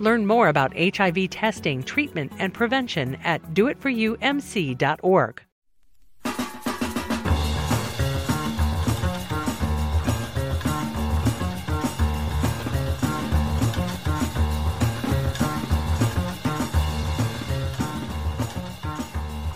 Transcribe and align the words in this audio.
Learn 0.00 0.26
more 0.26 0.48
about 0.48 0.72
HIV 0.76 1.30
testing, 1.30 1.82
treatment, 1.82 2.32
and 2.38 2.52
prevention 2.52 3.16
at 3.24 3.42
doitforumc.org. 3.54 5.42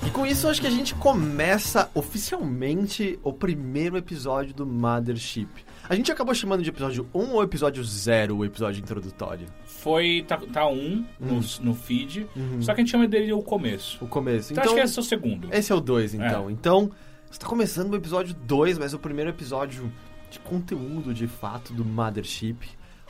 E 0.06 0.10
com 0.10 0.26
isso, 0.26 0.48
acho 0.48 0.60
que 0.60 0.66
a 0.66 0.70
gente 0.70 0.95
começa 0.95 1.90
oficialmente 1.95 3.18
o 3.23 3.32
primeiro 3.32 3.96
episódio 3.96 4.54
do 4.54 4.66
Mothership. 4.66 5.48
A 5.88 5.95
gente 5.95 6.10
acabou 6.10 6.34
chamando 6.34 6.62
de 6.62 6.70
episódio 6.70 7.08
1 7.14 7.32
ou 7.32 7.42
episódio 7.42 7.82
0 7.84 8.36
o 8.36 8.45
episódio 8.45 8.80
introdutório? 8.80 9.46
Foi. 9.64 10.24
Tá, 10.26 10.36
tá 10.52 10.66
um 10.66 11.04
no, 11.20 11.40
no 11.60 11.74
feed, 11.74 12.26
só 12.60 12.74
que 12.74 12.80
a 12.80 12.84
gente 12.84 12.90
chama 12.90 13.06
dele 13.06 13.32
o 13.32 13.42
começo. 13.42 14.04
O 14.04 14.09
começo. 14.09 14.52
Então, 14.52 14.64
acho 14.64 14.74
que 14.74 14.80
esse 14.80 14.98
é 14.98 15.02
o 15.02 15.04
segundo. 15.04 15.48
Esse 15.52 15.72
é 15.72 15.74
o 15.74 15.80
2, 15.80 16.14
então. 16.14 16.50
Então, 16.50 16.90
você 17.30 17.38
tá 17.38 17.46
começando 17.46 17.92
o 17.92 17.96
episódio 17.96 18.34
2, 18.34 18.78
mas 18.78 18.95
o 18.95 18.98
primeiro 18.98 19.30
episódio 19.30 19.92
de 20.30 20.40
conteúdo, 20.40 21.14
de 21.14 21.29
fato, 21.29 21.73
do 21.73 21.84
Mothership. 21.84 22.59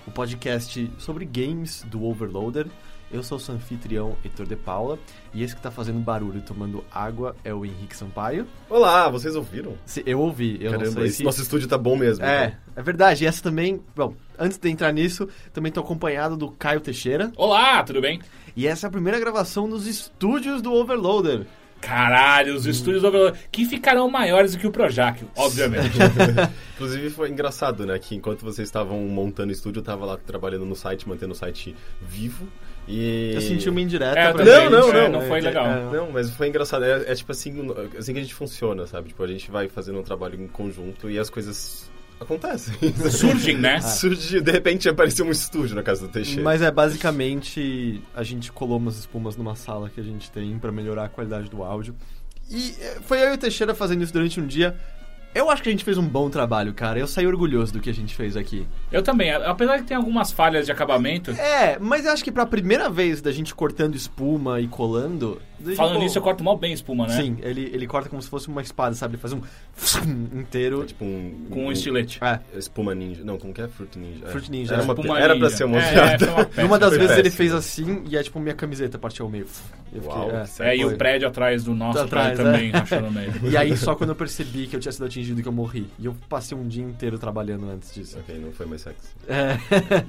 O 0.07 0.11
podcast 0.11 0.89
sobre 0.99 1.25
games 1.25 1.83
do 1.89 2.05
Overloader. 2.05 2.67
Eu 3.11 3.23
sou 3.23 3.37
o 3.39 3.41
seu 3.41 3.55
anfitrião, 3.55 4.17
Heitor 4.25 4.47
de 4.47 4.57
Paula. 4.57 4.99
E 5.33 5.43
esse 5.43 5.55
que 5.55 5.63
tá 5.63 5.71
fazendo 5.71 6.01
barulho 6.01 6.39
e 6.39 6.43
tomando 6.43 6.85
água 6.93 7.37
é 7.45 7.55
o 7.55 7.65
Henrique 7.65 7.97
Sampaio. 7.97 8.47
Olá, 8.69 9.09
vocês 9.09 9.37
ouviram? 9.37 9.75
Se- 9.87 10.03
Eu 10.05 10.19
ouvi, 10.21 10.59
eu 10.61 10.73
não 10.73 10.79
Caramba, 10.81 11.01
sei 11.01 11.07
esse 11.07 11.17
se... 11.19 11.25
nosso 11.25 11.41
estúdio 11.41 11.69
tá 11.69 11.79
bom 11.79 11.97
mesmo. 11.97 12.25
É, 12.25 12.47
então. 12.47 12.59
é 12.75 12.83
verdade. 12.83 13.23
E 13.23 13.27
essa 13.27 13.41
também... 13.43 13.81
Bom, 13.95 14.13
antes 14.37 14.59
de 14.59 14.69
entrar 14.69 14.93
nisso, 14.93 15.29
também 15.53 15.71
tô 15.71 15.81
acompanhado 15.81 16.37
do 16.37 16.51
Caio 16.51 16.81
Teixeira. 16.81 17.31
Olá, 17.37 17.83
tudo 17.85 18.01
bem? 18.01 18.21
E 18.57 18.67
essa 18.67 18.87
é 18.87 18.89
a 18.89 18.91
primeira 18.91 19.21
gravação 19.21 19.69
nos 19.69 19.87
estúdios 19.87 20.61
do 20.61 20.73
Overloader. 20.73 21.47
Caralho, 21.81 22.55
Hum. 22.55 22.57
os 22.57 22.67
estúdios 22.67 23.05
Overloader, 23.05 23.41
que 23.53 23.65
ficarão 23.67 24.11
maiores 24.11 24.53
do 24.53 24.59
que 24.59 24.67
o 24.67 24.73
Projac, 24.73 25.25
obviamente. 25.37 25.97
Inclusive 26.75 27.11
foi 27.11 27.31
engraçado, 27.31 27.87
né? 27.87 27.97
Que 28.01 28.17
enquanto 28.17 28.43
vocês 28.43 28.67
estavam 28.67 28.99
montando 29.03 29.51
o 29.51 29.53
estúdio, 29.53 29.79
eu 29.81 29.85
tava 29.85 30.05
lá 30.05 30.17
trabalhando 30.17 30.65
no 30.65 30.75
site, 30.75 31.09
mantendo 31.09 31.33
o 31.33 31.37
site 31.37 31.77
vivo. 32.03 32.49
E. 32.89 33.33
Eu 33.35 33.41
senti 33.41 33.69
uma 33.69 33.81
indireta 33.81 34.19
É, 34.19 34.33
pra 34.33 34.45
também, 34.45 34.71
Não, 34.71 34.81
não, 34.81 34.91
é, 34.95 35.09
não. 35.09 35.21
não 35.21 35.29
foi 35.29 35.39
É, 35.39 35.43
legal. 35.43 35.67
é, 35.67 35.85
Não, 35.93 36.11
mas 36.13 36.31
foi 36.31 36.49
engraçado. 36.49 36.85
É, 36.85 37.11
é 37.11 37.15
tipo 37.15 37.33
assim, 37.33 37.53
assim 37.99 38.13
que 38.13 38.19
a 38.19 38.23
gente 38.23 38.35
funciona, 38.35 38.87
sabe? 38.87 39.09
Tipo, 39.09 39.23
a 39.23 39.27
gente 39.27 39.51
vai 39.51 39.69
fazendo 39.69 39.99
um 39.99 40.03
trabalho 40.03 40.41
em 40.41 40.47
conjunto 40.47 41.11
e 41.11 41.19
as 41.19 41.29
coisas 41.29 41.91
acontecem. 42.21 42.75
Surgem, 43.11 43.59
né? 43.59 43.81
Surge, 43.83 44.41
de 44.41 44.51
repente 44.53 44.89
apareceu 44.89 45.27
um 45.27 45.31
estúdio 45.31 45.75
na 45.75 45.83
casa 45.83 46.07
do 46.07 46.13
Teixeira. 46.13 46.43
Mas 46.43 46.63
é 46.63 46.71
basicamente 46.71 48.01
a 48.15 48.23
gente 48.23 48.53
colou 48.53 48.79
umas 48.79 48.97
espumas 48.99 49.37
numa 49.37 49.55
sala 49.57 49.91
que 49.93 50.01
a 50.01 50.05
gente 50.05 50.31
tem 50.31 50.59
pra 50.59 50.71
melhorar 50.73 51.05
a 51.05 51.09
qualidade 51.09 51.51
do 51.51 51.63
áudio. 51.63 51.95
E 52.49 52.75
é, 52.81 52.99
foi 53.05 53.21
eu 53.21 53.31
e 53.31 53.35
o 53.35 53.39
Teixeira 53.39 53.75
fazendo 53.75 54.03
isso 54.05 54.13
durante 54.13 54.41
um 54.41 54.47
dia. 54.47 54.77
Eu 55.37 55.51
acho 55.51 55.63
que 55.63 55.69
a 55.69 55.73
gente 55.73 55.85
fez 55.85 55.99
um 55.99 56.09
bom 56.09 56.31
trabalho, 56.31 56.73
cara. 56.73 56.99
Eu 56.99 57.07
saí 57.07 57.27
orgulhoso 57.27 57.71
do 57.75 57.79
que 57.79 57.91
a 57.91 57.93
gente 57.93 58.15
fez 58.15 58.39
aqui. 58.39 58.67
Eu 58.91 59.03
também, 59.03 59.31
apesar 59.31 59.77
de 59.77 59.83
que 59.83 59.89
tem 59.89 59.97
algumas 59.97 60.33
falhas 60.33 60.65
de 60.65 60.73
acabamento. 60.73 61.31
É, 61.33 61.79
mas 61.79 62.07
eu 62.07 62.13
acho 62.13 62.25
que 62.25 62.33
pra 62.33 62.47
primeira 62.47 62.89
vez 62.89 63.21
da 63.21 63.31
gente 63.31 63.55
cortando 63.55 63.95
espuma 63.95 64.63
e 64.63 64.67
colando. 64.67 65.39
Falando 65.77 65.93
tipo, 65.95 66.05
nisso, 66.05 66.19
eu 66.19 66.23
corto 66.23 66.45
mal 66.45 66.57
bem 66.57 66.73
espuma, 66.73 67.07
né? 67.07 67.17
Sim, 67.17 67.37
ele, 67.41 67.71
ele 67.73 67.87
corta 67.87 68.09
como 68.09 68.21
se 68.21 68.29
fosse 68.29 68.49
uma 68.49 68.61
espada, 68.63 68.95
sabe? 68.95 69.15
Ele 69.15 69.21
faz 69.23 69.33
um 69.33 69.41
inteiro. 70.35 70.83
É 70.83 70.87
tipo 70.87 71.05
um. 71.05 71.47
Com 71.51 71.67
um 71.67 71.73
estilete. 71.73 72.19
É. 72.23 72.41
Espuma 72.57 72.95
ninja. 72.95 73.23
Não, 73.25 73.39
como 73.39 73.53
que 73.53 73.61
é? 73.63 73.69
Fruit 73.69 73.99
ninja. 73.99 74.27
É. 74.27 74.31
Fruit 74.31 74.51
ninja. 74.51 74.75
Era, 74.75 74.83
uma, 74.83 75.19
era 75.19 75.35
pra 75.37 75.45
ninja. 75.47 75.57
ser 75.57 75.65
uma 75.65 75.79
É, 75.81 75.93
piada. 75.93 76.13
é, 76.15 76.19
foi 76.19 76.29
uma 76.29 76.63
E 76.63 76.65
uma 76.67 76.79
das 76.79 76.91
vezes 76.97 77.11
ele 77.13 77.23
péssimo. 77.25 77.37
fez 77.37 77.55
assim 77.55 78.05
e 78.09 78.17
é 78.17 78.23
tipo 78.23 78.39
minha 78.41 78.55
camiseta 78.55 78.99
partiu 78.99 79.25
ao 79.27 79.31
meio. 79.31 79.47
Eu 79.93 80.03
fiquei, 80.03 80.19
Uau, 80.19 80.31
é, 80.31 80.45
É, 80.73 80.77
e 80.77 80.85
o 80.85 80.97
prédio 80.97 81.29
atrás 81.29 81.65
do 81.65 81.75
nosso 81.75 82.01
Atrás, 82.01 82.35
prédio 82.35 82.53
também, 82.53 82.71
rachou 82.71 83.01
no 83.01 83.11
meio. 83.11 83.33
E 83.51 83.57
aí 83.57 83.77
só 83.77 83.95
quando 83.95 84.11
eu 84.11 84.17
percebi 84.17 84.67
que 84.67 84.77
eu 84.77 84.81
tinha 84.81 84.93
sido 84.93 85.05
atingido 85.07 85.41
que 85.43 85.49
eu 85.49 85.53
morri. 85.53 85.87
E 85.99 86.07
eu 86.07 86.15
passei 86.29 86.57
um 86.57 86.67
dia 86.67 86.83
inteiro 86.83 87.19
trabalhando 87.19 87.69
antes 87.71 87.95
disso. 87.95 88.19
Ok, 88.19 88.37
não 88.39 88.53
foi 88.53 88.67
mais 88.67 88.83
sexy. 88.83 89.09
É. 89.29 89.57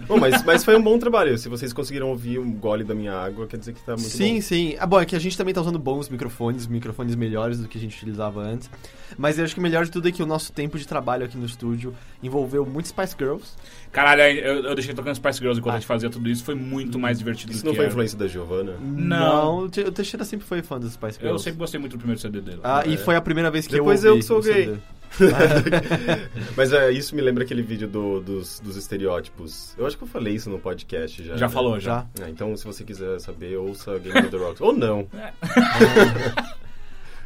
Bom, 0.07 0.17
mas, 0.17 0.43
mas 0.43 0.63
foi 0.65 0.75
um 0.75 0.81
bom 0.81 0.97
trabalho. 0.97 1.37
Se 1.37 1.47
vocês 1.47 1.71
conseguiram 1.71 2.09
ouvir 2.09 2.39
um 2.39 2.51
gole 2.51 2.83
da 2.83 2.93
minha 2.95 3.13
água, 3.13 3.47
quer 3.47 3.57
dizer 3.57 3.73
que 3.73 3.81
tá 3.81 3.93
muito 3.93 4.09
sim, 4.09 4.35
bom. 4.35 4.41
sim. 4.41 4.75
Ah, 4.79 4.85
bom, 4.85 4.99
é 4.99 5.05
que 5.05 5.15
a 5.15 5.19
gente 5.19 5.36
também 5.37 5.53
tá 5.53 5.61
usando 5.61 5.79
bons 5.79 6.09
microfones, 6.09 6.67
microfones 6.67 7.15
melhores 7.15 7.59
do 7.59 7.67
que 7.67 7.77
a 7.77 7.81
gente 7.81 7.95
utilizava 7.95 8.41
antes. 8.41 8.69
Mas 9.17 9.37
eu 9.39 9.45
acho 9.45 9.53
que 9.53 9.59
o 9.59 9.63
melhor 9.63 9.85
de 9.85 9.91
tudo 9.91 10.07
é 10.07 10.11
que 10.11 10.21
o 10.21 10.25
nosso 10.25 10.51
tempo 10.51 10.77
de 10.77 10.85
trabalho 10.87 11.23
aqui 11.25 11.37
no 11.37 11.45
estúdio 11.45 11.93
envolveu 12.21 12.65
muito 12.65 12.87
Spice 12.89 13.15
Girls. 13.17 13.53
Caralho, 13.91 14.21
eu, 14.21 14.63
eu 14.65 14.75
deixei 14.75 14.93
tocando 14.93 15.15
Spice 15.15 15.39
Girls 15.39 15.59
enquanto 15.59 15.73
Ah. 15.73 15.77
a 15.77 15.79
gente 15.79 15.87
fazia 15.87 16.09
tudo 16.09 16.27
isso, 16.29 16.43
foi 16.43 16.55
muito 16.55 16.99
mais 16.99 17.17
divertido 17.19 17.51
Isso 17.53 17.61
do 17.61 17.67
não 17.67 17.71
que 17.71 17.77
foi 17.77 17.85
era. 17.85 17.93
influência 17.93 18.17
da 18.17 18.27
Giovanna? 18.27 18.73
Não. 18.81 19.59
o 19.59 19.69
Te- 19.69 19.81
o 19.81 19.91
Teixeira 19.91 20.25
sempre 20.25 20.45
foi 20.45 20.61
fã 20.61 20.79
dos 20.79 20.93
Spice 20.93 21.13
Girls. 21.19 21.29
Eu 21.33 21.39
sempre 21.39 21.59
gostei 21.59 21.79
muito 21.79 21.93
do 21.93 21.99
primeiro 21.99 22.19
CD 22.19 22.41
dele. 22.41 22.59
Ah, 22.63 22.83
e 22.85 22.97
foi 22.97 23.15
a 23.15 23.21
primeira 23.21 23.49
vez 23.49 23.65
que 23.67 23.73
Depois 23.73 24.03
eu 24.03 24.09
eu 24.09 24.13
ouvi 24.15 24.21
que 24.21 24.27
sou 24.27 24.41
gay. 24.41 24.65
CD. 24.65 24.77
Mas 26.55 26.71
é, 26.73 26.91
isso 26.91 27.15
me 27.15 27.21
lembra 27.21 27.43
aquele 27.43 27.61
vídeo 27.61 27.87
do- 27.87 28.19
dos, 28.19 28.59
dos 28.59 28.75
estereótipos. 28.75 29.73
Eu 29.77 29.85
acho 29.87 29.97
que 29.97 30.03
eu 30.03 30.07
falei 30.07 30.33
isso 30.35 30.49
no 30.49 30.59
podcast 30.59 31.23
já. 31.23 31.35
Já 31.37 31.47
né? 31.47 31.51
falou, 31.53 31.79
já. 31.79 32.05
É, 32.21 32.29
então, 32.29 32.55
se 32.55 32.65
você 32.65 32.83
quiser 32.83 33.19
saber, 33.19 33.57
ouça 33.57 33.97
Game 33.99 34.17
of 34.19 34.29
the 34.29 34.37
Rocks. 34.37 34.61
Ou 34.61 34.73
não. 34.73 35.07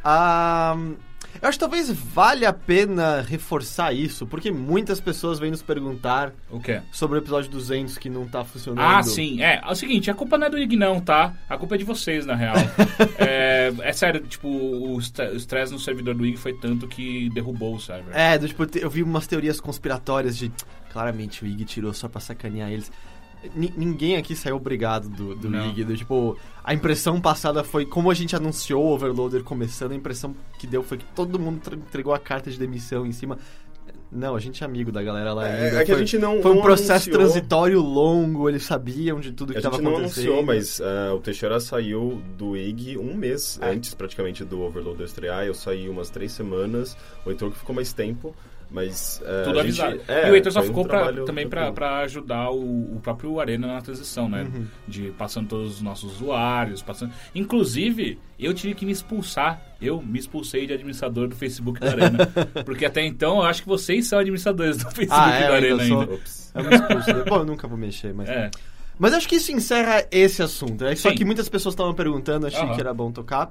Ah, 0.04 0.76
eu 1.40 1.48
acho 1.48 1.56
que 1.58 1.60
talvez 1.60 1.90
valha 1.90 2.48
a 2.48 2.52
pena 2.52 3.20
reforçar 3.22 3.92
isso, 3.92 4.26
porque 4.26 4.50
muitas 4.50 5.00
pessoas 5.00 5.38
vêm 5.38 5.50
nos 5.50 5.62
perguntar 5.62 6.32
O 6.50 6.60
quê? 6.60 6.80
sobre 6.92 7.18
o 7.18 7.20
episódio 7.20 7.50
200 7.50 7.96
que 7.98 8.08
não 8.10 8.26
tá 8.28 8.44
funcionando. 8.44 8.84
Ah, 8.84 9.02
sim. 9.02 9.40
É, 9.42 9.60
é 9.62 9.70
o 9.70 9.74
seguinte, 9.74 10.10
a 10.10 10.14
culpa 10.14 10.36
não 10.36 10.46
é 10.46 10.50
do 10.50 10.58
Ig 10.58 10.76
não, 10.76 11.00
tá? 11.00 11.34
A 11.48 11.56
culpa 11.56 11.74
é 11.74 11.78
de 11.78 11.84
vocês, 11.84 12.26
na 12.26 12.34
real. 12.34 12.54
é, 13.18 13.72
é 13.80 13.92
sério, 13.92 14.20
tipo, 14.26 14.48
o 14.48 14.98
estre- 14.98 15.28
o 15.30 15.36
estresse 15.36 15.72
no 15.72 15.78
servidor 15.78 16.14
do 16.14 16.24
Ig 16.26 16.36
foi 16.36 16.52
tanto 16.54 16.86
que 16.86 17.30
derrubou 17.30 17.74
o 17.76 17.80
server. 17.80 18.14
É, 18.16 18.38
do, 18.38 18.46
tipo, 18.48 18.66
eu 18.78 18.90
vi 18.90 19.02
umas 19.02 19.26
teorias 19.26 19.60
conspiratórias 19.60 20.36
de. 20.36 20.52
Claramente 20.92 21.42
o 21.42 21.46
Ig 21.46 21.64
tirou 21.64 21.94
só 21.94 22.06
pra 22.06 22.20
sacanear 22.20 22.70
eles. 22.70 22.92
Ni- 23.54 23.72
ninguém 23.76 24.16
aqui 24.16 24.36
saiu 24.36 24.56
obrigado 24.56 25.08
do, 25.08 25.34
do 25.34 25.50
Não. 25.50 25.68
Ig. 25.70 25.84
Do, 25.84 25.96
tipo, 25.96 26.36
a 26.62 26.72
impressão 26.72 27.20
passada 27.20 27.64
foi. 27.64 27.84
Como 27.84 28.10
a 28.10 28.14
gente 28.14 28.36
anunciou 28.36 28.84
o 28.84 28.92
Overloader 28.92 29.42
começando, 29.42 29.92
a 29.92 29.96
impressão 29.96 30.34
que 30.58 30.66
deu 30.66 30.82
foi 30.82 30.98
que 30.98 31.04
todo 31.14 31.38
mundo 31.38 31.60
entregou 31.74 32.14
a 32.14 32.18
carta 32.18 32.50
de 32.50 32.58
demissão 32.58 33.04
em 33.06 33.12
cima. 33.12 33.38
Não, 34.14 34.36
a 34.36 34.40
gente 34.40 34.62
é 34.62 34.66
amigo 34.66 34.92
da 34.92 35.02
galera 35.02 35.32
lá 35.32 35.48
É, 35.48 35.64
ainda. 35.64 35.80
é 35.80 35.84
que 35.86 35.90
a 35.90 35.94
Foi- 35.94 36.04
gente 36.06 36.18
não. 36.18 36.42
Foi 36.42 36.50
um 36.52 36.56
não 36.56 36.62
processo 36.62 37.08
anunciou. 37.08 37.18
transitório 37.18 37.80
longo, 37.80 38.46
eles 38.46 38.62
sabiam 38.62 39.18
de 39.18 39.32
tudo 39.32 39.52
que 39.52 39.56
A 39.56 39.60
estava 39.60 39.76
gente 39.76 39.84
não 39.84 39.92
acontecendo. 39.96 40.24
anunciou, 40.34 40.42
mas 40.46 40.80
ah, 40.82 41.14
o 41.14 41.18
Teixeira 41.18 41.58
saiu 41.58 42.20
do 42.36 42.54
IG 42.54 42.98
um 42.98 43.14
mês 43.16 43.58
É. 43.62 43.70
antes, 43.70 43.94
praticamente, 43.94 44.44
do 44.44 44.60
Overloader 44.60 45.06
estrear. 45.06 45.44
Eu 45.46 45.54
saí 45.54 45.88
umas 45.88 46.10
três 46.10 46.30
semanas. 46.32 46.94
O 47.24 47.30
Heitor 47.30 47.50
que 47.50 47.58
ficou 47.58 47.74
mais 47.74 47.94
tempo, 47.94 48.36
mas... 48.72 49.22
ah, 49.24 49.42
Tudo 49.44 49.60
a 49.60 49.62
gente- 49.66 49.80
avisado. 49.82 50.00
é, 50.08 50.28
e 50.28 50.30
o 50.30 50.34
Heitor 50.34 50.50
só 50.52 50.60
foi 50.60 50.68
um 50.70 50.72
ficou 50.72 50.86
pra- 50.86 51.12
também 51.24 51.48
pra 51.48 51.98
ajudar 52.00 52.50
o, 52.50 52.96
o 52.96 53.00
próprio 53.02 53.38
Arena 53.38 53.66
na 53.66 53.80
transição, 53.80 54.28
né? 54.28 54.42
Uhum. 54.44 54.66
De 54.88 55.10
passando 55.18 55.48
todos 55.48 55.76
os 55.76 55.82
nossos 55.82 56.14
usuários, 56.14 56.82
passando. 56.82 57.12
Inclusive, 57.34 58.18
eu 58.38 58.54
tive 58.54 58.74
que 58.74 58.86
me 58.86 58.92
expulsar. 58.92 59.60
Eu 59.80 60.00
me 60.00 60.18
expulsei 60.18 60.66
de 60.66 60.72
administrador 60.72 61.28
do 61.28 61.36
Facebook 61.36 61.78
da 61.80 61.90
Arena. 61.90 62.18
porque 62.64 62.84
até 62.86 63.04
então 63.04 63.36
eu 63.38 63.42
acho 63.42 63.62
que 63.62 63.68
vocês 63.68 64.06
são 64.06 64.18
administradores 64.18 64.76
do 64.78 64.84
Facebook 64.90 65.08
Ah, 65.10 65.30
é, 65.34 65.48
da 65.48 65.54
Arena 65.54 65.82
ainda 65.82 65.86
sou. 65.94 66.00
ainda. 66.02 66.20
Eu 66.54 66.64
me 66.64 66.74
expulso. 66.74 67.24
Bom, 67.28 67.36
eu 67.38 67.44
nunca 67.44 67.66
vou 67.68 67.76
mexer, 67.76 68.14
mas. 68.14 68.28
É. 68.28 68.50
Mas 68.98 69.14
acho 69.14 69.28
que 69.28 69.36
isso 69.36 69.50
encerra 69.50 70.04
esse 70.10 70.42
assunto. 70.42 70.84
É 70.84 70.94
só 70.94 71.08
Sim. 71.10 71.16
que 71.16 71.24
muitas 71.24 71.48
pessoas 71.48 71.72
estavam 71.74 71.94
perguntando, 71.94 72.46
achei 72.46 72.60
Aham. 72.62 72.74
que 72.74 72.80
era 72.80 72.94
bom 72.94 73.10
tocar. 73.10 73.50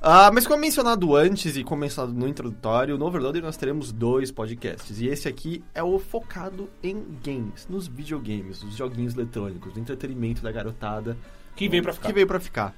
Ah, 0.00 0.30
mas 0.32 0.46
como 0.46 0.60
mencionado 0.60 1.16
antes 1.16 1.56
e 1.56 1.64
como 1.64 1.80
mencionado 1.80 2.12
no 2.14 2.28
introdutório, 2.28 2.96
no 2.98 3.06
Overloader 3.06 3.42
nós 3.42 3.56
teremos 3.56 3.90
dois 3.92 4.30
podcasts. 4.30 5.00
E 5.00 5.06
esse 5.08 5.26
aqui 5.26 5.64
é 5.74 5.82
o 5.82 5.98
focado 5.98 6.68
em 6.82 7.02
games, 7.24 7.66
nos 7.68 7.88
videogames, 7.88 8.62
nos 8.62 8.76
joguinhos 8.76 9.14
eletrônicos, 9.14 9.74
no 9.74 9.80
entretenimento 9.80 10.42
da 10.42 10.52
garotada. 10.52 11.16
Que 11.56 11.68
veio 11.68 11.82
pra 11.82 11.92
ficar. 11.92 12.06
Que 12.08 12.12
veio 12.14 12.26
pra 12.26 12.38
ficar. 12.38 12.74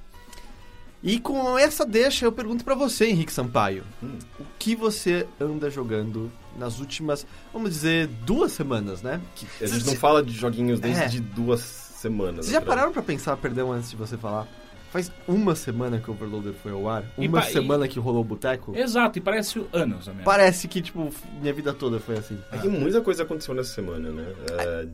E 1.01 1.17
com 1.19 1.57
essa 1.57 1.85
deixa, 1.85 2.25
eu 2.25 2.31
pergunto 2.31 2.65
pra 2.65 2.75
você, 2.75 3.05
Henrique 3.07 3.31
Sampaio. 3.31 3.83
Hum. 4.03 4.17
O 4.39 4.43
que 4.57 4.75
você 4.75 5.25
anda 5.39 5.69
jogando 5.69 6.29
nas 6.57 6.79
últimas, 6.79 7.25
vamos 7.53 7.69
dizer, 7.71 8.07
duas 8.25 8.51
semanas, 8.51 9.01
né? 9.01 9.21
A 9.61 9.65
gente 9.65 9.85
não 9.85 9.95
fala 9.95 10.21
de 10.23 10.33
joguinhos 10.33 10.79
desde 10.79 11.17
É. 11.19 11.21
duas 11.21 11.61
semanas. 11.61 12.45
Vocês 12.45 12.51
já 12.51 12.57
atrás. 12.57 12.75
pararam 12.75 12.91
pra 12.91 13.01
pensar, 13.01 13.37
perdão, 13.37 13.71
antes 13.71 13.89
de 13.91 13.95
você 13.95 14.17
falar? 14.17 14.45
Faz 14.91 15.11
uma 15.27 15.55
semana 15.55 15.99
que 15.99 16.09
o 16.09 16.13
Overloader 16.13 16.53
foi 16.53 16.71
ao 16.71 16.89
ar, 16.89 17.03
E 17.17 17.27
uma 17.27 17.41
pa- 17.41 17.49
e- 17.49 17.53
semana 17.53 17.87
que 17.87 17.99
rolou 17.99 18.21
o 18.21 18.23
Boteco. 18.23 18.75
Exato, 18.75 19.19
e 19.19 19.21
parece 19.21 19.63
anos 19.71 20.07
a 20.09 20.11
minha. 20.13 20.23
Parece 20.25 20.67
que, 20.67 20.81
tipo, 20.81 21.13
minha 21.39 21.53
vida 21.53 21.71
toda 21.73 21.99
foi 21.99 22.17
assim. 22.17 22.37
É 22.51 22.57
que 22.57 22.67
muita 22.67 22.99
coisa 23.01 23.23
aconteceu 23.23 23.53
nessa 23.53 23.73
semana, 23.73 24.09
né? 24.09 24.33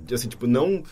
É, 0.09 0.13
assim, 0.13 0.27
tipo, 0.27 0.45
não... 0.47 0.83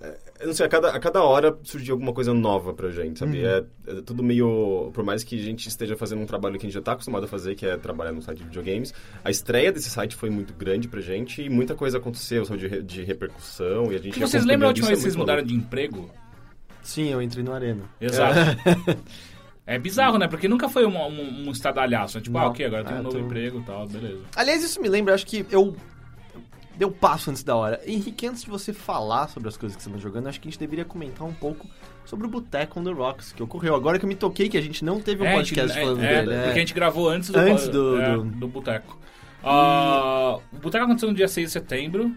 é, 0.00 0.18
Eu 0.40 0.46
não 0.48 0.54
sei, 0.54 0.66
a 0.66 0.68
cada, 0.68 0.88
a 0.90 0.98
cada 0.98 1.22
hora 1.22 1.56
surgiu 1.62 1.94
alguma 1.94 2.12
coisa 2.12 2.34
nova 2.34 2.74
pra 2.74 2.90
gente, 2.90 3.20
sabe? 3.20 3.44
É, 3.44 3.62
é 3.86 4.00
tudo 4.02 4.20
meio... 4.22 4.90
Por 4.94 5.04
mais 5.04 5.22
que 5.22 5.38
a 5.38 5.42
gente 5.42 5.68
esteja 5.68 5.96
fazendo 5.96 6.20
um 6.22 6.26
trabalho 6.26 6.58
que 6.58 6.66
a 6.66 6.68
gente 6.68 6.74
já 6.74 6.82
tá 6.82 6.92
acostumado 6.92 7.24
a 7.24 7.28
fazer, 7.28 7.54
que 7.54 7.64
é 7.66 7.76
trabalhar 7.76 8.10
no 8.10 8.20
site 8.20 8.38
de 8.38 8.44
videogames, 8.46 8.92
a 9.24 9.30
estreia 9.30 9.70
desse 9.70 9.90
site 9.90 10.16
foi 10.16 10.28
muito 10.30 10.54
grande 10.54 10.88
pra 10.88 11.00
gente 11.00 11.40
e 11.40 11.48
muita 11.48 11.76
coisa 11.76 11.98
aconteceu, 11.98 12.44
sabe? 12.44 12.68
De, 12.68 12.82
de 12.82 13.04
repercussão 13.04 13.92
e 13.92 13.94
a 13.94 13.98
gente... 13.98 14.14
Que 14.14 14.20
vocês 14.20 14.44
lembram 14.44 14.68
a 14.68 14.70
última 14.70 14.86
isso, 14.86 14.88
vez 14.88 14.98
é 14.98 15.02
que 15.02 15.02
vocês 15.12 15.16
mudaram 15.16 15.42
de 15.44 15.54
emprego? 15.54 16.10
Sim, 16.82 17.08
eu 17.08 17.20
entrei 17.22 17.44
no 17.44 17.52
Arena. 17.52 17.82
Exato. 18.00 18.34
É 19.66 19.78
bizarro, 19.78 20.18
né? 20.18 20.26
Porque 20.26 20.48
nunca 20.48 20.68
foi 20.68 20.84
um, 20.84 20.96
um, 20.98 21.48
um 21.48 21.50
estadalhaço. 21.52 22.18
né? 22.18 22.24
Tipo, 22.24 22.38
ah, 22.38 22.42
Não. 22.42 22.48
ok, 22.50 22.66
agora 22.66 22.82
tem 22.84 22.96
um 22.96 23.00
É, 23.00 23.02
novo 23.02 23.16
tô- 23.18 23.24
emprego 23.24 23.60
e 23.60 23.62
tal, 23.62 23.86
beleza. 23.86 24.22
Aliás, 24.34 24.64
isso 24.64 24.80
me 24.80 24.88
lembra, 24.88 25.14
acho 25.14 25.26
que 25.26 25.46
eu. 25.50 25.76
Deu 26.76 26.90
passo 26.90 27.30
antes 27.30 27.42
da 27.44 27.54
hora. 27.54 27.78
Henrique, 27.86 28.26
antes 28.26 28.42
de 28.42 28.48
você 28.50 28.72
falar 28.72 29.28
sobre 29.28 29.48
as 29.50 29.56
coisas 29.56 29.76
que 29.76 29.82
você 29.82 29.90
anda 29.90 29.98
jogando, 29.98 30.28
acho 30.28 30.40
que 30.40 30.48
a 30.48 30.50
gente 30.50 30.58
deveria 30.58 30.84
comentar 30.84 31.26
um 31.28 31.32
pouco 31.34 31.68
sobre 32.06 32.26
o 32.26 32.30
Boteco 32.30 32.80
on 32.80 32.84
the 32.84 32.90
Rocks, 32.90 33.32
que 33.32 33.42
ocorreu. 33.42 33.74
Agora 33.74 33.98
que 33.98 34.04
eu 34.06 34.08
me 34.08 34.14
toquei 34.16 34.48
que 34.48 34.56
a 34.56 34.62
gente 34.62 34.82
não 34.82 34.98
teve 34.98 35.22
um 35.22 35.26
É, 35.26 35.34
a 35.34 35.36
gente- 35.42 35.54
podcast 35.54 35.78
é, 35.78 35.82
falando 35.82 36.02
é, 36.02 36.24
dele. 36.24 36.42
Porque 36.44 36.50
a 36.58 36.60
gente 36.60 36.72
gravou 36.74 37.08
antes 37.10 37.28
do, 37.28 37.38
Antes 37.38 37.68
do- 37.68 38.00
é, 38.00 38.14
do- 38.16 38.24
do 38.24 38.48
Boteco. 38.48 38.98
Ah, 39.44 40.38
o 40.52 40.56
Boteco 40.58 40.84
aconteceu 40.84 41.10
no 41.10 41.14
dia 41.14 41.28
6 41.28 41.48
de 41.48 41.52
setembro, 41.52 42.16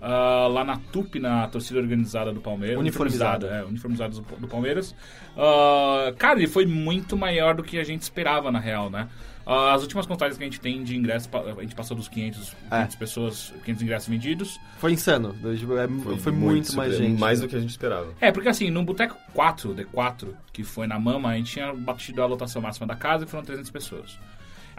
ah, 0.00 0.46
lá 0.50 0.64
na 0.64 0.76
TUP, 0.78 1.16
na 1.18 1.46
torcida 1.48 1.78
organizada 1.80 2.32
do 2.32 2.40
Palmeiras. 2.40 2.78
Uniformizada. 2.78 3.46
É, 3.48 3.64
uniformizada 3.64 4.14
do, 4.14 4.22
do 4.22 4.48
Palmeiras. 4.48 4.94
Ah, 5.36 6.12
cara, 6.18 6.38
ele 6.38 6.48
foi 6.48 6.66
muito 6.66 7.16
maior 7.16 7.54
do 7.54 7.62
que 7.62 7.78
a 7.78 7.84
gente 7.84 8.02
esperava, 8.02 8.50
na 8.50 8.58
real, 8.58 8.90
né? 8.90 9.08
Ah, 9.46 9.72
as 9.74 9.82
últimas 9.82 10.06
contagens 10.06 10.36
que 10.36 10.44
a 10.44 10.46
gente 10.46 10.60
tem 10.60 10.82
de 10.84 10.96
ingressos, 10.96 11.28
a 11.58 11.60
gente 11.62 11.74
passou 11.74 11.96
dos 11.96 12.08
500, 12.08 12.54
É. 12.70 12.76
500 12.76 12.96
pessoas, 12.96 13.54
500 13.64 13.82
ingressos 13.82 14.08
vendidos. 14.08 14.60
Foi 14.78 14.92
insano. 14.92 15.34
É- 15.42 16.16
Foi, 16.18 16.30
muito, 16.32 16.76
mais 16.76 16.92
surpre- 16.92 17.08
gente. 17.08 17.18
Mais 17.18 17.40
do 17.40 17.48
que 17.48 17.56
a 17.56 17.60
gente 17.60 17.70
esperava. 17.70 18.12
É, 18.20 18.30
porque 18.30 18.48
assim, 18.48 18.70
no 18.70 18.84
Boteco 18.84 19.16
4, 19.32 19.74
D4, 19.74 20.28
que 20.52 20.62
foi 20.62 20.86
na 20.86 20.98
Mama, 21.00 21.30
a 21.30 21.36
gente 21.36 21.52
tinha 21.52 21.72
batido 21.72 22.22
a 22.22 22.26
lotação 22.26 22.60
máxima 22.62 22.86
da 22.86 22.94
casa 22.94 23.24
e 23.24 23.26
foram 23.26 23.42
300 23.44 23.70
pessoas. 23.70 24.18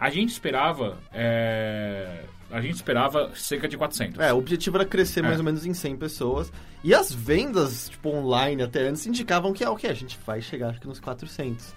A 0.02 0.10
gente 0.10 0.30
esperava. 0.30 0.98
é, 1.12 2.24
A 2.50 2.60
gente 2.60 2.74
esperava 2.74 3.30
cerca 3.36 3.68
de 3.68 3.76
400. 3.76 4.18
É, 4.18 4.32
o 4.32 4.38
objetivo 4.38 4.76
era 4.76 4.84
crescer 4.84 5.20
É. 5.20 5.22
mais 5.22 5.38
ou 5.38 5.44
menos 5.44 5.64
em 5.64 5.72
100 5.72 5.96
pessoas. 5.96 6.52
E 6.82 6.92
as 6.92 7.12
vendas, 7.12 7.88
tipo, 7.88 8.08
online 8.10 8.62
até 8.64 8.80
antes, 8.88 9.06
indicavam 9.06 9.52
que, 9.52 9.62
ah, 9.64 9.70
ok, 9.70 9.88
a 9.88 9.94
gente 9.94 10.18
vai 10.26 10.42
chegar 10.42 10.70
acho 10.70 10.80
que 10.80 10.88
nos 10.88 10.98
400. 10.98 11.72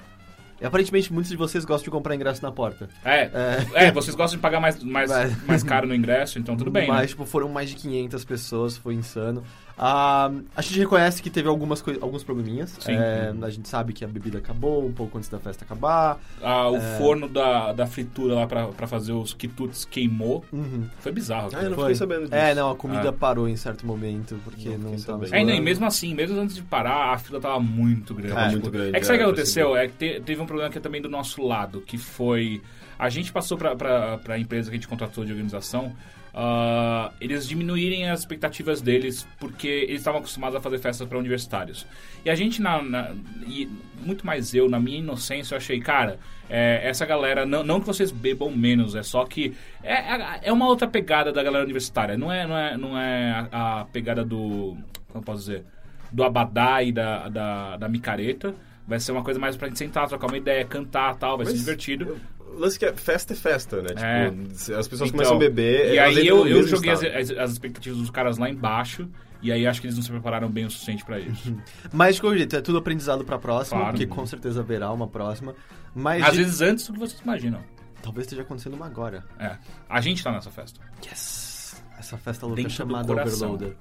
E 0.60 0.66
aparentemente 0.66 1.14
muitos 1.14 1.30
de 1.30 1.38
vocês 1.38 1.64
gostam 1.66 1.84
de 1.86 1.92
comprar 1.92 2.16
ingresso 2.16 2.42
na 2.42 2.52
porta. 2.52 2.90
É, 3.04 3.30
é. 3.76 3.92
vocês 3.92 4.16
gostam 4.16 4.38
de 4.38 4.42
pagar 4.42 4.60
mais, 4.60 4.82
mais, 4.84 5.10
Vai. 5.12 5.30
mais 5.46 5.64
caro 5.64 5.86
no 5.88 5.94
ingresso, 5.94 6.40
então 6.40 6.58
tudo 6.58 6.72
bem. 6.72 6.88
Mas, 6.88 7.02
né? 7.02 7.08
tipo, 7.08 7.26
foram 7.26 7.48
mais 7.50 7.70
de 7.70 7.76
500 7.76 8.26
pessoas, 8.26 8.76
foi 8.78 8.96
insano. 8.96 9.44
Ah, 9.78 10.32
a 10.56 10.62
gente 10.62 10.80
reconhece 10.80 11.22
que 11.22 11.30
teve 11.30 11.50
algumas 11.50 11.84
alguns 12.02 12.24
probleminhas. 12.24 12.78
Sim. 12.80 12.94
É, 12.94 13.34
a 13.42 13.50
gente 13.50 13.68
sabe 13.68 13.92
que 13.92 14.06
a 14.06 14.08
bebida 14.08 14.38
acabou 14.38 14.86
um 14.86 14.92
pouco 14.94 15.18
antes 15.18 15.30
da 15.30 15.38
festa 15.38 15.66
acabar. 15.66 16.18
Ah, 16.42 16.70
o 16.70 16.78
É. 16.78 16.98
forno 16.98 17.28
da, 17.28 17.74
da 17.74 17.86
fritura 17.86 18.36
lá 18.36 18.48
pra, 18.48 18.68
pra 18.70 18.88
fazer 18.88 19.12
os 19.12 19.34
quitutes 19.34 19.84
queimou. 19.84 20.46
Uhum. 20.54 20.88
Foi 21.00 21.12
bizarro. 21.12 21.50
Ah, 21.54 21.62
eu 21.64 21.70
não 21.70 21.76
Foi. 21.76 21.84
fiquei 21.86 21.96
sabendo 21.96 22.22
disso. 22.24 22.36
É, 22.36 22.56
não, 22.56 22.72
a 22.72 22.76
comida 22.76 23.10
Ah. 23.10 23.14
parou 23.14 23.50
em 23.50 23.56
certo 23.58 23.86
momento, 23.86 24.40
porque 24.46 24.70
Não 24.70 24.92
não, 24.92 25.00
tava... 25.00 25.26
sabendo. 25.28 25.52
É, 25.52 25.56
e 25.56 25.62
mesmo 25.62 25.86
assim, 25.86 26.14
mesmo 26.16 26.40
antes 26.40 26.56
de 26.56 26.62
parar, 26.64 27.14
a 27.14 27.18
fila 27.18 27.42
tava 27.42 27.60
muito 27.60 28.14
grande. 28.14 28.34
É, 28.38 28.52
muito 28.52 28.72
grande. 28.72 28.96
É 28.96 29.00
que 29.00 29.06
sabe 29.06 29.18
o 29.18 29.20
que 29.20 29.24
eu 29.26 29.30
aconteceu? 29.30 29.76
É 29.76 29.88
que 29.88 29.94
te- 29.98 30.22
teve 30.22 30.42
um 30.42 30.46
problema 30.46 30.70
aqui 30.70 30.80
também 30.80 31.02
do 31.02 31.10
nosso 31.10 31.46
lado, 31.46 31.82
que 31.82 31.98
foi... 31.98 32.62
A 32.98 33.10
gente 33.10 33.30
passou 33.30 33.58
pra, 33.58 33.76
pra 33.76 34.40
empresa 34.40 34.70
que 34.70 34.76
a 34.78 34.80
gente 34.80 34.88
contratou 34.88 35.26
de 35.26 35.32
organização, 35.34 35.92
ah, 36.38 37.12
eles 37.22 37.48
diminuírem 37.48 38.10
as 38.10 38.20
expectativas 38.20 38.82
deles, 38.82 39.26
porque 39.40 39.68
eles 39.68 40.00
estavam 40.02 40.20
acostumados 40.20 40.58
a 40.58 40.62
fazer 40.62 40.80
festas 40.80 41.08
para 41.08 41.18
universitários. 41.18 41.88
E 42.26 42.30
a 42.30 42.36
gente, 42.36 42.62
na, 42.62 42.82
na- 42.82 43.12
e 43.48 43.70
muito 44.06 44.26
mais 44.26 44.54
eu, 44.54 44.68
na 44.70 44.78
minha 44.80 44.98
inocência, 45.00 45.54
eu 45.54 45.58
achei, 45.58 45.80
cara, 45.80 46.20
é, 46.50 46.82
essa 46.84 47.06
galera, 47.06 47.46
não, 47.46 47.64
não 47.64 47.80
que 47.80 47.88
vocês 47.88 48.12
bebam 48.12 48.52
menos, 48.52 48.96
é 48.96 49.02
só 49.02 49.24
que 49.26 49.54
é, 49.82 50.50
é 50.50 50.52
uma 50.52 50.68
outra 50.68 50.88
pegada 50.88 51.32
da 51.32 51.42
galera 51.42 51.64
universitária. 51.64 52.18
Não 52.18 52.30
é, 52.32 52.46
não 52.46 52.58
é, 52.58 52.78
não 52.78 53.00
é 53.00 53.48
a, 53.52 53.82
a 53.82 53.86
pegada 53.86 54.24
do... 54.26 54.78
Como 55.08 55.22
eu 55.22 55.22
posso 55.22 55.40
dizer? 55.40 55.64
Do 56.12 56.24
abadá 56.24 56.84
e 56.84 56.92
da, 56.92 57.30
da, 57.30 57.78
da 57.78 57.88
micareta. 57.90 58.54
Vai 58.88 59.00
ser 59.00 59.14
uma 59.14 59.24
coisa 59.24 59.40
mais 59.40 59.56
pra 59.56 59.68
gente 59.70 59.80
sentar, 59.80 60.08
trocar 60.08 60.28
uma 60.28 60.38
ideia, 60.38 60.64
cantar 60.66 61.16
tal, 61.16 61.38
vai 61.38 61.46
ser 61.48 61.54
divertido. 61.60 62.18
Lance 62.58 62.78
que 62.80 62.86
é 62.86 62.94
festa 62.94 63.34
é 63.34 63.36
festa, 63.36 63.82
né? 63.82 63.90
É. 63.98 64.30
Tipo, 64.32 64.56
se 64.56 64.74
as 64.74 64.88
pessoas 64.88 65.10
Então, 65.10 65.18
começam 65.20 65.36
a 65.36 65.40
beber. 65.40 65.94
E 65.94 66.00
aí 66.00 66.26
eu, 66.28 66.48
eu 66.48 66.68
joguei 66.68 66.92
as, 66.92 67.04
as, 67.04 67.32
as 67.32 67.52
expectativas 67.52 67.98
dos 68.00 68.10
caras 68.10 68.38
lá 68.38 68.50
embaixo. 68.50 69.08
E 69.42 69.52
aí 69.52 69.68
acho 69.68 69.80
que 69.82 69.88
eles 69.88 69.96
não 69.96 70.04
se 70.04 70.10
prepararam 70.10 70.50
bem 70.50 70.66
o 70.66 70.72
suficiente 70.72 71.06
pra 71.06 71.20
isso. 71.20 71.56
Mas, 71.94 72.16
de 72.16 72.22
qualquer 72.22 72.38
jeito, 72.40 72.56
é 72.56 72.62
tudo 72.62 72.78
aprendizado 72.80 73.24
pra 73.24 73.38
próxima, 73.38 73.80
Claro. 73.82 73.94
porque 73.98 74.08
com 74.08 74.26
certeza 74.26 74.62
haverá 74.62 74.92
uma 74.92 75.08
próxima. 75.08 75.54
Mas 75.94 76.24
Às 76.24 76.32
de- 76.32 76.38
vezes 76.40 76.62
antes 76.62 76.88
do 76.88 76.94
que 76.94 77.00
vocês 77.00 77.22
imaginam. 77.22 77.60
talvez 78.02 78.26
esteja 78.26 78.42
acontecendo 78.42 78.74
uma 78.74 78.86
agora. 78.88 79.24
É. 79.40 79.56
A 79.88 80.02
gente 80.02 80.24
tá 80.24 80.32
nessa 80.32 80.50
festa. 80.50 80.80
Yes! 81.06 81.84
Essa 82.00 82.18
festa 82.18 82.46
louca 82.46 82.62
Dentro 82.62 82.74
do 82.74 82.76
chamada. 82.78 83.12
Overloader. 83.14 83.76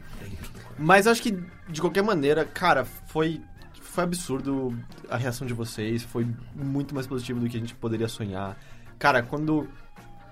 Mas 0.79 1.07
acho 1.07 1.23
que, 1.23 1.37
de 1.69 1.81
qualquer 1.81 2.03
maneira, 2.03 2.45
cara, 2.45 2.85
foi, 2.85 3.41
foi 3.95 4.03
absurdo 4.03 4.77
a 5.09 5.17
reação 5.17 5.47
de 5.47 5.55
vocês. 5.55 6.03
Foi 6.03 6.27
muito 6.53 6.95
mais 6.95 7.07
positivo 7.07 7.39
do 7.39 7.49
que 7.49 7.57
a 7.57 7.61
gente 7.61 7.77
poderia 7.77 8.09
sonhar. 8.09 8.59
Cara, 8.99 9.23
quando, 9.23 9.69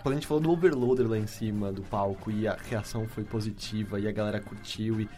quando 0.02 0.12
a 0.12 0.14
gente 0.16 0.26
falou 0.26 0.42
do 0.42 0.50
Overloader 0.50 1.08
lá 1.08 1.16
em 1.16 1.28
cima 1.28 1.72
do 1.72 1.80
palco 1.82 2.28
e 2.28 2.48
a 2.48 2.56
reação 2.68 3.06
foi 3.06 3.22
positiva 3.22 4.00
e 4.00 4.08
a 4.08 4.12
galera 4.12 4.40
curtiu 4.40 5.00
e... 5.00 5.08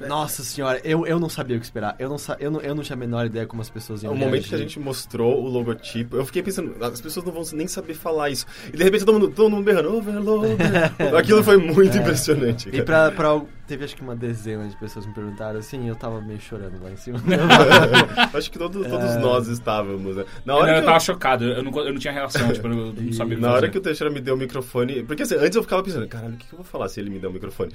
Nossa 0.00 0.42
senhora, 0.42 0.80
eu, 0.84 1.06
eu 1.06 1.18
não 1.20 1.28
sabia 1.28 1.56
o 1.56 1.60
que 1.60 1.64
esperar. 1.66 1.94
Eu 1.98 2.08
não, 2.08 2.18
sa- 2.18 2.36
eu, 2.40 2.50
não, 2.50 2.60
eu 2.60 2.74
não 2.74 2.82
tinha 2.82 2.96
a 2.96 2.98
menor 2.98 3.26
ideia 3.26 3.46
como 3.46 3.62
as 3.62 3.70
pessoas 3.70 4.02
iam 4.02 4.12
O 4.12 4.16
momento 4.16 4.42
que 4.42 4.54
a 4.54 4.58
reagir. 4.58 4.68
gente 4.68 4.80
mostrou 4.80 5.42
o 5.42 5.48
logotipo, 5.48 6.16
eu 6.16 6.26
fiquei 6.26 6.42
pensando, 6.42 6.74
as 6.84 7.00
pessoas 7.00 7.24
não 7.24 7.32
vão 7.32 7.42
nem 7.52 7.66
saber 7.68 7.94
falar 7.94 8.30
isso. 8.30 8.44
E 8.72 8.76
de 8.76 8.82
repente 8.84 9.04
todo 9.04 9.14
mundo, 9.18 9.30
todo 9.30 9.48
mundo 9.50 9.64
berrando, 9.64 9.94
overloader. 9.96 10.56
Aquilo 11.16 11.42
foi 11.44 11.56
muito 11.56 11.96
impressionante. 11.96 12.68
E 12.72 12.82
pra, 12.82 13.10
pra... 13.10 13.40
Teve 13.66 13.82
acho 13.84 13.96
que 13.96 14.02
uma 14.02 14.14
dezena 14.14 14.68
de 14.68 14.76
pessoas 14.76 15.06
me 15.06 15.14
perguntaram 15.14 15.58
assim, 15.58 15.88
eu 15.88 15.96
tava 15.96 16.20
meio 16.20 16.38
chorando 16.38 16.82
lá 16.82 16.90
em 16.90 16.96
cima. 16.96 17.18
Acho 18.34 18.50
que 18.50 18.58
todos, 18.58 18.86
todos 18.86 19.16
nós 19.16 19.48
estávamos, 19.48 20.16
né? 20.16 20.24
Na 20.44 20.52
Eu, 20.52 20.56
hora 20.58 20.70
eu 20.70 20.74
que 20.74 20.80
eu- 20.80 20.84
tava 20.84 21.00
chocado, 21.00 21.44
eu 21.44 21.62
não, 21.62 21.72
eu 21.78 21.92
não 21.94 21.98
tinha 21.98 22.12
reação, 22.12 22.52
tipo, 22.52 22.66
eu 22.66 22.74
não 22.74 23.12
sabia 23.14 23.34
o 23.34 23.36
que 23.38 23.42
Na 23.42 23.52
hora 23.52 23.70
que 23.70 23.78
o 23.78 23.80
Teixeira 23.80 24.12
me 24.12 24.20
deu 24.20 24.34
o 24.34 24.36
microfone. 24.38 25.02
Porque 25.02 25.22
assim, 25.22 25.36
antes 25.36 25.56
eu 25.56 25.62
ficava 25.62 25.82
pensando, 25.82 26.06
caralho, 26.06 26.34
o 26.34 26.36
que 26.36 26.46
que 26.46 26.52
eu 26.52 26.58
vou 26.58 26.64
falar 26.66 26.88
se 26.90 27.00
ele 27.00 27.08
me 27.08 27.18
der 27.18 27.28
o 27.28 27.32
microfone? 27.32 27.72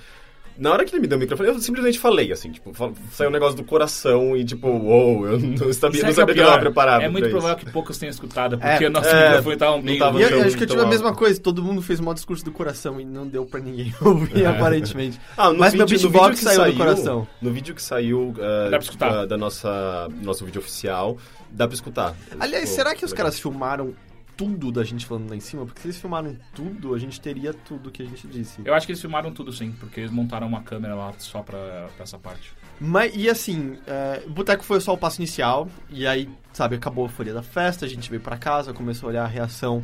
Na 0.58 0.72
hora 0.74 0.84
que 0.84 0.94
ele 0.94 1.02
me 1.02 1.08
deu 1.08 1.18
o 1.18 1.22
microfone, 1.22 1.50
eu 1.50 1.60
simplesmente 1.60 1.98
falei, 2.00 2.32
assim, 2.32 2.52
tipo, 2.52 2.72
saiu 3.14 3.30
um 3.30 3.34
negócio 3.34 3.56
do 3.56 3.64
coração 3.64 4.36
e 4.36 4.44
tipo, 4.44 4.68
uou, 4.68 5.26
eu 5.26 5.40
não 5.40 5.72
sabia, 5.74 6.02
não 6.02 6.08
que 6.08 6.12
é 6.12 6.14
sabia 6.14 6.26
que 6.36 6.40
eu 6.42 6.44
pior? 6.44 6.46
tava 6.50 6.60
preparado. 6.60 7.02
É 7.02 7.08
muito 7.10 7.24
pra 7.24 7.32
provável 7.32 7.58
isso. 7.58 7.66
que 7.66 7.72
poucos 7.72 7.98
tenham 7.98 8.12
escutado, 8.12 8.58
porque 8.58 8.84
É, 8.84 8.88
o 8.88 8.92
nosso 8.92 9.08
é, 9.08 9.28
microfone 9.30 9.58
tava 9.58 9.72
não 9.78 9.82
bem... 9.84 10.00
tava 10.00 10.20
E 10.20 10.24
eu, 10.24 10.42
acho 10.44 10.58
que 10.58 10.64
eu 10.64 10.68
tive 10.68 10.82
a 10.82 10.86
mesma 10.86 11.14
coisa, 11.16 11.40
todo 11.40 11.64
mundo 11.64 11.82
fez 11.82 12.00
um 12.00 12.14
discurso 12.14 12.44
do 12.44 12.52
coração 12.52 13.00
e 13.00 13.06
não 13.06 13.26
deu 13.28 13.46
pra 13.46 13.60
ninguém 13.60 13.94
ouvir, 14.02 14.46
aparentemente. 14.46 15.20
Ah, 15.38 15.52
no 15.52 15.60
Mas 15.60 15.74
meu 15.74 15.86
vídeo- 15.88 16.04
no 16.04 16.10
beatbox 16.10 16.40
vídeo 16.40 16.50
que 16.50 16.56
saiu 16.56 16.72
do 16.74 16.78
coração. 16.78 17.28
No 17.42 17.52
vídeo 17.52 17.74
que 17.76 17.82
saiu 17.82 18.30
uh, 18.30 18.70
Dá 18.70 18.70
pra 18.72 18.80
escutar. 18.80 19.10
Da, 19.12 19.26
da 19.28 19.38
nossa 19.38 20.10
nosso 20.22 20.44
vídeo 20.46 20.60
oficial, 20.60 21.18
dá 21.52 21.68
pra 21.68 21.74
escutar. 21.76 22.16
Aliás, 22.40 22.64
Ficou 22.70 22.76
será 22.76 22.96
que 22.96 23.06
os 23.06 23.12
legal. 23.12 23.26
caras 23.26 23.40
filmaram 23.40 23.94
tudo 24.40 24.72
da 24.72 24.86
gente 24.86 25.06
falando 25.06 25.30
lá 25.30 25.36
em 25.36 25.42
cima? 25.42 25.66
Porque 25.66 25.82
se 25.82 25.88
eles 25.88 25.98
filmaram 25.98 26.34
tudo, 26.56 26.96
a 26.96 26.98
gente 26.98 27.20
teria 27.20 27.54
tudo 27.54 27.92
que 27.92 28.02
a 28.02 28.06
gente 28.06 28.26
disse. 28.26 28.62
Eu 28.64 28.74
acho 28.74 28.86
que 28.86 28.94
eles 28.94 29.02
filmaram 29.02 29.34
tudo 29.34 29.52
sim, 29.52 29.74
porque 29.78 30.00
eles 30.00 30.12
montaram 30.12 30.48
uma 30.48 30.64
câmera 30.64 30.96
lá 30.96 31.14
só 31.18 31.44
pra, 31.44 31.90
pra 31.94 32.04
essa 32.04 32.18
parte. 32.18 32.54
Mas, 32.80 33.14
e 33.14 33.30
assim, 33.30 33.78
é, 33.86 34.22
Boteco 34.30 34.64
foi 34.64 34.80
só 34.80 34.94
o 34.94 34.98
passo 34.98 35.20
inicial, 35.20 35.68
e 35.90 36.08
aí, 36.08 36.30
sabe, 36.54 36.78
acabou 36.78 37.06
a 37.06 37.10
folha 37.10 37.34
da 37.34 37.44
festa, 37.44 37.86
a 37.86 37.90
gente 37.90 38.10
veio 38.10 38.22
pra 38.22 38.38
casa, 38.38 38.74
começou 38.74 39.08
a 39.08 39.12
olhar 39.12 39.26
a 39.26 39.28
reação 39.28 39.84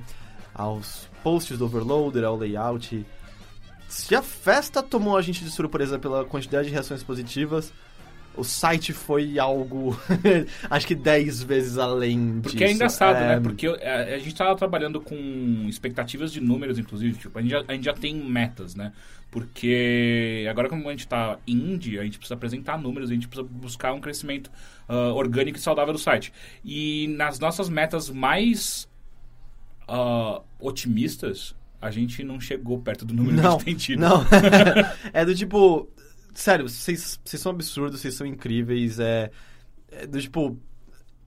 aos 0.54 1.10
posts 1.22 1.58
do 1.58 1.66
Overloader, 1.66 2.24
ao 2.24 2.38
layout. 2.38 3.06
Se 3.90 4.16
a 4.16 4.22
festa 4.22 4.82
tomou 4.82 5.18
a 5.18 5.22
gente 5.22 5.44
de 5.44 5.52
surpresa 5.52 6.00
pela 6.00 6.24
quantidade 6.24 6.70
de 6.70 6.74
reações 6.74 7.04
positivas, 7.04 7.74
o 8.38 8.44
site 8.44 8.94
foi 8.94 9.38
algo, 9.40 9.98
acho 10.70 10.88
que 10.88 10.96
10 10.96 11.44
vezes 11.44 11.78
além 11.78 12.42
disso. 12.42 12.42
Porque 12.44 12.64
é 12.64 12.72
engraçado, 12.72 13.18
É, 13.18 13.28
né? 13.28 13.40
Porque 13.40 13.68
é, 13.68 14.16
a 14.16 14.20
gente 14.20 14.36
tava 14.36 14.56
trabalhando 14.56 15.00
com 15.02 15.66
expectativas 15.68 16.32
de 16.32 16.42
números, 16.42 16.78
inclusive. 16.80 17.18
Tipo, 17.18 17.38
a 17.40 17.42
gente 17.42 17.52
já, 17.52 17.64
a 17.68 17.74
gente 17.74 17.86
já 17.86 17.94
tem 17.94 18.16
metas, 18.16 18.76
né? 18.76 18.92
Porque 19.32 20.46
agora, 20.50 20.70
como 20.70 20.88
a 20.88 20.92
gente 20.92 21.08
tá 21.08 21.38
indie, 21.46 22.00
a 22.00 22.04
gente 22.04 22.18
precisa 22.18 22.36
apresentar 22.36 22.78
números, 22.78 23.10
a 23.10 23.14
gente 23.14 23.28
precisa 23.28 23.48
buscar 23.52 23.92
um 23.94 24.00
crescimento 24.00 24.50
ah, 24.88 25.12
orgânico 25.14 25.58
e 25.58 25.62
saudável 25.62 25.94
do 25.94 26.00
site. 26.00 26.32
E 26.64 27.08
nas 27.18 27.38
nossas 27.40 27.68
metas 27.70 28.10
mais 28.10 28.88
ah, 29.88 30.42
otimistas, 30.60 31.56
a 31.82 31.92
gente 31.92 32.24
não 32.24 32.40
chegou 32.40 32.80
perto 32.80 33.06
do 33.06 33.14
número 33.14 33.38
que 33.38 33.42
a 33.42 33.44
Não, 33.44 33.52
gente 33.52 33.66
tem 33.66 33.76
tido. 33.76 34.00
não. 34.00 34.26
é 35.14 35.26
do 35.26 35.36
tipo... 35.36 35.90
Sério, 36.36 36.68
vocês 36.68 37.20
vocês 37.24 37.42
são 37.42 37.52
absurdos, 37.52 38.02
vocês 38.02 38.14
são 38.14 38.28
incríveis, 38.28 39.00
é... 39.00 39.32
é 39.92 40.06
do 40.06 40.22
tipo... 40.22 40.60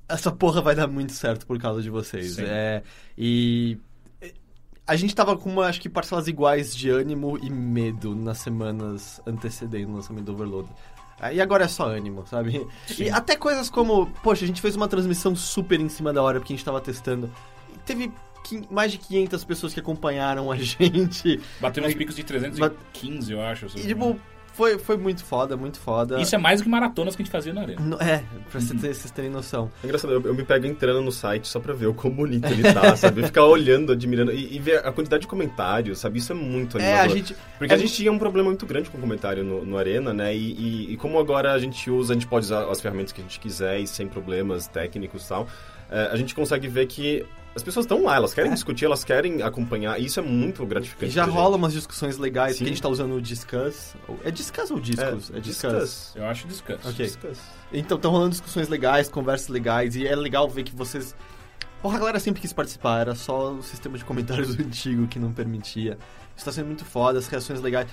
essa 0.08 0.30
porra 0.30 0.60
vai 0.60 0.74
dar 0.74 0.86
muito 0.86 1.12
certo 1.12 1.46
por 1.46 1.58
causa 1.58 1.82
de 1.82 1.90
vocês. 1.90 2.34
Sim. 2.34 2.44
É, 2.46 2.82
e 3.16 3.78
é, 4.20 4.32
a 4.86 4.94
gente 4.94 5.14
tava 5.14 5.36
com 5.36 5.50
uma, 5.50 5.66
acho 5.66 5.80
que 5.80 5.88
parcelas 5.88 6.28
iguais 6.28 6.76
de 6.76 6.90
ânimo 6.90 7.38
e 7.42 7.50
medo 7.50 8.14
nas 8.14 8.38
semanas 8.38 9.20
antecedendo 9.26 9.92
o 9.92 9.96
lançamento 9.96 10.26
do 10.26 10.32
Overload. 10.34 10.68
Ah, 11.20 11.32
E 11.32 11.40
agora 11.40 11.64
é 11.64 11.68
só 11.68 11.86
ânimo, 11.86 12.24
sabe? 12.26 12.66
E 12.96 13.10
até 13.10 13.34
coisas 13.34 13.68
como, 13.68 14.06
poxa, 14.22 14.44
a 14.44 14.46
gente 14.46 14.60
fez 14.60 14.76
uma 14.76 14.86
transmissão 14.86 15.34
super 15.34 15.80
em 15.80 15.88
cima 15.88 16.12
da 16.12 16.22
hora 16.22 16.38
porque 16.38 16.52
a 16.52 16.56
gente 16.56 16.64
tava 16.64 16.80
testando. 16.80 17.30
E 17.74 17.78
teve 17.78 18.12
mais 18.70 18.92
de 18.92 18.98
500 18.98 19.44
pessoas 19.44 19.74
que 19.74 19.80
acompanharam 19.80 20.50
a 20.50 20.56
gente. 20.60 21.40
Bateu 21.60 21.84
uns 21.84 21.94
picos 21.94 22.14
de 22.14 22.22
315, 22.24 23.32
eu 23.32 23.42
acho. 23.42 23.66
E, 23.76 23.86
tipo. 23.88 24.18
Foi, 24.58 24.76
foi 24.78 24.96
muito 24.96 25.24
foda, 25.24 25.56
muito 25.56 25.78
foda. 25.78 26.20
Isso 26.20 26.34
é 26.34 26.38
mais 26.38 26.60
do 26.60 26.64
que 26.64 26.68
maratonas 26.68 27.14
que 27.14 27.22
a 27.22 27.24
gente 27.24 27.32
fazia 27.32 27.54
na 27.54 27.60
arena. 27.62 27.80
No- 27.80 27.96
É, 28.02 28.24
pra 28.50 28.60
cê- 28.60 28.74
vocês 28.74 29.10
terem 29.12 29.30
noção. 29.30 29.70
É 29.82 29.86
engraçado, 29.86 30.12
eu, 30.12 30.20
eu 30.20 30.34
me 30.34 30.42
pego 30.44 30.66
entrando 30.66 31.00
no 31.00 31.12
site 31.12 31.46
só 31.46 31.60
pra 31.60 31.72
ver 31.72 31.86
o 31.86 31.94
quão 31.94 32.12
bonito 32.12 32.46
ele 32.48 32.62
tá, 32.72 32.94
sabe? 32.98 33.22
Ficar 33.22 33.44
olhando, 33.44 33.92
admirando 33.92 34.32
e, 34.32 34.56
e 34.56 34.58
ver 34.58 34.84
a 34.84 34.90
quantidade 34.90 35.22
de 35.22 35.28
comentários, 35.28 36.00
sabe? 36.00 36.18
Isso 36.18 36.32
é 36.32 36.34
muito 36.34 36.76
É, 36.76 36.82
animador. 36.82 37.12
a 37.12 37.16
gente. 37.16 37.36
Porque 37.56 37.72
é 37.72 37.76
a 37.76 37.78
gente 37.78 37.92
tinha 37.94 38.10
um 38.10 38.18
problema 38.18 38.48
muito 38.48 38.66
grande 38.66 38.90
com 38.90 38.98
o 38.98 39.00
comentário 39.00 39.44
no, 39.44 39.64
no 39.64 39.78
Arena, 39.78 40.12
né? 40.12 40.34
E, 40.36 40.52
e- 40.52 40.92
e 40.92 40.96
como 40.96 41.18
agora 41.18 41.52
a 41.52 41.58
gente 41.58 41.88
usa, 41.90 42.12
a 42.12 42.16
gente 42.16 42.26
pode 42.26 42.46
usar 42.46 42.68
as 42.68 42.80
ferramentas 42.80 43.12
que 43.12 43.20
a 43.20 43.24
gente 43.24 43.38
quiser 43.38 43.78
e 43.78 43.86
sem 43.86 44.08
problemas 44.08 44.66
técnicos 44.66 45.24
e 45.24 45.28
tal, 45.28 45.48
é, 45.90 46.08
a 46.12 46.16
gente 46.16 46.34
consegue 46.34 46.66
ver 46.68 46.86
que 46.86 47.24
as 47.54 47.62
pessoas 47.62 47.84
estão 47.84 48.04
lá, 48.04 48.14
elas 48.16 48.32
querem 48.32 48.52
discutir, 48.52 48.84
elas 48.84 49.02
querem 49.02 49.42
acompanhar, 49.42 50.00
e 50.00 50.04
isso 50.04 50.20
é 50.20 50.22
muito 50.22 50.62
E 50.62 50.66
gratificante. 50.66 51.12
já 51.12 51.24
pra 51.24 51.32
rola 51.32 51.50
gente. 51.52 51.56
umas 51.58 51.72
discussões 51.72 52.16
legais, 52.16 52.52
Sim. 52.52 52.58
porque 52.58 52.70
a 52.70 52.72
gente 52.74 52.82
tá 52.82 52.88
usando 52.88 53.14
o 53.16 53.20
Discuss. 53.20 53.94
ou- 54.06 54.18
É 54.24 54.30
Discuss 54.30 54.70
ou 54.70 54.78
Discos? 54.78 55.30
É, 55.30 55.40
Discuss. 55.40 55.72
discuss. 55.72 56.12
Eu 56.14 56.24
acho 56.26 56.46
descanso. 56.46 56.88
Ok. 56.88 57.04
Discuss. 57.06 57.38
Então, 57.72 57.96
estão 57.96 58.10
rolando 58.12 58.30
discussões 58.30 58.68
legais, 58.68 59.08
conversas 59.08 59.48
legais, 59.48 59.96
e 59.96 60.06
é 60.06 60.14
legal 60.14 60.48
ver 60.48 60.62
que 60.62 60.74
vocês. 60.74 61.16
Porra, 61.82 61.96
a 61.96 61.98
galera 62.00 62.20
sempre 62.20 62.40
quis 62.40 62.52
participar, 62.52 63.00
era 63.00 63.14
só 63.14 63.52
o 63.52 63.62
sistema 63.62 63.96
de 63.98 64.04
comentários 64.04 64.50
antigo 64.58 65.06
que 65.08 65.18
não 65.18 65.32
permitia. 65.32 65.98
Isso 66.36 66.44
tá 66.44 66.52
sendo 66.52 66.66
muito 66.66 66.84
foda, 66.84 67.18
as 67.18 67.26
reações 67.26 67.60
legais. 67.60 67.88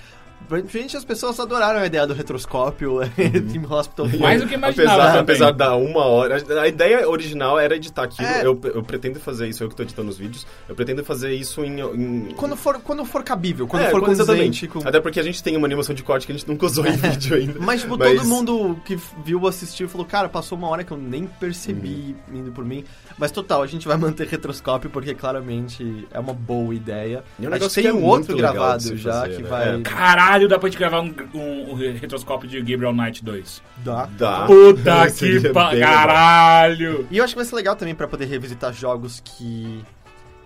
Gente, 0.68 0.96
as 0.96 1.04
pessoas 1.04 1.40
adoraram 1.40 1.80
a 1.80 1.86
ideia 1.86 2.06
do 2.06 2.14
retroscópio, 2.14 3.00
Team 3.18 3.64
Hospital. 3.68 4.06
Mais 4.20 4.40
do 4.40 4.46
que 4.46 4.54
imaginava 4.54 5.02
Apesar, 5.02 5.18
apesar 5.18 5.50
da 5.50 5.74
uma 5.74 6.04
hora. 6.04 6.36
A 6.62 6.68
ideia 6.68 7.08
original 7.08 7.58
era 7.58 7.74
editar 7.74 8.04
aquilo. 8.04 8.28
É. 8.28 8.46
Eu, 8.46 8.60
eu 8.72 8.82
pretendo 8.82 9.18
fazer 9.18 9.48
isso, 9.48 9.64
eu 9.64 9.68
que 9.68 9.74
tô 9.74 9.82
editando 9.82 10.08
os 10.08 10.16
vídeos. 10.16 10.46
Eu 10.68 10.76
pretendo 10.76 11.02
fazer 11.04 11.34
isso 11.34 11.64
em. 11.64 11.80
em- 11.80 12.34
Quando 12.36 12.54
for, 12.56 12.78
quando 12.80 13.04
for 13.04 13.24
cabível, 13.24 13.66
quando 13.66 13.82
É, 13.82 13.90
for 13.90 14.00
condizente 14.04 14.68
com... 14.68 14.78
Até 14.86 15.00
porque 15.00 15.18
a 15.18 15.22
gente 15.24 15.42
tem 15.42 15.56
uma 15.56 15.66
animação 15.66 15.92
de 15.94 16.04
corte 16.04 16.26
que 16.26 16.32
a 16.32 16.36
gente 16.36 16.46
nunca 16.46 16.64
usou 16.66 16.86
em 16.86 16.92
vídeo 16.96 17.36
ainda. 17.36 17.58
Mas, 17.58 17.80
tipo, 17.80 17.98
Mas- 17.98 18.16
todo 18.16 18.28
mundo 18.28 18.78
que 18.84 18.96
viu, 19.24 19.44
assistiu, 19.48 19.88
falou, 19.88 20.06
cara, 20.06 20.28
passou 20.28 20.56
uma 20.56 20.68
hora 20.68 20.84
que 20.84 20.92
eu 20.92 20.96
nem 20.96 21.26
percebi 21.26 22.14
Uhum. 22.28 22.38
indo 22.38 22.52
por 22.52 22.64
mim. 22.64 22.84
Mas, 23.18 23.32
total, 23.32 23.62
a 23.62 23.66
gente 23.66 23.88
vai 23.88 23.96
manter 23.96 24.28
retroscópio 24.28 24.90
porque, 24.90 25.12
claramente, 25.12 26.06
é 26.12 26.20
uma 26.20 26.32
boa 26.34 26.72
ideia. 26.72 27.24
E 27.40 27.46
é 27.46 27.48
um 27.48 27.52
a 27.54 27.58
gente 27.58 27.74
tem 27.74 27.86
é 27.86 27.92
um 27.92 28.04
outro 28.04 28.36
gravado 28.36 28.96
já 28.96 29.22
fazer, 29.22 29.36
que 29.36 29.42
né? 29.42 29.48
vai... 29.48 29.74
É. 29.76 29.78
Caralho, 30.26 30.48
dá 30.48 30.58
pra 30.58 30.68
gente 30.68 30.78
gravar 30.78 31.02
um, 31.02 31.14
um, 31.34 31.70
um 31.70 31.74
retroscópio 31.74 32.48
de 32.48 32.58
Gabriel 32.58 32.92
Knight 32.92 33.24
2. 33.24 33.62
dar. 33.76 34.08
Dá. 34.08 34.44
Puta 34.44 35.08
que 35.14 35.52
pa... 35.52 35.70
bem 35.70 35.74
legal. 35.78 35.92
Caralho! 35.92 37.06
E 37.08 37.18
eu 37.18 37.22
acho 37.22 37.34
que 37.34 37.38
vai 37.38 37.44
ser 37.44 37.54
legal 37.54 37.76
também 37.76 37.94
pra 37.94 38.08
poder 38.08 38.24
revisitar 38.24 38.72
jogos 38.72 39.22
que 39.24 39.84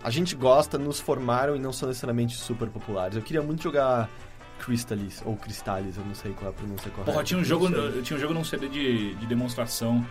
a 0.04 0.10
gente 0.10 0.37
gosta, 0.37 0.76
nos 0.76 1.00
formaram 1.00 1.56
e 1.56 1.58
não 1.58 1.72
são 1.72 1.88
necessariamente 1.88 2.37
super 2.37 2.68
populares. 2.68 3.16
Eu 3.16 3.22
queria 3.22 3.40
muito 3.40 3.62
jogar 3.62 4.10
Crystalis, 4.58 5.22
ou 5.25 5.34
Crystalis, 5.34 5.96
eu 5.96 6.04
não 6.04 6.14
sei 6.14 6.32
qual 6.32 6.50
é 6.50 6.50
a 6.50 6.52
pronúncia 6.52 6.90
correta. 6.90 7.12
Porra, 7.12 7.25
tinha 7.25 7.40
um 7.40 7.44
jogo, 7.44 7.70
tinha 8.02 8.18
um 8.18 8.20
jogo 8.20 8.34
num 8.34 8.44
CD 8.44 8.68
de, 8.68 9.14
de 9.14 9.26
demonstração 9.26 10.06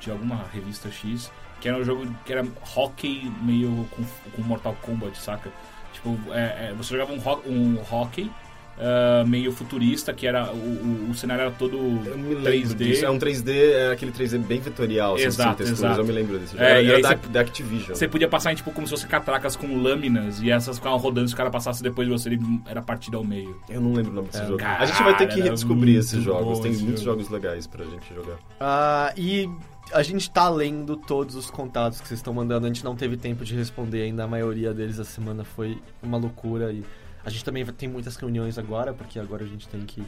de 0.00 0.10
alguma 0.10 0.44
revista 0.52 0.90
X, 0.90 1.32
que 1.62 1.68
era 1.68 1.78
um 1.78 1.84
jogo 1.84 2.06
que 2.26 2.32
era 2.32 2.46
hockey 2.76 3.32
meio 3.40 3.88
com, 3.90 4.04
com 4.32 4.42
Mortal 4.42 4.76
Kombat, 4.82 5.16
saca? 5.16 5.50
Tipo, 5.94 6.18
é, 6.30 6.68
é, 6.68 6.74
você 6.76 6.94
jogava 6.94 7.12
um, 7.14 7.18
ho 7.18 7.42
um 7.46 7.78
hockey 7.90 8.30
ah, 8.78 9.24
meio 9.26 9.52
futurista, 9.52 10.12
que 10.12 10.26
era 10.26 10.52
o, 10.52 10.56
o, 10.56 11.10
o 11.10 11.14
cenário 11.14 11.42
era 11.42 11.50
todo 11.52 11.76
Eu 11.76 12.18
me 12.18 12.34
lembro 12.34 12.50
3D. 12.52 12.74
disso. 12.74 13.04
É 13.04 13.10
um 13.10 13.18
3D, 13.18 13.48
é 13.72 13.92
aquele 13.92 14.10
3D 14.12 14.38
bem 14.38 14.60
vetorial, 14.60 15.14
assim, 15.14 15.24
Exato, 15.24 15.56
texturas. 15.58 15.78
exato. 15.80 16.00
Eu 16.00 16.04
me 16.04 16.12
lembro 16.12 16.38
desse 16.38 16.52
jogo. 16.52 16.64
É, 16.64 16.70
era 16.70 16.82
e 16.82 16.90
era 16.90 17.02
da, 17.02 17.08
você- 17.16 17.28
da 17.28 17.40
Activision. 17.40 17.94
Você 17.96 18.08
podia 18.08 18.28
passar 18.28 18.52
em, 18.52 18.56
tipo, 18.56 18.70
como 18.72 18.86
se 18.86 18.90
fosse 18.90 19.06
catracas 19.06 19.54
com 19.56 19.80
lâminas 19.80 20.40
e 20.42 20.50
essas 20.50 20.78
ficavam 20.78 20.98
rodando 20.98 21.28
se 21.28 21.34
o 21.34 21.36
cara 21.36 21.50
passasse 21.50 21.82
depois 21.82 22.08
de 22.08 22.12
você, 22.12 22.28
ele 22.30 22.40
era 22.66 22.82
partida 22.82 23.16
ao 23.16 23.24
meio. 23.24 23.60
Eu 23.68 23.80
não 23.80 23.92
lembro 23.92 24.10
o 24.12 24.14
nome 24.14 24.28
desse 24.28 24.42
É, 24.42 24.46
jogo. 24.46 24.58
cara, 24.58 24.82
a 24.82 24.86
gente 24.86 25.02
vai 25.02 25.16
ter 25.16 25.28
que 25.28 25.40
redescobrir 25.40 25.96
esses 25.98 26.22
jogos. 26.22 26.58
Tem 26.60 26.72
esse 26.72 26.82
muitos 26.82 27.02
jogo. 27.02 27.20
jogos 27.20 27.30
legais 27.32 27.66
pra 27.66 27.84
gente 27.84 28.12
jogar. 28.14 28.36
Ah, 28.60 29.12
e 29.16 29.48
a 29.92 30.02
gente 30.02 30.30
tá 30.30 30.48
lendo 30.48 30.96
todos 30.96 31.36
os 31.36 31.50
contatos 31.50 32.00
que 32.00 32.08
vocês 32.08 32.18
estão 32.18 32.32
mandando. 32.34 32.66
A 32.66 32.68
gente 32.68 32.84
não 32.84 32.96
teve 32.96 33.16
tempo 33.16 33.44
de 33.44 33.54
responder 33.54 34.02
ainda. 34.02 34.24
A 34.24 34.26
maioria 34.26 34.72
deles 34.74 34.98
a 34.98 35.04
semana 35.04 35.44
foi 35.44 35.78
uma 36.02 36.16
loucura. 36.18 36.72
E 36.72 36.82
a 37.24 37.30
gente 37.30 37.44
também 37.44 37.64
tem 37.66 37.88
muitas 37.88 38.16
reuniões 38.16 38.58
agora, 38.58 38.92
porque 38.92 39.18
agora 39.18 39.44
a 39.44 39.46
gente 39.48 39.68
tem 39.68 39.80
que 39.84 40.02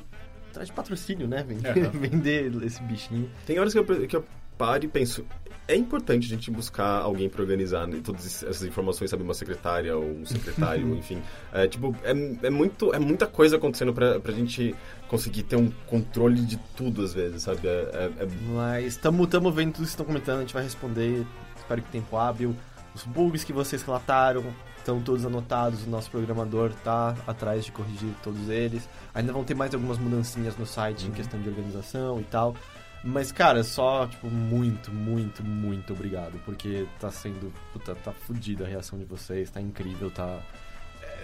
atrás 0.50 0.68
de 0.68 0.74
patrocínio, 0.74 1.26
né? 1.28 1.42
Vender, 1.46 1.76
É. 1.78 1.88
vender 1.88 2.62
esse 2.64 2.82
bichinho. 2.82 3.30
Tem 3.46 3.58
horas 3.58 3.72
que 3.72 3.78
eu, 3.78 3.84
que 4.06 4.16
eu 4.16 4.24
paro 4.56 4.84
e 4.84 4.88
penso, 4.88 5.22
é 5.68 5.76
importante 5.76 6.24
a 6.26 6.28
gente 6.30 6.50
buscar 6.50 7.02
alguém 7.02 7.28
pra 7.28 7.42
organizar 7.42 7.86
né, 7.86 8.00
todas 8.02 8.24
essas 8.42 8.62
informações, 8.62 9.10
sabe? 9.10 9.22
Uma 9.22 9.34
secretária 9.34 9.94
ou 9.96 10.02
um 10.04 10.24
secretário, 10.24 10.94
enfim. 10.96 11.20
É, 11.52 11.68
tipo, 11.68 11.94
é, 12.02 12.12
é, 12.46 12.50
muito, 12.50 12.94
é 12.94 12.98
muita 12.98 13.26
coisa 13.26 13.56
acontecendo 13.56 13.92
pra, 13.92 14.18
pra 14.18 14.32
gente 14.32 14.74
conseguir 15.08 15.42
ter 15.42 15.56
um 15.56 15.70
controle 15.86 16.40
de 16.40 16.56
tudo 16.74 17.02
às 17.02 17.12
vezes, 17.12 17.42
sabe? 17.42 17.66
É, 17.68 17.70
é- 18.18 18.22
é- 18.24 18.28
Mas 18.54 18.86
estamos 18.94 19.26
tamo 19.28 19.50
vendo 19.52 19.72
tudo 19.72 19.74
que 19.74 19.78
vocês 19.80 19.90
estão 19.90 20.06
comentando. 20.06 20.38
A 20.38 20.40
gente 20.40 20.54
vai 20.54 20.62
responder. 20.62 21.26
Espero 21.56 21.82
que 21.82 21.90
tempo 21.90 22.16
hábil. 22.16 22.56
Os 22.94 23.02
bugs 23.04 23.44
que 23.44 23.52
vocês 23.52 23.82
relataram 23.82 24.42
estão 24.86 25.00
todos 25.00 25.26
anotados. 25.26 25.84
O 25.84 25.90
nosso 25.90 26.08
programador 26.10 26.72
tá 26.84 27.16
atrás 27.26 27.64
de 27.64 27.72
corrigir 27.72 28.14
todos 28.22 28.48
eles. 28.48 28.88
Ainda 29.12 29.32
vão 29.32 29.42
ter 29.42 29.54
mais 29.54 29.74
algumas 29.74 29.98
mudancinhas 29.98 30.56
no 30.56 30.64
site 30.64 31.06
em 31.06 31.10
questão 31.10 31.40
de 31.42 31.48
organização 31.48 32.20
e 32.20 32.24
tal. 32.24 32.54
Mas, 33.02 33.32
cara, 33.32 33.62
só, 33.64 34.06
tipo, 34.06 34.28
muito, 34.28 34.92
muito, 34.92 35.44
muito 35.44 35.92
obrigado. 35.92 36.40
Porque 36.44 36.86
tá 37.00 37.10
sendo. 37.10 37.52
Puta, 37.72 37.96
tá 37.96 38.12
fodida 38.12 38.64
a 38.64 38.68
reação 38.68 38.98
de 38.98 39.04
vocês, 39.04 39.50
tá 39.50 39.60
incrível, 39.60 40.10
tá. 40.10 40.40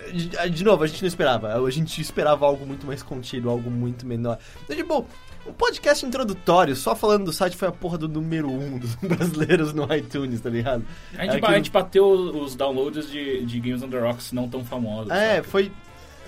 É, 0.06 0.10
De, 0.12 0.50
de 0.50 0.64
novo, 0.64 0.84
a 0.84 0.86
gente 0.86 1.02
não 1.02 1.08
esperava. 1.08 1.54
A 1.54 1.70
gente 1.70 2.00
esperava 2.00 2.46
algo 2.46 2.66
muito 2.66 2.86
mais 2.86 3.02
contido, 3.02 3.48
algo 3.50 3.70
muito 3.70 4.06
menor. 4.06 4.38
Então, 4.64 4.76
tipo, 4.76 5.06
o 5.46 5.52
podcast 5.52 6.04
introdutório, 6.06 6.74
só 6.76 6.94
falando 6.94 7.24
do 7.26 7.32
site, 7.32 7.56
foi 7.56 7.68
a 7.68 7.72
porra 7.72 7.98
do 7.98 8.08
número 8.08 8.48
um 8.50 8.78
dos 8.78 8.94
brasileiros 9.02 9.72
no 9.72 9.92
iTunes, 9.94 10.40
tá 10.40 10.50
ligado? 10.50 10.84
A 11.16 11.24
gente, 11.24 11.36
É 11.36 11.40
que- 11.40 11.46
a 11.46 11.54
gente 11.54 11.70
bateu 11.70 12.06
os 12.08 12.54
downloads 12.54 13.10
de, 13.10 13.44
de 13.44 13.60
Games 13.60 13.82
on 13.82 13.88
the 13.88 13.98
Rocks 13.98 14.32
não 14.32 14.48
tão 14.48 14.64
famosos. 14.64 15.10
É, 15.10 15.36
saca? 15.36 15.48
foi. 15.48 15.72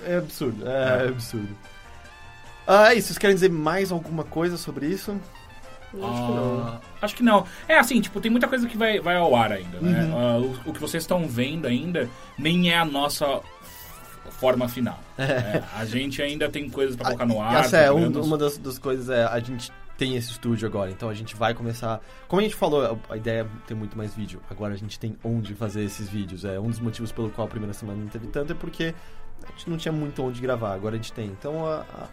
É 0.06 0.16
absurdo, 0.16 0.68
é, 0.68 1.08
absurdo. 1.08 1.48
Ah, 2.66 2.92
é 2.92 2.96
isso, 2.98 3.08
vocês 3.08 3.18
querem 3.18 3.34
dizer 3.34 3.50
mais 3.50 3.90
alguma 3.92 4.24
coisa 4.24 4.56
sobre 4.56 4.86
isso? 4.86 5.18
Ah, 6.02 6.80
acho 7.00 7.14
que 7.14 7.22
não. 7.22 7.46
É 7.68 7.78
assim, 7.78 8.00
tipo, 8.00 8.20
tem 8.20 8.30
muita 8.30 8.48
coisa 8.48 8.66
que 8.66 8.76
vai, 8.76 8.98
vai 9.00 9.16
ao 9.16 9.34
ar 9.36 9.52
ainda, 9.52 9.80
né? 9.80 10.04
Uhum. 10.04 10.18
Ah, 10.18 10.38
o, 10.38 10.70
o 10.70 10.72
que 10.74 10.80
vocês 10.80 11.02
estão 11.02 11.26
vendo 11.28 11.66
ainda 11.66 12.08
nem 12.38 12.70
é 12.70 12.78
a 12.78 12.84
nossa 12.84 13.40
forma 14.30 14.68
final. 14.68 14.98
É, 15.18 15.62
a 15.76 15.84
gente 15.84 16.20
ainda 16.20 16.48
tem 16.48 16.68
coisas 16.68 16.96
pra 16.96 17.06
colocar 17.06 17.26
no 17.26 17.40
ar. 17.40 17.64
Essa 17.64 17.78
é, 17.78 17.92
um- 17.92 18.08
uma 18.22 18.36
das, 18.36 18.58
das 18.58 18.78
coisas 18.78 19.08
é, 19.08 19.24
a 19.24 19.38
gente 19.38 19.70
tem 19.96 20.16
esse 20.16 20.32
estúdio 20.32 20.66
agora, 20.66 20.90
então 20.90 21.08
a 21.08 21.14
gente 21.14 21.36
vai 21.36 21.54
começar... 21.54 22.00
Como 22.26 22.40
a 22.40 22.42
gente 22.42 22.56
falou, 22.56 22.84
a, 23.08 23.12
a 23.14 23.16
ideia 23.16 23.42
é 23.42 23.46
ter 23.66 23.74
muito 23.74 23.96
mais 23.96 24.12
vídeo. 24.14 24.40
Agora 24.50 24.74
a 24.74 24.76
gente 24.76 24.98
tem 24.98 25.16
onde 25.22 25.54
fazer 25.54 25.84
esses 25.84 26.08
vídeos. 26.08 26.44
É 26.44 26.58
um 26.58 26.68
dos 26.68 26.80
motivos 26.80 27.12
pelo 27.12 27.30
qual 27.30 27.46
a 27.46 27.50
primeira 27.50 27.72
semana 27.72 28.00
não 28.00 28.08
teve 28.08 28.26
tanto, 28.26 28.52
é 28.52 28.56
porque 28.56 28.92
a 29.46 29.50
gente 29.52 29.70
não 29.70 29.76
tinha 29.76 29.92
muito 29.92 30.20
onde 30.22 30.40
gravar, 30.40 30.74
agora 30.74 30.94
a 30.94 30.96
gente 30.96 31.12
tem. 31.12 31.26
Então 31.26 31.64
a, 31.64 31.82
a, 31.94 32.08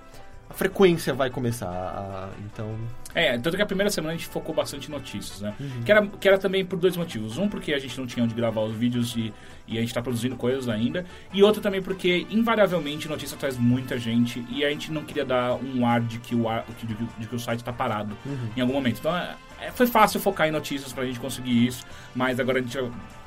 a 0.50 0.54
frequência 0.54 1.12
vai 1.14 1.32
começar, 1.32 1.70
a- 1.70 2.30
então... 2.46 2.76
É, 3.16 3.36
tanto 3.40 3.58
que 3.58 3.64
a 3.64 3.66
primeira 3.66 3.90
semana 3.90 4.14
a 4.14 4.16
gente 4.18 4.28
focou 4.28 4.54
bastante 4.54 4.88
em 4.88 4.92
notícias, 4.92 5.42
né? 5.42 5.54
Uhum. 5.60 5.82
Que, 5.84 5.92
era, 5.92 6.08
que 6.08 6.28
era 6.28 6.38
também 6.38 6.64
por 6.64 6.78
dois 6.78 6.96
motivos. 6.96 7.38
Um, 7.40 7.50
porque 7.50 7.74
a 7.74 7.80
gente 7.80 8.00
não 8.00 8.06
tinha 8.06 8.24
onde 8.24 8.36
gravar 8.36 8.62
os 8.62 8.76
vídeos 8.76 9.16
e, 9.16 9.34
e 9.72 9.78
a 9.78 9.82
gente 9.82 9.94
tá 9.94 10.02
produzindo 10.02 10.36
coisas 10.36 10.68
ainda. 10.70 11.06
E 11.34 11.42
outro 11.42 11.62
também 11.62 11.82
porque, 11.82 12.28
invariavelmente, 12.30 13.08
notícia 13.08 13.38
traz 13.38 13.58
muita 13.58 13.98
gente 13.98 14.44
e 14.50 14.64
a 14.66 14.70
gente 14.70 14.92
não 14.92 15.04
queria 15.04 15.26
dar 15.26 15.56
um 15.56 15.86
ar 15.86 16.02
de 16.02 16.20
que 16.20 16.36
o, 16.36 16.48
ar, 16.50 16.66
de, 16.84 16.94
que- 16.94 17.08
de 17.18 17.28
que 17.28 17.36
o 17.36 17.40
site 17.40 17.64
tá 17.64 17.72
parado 17.74 18.16
Uhum. 18.26 18.38
em 18.56 18.62
algum 18.62 18.74
momento. 18.74 19.00
Então, 19.00 19.16
é, 19.16 19.36
é, 19.62 19.72
foi 19.72 19.88
fácil 19.88 20.20
focar 20.20 20.48
em 20.48 20.52
notícias 20.52 20.92
pra 20.92 21.06
gente 21.06 21.20
conseguir 21.20 21.66
isso, 21.68 21.84
mas 22.16 22.40
agora 22.40 22.60
a 22.60 22.62
gente 22.62 22.78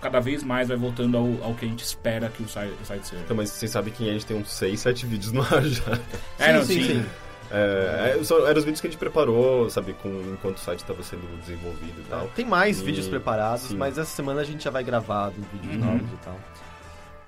cada 0.00 0.20
vez 0.20 0.42
mais 0.44 0.68
vai 0.68 0.76
voltando 0.76 1.16
ao, 1.16 1.24
ao 1.44 1.54
que 1.54 1.64
a 1.64 1.68
gente 1.68 1.82
espera 1.82 2.28
que 2.28 2.42
o 2.42 2.48
site, 2.48 2.74
o 2.82 2.84
site 2.84 3.06
seja. 3.06 3.22
Então, 3.24 3.36
mas 3.36 3.50
vocês 3.50 3.70
sabem 3.70 3.92
que 3.92 4.08
a 4.08 4.12
gente 4.12 4.26
tem 4.26 4.36
uns 4.36 4.50
6, 4.52 4.78
7 4.80 5.06
vídeos 5.06 5.32
no 5.32 5.40
ar 5.42 5.62
já. 5.64 5.98
É, 6.38 6.52
não, 6.52 6.62
sim, 6.64 6.74
sim, 6.82 6.86
sim. 7.00 7.04
É, 7.50 8.16
é, 8.18 8.24
só- 8.24 8.46
eram 8.46 8.58
os 8.58 8.64
vídeos 8.64 8.80
que 8.80 8.86
a 8.86 8.90
gente 8.90 8.98
preparou, 8.98 9.68
sabe, 9.70 9.92
com, 9.94 10.08
enquanto 10.32 10.56
o 10.56 10.60
site 10.60 10.80
estava 10.80 11.02
sendo 11.02 11.22
desenvolvido 11.40 12.00
e 12.00 12.04
tal. 12.08 12.26
Tem 12.34 12.44
mais 12.44 12.80
E- 12.80 12.84
vídeos 12.84 13.06
preparados, 13.08 13.62
sim. 13.68 13.76
mas 13.76 13.98
essa 13.98 14.10
semana 14.10 14.40
a 14.40 14.44
gente 14.44 14.64
já 14.64 14.70
vai 14.70 14.82
gravar 14.82 15.28
vídeos 15.30 15.74
Uhum. 15.76 15.84
novos 15.92 16.12
e 16.12 16.16
tal. 16.24 16.36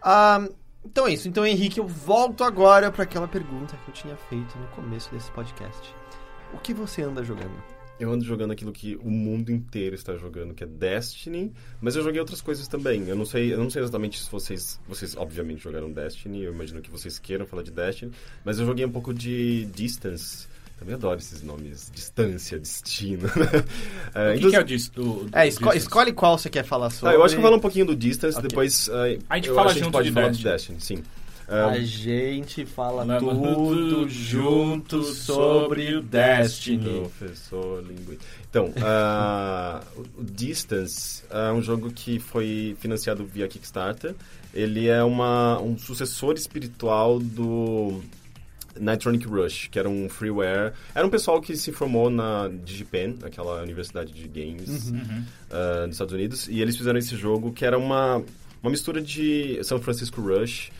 Ah, 0.02 0.46
então 0.84 1.06
é 1.06 1.12
isso. 1.12 1.28
Então, 1.28 1.44
Henrique, 1.46 1.78
eu 1.80 1.86
volto 1.86 2.44
agora 2.44 2.90
para 2.90 3.02
aquela 3.02 3.28
pergunta 3.28 3.76
que 3.84 3.90
eu 3.90 3.94
tinha 3.94 4.16
feito 4.28 4.56
no 4.58 4.66
começo 4.68 5.10
desse 5.12 5.30
podcast. 5.32 5.94
O 6.52 6.58
que 6.58 6.72
você 6.72 7.02
anda 7.02 7.22
jogando? 7.24 7.52
Eu 7.98 8.10
ando 8.12 8.24
jogando 8.24 8.50
aquilo 8.52 8.72
que 8.72 8.96
o 9.02 9.10
mundo 9.10 9.50
inteiro 9.50 9.94
está 9.94 10.14
jogando, 10.16 10.52
que 10.54 10.62
é 10.62 10.66
Destiny, 10.66 11.52
mas 11.80 11.96
eu 11.96 12.02
joguei 12.02 12.20
outras 12.20 12.40
coisas 12.42 12.68
também. 12.68 13.08
Eu 13.08 13.16
não 13.16 13.24
sei, 13.24 13.52
eu 13.54 13.58
não 13.58 13.70
sei 13.70 13.82
exatamente 13.82 14.22
se 14.22 14.30
vocês, 14.30 14.78
vocês 14.86 15.16
obviamente 15.16 15.62
jogaram 15.62 15.90
Destiny, 15.90 16.42
eu 16.42 16.52
imagino 16.52 16.82
que 16.82 16.90
vocês 16.90 17.18
queiram 17.18 17.46
falar 17.46 17.62
de 17.62 17.70
Destiny, 17.70 18.12
mas 18.44 18.58
eu 18.58 18.66
joguei 18.66 18.84
um 18.84 18.90
pouco 18.92 19.14
de 19.14 19.64
Distance. 19.66 20.46
Também 20.78 20.94
adoro 20.94 21.18
esses 21.18 21.42
nomes, 21.42 21.90
distância, 21.94 22.58
destino. 22.58 23.26
É, 24.14 24.34
O 24.34 24.38
que, 24.38 24.50
que 24.50 24.56
é 24.56 24.60
o 24.60 24.64
dis- 24.64 24.88
do, 24.90 25.24
do 25.24 25.36
É, 25.38 25.48
esco- 25.48 25.60
Distance? 25.64 25.78
escolhe 25.78 26.12
qual 26.12 26.36
você 26.38 26.50
quer 26.50 26.64
falar 26.64 26.90
sobre. 26.90 27.12
Tá, 27.14 27.18
eu 27.18 27.24
acho 27.24 27.32
que 27.34 27.38
eu 27.38 27.40
vou 27.42 27.48
falar 27.48 27.56
um 27.56 27.60
pouquinho 27.60 27.86
do 27.86 27.96
Distance, 27.96 28.36
Ok. 28.36 28.48
depois 28.48 28.88
uh, 28.88 28.92
A 29.28 29.36
gente 29.36 29.48
eu 29.48 29.54
fala 29.54 29.66
acho 29.68 29.74
que 29.78 29.84
junto 29.84 29.92
pode 29.92 30.08
de 30.08 30.14
falar 30.14 30.28
Destiny. 30.28 30.44
de 30.44 30.52
Destiny, 30.52 30.80
sim. 30.80 31.02
A 31.48 31.68
Um, 31.68 31.84
gente 31.84 32.66
fala 32.66 33.18
tudo 33.20 34.08
junto 34.08 35.02
sobre 35.04 35.94
o 35.94 36.02
Destiny. 36.02 37.00
Professor 37.00 37.84
Linguini. 37.86 38.18
Então, 38.50 38.72
ah, 38.82 39.80
o 40.18 40.24
Distance 40.24 41.22
é 41.30 41.52
um 41.52 41.62
jogo 41.62 41.92
que 41.92 42.18
foi 42.18 42.76
financiado 42.80 43.24
via 43.24 43.46
Kickstarter. 43.46 44.14
Ele 44.52 44.88
é 44.88 45.04
uma, 45.04 45.60
um 45.60 45.78
sucessor 45.78 46.34
espiritual 46.34 47.20
do 47.20 48.00
Nitronic 48.78 49.26
Rush, 49.26 49.68
que 49.70 49.78
era 49.78 49.88
um 49.88 50.08
freeware. 50.08 50.72
Era 50.94 51.06
um 51.06 51.10
pessoal 51.10 51.40
que 51.40 51.56
se 51.56 51.70
formou 51.70 52.10
na 52.10 52.48
DigiPen, 52.64 53.18
aquela 53.22 53.62
universidade 53.62 54.12
de 54.12 54.26
games 54.26 54.92
ah, 55.50 55.84
dos 55.84 55.94
Estados 55.94 56.12
Unidos, 56.12 56.48
e 56.48 56.60
eles 56.60 56.76
fizeram 56.76 56.98
esse 56.98 57.14
jogo 57.16 57.52
que 57.52 57.64
era 57.64 57.78
uma, 57.78 58.20
uma 58.60 58.70
mistura 58.70 59.00
de 59.00 59.60
São 59.62 59.78
Francisco 59.80 60.20
Rush 60.20 60.72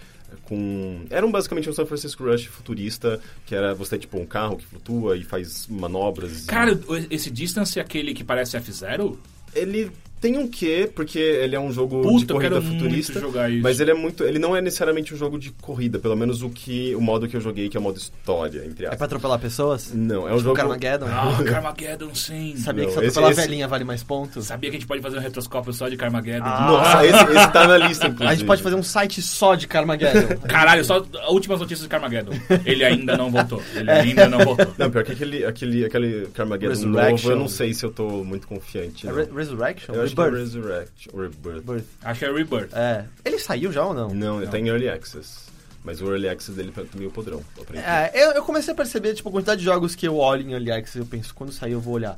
com... 0.42 1.04
Era 1.10 1.26
um, 1.26 1.30
basicamente 1.30 1.68
um 1.68 1.72
São 1.72 1.86
Francisco 1.86 2.24
Rush 2.24 2.44
futurista, 2.46 3.20
que 3.44 3.54
era 3.54 3.74
você 3.74 3.98
tipo 3.98 4.18
um 4.18 4.26
carro 4.26 4.56
que 4.56 4.66
flutua 4.66 5.16
e 5.16 5.24
faz 5.24 5.66
manobras. 5.68 6.44
e- 6.44 6.46
Cara, 6.46 6.72
o- 6.88 6.96
esse 7.10 7.30
Distance 7.30 7.78
é 7.78 7.82
aquele 7.82 8.14
que 8.14 8.22
parece 8.24 8.56
F-Zero? 8.56 9.18
ele 9.54 9.90
tem 10.26 10.38
um 10.38 10.48
quê, 10.48 10.90
porque 10.94 11.18
ele 11.18 11.54
é 11.54 11.60
um 11.60 11.70
jogo 11.72 12.02
Puta, 12.02 12.26
de 12.26 12.32
eu 12.32 12.36
corrida 12.36 12.60
futurista. 12.62 13.20
jogar 13.20 13.50
isso. 13.50 13.62
Mas 13.62 13.78
ele 13.80 13.90
é 13.92 13.94
muito. 13.94 14.24
Ele 14.24 14.38
não 14.38 14.56
é 14.56 14.60
necessariamente 14.60 15.14
um 15.14 15.16
jogo 15.16 15.38
de 15.38 15.50
corrida, 15.52 15.98
pelo 15.98 16.16
menos 16.16 16.42
o 16.42 16.50
que. 16.50 16.94
o 16.96 17.00
modo 17.00 17.28
que 17.28 17.36
eu 17.36 17.40
joguei, 17.40 17.68
que 17.68 17.76
é 17.76 17.80
o 17.80 17.82
modo 17.82 17.96
história, 17.98 18.64
entre 18.66 18.84
É 18.84 18.88
aspas. 18.88 18.96
pra 18.98 19.06
atropelar 19.06 19.38
pessoas? 19.38 19.92
Não, 19.94 20.22
é 20.28 20.32
um 20.32 20.36
Tipo 20.36 20.40
jogo. 20.40 20.56
Carmageddon? 20.56 21.06
Ah, 21.08 21.38
Carmageddon, 21.46 22.14
sim. 22.14 22.54
Sabia 22.56 22.86
que 22.86 22.90
Não, 22.90 22.98
se 22.98 22.98
esse- 23.06 23.08
atropelar 23.18 23.30
esse- 23.32 23.40
velhinha 23.42 23.68
vale 23.68 23.84
mais 23.84 24.02
pontos? 24.02 24.46
Sabia 24.46 24.70
que 24.70 24.76
a 24.76 24.80
gente 24.80 24.88
pode 24.88 25.00
fazer 25.02 25.16
um 25.18 25.20
retroscópio 25.20 25.72
só 25.72 25.88
de 25.88 25.96
Carmageddon? 25.96 26.44
Nossa, 26.44 27.06
esse, 27.06 27.24
esse 27.24 27.52
tá 27.52 27.68
na 27.68 27.78
lista, 27.78 28.06
inclusive. 28.06 28.30
A 28.30 28.34
gente 28.34 28.46
pode 28.46 28.62
fazer 28.62 28.74
um 28.76 28.82
site 28.82 29.22
só 29.22 29.54
de 29.54 29.66
Carmageddon. 29.68 30.36
Caralho, 30.48 30.84
só 30.84 31.04
últimas 31.30 31.60
notícias 31.60 31.82
de 31.82 31.88
Carmageddon. 31.88 32.32
Ele 32.64 32.84
ainda 32.84 33.16
não 33.16 33.30
voltou. 33.30 33.62
Ele 33.74 33.90
ainda 33.90 34.28
não 34.28 34.38
voltou. 34.40 34.66
Não, 34.78 34.90
pior 34.90 35.04
que 35.04 35.12
aquele, 35.12 35.44
aquele, 35.44 35.84
aquele 35.84 36.26
Carmageddon 36.34 36.70
Resurrection. 36.74 37.10
novo, 37.10 37.30
eu 37.30 37.36
não 37.36 37.48
sei 37.48 37.72
se 37.74 37.84
eu 37.84 37.90
tô 37.90 38.24
muito 38.24 38.46
confiante. 38.48 39.06
É 39.06 39.10
Resurrection? 39.34 39.94
Eu 39.94 40.02
acho 40.02 40.14
que 40.16 40.20
é 40.22 40.24
Rebirth. 40.24 40.40
Resurrection. 40.54 41.10
Rebirth. 41.20 41.54
Rebirth. 41.66 41.86
Acho 42.02 42.18
que 42.18 42.24
é 42.24 42.32
Rebirth. 42.32 42.70
É. 42.74 43.04
Ele 43.24 43.38
saiu 43.38 43.70
já 43.72 43.84
ou 43.84 43.94
não? 43.94 44.14
Não, 44.14 44.40
ele 44.42 44.50
tá 44.50 44.58
em 44.58 44.68
Early 44.68 44.88
Access. 44.88 45.46
Mas 45.84 46.00
o 46.02 46.06
Early 46.10 46.28
Access 46.28 46.52
dele 46.56 46.72
tá 46.72 46.82
meio 46.96 47.10
podrão. 47.12 47.42
eu 47.56 47.62
aprendi. 47.62 47.84
É, 47.86 48.10
eu, 48.14 48.32
eu 48.32 48.42
comecei 48.42 48.72
a 48.72 48.76
perceber, 48.76 49.14
tipo, 49.14 49.28
a 49.28 49.32
quantidade 49.32 49.60
de 49.60 49.64
jogos 49.64 49.94
que 49.94 50.06
eu 50.08 50.16
olho 50.16 50.42
em 50.42 50.52
Early 50.52 50.72
Access, 50.72 50.98
eu 50.98 51.06
penso, 51.06 51.32
quando 51.34 51.52
sair 51.52 51.72
eu 51.72 51.80
vou 51.80 51.94
olhar. 51.94 52.16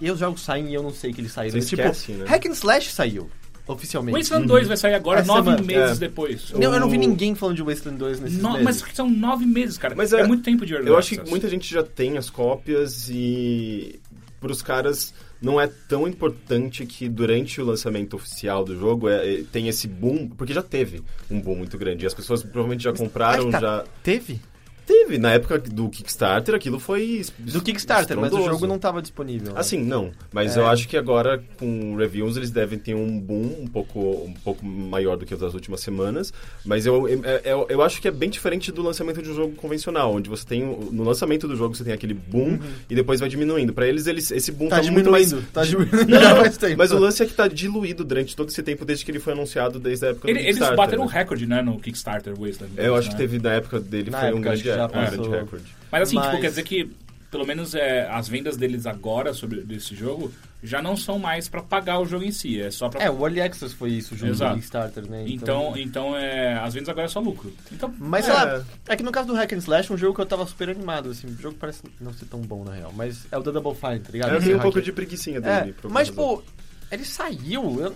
E 0.00 0.10
os 0.10 0.18
jogos 0.18 0.40
saem 0.42 0.68
e 0.70 0.74
eu 0.74 0.82
não 0.82 0.90
sei 0.92 1.12
que 1.12 1.20
eles 1.20 1.30
saíram. 1.32 1.60
Você 1.60 1.68
tipo, 1.68 1.82
esquece, 1.82 2.12
né? 2.12 2.24
Hack 2.26 2.46
and 2.46 2.52
Slash 2.52 2.90
saiu, 2.90 3.28
oficialmente. 3.66 4.16
Wasteland 4.16 4.46
2 4.46 4.68
vai 4.68 4.76
sair 4.78 4.94
agora, 4.94 5.20
Essa 5.20 5.26
nove 5.28 5.50
semana. 5.50 5.62
meses 5.66 5.96
É. 5.98 6.00
depois. 6.00 6.50
Não, 6.52 6.72
eu 6.72 6.80
não 6.80 6.88
vi 6.88 6.96
ninguém 6.96 7.34
falando 7.34 7.56
de 7.56 7.62
Wasteland 7.62 7.98
2 7.98 8.20
nesses 8.20 8.38
No- 8.38 8.52
meses. 8.52 8.64
mas 8.64 8.94
são 8.94 9.10
nove 9.10 9.44
meses, 9.44 9.76
cara. 9.76 9.94
Mas 9.94 10.14
é, 10.14 10.20
é- 10.20 10.26
muito 10.26 10.42
tempo 10.42 10.64
de 10.64 10.72
early 10.72 10.88
Eu 10.88 10.96
acho 10.96 11.10
que 11.18 11.28
muita 11.28 11.46
gente 11.50 11.70
já 11.70 11.82
tem 11.82 12.16
as 12.16 12.30
cópias 12.30 13.10
e 13.10 14.00
pros 14.40 14.62
caras 14.62 15.12
não 15.40 15.60
é 15.60 15.66
tão 15.66 16.06
importante 16.06 16.84
que 16.84 17.08
durante 17.08 17.60
o 17.60 17.64
lançamento 17.64 18.14
oficial 18.14 18.64
do 18.64 18.78
jogo 18.78 19.08
é, 19.08 19.34
é- 19.40 19.44
tem 19.50 19.68
esse 19.68 19.88
boom, 19.88 20.28
porque 20.28 20.52
já 20.52 20.62
teve 20.62 21.02
um 21.30 21.40
boom 21.40 21.56
muito 21.56 21.78
grande. 21.78 22.04
E 22.04 22.06
as 22.06 22.14
pessoas 22.14 22.42
provavelmente 22.42 22.84
já 22.84 22.92
compraram, 22.92 23.50
tá. 23.50 23.60
já... 23.60 23.84
Teve? 24.02 24.40
Teve, 24.86 25.18
na 25.18 25.32
época 25.32 25.58
do 25.58 25.88
Kickstarter, 25.88 26.54
aquilo 26.54 26.78
foi 26.80 27.24
Do 27.38 27.60
Kickstarter, 27.62 28.16
mas 28.18 28.32
o 28.32 28.42
jogo 28.44 28.66
não 28.66 28.78
tava 28.78 29.00
disponível. 29.00 29.52
né? 29.54 29.60
Assim, 29.60 29.82
não. 29.82 30.10
Mas 30.32 30.56
É. 30.56 30.60
eu 30.60 30.66
acho 30.66 30.88
que 30.88 30.96
agora, 30.96 31.42
com 31.58 31.96
reviews, 31.96 32.36
eles 32.36 32.50
devem 32.50 32.78
ter 32.78 32.94
um 32.94 33.18
boom 33.18 33.62
um 33.62 33.66
pouco, 33.66 34.00
um 34.00 34.34
pouco 34.44 34.64
maior 34.66 35.16
do 35.16 35.24
que 35.26 35.34
as 35.34 35.40
das 35.40 35.54
últimas 35.54 35.80
semanas. 35.80 36.32
Mas 36.64 36.86
eu, 36.86 37.08
eu, 37.08 37.22
eu, 37.44 37.66
eu 37.68 37.82
acho 37.82 38.00
que 38.00 38.08
é 38.08 38.10
bem 38.10 38.28
diferente 38.30 38.72
do 38.72 38.82
lançamento 38.82 39.22
de 39.22 39.30
um 39.30 39.34
jogo 39.34 39.54
convencional, 39.56 40.12
onde 40.14 40.28
você 40.28 40.44
tem... 40.46 40.62
No 40.90 41.04
lançamento 41.04 41.46
do 41.46 41.56
jogo, 41.56 41.74
você 41.74 41.84
tem 41.84 41.92
aquele 41.92 42.14
boom 42.14 42.58
e 42.88 42.94
depois 42.94 43.20
vai 43.20 43.28
diminuindo. 43.28 43.72
Pra 43.72 43.86
eles, 43.86 44.06
eles 44.06 44.30
esse 44.30 44.50
boom 44.52 44.68
Tá 44.68 44.80
tá, 44.80 44.90
muito 44.90 45.10
mais... 45.10 45.28
diminuindo, 45.28 45.52
tá 45.52 45.64
diminuindo 45.64 46.06
Não, 46.10 46.36
faz 46.36 46.56
tempo. 46.56 46.76
mas 46.78 46.92
o 46.92 46.98
lance 46.98 47.22
é 47.22 47.26
que 47.26 47.34
tá 47.34 47.46
diluído 47.48 48.04
durante 48.04 48.34
todo 48.34 48.48
esse 48.48 48.62
tempo, 48.62 48.84
desde 48.84 49.04
que 49.04 49.10
ele 49.10 49.20
foi 49.20 49.32
anunciado, 49.32 49.78
desde 49.78 50.06
a 50.06 50.08
época 50.10 50.28
Ele- 50.28 50.38
do 50.38 50.42
eles 50.42 50.54
Kickstarter. 50.56 50.76
bateram 50.76 51.02
um 51.04 51.06
né? 51.06 51.12
recorde, 51.12 51.46
né, 51.46 51.62
no 51.62 51.78
Kickstarter 51.78 52.32
Wasteland 52.38 52.74
2, 52.74 52.86
Eu 52.86 52.94
acho 52.94 53.08
né? 53.08 53.14
que 53.14 53.20
teve, 53.20 53.38
na 53.38 53.52
época 53.52 53.80
dele, 53.80 54.10
Na 54.10 54.20
foi 54.20 54.28
um 54.28 54.36
época, 54.36 54.52
acho 54.52 54.62
grande, 54.64 54.69
que 54.72 54.76
já 54.76 54.84
um 54.86 54.88
grande 54.88 55.16
passou. 55.16 55.32
recorde. 55.32 55.64
Mas 55.90 56.02
assim, 56.02 56.16
tipo, 56.16 56.26
Mas- 56.32 56.40
quer 56.40 56.48
dizer 56.48 56.62
que, 56.64 56.90
pelo 57.30 57.46
menos 57.46 57.74
é, 57.74 58.08
as 58.10 58.28
vendas 58.28 58.56
deles 58.56 58.86
agora 58.86 59.32
sobre 59.34 59.60
desse 59.62 59.94
jogo 59.94 60.32
já 60.62 60.82
não 60.82 60.94
são 60.94 61.18
mais 61.18 61.48
pra 61.48 61.62
pagar 61.62 61.98
o 62.00 62.04
jogo 62.04 62.22
em 62.22 62.30
si, 62.30 62.60
é 62.60 62.70
só 62.70 62.90
pra... 62.90 63.02
É, 63.02 63.10
o 63.10 63.18
Early 63.26 63.40
Access 63.40 63.74
foi 63.74 63.92
isso, 63.92 64.14
junto 64.14 64.32
Exato. 64.32 64.52
do 64.52 64.56
Kickstarter, 64.56 65.08
né? 65.10 65.24
Então, 65.26 65.72
então 65.74 66.14
é, 66.14 66.52
as 66.58 66.74
vendas 66.74 66.90
agora 66.90 67.06
é 67.06 67.08
só 67.08 67.18
lucro. 67.18 67.50
Então, 67.72 67.94
Mas 67.98 68.28
É. 68.28 68.30
sei 68.30 68.34
lá, 68.34 68.64
é 68.88 68.96
que 68.96 69.02
no 69.02 69.10
caso 69.10 69.28
do 69.28 69.34
Hack 69.34 69.50
and 69.54 69.56
Slash, 69.58 69.90
um 69.90 69.96
jogo 69.96 70.14
que 70.14 70.20
eu 70.20 70.26
tava 70.26 70.44
super 70.44 70.68
animado, 70.68 71.08
assim, 71.08 71.28
o 71.28 71.34
jogo 71.40 71.56
parece 71.58 71.82
não 71.98 72.12
ser 72.12 72.26
tão 72.26 72.40
bom 72.42 72.62
na 72.62 72.72
real, 72.74 72.92
mas 72.94 73.26
é 73.32 73.38
o 73.38 73.42
da 73.42 73.50
Double 73.52 73.74
Fine, 73.74 74.00
tá 74.00 74.10
ligado? 74.12 74.34
Eu 74.34 74.40
tenho 74.42 74.58
um 74.58 74.60
pouco 74.60 74.82
de 74.82 74.92
preguicinha 74.92 75.40
dele. 75.40 75.70
É, 75.70 75.72
por 75.72 75.86
alguma 75.86 75.94
mas 75.94 76.08
tipo, 76.08 76.44
ele 76.92 77.04
saiu, 77.06 77.80
eu... 77.80 77.94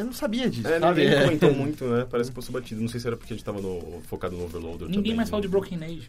Eu 0.00 0.06
não 0.06 0.12
sabia 0.12 0.48
disso, 0.48 0.66
É, 0.68 0.80
sabe? 0.80 1.04
ninguém 1.04 1.20
comentou 1.22 1.52
muito, 1.54 1.84
né? 1.84 2.06
Parece 2.10 2.30
que 2.30 2.36
passou 2.36 2.52
batido. 2.52 2.80
Não 2.80 2.88
sei 2.88 2.98
se 3.00 3.06
era 3.06 3.16
porque 3.16 3.32
a 3.32 3.36
gente 3.36 3.44
tava 3.44 3.60
no- 3.60 4.00
focado 4.08 4.36
no 4.36 4.44
Overloader 4.44 4.86
ninguém 4.88 4.94
também, 5.02 5.14
mais 5.14 5.28
né? 5.28 5.30
fala 5.30 5.42
de 5.42 5.48
Broken 5.48 5.78
Age. 5.84 6.08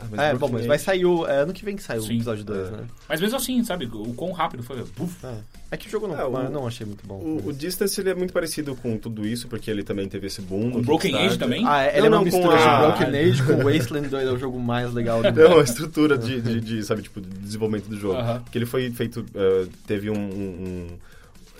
Ah, 0.00 0.04
mas 0.12 0.20
É, 0.20 0.34
bom, 0.36 0.48
mas 0.48 0.64
vai 0.64 0.78
sair 0.78 1.04
o... 1.04 1.26
É 1.26 1.38
ano 1.40 1.52
que 1.52 1.64
vem 1.64 1.74
que 1.74 1.82
sai 1.82 1.98
o 1.98 2.02
Sim. 2.02 2.14
episódio 2.14 2.44
2, 2.44 2.68
É. 2.68 2.70
né? 2.70 2.84
Mas 3.08 3.20
mesmo 3.20 3.36
assim, 3.36 3.64
sabe, 3.64 3.86
o 3.92 4.14
quão 4.14 4.30
rápido 4.30 4.62
foi. 4.62 4.84
Buf. 4.96 5.16
É. 5.26 5.34
É 5.72 5.76
que 5.76 5.88
o 5.88 5.90
jogo 5.90 6.06
não, 6.06 6.14
É, 6.16 6.24
o- 6.24 6.38
eu 6.40 6.50
não 6.50 6.68
achei 6.68 6.86
muito 6.86 7.04
bom. 7.04 7.16
O, 7.16 7.48
o 7.48 7.52
Distance 7.52 8.00
ele 8.00 8.10
é 8.10 8.14
muito 8.14 8.32
parecido 8.32 8.76
com 8.76 8.96
tudo 8.96 9.26
isso, 9.26 9.48
porque 9.48 9.68
ele 9.68 9.82
também 9.82 10.08
teve 10.08 10.28
esse 10.28 10.40
boom. 10.40 10.70
No 10.70 10.82
Broken 10.82 11.10
Kickstarter. 11.10 11.26
Age 11.30 11.38
também? 11.38 11.64
Ah, 11.66 11.82
é, 11.82 11.98
ele 11.98 12.08
Não, 12.08 12.18
é 12.18 12.20
uma 12.20 12.24
não, 12.24 12.30
com 12.30 12.36
mistura 12.38 12.56
a- 12.56 12.76
de 12.80 12.86
Broken 13.08 13.20
Age 13.20 13.42
com 13.42 13.56
Wasteland 13.64 14.08
2, 14.08 14.28
é 14.28 14.30
o 14.30 14.38
jogo 14.38 14.60
mais 14.60 14.94
legal 14.94 15.20
do 15.20 15.32
Não, 15.48 15.58
a 15.58 15.62
estrutura 15.64 16.16
de, 16.16 16.40
de, 16.42 16.60
de, 16.60 16.82
sabe, 16.84 17.02
tipo, 17.02 17.20
de 17.20 17.28
desenvolvimento 17.30 17.88
do 17.88 17.96
jogo. 17.98 18.14
Aham. 18.20 18.40
Porque 18.42 18.56
ele 18.56 18.66
foi 18.66 18.88
feito, 18.92 19.26
eh, 19.34 19.66
teve 19.84 20.10
um, 20.10 20.14
um- 20.16 20.86
um- 20.92 20.98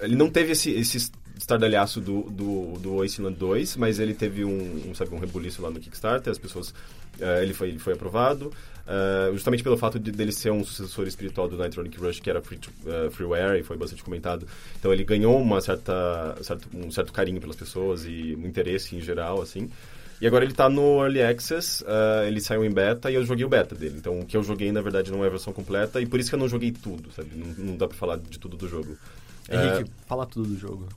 Ele 0.01 0.15
não 0.15 0.31
teve 0.31 0.53
esse, 0.53 0.71
esse 0.71 1.11
estardalhaço 1.39 2.01
do, 2.01 2.23
do, 2.23 2.79
do 2.81 2.97
Wasteland 2.99 3.37
2, 3.39 3.77
mas 3.77 3.99
ele 3.99 4.13
teve 4.15 4.45
um, 4.45 4.91
um, 4.91 4.95
sabe, 4.95 5.15
um 5.15 5.19
rebuliço 5.19 5.63
lá 5.63 5.71
no 5.71 5.79
Kickstarter, 5.81 6.31
as 6.31 6.39
pessoas... 6.39 6.75
eh, 7.21 7.43
ele, 7.43 7.55
foi, 7.55 7.69
ele 7.69 7.79
foi 7.79 7.93
aprovado, 7.95 8.53
eh, 8.87 9.31
justamente 9.33 9.63
pelo 9.63 9.77
fato 9.77 9.99
de, 9.99 10.11
dele 10.11 10.33
ser 10.33 10.51
um 10.51 10.65
sucessor 10.65 11.07
espiritual 11.07 11.49
do 11.49 11.57
Nitronic 11.57 11.97
Rush, 11.99 12.21
que 12.21 12.29
era 12.29 12.43
free 12.43 12.59
to- 12.59 12.71
eh, 12.87 13.09
freeware, 13.11 13.59
e 13.61 13.63
foi 13.63 13.77
bastante 13.77 14.03
comentado. 14.03 14.47
Então 14.79 14.93
ele 14.93 15.05
ganhou 15.05 15.41
uma 15.41 15.61
certa, 15.61 16.37
certo, 16.43 16.69
um 16.75 16.91
certo 16.91 17.13
carinho 17.13 17.41
pelas 17.41 17.57
pessoas 17.57 18.05
e 18.05 18.37
um 18.37 18.47
interesse 18.47 18.97
em 18.97 19.01
geral, 19.01 19.41
assim. 19.41 19.71
E 20.21 20.27
agora 20.27 20.45
ele 20.45 20.53
tá 20.53 20.69
no 20.69 21.01
Early 21.01 21.23
Access, 21.23 21.85
ah, 21.87 22.25
ele 22.27 22.41
saiu 22.41 22.65
em 22.65 22.71
beta 22.73 23.09
e 23.09 23.15
eu 23.15 23.25
joguei 23.25 23.45
o 23.45 23.49
beta 23.49 23.77
dele. 23.77 23.95
Então 23.99 24.19
o 24.19 24.27
que 24.27 24.37
eu 24.37 24.43
joguei, 24.43 24.73
na 24.73 24.81
verdade, 24.83 25.13
não 25.13 25.23
é 25.23 25.29
a 25.29 25.31
versão 25.31 25.53
completa 25.53 26.01
e 26.01 26.07
por 26.07 26.19
isso 26.19 26.29
que 26.29 26.35
eu 26.35 26.41
não 26.41 26.49
joguei 26.49 26.73
tudo, 26.73 27.13
sabe? 27.13 27.31
Não, 27.37 27.67
não 27.67 27.77
dá 27.77 27.87
pra 27.87 27.97
falar 27.97 28.17
de 28.19 28.37
tudo 28.39 28.57
do 28.57 28.67
jogo. 28.69 28.97
Henrique, 29.51 29.91
fala 30.09 30.27
tudo 30.27 30.49
do 30.49 30.59
jogo. 30.59 30.89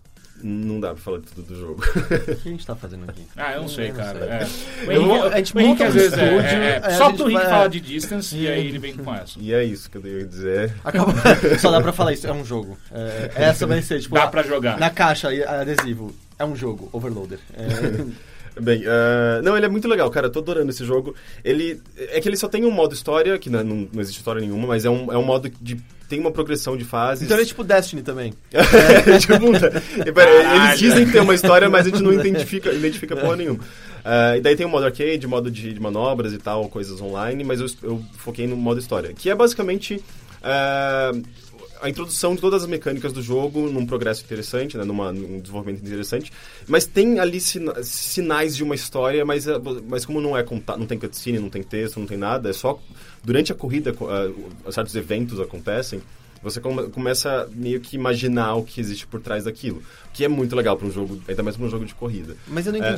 Não 0.43 0.79
dá 0.79 0.89
pra 0.93 0.97
falar 0.97 1.19
de 1.19 1.27
tudo 1.27 1.41
do 1.47 1.59
jogo. 1.59 1.83
O 1.83 2.35
que 2.35 2.47
a 2.49 2.51
gente 2.51 2.65
tá 2.65 2.75
fazendo 2.75 3.03
aqui? 3.09 3.21
Ah, 3.37 3.53
eu 3.53 3.61
não 3.61 3.67
sei, 3.69 3.91
cara. 3.91 4.19
É. 4.19 4.45
Vou- 4.85 4.93
Henrique, 4.93 5.27
a 5.33 5.37
gente 5.37 5.57
Henrique 5.57 5.67
monta 5.69 5.83
às 5.85 5.89
um 5.89 5.93
vezes 5.97 6.13
é, 6.17 6.25
estúdio, 6.25 6.47
é, 6.63 6.81
é, 6.83 6.89
Só 6.91 7.11
pro 7.13 7.29
Henrique 7.29 7.45
falar 7.45 7.67
de 7.67 7.79
distance 7.79 8.37
e 8.37 8.47
aí 8.47 8.67
ele 8.67 8.79
vem 8.79 8.95
com 8.95 9.13
essa. 9.15 9.39
e 9.39 9.53
é 9.53 9.63
isso 9.63 9.89
que 9.89 9.97
eu 9.97 10.05
ia 10.07 10.25
dizer. 10.25 10.73
Acabou. 10.83 11.13
Só 11.59 11.71
dá 11.71 11.81
pra 11.81 11.93
falar 11.93 12.13
isso, 12.13 12.27
é 12.27 12.31
um 12.33 12.43
jogo. 12.45 12.77
É, 12.91 13.31
essa 13.35 13.65
vai 13.67 13.81
ser, 13.81 13.99
tipo... 14.01 14.15
Dá 14.15 14.27
pra 14.27 14.43
jogar. 14.43 14.77
Na 14.79 14.89
caixa, 14.89 15.29
adesivo, 15.47 16.13
é 16.39 16.45
um 16.45 16.55
jogo, 16.55 16.89
Overloader. 16.91 17.39
É, 17.53 18.05
Bem, 18.59 18.83
ah, 18.85 19.41
não, 19.43 19.55
ele 19.55 19.65
é 19.65 19.69
muito 19.69 19.87
legal, 19.87 20.09
cara. 20.11 20.27
Eu 20.27 20.31
tô 20.31 20.39
adorando 20.39 20.69
esse 20.69 20.83
jogo. 20.83 21.15
Ele. 21.41 21.81
É 21.97 22.19
que 22.19 22.27
ele 22.27 22.35
só 22.35 22.49
tem 22.49 22.65
um 22.65 22.69
modo 22.71 22.93
história, 22.93 23.39
que 23.39 23.49
não, 23.49 23.63
não, 23.63 23.87
não 23.93 24.01
existe 24.01 24.17
história 24.19 24.41
nenhuma, 24.41 24.67
mas 24.67 24.83
é 24.83 24.89
um, 24.89 25.09
é 25.09 25.17
um 25.17 25.23
modo 25.23 25.49
de. 25.61 25.77
Tem 26.11 26.19
uma 26.19 26.29
progressão 26.29 26.75
de 26.75 26.83
fases. 26.83 27.23
então 27.23 27.37
ele 27.37 27.43
é 27.43 27.47
tipo 27.47 27.63
Destiny 27.63 28.01
também. 28.01 28.33
É, 28.51 29.17
tipo, 29.17 29.33
Eles 29.33 30.77
dizem 30.77 31.05
que 31.05 31.13
tem 31.13 31.21
uma 31.21 31.33
história, 31.33 31.69
mas 31.69 31.87
a 31.87 31.89
gente 31.89 32.03
não 32.03 32.11
identifica, 32.11 32.69
identifica 32.69 33.15
porra 33.15 33.37
nenhuma. 33.37 33.59
Ah, 34.03 34.35
e 34.35 34.41
daí 34.41 34.53
tem 34.57 34.65
o 34.65 34.69
modo 34.69 34.85
arcade, 34.85 35.25
modo 35.25 35.49
de, 35.49 35.73
de 35.73 35.79
manobras 35.79 36.33
e 36.33 36.37
tal, 36.37 36.67
coisas 36.67 36.99
online, 36.99 37.45
mas 37.45 37.61
eu, 37.61 37.67
eu 37.81 38.03
foquei 38.17 38.45
no 38.45 38.57
modo 38.57 38.77
história. 38.77 39.13
Que 39.13 39.29
é 39.29 39.35
basicamente. 39.35 40.03
ah, 40.43 41.13
a 41.81 41.89
introdução 41.89 42.35
de 42.35 42.41
todas 42.41 42.63
as 42.63 42.69
mecânicas 42.69 43.11
do 43.11 43.21
jogo 43.21 43.69
num 43.69 43.85
progresso 43.85 44.23
interessante, 44.23 44.77
né, 44.77 44.83
numa, 44.83 45.11
num 45.11 45.39
desenvolvimento 45.39 45.85
interessante. 45.85 46.31
Mas 46.67 46.85
tem 46.85 47.19
ali 47.19 47.39
sina- 47.39 47.81
sinais 47.83 48.55
de 48.55 48.63
uma 48.63 48.75
história, 48.75 49.25
mas, 49.25 49.47
é- 49.47 49.59
mas 49.87 50.05
como 50.05 50.21
não 50.21 50.37
é 50.37 50.45
não 50.77 50.85
tem 50.85 50.97
cutscene, 50.99 51.39
não 51.39 51.49
tem 51.49 51.63
texto, 51.63 51.99
não 51.99 52.05
tem 52.07 52.17
nada, 52.17 52.49
é 52.49 52.53
só 52.53 52.79
durante 53.23 53.51
a 53.51 53.55
corrida, 53.55 53.91
co- 53.93 54.07
ah, 54.09 54.71
certos 54.71 54.95
eventos 54.95 55.39
acontecem. 55.39 56.01
Você 56.43 56.59
come- 56.59 56.89
começa 56.89 57.47
meio 57.53 57.79
que 57.79 57.95
imaginar 57.95 58.55
o 58.55 58.63
que 58.63 58.81
existe 58.81 59.05
por 59.05 59.21
trás 59.21 59.43
daquilo, 59.43 59.83
que 60.11 60.25
é 60.25 60.27
muito 60.27 60.55
legal 60.55 60.75
para 60.75 60.87
um 60.87 60.91
jogo, 60.91 61.21
ainda 61.27 61.43
mais 61.43 61.55
para 61.55 61.65
um 61.65 61.69
jogo 61.69 61.85
de 61.85 61.93
corrida. 61.93 62.35
Mas 62.47 62.65
eu 62.65 62.73
não 62.73 62.83
É. 62.83 62.91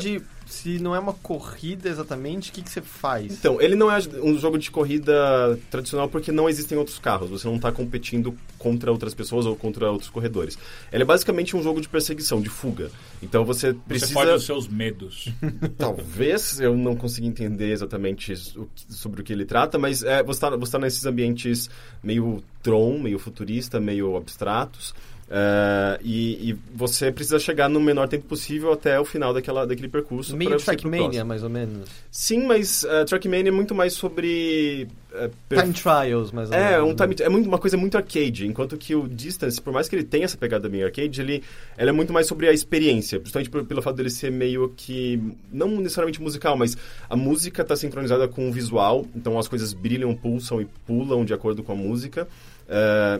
se 0.46 0.80
não 0.80 0.96
é 0.96 1.00
uma 1.00 1.14
corrida 1.14 1.90
exatamente, 1.90 2.50
o 2.50 2.54
que, 2.54 2.62
que 2.62 2.70
você 2.70 2.82
faz? 2.82 3.32
Então, 3.34 3.60
ele 3.62 3.76
não 3.76 3.92
é 3.92 3.98
um 4.22 4.38
jogo 4.38 4.58
de 4.58 4.70
corrida 4.70 5.60
tradicional 5.72 6.08
porque 6.10 6.32
não 6.32 6.48
existem 6.50 6.78
outros 6.78 7.00
carros. 7.00 7.30
Você 7.30 7.48
não 7.48 7.56
está 7.56 7.72
competindo 7.72 8.36
contra 8.58 8.92
outras 8.92 9.14
pessoas 9.14 9.46
ou 9.46 9.56
contra 9.56 9.92
outros 9.92 10.10
corredores. 10.10 10.58
Ele 10.92 11.04
é 11.04 11.06
basicamente 11.06 11.56
um 11.56 11.64
jogo 11.64 11.82
de 11.82 11.90
perseguição, 11.90 12.42
de 12.42 12.50
fuga. 12.50 12.90
Então 13.22 13.44
você 13.46 13.72
Você 13.74 13.80
precisa. 13.88 14.14
pode 14.14 14.32
os 14.32 14.46
seus 14.46 14.68
medos. 14.68 15.30
Talvez 15.78 16.60
eu 16.60 16.76
não 16.78 16.96
consiga 16.96 17.28
entender 17.28 17.72
exatamente 17.72 18.34
o 18.56 18.68
que- 18.74 18.94
sobre 18.94 19.22
o 19.22 19.24
que 19.24 19.34
ele 19.34 19.46
trata, 19.46 19.78
mas 19.78 20.04
é, 20.04 20.24
você 20.24 20.46
está 20.64 20.80
nesses 20.80 21.06
ambientes 21.06 21.70
meio 22.02 22.44
Tron, 22.62 23.00
meio 23.00 23.20
futurista, 23.20 23.80
meio 23.80 24.16
abstratos. 24.16 24.94
É, 25.36 26.00
e, 26.04 26.52
e 26.52 26.58
você 26.76 27.12
precisa 27.12 27.40
chegar 27.40 27.68
no 27.68 27.80
menor 27.82 28.08
tempo 28.08 28.26
possível 28.28 28.72
até 28.72 29.00
o 29.00 29.04
final 29.06 29.34
daquela, 29.34 29.66
daquele 29.66 29.88
percurso. 29.90 30.38
Meio 30.38 30.58
Trackmania, 30.58 31.26
mais 31.26 31.44
ou 31.44 31.50
menos. 31.50 31.90
Sim, 32.12 32.46
mas 32.46 32.84
uh, 32.84 33.04
Trackmania 33.08 33.50
é 33.50 33.52
muito 33.52 33.74
mais 33.74 33.94
sobre. 33.94 34.88
per- 35.50 35.62
Time 35.64 35.74
Trials, 35.74 36.32
mais 36.32 36.52
ou 36.52 36.56
é, 36.56 36.74
menos. 36.80 36.92
um 36.92 36.96
time, 36.96 37.16
é 37.20 37.30
muito, 37.30 37.48
uma 37.48 37.58
coisa 37.58 37.76
muito 37.76 37.98
arcade, 37.98 38.46
enquanto 38.46 38.78
que 38.78 38.94
o 38.94 39.08
Distance, 39.08 39.60
por 39.60 39.74
mais 39.74 39.90
que 39.90 39.96
ele 39.96 40.04
tenha 40.04 40.26
essa 40.26 40.38
pegada 40.38 40.70
meio 40.70 40.86
arcade, 40.86 41.20
ele, 41.20 41.42
ele 41.80 41.90
é 41.90 41.94
muito 41.94 42.14
mais 42.14 42.28
sobre 42.28 42.48
a 42.48 42.54
experiência, 42.54 43.20
justamente 43.24 43.50
por- 43.50 43.66
pelo 43.66 43.82
fato 43.82 43.96
dele 43.96 44.12
ser 44.12 44.32
meio 44.32 44.72
que, 44.78 45.20
não 45.52 45.68
necessariamente 45.78 46.22
musical, 46.22 46.56
mas 46.56 46.78
a 47.10 47.16
música 47.16 47.64
está 47.64 47.76
sincronizada 47.76 48.28
com 48.28 48.48
o 48.50 48.52
visual, 48.52 49.04
então 49.16 49.40
as 49.40 49.48
coisas 49.48 49.74
brilham, 49.74 50.14
pulsam 50.16 50.62
e 50.62 50.66
pulam 50.86 51.26
de 51.26 51.34
acordo 51.34 51.64
com 51.64 51.72
a 51.72 51.76
música. 51.76 52.28
É, 52.70 53.20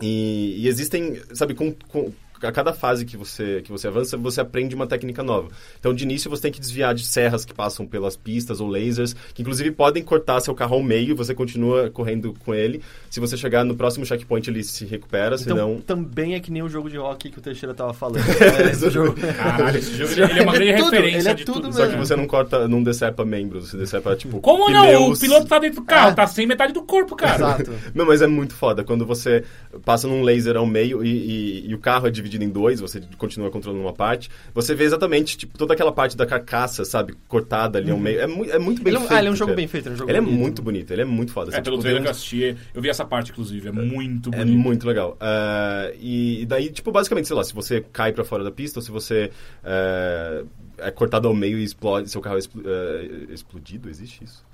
e, 0.00 0.64
e 0.64 0.68
existem, 0.68 1.20
sabe, 1.32 1.54
com, 1.54 1.72
com 1.88 2.12
a 2.42 2.52
cada 2.52 2.72
fase 2.72 3.04
que 3.04 3.16
você, 3.16 3.60
que 3.62 3.70
você 3.70 3.88
avança, 3.88 4.16
você 4.16 4.40
aprende 4.40 4.74
uma 4.74 4.86
técnica 4.86 5.22
nova. 5.22 5.48
Então, 5.78 5.92
de 5.94 6.04
início, 6.04 6.30
você 6.30 6.42
tem 6.42 6.52
que 6.52 6.60
desviar 6.60 6.94
de 6.94 7.06
serras 7.06 7.44
que 7.44 7.52
passam 7.54 7.86
pelas 7.86 8.16
pistas 8.16 8.60
ou 8.60 8.68
lasers, 8.68 9.14
que 9.34 9.42
inclusive 9.42 9.70
podem 9.70 10.02
cortar 10.02 10.40
seu 10.40 10.54
carro 10.54 10.76
ao 10.76 10.82
meio 10.82 11.10
e 11.10 11.14
você 11.14 11.34
continua 11.34 11.90
correndo 11.90 12.34
com 12.44 12.54
ele. 12.54 12.80
Se 13.10 13.20
você 13.20 13.36
chegar 13.36 13.64
no 13.64 13.74
próximo 13.74 14.04
checkpoint, 14.06 14.48
ele 14.48 14.62
se 14.62 14.84
recupera, 14.84 15.36
Então, 15.40 15.56
senão... 15.56 15.80
também 15.80 16.34
é 16.34 16.40
que 16.40 16.50
nem 16.50 16.62
o 16.62 16.68
jogo 16.68 16.88
de 16.88 16.98
hockey 16.98 17.30
que 17.30 17.38
o 17.38 17.42
Teixeira 17.42 17.74
tava 17.74 17.92
falando. 17.92 18.20
É, 18.60 18.70
esse 18.70 18.90
jogo. 18.90 19.14
Caralho, 19.36 19.78
esse 19.78 19.94
jogo 19.96 20.12
ele 20.12 20.38
é 20.40 20.42
uma 20.42 20.52
grande 20.52 20.70
Ele 20.70 20.72
é 20.72 20.76
tudo, 20.78 20.90
referência 20.90 21.18
ele 21.18 21.28
é 21.28 21.34
de 21.34 21.44
tudo 21.44 21.60
tudo. 21.60 21.72
Só 21.74 21.86
que 21.86 21.96
você 21.96 22.16
não 22.16 22.26
corta, 22.26 22.66
não 22.68 22.82
decepa 22.82 23.24
membros, 23.24 23.70
você 23.70 23.76
decepa, 23.76 24.14
tipo, 24.16 24.40
Como 24.40 24.68
não? 24.70 24.82
pneus. 24.86 25.18
O 25.18 25.20
piloto 25.20 25.46
tá 25.46 25.58
dentro 25.58 25.80
do 25.80 25.86
carro, 25.86 26.10
Ah. 26.10 26.14
tá 26.14 26.26
sem 26.26 26.46
metade 26.46 26.72
do 26.72 26.82
corpo, 26.82 27.14
cara. 27.16 27.34
Exato. 27.34 27.72
Não, 27.94 28.06
mas 28.06 28.22
é 28.22 28.26
muito 28.26 28.54
foda. 28.54 28.82
Quando 28.84 29.04
você 29.04 29.44
passa 29.84 30.06
num 30.08 30.22
laser 30.22 30.56
ao 30.56 30.66
meio 30.66 31.04
e, 31.04 31.08
e- 31.08 31.70
e 31.70 31.74
o 31.74 31.78
carro 31.78 32.06
é 32.06 32.10
dividido 32.10 32.29
em 32.36 32.48
dois, 32.48 32.80
você 32.80 33.00
continua 33.18 33.50
controlando 33.50 33.82
uma 33.82 33.92
parte, 33.92 34.28
você 34.54 34.74
vê 34.74 34.84
exatamente, 34.84 35.36
tipo, 35.36 35.56
toda 35.58 35.74
aquela 35.74 35.92
parte 35.92 36.16
da 36.16 36.26
carcaça, 36.26 36.84
sabe, 36.84 37.14
cortada 37.28 37.78
ali 37.78 37.90
ao 37.90 37.98
meio. 37.98 38.20
É, 38.20 38.26
mu 38.26 38.44
é 38.44 38.58
muito 38.58 38.82
bem 38.82 38.90
Ele 38.90 38.96
é 38.96 38.98
um- 39.00 39.02
feito. 39.02 39.14
ah, 39.14 39.18
ele 39.18 39.28
é 39.28 39.30
um 39.30 39.36
jogo 39.36 39.48
cara. 39.50 39.56
bem 39.56 39.66
feito, 39.68 39.88
é 39.88 39.92
um 39.92 39.96
jogo 39.96 40.10
Ele 40.10 40.18
é 40.18 40.20
bonito. 40.20 40.38
muito 40.38 40.62
bonito, 40.62 40.90
ele 40.92 41.02
é 41.02 41.04
muito 41.04 41.32
foda. 41.32 41.50
É, 41.50 41.54
Você, 41.54 41.62
pelo 41.62 41.76
tipo, 41.76 41.82
trailer 41.82 42.02
que 42.02 42.08
eu 42.08 42.10
uns- 42.12 42.16
assisti, 42.16 42.56
eu 42.74 42.82
vi 42.82 42.88
essa 42.88 43.04
parte, 43.04 43.30
inclusive, 43.32 43.68
é 43.68 43.72
muito 43.72 44.30
É 44.32 44.38
bonito. 44.38 44.58
muito 44.58 44.86
legal. 44.86 45.16
Ah, 45.20 45.90
e, 46.00 46.44
daí, 46.46 46.70
tipo, 46.70 46.92
basicamente, 46.92 47.26
sei 47.28 47.36
lá, 47.36 47.44
se 47.44 47.54
você 47.54 47.80
cai 47.92 48.12
pra 48.12 48.24
fora 48.24 48.44
da 48.44 48.50
pista 48.50 48.78
ou 48.78 48.82
se 48.82 48.90
você 48.90 49.30
é, 49.64 50.44
é 50.78 50.90
cortado 50.90 51.28
ao 51.28 51.34
meio 51.34 51.58
e 51.58 51.64
explode, 51.64 52.10
seu 52.10 52.20
carro 52.20 52.36
é 52.36 52.38
expl- 52.38 52.62
é, 52.66 53.32
explodido, 53.32 53.88
existe 53.88 54.24
isso? 54.24 54.44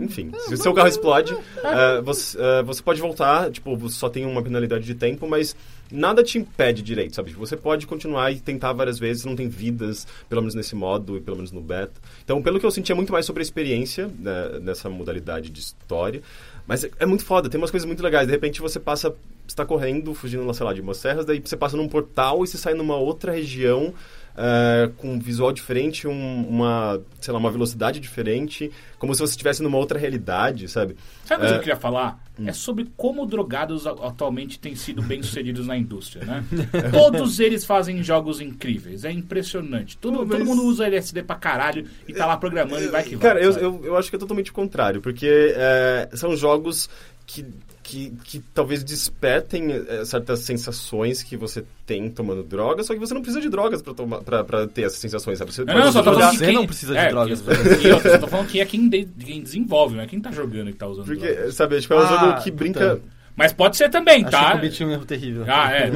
Enfim, 0.00 0.30
se 0.46 0.54
o 0.54 0.56
seu 0.56 0.72
carro 0.72 0.88
explode, 0.88 1.36
ah, 1.62 2.00
você, 2.02 2.38
ah, 2.40 2.62
você 2.62 2.82
pode 2.82 3.00
voltar, 3.00 3.50
tipo, 3.50 3.76
você 3.76 3.96
só 3.96 4.08
tem 4.08 4.24
uma 4.24 4.42
penalidade 4.42 4.84
de 4.84 4.94
tempo, 4.94 5.28
mas 5.28 5.54
nada 5.90 6.22
te 6.22 6.38
impede 6.38 6.82
direito, 6.82 7.14
sabe? 7.14 7.32
Você 7.32 7.56
pode 7.56 7.86
continuar 7.86 8.32
e 8.32 8.40
tentar 8.40 8.72
várias 8.72 8.98
vezes, 8.98 9.24
não 9.24 9.36
tem 9.36 9.48
vidas, 9.48 10.06
pelo 10.28 10.40
menos 10.40 10.54
nesse 10.54 10.74
modo 10.74 11.16
e 11.16 11.20
pelo 11.20 11.36
menos 11.36 11.52
no 11.52 11.60
beta. 11.60 12.00
Então, 12.24 12.42
pelo 12.42 12.58
que 12.58 12.66
eu 12.66 12.70
senti, 12.70 12.90
é 12.90 12.94
muito 12.94 13.12
mais 13.12 13.26
sobre 13.26 13.42
a 13.42 13.44
experiência 13.44 14.10
né, 14.18 14.58
nessa 14.60 14.88
modalidade 14.88 15.50
de 15.50 15.60
história. 15.60 16.22
Mas 16.66 16.84
é, 16.98 17.06
muito 17.06 17.24
foda, 17.24 17.48
tem 17.48 17.60
umas 17.60 17.70
coisas 17.70 17.86
muito 17.86 18.02
legais. 18.02 18.26
De 18.26 18.32
repente 18.32 18.60
você 18.60 18.80
passa, 18.80 19.10
você 19.10 19.16
está 19.48 19.66
correndo, 19.66 20.14
fugindo, 20.14 20.52
sei 20.54 20.64
lá, 20.64 20.72
de 20.72 20.80
umas 20.80 20.96
serras, 20.96 21.26
daí 21.26 21.42
você 21.44 21.56
passa 21.56 21.76
num 21.76 21.88
portal 21.88 22.42
e 22.42 22.46
você 22.46 22.56
sai 22.56 22.74
numa 22.74 22.96
outra 22.96 23.32
região 23.32 23.92
eh, 24.36 24.90
com 24.98 25.12
um 25.14 25.18
visual 25.18 25.52
diferente, 25.52 26.06
um- 26.08 26.46
uma, 26.48 27.00
sei 27.20 27.32
lá, 27.32 27.38
uma 27.38 27.50
velocidade 27.50 28.00
diferente, 28.00 28.70
como 28.98 29.14
se 29.14 29.20
você 29.20 29.32
estivesse 29.32 29.62
numa 29.62 29.76
outra 29.78 29.98
realidade, 29.98 30.68
sabe? 30.68 30.96
Sabe 31.24 31.44
o 31.44 31.46
que 31.46 31.52
É. 31.52 31.56
eu 31.56 31.60
queria 31.60 31.76
falar? 31.76 32.18
Hum. 32.38 32.48
É 32.48 32.52
sobre 32.52 32.88
como 32.96 33.26
drogados 33.26 33.86
atualmente 33.86 34.58
têm 34.58 34.74
sido 34.74 35.02
bem-sucedidos 35.02 35.66
na 35.66 35.76
indústria, 35.76 36.24
né? 36.24 36.44
Todos 36.92 37.38
eles 37.40 37.64
fazem 37.64 38.02
jogos 38.02 38.40
incríveis, 38.40 39.04
é 39.04 39.12
impressionante. 39.12 39.96
Todo, 39.98 40.18
Pô, 40.18 40.26
todo 40.26 40.38
mas- 40.38 40.48
mundo 40.48 40.64
usa 40.64 40.86
LSD 40.86 41.22
pra 41.22 41.36
caralho 41.36 41.86
e 42.08 42.12
tá 42.14 42.24
lá 42.26 42.36
programando 42.36 42.82
e 42.82 42.88
vai 42.88 43.02
que 43.02 43.16
vai. 43.16 43.28
Cara, 43.34 43.40
eu, 43.44 43.52
eu, 43.52 43.80
eu 43.84 43.96
acho 43.96 44.08
que 44.08 44.16
é 44.16 44.18
totalmente 44.18 44.50
o 44.50 44.54
contrário, 44.54 45.00
porque 45.02 45.52
é, 45.54 46.08
são 46.14 46.34
jogos 46.36 46.88
que, 47.26 47.44
que, 47.82 48.10
que 48.24 48.38
talvez 48.54 48.84
despertem 48.84 49.72
é, 49.72 50.04
certas 50.04 50.40
sensações 50.40 51.22
que 51.22 51.36
você 51.36 51.64
tem 51.84 52.08
tomando 52.10 52.42
drogas, 52.42 52.86
só 52.86 52.94
que 52.94 53.00
você 53.00 53.12
não 53.12 53.20
precisa 53.22 53.40
de 53.40 53.48
drogas 53.48 53.82
pra, 53.82 53.92
tomar, 53.92 54.20
pra, 54.22 54.44
pra 54.44 54.66
ter 54.68 54.82
essas 54.82 54.98
sensações, 55.00 55.38
sabe? 55.38 55.52
Você 55.52 55.64
Não, 55.64 55.74
não, 55.78 55.92
só 55.92 56.02
tô 56.02 56.12
falando 56.12 56.30
que 56.30 56.36
Você 56.38 56.44
quem... 56.46 56.54
não 56.54 56.66
precisa 56.66 56.92
de 56.92 56.98
é, 56.98 57.08
drogas 57.10 57.40
que- 57.40 57.50
E 57.88 58.10
só 58.10 58.18
tô 58.18 58.26
falando 58.28 58.46
que 58.48 58.60
é 58.60 58.64
quem, 58.64 58.88
de- 58.88 59.06
quem 59.18 59.42
desenvolve, 59.42 59.96
não 59.96 60.02
é 60.02 60.06
quem 60.06 60.20
tá 60.20 60.30
jogando 60.30 60.70
e 60.70 60.72
tá 60.74 60.86
usando 60.86 61.06
Porque, 61.06 61.32
drogas. 61.32 61.54
sabe, 61.54 61.80
tipo, 61.80 61.92
é 61.94 61.96
um 61.96 62.00
Ah, 62.00 62.06
jogo 62.06 62.34
que 62.44 62.50
puta. 62.50 62.56
brinca... 62.64 63.00
Mas 63.34 63.52
pode 63.52 63.76
ser 63.76 63.88
também, 63.90 64.24
Achei 64.24 64.30
tá? 64.30 64.46
que 64.46 64.52
cometi 64.58 64.84
um 64.84 64.90
erro 64.92 65.04
terrível. 65.04 65.44
Ah, 65.48 65.72
é. 65.72 65.90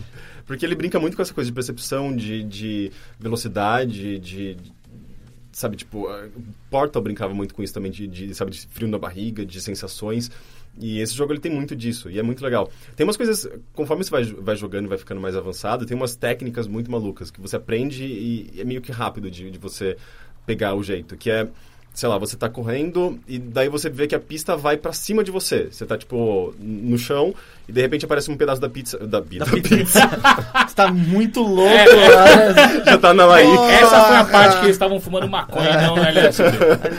Porque 0.46 0.66
ele 0.66 0.74
brinca 0.74 0.98
muito 0.98 1.16
com 1.16 1.22
essa 1.22 1.32
coisa 1.32 1.48
de 1.48 1.54
percepção, 1.54 2.14
de, 2.14 2.42
de 2.42 2.92
velocidade, 3.18 4.18
de, 4.18 4.18
de- 4.18 4.56
Sabe, 5.52 5.76
tipo, 5.76 6.06
Portal 6.70 7.02
brincava 7.02 7.34
muito 7.34 7.54
com 7.54 7.62
isso 7.62 7.74
também, 7.74 7.90
de, 7.90 8.06
de, 8.06 8.34
sabe, 8.34 8.52
de 8.52 8.66
frio 8.68 8.88
na 8.88 8.98
barriga, 8.98 9.44
de 9.44 9.60
sensações. 9.60 10.30
E 10.78 11.00
esse 11.00 11.14
jogo 11.14 11.32
ele 11.32 11.40
tem 11.40 11.52
muito 11.52 11.74
disso, 11.74 12.10
e 12.10 12.18
é 12.18 12.22
muito 12.22 12.42
legal. 12.42 12.70
Tem 12.96 13.04
umas 13.04 13.16
coisas, 13.16 13.46
conforme 13.72 14.04
você 14.04 14.10
vai, 14.10 14.24
vai 14.24 14.56
jogando 14.56 14.86
e 14.86 14.88
vai 14.88 14.98
ficando 14.98 15.20
mais 15.20 15.36
avançado, 15.36 15.84
tem 15.84 15.96
umas 15.96 16.14
técnicas 16.14 16.66
muito 16.66 16.90
malucas 16.90 17.30
que 17.30 17.40
você 17.40 17.56
aprende 17.56 18.04
e 18.04 18.60
é 18.60 18.64
meio 18.64 18.80
que 18.80 18.92
rápido 18.92 19.30
de, 19.30 19.50
de 19.50 19.58
você 19.58 19.96
pegar 20.46 20.74
o 20.74 20.82
jeito, 20.82 21.16
que 21.16 21.30
é 21.30 21.48
sei 21.92 22.08
lá, 22.08 22.16
você 22.18 22.36
tá 22.36 22.48
correndo 22.48 23.18
e 23.28 23.38
daí 23.38 23.68
você 23.68 23.90
vê 23.90 24.06
que 24.06 24.14
a 24.14 24.20
pista 24.20 24.56
vai 24.56 24.76
pra 24.76 24.92
cima 24.92 25.22
de 25.24 25.30
você. 25.30 25.68
Você 25.70 25.84
tá, 25.84 25.98
tipo, 25.98 26.54
no 26.58 26.96
chão 26.96 27.34
e 27.68 27.72
de 27.72 27.80
repente 27.80 28.04
aparece 28.04 28.30
um 28.30 28.36
pedaço 28.36 28.60
da 28.60 28.68
pizza. 28.68 28.98
Da, 28.98 29.20
da 29.20 29.46
pizza. 29.46 30.00
Você 30.66 30.74
tá 30.74 30.90
muito 30.92 31.40
louco, 31.42 31.72
É. 31.72 32.84
Já 32.84 32.98
tá 32.98 33.12
na 33.14 33.26
Laíca. 33.26 33.62
Essa 33.72 34.04
foi 34.04 34.16
a 34.16 34.24
parte 34.24 34.56
que 34.58 34.64
eles 34.64 34.76
estavam 34.76 35.00
fumando 35.00 35.28
maconha 35.28 35.80
não 35.82 35.96
LSD. 35.98 36.48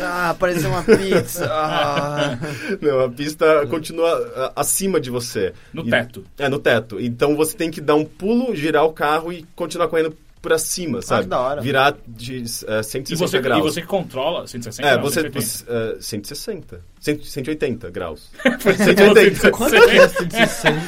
Ah, 0.04 0.30
apareceu 0.32 0.70
uma 0.70 0.84
pizza. 0.84 1.50
Ah. 1.52 2.38
Não, 2.82 3.02
a 3.02 3.10
pista 3.10 3.66
continua 3.68 4.10
ah, 4.36 4.54
acima 4.58 5.00
de 5.00 5.10
você. 5.10 5.54
No 5.74 5.86
E- 5.86 5.90
teto. 5.90 6.24
É, 6.38 6.48
no 6.50 6.60
teto. 6.60 7.00
Então 7.00 7.36
você 7.36 7.56
tem 7.56 7.70
que 7.72 7.82
dar 7.82 7.96
um 7.96 8.06
pulo, 8.06 8.56
girar 8.56 8.86
o 8.86 8.94
carro 8.94 9.32
e 9.32 9.46
continuar 9.56 9.88
correndo 9.88 10.16
pra 10.42 10.58
cima, 10.58 11.02
sabe? 11.04 11.24
que 11.24 11.30
da 11.30 11.40
hora. 11.40 11.62
Virar 11.62 11.96
de 12.08 12.38
uh, 12.42 12.48
160 12.84 13.14
E 13.14 13.16
você, 13.16 13.38
e 13.38 13.42
graus. 13.42 13.62
você 13.64 13.82
que 13.82 13.88
controla 13.88 14.48
160 14.48 14.88
É, 14.88 14.96
não, 14.96 15.04
você... 15.04 15.22
180. 15.22 15.46
você 15.46 15.66
eh, 15.70 15.98
160. 16.02 16.82
100, 17.00 17.24
180 17.24 17.90
graus. 17.92 18.30
Foi 18.60 18.74
180. 18.74 19.52
Quanto 19.52 19.72
que 19.72 19.98
é 19.98 20.08
160? 20.08 20.80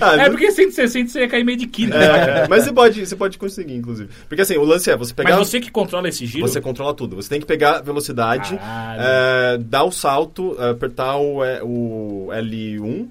Ah, 0.00 0.16
É 0.16 0.30
porque 0.30 0.50
160 0.52 1.08
você 1.10 1.20
ia 1.20 1.28
cair 1.28 1.44
meio 1.44 1.56
de 1.58 1.66
quilo. 1.66 1.94
É, 1.94 2.40
é, 2.44 2.48
mas 2.50 2.64
você 2.64 2.72
pode, 2.72 3.06
você 3.06 3.16
pode 3.16 3.38
conseguir, 3.38 3.74
inclusive. 3.74 4.10
Porque 4.28 4.42
assim, 4.42 4.56
o 4.56 4.64
lance 4.64 4.90
é 4.90 4.96
você 4.96 5.14
pegar... 5.14 5.36
Mas 5.38 5.48
você 5.48 5.58
que 5.60 5.70
controla 5.70 6.08
esse 6.08 6.26
giro. 6.26 6.46
Você 6.46 6.60
controla 6.60 6.92
tudo. 6.94 7.16
Você 7.16 7.28
tem 7.30 7.40
que 7.40 7.46
pegar 7.46 7.80
velocidade, 7.82 8.58
eh, 8.98 9.58
dar 9.60 9.84
o 9.84 9.90
salto, 9.92 10.56
eh, 10.58 10.70
apertar 10.70 11.16
o, 11.16 11.38
o 11.64 12.28
L1 12.30 13.08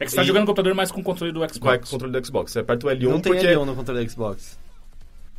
É 0.00 0.04
que 0.04 0.10
você 0.10 0.16
tá 0.16 0.22
e- 0.22 0.26
jogando 0.26 0.42
no 0.42 0.46
computador, 0.46 0.74
mas 0.74 0.90
com 0.92 1.00
o 1.00 1.04
controle 1.04 1.32
do 1.32 1.40
com 1.40 1.46
o 1.46 1.54
Xbox. 1.54 1.90
controle 1.90 2.12
do 2.12 2.26
Xbox. 2.26 2.52
Você 2.52 2.58
aperta 2.60 2.86
o 2.86 2.90
L1 2.90 3.02
Não 3.08 3.20
tem 3.20 3.32
porque... 3.32 3.46
L1 3.46 3.64
no 3.64 3.74
controle 3.74 4.04
do 4.04 4.10
Xbox. 4.10 4.58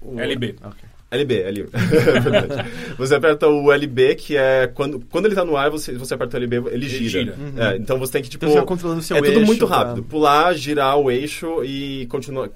O- 0.01 0.19
LB. 0.19 0.55
Ok. 0.63 0.77
LB, 1.11 1.43
L1. 1.43 1.69
É 1.73 2.19
verdade. 2.19 2.69
você 2.95 3.15
aperta 3.15 3.47
o 3.47 3.71
LB, 3.71 4.13
que 4.13 4.37
é 4.37 4.67
quando, 4.67 4.99
quando 5.09 5.25
ele 5.25 5.33
tá 5.33 5.43
no 5.43 5.57
ar, 5.57 5.71
você, 5.71 5.93
você 5.97 6.13
aperta 6.13 6.37
o 6.37 6.39
LB, 6.39 6.57
ele 6.71 6.87
gira. 6.87 7.09
gira. 7.09 7.35
É, 7.57 7.77
então 7.77 7.97
você 7.97 8.11
tem 8.13 8.21
que, 8.21 8.29
tipo... 8.29 8.45
Então 8.45 8.53
você 8.53 8.59
vai 8.59 8.67
controlando 8.67 8.99
o 8.99 9.03
seu 9.03 9.17
é 9.17 9.19
tudo 9.19 9.31
eixo 9.39 9.45
muito 9.47 9.65
pra- 9.65 9.75
rápido. 9.77 10.03
Pular, 10.03 10.53
girar 10.53 10.99
o 10.99 11.09
eixo 11.09 11.63
e 11.63 12.05
continuar... 12.11 12.47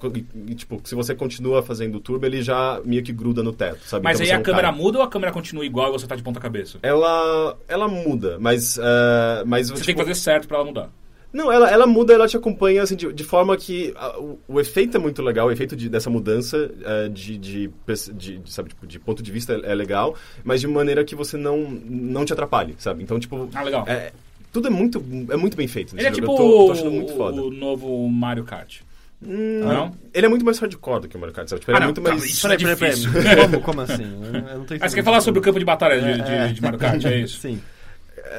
e, 0.46 0.54
tipo, 0.54 0.80
se 0.84 0.94
você 0.94 1.16
continua 1.16 1.64
fazendo 1.64 1.96
o 1.96 2.00
turbo, 2.00 2.26
ele 2.26 2.42
já 2.42 2.80
meio 2.84 3.02
que 3.02 3.12
gruda 3.12 3.42
no 3.42 3.52
teto, 3.52 3.80
sabe? 3.86 4.04
Mas 4.04 4.20
Então 4.20 4.32
aí 4.32 4.40
a 4.40 4.44
câmera 4.44 4.68
cai. 4.68 4.76
muda 4.78 4.98
ou 4.98 5.04
a 5.04 5.08
câmera 5.08 5.32
continua 5.32 5.66
igual 5.66 5.88
e 5.88 5.92
você 5.98 6.06
tá 6.06 6.14
de 6.14 6.22
ponta 6.22 6.38
cabeça? 6.38 6.78
Ela, 6.80 7.56
ela 7.66 7.88
muda, 7.88 8.36
mas... 8.38 8.78
eh, 8.78 9.42
mas 9.46 9.66
Você 9.68 9.74
tipo, 9.74 9.86
tem 9.86 9.94
que 9.96 10.00
fazer 10.02 10.14
certo 10.14 10.46
pra 10.46 10.58
ela 10.58 10.66
mudar. 10.66 10.90
Não, 11.34 11.50
ela, 11.52 11.68
ela 11.68 11.84
muda, 11.86 12.14
ela 12.14 12.28
te 12.28 12.36
acompanha 12.36 12.80
assim, 12.82 12.94
de, 12.94 13.12
de 13.12 13.24
forma 13.24 13.56
que 13.56 13.92
a- 13.96 14.18
o, 14.20 14.38
o 14.46 14.60
efeito 14.60 14.96
é 14.96 15.00
muito 15.00 15.20
legal, 15.20 15.48
o 15.48 15.50
efeito 15.52 15.74
de- 15.74 15.88
dessa 15.88 16.08
mudança 16.08 16.70
eh, 16.84 17.08
de, 17.08 17.36
de, 17.36 17.70
de, 18.14 18.38
de, 18.38 18.52
sabe, 18.52 18.68
tipo, 18.68 18.86
de 18.86 18.98
ponto 19.00 19.20
de 19.20 19.32
vista 19.32 19.52
é, 19.54 19.72
é 19.72 19.74
legal, 19.74 20.14
mas 20.44 20.60
de 20.60 20.68
maneira 20.68 21.04
que 21.04 21.16
você 21.16 21.36
não, 21.36 21.58
não 21.84 22.24
te 22.24 22.32
atrapalhe, 22.32 22.76
sabe? 22.78 23.02
Então, 23.02 23.18
tipo... 23.18 23.48
Ah, 23.52 23.62
legal. 23.64 23.84
é- 23.88 24.12
tudo 24.52 24.68
é 24.68 24.70
muito, 24.70 25.04
é 25.30 25.36
muito 25.36 25.56
bem 25.56 25.66
feito 25.66 25.98
Ele 25.98 26.06
é 26.06 26.12
tipo 26.12 26.30
Eu 26.30 26.36
tô, 26.36 26.66
tô 26.66 26.72
achando 26.72 26.92
muito 26.92 27.12
o, 27.12 27.16
foda. 27.16 27.42
o 27.42 27.50
novo 27.50 28.08
Mario 28.08 28.44
Kart. 28.44 28.82
Hum, 29.20 29.60
Não? 29.60 29.92
Ele 30.12 30.26
é 30.26 30.28
muito 30.28 30.44
mais 30.44 30.58
hardcore 30.60 31.00
do 31.00 31.08
que 31.08 31.16
o 31.16 31.18
Mario 31.18 31.34
Kart, 31.34 31.48
sabe? 31.48 31.58
Tipo, 31.60 31.72
ele 31.72 31.76
Ah, 31.76 31.78
é 31.78 31.80
não, 31.80 31.86
muito 31.88 32.00
calma, 32.00 32.18
mais... 32.20 32.30
isso- 32.32 32.42
Peraí, 32.42 32.56
é 32.56 32.76
peraí, 32.76 32.90
difícil. 32.94 33.12
peraí. 33.12 33.36
Como, 33.36 33.60
como 33.60 33.80
assim? 33.80 34.04
Eu, 34.04 34.58
não- 34.58 34.64
tô 34.64 34.74
Ah, 34.80 34.88
você 34.88 34.94
quer 34.94 35.02
falar 35.02 35.20
sobre 35.20 35.40
o 35.40 35.42
campo 35.42 35.58
de 35.58 35.64
batalha 35.64 36.00
de, 36.00 36.20
É, 36.20 36.46
de, 36.48 36.54
de 36.54 36.62
Mario 36.62 36.78
Kart, 36.78 37.04
é 37.04 37.18
isso? 37.18 37.40
Sim. 37.40 37.60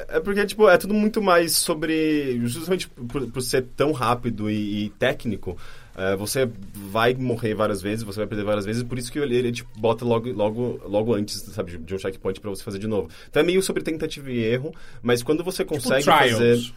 É 0.09 0.19
porque, 0.19 0.45
tipo, 0.45 0.67
é 0.69 0.77
tudo 0.77 0.93
muito 0.93 1.21
mais 1.21 1.53
sobre... 1.53 2.39
Justamente 2.43 2.87
por, 2.89 3.27
por 3.31 3.41
ser 3.41 3.63
tão 3.75 3.91
rápido 3.91 4.49
e, 4.49 4.85
e 4.85 4.89
técnico, 4.91 5.57
é, 5.95 6.15
você 6.15 6.49
vai 6.73 7.13
morrer 7.13 7.53
várias 7.53 7.81
vezes, 7.81 8.03
você 8.03 8.19
vai 8.19 8.27
perder 8.27 8.43
várias 8.43 8.65
vezes, 8.65 8.83
por 8.83 8.97
isso 8.97 9.11
que 9.11 9.17
ele, 9.19 9.35
ele 9.35 9.51
tipo, 9.51 9.69
bota 9.77 10.03
logo, 10.03 10.29
logo, 10.31 10.81
logo 10.85 11.13
antes, 11.13 11.35
sabe, 11.53 11.77
de 11.77 11.95
um 11.95 11.97
checkpoint 11.97 12.39
pra 12.41 12.49
você 12.49 12.63
fazer 12.63 12.79
de 12.79 12.87
novo. 12.87 13.09
Então 13.29 13.41
é 13.41 13.45
meio 13.45 13.61
sobre 13.61 13.81
tentativa 13.83 14.29
e 14.31 14.43
erro, 14.43 14.73
mas 15.01 15.23
quando 15.23 15.43
você 15.43 15.63
Tipo 15.63 15.75
consegue 15.75 16.03
Trials. 16.03 16.31
fazer... 16.31 16.73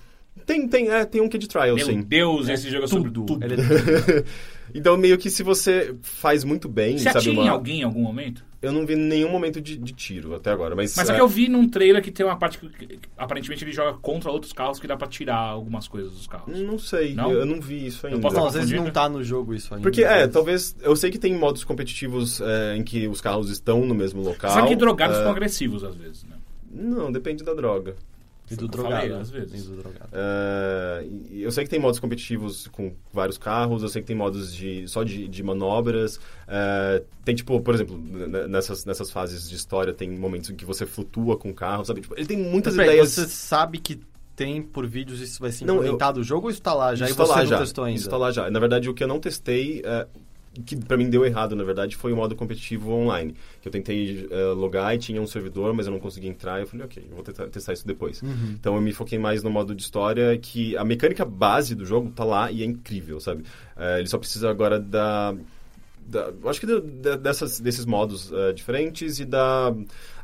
Tem, 0.47 0.69
tem, 0.69 0.89
é, 0.89 1.05
tem 1.05 1.21
um 1.21 1.29
que 1.29 1.37
de 1.37 1.49
trial, 1.49 1.75
Meu 1.75 1.85
sim. 1.85 2.01
Deus, 2.01 2.49
esse 2.49 2.71
jogo 2.71 2.85
é 2.85 2.87
sobre 2.87 3.11
Tudo. 3.11 3.27
tudo. 3.27 3.45
Ele 3.45 3.55
é 3.55 4.25
Então, 4.75 4.97
meio 4.97 5.17
que 5.19 5.31
se 5.31 5.43
você 5.43 5.95
faz 6.03 6.45
muito 6.45 6.69
bem, 6.69 6.99
Você 6.99 7.05
sabe? 7.05 7.19
atira 7.19 7.35
em 7.35 7.39
uma- 7.39 7.51
alguém 7.51 7.81
em 7.81 7.83
algum 7.85 8.03
momento? 8.03 8.45
Eu 8.61 8.73
não 8.73 8.85
vi 8.85 8.97
nenhum 8.97 9.29
momento 9.31 9.61
de, 9.61 9.77
de 9.77 9.93
tiro 9.93 10.35
até 10.35 10.51
agora, 10.51 10.75
mas... 10.75 10.97
Mas 10.97 11.07
só 11.07 11.13
é, 11.13 11.17
que 11.17 11.23
eu 11.23 11.29
vi 11.29 11.49
num 11.49 11.69
trailer 11.69 12.03
que 12.03 12.11
tem 12.11 12.27
uma 12.27 12.37
parte 12.37 12.59
que, 12.59 12.69
que 12.69 12.99
aparentemente 13.17 13.63
ele 13.63 13.71
joga 13.71 13.97
contra 13.99 14.33
outros 14.33 14.53
carros 14.53 14.81
que 14.81 14.87
dá 14.89 14.97
pra 14.97 15.07
tirar 15.07 15.37
algumas 15.37 15.87
coisas 15.87 16.11
dos 16.13 16.27
carros. 16.27 16.59
Não 16.61 16.77
sei, 16.77 17.15
Não? 17.15 17.31
Eu, 17.31 17.47
não 17.47 17.61
vi 17.61 17.87
isso 17.87 18.05
ainda. 18.07 18.19
posso 18.21 18.35
Não, 18.35 18.47
às 18.49 18.55
vezes 18.55 18.73
não 18.73 18.91
tá 18.91 19.09
no 19.09 19.23
jogo 19.23 19.55
isso 19.55 19.73
ainda. 19.73 19.83
Porque, 19.85 20.03
é, 20.03 20.25
mas- 20.25 20.33
talvez... 20.33 20.77
Eu 20.83 20.97
sei 20.97 21.09
que 21.11 21.19
tem 21.19 21.33
modos 21.39 21.63
competitivos 21.63 22.41
é, 22.41 22.77
em 22.77 22.83
que 22.83 23.07
os 23.07 23.21
carros 23.21 23.49
estão 23.49 23.87
no 23.87 23.95
mesmo 23.95 24.23
local. 24.23 24.51
Sabe 24.51 24.69
que 24.69 24.77
drogados 24.77 25.15
é, 25.17 25.19
ficam 25.21 25.33
agressivos 25.33 25.85
às 25.85 25.95
vezes, 25.95 26.25
né? 26.25 26.35
Não, 26.71 27.13
depende 27.13 27.45
da 27.45 27.55
droga. 27.55 27.95
E 28.51 28.57
do 28.57 28.65
Eu 28.65 28.69
drogado. 28.69 29.01
falei, 29.03 29.17
às 29.21 29.31
vezes. 29.31 29.65
E 29.65 29.69
do 29.69 29.77
drogado. 29.83 30.11
E 31.31 31.43
eu 31.43 31.51
sei 31.51 31.65
que 31.65 31.71
tem 31.71 31.79
modos 31.79 32.01
competitivos 32.01 32.67
com 32.69 32.95
vários 33.13 33.39
carros, 33.39 33.83
eu 33.83 33.89
sei 33.89 34.03
que 34.03 34.09
tem 34.09 34.17
modos 34.17 34.55
de, 34.55 34.87
só 34.89 35.03
de, 35.03 35.29
de 35.29 35.43
manobras. 35.43 36.19
é, 36.47 37.03
tem, 37.25 37.35
tipo, 37.35 37.61
por 37.61 37.75
exemplo, 37.75 37.99
nessas, 38.49 38.85
nessas 38.85 39.11
fases 39.11 39.49
de 39.49 39.57
história, 39.57 39.93
tem 39.93 40.11
momentos 40.11 40.51
em 40.51 40.55
que 40.57 40.65
você 40.65 40.87
flutua 40.87 41.37
com 41.37 41.51
o 41.51 41.55
carro, 41.55 41.85
sabe? 41.85 42.01
Tipo, 42.01 42.15
ele 42.17 42.27
tem 42.27 42.39
muitas 42.39 42.75
Mas, 42.75 42.87
ideias... 42.87 43.11
Você 43.11 43.27
sabe 43.27 43.79
que 43.79 44.01
tem 44.35 44.63
por 44.63 44.87
vídeos 44.87 45.21
isso 45.21 45.41
vai 45.41 45.51
ser 45.51 45.65
Não, 45.65 45.75
eu- 45.75 45.81
implementado 45.81 46.19
no 46.21 46.25
jogo 46.25 46.47
ou 46.47 46.51
isso 46.51 46.63
tá 46.63 46.73
lá 46.73 46.95
já 46.95 47.07
Isso 47.07 47.15
e 47.15 47.17
tá 47.17 47.25
você 47.25 47.33
lá 47.33 47.39
não 47.41 47.47
já. 47.47 47.59
testou 47.59 47.85
ainda? 47.85 47.99
Isso 48.01 48.09
tá 48.09 48.17
lá 48.17 48.31
já. 48.31 48.49
Na 48.51 48.61
verdade, 48.61 48.89
o 48.89 48.95
que 48.95 49.03
eu 49.03 49.09
não 49.09 49.19
testei, 49.19 49.83
é, 49.85 50.07
que 50.65 50.77
pra 50.77 50.97
mim 50.97 51.09
deu 51.09 51.25
errado, 51.25 51.55
na 51.57 51.65
verdade, 51.65 51.97
foi 51.97 52.13
o 52.13 52.17
modo 52.17 52.35
competitivo 52.37 52.93
online. 52.93 53.35
Que 53.61 53.69
eu 53.69 53.73
tentei 53.73 54.29
é, 54.31 54.45
logar 54.53 54.95
e 54.95 54.99
tinha 54.99 55.21
um 55.21 55.27
servidor, 55.27 55.75
mas 55.75 55.87
eu 55.87 55.93
não 55.93 56.01
consegui 56.01 56.29
entrar. 56.29 56.61
Eu 56.61 56.67
falei, 56.67 56.87
ok, 56.87 57.07
vou 57.11 57.23
tentar, 57.23 57.49
testar 57.49 57.73
isso 57.73 57.87
depois. 57.87 58.23
Uhum. 58.23 58.55
Então 58.59 58.75
eu 58.75 58.81
me 58.81 58.93
foquei 58.93 59.19
mais 59.19 59.43
no 59.43 59.51
modo 59.51 59.75
de 59.75 59.83
história, 59.83 60.37
que 60.39 60.77
a 60.77 60.85
mecânica 60.85 61.25
base 61.25 61.75
do 61.75 61.85
jogo 61.85 62.11
tá 62.11 62.25
lá 62.25 62.51
e 62.51 62.63
é 62.63 62.67
incrível, 62.67 63.21
sabe? 63.21 63.45
É, 63.77 63.99
ele 63.99 64.09
só 64.09 64.19
precisa 64.19 64.51
agora 64.51 64.79
da... 64.79 65.35
da- 66.09 66.33
acho 66.47 66.61
que 66.61 66.67
da- 66.67 67.17
dessas, 67.17 67.61
desses 67.61 67.85
modos 67.85 68.33
é, 68.33 68.53
diferentes 68.53 69.21
e 69.21 69.25
da... 69.25 69.69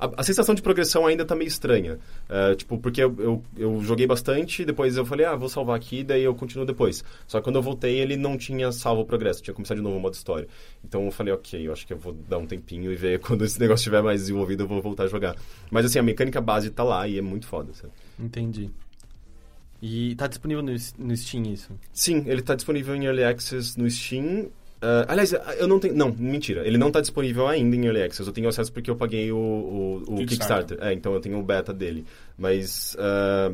A, 0.00 0.20
a 0.20 0.22
sensação 0.22 0.54
de 0.54 0.62
progressão 0.62 1.06
ainda 1.06 1.24
tá 1.24 1.34
meio 1.36 1.48
estranha. 1.48 1.98
É, 2.28 2.54
tipo, 2.54 2.78
porque 2.78 3.02
eu, 3.02 3.14
eu, 3.18 3.42
eu 3.56 3.80
joguei 3.82 4.06
bastante, 4.06 4.64
depois 4.64 4.96
eu 4.96 5.04
falei, 5.04 5.26
ah, 5.26 5.36
vou 5.36 5.48
salvar 5.48 5.76
aqui, 5.76 6.02
daí 6.02 6.22
eu 6.22 6.34
continuo 6.34 6.66
depois. 6.66 7.04
Só 7.26 7.38
que 7.38 7.44
quando 7.44 7.56
eu 7.56 7.62
voltei, 7.62 7.98
ele 8.00 8.16
não 8.16 8.36
tinha 8.38 8.72
salvo 8.72 9.02
o 9.02 9.04
progresso, 9.04 9.42
tinha 9.42 9.52
começado 9.54 9.76
de 9.76 9.82
novo 9.82 9.96
o 9.96 10.00
modo 10.00 10.14
história. 10.14 10.48
Então 10.82 11.04
eu 11.04 11.10
falei, 11.10 11.32
ok, 11.32 11.66
eu 11.68 11.72
acho 11.72 11.86
que 11.86 11.92
eu 11.92 11.98
vou 11.98 12.12
dar 12.12 12.38
um 12.38 12.46
tempinho 12.46 12.90
e 12.90 12.96
ver 12.96 13.20
quando 13.24 13.44
esse 13.44 13.60
negócio 13.60 13.82
estiver 13.82 14.02
mais 14.02 14.20
desenvolvido, 14.22 14.64
eu 14.64 14.66
vou 14.68 14.80
voltar 14.80 15.04
a 15.04 15.08
jogar. 15.08 15.36
Mas 15.70 15.84
assim, 15.86 15.98
a 15.98 16.02
mecânica 16.02 16.40
base 16.40 16.70
tá 16.70 16.82
lá 16.82 17.06
e 17.06 17.18
é 17.18 17.22
muito 17.22 17.46
foda, 17.46 17.72
sabe? 17.74 17.92
Entendi. 18.18 18.70
E 19.82 20.14
tá 20.14 20.26
disponível 20.26 20.62
no, 20.62 20.72
no 20.98 21.16
Steam 21.16 21.44
isso? 21.52 21.70
Sim, 21.92 22.24
ele 22.26 22.40
tá 22.40 22.54
disponível 22.54 22.94
em 22.96 23.04
Early 23.04 23.22
Access 23.24 23.78
no 23.78 23.90
Steam. 23.90 24.48
Ah, 24.80 25.06
aliás, 25.08 25.32
eu 25.58 25.66
não 25.66 25.78
tenho. 25.78 25.94
Não, 25.94 26.12
mentira. 26.12 26.66
Ele 26.66 26.76
não 26.76 26.90
tá 26.90 27.00
disponível 27.00 27.48
ainda 27.48 27.74
em 27.74 27.86
Early 27.86 28.02
Access. 28.02 28.26
Eu 28.26 28.34
tenho 28.34 28.48
acesso 28.48 28.72
porque 28.72 28.90
eu 28.90 28.96
paguei 28.96 29.32
o, 29.32 29.36
o, 29.36 29.96
o 29.96 30.16
Kickstarter. 30.16 30.26
Kickstarter. 30.26 30.78
É, 30.80 30.92
então 30.92 31.14
eu 31.14 31.20
tenho 31.20 31.38
o 31.38 31.42
beta 31.42 31.72
dele. 31.72 32.04
Mas 32.36 32.94
ah, 32.98 33.52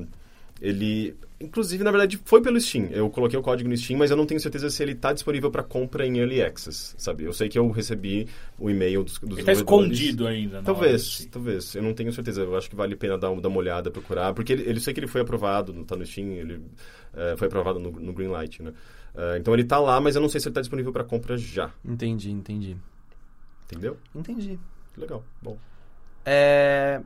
ele. 0.61 1.15
Inclusive, 1.41 1.83
na 1.83 1.91
verdade, 1.91 2.21
foi 2.23 2.43
pelo 2.43 2.61
Steam. 2.61 2.89
Eu 2.91 3.09
coloquei 3.09 3.39
o 3.39 3.43
código 3.43 3.67
no 3.67 3.75
Steam, 3.75 3.99
mas 3.99 4.11
eu 4.11 4.17
não 4.17 4.27
tenho 4.27 4.39
certeza 4.39 4.69
se 4.69 4.83
ele 4.83 4.95
tá 4.95 5.11
disponível 5.11 5.51
para 5.51 5.63
compra 5.63 6.07
em 6.07 6.19
Early 6.19 6.43
Access, 6.43 6.95
sabe? 6.99 7.25
Eu 7.25 7.33
sei 7.33 7.49
que 7.49 7.59
eu 7.59 7.71
recebi 7.71 8.29
o 8.59 8.69
e-mail 8.69 9.03
dos, 9.03 9.19
dos 9.19 9.39
Ele 9.39 9.47
tá 9.47 9.53
escondido 9.53 10.27
ainda. 10.27 10.61
Talvez, 10.63 11.27
talvez. 11.31 11.75
Eu 11.75 11.83
não 11.83 11.95
tenho 11.95 12.13
certeza. 12.13 12.43
Eu 12.43 12.55
acho 12.57 12.69
que 12.69 12.77
vale 12.77 12.93
a 12.93 12.97
pena 12.97 13.17
dar, 13.17 13.35
dar 13.37 13.49
uma 13.49 13.57
olhada, 13.57 13.91
procurar. 13.91 14.35
Porque 14.35 14.53
ele, 14.53 14.69
ele 14.69 14.81
sei 14.81 14.93
que 14.93 15.01
ele 15.01 15.07
foi 15.07 15.23
aprovado, 15.23 15.73
não 15.73 15.85
tá 15.85 15.97
no 15.97 16.05
Steam, 16.05 16.33
ele 16.33 16.61
eh, 17.15 17.35
foi 17.39 17.47
aprovado 17.47 17.79
no, 17.79 17.91
no 17.91 18.13
Greenlight, 18.13 18.63
né? 18.63 18.75
Eh, 19.21 19.37
então 19.37 19.53
ele 19.53 19.65
tá 19.65 19.79
lá, 19.79 20.01
mas 20.01 20.17
eu 20.17 20.23
não 20.23 20.31
sei 20.31 20.41
se 20.41 20.49
ele 20.49 20.55
tá 20.55 20.63
disponível 20.63 20.93
para 20.93 21.05
compra 21.05 21.37
já. 21.37 21.71
Entendi, 21.85 22.31
entendi. 22.31 22.75
Entendeu? 23.67 23.99
Entendi. 24.15 24.59
Legal. 24.97 25.23
Bom. 25.43 25.59
É... 26.25 27.03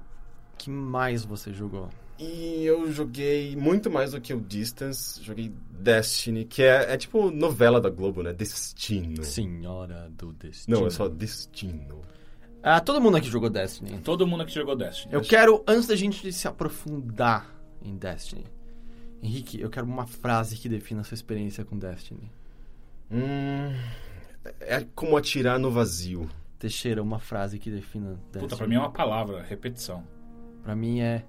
que 0.56 0.70
mais 0.70 1.24
você 1.24 1.52
jogou? 1.52 1.88
E 2.16 2.64
eu 2.64 2.90
joguei 2.92 3.56
muito 3.56 3.90
mais 3.90 4.12
do 4.12 4.20
que 4.20 4.32
o 4.32 4.40
Distance. 4.40 5.20
Joguei 5.22 5.52
Destiny, 5.70 6.44
que 6.44 6.62
é, 6.62 6.92
é 6.94 6.96
tipo 6.96 7.32
novela 7.32 7.80
da 7.80 7.90
Globo, 7.90 8.22
né? 8.22 8.32
Destino. 8.32 9.24
Senhora 9.24 10.08
do 10.16 10.32
Destino. 10.32 10.78
Não, 10.78 10.86
é 10.86 10.90
só 10.90 11.08
Destino. 11.08 12.02
Ah, 12.62 12.80
todo 12.80 13.00
mundo 13.00 13.16
aqui 13.16 13.28
jogou 13.28 13.50
Destiny. 13.50 13.98
Todo 13.98 14.26
mundo 14.26 14.44
aqui 14.44 14.54
jogou 14.54 14.76
Destiny. 14.76 15.12
Eu 15.12 15.20
quero, 15.20 15.64
antes 15.66 15.88
da 15.88 15.96
gente 15.96 16.32
se 16.32 16.46
aprofundar 16.46 17.52
em 17.82 17.96
Destiny, 17.96 18.46
Henrique, 19.24 19.58
eu 19.58 19.70
quero 19.70 19.86
uma 19.86 20.06
frase 20.06 20.56
que 20.56 20.68
defina 20.68 21.00
a 21.00 21.04
sua 21.04 21.14
experiência 21.14 21.64
com 21.64 21.78
Destiny. 21.78 22.30
Hum, 23.10 23.74
é 24.60 24.86
como 24.94 25.16
atirar 25.16 25.58
no 25.58 25.70
vazio. 25.70 26.28
Teixeira, 26.58 27.02
uma 27.02 27.18
frase 27.18 27.58
que 27.58 27.70
defina 27.70 28.20
Destiny. 28.30 28.42
Puta, 28.42 28.56
pra 28.56 28.66
mim 28.66 28.74
é 28.74 28.78
uma 28.78 28.90
palavra, 28.90 29.42
repetição. 29.42 30.04
Pra 30.62 30.76
mim 30.76 31.00
é 31.00 31.24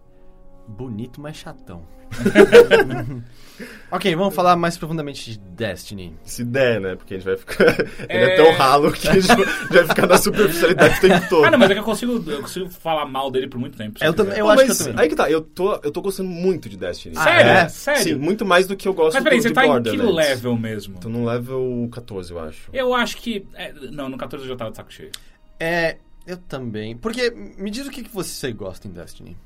bonito, 0.67 1.19
mas 1.21 1.37
chatão. 1.37 1.83
ok, 3.91 4.15
vamos 4.15 4.33
falar 4.35 4.55
mais 4.55 4.77
profundamente 4.77 5.31
de 5.31 5.37
Destiny. 5.39 6.15
Se 6.23 6.43
der, 6.43 6.79
né? 6.79 6.95
Porque 6.95 7.13
a 7.13 7.17
gente 7.17 7.25
vai 7.25 7.37
ficar. 7.37 7.65
Ele 8.09 8.23
é 8.23 8.33
É. 8.33 8.35
tão 8.35 8.51
ralo 8.53 8.91
que 8.91 9.07
a 9.07 9.13
gente 9.19 9.27
vai 9.27 9.85
ficar 9.87 10.07
na 10.07 10.17
superficialidade 10.17 10.97
o 10.97 11.01
tempo 11.01 11.29
todo. 11.29 11.45
Ah, 11.45 11.51
não, 11.51 11.57
mas 11.59 11.69
é 11.69 11.73
que 11.73 11.79
eu 11.79 11.83
consigo, 11.83 12.23
eu 12.29 12.41
consigo 12.41 12.69
falar 12.69 13.05
mal 13.05 13.31
dele 13.31 13.47
por 13.47 13.59
muito 13.59 13.77
tempo. 13.77 14.03
Eu 14.03 14.13
também- 14.13 14.37
eu 14.37 14.45
Pô, 14.45 14.51
acho 14.51 14.65
que 14.65 14.71
eu 14.71 14.77
também. 14.77 14.93
Aí 14.97 15.09
que 15.09 15.15
tá, 15.15 15.29
eu 15.29 15.41
tô, 15.41 15.73
eu 15.75 15.91
tô 15.91 16.01
gostando 16.01 16.29
muito 16.29 16.69
de 16.69 16.77
Destiny. 16.77 17.15
Sério? 17.15 17.51
é? 17.51 17.67
Sério? 17.69 18.03
Sim, 18.03 18.15
muito 18.15 18.45
mais 18.45 18.67
do 18.67 18.75
que 18.75 18.87
eu 18.87 18.93
gosto 18.93 19.15
Mas 19.15 19.23
peraí, 19.23 19.39
do, 19.39 19.43
você 19.43 19.49
de 19.49 19.55
tá 19.55 19.65
em 19.65 19.83
que 19.83 19.97
level 19.97 20.57
mesmo? 20.57 20.99
Tô 20.99 21.09
no 21.09 21.25
level 21.25 21.89
14, 21.91 22.31
eu 22.31 22.39
acho. 22.39 22.69
Eu 22.73 22.93
acho 22.93 23.17
que... 23.17 23.47
é, 23.55 23.73
não, 23.91 24.09
no 24.09 24.17
14 24.17 24.43
eu 24.45 24.49
já 24.49 24.55
tava 24.55 24.71
de 24.71 24.77
saco 24.77 24.91
cheio. 24.93 25.11
É, 25.59 25.97
eu 26.27 26.37
também. 26.37 26.95
Porque, 26.97 27.31
me 27.31 27.69
diz 27.69 27.87
o 27.87 27.89
que 27.91 28.03
que 28.03 28.13
você 28.13 28.51
gosta 28.51 28.87
em 28.87 28.91
Destiny. 28.91 29.37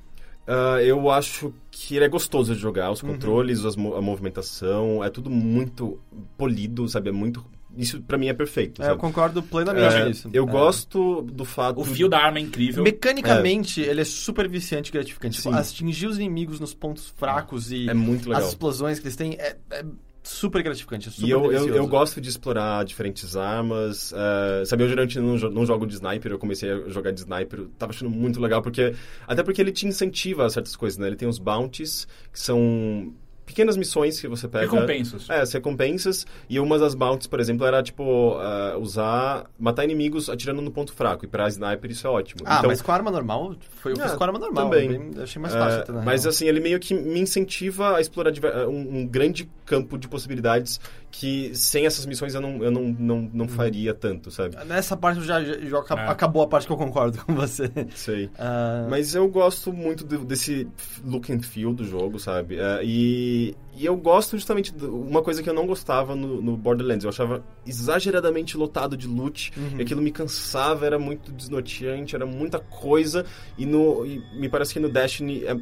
Ah, 0.51 0.81
eu 0.83 1.12
acho 1.12 1.53
que 1.69 1.95
ele 1.95 2.05
é 2.05 2.09
gostoso 2.09 2.55
de 2.55 2.59
jogar, 2.59 2.88
Uhum. 2.88 2.93
os 2.93 3.01
controles, 3.01 3.63
as 3.65 3.77
a 3.77 4.01
movimentação, 4.01 5.03
é 5.03 5.09
tudo 5.09 5.29
muito 5.29 5.99
polido, 6.38 6.88
sabe? 6.89 7.09
É 7.09 7.12
muito. 7.12 7.45
Isso 7.77 8.01
pra 8.01 8.17
mim 8.17 8.27
é 8.29 8.33
perfeito. 8.33 8.81
É, 8.81 8.89
eu 8.89 8.97
concordo 8.97 9.43
plenamente 9.43 9.95
É, 9.95 10.05
nisso. 10.07 10.27
eu 10.33 10.43
É. 10.43 10.51
gosto 10.51 11.21
do 11.21 11.45
fato. 11.45 11.79
O 11.79 11.85
fio 11.85 12.09
da 12.09 12.17
arma 12.17 12.39
é 12.39 12.41
incrível. 12.41 12.83
Mecanicamente, 12.83 13.79
ele 13.79 14.01
é 14.01 14.03
super 14.05 14.49
viciante 14.49 14.89
e 14.89 14.93
gratificante. 14.93 15.38
Tipo, 15.38 15.49
Sim. 15.51 15.55
atingir 15.55 16.07
os 16.07 16.17
inimigos 16.17 16.59
nos 16.59 16.73
pontos 16.73 17.09
fracos 17.15 17.71
e 17.71 17.88
É 17.88 17.93
muito 17.93 18.27
legal. 18.27 18.41
as 18.43 18.49
explosões 18.49 18.97
que 18.99 19.05
eles 19.05 19.15
têm 19.15 19.33
é, 19.35 19.55
é 19.69 19.85
super 20.23 20.62
gratificante. 20.62 21.08
É 21.10 21.12
super 21.12 21.27
E 21.27 21.32
eu, 21.32 21.51
eu, 21.51 21.75
eu 21.75 21.88
gosto 21.88 22.19
de 22.21 22.29
explorar 22.29 22.84
diferentes 22.86 23.36
armas. 23.36 24.13
eh, 24.15 24.63
sabe, 24.65 24.84
eu 24.84 24.89
geralmente 24.89 25.19
não, 25.19 25.36
não 25.49 25.65
jogo 25.65 25.86
de 25.88 25.95
sniper, 25.95 26.32
eu 26.32 26.39
comecei 26.39 26.71
a 26.71 26.89
jogar 26.89 27.12
de 27.12 27.21
sniper. 27.21 27.65
Tava 27.77 27.91
achando 27.91 28.10
muito 28.12 28.39
legal, 28.39 28.62
porque. 28.62 28.93
Até 29.27 29.43
porque 29.43 29.62
ele 29.62 29.71
te 29.71 29.88
incentiva 29.88 30.45
a 30.45 30.49
certas 30.49 30.75
coisas, 30.75 30.97
né? 30.97 31.08
Ele 31.08 31.15
tem 31.15 31.27
os 31.27 31.39
bounties, 31.39 32.08
que 32.32 32.39
são 32.39 33.13
pequenas 33.45 33.75
missões 33.75 34.21
que 34.21 34.27
você 34.27 34.47
pega. 34.47 34.65
Recompensas. 34.71 35.27
É, 35.27 35.39
as 35.41 35.51
recompensas. 35.51 36.23
E 36.47 36.60
uma 36.60 36.77
das 36.77 36.93
bounties, 36.93 37.25
por 37.25 37.39
exemplo, 37.39 37.65
era 37.65 37.82
tipo 37.82 38.38
eh, 38.39 38.77
usar. 38.77 39.49
matar 39.58 39.84
inimigos 39.86 40.29
atirando 40.29 40.62
no 40.62 40.69
ponto 40.69 40.93
fraco. 40.93 41.25
E 41.25 41.27
pra 41.27 41.47
sniper 41.47 41.89
isso 41.89 42.05
é 42.05 42.10
ótimo. 42.12 42.41
Ah, 42.45 42.58
então, 42.60 42.69
mas 42.69 42.79
com 42.79 42.91
a 42.91 42.95
arma 42.95 43.10
normal, 43.10 43.55
foi 43.82 43.93
eu 43.93 43.95
fiz 43.95 44.12
Ah, 44.12 44.15
com 44.15 44.23
a 44.23 44.27
arma 44.27 44.38
normal. 44.38 44.69
também. 44.69 44.88
bem- 44.89 45.23
achei 45.23 45.41
mais 45.41 45.55
fácil. 45.55 45.79
É, 45.79 45.82
até, 45.82 45.91
na 45.91 46.01
mas 46.03 46.21
real. 46.25 46.29
assim, 46.29 46.45
ele 46.47 46.60
meio 46.60 46.79
que 46.79 46.93
me 46.93 47.19
incentiva 47.19 47.95
a 47.97 48.01
explorar 48.01 48.29
diver- 48.29 48.67
um, 48.67 48.99
um 48.99 49.08
grande 49.08 49.49
campo 49.69 49.97
de 49.99 50.08
possibilidades 50.08 50.79
que 51.12 51.51
sem 51.55 51.86
essas 51.86 52.05
missões 52.05 52.34
eu 52.34 52.41
não, 52.41 52.63
eu 52.63 52.71
não, 52.71 52.84
não, 52.84 53.29
não 53.34 53.47
faria 53.47 53.93
tanto, 53.93 54.32
sabe? 54.32 54.55
Nessa 54.65 54.97
parte 54.97 55.19
eu 55.19 55.23
já, 55.25 55.43
já, 55.43 55.55
É. 55.55 56.08
acabou 56.10 56.41
a 56.41 56.47
parte 56.47 56.65
que 56.67 56.73
eu 56.73 56.77
concordo 56.77 57.23
com 57.23 57.36
você. 57.36 57.69
Sei. 57.95 58.29
Ah, 58.39 58.88
Mas 58.89 59.13
eu 59.15 59.27
gosto 59.29 59.71
muito 59.71 60.03
do- 60.03 60.25
desse 60.25 60.67
look 61.03 61.32
and 61.32 61.41
feel 61.41 61.73
do 61.73 61.84
jogo, 61.86 62.17
sabe? 62.19 62.58
É, 62.60 62.79
e, 62.84 63.55
e 63.75 63.86
eu 63.86 63.95
gosto 63.95 64.36
justamente 64.38 64.73
de 64.73 64.86
uma 64.86 65.21
coisa 65.21 65.43
que 65.43 65.49
eu 65.49 65.53
não 65.53 65.67
gostava 65.67 66.15
no, 66.15 66.41
no 66.41 66.58
Borderlands. 66.58 67.03
Eu 67.03 67.10
achava 67.10 67.43
exageradamente 67.65 68.58
lotado 68.58 68.95
de 68.97 69.08
loot. 69.08 69.51
E 69.77 69.82
aquilo 69.82 70.01
me 70.01 70.12
cansava, 70.12 70.86
era 70.86 70.97
muito 70.99 71.32
desnorteante, 71.32 72.15
era 72.15 72.25
muita 72.25 72.60
coisa. 72.60 73.25
E, 73.58 73.65
no, 73.65 74.05
e 74.05 74.21
me 74.39 74.49
parece 74.49 74.73
que 74.73 74.79
no 74.79 74.89
Destiny 74.89 75.43
é- 75.45 75.58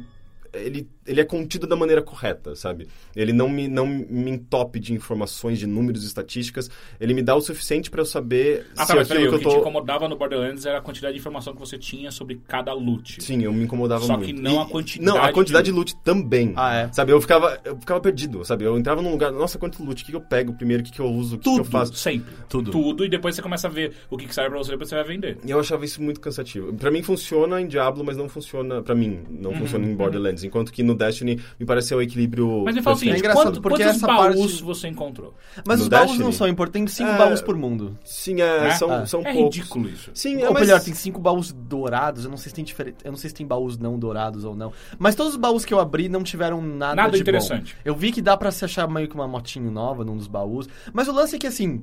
ele, 0.52 0.88
ele 1.06 1.20
é 1.20 1.24
contido 1.24 1.66
da 1.66 1.76
maneira 1.76 2.02
correta, 2.02 2.54
sabe? 2.54 2.88
Ele 3.14 3.32
não 3.32 3.48
me, 3.48 3.68
não 3.68 3.86
me 3.86 4.30
entope 4.30 4.78
de 4.80 4.92
informações, 4.92 5.58
de 5.58 5.66
números, 5.66 6.04
estatísticas. 6.04 6.70
Ele 7.00 7.14
me 7.14 7.22
dá 7.22 7.34
o 7.34 7.40
suficiente 7.40 7.90
para 7.90 8.00
eu 8.00 8.06
saber 8.06 8.66
Ah, 8.76 8.82
se 8.82 8.88
tá, 8.88 8.96
mas 8.96 9.08
peraí, 9.08 9.24
aquilo 9.24 9.36
o 9.36 9.38
que 9.38 9.44
que 9.44 9.48
eu 9.48 9.52
te 9.52 9.54
tô... 9.56 9.60
incomodava 9.60 10.08
no 10.08 10.16
Borderlands 10.16 10.64
era 10.66 10.78
a 10.78 10.80
quantidade 10.80 11.14
de 11.14 11.20
informação 11.20 11.52
que 11.54 11.60
você 11.60 11.78
tinha 11.78 12.10
sobre 12.10 12.40
cada 12.46 12.72
loot. 12.72 13.22
Sim, 13.22 13.42
eu 13.42 13.52
me 13.52 13.64
incomodava 13.64 14.04
Só 14.04 14.16
muito. 14.16 14.26
que 14.26 14.32
não 14.40 14.54
E- 14.54 14.58
a 14.58 14.64
quantidade 14.66 15.04
Não, 15.06 15.22
a 15.22 15.32
quantidade 15.32 15.64
de 15.66 15.70
de 15.70 15.76
loot 15.76 15.96
também. 16.02 16.52
Ah, 16.56 16.74
é? 16.74 16.92
Sabe, 16.92 17.12
eu 17.12 17.20
ficava, 17.20 17.60
eu 17.64 17.76
ficava 17.78 18.00
perdido, 18.00 18.44
sabe? 18.44 18.64
Eu 18.64 18.78
entrava 18.78 19.02
num 19.02 19.10
lugar, 19.10 19.30
nossa, 19.32 19.58
quanto 19.58 19.82
loot, 19.84 20.02
o 20.02 20.04
que, 20.06 20.12
que 20.12 20.16
eu 20.16 20.20
pego 20.20 20.54
primeiro, 20.54 20.82
o 20.82 20.86
que, 20.86 20.92
que 20.92 21.00
eu 21.00 21.06
uso, 21.06 21.36
o 21.36 21.38
que, 21.38 21.44
que 21.44 21.50
tudo, 21.50 21.60
eu 21.60 21.64
faço. 21.64 21.94
sempre. 21.94 22.32
Tudo. 22.48 22.70
Tudo, 22.70 23.04
e 23.04 23.08
depois 23.08 23.34
você 23.34 23.42
começa 23.42 23.66
a 23.66 23.70
ver 23.70 23.92
o 24.10 24.16
que, 24.16 24.26
que 24.26 24.34
serve 24.34 24.50
pra 24.50 24.58
você, 24.58 24.70
depois 24.70 24.88
você 24.88 24.94
vai 24.94 25.04
vender. 25.04 25.38
E 25.44 25.50
eu 25.50 25.60
achava 25.60 25.84
isso 25.84 26.00
muito 26.02 26.20
cansativo. 26.20 26.72
Pra 26.72 26.90
mim 26.90 27.02
funciona 27.02 27.60
em 27.60 27.66
Diablo, 27.66 28.02
mas 28.04 28.16
não 28.16 28.28
funciona 28.28 28.80
pra 28.82 28.94
mim, 28.94 29.20
não 29.28 29.50
Uhum, 29.50 29.56
funciona 29.58 29.86
em 29.86 29.94
Borderlands. 29.94 30.42
Enquanto 30.48 30.72
que 30.72 30.82
no 30.82 30.94
Destiny 30.94 31.40
me 31.60 31.64
pareceu 31.64 31.98
o 31.98 32.02
equilíbrio 32.02 32.62
Mas 32.64 32.74
me 32.74 32.82
fala 32.82 32.96
o 32.96 32.98
seguinte, 32.98 33.24
É 33.24 33.32
quanto- 33.32 33.60
porque 33.62 33.82
quantos 33.84 33.96
essa 33.96 34.06
baús 34.06 34.36
parte- 34.52 34.62
você 34.64 34.88
encontrou? 34.88 35.34
Mas 35.64 35.78
no 35.78 35.84
os 35.84 35.88
baús 35.88 36.06
Destiny? 36.06 36.24
não 36.24 36.32
são 36.32 36.48
importantes, 36.48 36.96
tem 36.96 37.06
cinco 37.06 37.14
É. 37.14 37.18
baús 37.26 37.40
por 37.40 37.56
mundo. 37.56 37.96
Sim, 38.04 38.40
é, 38.40 38.70
são, 38.72 38.90
Ah. 38.90 39.06
são 39.06 39.20
É 39.20 39.32
poucos. 39.32 39.56
ridículo 39.56 39.88
isso. 39.88 40.10
Sim, 40.12 40.42
é, 40.42 40.48
Ou 40.48 40.52
mas... 40.54 40.62
melhor, 40.66 40.80
tem 40.80 40.94
cinco 40.94 41.20
baús 41.20 41.52
dourados. 41.52 42.24
Eu 42.24 42.30
não 42.30 42.36
sei 42.36 42.48
se 42.50 42.54
tem 42.56 42.64
diferente. 42.64 42.96
Eu 43.04 43.10
não 43.12 43.18
sei 43.18 43.30
se 43.30 43.34
tem 43.36 43.46
baús 43.46 43.78
não 43.78 43.98
dourados 43.98 44.44
ou 44.44 44.56
não. 44.56 44.72
Mas 44.98 45.14
todos 45.14 45.32
os 45.34 45.38
baús 45.38 45.64
que 45.64 45.72
eu 45.72 45.78
abri 45.78 46.08
não 46.08 46.22
tiveram 46.22 46.60
nada, 46.60 46.94
Nada 46.96 47.12
de 47.12 47.20
interessante. 47.20 47.74
bom. 47.74 47.80
Eu 47.84 47.94
vi 47.94 48.10
que 48.10 48.20
dá 48.22 48.36
pra 48.36 48.50
se 48.50 48.64
achar 48.64 48.88
meio 48.88 49.08
que 49.08 49.14
uma 49.14 49.28
motinho 49.28 49.70
nova 49.70 50.04
num 50.04 50.16
dos 50.16 50.26
baús. 50.26 50.68
Mas 50.92 51.06
o 51.08 51.12
lance 51.12 51.36
é 51.36 51.38
que 51.38 51.46
assim, 51.46 51.82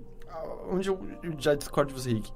onde 0.71 0.89
eu, 0.89 0.99
eu 1.23 1.33
já 1.37 1.53
discordo 1.55 1.93
de 1.93 1.99
você, 2.01 2.11
Rick. 2.13 2.31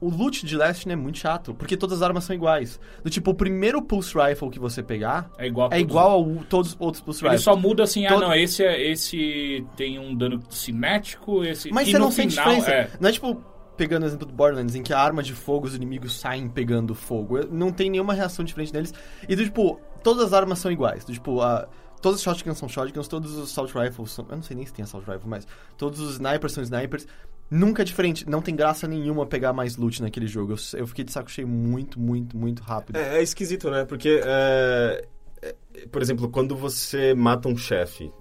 O 0.00 0.08
loot 0.08 0.46
de 0.46 0.56
Destiny 0.56 0.92
é 0.92 0.96
muito 0.96 1.18
chato, 1.18 1.52
porque 1.54 1.76
todas 1.76 1.96
as 2.00 2.02
armas 2.02 2.22
são 2.24 2.34
iguais. 2.34 2.78
Do 3.02 3.10
tipo, 3.10 3.32
o 3.32 3.34
primeiro 3.34 3.82
Pulse 3.82 4.14
Rifle 4.16 4.48
que 4.48 4.58
você 4.60 4.80
pegar 4.82 5.28
É 5.36 5.46
igual 5.48 5.68
a 5.72 5.74
é 5.74 5.78
todos 5.80 5.90
igual 5.90 6.22
a 6.40 6.44
todos 6.44 6.70
os 6.72 6.76
outros 6.78 7.02
Pulse 7.02 7.20
Ele 7.24 7.30
Rifles. 7.30 7.42
só 7.44 7.56
muda 7.56 7.82
assim, 7.82 8.06
ah 8.06 8.10
Todo- 8.10 8.20
não, 8.20 8.34
esse, 8.34 8.62
é, 8.64 8.80
esse 8.90 9.66
tem 9.76 9.98
um 9.98 10.14
dano 10.14 10.40
cinético, 10.50 11.42
esse... 11.44 11.72
Mas 11.72 11.88
e 11.88 11.90
você 11.92 11.98
não 11.98 12.10
sente 12.12 12.36
diferença. 12.36 12.70
É, 12.70 12.90
Não 13.00 13.08
é 13.08 13.12
tipo, 13.12 13.42
pegando 13.76 14.04
o 14.04 14.06
exemplo 14.06 14.26
do 14.26 14.32
Borderlands, 14.32 14.74
em 14.76 14.82
que 14.82 14.92
a 14.92 15.00
arma 15.00 15.22
de 15.22 15.32
fogo, 15.32 15.66
os 15.66 15.74
inimigos 15.74 16.18
saem 16.20 16.48
pegando 16.48 16.94
fogo. 16.94 17.40
Não 17.50 17.72
tem 17.72 17.90
nenhuma 17.90 18.14
reação 18.14 18.44
diferente 18.44 18.72
neles. 18.72 18.94
E 19.28 19.34
do 19.34 19.42
tipo, 19.44 19.80
todas 20.04 20.22
as 20.24 20.32
armas 20.32 20.58
são 20.60 20.70
iguais. 20.70 21.04
Do 21.04 21.12
tipo, 21.12 21.40
a. 21.40 21.68
Todos 22.00 22.18
os 22.18 22.22
shotguns 22.22 22.58
são 22.58 22.68
shotguns, 22.68 23.08
todos 23.08 23.36
os 23.36 23.50
assault 23.50 23.72
rifles 23.76 24.10
são... 24.12 24.26
Eu 24.28 24.36
não 24.36 24.42
sei 24.42 24.56
nem 24.56 24.64
se 24.64 24.72
tem 24.72 24.82
assault 24.82 25.08
rifle, 25.10 25.28
mas... 25.28 25.46
Todos 25.76 26.00
os 26.00 26.12
snipers 26.12 26.52
são 26.52 26.62
snipers. 26.62 27.06
Nunca 27.50 27.82
é 27.82 27.84
diferente. 27.84 28.28
Não 28.28 28.40
tem 28.42 28.54
graça 28.54 28.86
nenhuma 28.86 29.26
pegar 29.26 29.52
mais 29.52 29.76
loot 29.76 30.02
naquele 30.02 30.26
jogo. 30.26 30.52
Eu, 30.52 30.80
eu 30.80 30.86
fiquei 30.86 31.04
de 31.04 31.10
saco 31.12 31.30
cheio 31.30 31.48
muito, 31.48 31.98
muito, 31.98 32.36
muito 32.36 32.62
rápido. 32.62 32.96
É, 32.96 33.18
é 33.18 33.22
esquisito, 33.22 33.70
né? 33.70 33.84
Porque, 33.84 34.20
é, 34.22 35.04
é, 35.42 35.54
por 35.90 36.02
exemplo, 36.02 36.28
quando 36.28 36.54
você 36.54 37.14
mata 37.14 37.48
um 37.48 37.56
chefe, 37.56 38.12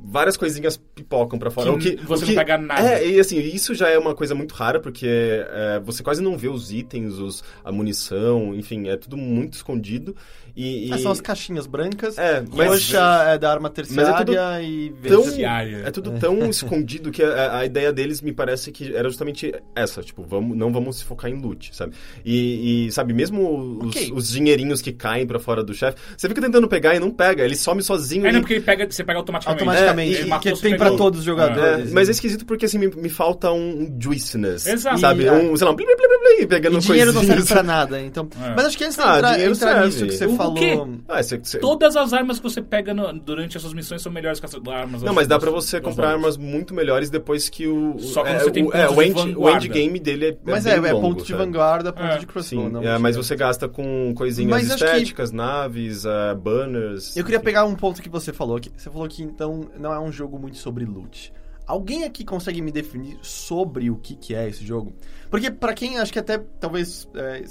várias 0.00 0.36
coisinhas 0.36 0.76
pipocam 0.76 1.38
pra 1.38 1.50
fora. 1.50 1.72
Uhum. 1.72 1.78
Que 1.78 1.90
o 1.90 1.96
que, 1.98 2.04
você 2.06 2.24
o 2.24 2.26
não 2.26 2.32
que- 2.32 2.38
pega 2.38 2.58
nada. 2.58 2.88
É, 2.94 3.08
e 3.08 3.18
assim, 3.20 3.38
isso 3.38 3.74
já 3.74 3.88
é 3.88 3.98
uma 3.98 4.14
coisa 4.14 4.34
muito 4.34 4.54
rara, 4.54 4.80
porque 4.80 5.06
é, 5.08 5.80
você 5.80 6.02
quase 6.02 6.22
não 6.22 6.36
vê 6.36 6.48
os 6.48 6.72
itens, 6.72 7.14
os, 7.14 7.42
a 7.64 7.72
munição, 7.72 8.54
enfim, 8.54 8.88
é 8.88 8.96
tudo 8.96 9.16
muito 9.16 9.54
escondido. 9.54 10.14
E, 10.56 10.88
e- 10.88 10.92
É, 10.92 10.98
são 10.98 11.10
as 11.12 11.20
caixinhas 11.20 11.66
brancas. 11.66 12.18
É, 12.18 12.42
mas- 12.54 12.68
Roxa 12.68 13.24
é 13.28 13.38
da 13.38 13.50
arma 13.52 13.70
terciária 13.70 14.24
tudo 14.24 14.32
e 14.62 14.90
tão, 15.08 15.20
verde. 15.22 15.28
Terciária. 15.30 15.82
é 15.86 15.90
tudo 15.90 16.12
tão 16.18 16.38
escondido 16.50 17.10
que 17.10 17.22
a, 17.22 17.58
a 17.58 17.64
ideia 17.66 17.92
deles 17.92 18.20
me 18.20 18.32
parece 18.32 18.72
que 18.72 18.94
era 18.94 19.08
justamente 19.08 19.52
essa, 19.74 20.02
tipo, 20.02 20.22
vamos, 20.24 20.56
não 20.56 20.72
vamos 20.72 20.96
se 20.96 21.04
focar 21.04 21.30
em 21.30 21.40
loot, 21.40 21.74
sabe? 21.74 21.94
E, 22.24 22.86
e, 22.86 22.92
sabe, 22.92 23.12
mesmo 23.12 23.78
os, 23.84 23.88
Ok. 23.96 24.12
os 24.14 24.28
dinheirinhos 24.30 24.80
que 24.82 24.92
caem 24.92 25.26
pra 25.26 25.38
fora 25.38 25.62
do 25.62 25.72
chefe, 25.74 25.96
você 26.16 26.28
fica 26.28 26.40
tentando 26.40 26.66
pegar 26.68 26.94
e 26.94 27.00
não 27.00 27.10
pega, 27.10 27.44
ele 27.44 27.56
some 27.56 27.82
sozinho. 27.82 28.26
É, 28.26 28.30
e- 28.30 28.32
não, 28.32 28.40
porque 28.40 28.54
ele 28.54 28.64
pega, 28.64 28.90
você 28.90 29.04
pega 29.04 29.18
automaticamente. 29.18 29.62
Automaticamente. 29.62 30.16
É, 30.16 30.26
e- 30.26 30.38
que 30.40 30.60
tem 30.62 30.76
pra 30.76 30.90
todos 30.92 31.20
os 31.20 31.26
É, 31.26 31.30
jogadores. 31.30 31.92
mas 31.92 32.08
é 32.08 32.12
esquisito 32.12 32.44
porque 32.46 32.64
assim 32.66 32.78
me, 32.78 32.88
me 32.88 33.08
falta 33.08 33.50
um 33.52 33.96
juiciness. 34.00 34.66
Exato. 34.66 34.98
Sabe? 34.98 35.24
E, 35.24 35.26
é. 35.26 35.32
Um, 35.32 35.56
sei 35.56 35.64
lá, 35.66 35.72
um 35.72 35.76
blim, 35.76 35.86
blim, 35.86 35.96
blim, 35.96 36.36
blim, 36.38 36.46
pegando 36.46 36.78
E 36.78 36.80
dinheiro 36.80 37.12
não 37.12 37.22
serve 37.24 37.44
pra 37.46 37.62
nada, 37.62 38.00
então... 38.00 38.28
É. 38.42 38.54
Mas 38.54 38.66
acho 38.66 38.78
que 38.78 38.84
antes 38.84 38.96
de 38.96 39.02
Ah, 39.02 39.16
entrar, 39.18 39.40
entrar 39.40 39.86
nisso 39.86 40.04
que 40.06 40.12
você 40.12 40.26
O 40.26 40.36
falou... 40.56 40.86
quê? 40.86 40.98
Ah, 41.08 41.22
você- 41.22 41.38
você- 41.38 41.58
Todas 41.58 41.96
as 41.96 42.12
armas 42.12 42.38
que 42.38 42.42
você 42.42 42.60
pega 42.62 42.92
no- 42.94 43.12
durante 43.18 43.56
essas 43.56 43.72
missões 43.72 44.02
são 44.02 44.10
melhores 44.12 44.40
que 44.40 44.46
as 44.46 44.54
armas 44.54 45.02
Não, 45.02 45.12
mas 45.14 45.26
dá 45.26 45.38
pra 45.38 45.50
você 45.50 45.80
comprar 45.80 46.10
armas 46.12 46.36
muito 46.36 46.74
melhores 46.74 47.10
depois 47.10 47.48
que 47.48 47.66
o. 47.66 47.98
Só 47.98 48.22
quando 48.22 48.34
é, 48.34 48.38
você 48.40 48.50
tem 48.50 48.64
o, 48.64 48.72
é, 48.72 48.88
o, 48.88 48.94
de 48.94 49.02
end, 49.04 49.12
o 49.12 49.24
vanguarda. 49.24 49.66
endgame 49.66 49.98
dele 49.98 50.26
é. 50.28 50.36
Mas 50.44 50.64
bem 50.64 50.72
é, 50.72 50.76
é 50.76 50.92
longo, 50.92 51.08
ponto 51.08 51.24
de 51.24 51.32
vanguarda, 51.34 51.92
ponto 51.92 52.04
É. 52.06 52.18
de 52.18 52.26
crossbow. 52.26 52.64
Sim, 52.66 52.68
não 52.72 52.82
é, 52.82 52.98
mas 52.98 53.16
você 53.16 53.34
gasta 53.36 53.68
com 53.68 54.12
coisinhas 54.16 54.50
Mas 54.50 54.70
acho 54.70 54.84
que- 54.84 54.90
estéticas, 54.90 55.32
naves, 55.32 56.04
uh, 56.04 56.36
banners. 56.36 57.16
Eu 57.16 57.24
queria 57.24 57.36
enfim. 57.36 57.44
pegar 57.44 57.64
um 57.64 57.74
ponto 57.74 58.02
que 58.02 58.08
você 58.08 58.32
falou. 58.32 58.58
Que 58.60 58.70
você 58.76 58.90
falou 58.90 59.06
que, 59.08 59.22
então, 59.22 59.68
não 59.78 59.92
é 59.92 60.00
um 60.00 60.10
jogo 60.12 60.38
muito 60.38 60.56
sobre 60.56 60.84
loot. 60.84 61.32
Alguém 61.66 62.04
aqui 62.04 62.24
consegue 62.24 62.62
me 62.62 62.72
definir 62.72 63.18
sobre 63.20 63.90
o 63.90 63.96
que, 63.96 64.16
que 64.16 64.34
é 64.34 64.48
esse 64.48 64.64
jogo? 64.64 64.94
Porque 65.30 65.50
pra 65.50 65.74
quem, 65.74 65.98
acho 65.98 66.10
que 66.10 66.18
até, 66.18 66.38
talvez, 66.58 67.06
é, 67.14 67.42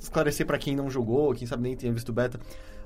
esclarecer 0.00 0.46
pra 0.46 0.58
quem 0.58 0.74
não 0.76 0.90
jogou, 0.90 1.34
quem 1.34 1.46
sabe 1.46 1.62
nem 1.62 1.76
tenha 1.76 1.92
visto 1.92 2.08
o 2.08 2.12
beta, 2.12 2.38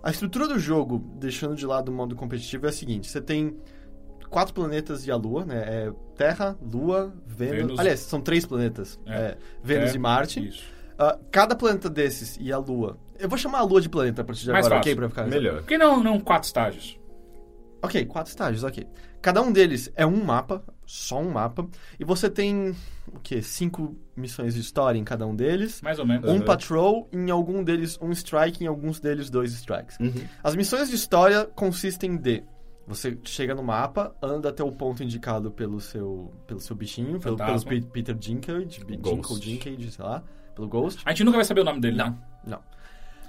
a 0.02 0.10
estrutura 0.10 0.48
do 0.48 0.58
jogo, 0.58 0.98
deixando 1.16 1.54
de 1.54 1.66
lado 1.66 1.90
o 1.90 1.92
modo 1.94 2.16
competitivo, 2.16 2.66
é 2.66 2.68
a 2.68 2.72
seguinte. 2.72 3.08
Você 3.08 3.20
tem 3.20 3.56
quatro 4.28 4.52
planetas 4.54 5.06
e 5.06 5.10
a 5.10 5.16
Lua, 5.16 5.44
né? 5.44 5.62
É 5.66 5.92
Terra, 6.16 6.56
Lua, 6.60 7.14
Vênus... 7.26 7.56
Vênus. 7.56 7.78
Aliás, 7.78 8.00
são 8.00 8.20
três 8.20 8.44
planetas. 8.46 8.98
É. 9.06 9.14
É, 9.14 9.38
Vênus 9.62 9.92
É, 9.92 9.94
e 9.94 9.98
Marte. 9.98 10.48
Isso. 10.48 10.64
Ah, 10.98 11.18
cada 11.30 11.54
planeta 11.54 11.88
desses 11.88 12.36
e 12.40 12.52
a 12.52 12.58
Lua... 12.58 12.98
Eu 13.18 13.28
vou 13.28 13.38
chamar 13.38 13.58
a 13.58 13.62
Lua 13.62 13.80
de 13.80 13.88
planeta 13.88 14.22
a 14.22 14.24
partir 14.24 14.42
de 14.42 14.50
Mais 14.50 14.66
agora, 14.66 14.80
fácil. 14.80 14.92
ok? 14.92 14.96
Pra 14.96 15.08
ficar... 15.08 15.26
Melhor. 15.28 15.58
Por 15.58 15.66
que 15.66 15.78
não, 15.78 16.02
não 16.02 16.18
quatro 16.18 16.46
estágios? 16.46 16.98
Ok, 17.80 18.04
quatro 18.06 18.30
estágios, 18.30 18.64
ok. 18.64 18.86
Cada 19.20 19.40
um 19.42 19.52
deles 19.52 19.92
é 19.94 20.04
um 20.04 20.24
mapa, 20.24 20.64
só 20.92 21.18
um 21.18 21.30
mapa, 21.30 21.66
e 21.98 22.04
você 22.04 22.28
tem, 22.28 22.76
o 23.10 23.18
quê? 23.22 23.40
Cinco 23.40 23.96
missões 24.14 24.52
de 24.52 24.60
história 24.60 24.98
em 24.98 25.04
cada 25.04 25.26
um 25.26 25.34
deles. 25.34 25.80
Mais 25.80 25.98
ou 25.98 26.04
menos. 26.06 26.28
Um 26.30 26.34
Uhum. 26.34 26.44
patrol, 26.44 27.08
em 27.10 27.30
algum 27.30 27.64
deles 27.64 27.98
um 28.02 28.12
strike, 28.12 28.62
em 28.62 28.66
alguns 28.66 29.00
deles 29.00 29.30
dois 29.30 29.54
strikes. 29.54 29.98
Uhum. 29.98 30.12
As 30.44 30.54
missões 30.54 30.90
de 30.90 30.94
história 30.94 31.46
consistem 31.46 32.14
de... 32.16 32.44
Você 32.86 33.16
chega 33.24 33.54
no 33.54 33.62
mapa, 33.62 34.14
anda 34.20 34.50
até 34.50 34.62
o 34.62 34.70
ponto 34.70 35.02
indicado 35.02 35.50
pelo 35.50 35.80
seu, 35.80 36.30
pelo 36.46 36.60
seu 36.60 36.76
bichinho, 36.76 37.18
pelo, 37.18 37.38
pelo 37.38 37.86
Peter 37.90 38.14
Dinklage, 38.14 38.80
Ghost. 38.84 38.90
Dinklage, 38.90 39.40
Dinklage, 39.40 39.90
sei 39.92 40.04
lá, 40.04 40.22
pelo 40.54 40.68
Ghost. 40.68 41.00
A 41.06 41.10
gente 41.10 41.24
nunca 41.24 41.38
vai 41.38 41.44
saber 41.46 41.62
o 41.62 41.64
nome 41.64 41.80
dele, 41.80 41.96
Não. 41.96 42.10
né? 42.10 42.18
Não. 42.44 42.60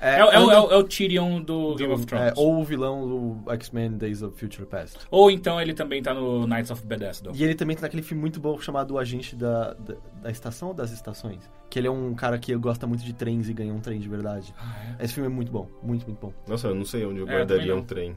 É, 0.04 0.20
é 0.20 0.26
o- 0.26 0.32
é, 0.32 0.39
o, 0.60 0.72
é 0.72 0.78
o 0.78 0.84
Tyrion 0.84 1.42
do, 1.42 1.76
Game 1.76 1.94
of 1.94 2.06
Thrones. 2.06 2.28
é, 2.28 2.34
ou 2.36 2.60
o 2.60 2.63
vilão 2.63 3.08
do 3.42 3.52
X-Men 3.54 3.92
Days 3.98 4.22
of 4.22 4.38
Future 4.38 4.68
Past. 4.68 5.00
Ou 5.10 5.32
então 5.32 5.62
ele 5.62 5.74
também 5.74 6.04
tá 6.04 6.13
no 6.13 6.46
Knights 6.46 6.72
of 6.72 6.86
Bethesda. 6.86 7.32
E 7.34 7.44
ele 7.44 7.56
também 7.56 7.76
tá 7.76 7.84
naquele 7.84 8.02
filme 8.04 8.20
muito 8.20 8.39
bom 8.39 8.60
chamado 8.60 8.96
O 8.96 8.98
Agente 9.00 9.34
da, 9.36 9.74
da, 9.76 9.96
da 10.22 10.30
Estação 10.30 10.68
ou 10.70 10.74
das 10.74 10.92
Estações? 10.92 11.50
Que 11.70 11.80
ele 11.80 11.88
é 11.88 11.92
um 11.92 12.13
cara 12.13 12.38
que 12.38 12.54
gosta 12.58 12.86
muito 12.86 13.04
de 13.04 13.13
trens 13.13 13.48
e 13.48 13.54
ganha 13.54 13.74
um 13.74 13.80
trem 13.80 14.00
de 14.00 14.10
verdade. 14.10 14.54
Ah, 14.58 14.96
é? 15.00 15.06
Esse 15.06 15.13
filme 15.13 15.30
é 15.30 15.34
muito 15.34 15.52
bom, 15.52 15.70
muito, 15.82 16.06
muito 16.06 16.20
bom. 16.20 16.34
Nossa, 16.48 16.68
eu 16.68 16.76
não 16.76 16.86
sei 16.86 17.06
onde 17.06 17.20
eu 17.22 17.28
É, 17.28 17.32
guardaria 17.38 17.76
um 17.76 17.82
trem. 17.82 18.16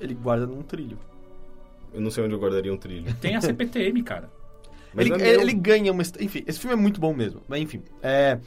Ele 0.00 0.14
guarda 0.14 0.46
num 0.46 0.62
trilho. 0.62 0.98
Eu 1.94 2.00
não 2.00 2.10
sei 2.10 2.24
onde 2.24 2.34
eu 2.34 2.38
guardaria 2.40 2.72
um 2.72 2.76
trilho. 2.76 3.14
Tem 3.20 3.36
a 3.36 3.40
CPTM, 3.40 4.02
cara. 4.02 4.30
Ele, 4.96 5.12
é 5.22 5.34
ele 5.34 5.54
ganha 5.54 5.92
uma... 5.92 6.02
Enfim, 6.20 6.42
esse 6.46 6.58
filme 6.58 6.74
é 6.74 6.76
muito 6.76 7.00
bom 7.00 7.14
mesmo. 7.14 7.40
Mas 7.48 7.60
enfim, 7.60 7.82
é... 8.02 8.38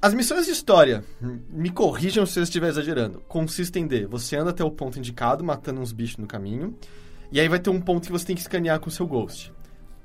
As 0.00 0.14
missões 0.14 0.46
de 0.46 0.52
história, 0.52 1.02
me 1.50 1.70
corrijam 1.70 2.24
se 2.24 2.38
eu 2.38 2.44
estiver 2.44 2.68
exagerando, 2.68 3.20
consistem 3.26 3.86
de 3.86 4.06
você 4.06 4.36
anda 4.36 4.50
até 4.50 4.62
o 4.62 4.70
ponto 4.70 4.96
indicado, 4.98 5.42
matando 5.42 5.80
uns 5.80 5.90
bichos 5.92 6.18
no 6.18 6.26
caminho, 6.26 6.76
e 7.32 7.40
aí 7.40 7.48
vai 7.48 7.58
ter 7.58 7.70
um 7.70 7.80
ponto 7.80 8.06
que 8.06 8.12
você 8.12 8.24
tem 8.26 8.36
que 8.36 8.42
escanear 8.42 8.78
com 8.78 8.88
o 8.88 8.92
seu 8.92 9.06
Ghost. 9.06 9.52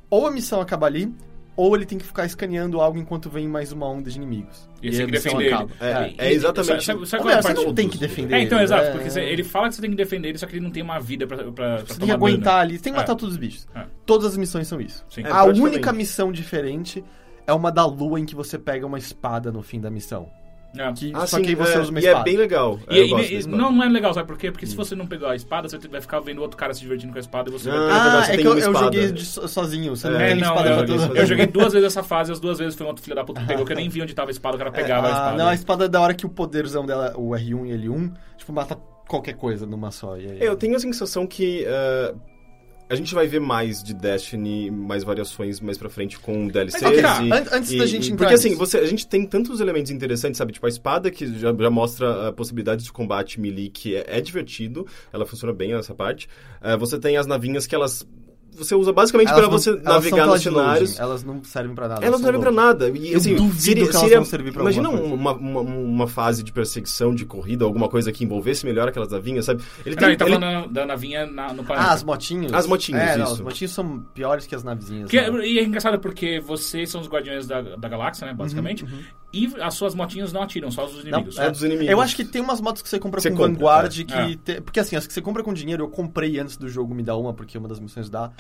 Ou 0.10 0.26
a 0.26 0.32
missão 0.32 0.60
acaba 0.62 0.88
ali, 0.88 1.14
ou 1.56 1.76
ele 1.76 1.86
tem 1.86 2.00
que 2.00 2.06
ficar 2.06 2.26
escaneando 2.26 2.82
algo 2.82 2.98
enquanto 2.98 3.30
vem 3.30 3.48
mais 3.48 3.72
uma 3.72 3.88
onda 3.88 4.10
de 4.10 4.18
inimigos. 4.18 4.68
E 4.82 4.92
você 4.92 5.04
a 5.04 5.08
missão 5.08 5.38
acaba. 5.40 5.70
É, 5.80 6.10
E- 6.10 6.16
é 6.18 6.32
e- 6.32 6.36
exatamente- 6.36 6.84
Sabe, 6.86 7.06
sabe 7.08 7.24
qual 7.24 7.36
é 7.36 7.42
você 7.44 7.54
não 7.54 7.74
tem 7.76 7.88
que 7.88 7.98
defender 8.00 8.36
É, 8.36 8.42
então, 8.42 8.58
ele, 8.58 8.64
exato, 8.66 8.86
é- 8.86 8.92
porque 8.92 9.20
ele 9.20 9.44
fala 9.44 9.70
que 9.70 9.76
você 9.76 9.82
tem 9.82 9.92
que 9.92 9.96
defender 9.96 10.30
ele, 10.30 10.38
só 10.40 10.48
que 10.48 10.54
ele 10.56 10.64
não 10.66 10.72
tem 10.72 10.82
uma 10.82 11.00
vida 11.00 11.28
pra, 11.28 11.38
pra, 11.38 11.52
pra 11.52 11.78
Você 11.86 12.00
tem 12.00 12.08
que 12.08 12.12
aguentar 12.12 12.54
dano. 12.54 12.60
ali, 12.62 12.78
você 12.78 12.84
tem 12.84 12.94
que 12.94 12.98
matar 12.98 13.12
É. 13.14 13.16
todos 13.16 13.34
os 13.36 13.38
bichos. 13.40 13.68
É. 13.76 13.86
Todas 14.08 14.26
as 14.32 14.38
missões 14.38 14.68
são 14.68 14.82
isso. 14.82 15.06
Sim. 15.08 15.22
É, 15.22 15.30
a 15.30 15.44
única 15.44 15.94
missão 15.94 16.32
diferente 16.32 17.04
é 17.48 17.54
uma 17.54 17.72
da 17.72 17.86
lua 17.86 18.20
em 18.20 18.26
que 18.26 18.36
você 18.36 18.58
pega 18.58 18.86
uma 18.86 18.98
espada 18.98 19.52
no 19.52 19.62
fim 19.62 19.80
da 19.80 19.90
missão. 19.90 20.30
É. 20.76 20.92
Que, 20.92 21.12
Ah, 21.14 21.28
só 21.28 21.38
sim, 21.38 21.44
que 21.44 21.50
aí 21.50 21.56
você 21.56 21.76
é, 21.78 21.82
usa 21.82 21.92
uma 21.92 22.00
e 22.00 22.04
espada. 22.04 22.22
é 22.22 22.24
bem 22.24 22.36
legal. 22.36 22.80
E, 22.90 22.98
eu 22.98 23.20
e- 23.20 23.42
e- 23.42 23.46
não, 23.48 23.72
não 23.72 23.84
é 23.84 23.88
legal, 23.90 24.12
sabe 24.12 24.26
por 24.28 24.36
quê? 24.40 24.52
Porque 24.52 24.66
se 24.66 24.76
você 24.76 24.96
não 24.96 25.06
pegar 25.06 25.30
a 25.30 25.36
espada, 25.36 25.70
você 25.70 25.78
vai 25.88 26.02
ficar 26.02 26.20
vendo 26.20 26.42
outro 26.42 26.58
cara 26.58 26.74
se 26.74 26.80
divertindo 26.80 27.12
com 27.14 27.20
a 27.20 27.22
espada 27.22 27.48
e 27.48 27.54
você 27.54 27.70
vai 27.70 27.78
Ah, 27.78 27.82
ter... 28.26 28.32
Ah, 28.32 28.34
é 28.34 28.38
que 28.38 28.48
eu, 28.48 28.52
eu 28.54 28.58
espada. 28.58 28.80
joguei 28.80 29.16
sozinho, 29.18 29.96
você 29.96 30.10
não 30.10 30.20
É, 30.20 30.30
tem 30.30 30.42
não, 30.42 30.48
espada 30.48 30.70
eu, 30.70 30.76
eu, 30.80 30.86
todo 30.88 31.16
eu 31.16 31.26
joguei 31.28 31.46
duas 31.46 31.74
vezes 31.74 31.86
essa 31.86 32.02
fase, 32.02 32.32
as 32.32 32.40
duas 32.40 32.58
vezes 32.58 32.74
foi 32.74 32.88
um 32.88 32.90
outro 32.90 33.04
filho 33.04 33.16
da 33.16 33.24
puta 33.24 33.40
que 33.42 33.46
pegou, 33.48 33.64
que 33.66 33.72
eu 33.72 33.76
nem 33.76 33.88
vi 33.88 34.02
onde 34.02 34.16
tava 34.16 34.30
a 34.30 34.32
espada, 34.32 34.56
o 34.56 34.58
cara 34.58 34.72
pegava 34.72 35.08
a 35.08 35.10
Ah, 35.12 35.14
espada. 35.14 35.38
não, 35.38 35.48
a 35.48 35.54
espada 35.54 35.86
é 35.86 35.88
da 35.88 36.02
hora 36.02 36.16
que 36.16 36.26
o 36.26 36.30
poderzão 36.30 36.84
dela, 36.88 37.14
o 37.16 37.30
R1 37.36 37.68
e 37.68 37.78
L1, 37.78 38.12
tipo, 38.38 38.52
mata 38.52 38.76
qualquer 39.08 39.34
coisa 39.34 39.68
numa 39.68 39.92
só. 39.92 40.18
E 40.18 40.26
aí, 40.28 40.40
É, 40.42 40.48
Eu 40.48 40.56
tenho 40.56 40.76
a 40.76 40.80
sensação 40.80 41.28
que 41.28 41.64
eh, 41.68 42.16
a 42.90 42.96
gente 42.96 43.14
vai 43.16 43.28
ver 43.28 43.40
mais 43.40 43.82
de 43.84 43.94
Destiny, 43.94 44.70
mais 44.70 45.04
variações 45.04 45.60
mais 45.60 45.78
pra 45.78 45.90
frente 45.90 46.20
com 46.20 46.48
DLCs. 46.48 46.82
Ok, 46.84 47.00
e, 47.00 47.02
tá. 47.02 47.20
An- 47.20 47.46
antes 47.54 47.72
e- 47.72 47.78
da 47.78 47.86
gente 47.86 48.12
entrar 48.12 48.18
Porque 48.28 48.34
assim, 48.36 48.56
você, 48.56 48.78
a 48.78 48.86
gente 48.86 49.08
tem 49.08 49.26
tantos 49.26 49.60
elementos 49.60 49.92
interessantes, 49.92 50.38
sabe? 50.38 50.54
Tipo, 50.54 50.66
a 50.66 50.70
espada 50.70 51.10
que 51.10 51.26
já, 51.40 51.54
já 51.54 51.70
mostra 51.70 52.28
a 52.30 52.34
possibilidade 52.34 52.84
de 52.84 52.92
combate 52.92 53.40
melee, 53.40 53.70
que 53.70 53.96
é, 53.96 54.06
é 54.08 54.22
divertido. 54.22 54.86
Ela 55.12 55.26
funciona 55.26 55.54
bem 55.54 55.74
essa 55.74 55.94
parte. 55.96 56.28
Eh, 56.62 56.78
você 56.78 57.00
tem 57.00 57.18
as 57.18 57.26
navinhas 57.26 57.66
que 57.66 57.74
elas... 57.76 58.06
Você 58.58 58.76
usa 58.76 58.92
basicamente 58.94 59.28
Elas 59.30 59.40
pra 59.42 59.50
não- 59.50 59.58
você 59.58 59.74
são 59.74 59.82
navegar 59.84 60.26
nos 60.28 60.42
cenários. 60.42 61.00
Elas 61.00 61.24
não 61.24 61.44
servem 61.44 61.76
pra 61.76 61.88
nada. 61.88 62.06
Elas 62.06 62.20
não 62.20 62.26
servem 62.26 62.42
pra 62.42 62.50
loading. 62.52 62.68
nada. 62.68 62.90
E, 62.98 63.12
Eu 63.12 63.18
assim, 63.18 63.36
duvido 63.36 63.60
seria, 63.62 63.84
que 63.84 63.90
elas 63.90 64.02
seria- 64.02 64.18
vão 64.18 64.26
servir 64.26 64.52
pra 64.54 64.62
Imagina 64.62 64.90
uma, 64.90 65.32
uma, 65.34 65.62
uma 65.62 66.08
fase 66.08 66.44
de 66.44 66.52
perseguição, 66.52 67.14
de 67.14 67.26
corrida, 67.26 67.66
alguma 67.66 67.90
coisa 67.90 68.12
que 68.12 68.24
envolvesse 68.24 68.66
melhor 68.66 68.88
aquelas 68.88 69.10
navinhas, 69.10 69.46
sabe? 69.46 69.64
Ele 69.86 69.96
Não, 69.96 70.08
ele 70.08 70.18
tá 70.18 70.26
ele- 70.26 70.36
falando 70.40 70.70
da, 70.72 70.86
navinha 70.86 71.26
na- 71.26 71.54
no 71.54 71.64
planeta. 71.64 71.90
Ah, 71.90 71.94
as 71.94 72.04
motinhas? 72.04 72.54
As 72.54 72.68
motinhas, 72.68 73.02
é, 73.02 73.18
não, 73.18 73.24
isso. 73.26 73.34
as 73.34 73.40
motinhas 73.42 73.72
são 73.72 74.00
piores 74.14 74.46
que 74.46 74.56
as 74.56 74.64
navezinhas. 74.64 75.10
Que 75.10 75.18
é- 75.18 75.30
né? 75.32 75.48
e 75.48 75.60
é 75.60 75.64
engraçado 75.64 76.00
porque 76.00 76.40
vocês 76.40 76.90
são 76.90 77.02
os 77.02 77.08
guardiões 77.08 77.48
da, 77.48 77.62
da 77.62 77.90
galáxia, 77.90 78.28
né, 78.28 78.34
basicamente, 78.34 78.86
e 79.34 79.52
as 79.62 79.74
suas 79.74 79.96
motinhas 79.96 80.32
não 80.32 80.44
atiram, 80.44 80.70
só 80.72 80.86
os 80.86 81.00
inimigos. 81.02 81.38
é 81.40 81.50
dos 81.50 81.64
inimigos. 81.64 81.90
Eu 81.90 82.00
acho 82.00 82.16
que 82.16 82.24
tem 82.24 82.42
umas 82.42 82.62
motos 82.62 82.82
que 82.84 82.88
você 82.90 83.00
compra 83.00 83.20
Você 83.20 83.32
com 83.32 83.38
compra, 83.38 83.54
Vanguard 83.54 84.00
é. 84.00 84.04
que... 84.04 84.14
É. 84.14 84.36
te- 84.56 84.62
Porque 84.62 84.80
assim, 84.80 84.96
as 84.96 85.08
que 85.08 85.14
você 85.14 85.22
compra 85.22 85.44
com 85.44 85.54
dinheiro, 85.54 85.84
eu 85.84 85.90
comprei 85.90 86.40
antes 86.40 86.56
do 86.56 86.70
jogo 86.70 86.94
me 86.94 87.02
dar 87.04 87.18
uma, 87.18 87.34
porque 87.34 87.58
uma 87.58 87.68
das 87.68 87.80
missões 87.80 88.10
dá. 88.10 88.32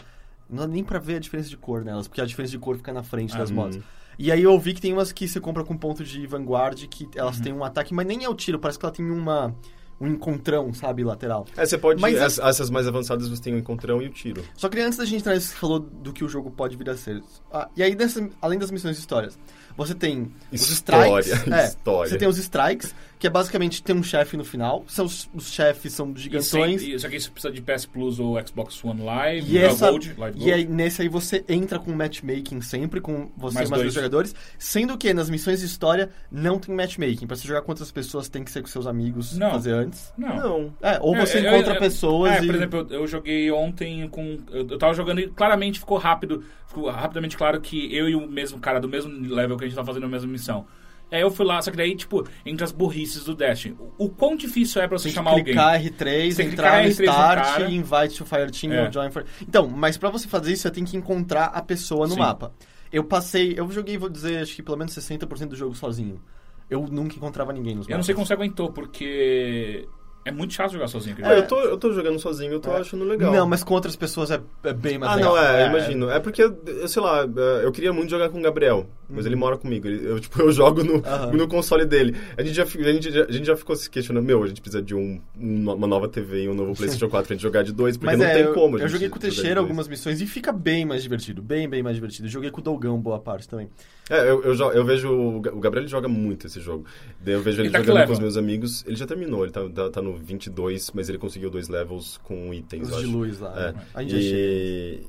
Não 0.50 0.58
dá 0.60 0.68
nem 0.68 0.84
pra 0.84 1.00
ver 1.00 1.16
a 1.16 1.20
diferença 1.20 1.50
de 1.50 1.58
cor 1.58 1.84
nelas, 1.84 2.08
porque 2.08 2.22
a 2.22 2.26
diferença 2.26 2.52
de 2.52 2.60
cor 2.60 2.78
fica 2.78 2.94
na 2.94 3.02
frente 3.02 3.36
das 3.36 3.50
Uhum. 3.50 3.56
motos. 3.56 3.80
E 4.20 4.32
aí 4.32 4.44
eu 4.44 4.60
vi 4.60 4.74
que 4.76 4.82
tem 4.82 4.94
umas 4.94 5.12
que 5.12 5.28
você 5.28 5.40
compra 5.40 5.64
com 5.64 5.76
ponto 5.76 6.04
de 6.04 6.28
Vanguard, 6.28 6.78
que 6.88 7.10
elas 7.16 7.38
Uhum. 7.38 7.44
têm 7.44 7.54
um 7.54 7.64
ataque, 7.64 7.94
mas 7.94 8.06
nem 8.06 8.24
é 8.24 8.30
o 8.30 8.36
tiro, 8.36 8.60
parece 8.60 8.78
que 8.78 8.86
ela 8.86 8.94
tem 8.94 9.10
uma... 9.10 9.56
Um 10.02 10.08
encontrão, 10.08 10.74
sabe, 10.74 11.04
lateral. 11.04 11.46
É, 11.56 11.66
você 11.66 11.78
pode. 11.78 12.02
Mas 12.02 12.20
as- 12.20 12.38
essas 12.40 12.70
mais 12.70 12.88
avançadas 12.88 13.30
você 13.30 13.42
tem 13.42 13.54
o 13.54 13.58
encontrão 13.58 14.02
e 14.02 14.08
o 14.08 14.10
tiro. 14.10 14.44
Só 14.56 14.68
queria 14.68 14.86
antes 14.86 14.98
da 14.98 15.06
gente 15.06 15.20
entrar 15.22 15.34
nisso 15.34 15.48
que 15.50 15.54
você 15.54 15.60
falou 15.60 15.80
do 15.80 16.12
que 16.12 16.24
o 16.26 16.28
jogo 16.28 16.52
pode 16.52 16.76
vir 16.76 16.90
a 16.90 16.98
ser. 16.98 17.22
Ah, 17.52 17.70
e 17.78 17.82
aí, 17.84 17.96
dessa- 17.96 18.28
além 18.42 18.60
das 18.60 18.70
missões 18.70 18.96
de 18.96 19.02
histórias, 19.02 19.40
você 19.78 19.94
tem 19.96 20.32
os 20.52 20.70
História, 20.70 21.20
strikes. 21.22 21.48
é, 21.52 21.66
história. 21.68 22.10
Você 22.12 22.18
tem 22.18 22.28
os 22.28 22.38
strikes, 22.38 22.94
que 23.20 23.28
é 23.28 23.30
basicamente 23.30 23.82
ter 23.82 23.94
um 23.94 24.04
chefe 24.04 24.36
no 24.36 24.44
final. 24.44 24.84
São 24.88 25.06
os, 25.06 25.30
os 25.34 25.52
chefes 25.52 25.94
são 25.94 26.12
E 26.16 26.20
gigantões. 26.20 26.82
sem- 26.82 26.94
e- 26.96 27.00
Só 27.00 27.08
que 27.08 27.16
isso 27.16 27.32
precisa 27.32 27.54
de 27.54 27.62
PS 27.62 27.86
Plus 27.86 28.20
ou 28.20 28.38
Xbox 28.46 28.84
One 28.84 29.02
Live, 29.02 29.50
E, 29.52 29.58
essa, 29.58 29.90
Gold, 29.90 30.14
Live 30.18 30.38
e 30.38 30.40
Gold. 30.40 30.54
aí, 30.54 30.66
nesse 30.66 31.02
aí 31.02 31.08
você 31.08 31.44
entra 31.48 31.80
com 31.80 31.92
matchmaking 31.94 32.62
sempre, 32.62 33.00
com 33.00 33.30
você 33.38 33.56
Mais 33.56 33.70
e 33.70 33.72
mais 33.72 33.82
dois. 33.82 33.82
dois 33.82 33.94
jogadores. 33.94 34.36
Sendo 34.60 34.98
que 34.98 35.14
nas 35.14 35.30
missões 35.30 35.60
de 35.62 35.66
história 35.66 36.10
não 36.32 36.60
tem 36.60 36.76
matchmaking. 36.76 37.26
Pra 37.26 37.36
você 37.38 37.48
jogar 37.48 37.62
com 37.62 37.72
outras 37.72 37.92
pessoas 37.92 38.28
tem 38.28 38.44
que 38.44 38.52
ser 38.52 38.62
com 38.62 38.68
seus 38.68 38.86
amigos 38.88 39.38
Não. 39.38 39.52
fazer 39.52 39.72
antes. 39.72 40.12
Não. 40.18 40.36
Não. 40.36 40.74
É, 40.82 40.98
ou 41.02 41.16
você 41.16 41.38
É, 41.38 41.46
eu- 41.48 41.54
encontra 41.54 41.76
eu- 41.76 41.80
pessoas 41.80 42.32
É, 42.34 42.44
e... 42.44 42.46
por 42.46 42.56
exemplo, 42.56 42.88
eu, 42.90 43.00
eu 43.02 43.08
joguei 43.08 43.50
ontem 43.52 44.08
com. 44.10 44.38
Eu, 44.52 44.68
eu 44.70 44.78
tava 44.78 44.94
jogando 44.94 45.20
e 45.20 45.28
claramente 45.30 45.80
ficou 45.80 45.98
rápido. 45.98 46.44
Ficou 46.68 46.90
rapidamente 46.90 47.38
claro 47.38 47.62
que 47.62 47.96
eu 47.96 48.10
e 48.10 48.16
o 48.16 48.28
mesmo 48.28 48.58
cara 48.60 48.80
do 48.80 48.90
mesmo 48.90 49.12
level 49.34 49.56
que 49.64 49.68
a 49.68 49.70
gente 49.70 49.78
tá 49.78 49.86
fazendo 49.86 50.06
a 50.06 50.10
mesma 50.10 50.32
missão. 50.32 50.66
Aí 51.12 51.22
eu 51.22 51.30
fui 51.30 51.46
lá, 51.46 51.62
só 51.62 51.70
que 51.70 51.78
daí, 51.78 51.96
tipo, 51.96 52.28
entre 52.44 52.64
as 52.64 52.72
burrices 52.72 53.24
do 53.26 53.36
Destiny. 53.36 53.76
O, 54.00 54.06
o 54.06 54.10
quão 54.10 54.36
difícil 54.36 54.82
é 54.82 54.88
pra 54.88 54.98
você 54.98 55.06
Tem 55.10 55.14
chamar 55.14 55.32
alguém? 55.32 55.46
clicar 55.46 55.80
R3, 55.80 56.32
Você 56.32 56.38
tem 56.38 56.48
que 56.48 56.54
entrar 56.54 56.82
clicar 56.82 56.84
R3 56.84 56.98
no 56.98 57.04
Start, 57.04 57.72
invite 57.72 58.18
to 58.18 58.26
Fireteam 58.26 58.74
É. 58.74 58.86
ou 58.86 58.92
join 58.92 59.12
for... 59.12 59.24
Então, 59.42 59.68
mas 59.68 59.96
pra 59.96 60.10
você 60.10 60.28
fazer 60.28 60.54
isso, 60.54 60.64
você 60.64 60.72
tem 60.72 60.84
que 60.84 60.98
encontrar 60.98 61.46
a 61.46 61.62
pessoa 61.62 62.08
no 62.08 62.14
Sim. 62.16 62.20
mapa. 62.20 62.52
Eu 62.92 63.04
passei, 63.04 63.54
eu 63.56 63.70
joguei, 63.72 63.96
vou 63.98 64.10
dizer, 64.10 64.42
acho 64.42 64.56
que 64.56 64.64
pelo 64.64 64.78
menos 64.78 64.94
60% 64.96 65.50
do 65.50 65.56
jogo 65.56 65.76
sozinho. 65.76 66.20
Eu 66.68 66.88
nunca 66.88 67.16
encontrava 67.16 67.54
ninguém 67.54 67.76
nos 67.76 67.86
Eu 67.86 67.92
não 67.92 67.98
mapas. 67.98 68.06
sei 68.08 68.16
como 68.16 68.26
você 68.26 68.34
aguentou, 68.34 68.72
porque 68.72 69.88
é 70.26 70.32
muito 70.32 70.54
chato 70.54 70.72
jogar 70.74 70.88
sozinho. 70.88 71.14
aquele 71.14 71.28
É, 71.28 71.32
jogo. 71.38 71.42
eu, 71.44 71.48
tô, 71.48 71.60
eu 71.62 71.78
tô 71.78 71.92
jogando 71.94 72.20
sozinho, 72.20 72.52
eu 72.54 72.60
tô 72.60 72.72
achando 72.72 73.04
legal. 73.06 73.32
Não, 73.34 73.48
mas 73.48 73.64
com 73.64 73.74
outras 73.74 73.96
pessoas 73.96 74.32
é, 74.32 74.40
é 74.64 74.74
bem 74.74 74.98
mais 74.98 75.12
Ah, 75.12 75.16
legal. 75.16 75.36
não, 75.36 75.42
é, 75.44 75.64
eu 75.64 75.68
imagino. 75.70 76.10
É 76.10 76.20
porque, 76.20 76.42
eu 76.44 76.88
sei 76.88 77.02
lá, 77.02 77.26
eu 77.64 77.72
queria 77.72 77.92
muito 77.94 78.10
jogar 78.10 78.30
com 78.30 78.40
o 78.40 78.42
Gabriel, 78.42 78.86
mas 79.10 79.26
ele 79.26 79.36
mora 79.36 79.58
comigo. 79.58 79.88
Ele- 79.88 80.06
Eu, 80.08 80.20
tipo, 80.22 80.42
eu 80.42 80.52
jogo 80.52 80.84
no, 80.84 80.94
Uhum. 80.94 81.34
No 81.34 81.48
console 81.48 81.86
dele. 81.86 82.16
A 82.38 82.42
gente, 82.44 82.56
já, 82.56 82.64
a, 82.64 82.66
gente, 82.66 83.12
já- 83.12 83.26
a 83.26 83.32
gente 83.32 83.46
já 83.46 83.56
ficou 83.56 83.76
se 83.76 83.90
questionando, 83.90 84.24
meu, 84.26 84.42
a 84.44 84.48
gente 84.48 84.62
precisa 84.62 84.82
de 84.82 84.96
um, 84.96 85.20
um- 85.40 85.72
uma 85.72 85.88
nova 85.88 86.08
TV 86.08 86.44
e 86.44 86.50
um 86.50 86.54
novo 86.54 86.74
PlayStation 86.76 87.10
4 87.10 87.28
pra 87.28 87.36
gente 87.36 87.44
jogar 87.44 87.64
de 87.64 87.72
dois, 87.74 87.98
porque 87.98 88.16
Mas 88.16 88.20
não 88.20 88.26
é, 88.26 88.34
tem 88.34 88.44
eu, 88.44 88.54
como. 88.54 88.76
eu 88.78 88.82
gente 88.82 88.92
joguei 88.92 89.10
com 89.10 89.18
o 89.18 89.20
Teixeira 89.20 89.60
algumas 89.60 89.88
missões 89.88 90.22
e 90.22 90.26
fica 90.26 90.52
bem 90.52 90.86
mais 90.86 91.04
divertido. 91.04 91.42
Bem, 91.42 91.68
bem 91.68 91.84
mais 91.84 91.96
divertido. 91.96 92.28
Joguei 92.28 92.50
com 92.52 92.62
o 92.62 92.64
Dogão 92.64 92.98
boa 93.00 93.20
parte 93.20 93.48
também. 93.48 93.70
É, 94.10 94.20
eu, 94.30 94.44
eu, 94.44 94.54
eu 94.74 94.84
vejo. 94.86 95.10
O 95.12 95.40
Ga- 95.40 95.54
o 95.54 95.60
Gabriel 95.60 95.84
ele 95.84 95.90
joga 95.92 96.08
muito 96.10 96.48
esse 96.48 96.60
jogo. 96.60 96.86
Daí 97.22 97.34
eu 97.36 97.42
vejo 97.42 97.62
ele, 97.62 97.68
Ele 97.70 97.74
tá 97.78 97.82
jogando 97.82 98.08
com 98.08 98.14
os 98.14 98.20
meus 98.20 98.36
amigos. 98.38 98.84
Ele 98.86 98.96
já 98.98 99.06
terminou, 99.08 99.44
ele 99.44 99.52
tá, 99.54 99.62
tá, 99.74 99.90
tá 99.90 100.02
no 100.02 100.13
22, 100.18 100.92
mas 100.92 101.10
ele 101.10 101.18
conseguiu 101.18 101.50
dois 101.50 101.70
levels 101.70 102.20
com 102.24 102.54
itens. 102.54 102.90
Os 102.90 103.00
de 103.00 103.06
luz 103.06 103.40
lá. 103.40 103.54
É. 103.60 103.74
A 103.94 104.02
gente. 104.02 104.16
E, 104.16 105.04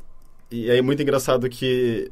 e 0.51 0.71
aí 0.71 0.79
é 0.79 0.83
muito 0.83 1.03
engraçado 1.03 1.49
que. 1.49 2.11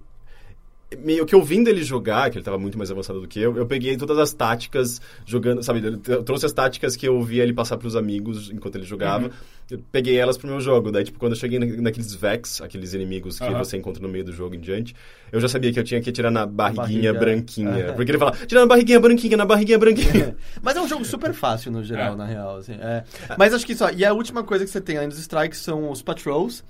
Meio 0.99 1.24
que 1.24 1.34
ouvindo 1.34 1.68
ele 1.68 1.82
jogar, 1.82 2.30
que 2.30 2.36
ele 2.36 2.45
tava 2.45 2.59
muito 2.59 2.76
mais 2.76 2.90
avançado 2.90 3.18
do 3.18 3.26
que 3.26 3.40
eu, 3.40 3.57
eu 3.57 3.64
peguei 3.64 3.97
todas 3.97 4.18
as 4.18 4.34
táticas 4.34 5.01
jogando, 5.24 5.62
sabe? 5.62 5.80
Eu 6.07 6.22
trouxe 6.22 6.45
as 6.45 6.53
táticas 6.53 6.95
que 6.97 7.09
eu 7.09 7.22
via 7.22 7.43
ele 7.43 7.55
passar 7.55 7.78
pros 7.78 7.97
amigos 7.97 8.51
enquanto 8.51 8.76
ele 8.76 8.84
jogava. 8.84 9.30
Eu 9.70 9.78
peguei 9.90 10.18
elas 10.18 10.36
pro 10.36 10.46
meu 10.48 10.60
jogo. 10.60 10.90
Daí, 10.92 11.04
tipo, 11.04 11.18
quando 11.18 11.32
eu 11.32 11.38
cheguei 11.38 11.58
na- 11.58 11.64
naqueles 11.80 12.14
Vex, 12.14 12.60
aqueles 12.60 12.92
inimigos 12.92 13.38
que 13.38 13.44
Aham. 13.44 13.58
você 13.58 13.76
encontra 13.76 14.02
no 14.02 14.08
meio 14.08 14.24
do 14.24 14.32
jogo 14.32 14.54
em 14.54 14.60
diante, 14.60 14.94
eu 15.30 15.40
já 15.40 15.48
sabia 15.48 15.72
que 15.72 15.78
eu 15.78 15.84
tinha 15.84 16.00
que 16.00 16.10
atirar 16.10 16.30
na 16.30 16.44
barriguinha 16.44 17.12
barriga. 17.12 17.12
branquinha. 17.14 17.70
É. 17.70 17.92
Porque 17.92 18.10
ele 18.10 18.18
fala, 18.18 18.32
tira 18.32 18.60
na 18.60 18.66
barriguinha 18.66 19.00
branquinha, 19.00 19.36
na 19.36 19.46
barriguinha 19.46 19.78
branquinha. 19.78 20.36
Mas 20.60 20.76
é 20.76 20.80
um 20.80 20.88
jogo 20.88 21.04
super 21.04 21.32
fácil 21.32 21.72
no 21.72 21.82
geral, 21.82 22.12
É. 22.12 22.16
na 22.16 22.26
real. 22.26 22.56
assim, 22.56 22.74
é. 22.74 23.04
Mas 23.38 23.54
acho 23.54 23.64
que 23.64 23.74
só. 23.74 23.90
E 23.90 24.04
a 24.04 24.12
última 24.12 24.42
coisa 24.42 24.64
que 24.64 24.70
você 24.70 24.80
tem 24.80 24.96
além 24.98 25.08
dos 25.08 25.18
strikes 25.18 25.60
são 25.60 25.90
os 25.90 26.02
patrols, 26.02 26.62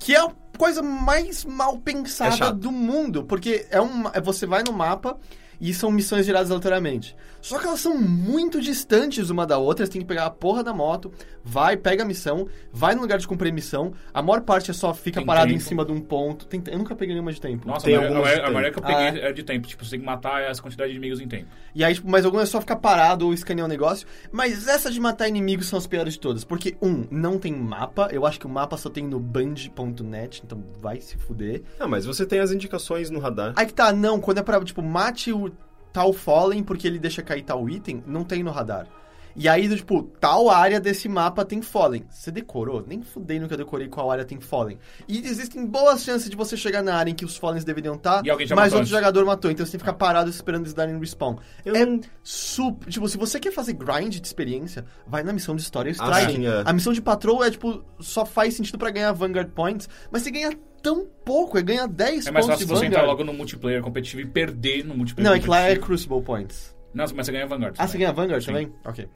que 0.00 0.14
é 0.14 0.20
a 0.20 0.28
coisa 0.58 0.82
mais 0.82 1.44
mal 1.44 1.74
É 1.76 1.78
pensada 1.92 2.36
chato. 2.36 2.56
do 2.58 2.72
mundo. 2.72 3.22
Porque 3.22 3.66
é 3.70 3.80
uma, 3.80 4.10
é- 4.14 4.20
você 4.20 4.46
vai 4.46 4.64
no 4.66 4.72
mapa 4.72 5.16
e 5.60 5.72
são 5.72 5.92
missões 5.92 6.26
geradas 6.26 6.50
aleatoriamente. 6.50 7.14
Só 7.42 7.58
que 7.58 7.66
elas 7.66 7.80
são 7.80 7.98
muito 8.00 8.60
distantes 8.60 9.28
uma 9.28 9.44
da 9.46 9.58
outra. 9.58 9.84
Você 9.84 9.92
tem 9.92 10.00
que 10.00 10.06
pegar 10.06 10.24
a 10.26 10.30
porra 10.30 10.62
da 10.62 10.72
moto, 10.72 11.12
vai, 11.44 11.76
pega 11.76 12.04
a 12.04 12.06
missão, 12.06 12.46
vai 12.72 12.94
no 12.94 13.02
lugar 13.02 13.18
de 13.18 13.26
cumprir 13.26 13.50
a 13.50 13.54
missão. 13.54 13.92
A 14.14 14.22
maior 14.22 14.40
parte 14.42 14.70
é 14.70 14.74
só 14.74 14.94
fica 14.94 15.18
Tem 15.20 15.26
parado 15.26 15.50
em 15.50 15.54
tempo. 15.54 15.64
cima 15.68 15.84
de 15.84 15.90
um 15.92 16.00
ponto. 16.00 16.46
Tem- 16.46 16.62
eu 16.68 16.78
nunca 16.78 16.94
peguei 16.94 17.14
nenhuma 17.14 17.32
de 17.32 17.40
tempo. 17.40 17.66
Nossa, 17.66 17.84
Tem 17.84 17.96
a, 17.96 18.00
maioria- 18.00 18.44
a, 18.44 18.46
a 18.46 18.50
maioria 18.50 18.70
que 18.72 18.78
eu 18.78 18.82
tempo. 18.82 18.96
peguei 18.96 19.20
é 19.22 19.32
de 19.32 19.42
tempo. 19.42 19.66
Tipo, 19.66 19.84
você 19.84 19.90
tem 19.90 20.00
que 20.00 20.06
matar 20.06 20.40
essa 20.42 20.62
quantidade 20.62 20.90
de 20.92 20.96
inimigos 20.96 21.20
em 21.20 21.26
tempo. 21.26 21.48
E 21.74 21.84
aí, 21.84 21.92
tipo, 21.94 22.08
mas 22.08 22.24
algumas 22.24 22.48
é 22.48 22.50
só 22.52 22.60
ficar 22.60 22.76
parado 22.76 23.26
ou 23.26 23.34
escanear 23.34 23.66
o 23.66 23.68
negócio. 23.68 24.06
Mas 24.30 24.68
essas 24.68 24.94
de 24.94 25.00
matar 25.00 25.26
inimigos 25.28 25.66
são 25.66 25.76
as 25.78 25.86
piores 25.86 26.14
de 26.14 26.20
todas. 26.20 26.44
Porque, 26.44 26.76
um, 26.80 27.04
não 27.10 27.38
tem 27.40 27.52
mapa. 27.52 28.08
Eu 28.12 28.24
acho 28.24 28.38
que 28.38 28.46
o 28.46 28.48
mapa 28.48 28.76
só 28.76 28.88
tem 28.88 29.04
no 29.04 29.18
band.net, 29.18 30.42
então 30.44 30.62
vai 30.80 31.00
se 31.00 31.16
fuder. 31.16 31.62
ah, 31.80 31.88
mas 31.88 32.04
você 32.04 32.24
tem 32.24 32.38
as 32.38 32.52
indicações 32.52 33.10
no 33.10 33.18
radar. 33.18 33.52
Aí 33.56 33.66
que 33.66 33.74
tá, 33.74 33.92
não, 33.92 34.20
quando 34.20 34.38
é 34.38 34.42
pra, 34.42 34.62
tipo, 34.64 34.80
mate 34.82 35.32
o 35.32 35.50
tal 35.92 36.12
Fallen 36.12 36.62
porque 36.62 36.86
ele 36.86 36.98
deixa 36.98 37.22
cair 37.22 37.42
tal 37.42 37.68
item, 37.68 38.02
não 38.06 38.24
tem 38.24 38.42
no 38.42 38.50
radar. 38.50 38.86
E 39.34 39.48
aí, 39.48 39.66
tipo, 39.74 40.02
tal 40.20 40.50
área 40.50 40.78
desse 40.78 41.08
mapa 41.08 41.42
tem 41.42 41.62
Fallen. 41.62 42.04
Você 42.10 42.30
decorou? 42.30 42.84
Nem 42.86 43.00
fudei 43.00 43.40
no 43.40 43.48
que 43.48 43.54
eu 43.54 43.58
decorei 43.58 43.88
qual 43.88 44.10
área 44.10 44.26
tem 44.26 44.38
Fallen. 44.38 44.78
E 45.08 45.26
existem 45.26 45.64
boas 45.64 46.02
chances 46.04 46.28
de 46.28 46.36
você 46.36 46.54
chegar 46.54 46.82
na 46.82 46.94
área 46.94 47.10
em 47.10 47.14
que 47.14 47.24
os 47.24 47.38
Fallens 47.38 47.64
deveriam 47.64 47.94
estar, 47.94 48.22
E 48.26 48.30
alguém 48.30 48.46
já 48.46 48.54
mas 48.54 48.64
matou 48.66 48.80
outro 48.80 48.80
antes. 48.80 48.90
jogador 48.90 49.24
matou. 49.24 49.50
Então 49.50 49.64
você 49.64 49.72
tem 49.72 49.78
que 49.78 49.86
ficar 49.86 49.96
parado 49.96 50.28
esperando 50.28 50.64
eles 50.64 50.74
darem 50.74 50.98
respawn. 50.98 51.36
Eu 51.64 51.74
é 51.74 52.00
super... 52.22 52.86
Tipo, 52.90 53.08
se 53.08 53.16
você 53.16 53.40
quer 53.40 53.52
fazer 53.52 53.72
grind 53.72 54.18
de 54.20 54.26
experiência, 54.26 54.84
vai 55.06 55.22
na 55.22 55.32
missão 55.32 55.56
de 55.56 55.62
história 55.62 55.88
e 55.88 55.96
Ah, 55.98 56.10
strike. 56.20 56.32
sim, 56.34 56.46
é. 56.46 56.62
A 56.66 56.72
missão 56.74 56.92
de 56.92 57.00
patrol 57.00 57.42
é, 57.42 57.50
tipo, 57.50 57.82
só 58.00 58.26
faz 58.26 58.52
sentido 58.52 58.76
pra 58.76 58.90
ganhar 58.90 59.12
Vanguard 59.12 59.48
Points, 59.52 59.88
mas 60.10 60.20
você 60.20 60.30
ganha 60.30 60.50
tão 60.82 61.06
pouco, 61.24 61.56
é 61.58 61.62
ganha 61.62 61.86
10 61.86 62.26
É 62.26 62.30
mais 62.30 62.44
pontos 62.46 62.60
fácil 62.60 62.66
você 62.76 62.86
entrar 62.86 63.02
logo 63.04 63.22
no 63.24 63.32
multiplayer 63.32 63.80
competitivo 63.82 64.22
e 64.22 64.26
perder 64.26 64.84
no 64.84 64.94
multiplayer 64.96 65.30
Não, 65.30 65.36
é 65.36 65.40
que 65.40 65.48
lá 65.48 65.60
é. 65.60 65.76
Crucible 65.76 66.22
Points. 66.22 66.74
Não, 66.92 67.04
mas 67.14 67.26
você 67.26 67.32
ganha 67.32 67.46
Vanguard. 67.46 67.74
Ah, 67.78 67.86
você 67.86 67.92
também. 67.92 68.06
ganha 68.06 68.12
Vanguard 68.12 68.42
Sim. 68.42 68.46
também? 68.48 68.72
Ok. 68.84 69.08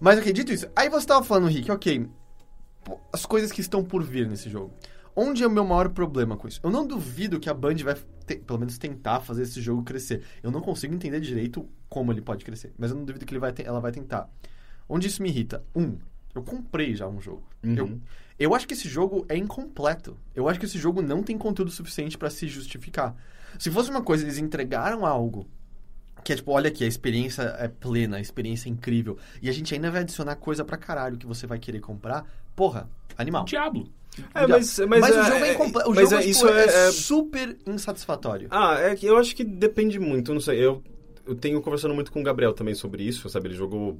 Mas, 0.00 0.18
ok, 0.18 0.32
dito 0.32 0.52
isso, 0.52 0.66
aí 0.76 0.88
você 0.88 1.06
tava 1.06 1.24
falando, 1.24 1.48
Rick, 1.48 1.70
ok, 1.70 2.08
as 3.12 3.26
coisas 3.26 3.50
que 3.52 3.60
estão 3.60 3.82
por 3.84 4.02
vir 4.02 4.26
nesse 4.28 4.48
jogo. 4.48 4.72
Onde 5.14 5.42
é 5.42 5.46
o 5.46 5.50
meu 5.50 5.64
maior 5.64 5.88
problema 5.88 6.36
com 6.36 6.46
isso? 6.46 6.60
Eu 6.62 6.70
não 6.70 6.86
duvido 6.86 7.40
que 7.40 7.50
a 7.50 7.54
Band 7.54 7.74
vai, 7.82 7.96
te- 8.24 8.36
pelo 8.36 8.58
menos, 8.60 8.78
tentar 8.78 9.20
fazer 9.20 9.42
esse 9.42 9.60
jogo 9.60 9.82
crescer. 9.82 10.22
Eu 10.42 10.50
não 10.52 10.60
consigo 10.60 10.94
entender 10.94 11.18
direito 11.20 11.68
como 11.88 12.12
ele 12.12 12.20
pode 12.22 12.44
crescer, 12.44 12.72
mas 12.78 12.90
eu 12.90 12.96
não 12.96 13.04
duvido 13.04 13.26
que 13.26 13.32
ele 13.32 13.40
vai 13.40 13.52
te- 13.52 13.64
ela 13.64 13.80
vai 13.80 13.90
tentar. 13.90 14.30
Onde 14.88 15.08
isso 15.08 15.20
me 15.20 15.28
irrita? 15.28 15.64
Um, 15.74 15.98
eu 16.34 16.42
comprei 16.42 16.94
já 16.94 17.08
um 17.08 17.20
jogo. 17.20 17.42
Uhum. 17.64 17.74
Eu, 17.74 18.00
eu 18.38 18.54
acho 18.54 18.66
que 18.66 18.74
esse 18.74 18.88
jogo 18.88 19.24
é 19.28 19.36
incompleto. 19.36 20.16
Eu 20.34 20.48
acho 20.48 20.58
que 20.60 20.66
esse 20.66 20.78
jogo 20.78 21.02
não 21.02 21.22
tem 21.22 21.36
conteúdo 21.36 21.70
suficiente 21.70 22.16
pra 22.16 22.30
se 22.30 22.46
justificar. 22.48 23.14
Se 23.58 23.70
fosse 23.70 23.90
uma 23.90 24.02
coisa, 24.02 24.24
eles 24.24 24.38
entregaram 24.38 25.04
algo 25.06 25.46
Que 26.24 26.32
é 26.32 26.36
tipo, 26.36 26.50
olha 26.52 26.68
aqui, 26.68 26.84
a 26.84 26.86
experiência 26.86 27.42
é 27.58 27.68
plena, 27.68 28.16
a 28.16 28.20
experiência 28.20 28.68
é 28.68 28.72
incrível. 28.72 29.16
E 29.40 29.48
a 29.48 29.52
gente 29.52 29.72
ainda 29.74 29.90
vai 29.90 30.00
adicionar 30.02 30.34
coisa 30.36 30.64
pra 30.64 30.76
caralho 30.76 31.16
que 31.16 31.24
você 31.26 31.46
vai 31.46 31.58
querer 31.58 31.80
comprar. 31.80 32.24
Porra, 32.54 32.88
animal. 33.16 33.44
Diablo. 33.44 33.88
É, 34.34 34.46
mas, 34.46 34.78
mas, 34.80 35.00
Mas 35.00 35.14
é, 35.16 35.20
o 35.20 35.24
jogo 35.24 35.44
é, 35.44 35.48
é- 35.48 35.54
incompleto. 35.54 35.90
O 35.90 35.94
mas 35.94 36.10
jogo 36.10 36.14
é- 36.16 36.18
é, 36.18 36.20
tipo, 36.20 36.30
isso 36.30 36.48
é, 36.48 36.64
é, 36.64 36.88
é- 36.88 36.92
super 36.92 37.56
insatisfatório. 37.66 38.48
Ah, 38.50 38.74
é 38.78 38.96
que 38.96 39.06
eu 39.06 39.16
acho 39.16 39.34
que 39.34 39.44
depende 39.44 39.98
muito, 40.00 40.34
não 40.34 40.40
sei. 40.40 40.58
Eu, 40.58 40.82
eu 41.24 41.36
tenho 41.36 41.60
conversando 41.62 41.94
muito 41.94 42.10
com 42.10 42.20
o 42.20 42.24
Gabriel 42.24 42.52
também 42.52 42.74
sobre 42.74 43.04
isso, 43.04 43.28
sabe? 43.28 43.48
Ele 43.48 43.54
jogou 43.54 43.98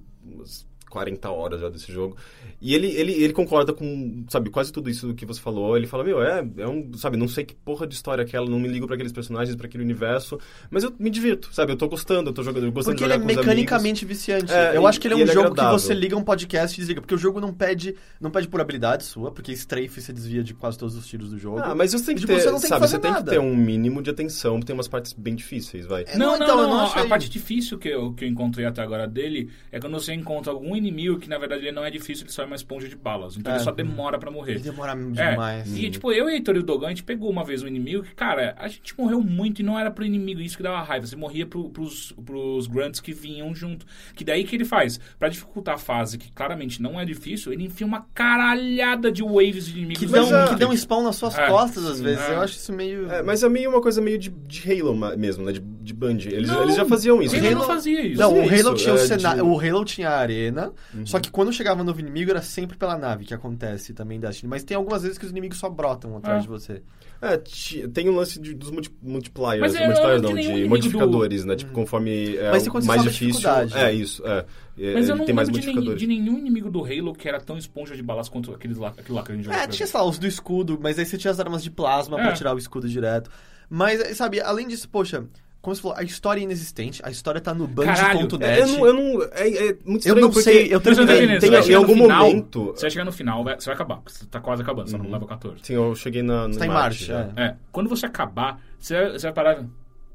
40 0.89 1.31
horas 1.31 1.61
já 1.61 1.69
desse 1.69 1.93
jogo. 1.93 2.17
E 2.61 2.75
ele, 2.75 2.89
ele, 2.89 3.13
ele 3.13 3.33
concorda 3.33 3.73
com, 3.73 4.25
sabe, 4.29 4.51
quase 4.51 4.73
tudo 4.73 4.91
isso 4.91 5.15
que 5.15 5.25
você 5.27 5.41
falou. 5.41 5.77
Ele 5.77 5.87
fala, 5.87 6.03
meu, 6.05 6.23
é, 6.23 6.45
é 6.59 6.67
um, 6.67 6.93
sabe, 6.95 7.17
não 7.17 7.29
sei 7.29 7.45
que 7.45 7.55
porra 7.55 7.87
de 7.87 7.95
história 7.95 8.23
é 8.23 8.25
aquela, 8.25 8.49
não 8.49 8.59
me 8.59 8.69
ligo 8.69 8.87
pra 8.87 8.95
aqueles 8.95 9.13
personagens, 9.13 9.55
pra 9.57 9.67
aquele 9.67 9.85
universo, 9.85 10.39
mas 10.71 10.83
eu 10.85 10.93
me 10.99 11.11
divirto, 11.11 11.49
sabe? 11.53 11.73
Eu 11.73 11.77
tô 11.77 11.89
gostando, 11.89 12.31
eu 12.31 12.35
tô 12.35 12.43
jogando, 12.43 12.65
eu 12.67 12.73
gostando 12.73 12.97
Porque 12.97 13.05
de 13.09 13.13
ele 13.13 13.21
jogar 13.21 13.33
é 13.33 13.35
com 13.35 13.41
os 13.41 13.47
mecanicamente 13.47 14.05
viciante. 14.05 14.53
É, 14.53 14.77
eu 14.77 14.83
e- 14.83 14.87
acho 14.87 15.01
que 15.01 15.07
ele 15.07 15.15
é 15.15 15.17
um 15.17 15.21
ele 15.21 15.31
é 15.31 15.35
jogo 15.35 15.49
agradável. 15.49 15.77
que 15.79 15.83
você 15.85 15.95
liga 15.95 16.17
um 16.17 16.23
podcast 16.25 16.77
e 16.77 16.81
desliga. 16.81 17.01
Porque 17.01 17.15
o 17.15 17.19
jogo 17.19 17.41
não 17.41 17.53
pede, 17.53 17.95
não 18.21 18.31
pede 18.31 18.49
por 18.49 18.61
habilidade 18.61 19.05
sua, 19.05 19.31
porque 19.31 19.53
strafe 19.53 20.01
você 20.01 20.13
desvia 20.13 20.43
de 20.43 20.55
quase 20.55 20.79
todos 20.79 20.97
os 20.97 21.07
tiros 21.07 21.31
do 21.31 21.39
jogo. 21.39 21.61
Ah, 21.63 21.75
mas 21.75 21.93
você 21.93 22.05
tem 22.07 22.15
que 22.15 22.21
E, 22.23 22.27
tipo, 22.27 22.33
ter, 22.33 22.41
você 22.41 22.47
não 22.51 22.55
tem 22.55 22.63
que 22.63 22.69
sabe, 22.69 22.81
fazer 22.81 22.97
você 22.97 22.99
tem 23.03 23.11
nada. 23.13 23.25
que 23.25 23.31
ter 23.31 23.39
um 23.39 23.55
mínimo 23.55 24.03
de 24.03 24.11
atenção, 24.11 24.61
tem 24.61 24.75
umas 24.75 24.89
partes 24.89 25.13
bem 25.13 25.35
difíceis, 25.35 25.87
vai. 25.87 26.05
É, 26.07 26.17
Não, 26.17 26.33
não, 26.33 26.39
não, 26.39 26.45
então, 26.45 26.57
não. 26.63 26.69
não 26.71 26.81
a- 26.87 27.01
A 27.03 27.07
parte 27.07 27.29
difícil 27.31 27.79
que 27.79 27.89
eu, 27.89 28.13
que 28.13 28.25
eu 28.25 28.29
encontrei 28.29 28.67
até 28.67 28.83
agora 28.83 29.07
dele 29.07 29.51
é 29.71 29.79
quando 29.81 29.95
você 29.95 30.13
encontra 30.13 30.53
algum 30.53 30.75
inimigo 30.79 31.19
que, 31.19 31.29
na 31.29 31.37
verdade, 31.39 31.63
ele 31.63 31.73
não 31.73 31.85
é 31.85 31.91
difícil, 31.91 32.25
ele 32.25 32.33
só 32.33 32.43
é 32.43 32.47
uma 32.47 32.57
esponja 32.57 32.89
de 32.89 32.97
balas. 32.97 33.37
Então 33.37 33.53
É. 33.53 33.57
ele 33.57 33.65
só 33.65 33.71
demora 33.71 34.19
pra 34.19 34.31
morrer. 34.31 34.53
Ele 34.53 34.61
demora 34.61 34.93
É, 34.93 35.31
demais. 35.31 35.77
E, 35.77 35.91
tipo, 35.91 36.11
eu 36.13 36.29
e 36.29 36.33
o 36.33 36.35
Heitor 36.35 36.57
e 36.57 36.61
o 36.61 36.63
Dogan, 36.63 36.87
a 36.87 36.91
gente 36.91 37.03
pegou 37.05 37.31
uma 37.31 37.45
vez 37.45 37.63
um 37.63 37.67
inimigo 37.67 38.03
que, 38.03 38.15
cara, 38.15 38.55
a 38.59 38.69
gente 38.69 38.97
morreu 38.99 39.21
muito 39.21 39.61
e 39.61 39.63
não 39.65 39.79
era 39.79 39.91
pro 39.91 40.05
inimigo 40.05 40.41
isso 40.41 40.57
que 40.57 40.63
dava 40.63 40.83
raiva. 40.83 41.07
Você 41.07 41.17
morria 41.17 41.47
pro, 41.47 41.69
pros, 41.71 42.13
pros 42.25 42.67
grunts 42.67 43.01
que 43.01 43.13
vinham 43.13 43.55
junto. 43.55 43.85
Que 44.15 44.25
daí 44.25 44.45
que 44.45 44.57
ele 44.57 44.65
faz? 44.65 44.99
Pra 45.19 45.29
dificultar 45.29 45.75
a 45.75 45.79
fase, 45.79 46.17
que 46.19 46.31
claramente 46.33 46.81
não 46.81 46.99
é 47.01 47.05
difícil, 47.05 47.53
ele 47.53 47.65
enfia 47.65 47.87
uma 47.87 48.07
caralhada 48.15 49.11
de 49.11 49.23
waves 49.23 49.67
de 49.67 49.73
inimigos. 49.79 49.99
Que 49.99 50.07
dão, 50.07 50.35
ah, 50.35 50.49
que 50.49 50.55
dão 50.57 50.73
spawn 50.77 51.03
nas 51.03 51.17
suas 51.17 51.37
É, 51.39 51.47
costas, 51.49 51.85
às 51.85 52.01
vezes. 52.01 52.21
é. 52.23 52.35
Eu 52.35 52.41
acho 52.41 52.55
isso 52.57 52.73
meio... 52.73 53.11
É, 53.11 53.23
mas 53.23 53.43
é 53.43 53.49
meio 53.49 53.71
uma 53.71 53.81
coisa 53.81 54.01
meio 54.01 54.19
de, 54.19 54.31
de 54.31 54.63
Halo 54.81 54.95
mesmo, 55.17 55.45
né? 55.45 55.53
De, 55.53 55.61
de 55.61 55.93
Band. 55.95 56.19
Eles, 56.27 56.49
Não, 56.49 56.63
eles 56.63 56.77
já 56.77 56.85
faziam 56.85 57.21
isso. 57.23 57.35
Halo 57.35 57.45
né? 57.45 57.55
não 57.55 57.63
fazia 57.65 58.07
isso. 58.07 58.21
Não, 58.21 58.33
o 58.33 58.41
Halo 58.41 58.53
isso, 58.55 58.75
tinha 58.75 58.95
o 58.95 58.97
é, 58.99 59.07
cena... 59.07 59.35
de- 59.35 59.43
O 59.43 59.59
Halo 59.61 59.85
tinha 59.85 60.09
a 60.11 60.19
arena, 60.19 60.68
só 61.05 61.19
que 61.21 61.31
quando 61.31 61.53
chegava 61.53 61.79
no 61.79 61.85
novo 61.85 62.01
inimigo 62.01 62.31
era 62.31 62.43
sempre 62.43 62.77
pela 62.77 62.97
nave, 62.97 63.25
que 63.25 63.35
acontece 63.35 63.93
também 63.93 64.19
da 64.21 64.29
Destiny. 64.29 64.49
Mas 64.51 64.65
tem 64.65 64.77
algumas 64.77 65.03
vezes 65.03 65.19
que 65.19 65.25
os 65.25 65.31
inimigos 65.31 65.59
só 65.59 65.69
brotam 65.69 66.17
atrás 66.17 66.39
É. 66.39 66.43
de 66.43 66.49
você. 66.49 66.83
É, 67.21 67.37
ti- 67.37 67.89
tem 67.89 68.09
o 68.09 68.13
lance 68.15 68.39
de- 68.41 68.55
dos 68.55 68.71
multi, 68.71 68.91
multipliers, 69.03 69.61
Mas 69.61 69.75
é, 69.75 69.87
multipliers 69.87 70.23
não 70.23 70.33
nenhum 70.33 70.55
de 70.55 70.69
modificadores, 70.69 71.45
né? 71.45 71.57
Tipo, 71.57 71.73
conforme 71.73 72.37
é 72.37 72.51
Mas 72.53 72.67
o 72.67 72.87
mais 72.87 73.03
difícil. 73.03 73.51
É, 73.51 73.67
né? 73.67 73.93
isso, 73.93 74.25
é. 74.27 74.45
É, 74.81 74.95
Mas 74.95 75.09
eu 75.09 75.17
não 75.17 75.25
tem 75.25 75.35
mais 75.35 75.49
lembro 75.49 75.61
de, 75.61 75.67
nem- 75.67 75.75
modificadores. 75.77 76.01
de 76.01 76.07
nenhum 76.07 76.39
inimigo 76.39 76.71
do 76.71 76.85
Halo 76.85 77.13
que 77.13 77.29
era 77.29 77.41
tão 77.41 77.59
esponja 77.59 77.97
de 77.97 78.03
balas 78.05 78.29
quanto 78.29 78.53
aqueles 78.53 78.79
lá, 78.79 78.91
aquele 78.91 79.13
lá 79.13 79.25
que 79.25 79.33
a 79.33 79.35
gente 79.35 79.45
jogou. 79.47 79.59
É, 79.61 79.67
tinha, 79.67 79.87
sei 79.87 79.99
lá, 79.99 80.07
os 80.07 80.17
do 80.19 80.27
escudo, 80.29 80.79
mas 80.81 80.97
aí 80.99 81.05
você 81.05 81.19
tinha 81.19 81.33
as 81.33 81.41
armas 81.41 81.65
de 81.65 81.71
plasma 81.73 82.21
É. 82.21 82.23
pra 82.23 82.33
tirar 82.35 82.55
o 82.55 82.59
escudo 82.59 82.89
direto. 82.89 83.29
Mas, 83.69 84.17
sabe, 84.17 84.41
além 84.41 84.69
disso, 84.69 84.89
poxa, 84.89 85.25
como 85.61 85.75
você 85.75 85.83
falou, 85.83 85.97
a 85.97 86.03
história 86.03 86.41
é 86.41 86.45
inexistente, 86.45 87.01
a 87.05 87.11
história 87.11 87.41
tá 87.41 87.53
no 87.53 87.67
band.net. 87.67 88.01
É, 88.45 88.61
eu 88.63 88.67
não, 88.69 88.87
eu 88.87 88.93
não, 88.95 89.23
é, 89.33 89.49
é 89.49 89.77
muito 89.85 89.89
Eu 89.89 89.97
estranho 89.97 90.21
não 90.21 90.29
porque 90.31 90.43
sei, 90.43 90.73
eu 90.73 90.79
entendendo? 90.79 91.41
tem, 91.41 91.41
Você 91.41 91.51
vai 91.51 91.71
em 91.71 91.75
algum 91.75 91.95
final, 91.95 92.27
momento... 92.27 92.65
Você 92.67 92.81
vai 92.83 92.91
chegar 92.91 93.05
no 93.05 93.13
final, 93.13 93.45
vai- 93.45 93.61
você 93.61 93.67
vai 93.67 93.75
acabar. 93.75 93.97
porque 93.97 94.13
Você 94.13 94.27
tá 94.27 94.41
quase 94.41 94.63
acabando, 94.63 94.89
você 94.89 94.97
tá 94.97 95.03
no 95.03 95.11
level 95.11 95.27
14. 95.27 95.59
Sim, 95.63 95.75
eu 95.75 95.95
cheguei 95.95 96.23
na, 96.23 96.47
no 96.47 96.55
Você 96.55 96.61
tá 96.61 96.67
em 96.67 96.69
Marte 96.69 97.11
marcha, 97.11 97.33
é. 97.37 97.43
É, 97.45 97.57
quando 97.73 97.89
você 97.89 98.07
acabar, 98.07 98.61
você 98.79 98.95
vai, 98.95 99.13
você 99.13 99.27
vai 99.27 99.33
parar. 99.33 99.65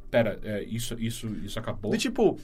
Pera, 0.10 0.39
é, 0.44 0.64
isso, 0.64 0.96
isso, 1.00 1.28
isso 1.44 1.60
acabou. 1.60 1.91
Do 1.91 1.98
tipo, 1.98 2.39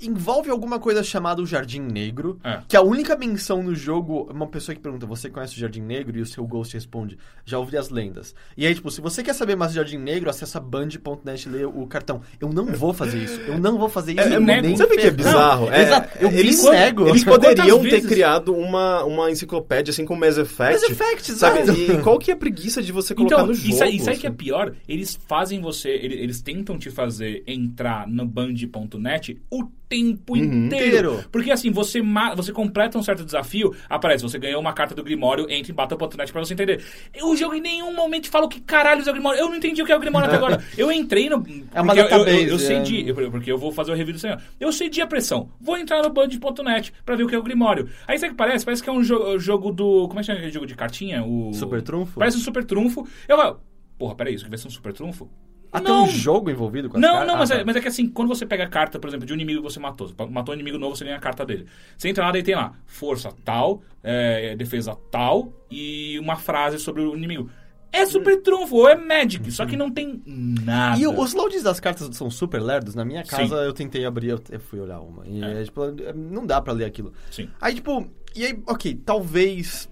envolve 0.00 0.50
alguma 0.50 0.78
coisa 0.78 1.02
chamada 1.02 1.40
o 1.42 1.46
Jardim 1.46 1.80
Negro, 1.80 2.38
É. 2.44 2.60
que 2.68 2.76
a 2.76 2.82
única 2.82 3.16
menção 3.16 3.62
no 3.62 3.74
jogo, 3.74 4.28
uma 4.32 4.46
pessoa 4.46 4.74
que 4.74 4.80
pergunta, 4.80 5.06
você 5.06 5.28
conhece 5.30 5.56
o 5.56 5.58
Jardim 5.58 5.80
Negro? 5.80 6.18
E 6.18 6.22
o 6.22 6.26
seu 6.26 6.46
Ghost 6.46 6.74
responde, 6.74 7.18
já 7.44 7.58
ouvi 7.58 7.76
as 7.76 7.88
lendas. 7.90 8.34
E 8.56 8.66
aí, 8.66 8.74
tipo, 8.74 8.90
se 8.90 9.00
você 9.00 9.22
quer 9.22 9.34
saber 9.34 9.56
mais 9.56 9.72
do 9.72 9.76
Jardim 9.76 9.98
Negro, 9.98 10.28
acessa 10.30 10.60
band.net 10.60 11.48
e 11.48 11.52
lê 11.52 11.64
o 11.64 11.86
cartão. 11.86 12.20
Eu 12.40 12.52
não 12.52 12.66
vou 12.66 12.92
fazer 12.92 13.18
isso. 13.18 13.40
Eu 13.42 13.58
não 13.58 13.78
vou 13.78 13.88
fazer 13.88 14.12
isso. 14.12 14.20
É, 14.22 14.34
é, 14.34 14.40
nego. 14.40 14.62
nem 14.66 14.76
sabe 14.76 14.94
o 14.94 14.98
que 14.98 15.06
é 15.06 15.10
bizarro? 15.10 15.66
Não, 15.66 15.72
É, 15.72 15.82
exato. 15.82 16.18
Eu 16.18 16.28
eles, 16.30 16.62
me 16.64 16.70
nego. 16.70 17.08
eles 17.08 17.24
poderiam 17.24 17.80
ter 17.82 17.90
vezes- 17.90 18.06
criado 18.08 18.54
uma, 18.54 19.04
uma 19.04 19.30
enciclopédia, 19.30 19.90
assim 19.90 20.04
como 20.04 20.20
Mass 20.20 20.38
Effect. 20.38 20.72
Mass 20.80 20.90
Effect, 20.90 21.32
sabe? 21.32 21.60
exato. 21.60 21.80
E 21.80 21.98
qual 22.02 22.18
que 22.18 22.30
é 22.30 22.34
a 22.34 22.36
preguiça 22.36 22.82
de 22.82 22.92
você 22.92 23.14
colocar 23.14 23.34
Então, 23.36 23.46
no 23.46 23.52
e 23.52 23.56
jogo? 23.56 23.76
sa- 23.76 23.86
e 23.86 23.98
sabe 23.98 24.16
o 24.16 24.20
que 24.20 24.26
é 24.26 24.28
assim? 24.30 24.36
pior? 24.36 24.74
Eles 24.88 25.18
fazem 25.28 25.60
você, 25.60 25.88
ele- 25.90 26.14
eles, 26.20 26.40
tentam 26.42 26.78
te 26.78 26.90
fazer 26.90 27.42
entrar 27.46 28.06
no 28.06 28.26
band.net 28.26 29.40
o 29.50 29.64
tempo 29.88 30.32
Uhum. 30.34 30.38
inteiro. 30.66 30.86
Inteiro. 31.12 31.24
Porque 31.30 31.50
assim, 31.50 31.70
você, 31.70 32.00
ma- 32.00 32.34
você 32.34 32.50
completa 32.50 32.96
um 32.96 33.02
certo 33.02 33.24
desafio, 33.26 33.74
aparece, 33.90 34.22
você 34.22 34.38
ganhou 34.38 34.58
uma 34.58 34.72
carta 34.72 34.94
do 34.94 35.04
Grimório, 35.04 35.46
entre 35.50 35.70
em 35.70 35.74
battle.net 35.74 36.32
pra 36.32 36.40
você 36.42 36.54
entender. 36.54 36.82
O 37.22 37.36
jogo 37.36 37.54
em 37.54 37.60
nenhum 37.60 37.94
momento 37.94 38.30
fala 38.30 38.46
o 38.46 38.48
que 38.48 38.58
caralho 38.60 39.02
é 39.06 39.10
o 39.10 39.12
Grimório. 39.12 39.38
Eu 39.38 39.48
não 39.50 39.56
entendi 39.56 39.82
o 39.82 39.84
que 39.84 39.92
é 39.92 39.96
o 39.96 40.00
Grimório 40.00 40.28
até 40.28 40.36
agora. 40.36 40.64
Eu 40.78 40.90
entrei 40.90 41.28
no... 41.28 41.44
É 41.74 41.80
uma 41.82 41.92
eu- 41.94 42.04
eu, 42.04 42.08
database, 42.10 42.48
eu, 42.48 42.58
sei 42.58 42.76
é. 42.76 42.80
de... 42.80 43.06
eu- 43.08 43.30
porque 43.30 43.52
eu 43.52 43.58
vou 43.58 43.70
fazer 43.70 43.92
o 43.92 43.94
review 43.94 44.14
do 44.14 44.18
senhor. 44.18 44.40
Eu 44.58 44.72
sei 44.72 44.88
de 44.88 45.02
a 45.02 45.06
pressão. 45.06 45.50
Vou 45.60 45.76
entrar 45.76 46.02
no 46.02 46.08
band.net 46.10 46.90
pra 47.04 47.14
ver 47.14 47.24
o 47.24 47.28
que 47.28 47.34
é 47.34 47.38
o 47.38 47.42
Grimório. 47.42 47.88
Aí 48.08 48.18
sabe 48.18 48.30
o 48.30 48.32
que 48.32 48.38
parece? 48.38 48.64
Parece 48.64 48.82
que 48.82 48.88
é 48.88 48.92
um 48.92 49.02
jo- 49.02 49.38
jogo 49.38 49.70
do... 49.72 50.08
Como 50.08 50.20
é 50.20 50.22
que 50.22 50.26
chama 50.26 50.38
aquele 50.38 50.52
jogo 50.54 50.64
de 50.66 50.74
cartinha? 50.74 51.22
O... 51.22 51.52
Super 51.52 51.82
Trunfo? 51.82 52.18
Parece 52.18 52.38
um 52.38 52.40
super 52.40 52.64
trunfo. 52.64 53.06
Eu 53.28 53.36
falo, 53.36 53.60
porra, 53.98 54.14
peraí, 54.14 54.34
isso 54.34 54.44
aqui 54.44 54.50
vai 54.50 54.58
ser 54.58 54.68
um 54.68 54.70
super 54.70 54.92
trunfo? 54.94 55.30
Ah, 55.72 55.80
tem 55.80 55.88
não, 55.90 56.04
um 56.04 56.08
jogo 56.08 56.50
envolvido 56.50 56.88
com 56.90 56.96
as 56.98 57.00
não, 57.00 57.12
caras? 57.14 57.26
não, 57.28 57.36
mas, 57.38 57.50
Ah, 57.50 57.54
é, 57.54 57.58
tá. 57.58 57.64
mas 57.64 57.76
é 57.76 57.80
que 57.80 57.88
assim, 57.88 58.06
quando 58.08 58.28
você 58.28 58.44
pega 58.44 58.64
a 58.64 58.68
carta, 58.68 58.98
por 58.98 59.08
exemplo, 59.08 59.26
de 59.26 59.32
um 59.32 59.36
inimigo 59.36 59.62
que 59.62 59.72
você 59.72 59.80
matou, 59.80 60.12
matou 60.30 60.52
um 60.52 60.56
inimigo 60.56 60.78
novo, 60.78 60.94
você 60.94 61.04
ganha 61.04 61.16
a 61.16 61.20
carta 61.20 61.44
dele. 61.46 61.66
Você 61.96 62.08
entra 62.08 62.24
lá, 62.26 62.32
daí 62.32 62.42
tem 62.42 62.54
lá, 62.54 62.74
força 62.86 63.30
tal, 63.44 63.82
é, 64.02 64.54
defesa 64.54 64.94
tal, 65.10 65.52
e 65.70 66.18
uma 66.18 66.36
frase 66.36 66.78
sobre 66.78 67.00
o 67.02 67.16
inimigo. 67.16 67.48
É 67.94 68.06
super 68.06 68.40
trunfo, 68.40 68.76
ou 68.76 68.88
é 68.88 68.96
magic, 68.96 69.50
só 69.52 69.66
que 69.66 69.76
não 69.76 69.90
tem 69.90 70.22
nada. 70.26 70.98
E 70.98 71.06
os 71.06 71.34
loads 71.34 71.62
das 71.62 71.78
cartas 71.78 72.08
são 72.16 72.30
super 72.30 72.58
lerdos. 72.60 72.94
Na 72.94 73.04
minha 73.04 73.22
casa 73.22 73.46
Sim. 73.58 73.64
eu 73.66 73.72
tentei 73.74 74.06
abrir, 74.06 74.28
eu, 74.30 74.60
fui 74.60 74.80
olhar 74.80 75.00
uma. 75.00 75.26
E 75.26 75.42
É. 75.44 75.60
é, 75.60 75.64
tipo, 75.64 75.80
não 76.14 76.46
dá 76.46 76.58
pra 76.62 76.72
ler 76.72 76.86
aquilo. 76.86 77.12
Sim. 77.30 77.50
Aí, 77.60 77.74
tipo, 77.74 78.08
e 78.34 78.46
aí, 78.46 78.58
ok, 78.66 78.94
talvez 79.04 79.90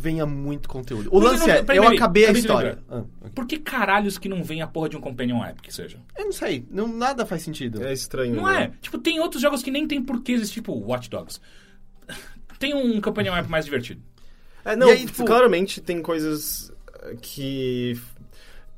venha 0.00 0.24
muito 0.24 0.68
conteúdo. 0.68 1.08
O 1.12 1.18
lance 1.18 1.46
não- 1.46 1.54
é, 1.54 1.62
peraí, 1.62 1.76
eu 1.78 1.82
peraí, 1.82 1.96
acabei 1.96 2.26
a 2.26 2.30
história. 2.32 2.78
Ah, 2.88 2.98
ok. 3.20 3.30
Por 3.34 3.46
que 3.46 3.58
caralhos 3.58 4.16
que 4.16 4.28
não 4.28 4.42
vem 4.44 4.62
a 4.62 4.66
porra 4.66 4.88
de 4.88 4.96
um 4.96 5.00
Companion 5.00 5.42
App, 5.42 5.60
que 5.60 5.74
seja? 5.74 5.98
Eu 6.16 6.26
não 6.26 6.32
sei, 6.32 6.64
não, 6.70 6.86
nada 6.86 7.26
faz 7.26 7.42
sentido. 7.42 7.82
É 7.84 7.92
estranho, 7.92 8.36
Não 8.36 8.46
né? 8.46 8.64
é? 8.64 8.72
Tipo, 8.80 8.98
tem 8.98 9.18
outros 9.20 9.42
jogos 9.42 9.62
que 9.62 9.70
nem 9.70 9.86
tem 9.88 10.02
porquê 10.02 10.32
existir, 10.32 10.54
tipo 10.60 10.72
Watch 10.72 11.10
Dogs. 11.10 11.40
Tem 12.58 12.74
um 12.74 13.00
Companion 13.00 13.34
App 13.36 13.48
mais 13.48 13.64
divertido. 13.64 14.02
É, 14.64 14.74
não, 14.74 14.88
aí, 14.88 15.06
tipo- 15.06 15.24
claramente 15.24 15.80
tem 15.80 16.02
coisas 16.02 16.72
que... 17.22 17.98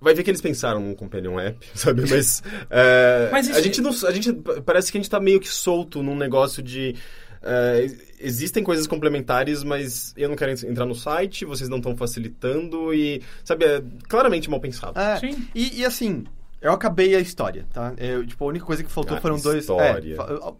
Vai 0.00 0.14
ver 0.14 0.22
que 0.22 0.30
eles 0.30 0.40
pensaram 0.40 0.80
num 0.80 0.94
Companion 0.94 1.38
App, 1.38 1.66
sabe? 1.74 2.02
Mas, 2.08 2.42
eh, 2.70 3.28
Mas 3.32 3.48
isso- 3.48 3.58
a 3.58 3.62
gente 3.62 3.80
não... 3.80 3.90
A 3.90 4.10
gente, 4.12 4.32
parece 4.64 4.90
que 4.92 4.98
a 4.98 5.00
gente 5.00 5.10
tá 5.10 5.18
meio 5.20 5.40
que 5.40 5.48
solto 5.48 6.02
num 6.02 6.16
negócio 6.16 6.62
de... 6.62 6.94
eh, 7.42 7.86
existem 8.20 8.62
coisas 8.62 8.86
complementares, 8.86 9.64
mas 9.64 10.12
eu 10.16 10.28
não 10.28 10.36
quero 10.36 10.52
en- 10.52 10.70
entrar 10.70 10.86
no 10.86 10.94
site, 10.94 11.44
vocês 11.44 11.68
não 11.68 11.78
estão 11.78 11.96
facilitando 11.96 12.92
e... 12.94 13.22
Sabe, 13.44 13.64
é 13.64 13.82
claramente 14.08 14.48
mal 14.50 14.60
pensado. 14.60 14.98
É, 14.98 15.18
Sim. 15.18 15.48
E, 15.54 15.80
e 15.80 15.84
assim, 15.84 16.24
eu 16.60 16.72
acabei 16.72 17.14
a 17.16 17.20
história, 17.20 17.66
tá? 17.72 17.94
Eu, 17.98 18.26
tipo, 18.26 18.44
a 18.44 18.48
única 18.48 18.64
coisa 18.64 18.84
que 18.84 18.90
faltou 18.90 19.16
Ah, 19.16 19.20
foram 19.20 19.38
dois... 19.40 19.60
história. 19.60 20.16
É, 20.16 20.52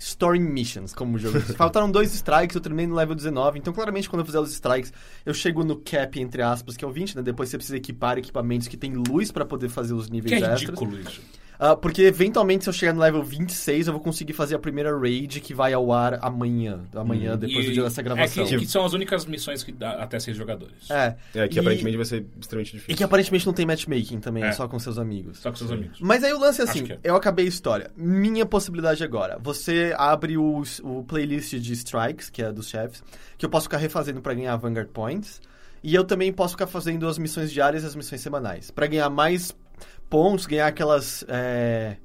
Story 0.00 0.38
Missions, 0.38 0.94
como 0.94 1.16
o 1.16 1.18
jogo. 1.18 1.40
Faltaram 1.58 1.90
dois 1.90 2.14
strikes, 2.14 2.54
eu 2.54 2.60
terminei 2.60 2.86
no 2.86 2.94
level 2.94 3.16
19. 3.16 3.58
Então, 3.58 3.72
claramente, 3.72 4.08
quando 4.08 4.20
eu 4.20 4.26
fizer 4.26 4.38
os 4.38 4.52
strikes, 4.52 4.92
eu 5.26 5.34
chego 5.34 5.64
no 5.64 5.74
cap, 5.74 6.20
entre 6.20 6.40
aspas, 6.40 6.76
que 6.76 6.84
é 6.84 6.88
o 6.88 6.92
20, 6.92 7.16
né? 7.16 7.22
Depois 7.22 7.48
você 7.48 7.56
precisa 7.56 7.76
equipar 7.76 8.16
equipamentos 8.16 8.68
que 8.68 8.76
tem 8.76 8.94
luz 8.94 9.32
pra 9.32 9.44
poder 9.44 9.68
fazer 9.68 9.94
os 9.94 10.08
níveis 10.08 10.30
Que 10.30 10.34
é 10.36 10.38
extras. 10.54 10.60
ridículo 10.60 11.00
isso. 11.00 11.20
Ah, 11.60 11.74
porque, 11.74 12.02
eventualmente, 12.02 12.62
se 12.62 12.70
eu 12.70 12.72
chegar 12.72 12.92
no 12.92 13.00
level 13.00 13.22
26, 13.22 13.88
eu 13.88 13.92
vou 13.92 14.00
conseguir 14.00 14.32
fazer 14.32 14.54
a 14.54 14.58
primeira 14.60 14.96
raid 14.96 15.40
que 15.40 15.52
vai 15.52 15.72
ao 15.72 15.92
ar 15.92 16.18
amanhã. 16.22 16.80
Amanhã, 16.94 17.36
depois 17.36 17.64
do 17.66 17.70
E- 17.72 17.74
dia 17.74 17.82
dessa 17.82 18.00
gravação. 18.00 18.44
É 18.44 18.46
que, 18.46 18.58
que 18.58 18.66
são 18.66 18.84
as 18.84 18.92
únicas 18.92 19.26
missões 19.26 19.64
que 19.64 19.72
dá 19.72 19.92
até 20.02 20.20
seis 20.20 20.36
jogadores. 20.36 20.88
É. 20.88 21.16
É, 21.34 21.48
que 21.48 21.56
E- 21.56 21.60
aparentemente 21.60 21.96
vai 21.96 22.06
ser 22.06 22.24
extremamente 22.40 22.72
difícil. 22.72 22.94
E 22.94 22.96
que 22.96 23.02
aparentemente 23.02 23.44
não 23.44 23.52
tem 23.52 23.66
matchmaking 23.66 24.20
também, 24.20 24.44
é 24.44 24.52
só 24.52 24.68
com 24.68 24.78
seus 24.78 24.98
amigos. 24.98 25.38
Só 25.40 25.50
com 25.50 25.56
seus 25.56 25.72
amigos. 25.72 25.98
Mas 26.00 26.22
aí 26.22 26.32
o 26.32 26.38
lance 26.38 26.60
é 26.60 26.64
assim, 26.64 26.92
é. 26.92 26.98
eu 27.02 27.16
acabei 27.16 27.46
a 27.46 27.48
história. 27.48 27.90
Minha 27.96 28.46
possibilidade 28.46 29.02
agora, 29.02 29.36
você 29.42 29.92
abre 29.98 30.36
o, 30.38 30.62
o 30.84 31.02
playlist 31.04 31.54
de 31.56 31.72
strikes, 31.72 32.30
que 32.30 32.40
é 32.42 32.52
dos 32.52 32.68
chefes, 32.68 33.02
que 33.36 33.44
eu 33.44 33.50
posso 33.50 33.64
ficar 33.64 33.78
refazendo 33.78 34.20
pra 34.20 34.32
ganhar 34.32 34.54
Vanguard 34.56 34.88
Points. 34.90 35.40
E 35.82 35.94
eu 35.94 36.04
também 36.04 36.32
posso 36.32 36.54
ficar 36.54 36.66
fazendo 36.66 37.06
as 37.06 37.18
missões 37.18 37.52
diárias 37.52 37.82
e 37.82 37.86
as 37.86 37.94
missões 37.94 38.20
semanais. 38.20 38.70
Pra 38.70 38.86
ganhar 38.86 39.08
mais 39.10 39.54
pontos, 40.08 40.46
ganhar 40.46 40.66
aquelas. 40.66 41.24
é, 41.28 41.96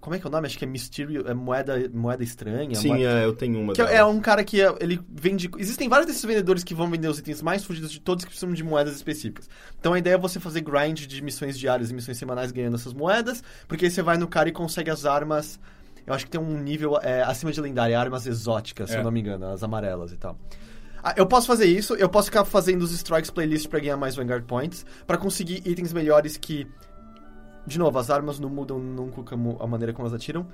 Como 0.00 0.14
é 0.14 0.18
que 0.18 0.24
é 0.26 0.28
o 0.28 0.30
nome? 0.30 0.46
Acho 0.46 0.56
que 0.56 0.64
é 0.64 0.68
Mysterio. 0.68 1.26
É 1.28 1.34
moeda, 1.34 1.90
moeda 1.92 2.22
estranha. 2.22 2.74
Sim, 2.76 2.88
moeda- 2.88 3.20
é, 3.20 3.24
eu 3.24 3.32
tenho 3.34 3.58
uma 3.60 3.72
que 3.72 3.78
delas. 3.82 3.92
é 3.94 4.04
um 4.04 4.20
cara 4.20 4.44
que 4.44 4.60
é- 4.62 4.72
ele 4.80 5.00
vende. 5.10 5.50
Existem 5.58 5.88
vários 5.88 6.06
desses 6.06 6.24
vendedores 6.24 6.62
que 6.62 6.72
vão 6.74 6.88
vender 6.88 7.08
os 7.08 7.18
itens 7.18 7.42
mais 7.42 7.64
fugidos 7.64 7.90
de 7.90 8.00
todos 8.00 8.24
que 8.24 8.30
precisam 8.30 8.54
de 8.54 8.62
moedas 8.62 8.94
específicas. 8.94 9.48
Então 9.78 9.92
a 9.94 9.98
ideia 9.98 10.14
é 10.14 10.18
você 10.18 10.38
fazer 10.38 10.60
grind 10.60 11.00
de 11.06 11.20
missões 11.20 11.58
diárias 11.58 11.90
e 11.90 11.94
missões 11.94 12.16
semanais 12.16 12.52
ganhando 12.52 12.76
essas 12.76 12.94
moedas, 12.94 13.42
porque 13.66 13.86
aí 13.86 13.90
você 13.90 14.00
vai 14.02 14.16
no 14.16 14.28
cara 14.28 14.48
e 14.48 14.52
consegue 14.52 14.88
as 14.90 15.04
armas. 15.04 15.58
eu 16.06 16.14
acho 16.14 16.24
que 16.24 16.30
tem 16.30 16.40
um 16.40 16.58
nível 16.58 16.98
é, 17.02 17.22
acima 17.22 17.52
de 17.52 17.60
lendária, 17.60 17.98
armas 18.00 18.26
exóticas, 18.26 18.88
se 18.88 18.96
É. 18.96 19.00
eu 19.00 19.04
não 19.04 19.10
me 19.10 19.20
engano, 19.20 19.44
as 19.52 19.62
amarelas 19.62 20.10
e 20.10 20.16
tal. 20.16 20.38
Ah, 21.02 21.12
eu 21.18 21.26
posso 21.26 21.46
fazer 21.46 21.66
isso, 21.66 21.94
eu 21.96 22.08
posso 22.08 22.26
ficar 22.28 22.46
fazendo 22.46 22.80
os 22.82 22.92
strikes 22.92 23.30
playlist 23.30 23.68
pra 23.68 23.78
ganhar 23.78 23.96
mais 23.98 24.16
Vanguard 24.16 24.44
Points, 24.46 24.86
pra 25.06 25.18
conseguir 25.18 25.56
itens 25.68 25.92
melhores 25.92 26.38
que. 26.38 26.66
De 27.68 27.78
novo, 27.78 27.96
as 27.98 28.10
armas 28.10 28.40
não 28.40 28.48
mudam 28.48 28.78
nunca 28.78 29.22
como- 29.22 29.56
a 29.60 29.66
maneira 29.66 29.92
como 29.92 30.08
elas 30.08 30.14
atiram. 30.14 30.46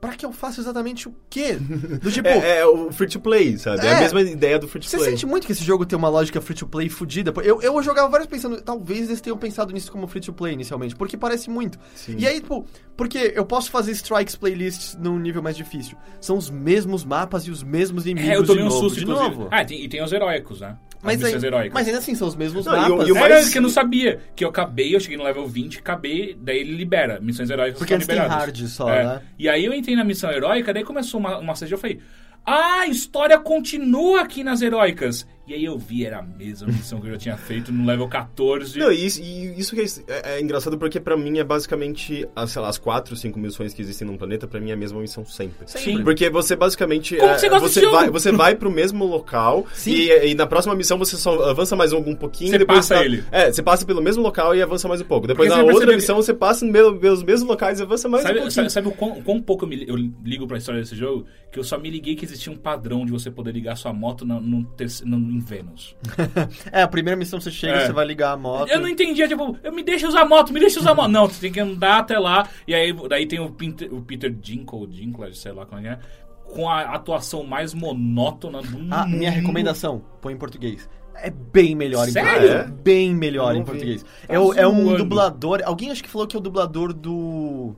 Pra 0.00 0.14
que 0.16 0.26
eu 0.26 0.32
faça 0.32 0.60
exatamente 0.60 1.08
o 1.08 1.14
quê? 1.30 1.54
Do 1.54 2.10
tipo. 2.12 2.28
É, 2.28 2.58
é 2.58 2.66
o 2.66 2.92
free 2.92 3.08
to 3.08 3.18
play, 3.20 3.56
sabe? 3.56 3.86
É, 3.86 3.90
É. 3.90 3.94
a 3.96 4.00
mesma 4.00 4.20
ideia 4.20 4.58
do 4.58 4.68
free 4.68 4.82
to 4.82 4.86
Você 4.86 4.98
play. 4.98 5.08
sente 5.10 5.24
muito 5.24 5.46
que 5.46 5.52
esse 5.52 5.64
jogo 5.64 5.86
tem 5.86 5.96
uma 5.98 6.10
lógica 6.10 6.42
free 6.42 6.54
to 6.54 6.66
play 6.66 6.90
fodida? 6.90 7.32
Eu, 7.42 7.62
eu 7.62 7.82
jogava 7.82 8.06
vários 8.10 8.28
pensando, 8.28 8.60
talvez 8.60 9.08
eles 9.08 9.22
tenham 9.22 9.38
pensado 9.38 9.72
nisso 9.72 9.90
como 9.90 10.06
free 10.06 10.20
to 10.20 10.30
play 10.34 10.52
inicialmente, 10.52 10.94
porque 10.94 11.16
parece 11.16 11.48
muito. 11.48 11.78
E 12.18 12.26
aí, 12.26 12.38
tipo, 12.38 12.66
porque 12.94 13.32
eu 13.34 13.46
posso 13.46 13.70
fazer 13.70 13.92
strikes 13.92 14.36
playlists 14.36 14.94
num 15.00 15.18
nível 15.18 15.42
mais 15.42 15.56
difícil. 15.56 15.96
São 16.20 16.36
os 16.36 16.50
mesmos 16.50 17.02
mapas 17.02 17.46
e 17.46 17.50
os 17.50 17.62
mesmos 17.62 18.04
inimigos 18.04 18.30
É, 18.30 18.36
eu 18.36 18.44
tomei 18.44 18.62
de 18.62 18.68
um 18.68 18.72
novo, 18.74 18.80
susto, 18.90 18.98
de 18.98 19.04
inclusive. 19.10 19.30
novo. 19.36 19.48
Ah, 19.50 19.62
e 19.62 19.66
tem, 19.66 19.84
e 19.84 19.88
tem 19.88 20.02
os 20.04 20.12
heróicos, 20.12 20.60
né? 20.60 20.76
As 21.04 21.12
mas, 21.16 21.18
aí, 21.20 21.24
missões 21.26 21.44
heróicas. 21.44 21.72
mas 21.74 21.86
ainda 21.86 21.98
assim, 21.98 22.14
são 22.14 22.26
os 22.28 22.34
mesmos 22.36 22.64
Não, 22.66 22.72
o- 22.72 22.76
mapas. 22.76 23.08
e 23.08 23.12
o 23.12 23.14
mais- 23.14 23.48
que 23.50 23.58
eu 23.58 23.62
não 23.62 23.68
sabia. 23.68 24.20
Que 24.34 24.44
eu 24.44 24.48
acabei, 24.48 24.94
eu 24.94 25.00
cheguei 25.00 25.16
no 25.18 25.24
level 25.24 25.46
20, 25.46 25.78
acabei, 25.78 26.36
daí 26.40 26.58
ele 26.58 26.74
libera. 26.74 27.20
Missões 27.20 27.50
heróicas 27.50 27.78
Porque 27.78 27.90
são 27.92 27.96
antes 27.96 28.06
tem 28.06 28.16
liberadas. 28.16 28.44
hard 28.44 28.66
só, 28.68 28.88
É. 28.90 29.04
né? 29.04 29.22
E 29.38 29.48
aí 29.48 29.64
eu 29.64 29.74
entrei 29.74 29.94
na 29.94 30.04
missão 30.04 30.30
heróica, 30.32 30.72
daí 30.72 30.82
começou 30.84 31.20
uma, 31.20 31.38
uma 31.38 31.54
CG, 31.54 31.72
eu 31.74 31.78
falei... 31.78 32.00
Ah, 32.46 32.80
a 32.80 32.86
história 32.88 33.38
continua 33.38 34.20
aqui 34.20 34.44
nas 34.44 34.60
heróicas. 34.60 35.26
E 35.46 35.52
aí 35.52 35.62
eu 35.64 35.76
vi, 35.78 36.06
era 36.06 36.20
a 36.20 36.22
mesma 36.22 36.68
missão 36.68 36.98
que 37.00 37.06
eu 37.06 37.12
já 37.12 37.18
tinha 37.18 37.36
feito 37.36 37.70
no 37.70 37.84
level 37.84 38.08
14. 38.08 38.78
Não, 38.78 38.90
e 38.90 39.04
isso, 39.04 39.20
e 39.22 39.58
isso 39.60 39.74
que 39.74 39.82
é, 39.82 39.84
é- 40.08 40.36
é 40.36 40.40
engraçado 40.40 40.78
porque 40.78 40.98
pra 40.98 41.16
mim 41.18 41.38
é 41.38 41.44
basicamente, 41.44 42.26
as, 42.34 42.50
sei 42.50 42.62
lá, 42.62 42.68
as 42.68 42.78
quatro, 42.78 43.14
cinco 43.14 43.38
missões 43.38 43.74
que 43.74 43.82
existem 43.82 44.06
num 44.08 44.16
planeta, 44.16 44.46
pra 44.46 44.58
mim 44.58 44.70
é 44.70 44.72
a 44.72 44.76
mesma 44.76 45.00
missão 45.00 45.24
sempre. 45.26 45.66
Sim. 45.66 46.02
Porque 46.02 46.30
você 46.30 46.56
basicamente. 46.56 47.16
Como 47.16 47.30
é, 47.30 47.34
que 47.34 47.40
você 47.40 47.48
gosta 47.50 47.68
você 47.68 47.86
vai, 47.90 48.10
você 48.10 48.32
vai 48.32 48.54
pro 48.54 48.70
mesmo 48.70 49.04
local 49.04 49.66
e, 49.86 50.08
e 50.30 50.34
na 50.34 50.46
próxima 50.46 50.74
missão 50.74 50.96
você 50.98 51.16
só 51.16 51.44
avança 51.50 51.76
mais 51.76 51.92
um, 51.92 51.98
um 51.98 52.16
pouquinho 52.16 52.50
Você 52.50 52.58
depois 52.58 52.78
passa 52.78 52.94
tá- 52.94 53.04
ele. 53.04 53.22
É, 53.30 53.52
você 53.52 53.62
passa 53.62 53.84
pelo 53.84 54.00
mesmo 54.00 54.22
local 54.22 54.54
e 54.56 54.62
avança 54.62 54.88
mais 54.88 55.00
um 55.00 55.04
pouco. 55.04 55.26
Depois 55.26 55.48
Porque 55.50 55.58
na 55.60 55.64
outra 55.64 55.80
percebe- 55.86 55.96
missão 55.96 56.16
você 56.16 56.32
passa 56.32 56.66
pelos 56.66 57.22
mesmos 57.22 57.48
locais 57.48 57.80
e 57.80 57.82
avança 57.82 58.08
mais 58.08 58.24
um 58.24 58.28
Sabe, 58.28 58.38
pouquinho. 58.40 58.52
sabe, 58.70 58.72
sabe 58.72 58.88
o 58.88 58.92
quão, 58.92 59.22
quão 59.22 59.42
pouco 59.42 59.64
eu, 59.64 59.68
me, 59.68 59.84
eu 59.86 59.96
ligo 60.24 60.46
pra 60.46 60.56
história 60.56 60.80
desse 60.80 60.96
jogo? 60.96 61.26
Que 61.52 61.58
eu 61.58 61.64
só 61.64 61.78
me 61.78 61.90
liguei 61.90 62.14
que 62.16 62.24
existia 62.24 62.52
um 62.52 62.56
padrão 62.56 63.04
de 63.04 63.12
você 63.12 63.30
poder 63.30 63.52
ligar 63.52 63.76
sua 63.76 63.92
moto 63.92 64.24
no, 64.24 64.40
no, 64.40 64.66
no- 65.04 65.33
em 65.34 65.38
Vênus. 65.40 65.96
É, 66.72 66.82
a 66.82 66.88
primeira 66.88 67.16
missão 67.16 67.40
você 67.40 67.50
chega, 67.50 67.74
É. 67.74 67.86
você 67.86 67.92
vai 67.92 68.04
ligar 68.04 68.32
a 68.32 68.36
moto. 68.36 68.68
Eu 68.70 68.80
não 68.80 68.88
entendia, 68.88 69.26
tipo, 69.28 69.56
eu 69.62 69.72
me 69.72 69.82
deixa 69.82 70.06
usar 70.08 70.24
moto, 70.24 70.52
me 70.52 70.60
deixa 70.60 70.80
usar 70.80 70.94
moto. 70.94 71.08
Não, 71.10 71.26
você 71.28 71.40
tem 71.40 71.52
que 71.52 71.60
andar 71.60 71.98
até 71.98 72.18
lá. 72.18 72.48
E 72.66 72.74
aí 72.74 72.92
daí 73.08 73.26
tem 73.26 73.40
o 73.40 73.50
Peter, 73.50 73.92
o 73.92 74.00
Peter 74.02 74.30
Dinklage, 74.30 74.86
Dinklage, 74.92 75.36
sei 75.36 75.52
lá 75.52 75.66
como 75.66 75.86
é, 75.86 75.98
com 76.46 76.68
a 76.68 76.82
atuação 76.82 77.44
mais 77.44 77.74
monótona 77.74 78.62
do 78.62 78.70
mundo. 78.78 78.92
A 78.92 79.06
minha 79.06 79.30
recomendação, 79.30 80.04
põe 80.20 80.34
em 80.34 80.36
português. 80.36 80.88
É 81.16 81.30
bem 81.30 81.74
melhor 81.74 82.08
em 82.08 82.12
Sério? 82.12 82.30
português. 82.30 82.60
É? 82.60 82.82
Bem 82.82 83.14
melhor 83.14 83.54
em 83.54 83.64
português. 83.64 84.02
Tá 84.02 84.08
é, 84.28 84.34
é 84.34 84.66
um 84.66 84.96
dublador. 84.96 85.60
Alguém 85.64 85.90
acho 85.90 86.02
que 86.02 86.08
falou 86.10 86.26
que 86.26 86.36
é 86.36 86.38
o 86.38 86.42
dublador 86.42 86.92
do. 86.92 87.74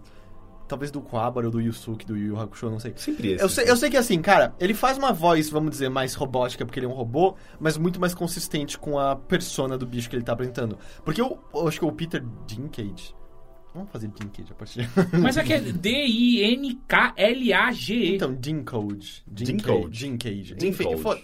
Talvez 0.69 0.91
do 0.91 1.01
Kuwabara 1.01 1.47
ou 1.47 1.53
do 1.53 1.61
Yusuke, 1.61 2.05
do 2.05 2.17
Yu 2.17 2.29
Yu 2.35 2.41
Hakusho, 2.41 2.69
não 2.69 2.81
sei. 2.81 2.93
Sempre 2.97 3.33
esse. 3.35 3.43
Eu 3.45 3.49
sei, 3.49 3.71
eu 3.71 3.77
sei 3.77 3.89
que 3.89 3.97
assim, 3.97 4.21
cara, 4.21 4.53
ele 4.59 4.75
faz 4.75 4.99
uma 4.99 5.12
voz, 5.12 5.49
vamos 5.49 5.71
dizer, 5.71 5.89
mais 5.89 6.14
robótica, 6.14 6.64
porque 6.67 6.81
ele 6.81 6.87
é 6.87 6.89
um 6.89 6.93
robô, 6.93 7.37
mas 7.61 7.77
muito 7.79 8.01
mais 8.01 8.14
consistente 8.14 8.77
com 8.77 8.99
a 8.99 9.14
persona 9.14 9.79
do 9.79 9.87
bicho 9.87 10.11
que 10.11 10.17
ele 10.17 10.25
tá 10.25 10.33
apresentando. 10.33 10.77
Porque 11.05 11.21
eu, 11.21 11.39
eu 11.55 11.69
acho 11.69 11.79
que 11.79 11.85
o 11.85 11.93
Peter 11.93 12.21
Dinklage. 12.47 13.14
Vamos 13.75 13.91
fazer 13.93 14.09
Dinklage 14.09 14.51
a 14.51 14.55
partir. 14.55 14.89
Mas 15.23 15.37
é 15.37 15.45
que 15.45 15.53
é 15.53 15.61
D-I-N-K-L-A-G-E. 16.89 18.14
então, 18.17 18.35
Dinklage. 18.35 19.23
Dinklage. 19.27 19.89
Dinklage. 19.91 20.55
Enfim, 20.62 20.89
Dinklage. 20.89 21.03
fo- 21.03 21.19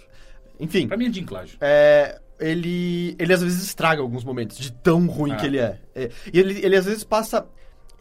enfim 0.60 0.86
Pra 0.88 0.96
mim 0.96 1.06
é 1.06 1.08
Dinklage. 1.08 1.56
é, 1.60 2.20
ele, 2.38 3.16
ele 3.18 3.32
às 3.32 3.42
vezes 3.42 3.62
estraga 3.62 4.00
alguns 4.02 4.24
momentos, 4.24 4.58
de 4.58 4.70
tão 4.72 5.06
ruim 5.06 5.32
Ah. 5.32 5.36
que 5.36 5.46
ele 5.46 5.58
é. 5.58 5.80
É, 5.94 6.10
E 6.32 6.38
ele, 6.38 6.64
ele 6.64 6.76
às 6.76 6.84
vezes 6.84 7.04
passa. 7.04 7.46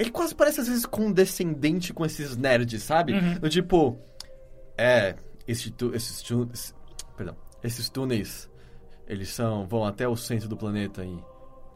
Ele 0.02 0.10
quase 0.12 0.34
parece 0.34 0.60
às 0.62 0.68
vezes 0.68 0.86
condescendente 0.86 1.94
com 1.94 2.04
esses 2.06 2.36
nerds, 2.36 2.82
sabe? 2.84 3.14
Uhum. 3.14 3.36
Do 3.40 3.48
tipo. 3.50 4.00
É. 4.78 5.16
Esse 5.48 5.70
tu- 5.70 5.94
esses, 5.94 6.22
tu- 6.22 6.50
esse- 6.54 6.74
perdão. 7.16 7.36
Esses 7.64 7.88
túneis. 7.90 8.50
Eles 9.08 9.30
são. 9.30 9.68
vão 9.68 9.86
até 9.86 10.08
o 10.08 10.16
centro 10.16 10.48
do 10.50 10.58
planeta 10.58 11.06
e. 11.06 11.20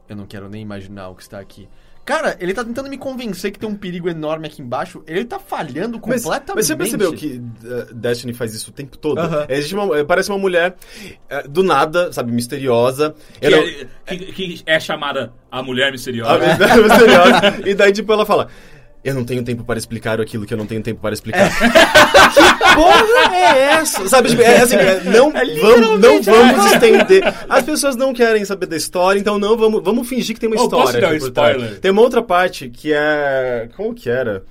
Eu 0.09 0.15
não 0.15 0.25
quero 0.25 0.49
nem 0.49 0.61
imaginar 0.61 1.09
o 1.09 1.15
que 1.15 1.21
está 1.23 1.39
aqui. 1.39 1.67
Cara, 2.05 2.37
ele 2.39 2.53
tá 2.53 2.63
tentando 2.63 2.87
me 2.87 2.99
convencer 2.99 3.49
que 3.51 3.57
tem 3.57 3.67
um 3.67 3.73
perigo 3.75 4.07
enorme 4.07 4.45
aqui 4.45 4.61
embaixo. 4.61 5.03
Ele 5.07 5.25
tá 5.25 5.39
falhando 5.39 5.99
Mas, 6.05 6.23
completamente. 6.23 6.55
mas 6.55 6.67
você 6.67 6.75
percebeu 6.75 7.11
que 7.13 7.41
uh, 7.63 7.93
Destiny 7.95 8.31
faz 8.31 8.53
isso 8.53 8.69
o 8.69 8.73
tempo 8.73 8.95
todo? 8.95 9.19
Existe 9.49 9.73
uma, 9.73 10.05
parece 10.05 10.29
uma 10.29 10.37
mulher 10.37 10.75
uh, 11.43 11.49
do 11.49 11.63
nada, 11.63 12.13
sabe, 12.13 12.31
misteriosa. 12.31 13.15
Que, 13.41 13.47
Ela- 13.47 13.57
é, 14.05 14.15
que- 14.15 14.31
que 14.33 14.63
é 14.67 14.79
chamada 14.79 15.33
a 15.51 15.63
Mulher 15.63 15.87
a 15.89 15.91
Misteriosa. 15.91 16.33
mulher 16.37 16.57
misteriosa. 16.59 17.41
E 17.65 17.73
daí, 17.73 17.91
tipo, 17.91 18.13
ela 18.13 18.25
fala... 18.25 18.49
Eu 19.05 19.13
não 19.13 19.23
tenho 19.23 19.43
tempo 19.43 19.63
para 19.63 19.77
explicar 19.77 20.19
aquilo 20.19 20.45
que 20.47 20.53
eu 20.53 20.57
não 20.57 20.65
tenho 20.65 20.81
tempo 20.81 20.99
para 20.99 21.13
explicar. 21.13 21.47
que 22.33 22.75
porra 22.75 23.35
é 23.35 23.59
essa? 23.73 24.07
Sabe, 24.09 24.29
tipo, 24.29 24.41
é 24.41 24.57
assim, 24.61 24.75
é, 24.75 25.03
não, 25.03 25.31
vamos, 25.31 25.99
não 26.01 26.21
vamos 26.23 26.65
estender. 26.71 27.23
As 27.47 27.63
pessoas 27.63 27.95
não 27.95 28.13
querem 28.13 28.43
saber 28.45 28.65
da 28.65 28.75
história, 28.75 29.19
então 29.19 29.37
não 29.37 29.55
vamos, 29.55 29.83
vamos 29.83 30.09
fingir 30.09 30.33
que 30.33 30.39
tem 30.39 30.49
uma 30.49 30.59
Oh, 30.61 30.67
posso 30.67 30.85
história. 30.97 31.01
dar 31.07 31.13
um 31.13 31.17
spoiler? 31.17 31.79
Tem 31.79 31.91
uma 31.91 32.01
outra 32.01 32.23
parte 32.23 32.67
que 32.69 32.91
é... 32.91 33.69
Como 33.77 33.93
que 33.93 34.09
era? 34.09 34.43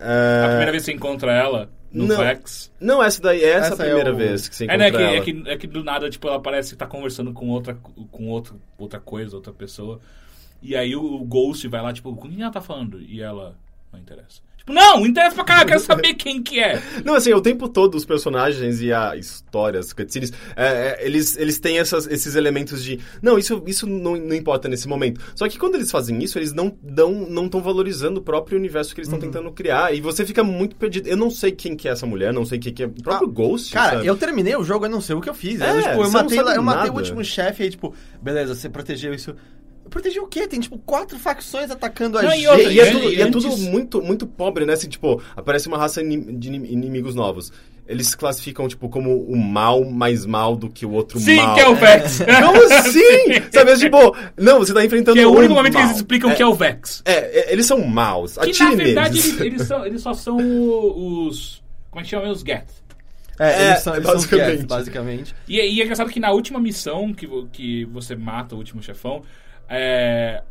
É, 0.00 0.42
A 0.44 0.48
primeira 0.48 0.70
vez 0.70 0.84
que 0.84 0.90
você 0.90 0.96
encontra 0.96 1.32
ela 1.32 1.68
no 1.92 2.06
Não. 2.06 2.16
Vex. 2.16 2.70
Não, 2.80 3.02
essa 3.02 3.20
daí, 3.22 3.42
essa, 3.42 3.74
Essa 3.74 3.82
é 3.82 3.86
a 3.86 3.86
é 3.86 3.88
primeira 3.88 4.12
o- 4.12 4.16
vez 4.16 4.48
que 4.48 4.54
você 4.56 4.64
É, 4.64 4.66
encontra 4.66 4.84
né, 4.84 4.90
que, 4.90 5.02
ela. 5.02 5.16
é, 5.16 5.20
que, 5.20 5.42
é 5.46 5.56
que 5.56 5.66
do 5.66 5.82
nada, 5.84 6.08
tipo, 6.10 6.28
ela 6.28 6.40
parece 6.40 6.70
que 6.70 6.76
tá 6.76 6.86
conversando 6.86 7.32
com 7.32 7.48
outra, 7.48 7.76
com 8.10 8.28
outra, 8.28 8.54
outra 8.78 9.00
coisa, 9.00 9.34
outra 9.36 9.52
pessoa. 9.52 10.00
E 10.62 10.74
aí 10.74 10.96
o, 10.96 11.02
o 11.02 11.24
Ghost 11.24 11.66
vai 11.68 11.82
lá, 11.82 11.92
tipo, 11.92 12.14
com 12.16 12.28
quem 12.28 12.42
ela 12.42 12.50
tá 12.50 12.60
falando? 12.60 13.00
E 13.00 13.20
ela, 13.20 13.54
não 13.94 14.00
interessa. 14.00 14.42
Tipo, 14.58 14.72
não, 14.72 15.04
interessa 15.06 15.34
pra 15.34 15.44
caralho, 15.44 15.64
eu 15.64 15.68
quero 15.68 15.80
saber 15.80 16.14
quem 16.14 16.42
que 16.42 16.58
é. 16.58 16.80
Não, 17.04 17.14
assim, 17.14 17.30
o 17.34 17.40
tempo 17.42 17.68
todo 17.68 17.96
os 17.96 18.06
personagens 18.06 18.80
e 18.80 18.90
a 18.94 19.14
história, 19.14 19.78
as 19.78 19.92
cutscenes, 19.92 20.32
é, 20.56 20.66
é, 21.02 21.06
eles, 21.06 21.36
eles 21.36 21.58
têm 21.58 21.78
essas- 21.78 22.06
esses 22.06 22.34
elementos 22.34 22.82
de. 22.82 22.98
Não, 23.20 23.38
isso, 23.38 23.62
isso 23.66 23.86
não, 23.86 24.16
não 24.16 24.34
importa 24.34 24.66
nesse 24.66 24.88
momento. 24.88 25.20
Só 25.34 25.46
que 25.50 25.58
quando 25.58 25.74
eles 25.74 25.90
fazem 25.90 26.22
isso, 26.24 26.38
eles 26.38 26.54
não 26.54 26.68
estão 26.82 27.12
não 27.28 27.46
tão 27.46 27.60
valorizando 27.60 28.20
o 28.20 28.22
próprio 28.22 28.56
universo 28.58 28.94
que 28.94 29.00
eles 29.02 29.08
estão 29.08 29.18
Uhum. 29.20 29.30
tentando 29.32 29.52
criar. 29.52 29.94
E 29.94 30.00
você 30.00 30.24
fica 30.24 30.42
muito 30.42 30.76
perdido. 30.76 31.08
Eu 31.08 31.16
não 31.18 31.28
sei 31.30 31.52
quem 31.52 31.76
que 31.76 31.86
é 31.86 31.90
essa 31.92 32.06
mulher, 32.06 32.32
não 32.32 32.46
sei 32.46 32.58
quem 32.58 32.72
que 32.72 32.82
é. 32.84 32.86
O 32.86 33.02
próprio 33.02 33.28
Ghost. 33.28 33.70
Cara, 33.70 33.96
sabe? 33.96 34.06
eu 34.06 34.16
terminei 34.16 34.56
o 34.56 34.64
jogo, 34.64 34.86
eu 34.86 34.90
não 34.90 35.02
sei 35.02 35.14
o 35.14 35.20
que 35.20 35.28
eu 35.28 35.34
fiz. 35.34 35.60
É, 35.60 35.70
Eu, 35.70 35.82
tipo, 35.82 36.02
eu 36.04 36.10
matei, 36.10 36.38
eu 36.38 36.62
matei 36.62 36.90
o 36.90 36.94
último 36.94 37.22
chefe 37.22 37.64
aí, 37.64 37.68
tipo, 37.70 37.94
beleza, 38.22 38.54
você 38.54 38.70
protegeu 38.70 39.12
isso. 39.12 39.36
Eu 39.94 40.02
protegi 40.02 40.18
o 40.20 40.26
quê? 40.26 40.48
Tem, 40.48 40.58
tipo, 40.58 40.76
quatro 40.78 41.16
facções 41.18 41.70
atacando 41.70 42.18
a 42.18 42.22
Não, 42.22 42.32
e 42.32 42.36
gente. 42.38 42.46
outra, 42.48 42.62
E, 42.72 42.74
e 42.76 42.80
é, 42.80 42.90
tudo, 42.90 43.12
e 43.12 43.22
é 43.22 43.30
tudo 43.30 43.56
muito, 43.58 44.02
muito 44.02 44.26
pobre, 44.26 44.66
né? 44.66 44.72
Assim, 44.72 44.88
tipo, 44.88 45.22
aparece 45.36 45.68
uma 45.68 45.78
raça 45.78 46.02
de 46.02 46.08
inim- 46.48 46.64
inimigos 46.66 47.14
novos. 47.14 47.52
Eles 47.86 48.14
classificam, 48.14 48.66
tipo, 48.66 48.88
como 48.88 49.22
o 49.24 49.36
mal 49.36 49.84
mais 49.84 50.24
mal 50.26 50.56
do 50.56 50.68
que 50.70 50.84
o 50.86 50.90
outro 50.90 51.20
Sim, 51.20 51.36
mal. 51.36 51.54
que 51.54 51.60
é 51.60 51.68
o 51.68 51.74
Vex. 51.76 52.18
Como 52.42 52.62
assim? 52.74 53.00
Sabe, 53.52 53.70
é 53.72 53.76
tipo, 53.76 54.16
não, 54.36 54.58
você 54.58 54.72
tá 54.74 54.84
enfrentando 54.84 55.16
Que 55.16 55.22
é 55.22 55.26
o 55.26 55.30
um 55.30 55.36
único 55.36 55.54
momento 55.54 55.72
que 55.74 55.78
mal. 55.78 55.86
eles 55.88 55.96
explicam 55.98 56.30
é, 56.30 56.34
que 56.34 56.42
é 56.42 56.46
o 56.46 56.54
Vex. 56.54 57.02
É, 57.04 57.12
é, 57.12 57.52
eles 57.52 57.66
são 57.66 57.78
maus. 57.86 58.34
Que 58.38 58.50
Atire 58.50 58.64
na 58.70 58.74
verdade 58.74 59.18
eles, 59.18 59.40
eles 59.40 59.62
são, 59.68 59.86
eles 59.86 60.00
só 60.02 60.12
são 60.14 60.38
o- 60.38 61.26
os. 61.28 61.62
Como 61.90 62.00
é 62.00 62.04
que 62.04 62.10
chama? 62.10 62.28
Os 62.30 62.40
Geth. 62.40 62.64
É, 63.38 63.48
É, 63.64 63.66
eles 63.70 63.82
são, 63.82 63.94
eles 63.94 64.06
são 64.06 64.16
os 64.16 64.24
basicamente. 64.24 64.58
Geth, 64.60 64.66
basicamente. 64.66 65.34
E, 65.46 65.56
e 65.60 65.80
é 65.80 65.84
engraçado 65.84 66.10
que 66.10 66.18
na 66.18 66.30
última 66.32 66.58
missão 66.58 67.12
que, 67.12 67.28
que 67.52 67.84
você 67.86 68.16
mata 68.16 68.54
o 68.54 68.58
último 68.58 68.82
chefão, 68.82 69.22
é, 69.68 70.42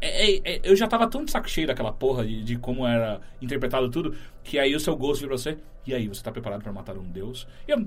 é- 0.00 0.36
é- 0.36 0.56
é- 0.56 0.60
eu 0.64 0.76
já 0.76 0.86
tava 0.88 1.08
tão 1.08 1.24
de 1.24 1.30
saco 1.30 1.48
cheio 1.48 1.66
daquela 1.66 1.92
porra 1.92 2.24
de, 2.26 2.42
de 2.42 2.56
como 2.58 2.86
era 2.86 3.20
interpretado 3.42 3.90
tudo, 3.90 4.16
que 4.44 4.58
aí 4.58 4.74
o 4.74 4.80
seu 4.80 4.96
vira 5.20 5.28
pra 5.30 5.38
você, 5.38 5.58
e 5.86 5.94
aí, 5.94 6.06
você 6.08 6.22
tá 6.22 6.30
preparado 6.30 6.62
pra 6.62 6.72
matar 6.72 6.96
um 6.98 7.04
deus? 7.10 7.46
Eu, 7.66 7.86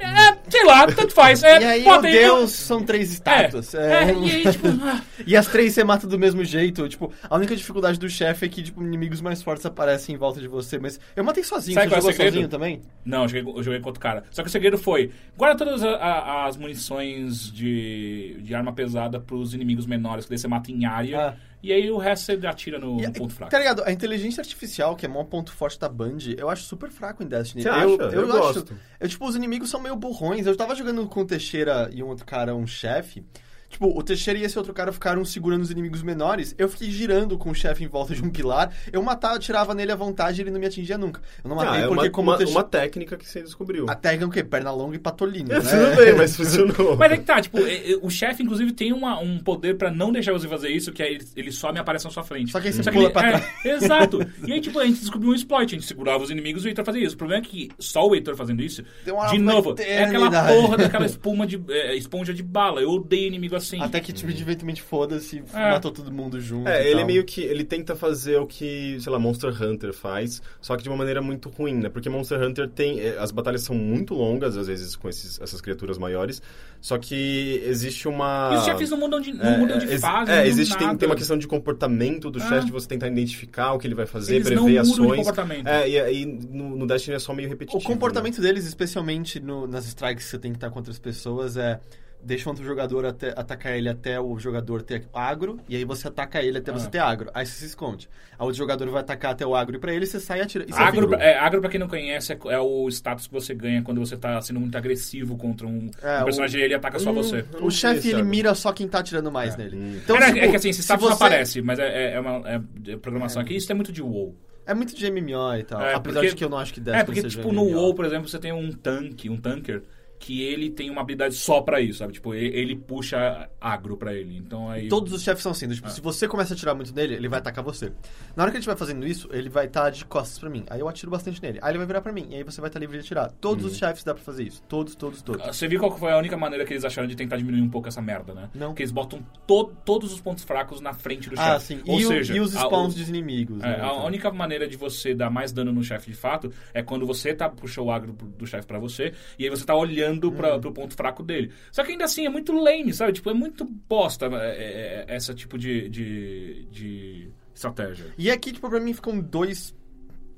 é, 0.00 0.38
sei 0.48 0.64
lá, 0.64 0.86
tanto 0.86 1.12
faz. 1.14 1.42
É, 1.42 1.60
E 1.60 1.64
aí, 1.64 1.84
bota 1.84 2.04
o 2.04 2.06
aí, 2.06 2.16
eu- 2.16 2.36
Deus 2.36 2.52
são 2.52 2.82
três 2.82 3.10
É, 3.10 3.12
estátuas. 3.12 3.74
é, 3.74 4.04
É, 4.10 4.14
e 4.14 4.30
aí, 4.30 4.50
tipo, 4.52 4.66
ah, 4.82 5.02
E 5.26 5.36
as 5.36 5.46
três 5.46 5.74
você 5.74 5.84
mata 5.84 6.06
do 6.06 6.18
mesmo 6.18 6.44
jeito. 6.44 6.88
Tipo, 6.88 7.12
a 7.28 7.36
única 7.36 7.54
dificuldade 7.54 7.98
do 7.98 8.08
chefe 8.08 8.46
é 8.46 8.48
que, 8.48 8.62
tipo, 8.62 8.82
inimigos 8.82 9.20
mais 9.20 9.42
fortes 9.42 9.64
aparecem 9.66 10.14
em 10.14 10.18
volta 10.18 10.40
de 10.40 10.48
você. 10.48 10.78
Mas 10.78 10.98
eu 11.14 11.22
matei 11.22 11.44
sozinho. 11.44 11.74
Sabe 11.74 11.86
você 11.86 11.90
qual 11.90 11.96
é 11.96 11.98
o 11.98 12.02
jogou 12.02 12.12
segredo? 12.12 12.32
sozinho 12.34 12.48
também? 12.48 12.82
Não, 13.04 13.22
eu 13.22 13.28
joguei, 13.28 13.52
eu 13.56 13.62
joguei 13.62 13.80
com 13.80 13.86
outro 13.88 14.00
cara. 14.00 14.24
Só 14.30 14.42
que 14.42 14.48
o 14.48 14.52
segredo 14.52 14.78
foi: 14.78 15.10
guarda 15.36 15.64
todas 15.64 15.82
a- 15.84 15.96
a- 15.96 16.46
as 16.46 16.56
munições 16.56 17.52
de, 17.52 18.36
de 18.40 18.54
arma 18.54 18.72
pesada 18.72 19.20
pros 19.20 19.54
inimigos 19.54 19.86
menores, 19.86 20.24
que 20.24 20.30
daí 20.30 20.38
você 20.38 20.48
mata 20.48 20.70
em 20.72 20.84
área. 20.84 21.36
Ah. 21.36 21.49
E 21.62 21.72
aí 21.72 21.90
o 21.90 21.98
resto 21.98 22.26
você 22.26 22.46
atira 22.46 22.78
no, 22.78 23.00
E- 23.00 23.06
no 23.06 23.12
ponto 23.12 23.34
fraco. 23.34 23.50
Tá 23.50 23.58
ligado? 23.58 23.82
A 23.84 23.92
inteligência 23.92 24.40
artificial, 24.40 24.96
que 24.96 25.04
é 25.04 25.08
o 25.08 25.12
maior 25.12 25.24
ponto 25.24 25.52
forte 25.52 25.78
da 25.78 25.88
Band, 25.88 26.18
eu 26.36 26.48
acho 26.48 26.62
super 26.62 26.90
fraco 26.90 27.22
em 27.22 27.26
Destiny. 27.26 27.62
Você 27.62 27.68
eu, 27.68 27.72
acha? 27.74 27.84
Eu, 27.84 28.10
Eu 28.12 28.28
acho. 28.28 28.38
gosto. 28.38 28.78
Eu, 28.98 29.08
tipo, 29.08 29.26
os 29.26 29.36
inimigos 29.36 29.68
são 29.68 29.80
meio 29.80 29.96
burrões. 29.96 30.46
Eu 30.46 30.56
tava 30.56 30.74
jogando 30.74 31.06
com 31.06 31.20
o 31.20 31.24
Teixeira 31.26 31.90
e 31.92 32.02
um 32.02 32.08
outro 32.08 32.24
cara, 32.24 32.54
um 32.54 32.66
chefe. 32.66 33.24
Tipo, 33.70 33.86
o 33.96 34.02
Teixeira 34.02 34.38
e 34.38 34.42
esse 34.42 34.58
outro 34.58 34.74
cara 34.74 34.92
ficaram 34.92 35.24
segurando 35.24 35.62
os 35.62 35.70
inimigos 35.70 36.02
menores. 36.02 36.54
Eu 36.58 36.68
fiquei 36.68 36.90
girando 36.90 37.38
com 37.38 37.50
o 37.50 37.54
chefe 37.54 37.84
em 37.84 37.86
volta 37.86 38.14
de 38.14 38.22
um 38.22 38.28
pilar. 38.28 38.74
Eu 38.92 39.00
matava, 39.00 39.38
tirava 39.38 39.72
nele 39.74 39.92
à 39.92 39.96
vontade 39.96 40.40
e 40.40 40.42
ele 40.42 40.50
não 40.50 40.58
me 40.58 40.66
atingia 40.66 40.98
nunca. 40.98 41.20
Eu 41.42 41.48
não 41.48 41.56
matei 41.56 41.70
Ah, 41.82 41.84
é 41.84 41.86
porque, 41.86 42.02
uma, 42.06 42.10
como 42.10 42.30
uma, 42.30 42.36
Teixeira. 42.36 42.60
uma 42.60 42.68
técnica 42.68 43.16
que 43.16 43.26
você 43.28 43.40
descobriu. 43.42 43.86
A 43.88 43.94
técnica 43.94 44.24
é 44.24 44.28
o 44.28 44.30
quê? 44.30 44.42
Perna 44.42 44.72
longa 44.72 44.96
e 44.96 44.98
patolino, 44.98 45.50
É, 45.54 45.60
né? 45.60 45.70
Tudo 45.70 45.96
bem, 46.04 46.14
mas 46.16 46.36
funcionou. 46.36 46.96
Mas 46.96 47.12
é 47.12 47.16
que 47.16 47.22
tá, 47.24 47.40
tipo, 47.40 47.58
é- 47.60 47.92
é- 47.92 47.98
o 48.02 48.10
chefe, 48.10 48.42
inclusive, 48.42 48.72
tem 48.72 48.92
uma- 48.92 49.20
um 49.20 49.38
poder 49.38 49.76
pra 49.78 49.88
não 49.90 50.10
deixar 50.10 50.32
você 50.32 50.48
fazer 50.48 50.68
isso, 50.70 50.90
que 50.92 51.02
é 51.02 51.12
ele, 51.12 51.24
ele 51.36 51.52
some 51.52 51.78
e 51.78 51.80
aparece 51.80 52.04
na 52.06 52.10
sua 52.10 52.24
frente. 52.24 52.50
Só 52.50 52.60
que 52.60 52.66
aí 52.66 52.72
você 52.72 52.82
Só 52.82 52.90
pula 52.90 53.04
ele- 53.04 53.12
pra 53.12 53.28
é, 53.28 53.30
trás. 53.38 53.54
Exato. 53.82 54.18
E 54.46 54.52
aí, 54.52 54.60
tipo, 54.60 54.80
a 54.80 54.84
gente 54.84 54.98
descobriu 54.98 55.30
um 55.30 55.34
exploit. 55.34 55.74
A 55.74 55.78
gente 55.78 55.86
segurava 55.86 56.24
os 56.24 56.30
inimigos 56.30 56.64
e 56.64 56.66
o 56.66 56.68
Heitor 56.70 56.84
fazia 56.84 57.04
isso. 57.04 57.14
O 57.14 57.18
problema 57.18 57.44
é 57.44 57.48
que 57.48 57.70
só 57.78 58.04
o 58.06 58.14
Heitor 58.16 58.34
fazendo 58.34 58.60
isso, 58.62 58.82
de 59.30 59.38
novo, 59.38 59.76
é 59.78 60.02
aquela 60.02 60.26
eternidade. 60.26 60.52
porra 60.54 60.76
daquela 60.76 61.06
espuma 61.06 61.46
de, 61.46 61.60
é, 61.68 61.94
esponja 61.94 62.34
de 62.34 62.42
bala. 62.42 62.80
Eu 62.80 62.90
odeio 62.90 63.28
inimigo 63.28 63.59
assim. 63.60 63.80
Até 63.80 64.00
que, 64.00 64.12
tipo, 64.12 64.30
eventualmente 64.30 64.82
foda-se, 64.82 65.42
É. 65.54 65.70
matou 65.70 65.90
todo 65.90 66.10
mundo 66.10 66.40
junto. 66.40 66.68
É, 66.68 66.82
e 66.84 66.86
ele 66.88 66.96
tal. 66.96 67.06
meio 67.06 67.24
que. 67.24 67.42
Ele 67.42 67.62
tenta 67.64 67.94
fazer 67.94 68.36
o 68.38 68.46
que, 68.46 68.98
sei 69.00 69.12
lá, 69.12 69.18
Monster 69.18 69.50
Hunter 69.62 69.92
faz, 69.92 70.42
só 70.60 70.76
que 70.76 70.82
de 70.82 70.88
uma 70.88 70.96
maneira 70.98 71.22
muito 71.22 71.48
ruim, 71.48 71.74
né? 71.74 71.88
Porque 71.88 72.08
Monster 72.10 72.40
Hunter 72.42 72.68
tem. 72.68 72.98
eh, 73.00 73.16
As 73.18 73.30
batalhas 73.30 73.62
são 73.62 73.76
muito 73.76 74.14
longas, 74.14 74.56
às 74.56 74.66
vezes, 74.66 74.96
com 74.96 75.08
esses, 75.08 75.40
essas 75.40 75.60
criaturas 75.60 75.96
maiores. 75.98 76.42
Só 76.80 76.96
que 76.98 77.62
existe 77.66 78.08
uma. 78.08 78.50
E 78.54 78.56
os 78.56 78.64
chefes 78.64 78.90
não 78.90 78.98
mudam 78.98 79.20
de, 79.20 79.32
não 79.34 79.44
É, 79.44 79.58
mudam 79.58 79.78
de 79.78 79.86
ex- 79.86 80.00
fase. 80.00 80.30
É, 80.32 80.36
não 80.38 80.44
existe, 80.44 80.76
tem, 80.78 80.96
tem 80.96 81.08
uma 81.08 81.14
questão 81.16 81.36
de 81.38 81.46
comportamento 81.46 82.30
do 82.30 82.42
Ah. 82.42 82.48
chefe, 82.48 82.66
de 82.66 82.72
você 82.72 82.88
tentar 82.88 83.08
identificar 83.08 83.72
o 83.74 83.78
que 83.78 83.86
ele 83.86 83.94
vai 83.94 84.06
fazer, 84.06 84.36
Eles 84.36 84.50
não 84.50 84.64
prever 84.64 84.82
de 84.82 84.90
ações. 84.90 85.16
comportamento. 85.18 85.66
É, 85.68 85.88
e 85.88 86.00
aí 86.00 86.24
no, 86.24 86.76
no 86.76 86.86
Destiny 86.86 87.16
é 87.16 87.18
só 87.18 87.34
meio 87.34 87.48
repetitivo. 87.48 87.82
O 87.82 87.86
comportamento 87.86 88.40
deles, 88.40 88.64
especialmente 88.64 89.38
no- 89.38 89.66
nas 89.66 89.86
strikes 89.86 90.24
que 90.24 90.30
você 90.30 90.38
tem 90.38 90.52
que 90.52 90.56
estar 90.56 90.70
com 90.70 90.78
outras 90.78 90.98
pessoas, 90.98 91.56
é 91.58 91.78
deixa 92.22 92.48
outro 92.48 92.64
jogador 92.64 93.04
até- 93.06 93.30
atacar 93.36 93.76
ele 93.76 93.88
até 93.88 94.20
o 94.20 94.38
jogador 94.38 94.82
ter 94.82 95.04
agro, 95.12 95.58
e 95.68 95.76
aí 95.76 95.84
você 95.84 96.08
ataca 96.08 96.42
ele 96.42 96.58
até 96.58 96.70
você 96.72 96.86
Ah. 96.86 96.90
ter 96.90 96.98
agro. 96.98 97.30
Aí 97.34 97.44
você 97.46 97.52
se 97.52 97.66
esconde. 97.66 98.08
Aí 98.38 98.44
outro 98.44 98.56
jogador 98.58 98.88
vai 98.90 99.00
atacar 99.00 99.32
até 99.32 99.46
o 99.46 99.54
agro 99.54 99.76
e 99.76 99.78
pra 99.78 99.92
ele 99.92 100.06
você 100.06 100.18
sai 100.20 100.38
e 100.38 100.42
atira. 100.42 100.64
Isso 100.68 100.78
é 100.78 100.82
Agro, 100.82 101.08
fica- 101.08 101.22
é, 101.22 101.38
agro, 101.38 101.60
pra 101.60 101.70
quem 101.70 101.80
não 101.80 101.88
conhece, 101.88 102.32
é, 102.32 102.38
é 102.48 102.58
o 102.58 102.88
status 102.88 103.26
que 103.26 103.32
você 103.32 103.54
ganha 103.54 103.82
quando 103.82 103.98
você 103.98 104.16
tá 104.16 104.40
sendo 104.42 104.60
muito 104.60 104.76
agressivo 104.76 105.36
contra 105.36 105.66
um, 105.66 105.90
É, 106.02 106.20
um 106.20 106.24
personagem 106.24 106.60
e 106.60 106.64
ele 106.64 106.74
ataca 106.74 106.98
só 106.98 107.12
você. 107.12 107.44
Eu 107.52 107.60
não 107.60 107.66
O 107.68 107.70
chefe, 107.70 108.08
ele 108.08 108.16
agro. 108.18 108.26
mira 108.28 108.54
só 108.54 108.72
quem 108.72 108.86
tá 108.88 109.00
atirando 109.00 109.30
mais 109.30 109.56
nele. 109.56 109.98
Então, 110.02 110.16
é, 110.16 110.26
tipo, 110.26 110.38
é 110.38 110.48
que 110.48 110.56
assim, 110.56 110.68
esse 110.70 110.78
se 110.82 110.84
status 110.84 111.08
não 111.08 111.16
você- 111.16 111.24
aparece, 111.24 111.62
mas 111.62 111.78
é, 111.78 111.86
é- 111.88 112.14
é 112.14 112.20
uma 112.20 112.48
é 112.48 112.60
de 112.78 112.96
programação 112.96 113.42
aqui. 113.42 113.54
Isso 113.56 113.70
é 113.70 113.74
muito 113.74 113.92
de 113.92 114.02
WoW. 114.02 114.34
É 114.66 114.74
muito 114.74 114.94
de 114.94 115.04
MMO 115.10 115.56
e 115.58 115.64
tal. 115.64 115.80
É, 115.80 115.94
apesar 115.94 116.20
porque- 116.20 116.28
de 116.30 116.36
que 116.36 116.44
eu 116.44 116.48
não 116.48 116.58
acho 116.58 116.72
que 116.72 116.80
É, 116.80 116.82
Destiny 116.82 117.04
porque, 117.06 117.20
seja 117.22 117.40
tipo, 117.40 117.52
no. 117.52 117.62
WoW, 117.64 117.94
por 117.94 118.04
exemplo, 118.04 118.28
você 118.28 118.38
tem 118.38 118.52
um 118.52 118.70
tanque, 118.70 119.28
um 119.28 119.36
tanker, 119.36 119.82
que 120.20 120.42
ele 120.42 120.68
tem 120.70 120.90
uma 120.90 121.00
habilidade 121.00 121.34
só 121.34 121.62
pra 121.62 121.80
isso, 121.80 121.98
sabe? 122.00 122.12
Tipo, 122.12 122.34
ele, 122.34 122.76
puxa 122.76 123.48
agro 123.58 123.96
pra 123.96 124.12
ele. 124.14 124.36
Então 124.36 124.68
aí. 124.70 124.86
Todos 124.86 125.12
os 125.14 125.22
chefes 125.22 125.42
são 125.42 125.50
assim. 125.52 125.64
Ah. 125.66 125.74
Tipo, 125.74 125.88
se 125.90 126.00
você 126.02 126.28
começa 126.28 126.52
a 126.52 126.56
atirar 126.56 126.74
muito 126.74 126.94
nele, 126.94 127.14
ele 127.14 127.26
vai 127.26 127.38
atacar 127.38 127.64
você. 127.64 127.90
Na 128.36 128.42
hora 128.42 128.50
que 128.52 128.58
ele 128.58 128.60
estiver 128.60 128.76
fazendo 128.76 129.06
isso, 129.06 129.28
ele 129.32 129.48
vai 129.48 129.64
estar 129.64 129.88
de 129.88 130.04
costas 130.04 130.38
pra 130.38 130.50
mim. 130.50 130.62
Aí 130.68 130.78
eu 130.78 130.88
atiro 130.88 131.10
bastante 131.10 131.42
nele. 131.42 131.58
Aí 131.62 131.70
ele 131.70 131.78
vai 131.78 131.86
virar 131.86 132.02
pra 132.02 132.12
mim. 132.12 132.26
E 132.30 132.36
aí 132.36 132.42
você 132.44 132.60
vai 132.60 132.68
estar 132.68 132.78
livre 132.78 132.98
de 132.98 133.02
atirar. 133.04 133.32
Todos 133.40 133.64
Uhum. 133.64 133.70
os 133.70 133.78
chefes 133.78 134.04
dá 134.04 134.12
pra 134.14 134.22
fazer 134.22 134.44
isso. 134.44 134.62
Todos, 134.68 134.94
todos, 134.94 135.22
todos. 135.22 135.44
Você 135.46 135.66
viu 135.66 135.80
qual 135.80 135.90
que 135.92 135.98
foi 135.98 136.12
a 136.12 136.18
única 136.18 136.36
maneira 136.36 136.66
que 136.66 136.74
eles 136.74 136.84
acharam 136.84 137.08
de 137.08 137.16
tentar 137.16 137.38
diminuir 137.38 137.62
um 137.62 137.70
pouco 137.70 137.88
essa 137.88 138.02
merda, 138.02 138.34
né? 138.34 138.50
Não. 138.54 138.68
Porque 138.68 138.82
eles 138.82 138.92
botam 138.92 139.24
to- 139.46 139.72
todos 139.86 140.12
os 140.12 140.20
pontos 140.20 140.44
fracos 140.44 140.82
na 140.82 140.92
frente 140.92 141.30
do 141.30 141.36
chefe. 141.36 141.48
Ah, 141.50 141.58
sim. 141.58 141.80
Ou 141.86 141.98
e, 141.98 142.04
o- 142.04 142.08
seja, 142.08 142.36
e 142.36 142.40
os 142.40 142.54
a- 142.54 142.60
spawns 142.66 142.94
o- 142.94 142.98
dos 142.98 143.08
inimigos. 143.08 143.62
É, 143.62 143.66
né, 143.68 143.74
a 143.76 143.86
então. 143.86 144.04
única 144.04 144.30
maneira 144.30 144.68
de 144.68 144.76
você 144.76 145.14
dar 145.14 145.30
mais 145.30 145.50
dano 145.50 145.72
no 145.72 145.82
chefe 145.82 146.10
de 146.10 146.16
fato 146.16 146.52
é 146.74 146.82
quando 146.82 147.06
você 147.06 147.32
tá 147.32 147.48
puxou 147.48 147.86
o 147.86 147.90
agro 147.90 148.12
do 148.12 148.46
chefe 148.46 148.66
pra 148.66 148.78
você 148.78 149.14
e 149.38 149.44
aí 149.44 149.50
você 149.50 149.64
tá 149.64 149.74
olhando 149.74 150.09
pra, 150.18 150.56
Hum. 150.56 150.60
pro 150.60 150.72
ponto 150.72 150.94
fraco 150.94 151.22
dele. 151.22 151.52
Só 151.70 151.84
que 151.84 151.92
ainda 151.92 152.06
assim 152.06 152.24
é 152.24 152.28
muito 152.30 152.52
lame, 152.52 152.92
sabe? 152.94 153.12
Tipo, 153.12 153.30
é 153.30 153.34
muito 153.34 153.64
bosta 153.64 154.26
é, 154.26 154.28
é, 154.34 155.04
é, 155.08 155.14
essa 155.14 155.34
tipo 155.34 155.58
de, 155.58 155.88
de, 155.90 156.66
de 156.70 157.30
estratégia. 157.54 158.06
E 158.16 158.30
aqui, 158.30 158.50
tipo, 158.52 158.68
pra 158.68 158.80
mim 158.80 158.92
ficam 158.94 159.20
dois 159.20 159.74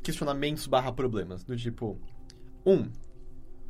questionamentos 0.03 0.67
barra 0.67 0.93
problemas. 0.93 1.45
Do 1.45 1.57
tipo, 1.57 1.97
um, 2.67 2.91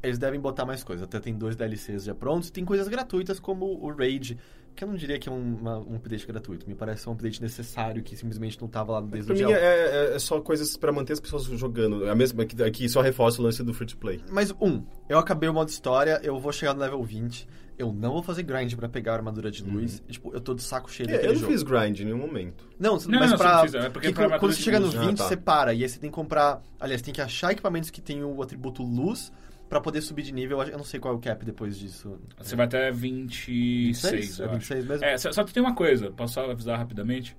eles 0.02 0.18
devem 0.18 0.40
botar 0.40 0.64
mais 0.64 0.82
coisas. 0.82 1.04
Até 1.04 1.20
tem 1.20 1.34
dois 1.36 1.54
DLCs 1.54 2.04
já 2.04 2.14
prontos. 2.14 2.50
Tem 2.50 2.64
coisas 2.64 2.88
gratuitas 2.88 3.38
como 3.38 3.66
o 3.66 3.94
Raid, 3.94 4.38
que 4.74 4.84
eu 4.84 4.88
não 4.88 4.94
diria 4.96 5.18
que 5.18 5.28
é 5.28 5.32
um, 5.32 5.54
uma- 5.56 5.78
um 5.78 5.96
update 5.96 6.26
gratuito. 6.26 6.68
Me 6.68 6.74
parece 6.74 7.08
um 7.08 7.12
update 7.12 7.40
necessário 7.42 8.02
que 8.02 8.16
simplesmente 8.16 8.60
não 8.60 8.68
tava 8.68 8.92
lá 8.92 9.00
desde 9.00 9.26
Pra 9.26 9.34
o 9.34 9.38
mim 9.38 9.46
dia. 9.46 9.56
é, 9.56 10.10
é- 10.12 10.16
é 10.16 10.18
só 10.18 10.40
coisas 10.40 10.76
pra 10.76 10.90
manter 10.92 11.12
as 11.12 11.20
pessoas 11.20 11.44
jogando. 11.44 12.06
É 12.06 12.10
a 12.10 12.14
mesma 12.14 12.44
que 12.44 12.60
aqui 12.62 12.88
só 12.88 13.00
reforça 13.00 13.40
o 13.40 13.44
lance 13.44 13.62
do 13.62 13.72
free 13.74 13.86
to 13.86 13.96
play. 13.96 14.20
Mas, 14.30 14.52
um, 14.60 14.82
eu 15.08 15.18
acabei 15.18 15.48
o 15.48 15.54
modo 15.54 15.68
história, 15.68 16.20
eu 16.22 16.38
vou 16.40 16.52
chegar 16.52 16.74
no 16.74 16.80
level 16.80 17.02
20. 17.02 17.46
Eu 17.78 17.90
não 17.92 18.12
vou 18.12 18.22
fazer 18.22 18.42
grind 18.42 18.74
pra 18.74 18.88
pegar 18.88 19.12
a 19.12 19.16
armadura 19.16 19.50
de 19.50 19.64
luz. 19.64 20.02
Tipo, 20.08 20.32
eu 20.34 20.40
tô 20.40 20.54
de 20.54 20.62
saco 20.62 20.90
cheio 20.92 21.08
É, 21.08 21.12
daquele 21.12 21.28
eu 21.30 21.34
não 21.34 21.40
jogo. 21.40 21.52
fiz 21.52 21.62
grind 21.62 22.00
em 22.00 22.04
nenhum 22.04 22.18
momento. 22.18 22.68
Não, 22.78 22.96
Não, 22.98 23.18
mas 23.18 23.30
não, 23.30 23.38
pra. 23.38 23.60
precisa, 23.60 23.78
é 23.86 23.90
porque 23.90 24.08
que 24.08 24.14
pra 24.14 24.38
quando- 24.38 24.52
você 24.52 24.58
de 24.58 24.62
chega 24.64 24.78
no 24.78 24.86
luz. 24.86 24.94
20, 24.98 25.20
Ah, 25.20 25.22
tá. 25.22 25.28
você 25.28 25.36
para. 25.36 25.74
E 25.74 25.82
aí 25.82 25.88
você 25.88 25.98
tem 25.98 26.10
que 26.10 26.14
comprar. 26.14 26.62
Aliás, 26.78 27.00
tem 27.02 27.14
que 27.14 27.20
achar 27.20 27.50
equipamentos 27.52 27.88
que 27.90 28.00
tem 28.00 28.22
o 28.22 28.42
atributo 28.42 28.82
luz 28.82 29.32
pra 29.72 29.80
poder 29.80 30.02
subir 30.02 30.22
de 30.22 30.32
nível. 30.32 30.62
Eu 30.62 30.76
não 30.76 30.84
sei 30.84 31.00
qual 31.00 31.14
é 31.14 31.16
o 31.16 31.20
cap 31.20 31.44
depois 31.46 31.78
disso. 31.78 32.18
Você 32.38 32.54
vai 32.54 32.66
até 32.66 32.90
26, 32.90 34.02
26, 34.02 34.38
eu 34.38 34.44
é 34.44 34.48
acho. 34.48 34.54
26 34.58 34.84
mesmo? 34.86 35.04
É, 35.04 35.16
só, 35.18 35.32
só 35.32 35.44
que 35.44 35.52
tem 35.52 35.62
uma 35.62 35.74
coisa, 35.74 36.10
posso 36.10 36.34
só 36.34 36.50
avisar 36.50 36.78
rapidamente? 36.78 37.34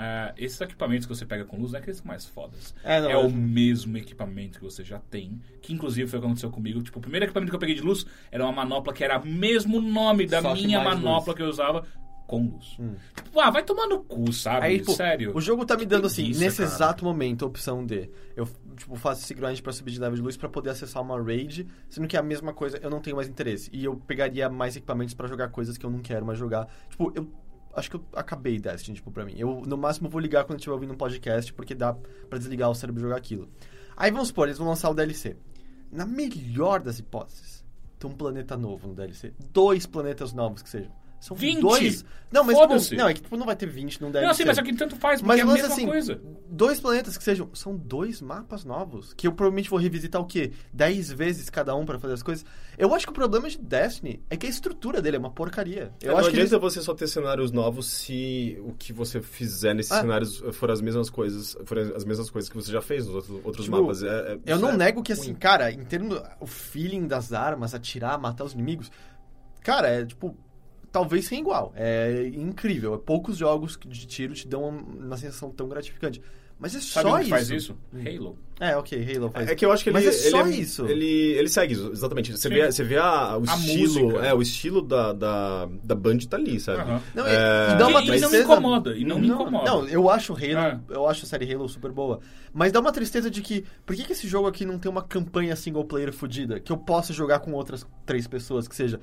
Ah, 0.00 0.32
esses 0.36 0.60
equipamentos 0.60 1.06
que 1.06 1.14
você 1.16 1.24
pega 1.26 1.44
com 1.44 1.56
luz 1.58 1.72
não 1.72 1.78
é 1.78 1.82
aqueles 1.82 2.02
mais 2.02 2.24
fodas. 2.24 2.72
É, 2.84 3.00
não, 3.00 3.08
é 3.08 3.12
é- 3.14 3.16
o 3.16 3.30
mesmo 3.32 3.96
equipamento 3.96 4.58
que 4.58 4.64
você 4.64 4.84
já 4.84 4.98
tem, 5.00 5.40
que 5.60 5.72
inclusive 5.72 6.08
foi 6.08 6.18
o 6.18 6.22
que 6.22 6.26
aconteceu 6.28 6.50
comigo. 6.50 6.80
Tipo, 6.82 6.98
o 6.98 7.02
primeiro 7.02 7.24
equipamento 7.26 7.50
que 7.50 7.56
eu 7.56 7.60
peguei 7.60 7.74
de 7.74 7.80
luz 7.80 8.06
era 8.30 8.44
uma 8.44 8.52
manopla 8.52 8.92
que 8.92 9.02
era 9.02 9.18
o 9.18 9.26
mesmo 9.26 9.80
nome 9.80 10.26
da 10.26 10.40
Só 10.42 10.54
minha 10.54 10.80
manopla 10.84 11.32
luz. 11.32 11.36
que 11.36 11.42
eu 11.42 11.48
usava 11.48 11.84
com 12.28 12.46
luz. 12.46 12.76
Tipo, 13.24 13.40
ah, 13.40 13.50
vai 13.50 13.64
tomar 13.64 13.86
no 13.86 14.04
cu, 14.04 14.30
sabe? 14.34 14.66
Aí, 14.66 14.78
tipo, 14.78 14.92
Sério. 14.92 15.32
o 15.34 15.40
jogo 15.40 15.64
tá 15.64 15.78
me 15.78 15.86
dando, 15.86 16.06
assim, 16.06 16.24
preguiça, 16.24 16.44
nesse 16.44 16.58
cara. 16.58 16.68
exato 16.68 17.04
momento, 17.04 17.42
a 17.42 17.48
opção 17.48 17.84
de... 17.84 18.10
Eu, 18.36 18.46
tipo, 18.76 18.94
faço 18.96 19.22
esse 19.24 19.32
grind 19.32 19.58
pra 19.62 19.72
subir 19.72 19.92
de 19.92 19.98
level 19.98 20.16
de 20.16 20.22
luz 20.22 20.36
pra 20.36 20.46
poder 20.46 20.68
acessar 20.70 21.02
uma 21.02 21.20
raid, 21.20 21.66
sendo 21.88 22.06
que 22.06 22.16
é 22.16 22.20
a 22.20 22.22
mesma 22.22 22.52
coisa, 22.52 22.78
eu 22.82 22.90
não 22.90 23.00
tenho 23.00 23.16
mais 23.16 23.28
interesse. 23.28 23.70
E 23.72 23.82
eu 23.82 23.96
pegaria 23.96 24.50
mais 24.50 24.76
equipamentos 24.76 25.14
pra 25.14 25.26
jogar 25.26 25.48
coisas 25.48 25.78
que 25.78 25.86
eu 25.86 25.90
não 25.90 26.00
quero 26.00 26.24
mais 26.24 26.38
jogar. 26.38 26.68
Tipo, 26.90 27.10
eu... 27.14 27.26
Acho 27.74 27.90
que 27.90 27.96
eu 27.96 28.04
acabei 28.12 28.58
Destiny, 28.58 28.96
tipo, 28.96 29.10
pra 29.10 29.24
mim. 29.24 29.34
Eu, 29.38 29.62
no 29.64 29.78
máximo, 29.78 30.08
vou 30.08 30.20
ligar 30.20 30.44
quando 30.44 30.58
estiver 30.58 30.74
ouvindo 30.74 30.92
um 30.92 30.96
podcast, 30.96 31.50
porque 31.54 31.74
dá 31.74 31.94
pra 32.28 32.38
desligar 32.38 32.68
o 32.68 32.74
cérebro 32.74 33.00
e 33.00 33.04
jogar 33.04 33.16
aquilo. 33.16 33.48
Aí, 33.96 34.10
vamos 34.10 34.28
supor, 34.28 34.48
eles 34.48 34.58
vão 34.58 34.68
lançar 34.68 34.90
o 34.90 34.94
DLC. 34.94 35.36
Na 35.90 36.04
melhor 36.04 36.82
das 36.82 36.98
hipóteses, 36.98 37.64
tem 37.98 38.10
um 38.10 38.14
planeta 38.14 38.56
novo 38.56 38.88
no 38.88 38.94
DLC. 38.94 39.32
Dois 39.50 39.86
planetas 39.86 40.34
novos 40.34 40.60
que 40.60 40.68
sejam. 40.68 40.92
São 41.20 41.36
20? 41.36 41.60
dois... 41.60 42.04
Não, 42.30 42.44
mas, 42.44 42.58
Foda-se. 42.58 42.90
tipo, 42.90 43.00
não, 43.00 43.08
é 43.08 43.14
que 43.14 43.22
tipo, 43.22 43.36
não 43.38 43.46
vai 43.46 43.56
ter 43.56 43.64
20 43.64 44.02
num 44.02 44.10
DLC. 44.10 44.26
Não, 44.28 44.34
sim, 44.34 44.44
mas 44.44 44.58
aqui 44.58 44.74
tanto 44.76 44.94
faz, 44.96 45.22
porque 45.22 45.28
Mas 45.28 45.40
é 45.40 45.42
a 45.42 45.46
mesma 45.46 45.68
assim, 45.74 45.86
coisa. 45.86 46.20
dois 46.46 46.78
planetas 46.78 47.16
que 47.16 47.24
sejam. 47.24 47.48
São 47.54 47.74
dois 47.74 48.20
mapas 48.20 48.66
novos. 48.66 49.14
Que 49.14 49.26
eu 49.26 49.32
provavelmente 49.32 49.70
vou 49.70 49.78
revisitar 49.78 50.20
o 50.20 50.26
quê? 50.26 50.52
Dez 50.70 51.10
vezes 51.10 51.48
cada 51.48 51.74
um 51.74 51.86
pra 51.86 51.98
fazer 51.98 52.12
as 52.12 52.22
coisas. 52.22 52.44
Eu 52.76 52.94
acho 52.94 53.06
que 53.06 53.10
o 53.10 53.14
problema 53.14 53.48
de 53.48 53.56
Destiny 53.56 54.22
é 54.28 54.36
que 54.36 54.44
a 54.44 54.48
estrutura 54.50 55.00
dele 55.00 55.16
é 55.16 55.18
uma 55.18 55.30
porcaria. 55.30 55.90
Eu 56.02 56.10
É, 56.10 56.12
não 56.12 56.18
acho 56.18 56.28
que 56.30 56.36
adianta 56.36 56.54
eles... 56.56 56.74
você 56.74 56.82
só 56.82 56.92
ter 56.92 57.06
cenários 57.08 57.50
novos 57.50 57.86
se 57.86 58.58
o 58.62 58.74
que 58.74 58.92
você 58.92 59.22
fizer 59.22 59.72
nesses 59.74 59.90
Ah. 59.92 60.02
cenários 60.02 60.36
for 60.52 60.70
as 60.70 60.82
mesmas 60.82 61.08
coisas, 61.08 61.56
forem 61.64 61.90
as 61.96 62.04
mesmas 62.04 62.28
coisas 62.28 62.50
que 62.50 62.56
você 62.56 62.70
já 62.70 62.82
fez 62.82 63.06
nos 63.06 63.14
outros, 63.14 63.40
outros 63.42 63.64
Tipo, 63.64 63.80
mapas. 63.80 64.02
É- 64.02 64.34
é- 64.34 64.38
Eu 64.52 64.58
não 64.58 64.68
é 64.72 64.76
nego 64.76 65.02
que, 65.02 65.14
ruim. 65.14 65.22
assim, 65.22 65.34
cara, 65.34 65.72
em 65.72 65.82
termos. 65.82 66.20
O 66.40 66.46
feeling 66.46 67.06
das 67.06 67.32
armas, 67.32 67.74
atirar, 67.74 68.18
matar 68.20 68.44
os 68.44 68.52
inimigos. 68.52 68.90
Cara, 69.62 69.88
é 69.88 70.04
tipo. 70.04 70.36
Talvez 70.98 71.26
sem 71.26 71.40
igual. 71.40 71.72
É 71.76 72.30
incrível. 72.34 72.94
É 72.94 72.98
poucos 72.98 73.36
jogos 73.36 73.78
de 73.86 74.06
tiro 74.06 74.34
te 74.34 74.46
dão 74.48 74.64
uma, 74.68 74.80
uma 75.06 75.16
sensação 75.16 75.50
tão 75.50 75.68
gratificante. 75.68 76.20
Mas 76.60 76.74
é 76.74 76.80
Sabe 76.80 77.08
só 77.08 77.14
onde 77.14 77.22
isso. 77.22 77.30
faz 77.30 77.50
isso? 77.50 77.76
Halo. 77.94 78.36
É, 78.58 78.76
ok, 78.76 79.14
Halo 79.16 79.30
faz 79.30 79.48
É 79.48 79.54
que 79.54 79.64
eu 79.64 79.70
acho 79.70 79.84
que 79.84 79.90
ele, 79.90 79.94
Mas 79.94 80.06
é 80.08 80.10
só 80.30 80.40
ele, 80.44 80.56
isso. 80.56 80.84
Ele, 80.86 81.06
ele 81.06 81.48
segue, 81.48 81.74
exatamente. 81.92 82.32
Você 82.32 82.48
Sim. 82.48 82.54
vê, 82.56 82.66
você 82.72 82.82
vê 82.82 82.96
a, 82.96 83.38
o 83.38 83.42
A 83.48 83.54
estilo, 83.54 84.02
música. 84.06 84.26
é, 84.26 84.34
o 84.34 84.42
estilo 84.42 84.82
da, 84.82 85.12
da, 85.12 85.68
da 85.84 85.94
Band 85.94 86.18
tá 86.28 86.36
ali, 86.36 86.58
sabe? 86.58 86.80
Aham. 86.80 87.00
Não, 87.14 87.24
É, 87.28 87.70
e, 87.70 87.74
e 87.74 87.78
dá 87.78 87.86
uma 87.86 88.00
E- 88.00 88.02
e 88.02 88.06
não 88.08 88.14
me 88.14 88.18
tristeza... 88.18 88.42
incomoda, 88.42 88.96
e 88.96 89.04
não 89.04 89.20
me 89.20 89.28
incomoda. 89.28 89.70
Não, 89.70 89.86
eu 89.86 90.10
acho 90.10 90.32
Halo, 90.32 90.42
É. 90.58 90.80
eu 90.88 91.06
acho 91.06 91.24
a 91.24 91.28
série 91.28 91.54
Halo 91.54 91.68
super 91.68 91.92
boa. 91.92 92.18
Mas 92.52 92.72
dá 92.72 92.80
uma 92.80 92.90
tristeza 92.90 93.30
de 93.30 93.40
que, 93.40 93.64
por 93.86 93.94
que, 93.94 94.02
que 94.02 94.10
esse 94.12 94.26
jogo 94.26 94.48
aqui 94.48 94.64
não 94.64 94.80
tem 94.80 94.90
uma 94.90 95.02
campanha 95.02 95.54
single 95.54 95.84
player 95.84 96.12
fodida? 96.12 96.58
Que 96.58 96.72
eu 96.72 96.76
possa 96.76 97.12
jogar 97.12 97.38
com 97.38 97.52
outras 97.52 97.86
três 98.04 98.26
pessoas, 98.26 98.66
que 98.66 98.74
seja. 98.74 98.98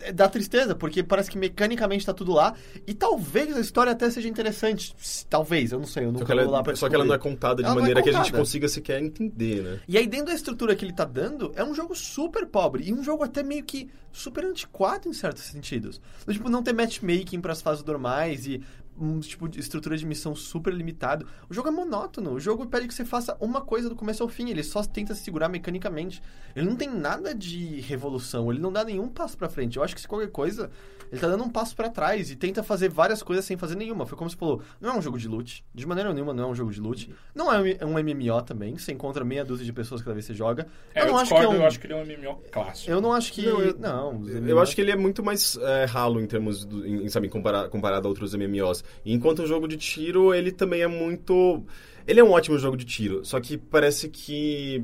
É, 0.00 0.12
Dá 0.12 0.28
tristeza, 0.28 0.74
porque 0.74 1.02
parece 1.02 1.30
que 1.30 1.36
mecanicamente 1.38 2.04
tá 2.06 2.12
tudo 2.14 2.32
lá. 2.32 2.54
E 2.86 2.94
talvez 2.94 3.56
a 3.56 3.60
história 3.60 3.92
até 3.92 4.10
seja 4.10 4.28
interessante. 4.28 4.94
Talvez, 5.28 5.72
eu 5.72 5.78
não 5.78 5.86
sei, 5.86 6.04
eu 6.04 6.12
nunca 6.12 6.34
vou 6.34 6.50
lá 6.50 6.62
pra 6.62 6.72
é- 6.72 6.76
só 6.76 6.88
que 6.88 6.94
ela 6.94 7.04
não 7.04 7.14
é 7.14 7.18
contada 7.18 7.56
de 7.62 7.64
Ela 7.68 7.72
é 7.76 7.80
maneira 7.80 8.02
que 8.02 8.08
a 8.08 8.12
gente 8.12 8.22
contada. 8.26 8.38
consiga 8.38 8.68
sequer 8.68 9.02
entender, 9.02 9.62
né? 9.62 9.80
E 9.88 9.98
aí, 9.98 10.06
dentro 10.06 10.26
da 10.26 10.34
estrutura 10.34 10.74
que 10.76 10.84
ele 10.84 10.92
tá 10.92 11.04
dando, 11.04 11.52
é 11.56 11.64
um 11.64 11.74
jogo 11.74 11.94
super 11.94 12.46
pobre. 12.46 12.84
E 12.88 12.92
um 12.92 13.02
jogo 13.02 13.24
até 13.24 13.42
meio 13.42 13.64
que 13.64 13.88
super 14.12 14.44
antiquado 14.44 15.08
em 15.08 15.12
certos 15.12 15.44
sentidos. 15.44 16.00
Do 16.26 16.32
tipo, 16.32 16.48
não 16.48 16.62
ter 16.62 16.72
matchmaking 16.72 17.40
pras 17.40 17.60
fases 17.60 17.84
normais 17.84 18.46
e 18.46 18.62
um 19.00 19.20
tipo 19.20 19.48
de 19.48 19.60
estrutura 19.60 19.96
de 19.96 20.04
missão 20.06 20.34
super 20.34 20.72
limitado. 20.72 21.26
O 21.48 21.54
jogo 21.54 21.68
é 21.68 21.70
monótono. 21.70 22.32
O 22.32 22.40
jogo 22.40 22.66
pede 22.66 22.88
que 22.88 22.94
você 22.94 23.04
faça 23.04 23.36
uma 23.40 23.60
coisa 23.60 23.88
do 23.88 23.94
começo 23.96 24.22
ao 24.22 24.28
fim. 24.28 24.50
Ele 24.50 24.62
só 24.62 24.82
tenta 24.84 25.14
se 25.14 25.22
segurar 25.22 25.48
mecanicamente. 25.48 26.22
Ele 26.56 26.66
não 26.68 26.76
tem 26.76 26.88
nada 26.88 27.34
de 27.34 27.80
revolução. 27.80 28.50
Ele 28.50 28.60
não 28.60 28.72
dá 28.72 28.84
nenhum 28.84 29.08
passo 29.08 29.36
pra 29.36 29.48
frente. 29.48 29.76
Eu 29.76 29.82
acho 29.82 29.94
que 29.94 30.00
se 30.00 30.08
qualquer 30.08 30.30
coisa, 30.30 30.70
ele 31.10 31.20
tá 31.20 31.28
dando 31.28 31.44
um 31.44 31.50
passo 31.50 31.74
pra 31.76 31.88
trás 31.88 32.30
e 32.30 32.36
tenta 32.36 32.62
fazer 32.62 32.88
várias 32.88 33.22
coisas 33.22 33.44
sem 33.44 33.56
fazer 33.56 33.76
nenhuma. 33.76 34.06
Foi 34.06 34.16
como 34.18 34.28
você 34.30 34.36
falou, 34.36 34.62
não 34.80 34.90
é 34.90 34.98
um 34.98 35.02
jogo 35.02 35.18
de 35.18 35.28
loot. 35.28 35.64
De 35.74 35.86
maneira 35.86 36.12
nenhuma 36.12 36.32
não 36.34 36.44
é 36.44 36.46
um 36.48 36.54
jogo 36.54 36.70
de 36.72 36.80
loot. 36.80 37.12
Não 37.34 37.52
é 37.52 37.60
um 37.84 37.92
MMO 38.02 38.42
também. 38.42 38.76
Você 38.76 38.92
encontra 38.92 39.24
meia 39.24 39.44
dúzia 39.44 39.64
de 39.64 39.72
pessoas 39.72 40.00
cada 40.02 40.14
vez 40.14 40.26
que 40.26 40.32
você 40.32 40.36
joga. 40.38 40.66
É, 40.94 41.02
eu, 41.02 41.06
não 41.08 41.18
acho 41.18 41.28
que 41.30 41.34
é 41.34 41.38
discordo, 41.38 41.58
um... 41.58 41.62
eu 41.62 41.66
acho 41.68 41.80
que 41.80 41.86
ele 41.86 41.94
é 41.94 41.96
um 41.96 42.04
MMO 42.06 42.42
clássico. 42.50 42.90
Eu 42.90 43.00
não 43.00 43.12
acho 43.12 43.32
que... 43.32 43.46
Não, 43.46 43.60
eu- 43.60 43.78
Não, 43.78 44.28
Eu 44.48 44.58
acho 44.60 44.74
que 44.74 44.80
ele 44.80 44.90
é 44.90 44.96
muito 44.96 45.22
mais 45.22 45.56
é, 45.56 45.84
ralo 45.84 46.20
em 46.20 46.26
termos, 46.26 46.64
do, 46.64 46.86
em, 46.86 47.08
sabe, 47.08 47.28
compara- 47.28 47.68
comparado 47.68 48.06
a 48.06 48.08
outros 48.08 48.34
MMOs. 48.34 48.84
Enquanto 49.04 49.42
um 49.42 49.46
jogo 49.46 49.66
de 49.68 49.76
tiro, 49.76 50.34
ele 50.34 50.52
também 50.52 50.82
é 50.82 50.86
muito... 50.86 51.62
Ele 52.06 52.20
é 52.20 52.24
um 52.24 52.30
ótimo 52.30 52.58
jogo 52.58 52.76
de 52.76 52.84
tiro, 52.84 53.24
só 53.24 53.38
que 53.40 53.56
parece 53.58 54.08
que... 54.08 54.82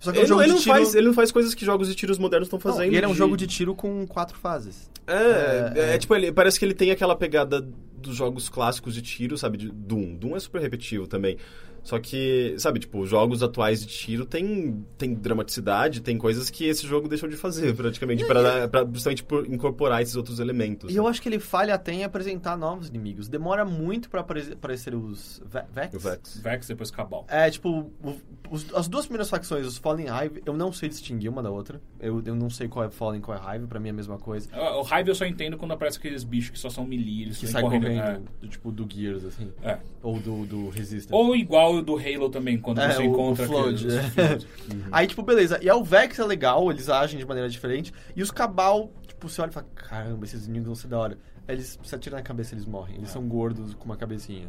Só 0.00 0.12
que 0.12 0.18
é 0.18 0.20
um 0.20 0.22
ele, 0.22 0.28
jogo 0.28 0.40
não, 0.40 0.44
ele 0.44 0.48
de 0.52 0.54
não 0.56 0.62
tiro- 0.62 0.74
faz, 0.76 0.94
ele 0.94 1.06
não 1.08 1.14
faz 1.14 1.32
coisas 1.32 1.54
que 1.54 1.64
jogos 1.64 1.88
de 1.88 1.94
tiros 1.94 2.18
modernos 2.18 2.46
estão 2.46 2.60
Não, 2.62 2.72
fazendo. 2.72 2.92
e 2.92 2.96
ele 2.96 3.04
é 3.04 3.08
um 3.08 3.14
jogo 3.14 3.36
de 3.36 3.46
tiro 3.46 3.74
com 3.74 4.06
quatro 4.06 4.38
fases. 4.38 4.88
É, 5.06 5.12
É, 5.14 5.72
é, 5.74 5.94
é. 5.94 5.98
tipo, 5.98 6.14
ele, 6.14 6.30
parece 6.30 6.58
que 6.58 6.64
ele 6.64 6.74
tem 6.74 6.90
aquela 6.90 7.16
pegada 7.16 7.66
dos 7.96 8.14
jogos 8.14 8.48
clássicos 8.48 8.94
de 8.94 9.02
tiro, 9.02 9.36
sabe? 9.36 9.58
De 9.58 9.68
Doom. 9.70 10.14
Doom 10.14 10.36
é 10.36 10.40
super 10.40 10.60
repetitivo 10.60 11.08
também. 11.08 11.36
Só 11.82 11.98
que, 11.98 12.54
sabe, 12.58 12.80
tipo, 12.80 13.00
os 13.00 13.08
jogos 13.08 13.42
atuais 13.42 13.80
de 13.80 13.86
tiro 13.86 14.26
tem, 14.26 14.84
tem 14.98 15.14
dramaticidade, 15.14 16.00
tem 16.00 16.18
coisas 16.18 16.50
que 16.50 16.64
esse 16.66 16.86
jogo 16.86 17.08
deixou 17.08 17.28
de 17.28 17.36
fazer, 17.36 17.74
praticamente, 17.74 18.24
pra, 18.26 18.42
dar- 18.42 18.68
pra 18.68 18.84
justamente 18.92 19.22
por 19.24 19.46
incorporar 19.46 20.02
esses 20.02 20.16
outros 20.16 20.38
elementos. 20.40 20.92
E 20.92 20.96
eu 20.96 21.06
acho 21.06 21.22
que 21.22 21.28
ele 21.28 21.38
falha 21.38 21.74
até 21.74 21.92
em 21.92 22.04
apresentar 22.04 22.56
novos 22.56 22.88
inimigos. 22.88 23.28
Demora 23.28 23.64
muito 23.64 24.10
pra 24.10 24.20
apare- 24.20 24.52
aparecer 24.52 24.94
os 24.94 25.40
Ve- 25.46 25.64
Vex. 25.72 25.94
O 25.94 25.98
Vex. 25.98 26.40
Vex, 26.42 26.66
depois 26.68 26.90
Cabal. 26.90 27.24
É, 27.28 27.48
tipo, 27.50 27.90
o- 28.02 28.14
os- 28.50 28.74
as 28.74 28.88
duas 28.88 29.06
primeiras 29.06 29.30
facções, 29.30 29.66
os 29.66 29.78
Fallen 29.78 30.06
Hive, 30.08 30.42
eu 30.44 30.56
não 30.56 30.72
sei 30.72 30.88
distinguir 30.88 31.30
uma 31.30 31.42
da 31.42 31.50
outra. 31.50 31.80
Eu, 32.00 32.22
eu 32.24 32.34
não 32.34 32.50
sei 32.50 32.68
qual 32.68 32.84
é 32.84 32.90
Fallen 32.90 33.20
e 33.20 33.22
qual 33.22 33.38
é 33.38 33.56
Hive, 33.56 33.66
pra 33.66 33.80
mim 33.80 33.88
é 33.88 33.90
a 33.90 33.94
mesma 33.94 34.18
coisa. 34.18 34.48
O 34.54 34.82
Hive 34.82 35.08
eu 35.08 35.14
só 35.14 35.24
entendo 35.26 35.56
quando 35.56 35.72
aparece 35.72 35.98
aqueles 35.98 36.24
bichos 36.24 36.50
que 36.50 36.58
só 36.58 36.68
são 36.70 36.84
melee, 36.84 37.22
eles 37.22 37.38
Que 37.38 37.44
vêm 37.46 37.52
sai 37.52 37.62
correndo, 37.62 37.86
é. 37.86 38.20
do, 38.40 38.48
tipo, 38.48 38.70
do 38.72 38.86
Gears, 38.90 39.24
assim. 39.24 39.52
É. 39.62 39.78
Ou 40.02 40.18
do, 40.20 40.46
do 40.46 40.68
Resistance. 40.68 41.12
Ou 41.12 41.34
igual 41.34 41.67
o 41.68 41.82
do 41.82 41.96
Halo 41.96 42.28
também, 42.30 42.58
quando 42.58 42.80
É, 42.80 42.90
você 42.92 43.02
o- 43.02 43.06
encontra 43.06 43.44
o 43.44 43.46
Flood, 43.48 43.86
aqueles- 43.86 43.94
é. 43.94 44.02
Flood. 44.10 44.46
Aí, 44.92 45.06
tipo, 45.06 45.22
beleza. 45.22 45.58
E 45.62 45.68
aí 45.70 45.76
o 45.76 45.84
Vex 45.84 46.18
é 46.18 46.24
legal, 46.24 46.70
eles 46.70 46.88
agem 46.88 47.18
de 47.18 47.26
maneira 47.26 47.48
diferente. 47.48 47.92
E 48.16 48.22
os 48.22 48.30
Cabal, 48.30 48.90
tipo, 49.06 49.28
você 49.28 49.40
olha 49.40 49.50
e 49.50 49.52
fala, 49.52 49.66
caramba, 49.74 50.24
esses 50.24 50.44
inimigos 50.44 50.66
vão 50.66 50.74
ser 50.74 50.88
da 50.88 50.98
hora. 50.98 51.18
Aí 51.46 51.54
eles, 51.54 51.78
se 51.82 51.94
atiram 51.94 52.16
na 52.16 52.22
cabeça, 52.22 52.54
eles 52.54 52.66
morrem. 52.66 52.96
Eles 52.96 53.10
são 53.10 53.26
gordos 53.26 53.74
com 53.74 53.84
uma 53.86 53.96
cabecinha. 53.96 54.48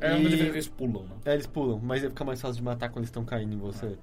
É 0.00 0.10
uma 0.14 0.28
E- 0.28 0.40
eles 0.48 0.68
pulam, 0.68 1.04
né? 1.04 1.10
É, 1.24 1.32
eles 1.34 1.46
pulam, 1.46 1.80
mas 1.82 2.02
fica 2.02 2.24
mais 2.24 2.40
fácil 2.40 2.56
de 2.56 2.62
matar 2.62 2.88
quando 2.90 2.98
eles 2.98 3.08
estão 3.08 3.24
caindo 3.24 3.54
em 3.54 3.58
você. 3.58 3.96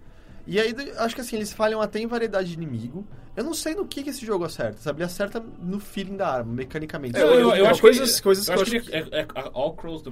E 0.46 0.60
aí, 0.60 0.76
acho 0.98 1.16
que 1.16 1.22
assim, 1.22 1.36
eles 1.38 1.54
falham 1.54 1.82
até 1.82 2.00
em 2.00 2.08
variedade 2.08 2.50
de 2.50 2.54
inimigo. 2.56 3.06
Eu 3.36 3.44
não 3.44 3.54
sei 3.56 3.74
no 3.74 3.88
que, 3.88 4.04
que 4.04 4.12
esse 4.12 4.24
jogo 4.24 4.44
acerta, 4.46 4.78
sabe? 4.78 4.98
Ele 5.00 5.06
acerta 5.06 5.44
no 5.60 5.80
feeling 5.80 6.16
da 6.18 6.28
arma, 6.28 6.54
mecanicamente. 6.54 7.18
É, 7.18 7.22
Eu, 7.24 7.28
eu, 7.34 7.56
eu 7.56 7.64
Não, 7.64 7.72
acho 7.72 7.82
coisas- 7.82 8.18
que, 8.18 8.22
coisas 8.22 8.48
eu 8.48 8.54
que 8.56 8.62
acho 8.62 8.76
eu 8.76 8.82
que 8.84 8.90
ele 8.92 9.10
é, 9.12 9.20
é- 9.22 9.22
é 9.22 9.28
all, 9.54 9.72
across 9.72 10.04
the, 10.04 10.12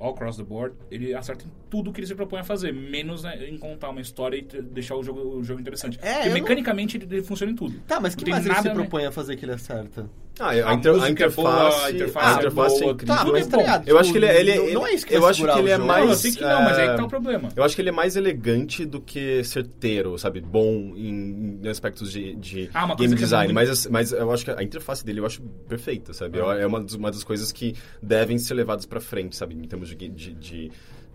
all 0.00 0.10
across 0.14 0.36
the 0.38 0.42
board, 0.42 0.74
ele 0.90 1.12
acerta 1.14 1.44
em 1.44 1.50
tudo 1.68 1.92
que 1.92 2.00
ele 2.00 2.06
se 2.06 2.14
propõe 2.14 2.40
a 2.40 2.44
fazer, 2.44 2.72
menos 2.72 3.24
né, 3.24 3.46
em 3.46 3.58
contar 3.58 3.90
uma 3.90 4.00
história 4.00 4.38
e 4.38 4.42
deixar 4.62 4.96
o 4.96 5.02
jogo, 5.02 5.20
o 5.20 5.44
jogo 5.44 5.60
interessante. 5.60 5.98
É, 6.00 6.12
Porque 6.14 6.28
eu 6.28 6.32
não- 6.32 6.40
mecanicamente 6.40 6.96
ele, 6.96 7.06
ele 7.10 7.22
funciona 7.22 7.52
em 7.52 7.56
tudo. 7.56 7.78
Tá, 7.86 8.00
mas 8.00 8.14
Não 8.14 8.18
que 8.20 8.24
tem 8.24 8.32
mais 8.32 8.46
ele 8.46 8.54
se 8.54 8.60
nada, 8.62 8.68
né? 8.70 8.80
propõe 8.82 9.04
a 9.04 9.12
fazer 9.12 9.36
que 9.36 9.44
ele 9.44 9.52
acerta? 9.52 10.08
Ah, 10.40 10.46
a, 10.46 10.70
A 10.70 10.74
inter- 10.74 10.94
a 11.02 11.06
é 11.06 11.10
interface... 11.10 11.84
a 11.84 11.90
interface 11.90 12.26
ah, 12.26 12.30
é 12.30 12.34
interface 12.40 12.78
boa, 12.80 12.90
é 12.90 12.92
incrível. 12.94 13.14
Tá, 13.14 13.20
Tudo 13.24 13.32
mas 13.32 13.46
é 13.46 13.50
tá 13.50 13.56
bom. 13.56 13.62
ligado? 13.62 13.88
Eu 13.88 13.98
acho 13.98 14.12
que 14.12 14.18
ele 14.18 14.26
é- 14.26 14.40
ele- 14.40 14.54
não, 14.56 14.64
ele- 14.64 14.74
não 14.74 14.86
é 14.86 14.94
isso 14.94 15.06
que 15.06 15.14
eu 15.14 15.26
acho 15.26 15.42
que 15.44 15.50
ele 15.50 15.60
o 15.60 15.68
é 15.68 15.76
jogo. 15.76 15.86
mais- 15.86 16.04
Não, 16.04 16.10
eu 16.10 16.16
sei 16.16 16.32
que 16.32 16.40
não, 16.40 16.62
mas 16.62 16.78
aí 16.78 16.88
que 16.88 16.96
tá 16.96 17.02
é, 17.02 17.04
o 17.04 17.08
problema. 17.08 17.48
Eu 17.54 17.62
acho 17.64 17.74
que 17.76 17.82
ele 17.82 17.88
é 17.90 17.92
mais 17.92 18.16
elegante 18.16 18.84
do 18.86 19.00
que 19.00 19.44
certeiro, 19.44 20.18
sabe? 20.18 20.40
Bom 20.40 20.94
em, 20.96 21.60
em 21.62 21.68
aspectos 21.68 22.10
de, 22.10 22.34
de 22.36 22.70
Ah, 22.72 22.86
uma 22.86 22.96
game 22.96 23.12
é 23.12 23.16
design. 23.16 23.52
muito- 23.52 23.68
Mas, 23.68 23.86
mas 23.86 24.12
eu 24.12 24.32
acho 24.32 24.44
que 24.44 24.50
a 24.50 24.62
interface 24.62 25.04
dele 25.04 25.20
eu 25.20 25.26
acho 25.26 25.42
perfeita, 25.68 26.12
sabe? 26.14 26.38
Eu- 26.38 26.50
É 26.50 26.66
uma, 26.66 26.80
das- 26.80 26.94
uma 26.94 27.10
das 27.10 27.22
coisas 27.22 27.52
que 27.52 27.74
devem 28.02 28.38
ser 28.38 28.54
levadas 28.54 28.86
pra 28.86 29.00
frente, 29.00 29.36
sabe? 29.36 29.54
Em 29.54 29.62
termos 29.68 29.88
de... 29.90 29.94
de, 30.08 30.32
de 30.34 30.72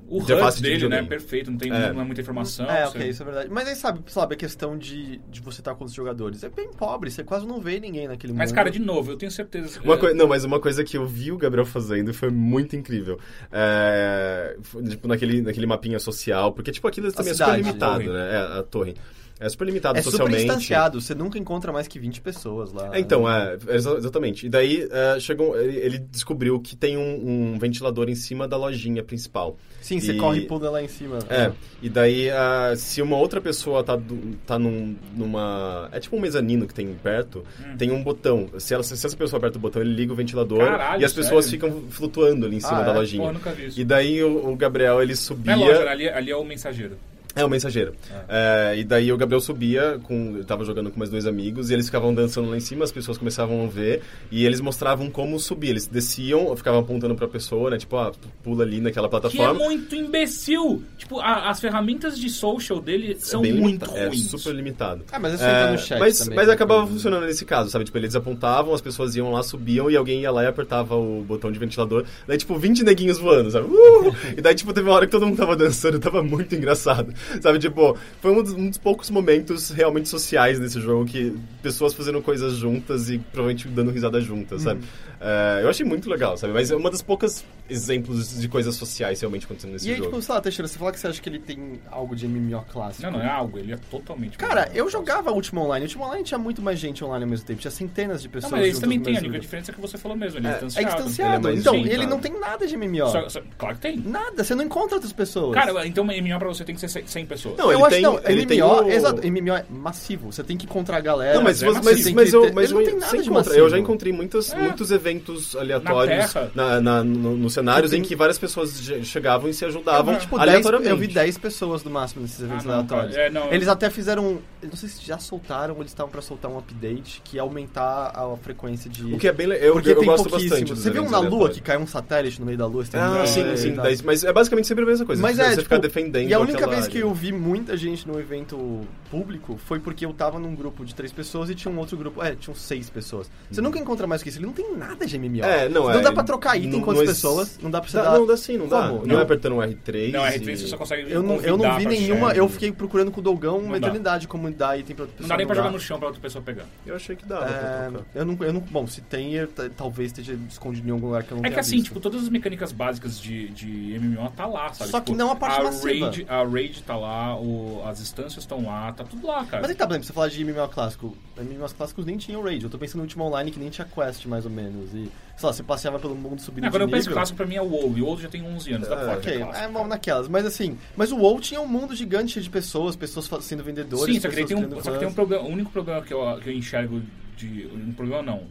O 0.10 0.20
HUD 0.20 0.56
de 0.56 0.62
dele, 0.62 0.88
né, 0.88 1.00
é 1.00 1.04
perfeito, 1.04 1.52
não 1.52 1.58
tem 1.58 1.72
É. 1.72 1.92
não 1.92 2.02
é 2.02 2.04
muita 2.06 2.22
informação. 2.22 2.66
É, 2.66 2.88
ok, 2.88 3.10
isso 3.10 3.22
é 3.22 3.26
verdade. 3.26 3.50
Mas 3.52 3.68
aí, 3.68 3.76
sabe, 3.76 4.00
sabe 4.08 4.36
a 4.36 4.38
questão 4.38 4.78
de, 4.78 5.18
de 5.30 5.42
você 5.42 5.60
estar 5.60 5.76
com 5.76 5.84
os 5.84 5.94
jogadores? 5.94 6.44
É 6.44 6.50
bem 6.50 6.70
pobre, 6.72 7.12
você 7.12 7.24
quase 7.24 7.46
não 7.46 7.60
vê 7.60 7.80
ninguém 7.80 8.08
naquele 8.08 8.32
Mas, 8.34 8.50
mundo. 8.50 8.56
cara, 8.56 8.72
de 8.72 8.80
novo, 8.80 9.12
eu 9.12 9.18
tenho 9.18 9.32
certeza... 9.32 9.82
Uma 9.84 9.96
é, 9.96 10.14
não, 10.14 10.28
mas 10.28 10.46
uma 10.46 10.60
coisa 10.60 10.84
que 10.84 10.96
eu 10.98 11.06
vi 11.06 11.32
o 11.32 11.38
Gabriel 11.38 11.66
fazendo 11.66 12.12
e 12.12 12.14
foi 12.14 12.30
muito 12.30 12.76
incrível. 12.76 13.20
É, 13.52 14.56
tipo, 14.90 15.08
naquele, 15.08 15.42
naquele 15.42 15.66
mapinha 15.66 16.00
social, 16.00 16.54
porque, 16.54 16.72
tipo, 16.72 16.88
aquilo 16.88 17.12
também 17.12 17.32
é 17.32 17.36
super 17.36 17.58
limitado, 17.58 18.14
né? 18.14 18.34
É, 18.34 18.60
a 18.60 18.64
torre. 18.64 18.96
É 19.40 19.48
super 19.50 19.66
limitado 19.66 20.00
É 20.00 20.02
super 20.02 20.12
socialmente. 20.18 20.44
distanciado, 20.46 21.00
você 21.00 21.14
nunca 21.14 21.38
encontra 21.38 21.72
mais 21.72 21.88
que 21.88 22.00
20 22.00 22.22
pessoas 22.22 22.74
lá. 22.74 22.96
É, 22.96 23.00
Então, 23.00 23.30
é, 23.32 23.58
exa- 23.70 23.96
exatamente. 23.98 24.48
E 24.48 24.50
daí 24.50 24.88
é, 24.92 25.20
chegou, 25.20 25.56
ele, 25.60 26.00
descobriu 26.00 26.60
que 26.60 26.76
tem 26.76 26.98
um, 26.98 27.54
um 27.54 27.60
ventilador 27.60 28.10
em 28.10 28.16
cima 28.16 28.48
da 28.48 28.58
lojinha 28.58 29.04
principal. 29.04 29.56
Sim, 29.82 30.00
você 30.00 30.14
E- 30.14 30.18
corre 30.18 30.40
e 30.40 30.46
pula 30.48 30.70
lá 30.72 30.82
em 30.82 30.88
cima. 30.88 31.20
É, 31.30 31.52
e 31.82 31.88
daí 31.90 32.30
se 32.78 33.02
uma 33.02 33.16
outra 33.18 33.40
pessoa 33.40 33.84
tá, 33.84 33.96
do- 33.96 34.36
tá 34.46 34.58
num, 34.58 34.96
numa. 35.16 35.88
É 35.92 36.00
tipo 36.00 36.16
um 36.16 36.20
mezanino 36.20 36.66
que 36.68 36.74
tem 36.74 36.88
perto, 36.96 37.44
tem 37.78 37.92
um 37.92 38.02
botão. 38.04 38.50
Se, 38.58 38.74
ela, 38.74 38.82
se 38.84 38.94
essa 38.94 39.16
pessoa 39.16 39.38
aperta 39.38 39.58
o 39.58 39.62
botão, 39.62 39.82
ele 39.82 39.94
liga 39.94 40.12
o 40.12 40.16
ventilador 40.16 40.60
Caralho, 40.60 41.02
e 41.02 41.06
as 41.06 41.14
pessoas 41.14 41.46
sério? 41.46 41.60
ficam 41.68 41.82
flutuando 41.90 42.46
ali 42.46 42.58
em 42.58 42.60
cima 42.60 42.80
Ah, 42.80 42.84
da 42.84 42.92
é? 42.92 42.96
lojinha. 42.96 43.22
Pô, 43.24 43.30
eu 43.30 43.34
nunca 43.34 43.52
vi 43.52 43.68
isso. 43.68 43.80
E 43.80 43.84
daí 43.86 44.24
o, 44.24 44.50
o 44.50 44.56
Gabriel 44.56 45.02
ele 45.02 45.16
subia. 45.16 45.54
é 45.54 45.56
loja, 45.56 45.90
ali, 45.90 46.10
ali 46.10 46.32
é 46.32 46.36
o 46.36 46.44
mensageiro. 46.44 46.98
É, 47.42 47.46
o 47.46 47.50
mensageiro. 47.50 47.94
É, 48.28 48.76
e 48.78 48.84
daí 48.84 49.12
o 49.12 49.18
Gabriel 49.18 49.40
subia, 49.42 50.00
com, 50.04 50.36
eu 50.38 50.44
tava 50.46 50.64
jogando 50.66 50.90
com 50.92 50.98
mais 51.00 51.10
dois 51.10 51.26
amigos, 51.26 51.70
e 51.70 51.74
eles 51.74 51.86
ficavam 51.86 52.14
dançando 52.14 52.50
lá 52.50 52.58
em 52.58 52.60
cima, 52.62 52.84
as 52.84 52.92
pessoas 52.92 53.18
começavam 53.18 53.64
a 53.64 53.68
ver, 53.68 54.02
e 54.32 54.46
eles 54.46 54.60
mostravam 54.62 55.10
como 55.10 55.40
subir. 55.40 55.70
Eles 55.70 55.88
desciam, 55.88 56.56
ficavam 56.56 56.80
apontando 56.82 57.16
pra 57.16 57.28
pessoa, 57.28 57.70
né? 57.70 57.78
Tipo, 57.78 57.98
ah, 57.98 58.12
pula 58.44 58.64
ali 58.64 58.80
naquela 58.82 59.08
Que 59.10 59.16
é 59.16 59.20
plataforma. 59.20 59.54
muito 59.66 59.96
imbecil. 59.96 60.84
Tipo, 60.98 61.20
a- 61.20 61.50
as 61.50 61.60
ferramentas 61.60 62.18
de 62.20 62.30
social 62.30 62.80
dele 62.82 63.16
são 63.20 63.42
bem 63.42 63.54
muito 63.54 63.86
limita- 63.86 64.00
É 64.00 64.08
ruins. 64.08 64.26
super 64.30 64.54
limitado. 64.54 65.04
Ah, 65.12 65.20
mas 65.20 65.34
isso 65.34 65.44
entra 65.44 65.72
no 65.72 65.78
chat 65.78 66.00
mas, 66.00 66.18
também, 66.20 66.36
mas 66.36 66.48
né? 66.48 66.54
acabava 66.54 66.88
funcionando 66.88 67.26
nesse 67.26 67.46
caso, 67.46 67.70
sabe? 67.70 67.86
Tipo, 67.86 67.98
eles 67.98 68.16
apontavam, 68.16 68.74
as 68.74 68.82
pessoas 68.82 69.16
iam 69.16 69.32
lá, 69.32 69.44
subiam, 69.44 69.90
e 69.90 69.96
alguém 69.96 70.22
ia 70.22 70.32
lá 70.32 70.44
e 70.44 70.48
apertava 70.48 70.96
o 70.96 71.24
botão 71.24 71.52
de 71.52 71.60
ventilador. 71.60 72.06
Daí, 72.28 72.38
tipo, 72.38 72.58
20 72.58 72.84
neguinhos 72.84 73.18
voando, 73.18 73.52
sabe? 73.52 73.68
Uh! 73.68 74.16
E 74.38 74.42
daí, 74.42 74.56
tipo, 74.56 74.74
teve 74.74 74.88
uma 74.88 74.96
hora 74.96 75.06
que 75.06 75.12
todo 75.12 75.26
mundo 75.26 75.38
tava 75.38 75.56
dançando, 75.56 76.00
tava 76.00 76.22
muito 76.24 76.54
engraçado. 76.56 77.14
Sabe? 77.42 77.60
Tipo, 77.60 77.98
foi 78.22 78.32
um 78.32 78.44
dos, 78.44 78.54
um 78.54 78.70
dos 78.70 78.78
poucos 78.78 79.10
momentos 79.10 79.70
realmente 79.70 80.10
sociais 80.10 80.60
nesse 80.60 80.80
jogo, 80.80 81.06
que 81.06 81.36
pessoas 81.62 81.94
fazendo 81.94 82.22
coisas 82.22 82.54
juntas 82.56 83.10
e 83.10 83.18
provavelmente 83.20 83.68
dando 83.68 83.92
risada 83.92 84.20
juntas, 84.22 84.62
sabe? 84.64 84.82
É, 85.20 85.62
eu 85.64 85.70
achei 85.70 85.86
muito 85.86 86.10
legal, 86.10 86.38
sabe? 86.38 86.54
Mas 86.54 86.70
é 86.72 86.76
uma 86.76 86.92
das 86.92 87.02
poucas 87.02 87.44
exemplos 87.70 88.40
de 88.40 88.48
coisas 88.48 88.76
sociais 88.76 89.20
realmente 89.20 89.46
acontecendo 89.46 89.74
nesse 89.74 89.88
E 89.88 89.92
aí, 89.92 89.98
jogo. 89.98 90.10
tipo, 90.10 90.22
sei 90.22 90.36
lá, 90.36 90.42
Teixeira, 90.42 90.68
você 90.68 90.78
fala 90.80 90.92
que 90.92 91.00
você 91.00 91.08
acha 91.08 91.22
que 91.22 91.28
ele 91.28 91.40
tem 91.40 91.80
algo 91.92 92.16
de 92.16 92.28
MMO 92.28 92.64
clássico. 92.72 93.04
Não, 93.04 93.12
não 93.20 93.22
é 93.22 93.30
algo, 93.30 93.58
ele 93.58 93.74
é 93.74 93.78
totalmente... 93.90 94.38
Cara, 94.38 94.70
eu 94.74 94.90
jogava 94.90 95.32
Ultima 95.32 95.62
Online. 95.62 95.86
Ultima 95.86 96.06
Online 96.06 96.24
tinha 96.24 96.38
muito 96.38 96.62
mais 96.62 96.80
gente 96.80 97.04
online 97.04 97.24
ao 97.24 97.30
mesmo 97.30 97.46
tempo. 97.46 97.60
Tinha 97.60 97.72
centenas 97.72 98.22
de 98.22 98.28
Não, 98.28 98.34
pessoas. 98.34 98.52
mas 98.52 98.62
eles 98.62 98.74
juntas 98.76 98.82
também 98.82 99.00
têm, 99.02 99.18
a 99.18 99.20
única 99.20 99.40
diferença 99.40 99.72
é 99.72 99.74
que 99.74 99.82
você 99.82 99.98
falou 99.98 100.16
mesmo, 100.18 100.40
ele 100.40 100.48
é, 100.48 100.52
É, 100.52 100.54
É 100.54 100.54
distanciado. 100.66 100.96
distanciado. 100.96 101.48
Ele 101.50 101.58
é 101.58 101.60
então, 101.60 101.74
limitado. 101.74 102.02
ele 102.02 102.10
não 102.10 102.20
tem 102.20 102.40
nada 102.40 102.68
de 102.68 102.78
MMO. 102.78 103.10
Só- 103.12 103.30
só- 103.30 103.42
claro 103.58 103.76
que 103.76 103.82
tem. 103.82 103.98
Nada, 103.98 104.44
você 104.44 104.56
não 104.56 104.64
encontra 104.64 104.96
outras 104.96 105.12
pessoas. 105.14 105.54
Cara, 105.54 105.86
então 105.86 106.04
MMO 106.06 106.40
pra 106.40 106.48
você 106.48 106.64
tem 106.64 106.76
que 106.76 106.88
ser 106.88 107.04
100 107.18 107.26
pessoas. 107.26 107.58
Não, 107.58 107.66
eu 107.72 107.78
ele 107.78 107.82
acho 107.84 107.90
tem- 107.96 108.02
não, 108.02 108.20
ele 108.26 108.34
MMO, 108.42 108.48
tem 108.48 108.62
o- 108.64 108.90
exato, 108.92 109.22
MMO 109.28 109.54
é 109.56 109.66
massivo. 109.70 110.32
Você 110.32 110.44
tem 110.44 110.56
que 110.58 110.66
encontrar 110.66 110.98
a 110.98 111.02
galera. 111.02 111.36
Não, 111.36 111.44
mas, 111.44 111.62
é 111.62 111.66
mas, 111.66 111.76
mas, 111.84 112.04
tem 112.04 112.14
mas, 112.14 112.30
que 112.30 112.36
eu, 112.36 112.54
mas 112.54 112.66
ele 112.72 112.74
não 112.74 112.82
eu- 112.82 113.00
tem 113.10 113.22
encontra- 113.22 113.54
eu 113.56 113.70
já 113.70 113.78
encontrei 113.80 114.14
muitas, 114.14 114.54
É. 114.54 114.58
muitos 114.60 114.92
eventos 114.92 115.56
aleatórios 115.56 116.34
na, 116.54 116.80
na- 116.82 117.04
no- 117.04 117.36
nos 117.38 117.54
cenários 117.54 117.94
em 117.94 118.02
que 118.02 118.16
várias 118.16 118.38
pessoas 118.38 118.80
che- 118.80 119.04
chegavam 119.04 119.50
e 119.50 119.54
se 119.54 119.66
ajudavam 119.66 120.16
Tipo, 120.18 120.38
10, 120.38 120.50
aleatoriamente. 120.50 120.90
eu 120.90 120.98
vi 120.98 121.08
10 121.08 121.38
pessoas 121.38 121.84
no 121.84 121.92
máximo 121.92 122.22
nesses 122.22 122.40
eventos 122.42 122.66
Ah, 122.66 122.70
não, 122.70 122.74
aleatórios. 122.76 123.16
é, 123.16 123.30
não, 123.30 123.52
eles 123.52 123.68
eu- 123.68 123.74
até 123.74 123.90
fizeram. 123.90 124.38
Eu 124.62 124.70
não 124.70 124.76
sei 124.76 124.90
se 124.90 125.06
já 125.06 125.18
soltaram 125.18 125.76
ou 125.76 125.82
eles 125.82 125.92
estavam 125.92 126.12
pra 126.12 126.22
soltar 126.22 126.50
um 126.52 126.58
update 126.58 127.22
que 127.24 127.38
ia 127.38 127.42
aumentar 127.42 128.12
a 128.16 128.36
frequência 128.42 128.90
de. 128.90 129.14
O 129.14 129.18
que 129.18 129.28
é 129.28 129.32
bem 129.32 129.48
le- 129.48 129.56
eu, 129.62 129.74
Porque 129.74 129.90
eu 129.92 129.96
tem 129.98 130.06
gosto 130.06 130.30
bastante 130.30 130.74
Você 130.76 130.90
viu 130.90 131.10
na 131.10 131.20
Lua 131.20 131.50
que 131.50 131.62
caiu 131.62 131.80
um 131.80 131.88
satélite 131.88 132.40
no 132.40 132.46
meio 132.46 132.58
da 132.58 132.66
Lua? 132.66 132.84
tem 132.86 133.00
Ah, 133.00 133.26
sim, 133.26 133.42
é, 133.44 133.56
sim. 133.56 133.74
tá. 133.74 133.84
mas 134.04 134.24
é 134.24 134.32
basicamente 134.34 134.68
sempre 134.68 134.84
a 134.84 134.88
mesma 134.88 135.06
coisa. 135.06 135.22
Mas 135.22 135.40
é, 135.40 135.44
você 135.46 135.50
tipo, 135.52 135.64
ficar 135.64 135.78
defendendo 135.78 136.28
E 136.30 136.34
a 136.34 136.40
única 136.40 136.68
vez 136.68 136.88
que 136.88 136.97
área. 136.98 137.10
eu 137.10 137.14
vi 137.14 137.32
muita 137.32 137.76
gente 137.78 138.08
no 138.08 138.20
evento 138.20 138.82
público 139.10 139.58
foi 139.58 139.80
porque 139.80 140.06
eu 140.06 140.14
tava 140.14 140.38
num 140.40 140.54
grupo 140.54 140.84
de 140.84 140.94
três 140.94 141.12
pessoas 141.14 141.50
e 141.50 141.56
tinha 141.56 141.74
um 141.74 141.78
outro 141.78 141.96
grupo. 141.98 142.22
É, 142.22 142.36
tinham 142.36 142.54
seis 142.56 142.90
pessoas. 142.90 143.30
Você 143.50 143.62
nunca 143.62 143.80
encontra 143.80 144.06
mais 144.06 144.22
que 144.22 144.30
isso. 144.30 144.38
Ele 144.40 144.46
não 144.48 144.54
tem 144.54 144.76
nada 144.76 145.06
de 145.06 145.18
MMO. 145.18 145.44
É, 145.44 145.70
não, 145.70 145.84
não 145.84 145.92
é, 145.92 146.02
dá 146.02 146.12
pra 146.12 146.24
trocar 146.24 146.58
item 146.58 146.72
não- 146.72 146.82
com 146.82 146.92
não 146.92 147.02
as 147.02 147.08
ex- 147.08 147.16
pessoas. 147.18 147.60
não 147.62 147.72
dá 147.72 147.80
pra 147.82 147.90
você 147.90 147.98
Dá, 147.98 148.04
dar... 148.04 148.20
não, 148.20 148.28
dá 148.28 148.38
sim, 148.38 148.58
não 148.58 148.68
dá. 148.68 148.90
Como? 148.90 149.06
Não, 149.08 149.20
é 149.20 149.22
apertando 149.24 149.54
o 149.56 149.60
R3. 149.60 150.12
Não, 150.12 150.22
R3 150.24 150.48
e- 150.50 150.58
você 150.58 150.68
só 150.68 150.78
consegue 150.78 151.12
Eu 151.12 151.24
não, 151.24 151.36
eu 151.42 151.58
não 151.58 151.78
vi 151.78 151.86
nenhuma, 151.86 152.34
eu 152.34 152.48
fiquei 152.50 152.72
procurando 152.72 153.12
com 153.12 153.20
o 153.20 153.24
Dogão 153.24 153.58
uma 153.60 153.78
eternidade 153.78 154.28
como 154.28 154.52
dar 154.52 154.78
item 154.78 154.96
pra 154.96 155.04
outra 155.04 155.18
pessoa. 155.18 155.28
Não 155.28 155.30
dá 155.30 155.38
nem 155.38 155.48
pra 155.48 155.56
jogar 155.56 155.72
no 155.72 155.80
chão 155.80 155.98
pra 156.00 156.08
outra 156.08 156.22
pessoa 156.22 156.44
pegar. 156.44 156.66
Eu 156.86 156.96
achei 156.96 157.16
que 157.16 157.26
dava 157.26 157.46
É, 157.48 157.90
eu 158.20 158.26
não, 158.26 158.38
eu 158.42 158.54
não, 158.54 158.60
bom, 158.62 158.86
se 158.88 159.02
tem, 159.02 159.34
eu 159.34 159.48
talvez 159.76 160.08
esteja 160.12 160.38
escondido 160.50 160.88
em 160.88 160.92
algum 160.92 161.08
lugar 161.08 161.24
que 161.24 161.32
eu 161.32 161.38
não 161.38 161.46
É 161.46 161.50
que 161.50 161.60
assim, 161.60 161.76
visto. 161.78 161.86
tipo, 161.88 162.00
todas 162.00 162.24
as 162.24 162.30
mecânicas 162.30 162.72
básicas 162.72 163.20
de, 163.20 163.50
de 163.50 163.98
MMO 164.00 164.30
tá 164.36 164.46
lá, 164.46 164.74
sabe? 164.74 164.92
Só 164.92 165.00
Tipo, 165.00 165.12
que 165.12 165.18
não 165.18 165.32
a 165.32 165.36
parte 165.36 165.62
massiva. 165.64 166.06
Raid, 166.08 166.26
a 166.28 166.44
Raid 166.44 166.84
tá 166.88 166.96
lá, 166.96 167.36
o, 167.38 167.84
as 167.86 168.00
instâncias 168.00 168.44
estão 168.44 168.66
lá, 168.66 168.92
tá 168.94 169.04
tudo 169.04 169.28
lá, 169.28 169.46
cara. 169.46 169.62
Mas 169.62 169.72
aí 169.72 169.76
tá, 169.76 169.86
por 169.86 169.92
exemplo, 169.94 170.08
você 170.08 170.14
falar 170.14 170.30
de 170.30 170.44
MMO 170.44 170.68
clássico. 170.70 171.18
MMOs 171.38 171.74
clássicos 171.74 172.06
nem 172.06 172.18
tinham 172.18 172.42
raid. 172.42 172.64
Eu 172.64 172.70
tô 172.70 172.78
pensando 172.78 172.98
no 172.98 173.02
último 173.04 173.26
online 173.26 173.52
que 173.52 173.60
nem 173.60 173.70
tinha 173.70 173.86
quest, 173.86 174.26
mais 174.26 174.46
ou 174.46 174.52
menos. 174.52 174.94
E, 174.94 175.12
sei 175.36 175.48
lá, 175.48 175.54
você 175.54 175.62
passeava 175.62 176.00
pelo 176.00 176.16
mundo 176.16 176.40
subindo 176.42 176.64
de 176.64 176.70
quando 176.72 176.82
eu 176.82 176.88
nível. 176.88 176.98
penso 177.00 177.12
clássico, 177.12 177.36
pra 177.36 177.46
mim 177.46 177.56
é 177.56 177.62
o 177.62 177.66
WoW, 177.66 177.98
e 177.98 178.02
o 178.02 178.06
WoW 178.06 178.20
já 178.20 178.30
tem 178.30 178.42
11 178.42 178.72
anos, 178.74 178.88
dá 178.88 178.96
pra 178.96 179.06
falar 179.06 179.18
que 179.18 179.28
Ok, 179.30 179.42
é 179.42 179.46
clássico. 179.46 179.78
é, 179.78 179.88
naquelas. 179.88 180.28
Mas 180.30 180.46
assim, 180.46 180.78
mas 180.96 181.12
o 181.12 181.18
WoW 181.18 181.40
tinha 181.42 181.60
um 181.60 181.68
mundo 181.68 181.94
gigante 181.94 182.32
cheio 182.32 182.44
de 182.44 182.50
pessoas, 182.50 182.96
pessoas 182.96 183.30
sendo 183.44 183.64
vendedores, 183.64 184.16
Sim, 184.16 184.22
só 184.22 184.30
que, 184.30 184.46
tem 184.46 184.58
um, 184.58 184.82
só 184.82 184.92
que 184.92 185.00
tem 185.00 185.08
um 185.08 185.14
problema. 185.14 185.44
O 185.44 185.50
único 185.52 185.70
problema 185.70 186.02
que 186.02 186.14
eu, 186.14 186.40
que 186.42 186.50
eu 186.50 186.54
enxergo 186.54 187.02
de. 187.36 187.68
Um 187.68 187.92
problema 187.92 188.22
não. 188.24 188.44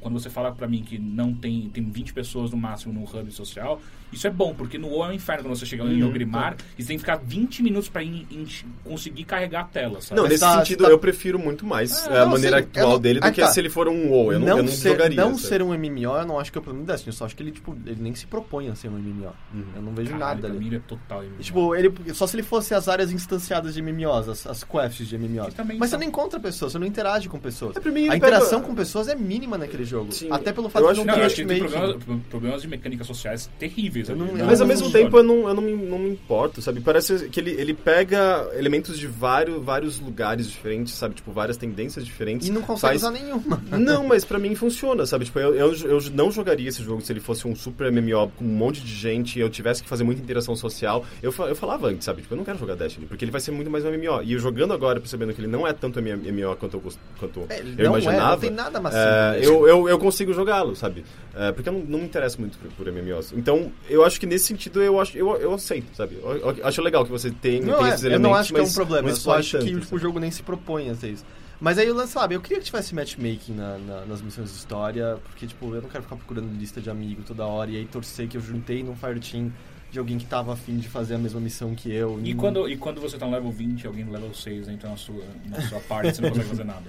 Quando 0.00 0.18
você 0.18 0.30
fala 0.30 0.50
pra 0.52 0.66
mim 0.66 0.82
que 0.82 0.98
não 0.98 1.34
tem, 1.34 1.68
tem 1.68 1.84
20 1.90 2.14
pessoas 2.14 2.50
no 2.52 2.56
máximo 2.56 2.92
no 2.94 3.02
hub 3.04 3.30
social, 3.32 3.80
isso 4.12 4.26
é 4.26 4.30
bom, 4.30 4.54
porque 4.54 4.76
no 4.78 4.88
WoW 4.88 5.04
é 5.06 5.08
um 5.08 5.12
inferno 5.12 5.44
quando 5.44 5.56
você 5.58 5.66
chega 5.66 5.84
Uhum, 5.84 5.92
em 5.92 6.02
Ogrimmar 6.04 6.54
tá. 6.56 6.64
e 6.78 6.82
você 6.82 6.88
tem 6.88 6.96
que 6.96 7.02
ficar 7.02 7.16
20 7.16 7.62
minutos 7.62 7.88
pra 7.88 8.02
in- 8.02 8.26
in- 8.30 8.46
conseguir 8.84 9.24
carregar 9.24 9.60
a 9.60 9.64
tela, 9.64 10.00
sabe? 10.00 10.20
Não, 10.20 10.26
nesse 10.28 10.40
tá- 10.40 10.58
sentido, 10.58 10.84
tá- 10.84 10.90
eu 10.90 10.98
prefiro 10.98 11.38
muito 11.38 11.64
mais 11.64 12.06
é, 12.06 12.18
a 12.18 12.24
não, 12.24 12.32
maneira 12.32 12.58
sim, 12.58 12.64
atual 12.64 12.90
não- 12.92 13.00
dele 13.00 13.20
do 13.20 13.26
ah, 13.26 13.30
que 13.32 13.40
tá. 13.40 13.48
se 13.48 13.60
ele 13.60 13.68
for 13.68 13.88
um 13.88 14.08
WoW. 14.10 14.32
Eu 14.32 14.40
não, 14.40 14.48
eu 14.58 14.62
não 14.64 14.68
ser, 14.68 14.90
jogaria. 14.90 15.16
não 15.20 15.34
sabe? 15.36 15.48
ser 15.48 15.62
um 15.62 15.72
MMO, 15.74 16.16
eu 16.16 16.26
não 16.26 16.38
acho 16.38 16.50
que 16.52 16.58
é 16.58 16.60
o 16.60 16.62
problema 16.62 16.86
do 16.86 16.90
Destiny. 16.92 17.08
Eu 17.12 17.16
só 17.18 17.24
acho 17.26 17.36
que 17.36 17.42
ele, 17.42 17.52
tipo, 17.52 17.76
ele 17.86 18.00
nem 18.00 18.14
se 18.14 18.26
propõe 18.26 18.68
a 18.68 18.74
ser 18.74 18.88
um 18.88 18.98
MMO. 18.98 19.32
Eu 19.76 19.82
não 19.82 19.92
vejo 19.94 20.10
Caralho, 20.10 20.42
nada 20.42 20.48
ali. 20.54 20.76
é 20.76 20.78
total 20.80 21.22
MMO. 21.22 21.36
E, 21.40 21.42
Tipo, 21.44 21.74
ele, 21.74 21.92
só 22.14 22.26
se 22.26 22.36
ele 22.36 22.42
fosse 22.42 22.74
as 22.74 22.88
áreas 22.88 23.10
instanciadas 23.12 23.74
de 23.74 23.82
MMOs, 23.82 24.28
as, 24.28 24.46
as 24.46 24.64
quests 24.64 25.08
de 25.08 25.16
MMOs. 25.18 25.54
Mas 25.78 25.90
você 25.90 25.96
não 25.96 26.04
encontra 26.04 26.38
pessoas, 26.40 26.72
você 26.72 26.78
não 26.78 26.86
interage 26.86 27.28
com 27.28 27.38
pessoas. 27.38 27.76
É, 27.76 27.90
mim, 27.90 28.08
a 28.08 28.16
interação 28.16 28.60
pega- 28.60 28.70
com 28.70 28.74
pessoas 28.74 29.08
é 29.08 29.14
mínima 29.14 29.58
naquele 29.58 29.84
jogo. 29.84 30.12
Sim, 30.12 30.28
Até 30.30 30.52
pelo 30.52 30.68
fato 30.68 30.92
de 30.92 30.98
não 30.98 31.04
Não, 31.04 31.14
ter 31.14 31.20
matchmaking. 31.22 32.20
problemas 32.30 32.62
de 32.62 32.68
mecânicas 32.68 33.06
sociais 33.06 33.50
terríveis. 33.58 33.99
Ali, 34.08 34.18
não- 34.18 34.28
eu 34.38 34.46
Mas 34.46 34.60
ao 34.60 34.66
não 34.66 34.74
mesmo 34.74 34.90
tempo 34.90 35.16
eu 35.18 35.22
não, 35.22 35.48
eu 35.48 35.54
não, 35.54 35.62
me, 35.62 35.72
não 35.74 35.98
me 35.98 36.10
importo, 36.10 36.62
sabe? 36.62 36.80
Parece 36.80 37.28
que 37.28 37.40
ele, 37.40 37.50
ele 37.50 37.74
pega 37.74 38.48
elementos 38.56 38.98
de 38.98 39.06
vários, 39.06 39.62
vários 39.62 40.00
lugares 40.00 40.48
diferentes, 40.48 40.94
sabe? 40.94 41.14
Tipo, 41.16 41.32
várias 41.32 41.56
tendências 41.56 42.04
diferentes. 42.04 42.48
E 42.48 42.50
não 42.52 42.62
consegue 42.62 42.98
faz- 42.98 43.02
usar 43.02 43.10
nenhuma. 43.10 43.60
Não, 43.78 44.06
mas 44.06 44.24
pra 44.24 44.38
mim 44.38 44.54
funciona, 44.54 45.04
sabe? 45.06 45.24
Tipo, 45.24 45.38
eu, 45.40 45.54
eu, 45.54 45.74
eu 45.74 46.00
não 46.14 46.30
jogaria 46.30 46.68
esse 46.68 46.82
jogo 46.82 47.00
se 47.00 47.12
ele 47.12 47.20
fosse 47.20 47.46
um 47.46 47.54
super 47.56 47.90
MMO 47.90 48.30
com 48.36 48.44
um 48.44 48.48
monte 48.48 48.80
de 48.82 48.94
gente 48.94 49.38
e 49.38 49.42
eu 49.42 49.48
tivesse 49.50 49.82
que 49.82 49.88
fazer 49.88 50.04
muita 50.04 50.20
interação 50.22 50.54
social. 50.54 51.04
Eu, 51.22 51.32
eu 51.48 51.56
falava 51.56 51.88
antes, 51.88 52.04
sabe? 52.04 52.22
Tipo, 52.22 52.34
eu 52.34 52.38
não 52.38 52.44
quero 52.44 52.58
jogar 52.58 52.74
Destiny, 52.76 53.06
porque 53.06 53.24
ele 53.24 53.32
vai 53.32 53.40
ser 53.40 53.50
muito 53.50 53.70
mais 53.70 53.84
um 53.84 53.90
MMO. 53.90 54.22
E 54.22 54.32
eu 54.34 54.38
jogando 54.38 54.72
agora, 54.72 55.00
percebendo 55.00 55.32
que 55.34 55.40
ele 55.40 55.48
não 55.48 55.66
é 55.66 55.72
tanto 55.72 56.00
MMO 56.00 56.56
quanto 56.56 56.76
eu, 56.76 56.82
quanto 57.18 57.46
É, 57.48 57.58
ele 57.58 57.74
eu 57.78 57.86
não 57.86 57.96
é, 57.96 58.00
imaginava. 58.00 58.30
não 58.32 58.38
tem 58.40 58.50
nada 58.50 58.80
massivo. 58.80 59.02
é, 59.02 59.38
eu, 59.42 59.66
eu, 59.68 59.88
eu 59.88 59.98
consigo 59.98 60.32
jogá-lo, 60.32 60.76
sabe? 60.76 61.04
É, 61.34 61.52
porque 61.52 61.68
eu 61.68 61.72
não, 61.72 61.80
não 61.80 61.98
me 62.00 62.04
interesso 62.04 62.40
muito 62.40 62.58
por, 62.58 62.70
por 62.84 62.92
MMOs. 62.92 63.32
Então, 63.36 63.72
eu 63.90 64.04
acho 64.04 64.18
que 64.20 64.26
nesse 64.26 64.46
sentido 64.46 64.80
eu, 64.82 65.00
acho, 65.00 65.16
eu, 65.18 65.36
eu 65.36 65.52
aceito, 65.54 65.94
sabe? 65.96 66.18
Eu, 66.22 66.56
eu 66.56 66.66
acho 66.66 66.80
legal 66.80 67.04
que 67.04 67.10
você 67.10 67.30
tem, 67.30 67.60
Não 67.60 67.78
tem 67.78 67.86
é, 67.86 67.88
esses 67.90 68.02
eu 68.04 68.10
elementos. 68.10 68.30
não 68.30 68.38
acho 68.38 68.54
que 68.54 68.60
é 68.60 68.62
um 68.62 68.72
problema, 68.72 69.08
eu 69.08 69.16
só 69.16 69.36
acho 69.38 69.58
que 69.58 69.64
tipo, 69.66 69.78
o 69.80 69.84
sabe? 69.84 70.02
jogo 70.02 70.18
nem 70.20 70.30
se 70.30 70.42
propõe 70.42 70.88
a 70.90 70.94
ser 70.94 71.10
isso. 71.10 71.24
Mas 71.60 71.76
aí 71.76 71.90
o 71.90 71.94
lance, 71.94 72.12
sabe, 72.12 72.34
eu 72.34 72.40
queria 72.40 72.58
que 72.58 72.64
tivesse 72.64 72.94
matchmaking 72.94 73.52
na, 73.54 73.76
na- 73.76 74.06
nas 74.06 74.22
missões 74.22 74.50
de 74.50 74.56
história, 74.56 75.18
porque, 75.24 75.46
tipo, 75.46 75.74
eu 75.74 75.82
não 75.82 75.90
quero 75.90 76.02
ficar 76.04 76.16
procurando 76.16 76.48
lista 76.58 76.80
de 76.80 76.88
amigo 76.88 77.22
toda 77.22 77.44
hora 77.44 77.70
e 77.70 77.76
aí 77.76 77.84
torcer 77.84 78.26
que 78.28 78.36
eu 78.38 78.40
juntei 78.40 78.82
num 78.82 78.96
fireteam 78.96 79.52
de 79.92 79.98
alguém 79.98 80.16
que 80.16 80.24
tava 80.24 80.52
afim 80.54 80.78
de 80.78 80.88
fazer 80.88 81.16
a 81.16 81.18
mesma 81.18 81.38
missão 81.40 81.74
que 81.74 81.92
eu. 81.92 82.18
E 82.24 82.32
quando, 82.32 82.66
e 82.68 82.76
quando 82.78 82.98
você 83.00 83.18
tá 83.18 83.26
no 83.26 83.32
level 83.32 83.50
20 83.50 83.86
alguém 83.86 84.04
no 84.04 84.12
level 84.12 84.32
6 84.32 84.68
entra 84.68 84.88
na 84.88 84.96
sua, 84.96 85.22
na 85.50 85.60
sua 85.68 85.80
parte, 85.86 86.14
você 86.16 86.22
não 86.22 86.30
consegue 86.30 86.48
fazer 86.48 86.64
nada. 86.64 86.84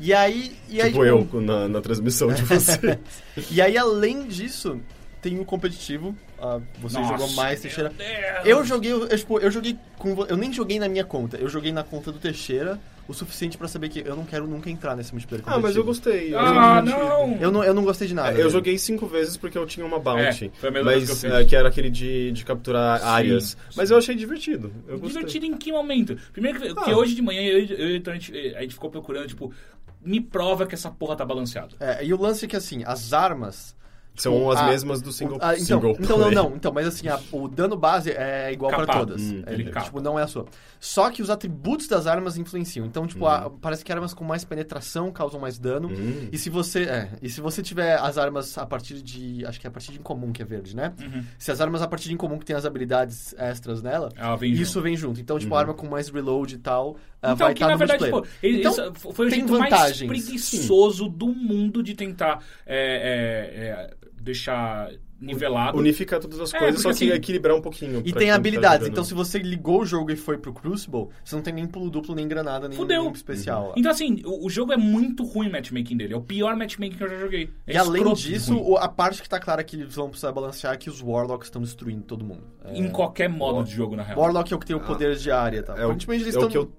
E 0.00 0.12
aí... 0.12 0.56
E 0.68 0.80
aí 0.80 0.90
Tipo 0.90 1.04
eu 1.04 1.28
na, 1.40 1.68
na 1.68 1.80
transmissão 1.80 2.28
de 2.32 2.42
você. 2.44 2.98
E 3.50 3.60
aí, 3.62 3.78
além 3.78 4.26
disso, 4.26 4.80
tem 5.28 5.40
o 5.40 5.44
competitivo. 5.44 6.14
ah, 6.40 6.60
você 6.80 6.98
Nossa, 6.98 7.12
jogou 7.18 7.30
mais, 7.34 7.60
Teixeira. 7.60 7.92
Eu 8.44 8.64
joguei, 8.64 8.92
eu, 8.92 9.08
tipo, 9.08 9.38
eu 9.40 9.50
joguei 9.50 9.76
com. 9.98 10.24
Eu 10.26 10.36
nem 10.36 10.52
joguei 10.52 10.78
na 10.78 10.88
minha 10.88 11.04
conta, 11.04 11.36
eu 11.36 11.48
joguei 11.48 11.72
na 11.72 11.82
conta 11.82 12.12
do 12.12 12.18
Teixeira 12.18 12.78
o 13.08 13.14
suficiente 13.14 13.56
pra 13.56 13.68
saber 13.68 13.88
que 13.88 14.00
eu 14.00 14.16
não 14.16 14.24
quero 14.24 14.48
nunca 14.48 14.68
entrar 14.68 14.96
nesse 14.96 15.12
multiplayer 15.12 15.44
ah, 15.46 15.60
mas 15.60 15.76
eu 15.76 15.84
gostei. 15.84 16.34
Eu 16.34 16.40
Ah, 16.40 16.82
não! 16.82 17.36
Eu 17.40 17.52
não, 17.52 17.62
eu 17.62 17.72
não 17.72 17.84
gostei 17.84 18.08
de 18.08 18.14
nada. 18.14 18.30
É, 18.30 18.32
eu 18.32 18.36
dele. 18.36 18.50
joguei 18.50 18.78
cinco 18.78 19.06
vezes 19.06 19.36
porque 19.36 19.56
eu 19.56 19.64
tinha 19.66 19.86
uma 19.86 19.98
bounty. 20.00 20.46
É, 20.46 20.58
foi 20.58 20.68
a 20.68 20.72
mesma 20.72 20.90
vez 20.90 21.08
mas, 21.08 21.20
que 21.20 21.26
eu 21.26 21.30
fiz. 21.30 21.40
é, 21.40 21.44
que 21.44 21.54
era 21.56 21.68
aquele 21.68 21.88
de, 21.90 22.32
de 22.32 22.44
capturar 22.44 22.98
Sim, 23.00 23.06
áreas. 23.06 23.44
sim. 23.50 23.56
Mas 23.76 23.90
eu 23.92 23.96
achei 23.98 24.14
divertido. 24.16 24.72
Eu 24.88 24.98
gostei. 24.98 25.18
Divertido 25.20 25.46
em 25.46 25.56
que 25.56 25.70
momento? 25.70 26.16
Primeiro 26.32 26.60
que, 26.60 26.74
que 26.74 26.90
Ah. 26.90 26.96
hoje 26.96 27.14
de 27.14 27.22
manhã 27.22 27.42
eu, 27.42 27.64
eu, 27.64 27.96
então, 27.96 28.12
a, 28.12 28.16
gente, 28.16 28.32
a 28.56 28.60
gente 28.62 28.74
ficou 28.74 28.90
procurando, 28.90 29.28
tipo, 29.28 29.52
me 30.04 30.20
prova 30.20 30.66
que 30.66 30.74
essa 30.74 30.90
porra 30.90 31.14
tá 31.14 31.24
balanceado. 31.24 31.76
É, 31.78 32.04
e 32.04 32.12
o 32.12 32.20
lance 32.20 32.44
é 32.44 32.48
que, 32.48 32.56
assim, 32.56 32.82
as 32.84 33.12
armas... 33.12 33.76
São 34.16 34.32
tipo, 34.34 34.50
as 34.50 34.58
a- 34.60 34.66
mesmas 34.66 35.02
do 35.02 35.12
single, 35.12 35.36
o- 35.36 35.40
ah, 35.42 35.54
então, 35.54 35.64
single 35.80 35.96
então, 36.00 36.18
não, 36.18 36.30
não. 36.30 36.56
Então, 36.56 36.72
mas 36.72 36.86
assim, 36.86 37.08
a- 37.08 37.20
o 37.32 37.48
dano 37.48 37.76
base 37.76 38.10
é 38.10 38.50
igual 38.52 38.70
pra 38.70 38.86
Capado. 38.86 39.06
todas. 39.06 39.22
Hum, 39.22 39.42
É, 39.46 39.80
tipo, 39.82 40.00
não 40.00 40.18
é 40.18 40.22
a 40.22 40.26
sua. 40.26 40.46
Só 40.80 41.10
que 41.10 41.22
os 41.22 41.30
atributos 41.30 41.86
das 41.88 42.06
armas 42.06 42.36
influenciam. 42.36 42.86
Então, 42.86 43.06
tipo, 43.06 43.26
a- 43.26 43.50
parece 43.60 43.84
que 43.84 43.92
armas 43.92 44.14
com 44.14 44.24
mais 44.24 44.44
penetração 44.44 45.10
causam 45.12 45.38
mais 45.40 45.58
dano. 45.58 45.88
Hum. 45.88 46.28
E 46.32 46.38
se 46.38 46.48
você. 46.50 46.84
É, 46.84 47.08
e 47.20 47.28
se 47.28 47.40
você 47.40 47.62
tiver 47.62 47.96
as 47.98 48.16
armas 48.18 48.56
a 48.58 48.64
partir 48.66 49.02
de. 49.02 49.44
Acho 49.46 49.60
que 49.60 49.66
é 49.66 49.68
a 49.68 49.72
partir 49.72 49.92
de 49.92 49.98
incomum 49.98 50.32
que 50.32 50.40
é 50.42 50.44
verde, 50.44 50.74
né? 50.74 50.92
Uhum. 51.00 51.22
Se 51.38 51.50
as 51.50 51.60
armas 51.60 51.82
a 51.82 51.88
partir 51.88 52.08
de 52.08 52.14
incomum 52.14 52.38
que 52.38 52.44
tem 52.44 52.56
as 52.56 52.64
habilidades 52.64 53.34
extras 53.38 53.82
nela, 53.82 54.08
Ela 54.16 54.36
vem 54.36 54.52
isso 54.52 54.74
junto. 54.74 54.82
vem 54.82 54.96
junto. 54.96 55.20
Então, 55.20 55.38
tipo, 55.38 55.54
a 55.54 55.58
arma 55.58 55.74
com 55.74 55.86
mais 55.88 56.08
reload 56.08 56.54
e 56.54 56.58
tal. 56.58 56.96
ah, 57.22 57.32
Então, 57.32 57.36
vai 57.46 57.54
que 57.54 57.58
estar 57.58 57.66
na 57.66 57.72
no 57.72 57.78
verdade, 57.78 58.26
ele- 58.42 58.58
Então, 58.60 58.94
foi 58.94 59.26
o 59.26 59.30
jeito 59.30 59.48
mais 59.58 59.70
vantagens. 59.70 60.08
preguiçoso 60.08 61.08
do 61.08 61.28
mundo 61.28 61.82
de 61.82 61.94
tentar 61.94 62.40
é, 62.66 62.76
é, 62.76 63.66
é, 63.68 63.94
deixar 64.20 64.90
nivelado. 65.18 65.78
Unificar 65.78 66.20
todas 66.20 66.38
as 66.40 66.52
É, 66.52 66.58
coisas, 66.58 66.82
só 66.82 66.90
porque, 66.90 67.04
que 67.06 67.10
assim, 67.10 67.16
equilibrar 67.18 67.56
um 67.56 67.60
pouquinho. 67.62 68.02
E 68.04 68.12
tem 68.12 68.28
tá 68.28 68.34
habilidades. 68.34 68.80
jogando. 68.80 68.92
Então, 68.92 69.04
se 69.04 69.14
você 69.14 69.38
ligou 69.38 69.80
o 69.80 69.86
jogo 69.86 70.10
e 70.10 70.16
foi 70.16 70.36
pro 70.36 70.52
Crucible, 70.52 71.08
você 71.24 71.34
não 71.34 71.42
tem 71.42 71.54
nem 71.54 71.66
pulo 71.66 71.88
duplo, 71.90 72.14
nem 72.14 72.28
granada, 72.28 72.68
nem, 72.68 72.78
nem 72.84 73.12
especial. 73.12 73.68
lá. 73.68 73.74
Então, 73.76 73.90
assim, 73.90 74.20
o, 74.26 74.46
o 74.46 74.50
jogo 74.50 74.72
é 74.72 74.76
muito 74.76 75.24
ruim 75.24 75.48
o 75.48 75.52
matchmaking 75.52 75.96
dele. 75.96 76.12
É 76.12 76.16
o 76.16 76.20
pior 76.20 76.54
matchmaking 76.54 76.96
que 76.98 77.02
eu 77.04 77.08
já 77.08 77.16
joguei. 77.18 77.50
É 77.66 77.74
E 77.74 77.76
além 77.78 78.12
disso, 78.12 78.52
ruim. 78.58 78.72
o- 78.72 78.76
a 78.76 78.88
parte 78.88 79.22
que 79.22 79.28
tá 79.28 79.40
clara 79.40 79.64
que 79.64 79.76
eles 79.76 79.94
vão 79.94 80.08
precisar 80.10 80.32
balancear 80.32 80.74
é 80.74 80.76
que 80.76 80.90
os 80.90 81.00
Warlocks 81.02 81.46
estão 81.48 81.62
destruindo 81.62 82.02
todo 82.02 82.24
mundo. 82.24 82.42
É, 82.64 82.76
Em 82.78 82.90
qualquer 82.90 83.28
modo 83.28 83.64
de 83.64 83.72
jogo, 83.74 83.96
na 83.96 84.02
real. 84.02 84.18
Warlock 84.18 84.52
é 84.52 84.56
o 84.56 84.58
que 84.58 84.66
tem 84.66 84.76
o 84.76 84.80
poder 84.80 85.16
de 85.16 85.30
área, 85.30 85.62
tá? 85.62 85.74
É 85.78 85.86
o, 85.86 85.92
é 85.92 85.94
o 85.94 86.12
estão... 86.14 86.48
que 86.48 86.58
eu. 86.58 86.70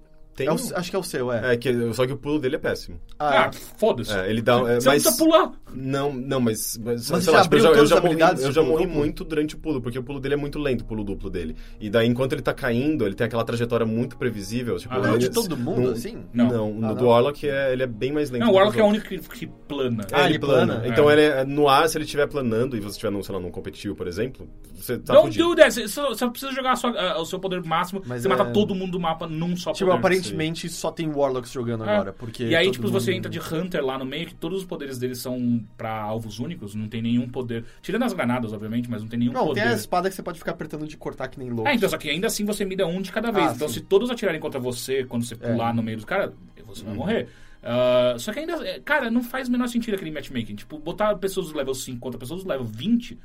É 0.46 0.52
o- 0.52 0.76
acho 0.78 0.90
que 0.90 0.96
é 0.96 0.98
o 0.98 1.02
seu, 1.02 1.32
é. 1.32 1.54
É, 1.54 1.56
que, 1.56 1.92
só 1.94 2.06
que 2.06 2.12
o 2.12 2.16
pulo 2.16 2.38
dele 2.38 2.56
é 2.56 2.58
péssimo. 2.58 3.00
Ah, 3.18 3.50
foda-se. 3.76 4.12
É, 4.16 4.28
ele 4.30 4.40
dá. 4.42 4.54
é, 4.56 4.58
Você 4.58 4.64
mas, 4.72 4.84
não 4.84 4.92
precisa 4.92 5.16
pular. 5.16 5.52
Não, 5.74 6.12
não, 6.12 6.40
mas. 6.40 6.78
Mas, 6.82 7.10
Mas 7.10 7.24
sei 7.24 7.32
já 7.32 7.38
lá, 7.38 7.42
tipo, 7.44 7.54
eu 7.56 7.58
abriu 7.58 7.60
já, 7.62 7.68
eu 7.68 7.74
todas 7.74 7.88
já 7.90 7.96
as 7.96 8.02
morri, 8.02 8.12
habilidades 8.14 8.44
eu 8.44 8.52
já 8.52 8.60
pulo 8.60 8.72
morri 8.72 8.84
duplo? 8.86 8.98
muito 9.00 9.24
durante 9.24 9.54
o 9.54 9.58
pulo, 9.58 9.80
porque 9.82 9.98
o 9.98 10.02
pulo 10.02 10.20
dele 10.20 10.34
é 10.34 10.36
muito 10.36 10.58
lento, 10.58 10.82
o 10.82 10.84
pulo 10.84 11.04
duplo 11.04 11.28
dele. 11.30 11.56
E 11.80 11.90
daí, 11.90 12.06
enquanto 12.06 12.32
ele 12.32 12.42
tá 12.42 12.54
caindo, 12.54 13.04
ele 13.04 13.14
tem 13.14 13.26
aquela 13.26 13.44
trajetória 13.44 13.84
muito 13.86 14.16
previsível. 14.16 14.76
Tipo, 14.76 14.94
Ah, 14.94 14.98
Não 14.98 15.10
ele- 15.10 15.18
de 15.18 15.30
todo 15.30 15.56
mundo, 15.56 15.80
não- 15.82 15.90
assim? 15.92 16.18
Não. 16.32 16.48
Não, 16.48 16.74
no 16.74 16.86
Ah, 16.88 16.92
do 16.94 17.02
não? 17.04 17.10
Warlock 17.10 17.48
é, 17.48 17.72
ele 17.72 17.82
é 17.82 17.86
bem 17.86 18.12
mais 18.12 18.30
lento. 18.30 18.40
Não, 18.42 18.48
o 18.48 18.52
do 18.52 18.54
que 18.54 18.58
Warlock 18.58 18.80
é 18.80 18.82
o 18.82 18.86
único 18.86 19.08
que, 19.08 19.18
que 19.18 19.46
plana. 19.68 20.04
É, 20.10 20.14
Ah, 20.14 20.20
ele 20.24 20.34
ele 20.34 20.38
plana. 20.38 20.74
plana? 20.76 20.88
Então 20.88 21.10
É. 21.10 21.12
ele 21.14 21.22
é, 21.22 21.44
no 21.44 21.68
ar, 21.68 21.88
se 21.88 21.96
ele 21.96 22.04
estiver 22.04 22.26
planando 22.28 22.76
e 22.76 22.80
você 22.80 22.90
estiver 22.92 23.10
num, 23.10 23.22
sei 23.22 23.34
lá, 23.34 23.40
num 23.40 23.50
competitivo, 23.50 23.94
por 23.94 24.06
exemplo, 24.06 24.48
você 24.74 24.98
tá 24.98 25.12
Don't 25.14 25.28
fudido. 25.28 25.48
do 25.50 25.56
that. 25.56 25.72
Você 25.72 25.88
só, 25.88 26.14
só 26.14 26.28
precisa 26.30 26.52
jogar 26.52 26.72
a 26.72 26.76
sua- 26.76 26.98
a- 26.98 27.20
o 27.20 27.24
seu 27.26 27.38
poder 27.38 27.62
máximo. 27.62 28.02
Mas 28.06 28.22
você 28.22 28.28
é- 28.28 28.30
mata 28.30 28.46
todo 28.50 28.74
mundo 28.74 28.92
do 28.92 29.00
mapa 29.00 29.26
num 29.26 29.56
só 29.56 29.72
Tipo, 29.72 29.90
poder. 29.90 30.00
Aparentemente 30.28 30.68
só 30.68 30.90
tem 30.90 31.08
Warlocks 31.08 31.50
jogando 31.52 31.84
É. 31.84 31.94
agora, 31.94 32.12
porque... 32.12 32.44
E 32.44 32.54
aí, 32.56 32.70
tipo, 32.70 32.88
você 32.88 33.10
mundo- 33.10 33.18
entra 33.18 33.30
de 33.30 33.38
Hunter 33.38 33.84
lá 33.84 33.98
no 33.98 34.04
meio, 34.04 34.26
que 34.26 34.34
todos 34.34 34.58
os 34.60 34.64
poderes 34.64 34.98
deles 34.98 35.18
são 35.18 35.64
pra 35.76 35.92
alvos 36.00 36.38
únicos, 36.38 36.74
não 36.74 36.88
tem 36.88 37.02
nenhum 37.02 37.28
poder. 37.28 37.64
Tirando 37.82 38.04
as 38.04 38.12
granadas, 38.12 38.52
obviamente, 38.52 38.88
mas 38.90 39.02
não 39.02 39.08
tem 39.08 39.18
nenhum 39.18 39.32
Não, 39.32 39.46
poder. 39.46 39.62
tem 39.62 39.70
a 39.70 39.74
espada 39.74 40.08
que 40.08 40.14
você 40.14 40.22
pode 40.22 40.38
ficar 40.38 40.52
apertando 40.52 40.86
de 40.86 40.96
cortar 40.96 41.28
que 41.28 41.38
nem 41.38 41.50
louco. 41.50 41.68
É, 41.68 41.74
então, 41.74 41.88
só 41.88 41.96
que 41.98 42.08
ainda 42.10 42.26
assim 42.26 42.44
você 42.44 42.64
mida 42.64 42.86
um 42.86 43.00
de 43.02 43.10
cada 43.12 43.30
vez. 43.30 43.46
Ah, 43.48 43.52
então, 43.54 43.68
sim. 43.68 43.74
se 43.74 43.80
todos 43.80 44.10
atirarem 44.10 44.40
contra 44.40 44.60
você 44.60 45.04
quando 45.04 45.24
você 45.24 45.36
pular 45.36 45.74
no 45.74 45.82
meio 45.82 45.96
dos 45.98 46.04
caras, 46.06 46.32
você 46.66 46.84
vai 46.84 46.94
morrer. 46.94 47.28
Ah, 47.62 48.14
só 48.18 48.32
que 48.32 48.38
ainda, 48.38 48.52
é, 48.66 48.78
cara, 48.80 49.10
não 49.10 49.22
faz 49.22 49.48
o 49.48 49.52
menor 49.52 49.66
sentido 49.68 49.94
aquele 49.94 50.10
matchmaking. 50.12 50.54
Tipo, 50.54 50.78
botar 50.78 51.14
pessoas 51.16 51.48
do 51.50 51.56
level 51.56 51.74
5 51.74 51.98
contra 51.98 52.18
pessoas 52.18 52.42
do 52.44 52.48
level 52.48 52.64
20. 52.66 53.18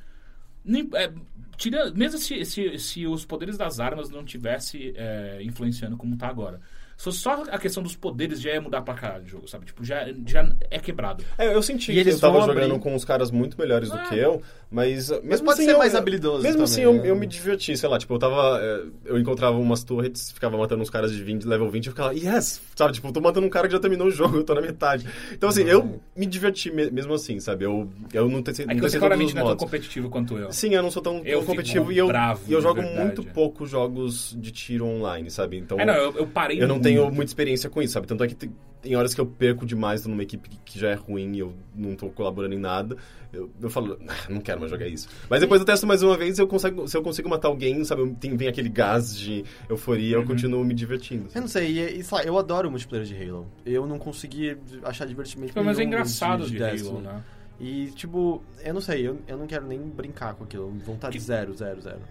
não 0.65 0.79
im- 0.79 0.89
é, 0.93 1.11
tira, 1.57 1.91
mesmo 1.91 2.17
se, 2.17 2.43
se, 2.45 2.79
se 2.79 3.05
os 3.05 3.25
poderes 3.25 3.57
das 3.57 3.79
armas 3.81 4.09
não 4.09 4.23
tivesse 4.23 4.93
é, 4.95 5.39
influenciando 5.43 5.97
como 5.97 6.15
tá 6.17 6.27
agora. 6.27 6.59
Se 7.03 7.05
fosse 7.09 7.19
só 7.19 7.43
a 7.51 7.57
questão 7.57 7.83
dos 7.83 7.97
poderes, 7.97 8.39
já 8.39 8.51
ia 8.51 8.61
mudar 8.61 8.81
pra 8.81 8.93
caralho 8.93 9.25
o 9.25 9.27
jogo, 9.27 9.45
sabe? 9.45 9.65
Tipo, 9.65 9.83
já, 9.83 10.05
já 10.25 10.49
é 10.71 10.79
quebrado. 10.79 11.21
É, 11.37 11.53
eu 11.53 11.61
senti 11.61 11.91
E 11.91 11.95
que 11.95 11.99
eles 11.99 12.13
eu 12.15 12.21
tava 12.21 12.39
jogando 12.45 12.63
abrir- 12.75 12.79
com 12.79 12.95
uns 12.95 13.03
caras 13.03 13.29
muito 13.29 13.59
melhores 13.59 13.89
do 13.89 13.97
Ah. 13.97 14.03
que 14.03 14.15
eu, 14.17 14.41
mas... 14.73 15.09
mesmo 15.21 15.45
pode 15.45 15.59
assim, 15.59 15.65
ser 15.69 15.73
eu- 15.75 15.77
mais 15.77 15.93
habilidoso 15.95 16.41
Mesmo 16.43 16.63
também, 16.63 16.63
assim, 16.65 16.81
eu, 16.81 16.93
né? 16.93 17.09
eu 17.09 17.15
me 17.15 17.27
diverti, 17.27 17.77
sei 17.77 17.87
lá, 17.87 17.97
tipo, 17.99 18.13
eu 18.13 18.19
tava... 18.19 18.59
é, 18.61 18.83
Eu 19.05 19.19
encontrava 19.19 19.55
umas 19.57 19.83
torres, 19.83 20.31
ficava 20.31 20.57
matando 20.57 20.81
uns 20.81 20.89
caras 20.89 21.11
de 21.13 21.23
20, 21.23 21.45
level 21.45 21.69
20, 21.69 21.85
eu 21.87 21.91
ficava, 21.93 22.13
yes! 22.13 22.61
Sabe, 22.75 22.93
tipo, 22.93 23.07
eu 23.07 23.11
tô 23.13 23.21
matando 23.21 23.45
um 23.45 23.49
cara 23.49 23.67
que 23.67 23.73
já 23.73 23.79
terminou 23.79 24.07
o 24.07 24.11
jogo, 24.11 24.37
eu 24.37 24.43
tô 24.43 24.53
na 24.55 24.61
metade. 24.61 25.05
Então, 25.31 25.47
assim, 25.49 25.63
eu 25.63 26.01
me 26.15 26.25
diverti 26.25 26.71
me- 26.71 26.89
mesmo 26.89 27.13
assim, 27.13 27.39
sabe? 27.39 27.65
Eu, 27.65 27.87
eu 28.11 28.27
não 28.27 28.41
testei, 28.41 28.65
É 28.67 28.73
que 28.73 28.81
você 28.81 28.97
claramente 28.97 29.35
não 29.35 29.43
é 29.43 29.45
tão 29.45 29.55
competitivo 29.57 30.09
quanto 30.09 30.37
eu. 30.37 30.51
Sim, 30.51 30.73
eu 30.73 30.81
não 30.81 30.89
sou 30.89 31.01
tão, 31.03 31.21
Eu 31.23 31.39
tão 31.39 31.45
competitivo 31.47 31.91
e 31.91 31.97
eu, 31.99 32.07
bravo, 32.07 32.41
e 32.47 32.53
eu 32.53 32.59
jogo 32.61 32.81
verdade. 32.81 32.99
muito 33.05 33.23
poucos 33.23 33.69
jogos 33.69 34.35
de 34.39 34.51
tiro 34.51 34.85
online, 34.85 35.29
sabe? 35.29 35.57
Então, 35.57 35.79
É, 35.79 35.85
não, 35.85 35.93
eu, 35.93 36.17
eu 36.17 36.27
parei 36.27 36.57
eu 36.61 36.67
não 36.67 36.75
muito. 36.75 36.83
tenho 36.83 37.11
muita 37.11 37.29
experiência 37.29 37.69
com 37.69 37.81
isso, 37.81 37.93
sabe? 37.93 38.07
Tanto 38.07 38.23
é 38.23 38.27
que 38.27 38.35
tem, 38.35 38.51
tem 38.81 38.95
horas 38.95 39.13
que 39.13 39.21
eu 39.21 39.25
perco 39.25 39.65
demais, 39.65 40.01
tô 40.01 40.09
numa 40.09 40.23
equipe 40.23 40.49
que, 40.49 40.57
que 40.65 40.79
já 40.79 40.89
é 40.89 40.93
ruim 40.95 41.35
e 41.35 41.39
eu 41.39 41.53
não 41.75 41.95
tô 41.95 42.09
colaborando 42.09 42.53
em 42.55 42.59
nada. 42.59 42.97
Eu, 43.33 43.51
eu 43.59 43.69
falo, 43.69 43.97
ah, 44.07 44.29
não 44.29 44.39
quero 44.39 44.59
mais 44.59 44.71
jogar 44.71 44.87
isso. 44.87 45.09
Mas 45.27 45.41
depois 45.41 45.59
eu 45.59 45.65
testo 45.65 45.87
mais 45.87 46.03
uma 46.03 46.15
vez 46.15 46.37
e 46.37 46.41
eu 46.41 46.47
consigo, 46.47 46.87
se 46.87 46.95
eu 46.95 47.01
consigo 47.01 47.27
matar 47.27 47.47
alguém, 47.47 47.83
sabe? 47.83 48.07
Tem, 48.19 48.37
vem 48.37 48.47
aquele 48.47 48.69
gás 48.69 49.17
de 49.17 49.43
euforia, 49.67 50.17
Uhum. 50.17 50.21
eu 50.23 50.27
continuo 50.27 50.63
me 50.63 50.73
divertindo. 50.75 51.27
Eu 51.33 51.41
não 51.41 51.47
sei, 51.47 51.79
e, 51.79 51.99
e, 51.99 52.03
sei 52.03 52.17
lá, 52.19 52.23
eu 52.23 52.37
adoro 52.37 52.67
o 52.67 52.71
multiplayer 52.71 53.07
de 53.07 53.15
Halo. 53.15 53.51
Eu 53.65 53.87
não 53.87 53.97
consegui 53.97 54.55
achar 54.83 55.05
divertimento 55.07 55.51
Pelo 55.53 55.65
menos 55.65 55.79
é 55.79 55.83
engraçado 55.83 56.45
de, 56.47 56.61
Halo, 56.63 56.71
Destiny. 56.73 57.01
né? 57.01 57.23
E, 57.59 57.87
tipo, 57.95 58.43
eu 58.63 58.73
não 58.73 58.81
sei, 58.81 59.07
eu, 59.07 59.19
eu 59.27 59.37
não 59.37 59.47
quero 59.47 59.65
nem 59.67 59.79
brincar 59.79 60.35
com 60.35 60.43
aquilo. 60.43 60.69
Vontade 60.85 61.17
Que- 61.17 61.23
zero, 61.23 61.53
zero, 61.55 61.81
zero. 61.81 62.01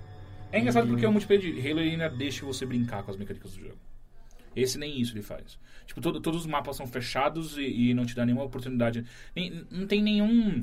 É 0.51 0.59
engraçado 0.59 0.89
porque 0.89 1.07
o 1.07 1.12
multiplayer 1.12 1.43
de 1.55 1.61
Halo 1.61 1.81
ele 1.81 1.91
ainda 1.91 2.09
deixa 2.09 2.45
você 2.45 2.66
brincar 2.66 3.03
com 3.05 3.12
as 3.12 3.16
mecânicas 3.16 3.53
do 3.53 3.61
jogo. 3.62 3.79
Esse 4.57 4.77
nem 4.77 5.01
isso 5.01 5.14
ele 5.14 5.23
faz. 5.23 5.57
Tipo, 5.87 6.01
todo- 6.01 6.20
todos 6.20 6.41
os 6.41 6.47
mapas 6.47 6.77
são 6.77 6.87
fechados 6.87 7.57
e, 7.57 7.91
e 7.91 7.95
não 7.95 8.05
te 8.05 8.14
dá 8.14 8.27
nenhuma 8.27 8.45
oportunidade. 8.45 9.05
Nem- 9.37 9.64
não 9.70 9.87
tem 9.87 10.03
nenhum. 10.03 10.62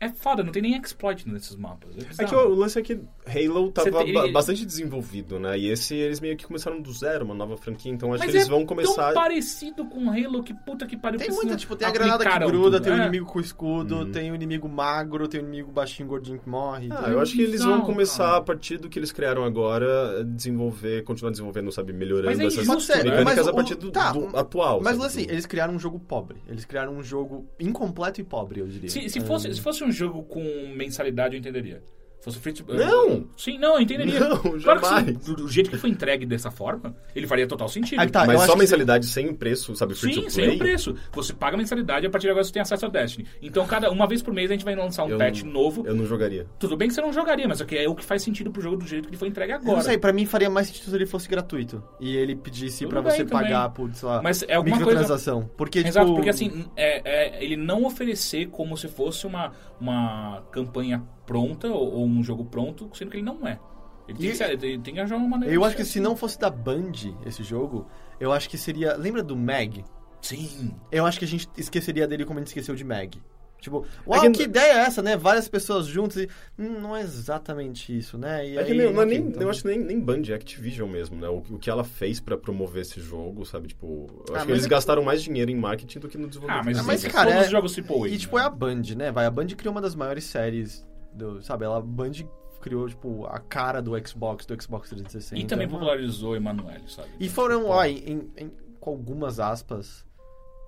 É 0.00 0.08
foda, 0.08 0.44
não 0.44 0.52
tem 0.52 0.62
nem 0.62 0.76
exploit 0.80 1.28
nesses 1.28 1.56
mapas. 1.56 1.90
É, 1.96 2.22
É 2.22 2.24
que 2.26 2.34
o, 2.34 2.54
lance 2.54 2.78
é 2.78 2.82
que 2.82 3.00
Halo 3.26 3.72
tava 3.72 3.90
tem- 4.04 4.16
ele- 4.16 4.30
bastante 4.32 4.64
desenvolvido, 4.64 5.40
né? 5.40 5.58
E 5.58 5.68
esse 5.68 5.94
eles 5.96 6.20
meio 6.20 6.36
que 6.36 6.46
começaram 6.46 6.80
do 6.80 6.92
zero, 6.92 7.24
uma 7.24 7.34
nova 7.34 7.56
franquia, 7.56 7.90
então 7.90 8.12
acho 8.12 8.22
Mas 8.22 8.30
que 8.30 8.36
eles 8.36 8.46
é 8.46 8.50
vão 8.50 8.64
começar. 8.64 9.06
tão 9.12 9.14
parecido 9.14 9.84
com 9.86 10.08
Halo 10.08 10.44
que 10.44 10.54
puta 10.54 10.86
que 10.86 10.96
pariu. 10.96 11.18
Tem 11.18 11.30
muita, 11.30 11.56
tipo, 11.56 11.74
tem 11.74 11.88
a 11.88 11.90
granada 11.90 12.24
que 12.24 12.38
gruda, 12.46 12.76
tudo. 12.78 12.84
tem 12.84 12.92
o 12.92 12.96
É. 12.96 12.98
inimigo 13.02 13.26
com 13.26 13.40
escudo, 13.40 14.06
tem 14.06 14.30
o 14.30 14.34
inimigo 14.36 14.68
magro, 14.68 15.26
tem 15.26 15.40
o 15.40 15.42
inimigo 15.42 15.72
baixinho, 15.72 16.08
gordinho 16.08 16.38
que 16.38 16.48
morre. 16.48 16.88
Ah, 16.92 17.02
tem- 17.02 17.12
eu 17.14 17.20
acho 17.20 17.32
que 17.34 17.42
eles 17.42 17.64
vão 17.64 17.80
começar, 17.80 18.36
a 18.36 18.40
partir 18.40 18.78
do 18.78 18.88
que 18.88 18.98
eles 19.00 19.10
criaram 19.10 19.42
agora, 19.44 20.22
desenvolver, 20.24 21.02
continuar 21.02 21.30
desenvolvendo, 21.32 21.72
sabe, 21.72 21.92
melhorando 21.92 22.26
Mas 22.28 22.38
é 22.38 22.46
essas 22.46 22.62
injusto, 22.68 22.92
mecânicas 22.96 23.24
mas 23.24 23.48
a 23.48 23.52
partir 23.52 23.74
do, 23.74 23.90
tá, 23.90 24.12
do 24.12 24.36
atual. 24.36 24.80
Mas 24.80 24.96
sabe? 24.96 25.06
assim, 25.06 25.22
eles 25.22 25.44
criaram 25.44 25.74
um 25.74 25.78
jogo 25.78 25.98
pobre. 25.98 26.36
Eles 26.48 26.64
criaram 26.64 26.92
um 26.96 27.02
jogo 27.02 27.46
incompleto 27.58 28.20
e 28.20 28.24
pobre, 28.24 28.60
eu 28.60 28.68
diria. 28.68 28.88
Se, 28.88 29.08
se, 29.08 29.18
É, 29.18 29.22
fosse, 29.22 29.52
se 29.52 29.60
fosse 29.60 29.82
um 29.84 29.87
jogo 29.92 30.22
com 30.24 30.42
mensalidade, 30.74 31.34
eu 31.34 31.40
entenderia. 31.40 31.82
Se 32.18 32.24
fosse 32.24 32.38
free 32.40 32.52
to... 32.52 32.64
Não! 32.74 33.26
Sim, 33.36 33.58
não, 33.58 33.74
eu 33.76 33.80
entenderia. 33.80 34.18
Não, 34.20 34.36
Claro 34.38 34.80
que 34.80 34.86
jamais. 34.88 35.06
sim. 35.06 35.12
Do, 35.34 35.36
do 35.36 35.48
jeito 35.48 35.70
que 35.70 35.76
foi 35.76 35.88
entregue 35.90 36.26
dessa 36.26 36.50
forma, 36.50 36.94
ele 37.14 37.26
faria 37.28 37.46
total 37.46 37.68
sentido. 37.68 38.00
Aí 38.00 38.10
tá, 38.10 38.26
Mas 38.26 38.40
só 38.42 38.52
que- 38.54 38.58
mensalidade 38.58 39.06
sem 39.06 39.32
preço, 39.32 39.74
sabe, 39.76 39.94
free 39.94 40.14
Sim, 40.14 40.22
to 40.22 40.30
sem 40.30 40.48
o 40.56 40.58
preço. 40.58 40.94
Você 41.12 41.32
paga 41.32 41.54
a 41.54 41.58
mensalidade 41.58 42.04
e 42.04 42.08
a 42.08 42.10
partir 42.10 42.26
de 42.26 42.30
agora 42.30 42.42
você 42.44 42.52
tem 42.52 42.60
acesso 42.60 42.84
ao 42.84 42.90
Destiny. 42.90 43.26
Então, 43.40 43.64
cada, 43.66 43.90
uma 43.90 44.06
vez 44.06 44.20
por 44.22 44.34
mês 44.34 44.50
a 44.50 44.54
gente 44.54 44.64
vai 44.64 44.74
lançar 44.74 45.04
um 45.04 45.10
Eu 45.10 45.18
patch 45.18 45.42
não- 45.44 45.52
novo. 45.52 45.86
Eu 45.86 45.94
não 45.94 46.04
jogaria. 46.06 46.46
Tudo 46.58 46.76
bem 46.76 46.88
que 46.88 46.94
você 46.94 47.00
não 47.00 47.12
jogaria, 47.12 47.46
mas 47.46 47.60
é 47.60 47.64
que 47.64 47.76
é 47.76 47.88
o 47.88 47.94
que 47.94 48.04
faz 48.04 48.20
sentido 48.22 48.50
pro 48.50 48.60
jogo 48.60 48.76
do 48.78 48.86
jeito 48.86 49.04
que 49.04 49.10
ele 49.10 49.16
foi 49.18 49.28
entregue 49.28 49.52
agora. 49.52 49.70
Eu 49.70 49.76
não 49.76 49.82
sei, 49.82 49.96
pra 49.96 50.12
mim 50.12 50.26
faria 50.26 50.50
mais 50.50 50.66
sentido 50.66 50.90
se 50.90 50.94
ele 50.96 51.06
fosse 51.06 51.28
gratuito. 51.28 51.82
E 52.00 52.16
ele 52.16 52.34
pedisse 52.34 52.80
Tudo 52.84 52.90
pra 52.90 53.02
bem 53.02 53.12
você 53.12 53.24
também. 53.24 53.44
pagar 53.44 53.68
por, 53.70 53.94
sei 53.94 54.08
lá, 54.08 54.20
Mas 54.22 54.42
é 54.48 54.54
alguma 54.54 54.76
microtransação. 54.76 55.48
Porque, 55.56 55.78
Exato, 55.78 56.06
tipo... 56.06 56.16
porque 56.16 56.30
assim, 56.30 56.64
é, 56.76 57.36
é, 57.38 57.44
ele 57.44 57.56
não 57.56 57.84
oferecer 57.84 58.46
como 58.48 58.76
se 58.76 58.88
fosse 58.88 59.24
uma, 59.26 59.52
uma 59.80 60.42
campanha 60.50 61.02
pronta 61.26 61.68
ou, 61.68 61.92
ou 61.94 62.06
um 62.06 62.17
jogo 62.22 62.44
pronto, 62.44 62.90
sendo 62.94 63.10
que 63.10 63.16
ele 63.16 63.24
não 63.24 63.46
é. 63.46 63.58
Ele 64.08 64.18
tem, 64.18 64.26
E- 64.28 64.30
que, 64.30 64.36
ser, 64.36 64.50
ele 64.64 64.78
tem 64.78 64.94
que 64.94 65.00
achar 65.00 65.16
uma 65.16 65.28
maneira 65.28 65.54
Eu 65.54 65.64
acho 65.64 65.76
que 65.76 65.84
ser 65.84 65.92
se 65.92 66.00
não 66.00 66.16
fosse 66.16 66.38
da 66.38 66.48
Band 66.48 66.92
esse 67.26 67.42
jogo, 67.42 67.86
eu 68.18 68.32
acho 68.32 68.48
que 68.48 68.56
seria... 68.56 68.96
Lembra 68.96 69.22
do 69.22 69.36
Mag? 69.36 69.84
Sim. 70.22 70.74
Eu 70.90 71.04
acho 71.06 71.18
que 71.18 71.24
a 71.24 71.28
gente 71.28 71.48
esqueceria 71.56 72.06
dele 72.08 72.24
como 72.24 72.38
a 72.38 72.40
gente 72.40 72.48
esqueceu 72.48 72.74
de 72.74 72.84
Mag. 72.84 73.20
Tipo, 73.60 73.84
É 74.06 74.10
uau, 74.10 74.20
que- 74.22 74.30
que 74.30 74.42
ideia 74.44 74.72
é 74.72 74.78
essa, 74.82 75.02
né? 75.02 75.16
Várias 75.16 75.48
pessoas 75.48 75.84
juntas 75.86 76.16
e... 76.22 76.28
Hum, 76.58 76.80
não 76.80 76.96
é 76.96 77.00
exatamente 77.02 77.96
isso, 77.96 78.16
né? 78.16 78.48
E 78.48 78.56
É 78.56 78.62
que 78.64 78.70
aí, 78.72 78.78
nem, 78.78 78.92
não 78.92 79.02
é 79.02 79.04
nem, 79.04 79.18
então- 79.18 79.42
eu 79.42 79.50
acho 79.50 79.62
que 79.62 79.68
nem, 79.68 79.78
nem 79.80 80.00
Band, 80.00 80.22
é 80.28 80.32
Activision 80.34 80.88
mesmo, 80.88 81.20
né? 81.20 81.28
O, 81.28 81.38
o 81.50 81.58
que 81.58 81.68
ela 81.68 81.82
fez 81.82 82.20
pra 82.20 82.38
promover 82.38 82.82
esse 82.82 83.00
jogo, 83.00 83.44
sabe? 83.44 83.66
Tipo, 83.68 84.06
eu 84.28 84.34
Ah, 84.34 84.38
acho 84.38 84.46
que 84.46 84.52
eles 84.52 84.64
é- 84.64 84.68
gastaram 84.68 85.02
mais 85.02 85.22
dinheiro 85.22 85.50
em 85.50 85.56
marketing 85.56 85.98
do 85.98 86.08
que 86.08 86.16
no 86.16 86.28
desenvolvimento. 86.28 86.62
Ah, 86.62 86.64
mas, 86.66 86.78
Ah, 86.78 86.82
mas, 86.84 87.04
assim, 87.04 87.12
cara, 87.12 87.26
todos 87.30 87.42
é- 87.42 87.46
os 87.46 87.50
jogos 87.50 87.72
AAA. 87.76 88.08
E, 88.10 88.16
tipo, 88.18 88.36
né? 88.36 88.42
é 88.42 88.46
a 88.46 88.50
Band, 88.50 88.82
né? 88.96 89.10
Vai, 89.12 89.26
a 89.26 89.30
Band 89.30 89.48
criou 89.48 89.72
uma 89.74 89.80
das 89.80 89.94
maiores 89.96 90.22
séries 90.24 90.86
do... 91.18 91.42
Sabe, 91.42 91.64
ela, 91.64 91.80
Band 91.82 92.12
criou, 92.60 92.88
tipo, 92.88 93.26
a 93.26 93.38
cara 93.38 93.80
do 93.82 93.92
Xbox, 94.06 94.46
do 94.46 94.60
Xbox 94.60 94.88
360. 94.88 95.38
E 95.40 95.46
também 95.46 95.68
popularizou 95.68 96.34
Emanuele, 96.34 96.84
sabe? 96.88 97.08
E 97.20 97.28
foram, 97.28 97.66
ó, 97.66 97.84
em, 97.84 97.98
em- 97.98 98.30
em- 98.36 98.52
com 98.80 98.90
algumas 98.90 99.38
aspas, 99.38 100.04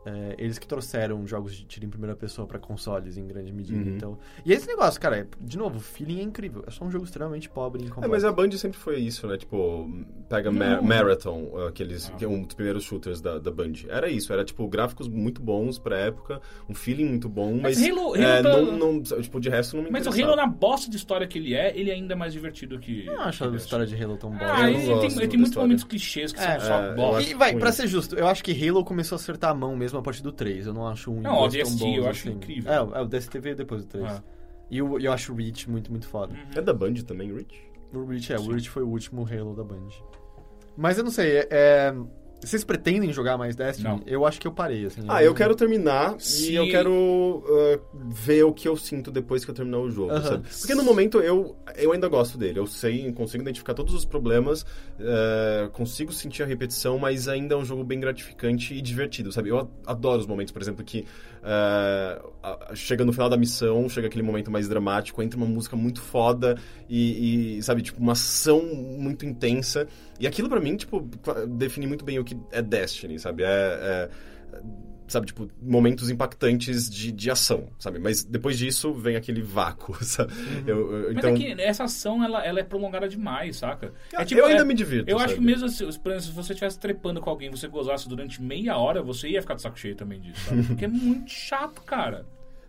é, 0.06 0.34
eles 0.38 0.58
que 0.58 0.66
trouxeram 0.66 1.26
jogos 1.26 1.54
de 1.54 1.64
tiro 1.64 1.84
em 1.84 1.90
primeira 1.90 2.16
pessoa 2.16 2.46
pra 2.46 2.58
consoles 2.58 3.16
em 3.18 3.26
grande 3.26 3.52
medida. 3.52 3.78
Uhum. 3.78 3.96
Então, 3.96 4.18
e 4.46 4.52
esse 4.52 4.66
negócio, 4.66 4.98
cara, 5.00 5.18
é- 5.18 5.26
de 5.40 5.58
novo, 5.58 5.76
o 5.76 5.80
feeling 5.80 6.20
é 6.20 6.22
incrível. 6.22 6.64
É 6.66 6.70
só 6.70 6.84
um 6.84 6.90
jogo 6.90 7.04
extremamente 7.04 7.48
pobre 7.50 7.84
e 7.84 8.04
É, 8.04 8.08
mas 8.08 8.24
a 8.24 8.32
Band 8.32 8.50
sempre 8.52 8.78
foi 8.78 8.98
isso, 8.98 9.26
né? 9.26 9.36
Tipo, 9.36 9.90
pega 10.28 10.50
Ma- 10.50 10.80
Marathon, 10.80 11.50
aqueles, 11.68 12.08
que 12.16 12.24
é 12.24 12.28
um 12.28 12.42
dos 12.42 12.54
primeiros 12.54 12.82
shooters 12.84 13.20
da, 13.20 13.38
da 13.38 13.50
Band. 13.50 13.72
Era 13.88 14.08
isso, 14.08 14.32
era 14.32 14.44
tipo 14.44 14.66
gráficos 14.68 15.06
muito 15.08 15.42
bons 15.42 15.78
pra 15.78 15.98
época, 15.98 16.40
um 16.68 16.74
feeling 16.74 17.04
muito 17.04 17.28
bom, 17.28 17.58
mas, 17.60 17.78
Mas 17.78 17.90
Halo- 17.90 18.16
é, 18.16 18.38
Halo 18.38 18.42
tá- 18.42 18.60
não, 18.72 18.92
não- 18.94 19.02
tipo, 19.02 19.38
de 19.38 19.48
resto 19.50 19.76
não 19.76 19.84
me 19.84 19.90
Mas 19.90 20.06
o. 20.06 20.10
Halo, 20.10 20.34
na 20.34 20.46
bosta 20.46 20.90
de 20.90 20.96
história 20.96 21.26
que 21.26 21.38
ele 21.38 21.54
é, 21.54 21.78
ele 21.78 21.90
é 21.90 21.94
ainda 21.94 22.16
mais 22.16 22.32
divertido 22.32 22.78
que. 22.78 23.06
Eu 23.06 23.14
não 23.14 23.22
acho 23.24 23.44
a 23.44 23.54
história 23.56 23.86
de 23.86 24.02
Halo 24.02 24.16
tão 24.16 24.30
boa. 24.30 24.50
Ah, 24.50 24.70
ele, 24.70 24.78
tem, 24.82 25.12
ele 25.18 25.28
tem 25.28 25.38
muitos 25.38 25.56
momentos 25.56 25.84
clichês 25.84 26.32
que 26.32 26.40
É, 26.40 26.58
são 26.58 26.68
só 26.68 26.82
é, 26.84 26.90
eu 26.90 26.94
bosta. 26.94 27.30
E 27.30 27.34
vai, 27.34 27.72
ser 27.72 27.86
justo, 27.86 28.14
eu 28.16 28.26
acho 28.26 28.42
que 28.42 28.50
Halo 28.68 28.82
começou 28.84 29.16
a 29.16 29.20
acertar 29.20 29.50
a 29.50 29.54
mão 29.54 29.76
mesmo 29.76 29.89
a 29.98 30.02
partir 30.02 30.22
do 30.22 30.30
3. 30.30 30.66
Eu 30.66 30.72
não 30.74 30.86
acho 30.86 31.10
um 31.10 31.20
Não, 31.20 31.32
o 31.32 31.38
tão 31.40 31.48
DST 31.48 31.78
bons 31.78 31.96
eu 31.96 32.08
acho 32.08 32.28
assim. 32.28 32.36
incrível. 32.36 32.72
É, 32.72 32.80
o- 32.82 32.94
é, 32.94 33.00
o 33.02 33.06
DST 33.06 33.38
veio 33.40 33.56
depois 33.56 33.82
do 33.84 33.88
3. 33.88 34.06
Ah. 34.06 34.22
E 34.70 34.80
o- 34.80 34.98
eu 35.00 35.12
acho 35.12 35.32
o 35.32 35.36
Reach 35.36 35.68
muito, 35.68 35.90
muito 35.90 36.06
foda. 36.06 36.34
É 36.54 36.60
da 36.60 36.72
Band 36.72 36.94
também, 37.06 37.32
Rich? 37.34 37.60
O 37.92 38.04
Reach, 38.04 38.32
é, 38.32 38.38
o 38.38 38.46
Reach 38.52 38.70
foi 38.70 38.82
o 38.84 38.88
último 38.88 39.26
Halo 39.26 39.54
da 39.56 39.64
Band. 39.64 39.88
Mas 40.76 40.96
eu 40.98 41.02
não 41.04 41.10
sei, 41.10 41.38
é... 41.38 41.48
é- 41.50 41.94
Vocês 42.40 42.64
pretendem 42.64 43.12
jogar 43.12 43.36
mais 43.36 43.54
Destiny? 43.54 43.88
Não. 43.88 44.00
Eu 44.06 44.24
acho 44.24 44.40
que 44.40 44.46
eu 44.46 44.52
parei, 44.52 44.86
assim. 44.86 45.02
Ah, 45.08 45.22
eu 45.22 45.34
quero 45.34 45.54
terminar 45.54 46.14
Se- 46.18 46.52
e 46.52 46.54
eu 46.56 46.66
quero 46.68 46.90
uh, 46.92 47.80
ver 48.08 48.44
o 48.44 48.52
que 48.52 48.66
eu 48.66 48.76
sinto 48.76 49.10
depois 49.10 49.44
que 49.44 49.50
eu 49.50 49.54
terminar 49.54 49.78
o 49.78 49.90
jogo, 49.90 50.12
Aham. 50.12 50.22
sabe? 50.22 50.48
Porque 50.58 50.74
no 50.74 50.82
momento 50.82 51.20
eu, 51.20 51.54
eu 51.76 51.92
ainda 51.92 52.08
gosto 52.08 52.38
dele. 52.38 52.58
Eu 52.58 52.66
sei, 52.66 53.12
consigo 53.12 53.42
identificar 53.42 53.74
todos 53.74 53.92
os 53.94 54.04
problemas, 54.04 54.62
uh, 54.62 55.68
consigo 55.72 56.12
sentir 56.12 56.42
a 56.42 56.46
repetição, 56.46 56.98
mas 56.98 57.28
ainda 57.28 57.54
é 57.54 57.58
um 57.58 57.64
jogo 57.64 57.84
bem 57.84 58.00
gratificante 58.00 58.74
e 58.74 58.80
divertido, 58.80 59.30
sabe? 59.30 59.50
Eu 59.50 59.70
adoro 59.86 60.20
os 60.20 60.26
momentos, 60.26 60.52
por 60.52 60.62
exemplo, 60.62 60.84
que 60.84 61.04
uh, 61.42 62.76
chega 62.76 63.04
no 63.04 63.12
final 63.12 63.28
da 63.28 63.36
missão, 63.36 63.88
chega 63.88 64.06
aquele 64.06 64.22
momento 64.22 64.50
mais 64.50 64.68
dramático, 64.68 65.22
entra 65.22 65.36
uma 65.36 65.46
música 65.46 65.76
muito 65.76 66.00
foda 66.00 66.56
e, 66.88 67.58
e, 67.58 67.62
sabe, 67.62 67.82
tipo, 67.82 68.00
uma 68.00 68.12
ação 68.12 68.62
muito 68.64 69.24
intensa. 69.26 69.86
E 70.18 70.26
aquilo 70.26 70.48
pra 70.48 70.60
mim, 70.60 70.76
tipo, 70.76 71.08
define 71.48 71.86
muito 71.86 72.04
bem 72.04 72.18
o 72.18 72.24
que 72.24 72.36
é 72.52 72.62
Destiny, 72.62 73.18
sabe? 73.18 73.42
É- 73.42 73.48
é 73.48 74.10
sabe, 75.12 75.26
tipo, 75.26 75.48
momentos 75.60 76.08
impactantes 76.10 76.88
de, 76.88 77.10
de 77.12 77.30
ação, 77.30 77.68
sabe? 77.78 77.98
Mas 77.98 78.24
depois 78.24 78.58
disso 78.58 78.92
vem 78.94 79.16
aquele 79.16 79.42
vácuo, 79.42 79.96
sabe? 80.04 80.32
Eu- 80.66 80.90
eu- 80.92 81.08
Mas 81.14 81.18
então, 81.18 81.30
é 81.30 81.34
que 81.36 81.60
essa 81.60 81.84
ação, 81.84 82.22
ela, 82.24 82.44
ela 82.44 82.60
é 82.60 82.62
prolongada 82.64 83.08
demais, 83.08 83.56
saca? 83.56 83.92
É 84.12 84.24
eu 84.34 84.46
ainda 84.46 84.62
é- 84.62 84.64
me 84.64 84.74
divirto, 84.74 85.10
Eu 85.10 85.16
acho 85.18 85.28
sabe? 85.28 85.40
que 85.40 85.44
mesmo 85.44 85.66
exemplo, 85.66 86.20
se 86.20 86.30
você 86.32 86.52
estivesse 86.52 86.78
trepando 86.78 87.20
com 87.20 87.28
alguém 87.30 87.50
você 87.50 87.68
gozasse 87.68 88.08
durante 88.08 88.40
meia 88.42 88.76
hora, 88.76 89.02
você 89.02 89.28
ia 89.28 89.40
ficar 89.40 89.54
de 89.54 89.62
saco 89.62 89.78
cheio 89.78 89.94
também 89.96 90.20
disso, 90.20 90.40
sabe? 90.48 90.62
Porque 90.62 90.84
é 90.84 90.88
muito 90.88 91.30
chato, 91.30 91.82
cara. 91.82 92.24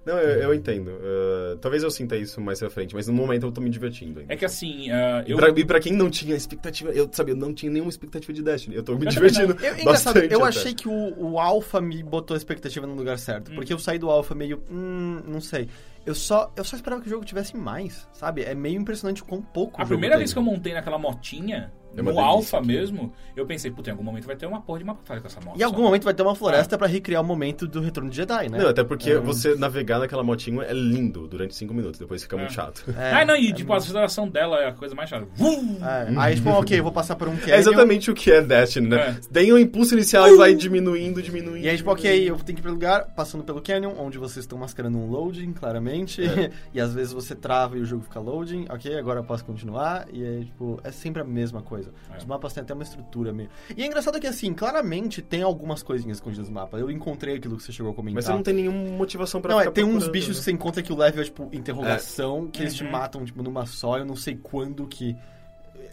Não, 0.06 0.18
eu, 0.18 0.42
eu 0.44 0.54
entendo. 0.54 0.90
Uh, 0.90 1.58
talvez 1.62 1.84
eu 1.84 1.92
sinta 1.92 2.16
isso 2.18 2.42
mais 2.42 2.58
pra 2.60 2.70
frente, 2.72 2.96
mas 2.96 3.08
no 3.08 3.14
momento 3.14 3.46
eu 3.46 3.52
tô 3.52 3.62
me 3.62 3.70
divertindo 3.70 4.20
ainda. 4.20 4.34
É 4.34 4.36
que 4.36 4.44
assim, 4.46 4.88
E 4.90 5.32
eu... 5.32 5.38
pra, 5.38 5.50
e 5.50 5.64
pra 5.66 5.80
quem 5.80 5.94
não 5.94 6.10
tinha 6.10 6.36
expectativa, 6.36 6.90
eu, 6.92 7.08
sabe, 7.12 7.32
eu 7.32 7.36
não 7.36 7.54
tinha 7.54 7.72
nenhuma 7.72 7.90
expectativa 7.92 8.34
de 8.34 8.42
Destiny. 8.42 8.76
Eu 8.76 8.84
tô 8.84 8.96
me 8.96 9.06
divertindo 9.06 9.56
Eu, 9.62 9.78
engraçado, 9.80 10.18
eu 10.20 10.44
até. 10.44 10.60
achei 10.60 10.74
que 10.74 10.88
o, 10.88 11.14
o 11.32 11.40
Alpha 11.40 11.80
me 11.80 12.02
botou 12.02 12.34
a 12.34 12.38
expectativa 12.38 12.88
no 12.88 12.96
lugar 12.96 13.20
certo. 13.20 13.52
Porque 13.52 13.72
eu 13.72 13.78
saí 13.80 14.00
do 14.00 14.10
Alpha 14.10 14.34
meio. 14.34 14.64
Hum, 14.72 15.22
não 15.28 15.40
sei. 15.40 15.68
Eu 16.04 16.16
só, 16.16 16.52
eu 16.56 16.64
só 16.64 16.76
esperava 16.76 17.00
que 17.00 17.08
o 17.08 17.10
jogo 17.12 17.24
tivesse 17.24 17.56
mais, 17.56 18.08
sabe? 18.12 18.42
É 18.42 18.56
meio 18.56 18.80
impressionante 18.82 19.22
o 19.22 19.26
quão 19.26 19.40
pouco 19.40 19.80
A 19.80 19.84
o 19.84 19.86
jogo 19.86 19.90
primeira 19.90 20.16
tem. 20.16 20.20
vez 20.22 20.34
que 20.34 20.40
eu 20.40 20.44
montei 20.44 20.74
naquela 20.74 20.98
motinha, 20.98 21.72
É 21.96 22.02
no 22.02 22.20
alfa 22.20 22.58
aquilo. 22.58 22.74
mesmo, 22.74 23.14
eu 23.36 23.46
pensei, 23.46 23.70
puta, 23.72 23.90
em 23.90 23.92
algum 23.92 24.04
momento 24.04 24.26
vai 24.26 24.36
ter 24.36 24.46
uma 24.46 24.62
porra 24.62 24.80
de 24.80 24.84
uma 24.84 24.94
batalha 24.94 25.22
com 25.22 25.28
essa 25.28 25.42
moto. 25.42 25.58
E 25.58 25.62
em 25.62 25.64
algum 25.64 25.78
sabe? 25.78 25.86
momento 25.88 26.04
vai 26.04 26.14
ter 26.14 26.24
uma 26.24 26.36
floresta 26.36 26.78
pra 26.78 26.88
recriar 26.88 27.22
o 27.22 27.26
momento 27.26 27.68
do 27.68 27.82
retorno 27.82 28.10
de 28.10 28.16
Jedi, 28.18 28.50
né? 28.50 28.58
Não, 28.58 28.70
até 28.70 28.84
porque 28.84 29.12
É. 29.12 29.20
você 29.20 29.56
navegar 29.56 30.00
naquela 30.00 30.24
motinha 30.24 30.64
é 30.64 30.74
lindo 30.74 31.28
durante 31.28 31.56
cinco 31.56 31.74
minutos, 31.74 32.00
depois 32.00 32.22
fica 32.24 32.38
muito 32.38 32.54
chato. 32.54 32.84
É, 32.98 33.12
ah, 33.22 33.26
não, 33.26 33.36
e 33.36 33.50
é 33.50 33.54
tipo, 33.54 33.74
a 33.74 33.78
aceleração 33.78 34.28
dela 34.28 34.58
é 34.58 34.70
a 34.70 34.74
coisa 34.74 34.96
mais 34.96 35.10
chata. 35.10 35.28
É, 35.40 36.14
Aí, 36.18 36.36
tipo, 36.36 36.50
ok, 36.50 36.80
eu 36.80 36.84
vou 36.84 36.92
passar 36.92 37.16
por 37.16 37.28
um 37.28 37.36
canyon. 37.36 37.56
É 37.56 37.60
exatamente 37.60 38.12
o 38.12 38.14
que 38.14 38.32
é 38.32 38.42
Destiny, 38.42 38.88
né? 38.90 39.18
É. 39.20 39.34
Tem 39.34 39.52
um 39.52 39.58
impulso 39.58 39.94
inicial 39.94 40.28
e 40.28 40.36
vai 40.38 40.54
diminuindo, 40.54 41.22
diminuindo. 41.22 41.58
E 41.66 41.70
aí, 41.70 41.78
tipo, 41.78 41.92
ok, 41.92 42.30
eu 42.30 42.36
tenho 42.38 42.56
que 42.56 42.62
ir 42.62 42.64
pro 42.64 42.72
lugar, 42.72 43.14
passando 43.16 43.44
pelo 43.44 43.62
canyon, 43.62 43.94
onde 43.98 44.18
vocês 44.18 44.44
estão 44.44 44.58
mascarando 44.58 44.98
um 44.98 45.10
loading, 45.10 45.52
claramente. 45.54 46.22
e 46.74 46.80
às 46.80 46.94
vezes 46.94 47.14
você 47.14 47.36
trava 47.36 47.78
e 47.78 47.82
o 47.82 47.86
jogo 47.86 48.04
fica 48.04 48.20
loading. 48.20 48.66
Ok, 48.70 48.98
agora 48.98 49.20
eu 49.20 49.24
posso 49.24 49.44
continuar. 49.46 50.08
E 50.12 50.24
aí, 50.24 50.46
tipo, 50.46 50.80
é 50.84 50.92
sempre 50.92 51.22
a 51.22 51.26
mesma 51.26 51.62
coisa. 51.62 51.81
É. 52.14 52.18
Os 52.18 52.26
mapas 52.26 52.54
têm 52.54 52.62
até 52.64 52.74
uma 52.74 52.84
estrutura 52.84 53.32
meio... 53.34 53.50
E 53.76 53.84
é 53.84 53.86
engraçado 53.86 54.20
que, 54.20 54.28
assim, 54.28 54.54
claramente 54.54 55.22
tem 55.22 55.42
algumas 55.42 55.82
coisinhas 55.84 56.18
escondidas 56.18 56.48
no 56.50 56.56
mapa. 56.56 56.78
Eu 56.78 56.90
encontrei 56.92 57.36
aquilo 57.38 57.58
que 57.58 57.64
você 57.64 57.72
chegou 57.72 57.92
a 57.92 57.96
comentar. 57.96 58.16
Mas 58.16 58.26
você 58.26 58.32
não 58.32 58.44
tem 58.44 58.54
nenhuma 58.54 58.92
motivação 58.98 59.42
pra 59.42 59.54
Não, 59.54 59.62
é, 59.62 59.70
tem 59.72 59.84
uns 59.84 60.08
bichos 60.08 60.30
né? 60.30 60.36
que 60.36 60.44
você 60.44 60.52
encontra 60.52 60.82
que 60.84 60.92
o 60.94 60.96
level 60.98 61.22
é, 61.22 61.26
tipo, 61.26 61.50
interrogação, 61.54 62.48
que 62.48 62.62
eles 62.62 62.74
te 62.76 62.84
Uhum. 62.84 62.92
matam, 62.92 63.26
tipo, 63.26 63.42
numa 63.44 63.66
só. 63.66 63.98
Eu 63.98 64.06
não 64.06 64.16
sei 64.16 64.36
quando 64.42 64.86
que... 64.88 65.16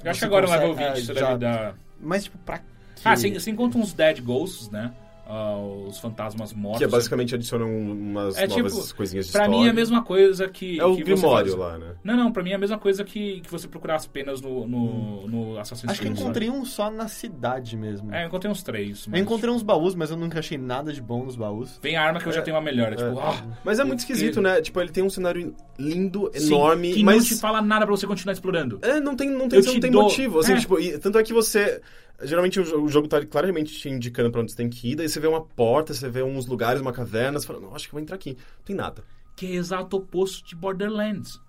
Eu 0.04 0.10
acho 0.10 0.20
que 0.20 0.24
agora 0.26 0.46
consegue- 0.46 0.66
level 0.66 0.76
20 0.76 0.86
é, 0.86 1.00
você 1.00 1.14
já- 1.14 1.26
deve 1.28 1.38
dar. 1.38 1.74
Mas, 2.00 2.24
tipo, 2.24 2.38
pra 2.38 2.58
quê? 2.58 2.64
Ah, 3.04 3.16
você, 3.16 3.30
você 3.32 3.50
encontra 3.50 3.78
uns 3.78 3.92
Dead 3.92 4.20
Ghosts, 4.20 4.70
né? 4.70 4.92
Ah, 5.30 5.58
os 5.86 5.98
fantasmas 5.98 6.54
mortos. 6.54 6.78
Que 6.78 6.84
é 6.84 6.88
basicamente 6.88 7.34
adicionam 7.34 7.68
umas 7.68 8.34
É, 8.38 8.46
novas 8.46 8.72
tipo, 8.74 8.96
coisinhas 8.96 9.26
de 9.26 9.32
Pra 9.32 9.42
história. 9.42 9.60
mim 9.60 9.66
é 9.66 9.70
a 9.70 9.74
mesma 9.74 10.02
coisa 10.02 10.48
que. 10.48 10.80
É 10.80 10.84
o 10.86 10.96
que 10.96 11.02
Grimório 11.04 11.54
lá, 11.54 11.76
né? 11.76 11.96
Não, 12.02 12.16
não, 12.16 12.32
pra 12.32 12.42
mim 12.42 12.52
é 12.52 12.54
a 12.54 12.58
mesma 12.58 12.78
coisa 12.78 13.04
que, 13.04 13.42
que 13.42 13.50
você 13.50 13.68
procurar 13.68 13.96
as 13.96 14.06
penas 14.06 14.40
no, 14.40 14.66
no, 14.66 15.28
no 15.28 15.58
Assassin's 15.58 15.90
Acho 15.90 16.00
que 16.00 16.06
eu 16.08 16.12
Creed. 16.12 16.22
encontrei 16.24 16.48
um 16.48 16.64
só 16.64 16.90
na 16.90 17.08
cidade 17.08 17.76
mesmo. 17.76 18.10
É, 18.14 18.22
eu 18.24 18.28
encontrei 18.28 18.50
uns 18.50 18.62
três. 18.62 19.04
Eu 19.04 19.12
mas 19.12 19.20
encontrei 19.20 19.52
uns 19.52 19.62
baús, 19.62 19.94
mas 19.94 20.10
eu 20.10 20.16
nunca 20.16 20.38
achei 20.38 20.56
nada 20.56 20.94
de 20.94 21.02
bom 21.02 21.24
nos 21.26 21.36
baús. 21.36 21.78
Vem 21.82 21.94
a 21.96 22.02
arma 22.02 22.20
que 22.20 22.26
eu 22.26 22.32
já 22.32 22.40
tenho 22.40 22.56
uma 22.56 22.62
melhor. 22.62 22.94
É, 22.94 22.96
tipo, 22.96 23.20
ah, 23.20 23.42
Mas 23.62 23.78
é 23.78 23.84
muito 23.84 23.98
esquisito, 23.98 24.40
né? 24.40 24.62
Tipo, 24.62 24.80
ele 24.80 24.90
tem 24.90 25.04
um 25.04 25.10
cenário 25.10 25.54
lindo, 25.78 26.30
sim, 26.34 26.46
enorme, 26.46 26.94
que 26.94 27.04
mas... 27.04 27.16
não 27.18 27.24
te 27.24 27.36
fala 27.36 27.60
nada 27.60 27.84
pra 27.86 27.94
você 27.94 28.06
continuar 28.06 28.32
explorando. 28.32 28.78
É, 28.80 28.98
não 28.98 29.14
tem, 29.14 29.28
não 29.28 29.46
tem, 29.46 29.58
Eu 29.58 29.62
você 29.62 29.68
te 29.70 29.74
não 29.74 29.80
tem 29.80 29.90
dou- 29.90 30.02
motivo. 30.04 30.38
Assim, 30.38 30.54
é. 30.54 30.56
tipo, 30.58 30.80
e- 30.80 30.96
tanto 30.98 31.18
é 31.18 31.22
que 31.22 31.34
você. 31.34 31.82
Geralmente 32.22 32.58
o, 32.58 32.64
jo- 32.64 32.82
o 32.82 32.88
jogo 32.88 33.06
tá 33.06 33.24
claramente 33.24 33.72
te 33.72 33.88
indicando 33.88 34.30
pra 34.30 34.40
onde 34.40 34.50
você 34.50 34.56
tem 34.56 34.68
que 34.68 34.90
ir, 34.92 34.96
daí 34.96 35.08
você 35.08 35.20
vê 35.20 35.28
uma 35.28 35.40
porta, 35.44 35.94
você 35.94 36.08
vê 36.08 36.22
uns 36.22 36.46
lugares, 36.46 36.80
uma 36.80 36.92
caverna, 36.92 37.38
você 37.38 37.46
fala, 37.46 37.60
não, 37.60 37.74
acho 37.74 37.84
que 37.84 37.90
eu 37.90 37.98
vou 37.98 38.00
entrar 38.00 38.16
aqui. 38.16 38.30
Não 38.58 38.64
tem 38.64 38.74
nada. 38.74 39.04
Que 39.36 39.46
é 39.46 39.50
exato 39.54 39.96
oposto 39.96 40.44
de 40.46 40.56
Borderlands. 40.56 41.40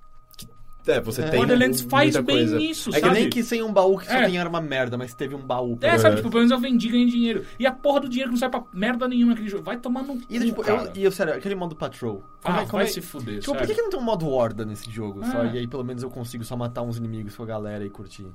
É, 0.88 1.00
você 1.02 1.22
tem. 1.24 1.38
Borderlands 1.40 1.82
faz 1.82 2.16
muita 2.16 2.22
bem 2.24 2.38
coisa. 2.38 2.60
isso, 2.62 2.90
É 2.90 2.94
que 2.94 3.00
sabe? 3.02 3.14
nem 3.14 3.30
que 3.30 3.44
sem 3.44 3.62
um 3.62 3.72
baú 3.72 3.98
que 3.98 4.06
só 4.08 4.14
É. 4.14 4.26
tem 4.26 4.40
era 4.40 4.48
uma 4.50 4.62
merda, 4.62 4.98
mas 4.98 5.14
teve 5.14 5.36
um 5.36 5.42
baú. 5.46 5.78
É, 5.82 5.98
sabe? 6.00 6.16
Tipo, 6.16 6.30
pelo 6.30 6.40
menos 6.42 6.52
eu 6.52 6.60
vendi 6.60 6.88
e 6.88 6.92
ganhei 6.92 7.06
dinheiro. 7.08 7.46
E 7.60 7.68
a 7.68 7.72
porra 7.72 8.00
do 8.02 8.10
dinheiro 8.10 8.30
que 8.30 8.34
não 8.36 8.40
sai 8.40 8.50
pra 8.50 8.64
merda 8.74 9.08
nenhuma 9.08 9.34
naquele 9.34 9.50
jogo. 9.50 9.64
Vai 9.64 9.78
tomar 9.78 10.04
no 10.04 10.14
E, 10.30 10.40
cu, 10.40 10.46
tipo, 10.46 10.64
cara. 10.64 10.84
eu, 10.86 10.92
e 10.96 11.04
eu, 11.04 11.12
sério, 11.12 11.34
aquele 11.34 11.54
modo 11.54 11.76
patrol. 11.76 12.24
Como 12.42 12.58
Ah, 12.58 12.62
é- 12.62 12.66
como 12.66 12.72
vai 12.72 12.84
é- 12.86 12.88
se 12.88 13.02
fuder, 13.02 13.40
Tipo, 13.40 13.52
por 13.52 13.60
sério. 13.60 13.68
que, 13.68 13.76
que 13.76 13.82
não 13.82 13.90
tem 13.90 14.00
um 14.00 14.04
modo 14.04 14.28
horda 14.30 14.66
nesse 14.66 14.90
jogo? 14.90 15.24
Só, 15.26 15.44
É. 15.44 15.54
e 15.54 15.58
aí 15.60 15.68
pelo 15.68 15.84
menos 15.84 16.02
eu 16.02 16.10
consigo 16.10 16.44
só 16.44 16.56
matar 16.56 16.82
uns 16.82 16.98
inimigos 16.98 17.36
com 17.36 17.44
a 17.44 17.46
galera 17.46 17.86
e 17.86 17.90
curtir. 17.90 18.26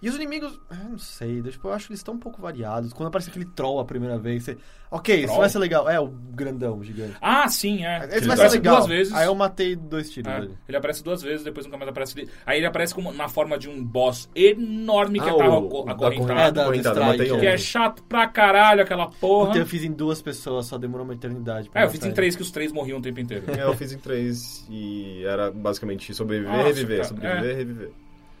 E 0.00 0.08
os 0.08 0.14
inimigos, 0.14 0.60
eu 0.70 0.90
não 0.90 0.98
sei, 0.98 1.42
tipo, 1.42 1.66
eu 1.66 1.72
acho 1.72 1.86
que 1.88 1.92
eles 1.92 2.00
estão 2.00 2.14
um 2.14 2.18
pouco 2.18 2.40
variados. 2.40 2.92
Quando 2.92 3.08
aparece 3.08 3.30
aquele 3.30 3.46
troll 3.46 3.80
a 3.80 3.84
primeira 3.84 4.16
vez, 4.16 4.44
você. 4.44 4.56
Ok, 4.90 5.24
isso 5.24 5.36
vai 5.36 5.48
ser 5.50 5.58
legal. 5.58 5.88
É, 5.90 5.98
o 6.00 6.06
grandão, 6.06 6.82
gigante. 6.84 7.16
Ah, 7.20 7.46
sim, 7.48 7.84
é. 7.84 8.04
Esse 8.06 8.16
Ele 8.18 8.26
vai 8.28 8.36
ser 8.36 8.48
legal. 8.50 8.76
duas 8.76 8.86
vezes. 8.86 9.12
Aí 9.12 9.26
eu 9.26 9.34
matei 9.34 9.74
dois 9.76 10.08
tiros 10.10 10.32
É, 10.32 10.48
ele 10.68 10.76
aparece 10.78 11.02
duas 11.02 11.20
vezes, 11.20 11.44
depois 11.44 11.66
nunca 11.66 11.76
mais 11.78 11.90
aparece. 11.90 12.18
ele- 12.18 12.30
Aí 12.46 12.58
ele 12.58 12.66
aparece 12.66 12.94
como 12.94 13.12
na 13.12 13.28
forma 13.28 13.58
de 13.58 13.68
um 13.68 13.84
boss 13.84 14.30
enorme 14.34 15.18
que 15.20 15.28
Ah, 15.28 15.34
tá 15.34 15.48
o- 15.58 15.84
o 15.84 15.90
acorrentado. 15.90 16.40
É, 16.40 16.52
da- 16.52 16.74
strike, 16.76 17.38
Que 17.40 17.46
é 17.46 17.58
chato 17.58 18.02
pra 18.04 18.26
caralho 18.28 18.82
aquela 18.82 19.08
porra. 19.10 19.46
Puta, 19.48 19.58
eu 19.58 19.66
fiz 19.66 19.82
em 19.84 19.92
duas 19.92 20.22
pessoas, 20.22 20.66
só 20.66 20.78
demorou 20.78 21.04
uma 21.04 21.14
eternidade. 21.14 21.68
É, 21.74 21.84
eu 21.84 21.90
fiz 21.90 22.04
em 22.04 22.12
três 22.12 22.34
que 22.36 22.42
os 22.42 22.50
três 22.50 22.72
morriam 22.72 22.98
o 22.98 23.02
tempo 23.02 23.18
inteiro. 23.20 23.44
É, 23.50 23.64
eu 23.64 23.74
fiz 23.74 23.92
em 23.92 23.98
três 23.98 24.64
e 24.70 25.22
era 25.24 25.50
basicamente 25.50 26.14
sobreviver, 26.14 26.52
Nossa, 26.52 26.66
reviver, 26.68 26.96
cara, 26.98 27.08
sobreviver, 27.08 27.50
é. 27.50 27.54
reviver. 27.54 27.90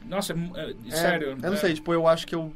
Nossa, 0.06 0.32
é, 0.32 0.36
é- 0.60 0.74
É, 0.88 0.90
sério. 0.90 1.28
Eu 1.30 1.36
não 1.36 1.54
é. 1.54 1.56
sei, 1.56 1.74
tipo, 1.74 1.92
eu 1.92 2.06
acho 2.06 2.26
que 2.26 2.34
eu. 2.34 2.52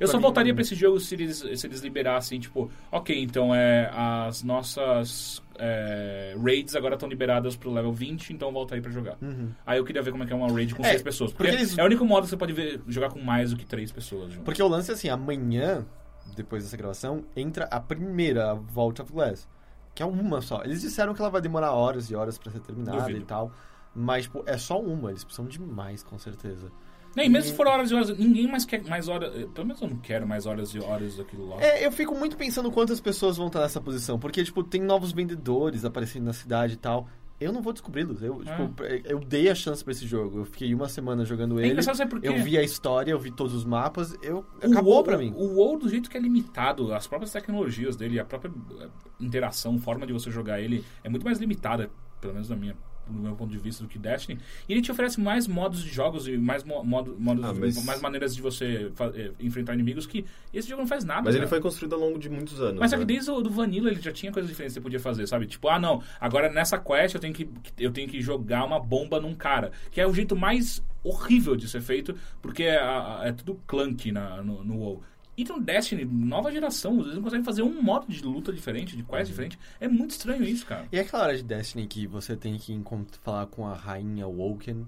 Eu 0.00 0.08
só 0.08 0.16
mim- 0.16 0.22
voltaria 0.22 0.52
pra 0.52 0.62
esse 0.62 0.74
jogo 0.74 0.98
se 0.98 1.14
eles, 1.14 1.36
se 1.38 1.66
eles 1.66 1.80
liberassem, 1.80 2.40
tipo, 2.40 2.68
ok, 2.90 3.22
então 3.22 3.54
é, 3.54 3.88
as 3.94 4.42
nossas 4.42 5.40
é, 5.58 6.34
raids 6.42 6.74
agora 6.74 6.94
estão 6.94 7.08
liberadas 7.08 7.54
pro 7.54 7.70
level 7.72 7.92
20, 7.92 8.30
então 8.32 8.50
volta 8.52 8.74
aí 8.74 8.80
pra 8.80 8.90
jogar. 8.90 9.16
Aí 9.64 9.78
eu 9.78 9.84
queria 9.84 10.02
ver 10.02 10.10
como 10.10 10.24
é 10.24 10.26
que 10.26 10.32
é 10.32 10.36
uma 10.36 10.48
raid 10.52 10.74
com 10.74 10.84
É, 10.84 10.88
seis 10.90 11.02
pessoas. 11.02 11.30
Porque, 11.32 11.44
porque 11.52 11.62
eles- 11.62 11.78
é 11.78 11.82
o 11.82 11.86
único 11.86 12.04
modo 12.04 12.24
que 12.24 12.30
você 12.30 12.36
pode 12.36 12.52
ver, 12.52 12.80
jogar 12.88 13.10
com 13.10 13.20
mais 13.20 13.50
do 13.50 13.56
que 13.56 13.64
três 13.64 13.92
pessoas. 13.92 14.32
junto. 14.32 14.44
Porque 14.44 14.60
o 14.60 14.66
lance 14.66 14.90
é 14.90 14.94
assim, 14.94 15.08
amanhã, 15.08 15.86
depois 16.34 16.64
dessa 16.64 16.76
gravação, 16.76 17.22
entra 17.36 17.66
a 17.66 17.78
primeira 17.78 18.54
Vault 18.54 19.00
of 19.00 19.12
Glass. 19.12 19.46
Que 19.94 20.02
é 20.02 20.06
uma 20.06 20.40
só. 20.40 20.62
Eles 20.64 20.80
disseram 20.80 21.12
que 21.14 21.20
ela 21.20 21.30
vai 21.30 21.40
demorar 21.42 21.70
horas 21.72 22.10
e 22.10 22.14
horas 22.16 22.38
pra 22.38 22.50
ser 22.50 22.60
terminada 22.60 22.98
Duvido. 23.02 23.18
e 23.20 23.24
tal. 23.24 23.52
Mas, 23.94 24.24
tipo, 24.24 24.42
é 24.46 24.56
só 24.56 24.80
uma. 24.80 25.10
Eles 25.10 25.24
precisam 25.24 25.46
de 25.46 25.60
mais, 25.60 26.02
com 26.02 26.18
certeza. 26.18 26.70
Nem 27.14 27.28
mesmo 27.28 27.50
se 27.50 27.56
for 27.56 27.66
horas 27.66 27.90
e 27.90 27.94
horas, 27.94 28.18
ninguém 28.18 28.50
mais 28.50 28.64
quer 28.64 28.82
mais 28.84 29.06
horas. 29.06 29.30
Pelo 29.52 29.66
menos 29.66 29.82
eu 29.82 29.88
não 29.88 29.98
quero 29.98 30.26
mais 30.26 30.46
horas 30.46 30.70
e 30.70 30.80
horas 30.80 31.16
daquilo 31.16 31.46
lá. 31.46 31.62
É, 31.62 31.84
eu 31.84 31.92
fico 31.92 32.14
muito 32.14 32.36
pensando 32.36 32.70
quantas 32.70 33.00
pessoas 33.00 33.36
vão 33.36 33.48
estar 33.48 33.60
nessa 33.60 33.80
posição. 33.80 34.18
Porque, 34.18 34.42
tipo, 34.42 34.64
tem 34.64 34.80
novos 34.80 35.12
vendedores 35.12 35.84
aparecendo 35.84 36.24
na 36.24 36.32
cidade 36.32 36.74
e 36.74 36.76
tal. 36.78 37.06
Eu 37.38 37.52
não 37.52 37.60
vou 37.60 37.72
descobri-los. 37.72 38.22
Eu, 38.22 38.42
tipo, 38.44 38.82
eu 39.04 39.18
dei 39.18 39.50
a 39.50 39.54
chance 39.54 39.82
pra 39.82 39.90
esse 39.92 40.06
jogo. 40.06 40.38
Eu 40.38 40.44
fiquei 40.44 40.72
uma 40.72 40.88
semana 40.88 41.24
jogando 41.24 41.58
É 41.58 41.66
ele. 41.66 41.80
Eu 42.22 42.44
vi 42.44 42.56
a 42.56 42.62
história, 42.62 43.10
eu 43.10 43.18
vi 43.18 43.32
todos 43.32 43.52
os 43.52 43.64
mapas. 43.64 44.16
Eu, 44.22 44.46
O 44.62 44.70
acabou 44.70 45.02
pra 45.02 45.18
mim. 45.18 45.32
O 45.36 45.56
WoW, 45.56 45.78
do 45.78 45.88
jeito 45.88 46.08
que 46.08 46.16
é 46.16 46.20
limitado, 46.20 46.94
as 46.94 47.06
próprias 47.06 47.32
tecnologias 47.32 47.96
dele, 47.96 48.20
a 48.20 48.24
própria 48.24 48.50
eh, 48.80 48.88
interação, 49.20 49.76
forma 49.78 50.06
de 50.06 50.12
você 50.12 50.30
jogar 50.30 50.60
ele, 50.60 50.84
é 51.02 51.08
muito 51.08 51.24
mais 51.24 51.38
limitada, 51.38 51.90
pelo 52.20 52.32
menos 52.32 52.48
na 52.48 52.54
minha, 52.54 52.76
do 53.12 53.18
meu 53.20 53.34
ponto 53.36 53.50
de 53.50 53.58
vista, 53.58 53.82
do 53.82 53.88
que 53.88 53.98
Destiny. 53.98 54.38
E 54.68 54.72
ele 54.72 54.82
te 54.82 54.90
oferece 54.90 55.20
mais 55.20 55.46
modos 55.46 55.82
de 55.82 55.90
jogos 55.90 56.26
e 56.26 56.36
mais, 56.36 56.64
mo 56.64 56.82
modo, 56.82 57.16
modos, 57.18 57.44
Ah, 57.44 57.52
mas- 57.54 57.84
mais 57.84 58.00
maneiras 58.00 58.34
de 58.34 58.42
você 58.42 58.90
eh, 59.14 59.30
enfrentar 59.40 59.74
inimigos 59.74 60.06
que 60.06 60.24
esse 60.52 60.68
jogo 60.68 60.82
não 60.82 60.88
faz 60.88 61.04
nada. 61.04 61.22
Mas 61.22 61.34
ele 61.34 61.46
foi 61.46 61.60
construído 61.60 61.94
ao 61.94 62.00
longo 62.00 62.18
de 62.18 62.28
muitos 62.28 62.60
anos. 62.60 62.80
Mas 62.80 62.90
só 62.90 62.96
que 62.96 63.04
né? 63.04 63.06
desde 63.14 63.30
o 63.30 63.40
do 63.40 63.50
Vanilla 63.50 63.90
ele 63.90 64.00
já 64.00 64.12
tinha 64.12 64.32
coisas 64.32 64.50
diferentes 64.50 64.74
que 64.74 64.80
você 64.80 64.82
podia 64.82 65.00
fazer, 65.00 65.26
sabe? 65.26 65.46
Tipo, 65.46 65.68
ah 65.68 65.78
não, 65.78 66.02
agora 66.20 66.50
nessa 66.50 66.78
quest 66.78 67.14
eu 67.14 67.20
tenho 67.20 67.34
que, 67.34 67.48
eu 67.78 67.90
tenho 67.92 68.08
que 68.08 68.20
jogar 68.20 68.64
uma 68.64 68.80
bomba 68.80 69.20
num 69.20 69.34
cara. 69.34 69.70
Que 69.90 70.00
é 70.00 70.06
o 70.06 70.12
jeito 70.14 70.34
mais 70.34 70.82
horrível 71.04 71.56
de 71.56 71.68
ser 71.68 71.80
feito, 71.80 72.14
porque 72.40 72.62
é, 72.62 72.78
a- 72.78 73.20
é 73.24 73.32
tudo 73.32 73.60
clunky 73.66 74.12
na, 74.12 74.42
no, 74.42 74.62
no 74.64 74.76
WoW. 74.78 75.02
E 75.36 75.44
no 75.44 75.58
Destiny, 75.60 76.04
nova 76.04 76.52
geração, 76.52 77.00
eles 77.00 77.14
não 77.14 77.22
conseguem 77.22 77.44
fazer 77.44 77.62
um 77.62 77.80
modo 77.82 78.06
de 78.06 78.22
luta 78.22 78.52
diferente, 78.52 78.94
de 78.96 79.02
quest 79.02 79.30
diferente. 79.30 79.58
É 79.80 79.88
muito 79.88 80.10
estranho 80.10 80.44
isso, 80.44 80.66
cara. 80.66 80.86
E 80.92 80.98
é 80.98 81.00
aquela 81.00 81.22
hora 81.24 81.36
de 81.36 81.42
Destiny 81.42 81.86
que 81.86 82.06
você 82.06 82.36
tem 82.36 82.58
que 82.58 82.78
falar 83.22 83.46
com 83.46 83.66
a 83.66 83.74
rainha 83.74 84.26
Woken. 84.26 84.86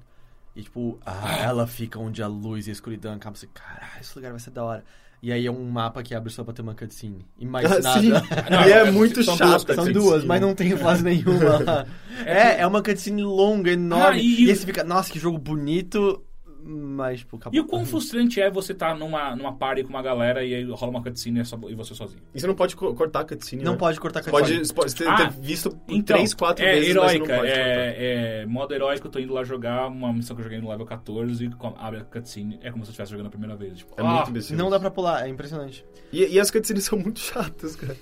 E 0.55 0.63
tipo, 0.63 0.99
ah, 1.05 1.37
ela 1.39 1.67
fica 1.67 1.99
onde 1.99 2.23
a 2.23 2.27
luz 2.29 2.67
e 2.67 2.71
a 2.71 2.73
escuridão 2.73 3.15
acabam. 3.15 3.35
Você, 3.37 3.49
caralho, 3.53 4.01
esse 4.01 4.15
lugar 4.17 4.31
vai 4.33 4.39
ser 4.41 4.51
da 4.51 4.63
hora. 4.65 4.85
E 5.23 5.33
aí 5.33 5.47
é 5.47 5.51
um 5.51 5.65
mapa 5.71 6.03
que 6.03 6.15
abre 6.15 6.31
só 6.31 6.45
pra 6.45 6.53
ter 6.53 6.61
uma 6.61 6.75
cutscene. 6.75 7.25
E 7.39 7.47
mais 7.47 7.65
Ah, 7.73 7.81
nada. 7.81 8.23
Não, 8.51 8.69
e 8.69 8.73
é 8.73 8.79
é- 8.87 8.91
muito 8.91 9.25
são 9.25 9.37
chato. 9.39 9.49
duas 9.49 9.63
São 9.63 9.75
cutscene. 9.77 9.93
duas, 9.95 10.25
mas 10.25 10.41
não 10.43 10.55
tem 10.55 10.77
quase 10.77 11.03
nenhuma 11.03 11.59
lá. 11.61 11.87
É, 12.27 12.61
é 12.61 12.67
uma 12.67 12.83
cutscene 12.83 13.23
longa, 13.25 13.71
enorme. 13.73 14.19
Ah, 14.19 14.23
e, 14.23 14.45
e- 14.45 14.51
aí 14.51 14.55
você 14.55 14.67
fica, 14.67 14.85
nossa, 14.85 15.11
que 15.11 15.19
jogo 15.19 15.39
bonito. 15.39 16.23
Mas, 16.67 17.21
tipo, 17.21 17.37
acabou. 17.37 17.57
E 17.57 17.61
o 17.61 17.67
quão 17.67 17.85
frustrante 17.85 18.41
é 18.41 18.51
você 18.51 18.73
estar 18.73 18.97
numa, 18.97 19.37
numa 19.37 19.53
party 19.55 19.83
com 19.85 19.91
uma 19.91 20.01
galera 20.03 20.43
e 20.43 20.55
aí 20.55 20.65
rola 20.65 20.91
uma 20.93 21.03
cutscene 21.03 21.39
e, 21.39 21.41
é 21.43 21.45
só- 21.45 21.59
e 21.69 21.75
você 21.75 21.95
sozinho. 21.95 22.23
E 22.35 22.41
você 22.41 22.47
não 22.47 22.55
pode 22.55 22.75
co- 22.75 22.95
cortar 22.95 23.21
a 23.21 23.25
cutscene, 23.25 23.63
Não 23.63 23.73
né? 23.73 23.79
pode 23.79 24.01
cortar 24.01 24.23
Você 24.23 24.31
cutscene. 24.31 24.57
pode, 24.57 24.67
você 24.69 24.73
pode 24.75 24.95
ter, 24.95 25.07
Ah, 25.09 25.17
ter 25.17 25.31
visto 25.41 25.69
Então, 25.89 26.17
três, 26.17 26.33
quatro 26.33 26.65
é 26.65 26.73
vezes, 26.75 26.95
mas 26.95 27.13
você 27.13 27.19
não 27.19 27.27
heróica, 27.27 27.37
pode 27.37 27.49
cortar. 27.51 27.69
é, 27.69 28.41
é 28.43 28.47
modo 28.47 28.75
heróico, 28.75 29.07
eu 29.07 29.11
tô 29.11 29.19
indo 29.19 29.35
lá 29.35 29.45
jogar 29.45 29.89
uma 29.89 30.11
missão 30.13 30.35
que 30.35 30.41
eu 30.41 30.45
joguei 30.45 30.59
no 30.61 30.69
level 30.71 30.87
14 30.87 31.45
e 31.45 31.51
abre 31.79 32.01
a 32.01 32.05
cutscene, 32.05 32.59
é 32.63 32.71
como 32.71 32.83
se 32.85 32.89
eu 32.89 32.93
estivesse 32.93 33.11
jogando 33.13 33.27
a 33.27 33.31
primeira 33.31 33.57
vez. 33.57 33.79
Tipo, 33.79 33.95
É 33.99 34.03
ah, 34.03 34.05
muito 34.07 34.31
imbecil. 34.31 34.57
Não 34.57 34.71
dá 34.71 34.81
pra 34.81 34.91
pular, 34.91 35.27
é 35.27 35.29
impressionante. 35.29 35.85
E, 36.11 36.25
e 36.35 36.41
as 36.41 36.51
cutscenes 36.51 36.85
são 36.87 36.99
muito 36.99 37.21
chatas, 37.21 37.77
cara. 37.77 37.97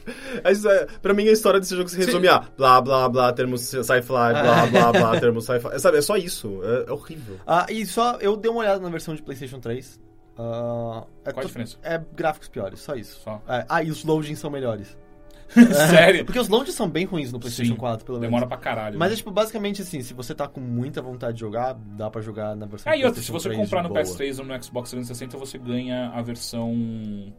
As, 0.45 0.65
é, 0.65 0.87
pra 1.03 1.13
mim, 1.15 1.27
a 1.27 1.33
história 1.33 1.59
desse 1.59 1.75
jogo 1.77 1.89
se 1.89 1.97
resume 1.97 2.29
a 2.29 2.39
blá, 2.57 2.81
blá, 2.81 3.09
blá, 3.09 3.33
termos 3.33 3.63
sci-fi, 3.63 4.03
blá, 4.07 4.67
blá, 4.67 4.93
blá, 4.93 5.19
termos 5.21 5.45
sci-fi. 5.47 5.69
É, 5.73 5.79
Sabe, 5.79 5.99
é 5.99 6.03
só 6.03 6.17
isso. 6.17 6.61
É, 6.63 6.91
é 6.91 6.93
horrível. 6.93 7.41
Ah, 7.47 7.67
e 7.69 7.85
só, 7.87 8.19
eu 8.21 8.37
dei 8.37 8.52
uma 8.53 8.61
olhada 8.61 8.81
na 8.81 8.89
versão 8.89 9.15
de 9.15 9.23
PlayStation 9.23 9.59
3. 9.59 10.01
Ah, 10.39 11.05
é 11.25 11.33
Qual 11.33 11.45
a 11.45 11.47
diferença? 11.47 11.77
É 11.83 12.01
gráficos 12.15 12.49
piores, 12.49 12.81
só 12.81 12.95
isso. 12.95 13.21
Só. 13.21 13.43
É, 13.49 13.67
ah, 13.69 13.83
e 13.83 13.91
os 13.91 14.05
loadings 14.05 14.39
são 14.39 14.51
melhores. 14.51 14.97
Sério? 15.91 16.25
Porque 16.25 16.39
os 16.39 16.49
loadings 16.49 16.75
são 16.75 16.89
bem 16.89 17.05
ruins 17.05 17.31
no 17.31 17.39
PlayStation 17.39 17.75
Sim, 17.75 17.79
4, 17.79 18.07
pelo 18.07 18.19
menos. 18.19 18.31
Demora 18.31 18.47
pra 18.47 18.57
caralho. 18.57 18.99
Mas 18.99 19.09
é 19.09 19.11
né? 19.11 19.17
tipo, 19.17 19.31
basicamente 19.31 19.83
assim, 19.83 20.01
se 20.01 20.15
você 20.15 20.35
tá 20.35 20.49
com 20.49 20.61
muita 20.61 21.03
vontade 21.03 21.35
de 21.35 21.41
jogar, 21.41 21.75
dá 21.75 22.11
pra 22.11 22.23
jogar 22.23 22.57
na 22.57 22.65
versão 22.65 22.91
Ah, 22.91 22.97
e 22.97 23.05
outra, 23.05 23.21
se 23.21 23.31
você 23.31 23.51
3 23.51 23.61
comprar 23.61 23.83
no 23.83 23.91
boa. 23.91 24.01
PS3 24.01 24.39
ou 24.39 24.47
no 24.47 24.63
Xbox 24.63 24.91
360, 24.91 25.37
você 25.37 25.59
ganha 25.59 26.09
a 26.09 26.23
versão 26.23 26.75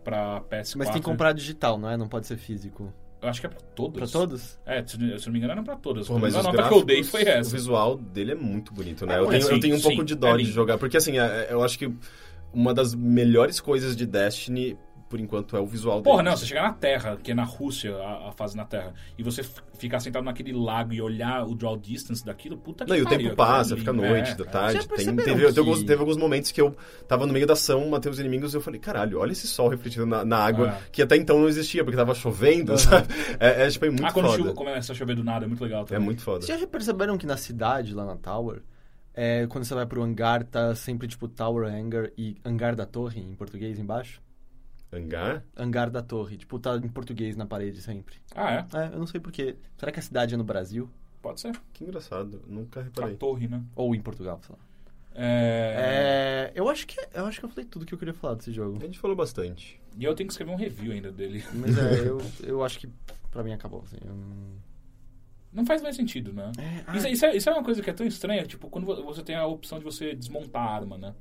pra 0.04 0.42
PS4. 0.42 0.76
Mas 0.78 0.90
tem 0.90 1.02
que 1.02 1.06
comprar 1.06 1.34
digital, 1.34 1.80
não 1.80 1.90
é? 1.90 1.98
Não 1.98 2.08
pode 2.08 2.28
ser 2.28 2.38
físico. 2.38 2.94
Eu 3.24 3.30
acho 3.30 3.40
que 3.40 3.48
é 3.48 3.50
pra 3.50 3.60
todos. 3.74 3.98
Pra 3.98 4.08
todos? 4.20 4.60
É, 4.66 4.86
se, 4.86 4.98
se 4.98 5.02
eu 5.04 5.10
não 5.28 5.32
me 5.32 5.38
engano, 5.40 5.54
era 5.54 5.64
pra 5.64 5.76
todas. 5.78 6.08
Pô, 6.08 6.20
mas 6.20 6.36
a 6.36 6.44
nota 6.44 6.68
que 6.68 6.74
eu 6.74 6.84
dei 6.84 7.04
foi 7.04 7.24
o 7.24 7.30
essa. 7.30 7.50
visual 7.56 7.98
dele 7.98 8.34
é 8.34 8.36
muito 8.36 8.74
bonito, 8.74 9.06
né? 9.06 9.16
É, 9.16 9.20
eu, 9.20 9.28
tenho, 9.28 9.42
sim, 9.42 9.54
eu 9.54 9.60
tenho 9.62 9.76
um 9.76 9.78
sim, 9.78 9.84
pouco 9.84 10.04
de 10.04 10.14
é 10.14 10.16
dó 10.18 10.32
de 10.32 10.44
lindo. 10.44 10.52
jogar, 10.52 10.78
porque 10.78 10.98
assim, 10.98 11.18
é- 11.18 11.48
eu 11.50 11.64
acho 11.64 11.80
que 11.80 11.90
uma 12.54 12.74
das 12.74 12.94
melhores 12.94 13.60
coisas 13.62 13.96
de 13.96 14.06
Destiny, 14.06 14.78
por 15.14 15.20
enquanto, 15.20 15.56
é 15.56 15.60
o 15.60 15.66
visual 15.68 16.02
Porra, 16.02 16.24
não, 16.24 16.36
você 16.36 16.44
chegar 16.44 16.64
na 16.64 16.74
Terra, 16.74 17.20
que 17.22 17.30
é 17.30 17.36
na 17.36 17.44
Rússia, 17.44 17.96
a, 17.96 18.30
a 18.30 18.32
fase 18.32 18.58
na 18.58 18.66
Terra, 18.66 18.96
e 19.16 19.22
você 19.22 19.44
ficar 19.78 20.00
sentado 20.00 20.24
naquele 20.24 20.52
lago 20.52 20.92
e 20.92 21.00
olhar 21.00 21.46
o 21.46 21.54
draw 21.54 21.78
distance 21.78 22.26
daquilo, 22.26 22.58
puta 22.58 22.84
que 22.84 22.90
Não, 22.90 22.98
e 22.98 23.04
o 23.04 23.06
tempo 23.06 23.36
passa, 23.36 23.76
aquilo 23.76 23.80
fica 23.80 23.92
ali, 23.92 24.02
noite, 24.02 24.32
é, 24.32 24.36
da 24.36 24.44
é. 24.44 24.48
tarde. 24.48 24.88
Tem, 24.88 24.98
teve, 25.06 25.18
que- 25.18 25.24
teve, 25.46 25.60
alguns, 25.60 25.84
teve 25.84 26.00
alguns 26.02 26.18
momentos 26.18 26.52
que 26.52 26.60
eu 26.60 26.76
tava 27.08 27.28
no 27.28 27.34
meio 27.34 27.46
da 27.46 27.54
ação, 27.54 27.88
matei 27.90 28.12
os 28.12 28.18
inimigos 28.20 28.56
e 28.56 28.58
eu 28.58 28.62
falei, 28.62 28.80
caralho, 28.80 29.20
olha 29.20 29.32
esse 29.34 29.46
sol 29.48 29.70
refletido 29.70 30.08
na, 30.08 30.26
na 30.26 30.38
água, 30.40 30.70
É. 30.70 30.78
que 30.92 31.04
até 31.04 31.16
então 31.16 31.38
não 31.40 31.48
existia, 31.48 31.84
porque 31.84 31.96
tava 31.96 32.16
chovendo, 32.16 32.76
sabe? 32.80 33.08
É, 33.40 33.68
é, 33.68 33.70
tipo, 33.70 33.86
é 33.86 33.90
muito 33.92 34.06
Ah, 34.08 34.12
quando 34.12 34.26
foda. 34.26 34.38
chuva 34.40 34.54
começa 34.54 34.94
a 34.94 34.96
chover 34.96 35.16
do 35.16 35.24
nada, 35.24 35.46
é 35.46 35.48
muito 35.48 35.64
legal 35.64 35.84
É 35.84 35.86
também. 35.86 36.06
muito 36.06 36.24
foda. 36.24 36.44
Vocês 36.44 36.60
já 36.60 36.66
perceberam 36.66 37.20
que 37.20 37.28
na 37.28 37.38
cidade, 37.38 37.94
lá 37.94 38.04
na 38.04 38.16
Tower, 38.16 38.64
é, 39.14 39.46
quando 39.46 39.64
você 39.64 39.76
vai 39.76 39.86
pro 39.86 40.02
hangar, 40.02 40.44
tá 40.44 40.74
sempre 40.74 41.08
tipo 41.08 41.28
Tower 41.28 41.72
Hangar 41.72 42.10
e 42.18 42.36
Hangar 42.44 42.76
da 42.76 42.84
Torre, 42.88 43.22
em 43.22 43.36
português, 43.36 43.78
embaixo? 43.78 44.20
Hangar? 44.96 45.44
Hangar 45.58 45.90
da 45.90 46.02
Torre. 46.02 46.38
Tipo, 46.38 46.60
tá 46.60 46.76
em 46.78 46.88
português 46.90 47.36
na 47.36 47.46
parede 47.46 47.82
sempre. 47.82 48.16
Ah, 48.36 48.54
é? 48.54 48.66
É, 48.78 48.86
eu 48.94 49.00
não 49.00 49.08
sei 49.08 49.20
porquê. 49.20 49.56
Será 49.78 49.92
que 49.92 50.00
a 50.00 50.04
cidade 50.04 50.34
é 50.34 50.38
no 50.38 50.44
Brasil? 50.44 50.90
Pode 51.22 51.40
ser. 51.42 51.54
Que 51.72 51.84
engraçado, 51.84 52.42
nunca 52.48 52.82
A 52.82 52.84
reparei. 52.84 53.16
torre, 53.16 53.48
né? 53.48 53.64
Ou 53.76 53.96
em 53.96 54.02
Portugal, 54.02 54.40
sei 54.46 54.56
lá. 54.56 54.62
É... 55.16 56.52
É, 56.56 56.60
eu 56.60 56.68
acho 56.70 56.88
que 56.88 56.96
eu 57.14 57.26
acho 57.26 57.40
que 57.40 57.46
eu 57.46 57.50
falei 57.50 57.66
tudo 57.66 57.86
que 57.86 57.94
eu 57.94 57.98
queria 58.00 58.14
falar 58.14 58.34
desse 58.36 58.52
jogo. 58.52 58.78
A 58.82 58.86
gente 58.86 58.98
falou 59.00 59.16
bastante. 59.16 59.80
E 59.98 60.04
eu 60.04 60.16
tenho 60.16 60.28
que 60.28 60.34
escrever 60.34 60.52
um 60.52 60.56
review 60.56 60.92
ainda 60.92 61.12
dele. 61.12 61.44
Mas 61.54 61.78
é, 61.78 62.00
eu, 62.08 62.22
eu 62.44 62.64
acho 62.64 62.80
que 62.80 62.90
pra 63.32 63.44
mim 63.44 63.54
acabou. 63.54 63.84
Assim, 63.86 63.98
eu 64.04 64.14
não- 65.54 65.66
faz 65.66 65.82
mais 65.84 65.96
sentido, 65.96 66.34
né? 66.34 66.52
É, 66.58 66.98
Isso, 66.98 67.08
ah. 67.08 67.10
isso 67.12 67.26
é, 67.28 67.36
isso 67.38 67.50
é 67.50 67.54
uma 67.54 67.64
coisa 67.64 67.82
que 67.82 67.90
é 67.90 67.94
tão 67.94 68.06
estranha, 68.08 68.44
tipo, 68.46 68.68
quando 68.70 68.86
vo- 68.86 69.04
você 69.04 69.22
tem 69.22 69.36
a 69.36 69.46
opção 69.46 69.78
de 69.78 69.86
você 69.86 70.16
desmontar 70.16 70.64
a 70.64 70.74
arma, 70.76 70.98
né? 70.98 71.14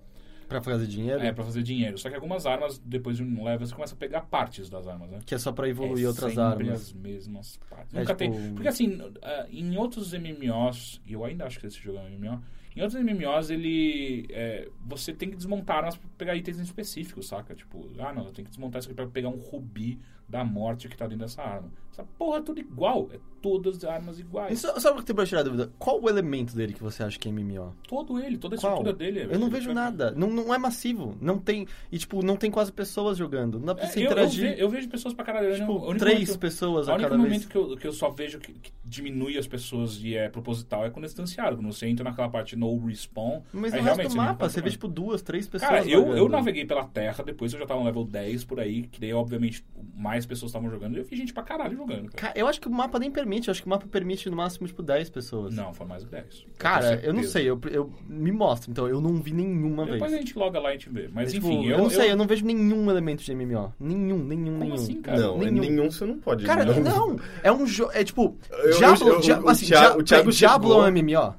Pra 0.60 0.72
fazer 0.72 0.86
dinheiro, 0.86 1.20
É, 1.22 1.32
pra 1.32 1.44
fazer 1.44 1.62
dinheiro. 1.62 1.96
Só 1.98 2.08
que 2.08 2.14
algumas 2.14 2.46
armas, 2.46 2.78
depois 2.84 3.16
de 3.16 3.22
um 3.22 3.44
level, 3.44 3.66
você 3.66 3.74
começa 3.74 3.94
a 3.94 3.98
pegar 3.98 4.22
partes 4.22 4.68
das 4.68 4.86
armas, 4.86 5.10
né? 5.10 5.18
que 5.24 5.34
é 5.34 5.38
só 5.38 5.52
pra 5.52 5.68
evoluir 5.68 6.04
é 6.04 6.08
outras 6.08 6.30
sempre 6.34 6.42
armas. 6.68 6.80
as 6.82 6.92
mesmas 6.92 7.60
partes. 7.70 7.94
É, 7.94 8.00
Nunca 8.00 8.14
tipo- 8.14 8.34
tem... 8.34 8.54
Porque 8.54 8.68
assim, 8.68 8.98
ah, 9.22 9.46
em 9.50 9.76
outros 9.76 10.12
MMOs, 10.12 11.00
e 11.06 11.12
eu 11.12 11.24
ainda 11.24 11.44
acho 11.46 11.58
que 11.60 11.66
esse 11.66 11.78
jogo 11.78 11.98
é 11.98 12.02
um 12.02 12.10
MMO, 12.18 12.42
em 12.74 12.80
outros 12.80 13.00
MMOs 13.02 13.50
ele... 13.50 14.26
é, 14.30 14.68
você 14.86 15.12
tem 15.12 15.28
que 15.30 15.36
desmontar 15.36 15.78
armas 15.78 15.96
pra 15.96 16.08
pegar 16.16 16.34
itens 16.36 16.58
específicos, 16.58 17.26
saca? 17.28 17.54
Tipo, 17.54 17.88
ah 17.98 18.12
não, 18.12 18.24
eu 18.26 18.32
tenho 18.32 18.46
que 18.46 18.50
desmontar 18.50 18.80
isso 18.80 18.88
aqui 18.88 18.94
pra 18.96 19.06
pegar 19.06 19.28
um 19.28 19.36
rubi 19.38 19.98
da 20.28 20.42
morte 20.42 20.88
que 20.88 20.96
tá 20.96 21.06
dentro 21.06 21.24
dessa 21.26 21.42
arma. 21.42 21.70
Essa 21.92 22.04
porra 22.18 22.38
é 22.38 22.42
tudo 22.42 22.58
igual. 22.60 23.08
É 23.12 23.18
todas 23.42 23.78
as 23.78 23.84
armas 23.84 24.20
iguais. 24.20 24.60
só, 24.60 24.78
só 24.78 24.94
pra 24.94 25.02
pra 25.14 25.26
tirar 25.26 25.40
a 25.40 25.42
dúvida, 25.42 25.72
qual 25.76 26.00
o 26.00 26.08
elemento 26.08 26.54
dele 26.54 26.72
que 26.72 26.80
você 26.80 27.02
acha 27.02 27.18
que 27.18 27.28
é 27.28 27.32
MMO? 27.32 27.74
Todo 27.88 28.20
ele, 28.20 28.38
toda 28.38 28.54
a 28.54 28.58
Qual? 28.58 28.72
estrutura 28.74 28.96
dele. 28.96 29.18
é- 29.18 29.34
Eu 29.34 29.38
não 29.40 29.50
vejo 29.50 29.72
nada. 29.74 30.12
Não, 30.12 30.30
não 30.30 30.54
é 30.54 30.58
massivo. 30.58 31.18
Não 31.20 31.38
tem. 31.40 31.66
E, 31.90 31.98
tipo, 31.98 32.24
não 32.24 32.36
tem 32.36 32.52
quase 32.52 32.72
pessoas 32.72 33.18
jogando. 33.18 33.58
Não 33.58 33.66
dá 33.66 33.74
pra 33.74 33.84
É, 33.84 33.88
você 33.88 33.98
eu, 33.98 34.02
eu, 34.04 34.06
interagir. 34.12 34.54
ve- 34.56 34.62
eu 34.62 34.68
vejo 34.68 34.88
pessoas 34.88 35.12
pra 35.12 35.24
caralho. 35.24 35.52
tipo, 35.56 35.72
o 35.72 35.86
único 35.88 35.98
três 35.98 36.20
momento- 36.28 36.38
pessoas 36.38 36.86
O 36.86 36.92
a 36.92 36.94
único 36.94 37.10
cada 37.10 37.18
momento 37.18 37.32
vez. 37.40 37.46
que 37.46 37.56
eu, 37.56 37.76
que 37.76 37.86
eu 37.88 37.92
só 37.92 38.10
vejo 38.10 38.38
que, 38.38 38.52
que 38.52 38.70
diminui 38.84 39.36
as 39.36 39.48
pessoas 39.48 39.98
e 40.00 40.14
é 40.14 40.28
proposital 40.28 40.86
é 40.86 40.90
quando 40.90 41.04
é 41.06 41.08
distanciado. 41.08 41.56
Quando 41.56 41.72
você 41.72 41.88
entra 41.88 42.04
naquela 42.04 42.28
parte 42.28 42.54
no 42.54 42.78
respawn. 42.86 43.42
Mas 43.52 43.74
aí 43.74 43.80
no 43.80 43.86
resto 43.86 44.02
do 44.04 44.08
você 44.10 44.16
mapa, 44.16 44.30
encontra 44.34 44.48
você 44.50 44.60
vê, 44.60 44.70
tipo, 44.70 44.86
duas, 44.86 45.20
três 45.20 45.48
pessoas. 45.48 45.68
Cara, 45.68 45.84
eu, 45.84 46.16
eu 46.16 46.28
naveguei 46.28 46.64
pela 46.64 46.84
Terra, 46.84 47.24
depois 47.24 47.52
eu 47.52 47.58
já 47.58 47.66
tava 47.66 47.80
no 47.80 47.86
level 47.86 48.04
10 48.04 48.44
por 48.44 48.60
aí, 48.60 48.82
que 48.84 49.00
daí, 49.00 49.12
obviamente, 49.12 49.64
mais 49.96 50.24
pessoas 50.24 50.50
estavam 50.50 50.70
jogando. 50.70 50.94
E 50.94 51.00
eu 51.00 51.04
vi 51.04 51.16
gente 51.16 51.34
pra 51.34 51.42
caralho 51.42 51.81
jogando. 51.82 52.10
Cara. 52.12 52.32
Ca- 52.32 52.38
Eu 52.40 52.46
acho 52.46 52.60
que 52.60 52.68
o 52.68 52.70
mapa 52.70 52.98
nem 52.98 53.10
permite. 53.10 53.48
Eu 53.48 53.52
acho 53.52 53.60
que 53.62 53.66
o 53.66 53.70
mapa 53.70 53.86
permite 53.86 54.28
no 54.30 54.36
máximo, 54.36 54.66
tipo, 54.66 54.82
10 54.82 55.10
pessoas. 55.10 55.54
Não, 55.54 55.72
foi 55.74 55.86
mais 55.86 56.02
de 56.04 56.10
10. 56.10 56.46
Cara, 56.58 57.00
eu 57.02 57.12
não 57.12 57.22
sei. 57.24 57.48
Eu, 57.48 57.60
eu, 57.70 57.90
me 58.08 58.32
mostra. 58.32 58.70
Então, 58.70 58.88
eu 58.88 59.00
não 59.00 59.14
vi 59.20 59.32
nenhuma 59.32 59.84
Depois 59.84 60.10
vez. 60.10 60.14
a 60.14 60.16
gente 60.18 60.38
loga 60.38 60.58
lá 60.58 60.70
e 60.70 60.70
a 60.70 60.72
gente 60.78 60.88
vê. 60.90 61.08
Mas 61.12 61.32
Tipo, 61.32 61.46
enfim, 61.48 61.66
eu, 61.68 61.78
não 61.78 61.90
sei. 61.90 62.10
Eu 62.10 62.16
não 62.16 62.26
vejo 62.26 62.44
nenhum 62.44 62.90
elemento 62.90 63.22
de 63.22 63.34
MMO. 63.34 63.72
Nenhum, 63.78 64.18
nenhum, 64.18 64.44
Como 64.46 64.58
nenhum. 64.60 64.74
assim, 64.74 65.02
cara? 65.02 65.18
Não, 65.20 65.34
é 65.42 65.50
nenhum. 65.50 65.60
nenhum 65.60 65.90
você 65.90 66.04
não 66.04 66.18
pode. 66.18 66.44
Cara, 66.44 66.64
não. 66.64 67.18
É 67.42 67.52
um 67.52 67.66
jogo. 67.66 67.90
É 67.94 68.02
tipo. 68.04 68.36
Eu- 68.50 68.76
Diablo. 68.78 69.08
eu- 69.08 69.20
eu- 69.22 69.48
assim, 69.48 69.66
o 69.98 70.02
Thiago 70.02 70.30
Diablo 70.32 70.72
é 70.74 70.76
um 70.90 70.92
MMO? 70.92 71.34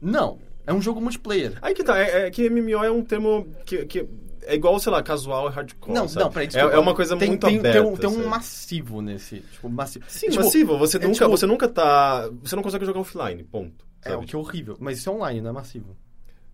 Não. 0.00 0.38
É 0.66 0.72
um 0.72 0.82
jogo 0.82 1.00
multiplayer. 1.00 1.54
Aí 1.62 1.74
que 1.74 1.82
tá, 1.82 1.98
é, 1.98 2.26
é 2.26 2.30
que 2.30 2.48
MMO 2.50 2.84
é 2.84 2.90
um 2.90 3.02
termo 3.02 3.46
que, 3.64 3.86
que 3.86 4.06
é 4.48 4.54
igual, 4.54 4.80
sei 4.80 4.90
lá, 4.90 5.02
casual 5.02 5.48
e 5.48 5.52
hardcore. 5.52 5.94
Não, 5.94 6.08
sabe? 6.08 6.24
não, 6.24 6.32
peraí, 6.32 6.46
é, 6.46 6.48
desculpa. 6.48 6.74
é 6.74 6.78
uma 6.78 6.94
coisa 6.94 7.16
tem, 7.16 7.28
muito 7.28 7.46
tem, 7.46 7.58
aberta. 7.58 7.80
Tem 7.82 7.90
um, 7.92 7.96
tem 7.96 8.08
um 8.10 8.14
sabe? 8.14 8.26
massivo 8.26 9.02
nesse. 9.02 9.40
Tipo, 9.40 9.68
massivo. 9.68 10.04
Sim, 10.08 10.30
Tipo, 10.30 10.44
massivo. 10.44 10.78
Você 10.78 10.96
é 10.96 11.00
nunca, 11.00 11.12
tipo- 11.14 11.30
você 11.30 11.46
nunca 11.46 11.68
tá. 11.68 12.28
Você 12.42 12.56
não 12.56 12.62
consegue 12.62 12.86
jogar 12.86 13.00
offline, 13.00 13.44
ponto. 13.44 13.84
É, 14.04 14.10
sabe? 14.10 14.24
o 14.24 14.26
que 14.26 14.34
é 14.34 14.38
horrível. 14.38 14.76
Mas 14.80 14.98
isso 14.98 15.10
é 15.10 15.12
online, 15.12 15.40
não 15.40 15.50
é 15.50 15.52
massivo. 15.52 15.96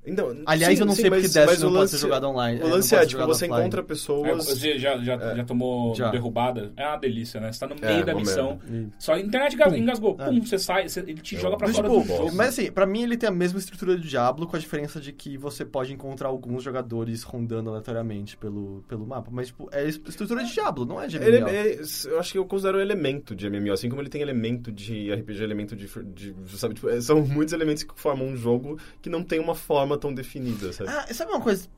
Então, 0.07 0.37
Aliás, 0.47 0.75
sim, 0.77 0.83
eu 0.83 0.87
não 0.87 0.95
sim, 0.95 1.01
sei 1.03 1.11
porque 1.11 1.23
Destiny 1.29 1.47
não 1.47 1.55
o 1.55 1.61
pode 1.71 1.75
lance- 1.81 1.97
ser 1.97 2.03
jogado 2.03 2.25
online. 2.29 2.61
O 2.61 2.67
é, 2.67 2.71
lance 2.71 2.95
é, 2.95 2.99
tipo, 3.01 3.13
jogado 3.13 3.29
você 3.29 3.45
offline. 3.47 3.61
encontra 3.61 3.81
É, 3.81 3.85
pessoas. 3.85 4.47
você 4.47 4.79
já, 4.79 4.99
já, 4.99 5.17
já 5.35 5.45
tomou 5.45 5.95
Já. 5.95 6.11
derrubada? 6.11 6.73
É 6.77 6.87
uma 6.87 6.97
delícia, 6.97 7.41
né? 7.41 7.51
Você 7.53 7.61
tá 7.61 7.67
no 7.67 7.77
É, 7.81 7.93
meio 7.93 8.05
da 8.07 8.13
uma 8.13 8.21
missão. 8.21 8.61
merda. 8.71 8.91
Só 8.99 9.15
a 9.15 9.21
internet 9.21 9.55
engas- 9.55 9.73
engasgou. 9.75 10.17
É. 10.21 10.27
Pum, 10.27 10.43
você 10.45 10.59
sai, 10.59 10.89
você- 10.89 11.01
ele 11.01 11.15
te 11.15 11.37
É 11.37 11.39
joga 11.41 11.57
pra 11.57 11.69
fora 11.69 11.89
Tipo, 11.89 12.01
do 12.03 12.07
jogo. 12.07 12.35
mas 12.35 12.49
assim, 12.51 12.71
pra 12.71 12.85
mim 12.87 13.03
ele 13.03 13.17
tem 13.17 13.29
a 13.29 13.33
mesma 13.33 13.59
estrutura 13.59 13.97
do 13.97 14.03
Diablo, 14.03 14.47
com 14.47 14.57
a 14.57 14.59
diferença 14.59 15.01
de 15.01 15.13
que 15.13 15.39
você 15.39 15.65
pode 15.65 15.93
encontrar 15.93 16.29
alguns 16.29 16.63
jogadores 16.63 17.23
rondando 17.23 17.71
aleatoriamente 17.71 18.37
pelo, 18.37 18.85
pelo 18.89 19.07
mapa. 19.07 19.31
Mas, 19.33 19.47
tipo, 19.49 19.69
é 19.73 19.87
estrutura 19.89 20.45
de 20.45 20.53
Diablo, 20.53 20.85
não 20.85 21.01
é 21.01 21.07
de 21.07 21.17
Ele, 21.17 21.39
MMO. 21.39 21.49
é- 21.49 21.79
eu 22.13 22.19
acho 22.21 22.33
que 22.33 22.39
eu 22.39 22.45
considero 22.45 22.79
um 22.79 22.81
elemento 22.81 23.35
de 23.35 23.47
MMO, 23.49 23.73
assim 23.73 23.89
como 23.89 24.03
ele 24.03 24.09
tem 24.11 24.21
elemento 24.21 24.71
de 24.71 25.11
RPG, 25.13 25.43
elemento 25.43 25.75
de. 25.75 25.87
de 26.13 26.35
sabe, 26.59 26.75
tipo, 26.75 26.89
é, 26.89 27.01
são 27.01 27.23
muitos 27.25 27.55
elementos 27.55 27.83
que 27.83 27.93
formam 27.99 28.27
um 28.29 28.37
jogo 28.37 28.79
que 29.01 29.09
não 29.09 29.23
tem 29.23 29.41
uma 29.41 29.55
forma 29.55 29.94
tão 29.99 30.13
definida, 30.15 30.73
sabe? 30.73 30.91
Ah, 30.91 31.07
sabe 31.13 31.31
uma 31.33 31.41
coisa? 31.41 31.69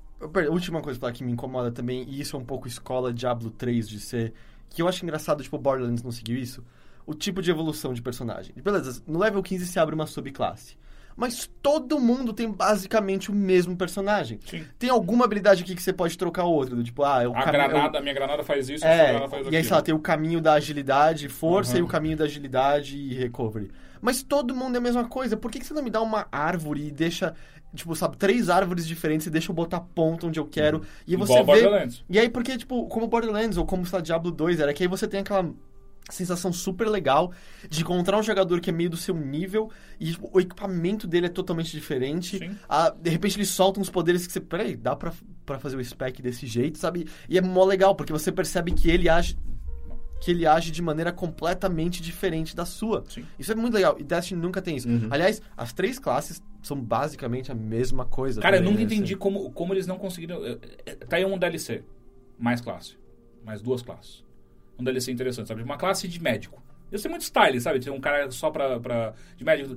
Última 0.51 0.80
coisa 0.80 1.12
que 1.12 1.22
me 1.22 1.32
incomoda 1.32 1.70
também, 1.70 2.05
e 2.09 2.20
isso 2.20 2.36
é 2.36 2.38
um 2.38 2.44
pouco 2.44 2.66
escola 2.66 3.12
Diablo 3.12 3.51
3 3.51 3.88
de 3.88 4.01
ser. 4.01 4.32
Que 4.70 4.80
eu 4.82 4.88
acho 4.88 5.05
engraçado, 5.05 5.43
tipo, 5.43 5.59
Borderlands 5.59 6.02
não 6.02 6.10
seguiu 6.10 6.36
isso. 6.38 6.64
O 7.06 7.14
tipo 7.14 7.40
de 7.43 7.51
evolução 7.51 7.93
de 7.94 8.02
personagem. 8.02 8.52
Beleza, 8.56 9.01
no 9.06 9.18
level 9.18 9.43
15 9.43 9.66
se 9.66 9.78
abre 9.78 9.94
uma 9.94 10.06
subclasse. 10.06 10.76
Mas 11.18 11.48
todo 11.62 11.98
mundo 11.98 12.32
tem 12.34 12.51
basicamente 12.51 13.30
o 13.30 13.34
mesmo 13.34 13.74
personagem. 13.74 14.38
Sim. 14.47 14.66
Tem 14.78 14.90
alguma 14.90 15.24
habilidade 15.24 15.62
aqui 15.62 15.74
que 15.74 15.82
você 15.82 15.93
pode 15.93 16.18
trocar 16.18 16.44
outra, 16.44 16.76
do 16.76 16.82
tipo, 16.84 17.02
ah, 17.05 17.22
é 17.22 17.28
o 17.28 17.30
A 17.34 17.43
caminho- 17.43 17.68
granada, 17.70 17.98
a 17.98 18.02
minha 18.02 18.12
granada 18.14 18.43
faz 18.43 18.68
isso, 18.68 18.84
a 18.84 18.88
sua 18.88 18.97
É, 18.97 19.06
granada 19.12 19.28
faz 19.30 19.32
e 19.32 19.40
aquilo. 19.48 19.56
aí, 19.56 19.64
sei 19.64 19.72
lá, 19.76 19.82
tem 19.82 19.94
o 19.94 19.98
caminho 19.98 20.40
da 20.43 20.52
agilidade, 20.55 21.28
força, 21.30 21.72
Uhum. 21.74 21.78
e 21.78 21.82
o 21.82 21.86
caminho 21.86 22.16
da 22.18 22.24
agilidade 22.24 22.98
e 22.98 23.14
recovery. 23.14 23.70
Mas 24.02 24.22
todo 24.22 24.55
mundo 24.55 24.74
é 24.74 24.78
a 24.78 24.80
mesma 24.80 25.09
coisa. 25.09 25.38
Por 25.38 25.51
que, 25.51 25.59
que 25.59 25.64
você 25.66 25.72
não 25.72 25.82
me 25.82 25.88
dá 25.90 26.02
uma 26.02 26.26
árvore 26.30 26.86
e 26.86 26.90
deixa, 26.90 27.34
tipo, 27.77 27.94
sabe, 27.94 28.16
três 28.16 28.48
árvores 28.48 28.86
diferentes 28.86 29.27
e 29.27 29.31
deixa 29.31 29.51
eu 29.51 29.55
botar 29.55 29.81
ponto 29.81 30.27
onde 30.27 30.40
eu 30.40 30.47
quero? 30.47 30.82
E 31.07 31.15
você 31.16 31.32
Igual 31.32 31.57
vê... 31.57 31.62
Borderlands. 31.62 32.05
E 32.09 32.19
aí, 32.19 32.28
porque, 32.28 32.57
tipo, 32.57 32.86
como 32.89 33.07
Borderlands 33.07 33.57
ou 33.57 33.65
como, 33.65 33.85
lá, 33.93 34.01
Diablo 34.01 34.31
2, 34.31 34.61
era 34.61 34.73
que 34.74 34.82
aí 34.82 34.89
você 34.89 35.07
tem 35.07 35.20
aquela 35.20 35.48
sensação 36.11 36.53
super 36.53 36.89
legal 36.89 37.32
de 37.69 37.81
encontrar 37.81 38.19
um 38.19 38.23
jogador 38.23 38.61
que 38.61 38.70
é 38.70 38.73
meio 38.73 38.89
do 38.89 38.97
seu 38.97 39.15
nível 39.15 39.70
e 39.98 40.12
tipo, 40.12 40.31
o 40.32 40.40
equipamento 40.40 41.07
dele 41.07 41.27
é 41.27 41.28
totalmente 41.28 41.73
diferente. 41.73 42.39
Ah, 42.69 42.90
de 42.90 43.11
repente 43.11 43.36
ele 43.36 43.47
solta 43.47 43.81
uns 43.81 43.90
poderes 43.90 44.27
que 44.27 44.32
você, 44.32 44.40
peraí, 44.40 44.77
dá 44.77 44.94
pra, 44.94 45.12
pra 45.44 45.59
fazer 45.59 45.77
o 45.77 45.85
spec 45.85 46.23
desse 46.23 46.47
jeito, 46.47 46.78
sabe? 46.78 47.09
E 47.28 47.36
é 47.36 47.40
mó 47.40 47.65
legal, 47.65 47.94
porque 47.94 48.12
você 48.12 48.31
percebe 48.31 48.73
que 48.73 48.89
ele 48.89 49.09
age 49.09 49.36
que 50.20 50.30
ele 50.30 50.47
age 50.47 50.70
de 50.70 50.80
maneira 50.82 51.12
completamente 51.12 52.02
diferente 52.02 52.56
da 52.56 52.64
sua. 52.64 53.05
Sim. 53.09 53.24
Isso 53.38 53.52
é 53.52 53.55
muito 53.55 53.74
legal. 53.74 53.97
E 53.98 54.02
Destiny 54.05 54.40
nunca 54.40 54.62
tem 54.62 54.76
isso. 54.76 54.88
Uhum. 54.88 55.09
Aliás, 55.10 55.40
as 55.56 55.72
três 55.72 55.98
classes 55.98 56.43
são 56.62 56.80
basicamente 56.80 57.52
a 57.52 57.55
mesma 57.55 58.05
coisa. 58.05 58.40
Cara, 58.40 58.56
eu 58.56 58.60
também, 58.60 58.72
nunca 58.72 58.84
né? 58.88 58.94
entendi 58.94 59.14
como, 59.16 59.51
como 59.52 59.74
eles 59.74 59.86
não 59.86 59.98
conseguiram. 59.98 60.44
eh, 60.44 60.59
eh, 60.86 60.94
Tá 60.94 61.16
aí 61.16 61.24
um 61.24 61.38
DLC. 61.38 61.84
Mais 62.38 62.60
classe. 62.60 62.97
Mais 63.44 63.60
duas 63.62 63.82
classes. 63.82 64.24
Um 64.78 64.84
DLC 64.84 65.12
interessante, 65.12 65.48
sabe? 65.48 65.62
Uma 65.62 65.76
classe 65.76 66.09
de 66.09 66.20
médico. 66.20 66.62
Eu 66.90 66.98
sei 66.98 67.10
muito 67.10 67.22
style, 67.22 67.60
sabe? 67.60 67.80
Tem 67.80 67.93
um 67.93 68.01
cara 68.01 68.30
só 68.30 68.51
pra, 68.51 68.78
pra. 68.78 69.12
de 69.36 69.44
médico. 69.44 69.76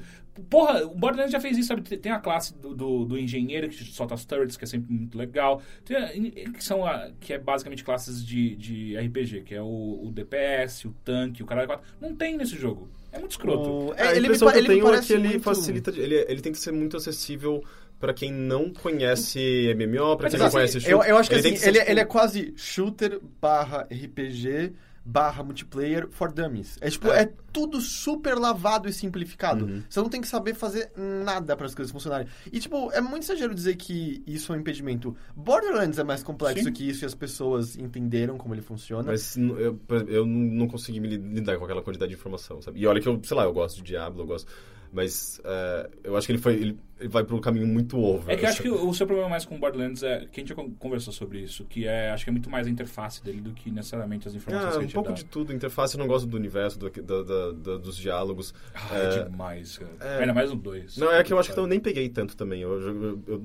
Porra, 0.50 0.84
o 0.86 0.96
Borderlands 0.96 1.32
já 1.32 1.40
fez 1.40 1.58
isso, 1.58 1.68
sabe? 1.68 1.82
Tem 1.82 2.12
a 2.12 2.20
classe 2.20 2.54
do, 2.56 2.74
do, 2.76 3.06
do 3.06 3.18
engenheiro 3.18 3.68
que 3.70 3.84
solta 3.84 4.14
as 4.14 4.26
turrets, 4.26 4.56
que 4.58 4.64
é 4.64 4.68
sempre 4.68 4.92
muito 4.94 5.18
legal. 5.18 5.62
Tem 5.86 5.98
a- 5.98 6.12
que 6.52 6.64
são 6.64 6.86
a- 6.86 7.10
que 7.20 7.34
é 7.34 7.38
basicamente 7.40 7.84
classes 7.84 8.26
de, 8.26 8.56
de 8.56 8.98
RPG, 8.98 9.42
que 9.42 9.56
é 9.56 9.62
o, 9.62 10.02
o 10.06 10.12
DPS, 10.14 10.86
o 10.88 10.96
tanque, 11.04 11.42
o 11.44 11.46
caralho 11.46 11.68
4. 11.68 11.86
Não 12.00 12.16
tem 12.16 12.38
nesse 12.38 12.56
jogo. 12.56 12.90
É 13.12 13.18
muito 13.20 13.32
escroto. 13.32 13.70
O- 13.70 13.94
a 13.94 14.14
é, 14.14 14.18
ele 14.18 14.30
me, 14.30 14.38
que 14.38 14.44
eu 14.44 14.50
ele 14.52 14.62
me 14.62 14.68
tenho 14.68 14.80
é 14.88 14.90
parece 14.92 15.08
que 15.08 15.14
ele 15.14 15.28
muito... 15.30 15.42
facilita. 15.44 15.90
Ele, 15.92 16.16
ele 16.28 16.42
tem 16.42 16.52
que 16.52 16.60
ser 16.60 16.72
muito 16.72 16.96
acessível 16.98 17.64
pra 18.00 18.14
quem 18.14 18.32
não 18.32 18.72
conhece 18.72 19.74
MMO, 19.76 20.16
pra 20.16 20.24
Mas, 20.24 20.32
quem 20.32 20.40
não 20.40 20.46
assim, 20.48 20.56
conhece 20.56 20.78
eu, 20.78 20.82
shooter. 20.82 21.10
eu 21.10 21.18
acho 21.18 21.30
que 21.30 21.36
ele 21.36 21.48
assim, 21.48 21.56
ser, 21.58 21.68
ele, 21.70 21.80
tipo, 21.80 21.92
ele 21.92 22.00
é 22.00 22.06
quase 22.06 22.54
shooter 22.56 23.20
barra 23.42 23.88
RPG 23.92 24.74
barra 25.12 25.44
multiplayer 25.44 26.08
for 26.10 26.32
dummies. 26.32 26.78
É 26.82 26.90
tipo, 26.90 27.08
é, 27.12 27.24
É. 27.24 27.34
tudo 27.52 27.82
super 27.82 28.36
lavado 28.38 28.88
e 28.88 28.94
simplificado. 28.94 29.66
Uhum. 29.66 29.84
Você 29.90 30.00
não 30.00 30.10
tem 30.10 30.22
que 30.22 30.28
saber 30.28 30.54
fazer 30.54 30.92
nada 30.96 31.56
para 31.58 31.66
as 31.66 31.74
coisas 31.74 31.92
funcionarem. 31.92 32.28
E 32.52 32.60
tipo, 32.60 32.92
é 32.92 33.02
muito 33.02 33.24
exagero 33.24 33.54
dizer 33.56 33.76
que 33.76 34.24
isso 34.28 34.54
é 34.54 34.56
um 34.56 34.60
impedimento. 34.60 35.16
Borderlands 35.36 35.98
é 35.98 36.04
mais 36.04 36.22
complexo 36.22 36.64
Sim. 36.66 36.72
que 36.74 36.88
isso 36.88 37.04
e 37.04 37.08
as 37.08 37.16
pessoas 37.16 37.76
entenderam 37.78 38.38
como 38.38 38.54
ele 38.54 38.62
funciona. 38.62 39.04
Mas 39.12 39.36
eu, 39.36 39.80
eu 40.08 40.26
não 40.26 40.68
consegui 40.68 41.00
me 41.00 41.08
li- 41.08 41.18
lidar 41.36 41.58
com 41.58 41.66
aquela 41.66 41.82
quantidade 41.82 42.12
de 42.12 42.18
informação, 42.18 42.62
sabe? 42.62 42.80
E 42.80 42.86
olha 42.86 43.02
que 43.02 43.08
eu, 43.10 43.20
sei 43.24 43.36
lá, 43.36 43.44
eu 43.44 43.54
gosto 43.54 43.78
de 43.78 43.84
Diablo, 43.84 44.22
eu 44.22 44.28
gosto. 44.28 44.52
Mas 44.92 45.40
é, 45.44 45.90
eu 46.04 46.18
acho 46.18 46.26
que 46.26 46.32
ele 46.34 46.40
foi. 46.42 46.54
Ele, 46.56 46.78
ele 47.00 47.10
vai 47.10 47.24
por 47.24 47.36
um 47.36 47.40
caminho 47.40 47.68
muito 47.68 47.98
over. 48.00 48.34
É 48.34 48.36
que 48.36 48.44
eu 48.44 48.50
acho 48.50 48.62
que 48.64 48.70
o, 48.70 48.90
o 48.90 48.94
seu 48.94 49.06
problema 49.06 49.30
mais 49.30 49.46
com 49.46 49.56
o 49.56 49.60
Borderlands 49.60 50.02
é 50.02 50.22
que 50.32 50.40
a 50.40 50.42
gente 50.42 50.50
já 50.50 50.56
con- 50.56 50.72
conversou 50.80 51.14
sobre 51.14 51.40
isso, 51.42 51.64
que 51.66 51.86
é 51.88 52.10
acho 52.10 52.24
que 52.24 52.30
é 52.30 52.34
muito 52.34 52.50
mais 52.50 52.66
a 52.66 52.70
interface 52.72 53.24
dele 53.24 53.40
do 53.40 53.52
que 53.52 53.70
necessariamente 53.70 54.28
as 54.28 54.34
informações 54.34 54.68
Ah, 54.68 54.72
que 54.72 54.76
a 54.76 54.80
um 54.80 54.82
gente 54.84 54.94
pouco 54.96 55.10
dá. 55.10 55.16
de 55.16 55.26
tudo. 55.26 55.54
Interface, 55.54 55.94
eu 55.96 56.00
não 56.00 56.08
gosto 56.08 56.26
do 56.28 56.36
universo, 56.36 56.80
do, 56.80 56.90
da- 56.90 57.22
da- 57.24 57.52
da- 57.52 57.78
dos 57.78 57.96
diálogos. 57.98 58.54
Ah, 58.74 58.98
É, 58.98 59.20
é 59.20 59.24
demais, 59.26 59.78
cara. 59.78 59.92
é. 60.02 60.20
Ainda 60.22 60.34
mais 60.34 60.50
no 60.50 60.56
2. 60.56 60.98
Não, 60.98 61.12
é 61.12 61.24
que 61.24 61.32
eu 61.32 61.38
acho 61.40 61.54
que 61.54 61.60
eu 61.60 61.68
nem 61.68 61.80
peguei 61.80 62.10
tanto 62.10 62.36
também. 62.36 62.62
Eu, 62.64 62.82
eu, 62.82 63.22
eu, 63.28 63.44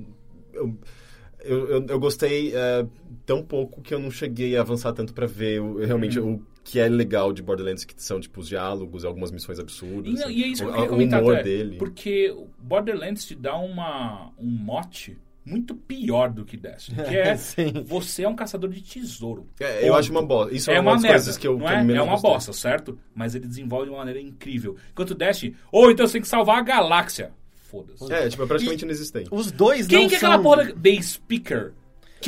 eu, 0.54 0.78
eu, 1.44 1.68
eu- 1.68 1.86
eu 1.88 1.98
gostei 2.00 2.52
é, 2.54 2.86
tão 3.26 3.42
pouco 3.42 3.82
que 3.82 3.92
eu 3.92 3.98
não 3.98 4.10
cheguei 4.10 4.56
a 4.56 4.62
avançar 4.62 4.92
tanto 4.94 5.12
pra 5.12 5.26
ver 5.26 5.60
o- 5.60 5.76
realmente 5.84 6.18
Uhum. 6.18 6.42
O 6.64 6.70
que 6.70 6.80
é 6.80 6.88
legal 6.88 7.32
de 7.32 7.42
Borderlands, 7.42 7.84
que 7.84 7.94
são 7.96 8.18
tipo 8.18 8.40
os 8.40 8.48
diálogos, 8.48 9.04
algumas 9.04 9.30
missões 9.30 9.58
absurdas. 9.58 10.18
E, 10.18 10.22
assim, 10.22 10.32
e 10.32 10.44
é 10.44 10.46
isso 10.48 10.62
que 10.62 10.68
eu 10.68 10.72
o, 10.72 10.72
queria 10.72 10.86
o 10.86 10.90
comentar 10.90 11.22
humor 11.22 11.34
até, 11.34 11.42
dele. 11.42 11.76
Porque 11.76 12.30
o 12.30 12.48
Borderlands 12.58 13.24
te 13.26 13.34
dá 13.34 13.56
uma, 13.56 14.32
um 14.38 14.50
mote 14.50 15.18
muito 15.44 15.74
pior 15.74 16.30
do 16.30 16.44
que 16.44 16.56
Destiny, 16.56 16.96
que 17.04 17.16
é 17.16 17.36
Sim. 17.36 17.84
você 17.84 18.22
é 18.22 18.28
um 18.28 18.34
caçador 18.34 18.70
de 18.70 18.80
tesouro. 18.80 19.46
É, 19.60 19.86
eu 19.86 19.94
acho 19.94 20.10
uma 20.10 20.22
bosta. 20.22 20.54
Isso 20.54 20.70
é, 20.70 20.76
é 20.76 20.80
uma, 20.80 20.92
uma 20.92 20.96
das 20.96 21.02
merda, 21.02 21.18
coisas 21.18 21.36
que 21.36 21.46
eu, 21.46 21.58
não 21.58 21.66
que 21.66 21.72
eu 21.72 21.76
é? 21.76 21.98
É 21.98 22.02
uma 22.02 22.12
gostei. 22.12 22.30
bosta, 22.30 22.52
certo? 22.52 22.98
Mas 23.14 23.34
ele 23.34 23.46
desenvolve 23.46 23.86
de 23.86 23.90
uma 23.90 23.98
maneira 23.98 24.20
incrível. 24.20 24.76
Enquanto 24.90 25.14
Destiny, 25.14 25.54
ou 25.70 25.90
então 25.90 26.06
você 26.06 26.14
tem 26.14 26.22
que 26.22 26.28
salvar 26.28 26.58
a 26.58 26.62
galáxia. 26.62 27.32
Foda-se. 27.70 28.10
É, 28.12 28.28
tipo, 28.28 28.42
é 28.42 28.46
praticamente 28.46 28.84
inexistente. 28.84 29.28
Os 29.30 29.50
dois 29.50 29.86
Quem 29.86 30.02
não 30.02 30.08
que 30.08 30.14
é 30.14 30.18
são... 30.18 30.30
aquela 30.30 30.42
porra 30.42 30.64
da 30.64 30.80
The 30.80 31.02
Speaker? 31.02 31.72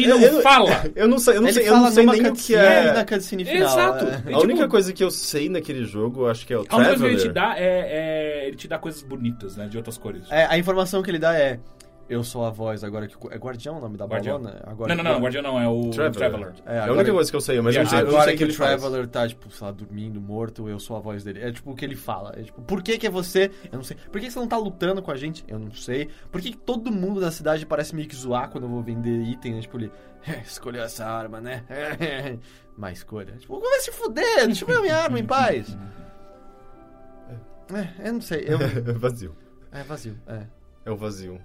Que 0.02 0.06
não 0.08 0.20
eu- 0.20 0.42
fala? 0.42 0.84
Eu 0.94 1.08
não 1.08 1.18
sei, 1.18 1.36
eu 1.36 1.40
não 1.40 1.48
Ele 1.48 1.54
sei, 1.58 1.68
eu 1.68 1.76
não 1.76 1.90
sei 1.90 2.06
nem 2.06 2.26
o 2.28 2.32
que 2.34 2.54
é. 2.54 2.92
na 2.92 3.04
cutscene 3.04 3.44
final. 3.44 3.68
Exato. 3.68 4.04
é. 4.04 4.14
A 4.14 4.20
tipo, 4.22 4.42
única 4.42 4.68
coisa 4.68 4.92
que 4.92 5.02
eu 5.04 5.10
sei 5.10 5.48
naquele 5.48 5.84
jogo, 5.84 6.22
eu 6.22 6.28
acho 6.30 6.46
que 6.46 6.52
é 6.52 6.56
o 6.58 6.64
A 6.68 6.76
única 6.76 6.76
coisa 6.76 6.92
que 6.92 6.98
Traveler. 6.98 7.20
ele 7.20 7.28
te 7.28 7.32
dá 7.34 7.54
é, 7.58 8.42
é- 8.44 8.46
Ele 8.48 8.56
te 8.56 8.68
dá 8.68 8.78
coisas 8.78 9.02
bonitas, 9.02 9.56
né? 9.56 9.66
De 9.66 9.76
outras 9.76 9.96
cores. 9.98 10.22
É, 10.30 10.46
a 10.46 10.56
informação 10.58 11.02
que 11.02 11.10
ele 11.10 11.18
dá 11.18 11.34
é... 11.34 11.58
Eu 12.08 12.22
sou 12.22 12.44
a 12.44 12.50
voz 12.50 12.84
agora 12.84 13.08
que... 13.08 13.16
É 13.30 13.36
Guardião 13.36 13.78
o 13.78 13.80
nome 13.80 13.96
da 13.96 14.04
Guardião. 14.06 14.40
balona? 14.40 14.62
Agora 14.64 14.94
Não, 14.94 15.02
não, 15.02 15.12
não. 15.14 15.20
Guardião 15.20 15.42
não. 15.42 15.60
É 15.60 15.68
o 15.68 15.90
Traveler. 15.90 16.12
Traveler. 16.30 16.54
É, 16.64 16.74
É 16.76 16.78
a 16.78 16.84
agora- 16.84 16.98
única 17.00 17.12
coisa 17.12 17.30
que 17.30 17.36
eu 17.36 17.40
sei, 17.40 17.60
mas 17.60 17.74
eu 17.74 17.82
não 17.82 17.90
sei, 17.90 17.98
eu 17.98 18.02
não 18.04 18.08
Agora 18.10 18.24
sei 18.26 18.34
o 18.34 18.38
que 18.38 18.38
que 18.38 18.44
o 18.44 18.46
ele 18.46 18.56
faz. 18.56 18.80
Traveler 18.80 19.06
tá, 19.08 19.28
tipo, 19.28 19.50
sei 19.50 19.66
lá, 19.66 19.72
dormindo, 19.72 20.20
morto, 20.20 20.68
eu 20.68 20.78
sou 20.78 20.96
a 20.96 21.00
voz 21.00 21.24
dele. 21.24 21.40
É 21.42 21.50
tipo 21.50 21.72
o 21.72 21.74
que 21.74 21.84
ele 21.84 21.96
fala. 21.96 22.32
É 22.36 22.42
tipo, 22.44 22.62
por 22.62 22.80
que 22.80 22.96
que 22.96 23.06
é 23.08 23.10
você? 23.10 23.50
Eu 23.72 23.78
não 23.78 23.82
sei. 23.82 23.96
Por 23.96 24.20
que 24.20 24.26
que 24.28 24.32
você 24.32 24.38
não 24.38 24.46
tá 24.46 24.56
lutando 24.56 25.02
com 25.02 25.10
a 25.10 25.16
gente? 25.16 25.44
Eu 25.48 25.58
não 25.58 25.72
sei. 25.72 26.08
Por 26.30 26.40
que 26.40 26.52
que 26.52 26.56
todo 26.56 26.92
mundo 26.92 27.20
da 27.20 27.32
cidade 27.32 27.66
parece 27.66 27.92
meio 27.94 28.06
que 28.08 28.14
zoar 28.14 28.50
quando 28.50 28.64
eu 28.64 28.70
vou 28.70 28.82
vender 28.82 29.22
item? 29.24 29.54
Né? 29.54 29.60
Tipo, 29.62 29.76
ele... 29.78 29.90
"É, 30.28 30.40
escolheu 30.42 30.82
essa 30.84 31.04
arma, 31.04 31.40
né? 31.40 31.64
Má 32.78 32.92
escolha. 32.92 33.32
Tipo, 33.36 33.58
vai 33.58 33.80
se 33.80 33.90
fuder, 33.90 34.46
deixa 34.46 34.62
eu 34.64 34.68
ver 34.68 34.76
a 34.76 34.80
minha 34.80 34.96
arma 34.96 35.18
em 35.18 35.24
paz. 35.26 35.76
É, 37.74 38.08
eu 38.08 38.12
não 38.12 38.20
sei. 38.20 38.44
Eu... 38.46 38.58
É 38.60 38.92
vazio. 38.92 39.36
É 39.72 39.82
vazio, 39.82 40.16
é. 40.28 40.46
É 40.84 40.90
o 40.92 40.96
vazio. 40.96 41.40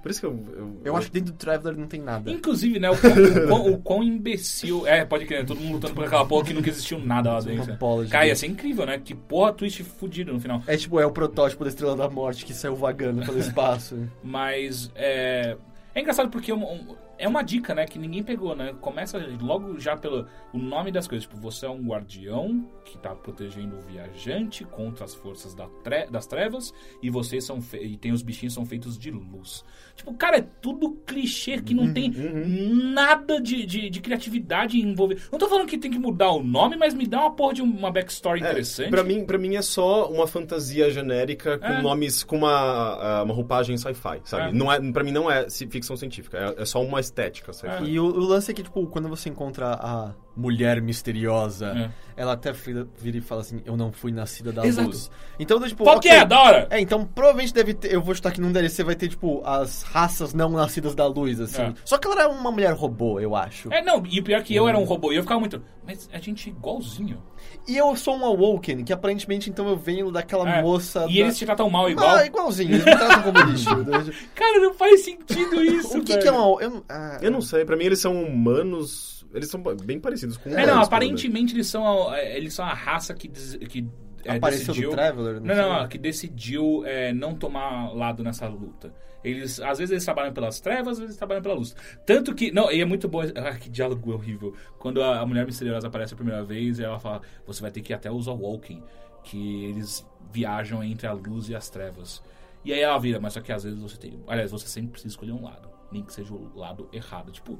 Por 0.00 0.10
isso 0.10 0.20
que 0.20 0.26
eu... 0.26 0.44
Eu, 0.56 0.80
Eu 0.84 0.96
acho 0.96 1.08
que 1.08 1.12
dentro 1.14 1.32
do 1.32 1.36
Traveler 1.36 1.76
não 1.76 1.86
tem 1.88 2.00
nada. 2.00 2.30
Inclusive, 2.30 2.78
né? 2.78 2.88
O 2.90 2.96
quão, 2.96 3.12
o, 3.12 3.46
quão, 3.48 3.72
o 3.72 3.78
quão 3.78 4.02
imbecil. 4.02 4.86
É, 4.86 5.04
pode 5.04 5.26
crer, 5.26 5.40
né, 5.40 5.44
todo 5.46 5.60
mundo 5.60 5.74
lutando 5.74 5.94
por 5.94 6.04
aquela 6.04 6.24
porra 6.24 6.44
que 6.46 6.54
nunca 6.54 6.68
existiu 6.70 6.98
nada 7.00 7.32
lá 7.32 7.40
dentro. 7.40 7.74
bola 7.74 8.04
de 8.04 8.10
Cara, 8.12 8.26
ia 8.26 8.36
ser 8.36 8.46
incrível, 8.46 8.86
né? 8.86 9.00
Que 9.04 9.14
porra 9.14 9.52
twist 9.52 9.82
fudido 9.82 10.32
no 10.32 10.40
final. 10.40 10.62
É 10.66 10.76
tipo, 10.76 11.00
é 11.00 11.04
o 11.06 11.10
protótipo 11.10 11.64
da 11.64 11.70
Estrela 11.70 11.96
da 11.96 12.08
Morte 12.08 12.44
que 12.46 12.54
saiu 12.54 12.76
vagando 12.76 13.24
pelo 13.26 13.38
espaço. 13.38 14.08
Mas 14.22 14.90
é. 14.94 15.56
É 15.94 16.00
engraçado 16.00 16.30
porque 16.30 16.52
uma, 16.52 16.66
um- 16.66 16.94
é 17.18 17.28
uma 17.28 17.42
dica, 17.42 17.74
né? 17.74 17.84
Que 17.86 17.98
ninguém 17.98 18.22
pegou, 18.22 18.54
né? 18.56 18.74
Começa 18.80 19.18
logo 19.40 19.78
já 19.78 19.96
pelo 19.96 20.26
o 20.52 20.58
nome 20.58 20.90
das 20.92 21.06
coisas. 21.08 21.26
Tipo, 21.26 21.40
você 21.40 21.66
é 21.66 21.70
um 21.70 21.82
guardião 21.86 22.66
que 22.84 22.96
tá 22.98 23.14
protegendo 23.14 23.76
o 23.76 23.80
viajante 23.80 24.64
contra 24.64 25.04
as 25.04 25.14
forças 25.14 25.54
da 25.54 25.66
tre- 25.82 26.06
das 26.10 26.26
trevas. 26.26 26.72
E 27.02 27.10
vocês 27.10 27.44
são. 27.44 27.58
E 27.80 27.96
tem 27.96 28.12
os 28.12 28.22
bichinhos 28.22 28.54
são 28.54 28.64
feitos 28.64 28.96
de 28.98 29.10
luz. 29.10 29.64
Tipo, 29.96 30.14
cara, 30.14 30.38
é 30.38 30.42
tudo 30.42 30.92
clichê 31.06 31.60
que 31.60 31.74
não 31.74 31.92
tem 31.92 32.10
nada 32.10 33.40
de, 33.40 33.64
de, 33.66 33.90
de 33.90 34.00
criatividade 34.00 34.78
envolvido. 34.80 35.20
Não 35.32 35.38
tô 35.38 35.48
falando 35.48 35.66
que 35.66 35.78
tem 35.78 35.90
que 35.90 35.98
mudar 35.98 36.30
o 36.32 36.42
nome, 36.42 36.76
mas 36.76 36.94
me 36.94 37.06
dá 37.06 37.20
uma 37.20 37.32
porra 37.32 37.54
de 37.54 37.62
uma 37.62 37.90
backstory 37.90 38.40
É, 38.42 38.44
interessante. 38.44 38.90
pra, 38.90 39.02
mim, 39.02 39.24
pra 39.24 39.38
mim 39.38 39.56
é 39.56 39.62
só 39.62 40.08
uma 40.10 40.26
fantasia 40.26 40.90
genérica 40.90 41.58
com 41.58 41.66
É. 41.66 41.82
nomes, 41.82 42.22
com 42.22 42.36
uma, 42.36 43.22
uma 43.22 43.34
roupagem 43.34 43.76
sci-fi, 43.76 44.20
sabe? 44.24 44.50
É. 44.50 44.52
Não 44.52 44.70
é, 44.72 44.80
pra 44.92 45.02
mim 45.04 45.12
não 45.12 45.30
é 45.30 45.48
ficção 45.50 45.96
científica, 45.96 46.54
é, 46.56 46.62
é 46.62 46.64
só 46.64 46.82
uma 46.82 47.00
estética 47.08 47.52
sci-fi. 47.52 47.84
E 47.84 47.98
o, 48.00 48.04
o 48.04 48.20
lance 48.20 48.50
é 48.50 48.54
que, 48.54 48.62
tipo, 48.62 48.86
quando 48.86 49.08
você 49.08 49.28
encontra 49.28 49.74
a 49.74 50.14
mulher 50.38 50.80
misteriosa, 50.80 51.66
É. 51.76 51.90
ela 52.16 52.32
até 52.34 52.52
vira, 52.52 52.86
e 53.04 53.20
fala 53.20 53.40
assim, 53.40 53.60
eu 53.66 53.76
não 53.76 53.90
fui 53.90 54.12
nascida 54.12 54.52
da 54.52 54.64
Exato. 54.64 54.86
luz. 54.88 55.10
Então, 55.38 55.60
tipo... 55.66 55.82
Qual 55.84 55.98
que 55.98 56.08
ok. 56.08 56.20
é? 56.20 56.24
Da 56.24 56.40
hora! 56.40 56.66
É, 56.70 56.80
então 56.80 57.04
provavelmente 57.04 57.52
deve 57.52 57.74
ter. 57.74 57.92
Eu 57.92 58.00
vou 58.00 58.14
chutar 58.14 58.32
que 58.32 58.40
num 58.40 58.52
DLC 58.52 58.82
vai 58.84 58.94
ter, 58.94 59.08
tipo, 59.08 59.42
as 59.44 59.82
raças 59.82 60.32
não 60.34 60.50
nascidas 60.50 60.94
da 60.94 61.06
luz, 61.06 61.40
assim. 61.40 61.62
É. 61.62 61.74
Só 61.84 61.98
que 61.98 62.06
ela 62.06 62.22
era 62.22 62.28
uma 62.30 62.50
mulher 62.50 62.72
robô, 62.72 63.18
eu 63.20 63.34
acho. 63.36 63.72
É, 63.72 63.82
não, 63.82 64.02
e 64.06 64.20
o 64.20 64.22
pior 64.24 64.42
que 64.42 64.54
eu 64.54 64.68
era 64.68 64.78
um 64.78 64.84
robô 64.84 65.12
e 65.12 65.16
eu 65.16 65.22
ficava 65.22 65.40
muito. 65.40 65.60
Mas 65.86 66.08
a 66.12 66.18
gente 66.18 66.48
é 66.50 66.52
igualzinho. 66.52 67.22
E 67.66 67.76
eu 67.76 67.94
sou 67.96 68.16
um 68.16 68.24
Awoken, 68.26 68.84
que 68.84 68.92
aparentemente 68.92 69.48
então 69.48 69.66
eu 69.68 69.76
venho 69.76 70.10
daquela 70.10 70.48
É, 70.58 70.62
moça. 70.62 71.06
E 71.08 71.14
da... 71.14 71.20
eles 71.20 71.38
te 71.38 71.46
tratam 71.46 71.70
mal 71.70 71.88
igual. 71.88 72.16
Ah, 72.16 72.26
igualzinho, 72.26 72.70
eles 72.74 72.84
me 72.84 72.96
tratam 72.96 73.22
como 73.22 73.40
lixo. 73.50 73.70
Cara, 74.34 74.60
não 74.60 74.74
faz 74.74 75.04
sentido 75.04 75.62
isso, 75.64 75.98
o 75.98 76.02
que, 76.04 76.12
velho. 76.12 76.22
que 76.22 76.28
é 76.28 76.32
um 76.32 76.38
Awoken? 76.38 76.66
Eu, 76.66 76.70
não- 76.74 76.84
ah, 76.88 77.18
Eu 77.22 77.30
não 77.30 77.40
sei, 77.40 77.64
pra 77.64 77.76
mim 77.76 77.84
eles 77.84 78.00
são 78.00 78.22
humanos. 78.22 79.17
Eles 79.32 79.50
são 79.50 79.62
bem 79.84 80.00
parecidos 80.00 80.36
com 80.36 80.50
É, 80.50 80.66
não, 80.66 80.80
aparentemente 80.82 81.54
eles 81.54 81.66
são, 81.66 82.08
a, 82.08 82.22
eles 82.22 82.54
são 82.54 82.64
a 82.64 82.72
raça 82.72 83.14
que, 83.14 83.28
que 83.28 83.86
é, 84.24 84.36
Apareceu 84.36 84.66
decidiu... 84.68 84.90
do 84.90 84.96
Traveler? 84.96 85.40
Não, 85.40 85.54
não, 85.54 85.78
sei. 85.80 85.88
que 85.88 85.98
decidiu 85.98 86.84
é, 86.84 87.12
não 87.12 87.34
tomar 87.34 87.94
lado 87.94 88.22
nessa 88.22 88.46
luta. 88.48 88.92
Eles, 89.22 89.60
às 89.60 89.78
vezes 89.78 89.90
eles 89.90 90.04
trabalham 90.04 90.32
pelas 90.32 90.60
trevas, 90.60 90.92
às 90.92 90.98
vezes 90.98 91.10
eles 91.10 91.16
trabalham 91.16 91.42
pela 91.42 91.54
luz. 91.54 91.74
Tanto 92.06 92.34
que, 92.34 92.52
não, 92.52 92.70
e 92.70 92.80
é 92.80 92.84
muito 92.84 93.08
bom, 93.08 93.20
ah, 93.22 93.54
que 93.54 93.68
diálogo 93.68 94.12
horrível. 94.12 94.54
Quando 94.78 95.02
a, 95.02 95.20
a 95.20 95.26
mulher 95.26 95.44
misteriosa 95.44 95.88
aparece 95.88 96.14
a 96.14 96.16
primeira 96.16 96.44
vez, 96.44 96.78
ela 96.78 96.98
fala, 96.98 97.22
você 97.46 97.60
vai 97.60 97.70
ter 97.70 97.80
que 97.80 97.92
ir 97.92 97.94
até 97.94 98.10
os 98.10 98.28
Awoken, 98.28 98.82
que 99.24 99.64
eles 99.64 100.06
viajam 100.30 100.82
entre 100.84 101.06
a 101.06 101.12
luz 101.12 101.48
e 101.48 101.54
as 101.54 101.68
trevas. 101.68 102.22
E 102.64 102.72
aí 102.72 102.80
ela 102.80 102.98
vira, 102.98 103.18
mas 103.18 103.32
só 103.32 103.40
que 103.40 103.52
às 103.52 103.64
vezes 103.64 103.80
você 103.80 103.96
tem, 103.96 104.22
aliás, 104.26 104.50
você 104.50 104.68
sempre 104.68 104.92
precisa 104.92 105.12
escolher 105.12 105.32
um 105.32 105.42
lado, 105.42 105.68
nem 105.90 106.02
que 106.02 106.12
seja 106.12 106.32
o 106.32 106.56
lado 106.56 106.88
errado. 106.92 107.32
Tipo, 107.32 107.58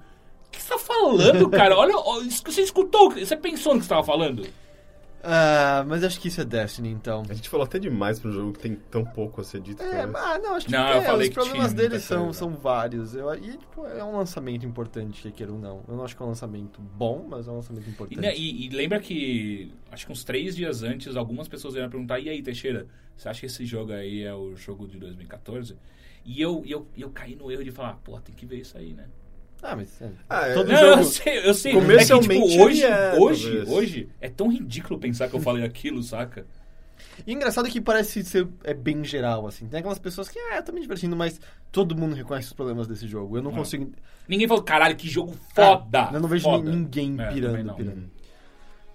que 0.51 0.63
você 0.63 0.69
tá 0.69 0.79
falando, 0.79 1.49
cara? 1.51 1.77
Olha, 1.77 1.95
que 2.29 2.53
você 2.53 2.63
escutou, 2.63 3.11
você 3.11 3.37
pensou 3.37 3.75
no 3.75 3.81
que 3.81 3.87
você 3.87 3.91
tava 3.91 4.05
falando? 4.05 4.47
Ah, 5.21 5.85
mas 5.87 6.05
acho 6.05 6.21
que 6.21 6.29
isso 6.29 6.41
é 6.41 6.45
Destiny, 6.45 6.91
então. 6.91 7.25
A 7.29 7.35
gente 7.35 7.49
falou 7.49 7.67
até 7.67 7.77
demais 7.79 8.21
pro 8.21 8.31
jogo 8.31 8.53
que 8.53 8.61
tem 8.61 8.77
tão 8.77 9.05
pouco 9.05 9.41
a 9.41 9.45
ser 9.45 9.61
dito. 9.61 9.83
É, 9.83 9.91
cara. 9.91 10.13
ah, 10.15 10.39
não, 10.39 10.55
acho 10.55 10.67
que 10.67 10.73
Não, 10.73 10.89
é, 10.89 10.97
eu 10.99 11.03
falei 11.03 11.29
os 11.29 11.29
que 11.31 11.35
problemas 11.35 11.75
deles 11.75 12.03
são, 12.05 12.25
coisa. 12.27 12.39
são 12.39 12.51
vários. 12.55 13.15
Eu, 13.17 13.35
e, 13.35 13.57
tipo, 13.57 13.85
é 13.85 14.03
um 14.05 14.17
lançamento 14.17 14.65
importante, 14.65 15.21
quer 15.23 15.33
queira 15.33 15.53
ou 15.53 15.59
não. 15.59 15.83
Eu 15.89 15.97
não 15.97 16.05
acho 16.05 16.17
que 16.17 16.23
é 16.23 16.25
um 16.25 16.29
lançamento 16.29 16.81
bom, 16.81 17.27
mas 17.29 17.49
é 17.49 17.51
um 17.51 17.57
lançamento 17.57 17.89
E, 17.89 17.91
importante. 17.91 18.21
né, 18.21 18.33
e- 18.37 18.67
e 18.67 18.69
lembra 18.69 19.01
que, 19.01 19.73
acho 19.91 20.07
que 20.07 20.13
uns 20.13 20.23
três 20.23 20.55
dias 20.55 20.85
antes, 20.85 21.17
algumas 21.17 21.49
pessoas 21.49 21.75
vieram 21.75 21.91
perguntar: 21.91 22.21
e 22.21 22.29
aí, 22.29 22.41
Teixeira, 22.41 22.87
você 23.17 23.29
acha 23.29 23.41
que 23.41 23.47
esse 23.47 23.67
jogo 23.67 23.93
aí 23.93 24.23
é 24.23 24.33
o 24.33 24.55
jogo 24.55 24.87
de 24.87 24.99
2014? 24.99 25.77
E 26.25 26.41
eu, 26.41 26.63
e 26.65 26.71
eu, 26.71 26.87
e 26.97 27.03
eu 27.03 27.11
caí 27.11 27.35
no 27.35 27.51
erro 27.51 27.65
de 27.65 27.73
falar: 27.73 27.95
pô, 28.05 28.21
tem 28.21 28.35
que 28.37 28.47
ver 28.47 28.61
isso 28.61 28.79
aí, 28.79 28.95
né? 28.95 29.07
Ah, 29.63 29.75
mas... 29.77 30.01
É. 30.01 30.11
Ah, 30.29 30.47
é- 30.49 30.55
Todo 30.55 30.69
Não, 30.73 30.79
jogo- 30.79 31.01
eu 31.01 31.05
sei, 31.05 31.49
eu 31.49 31.55
sei. 31.55 31.73
Comercialmente 31.73 32.33
é 32.33 32.41
que, 32.41 32.49
tipo, 32.51 32.63
hoje, 32.65 32.85
é, 32.85 33.15
hoje, 33.19 33.43
talvez. 33.45 33.69
hoje, 33.69 34.09
é 34.21 34.29
tão 34.29 34.49
ridículo 34.51 34.99
pensar 35.01 35.29
que 35.29 35.35
eu 35.35 35.41
falei 35.41 35.65
aquilo, 35.65 36.03
saca? 36.03 36.47
E 37.27 37.33
engraçado 37.33 37.67
é 37.67 37.71
que 37.71 37.81
parece 37.81 38.23
ser 38.25 38.47
é 38.63 38.73
bem 38.73 39.05
geral, 39.05 39.47
assim. 39.47 39.67
Tem 39.67 39.81
aquelas 39.81 39.99
pessoas 39.99 40.29
que, 40.29 40.39
ah, 40.39 40.57
eu 40.57 40.63
tô 40.63 40.73
me 40.73 40.81
divertindo, 40.81 41.17
mas 41.17 41.41
todo 41.73 41.97
mundo 41.97 42.15
reconhece 42.15 42.47
os 42.49 42.53
problemas 42.53 42.87
desse 42.87 43.07
jogo. 43.09 43.37
Eu 43.37 43.43
não 43.43 43.51
consigo... 43.53 43.91
Ninguém 44.29 44.47
falou, 44.47 44.63
caralho, 44.63 44.95
que 44.95 45.09
jogo 45.09 45.35
foda! 45.55 46.03
Ah, 46.05 46.11
eu 46.13 46.21
não 46.21 46.29
vejo 46.29 46.45
foda. 46.45 46.71
ni- 46.71 46.77
ninguém 46.77 47.17
É, 47.19 47.27
pirando, 47.33 47.65
não. 47.65 47.75
pirando. 47.75 48.11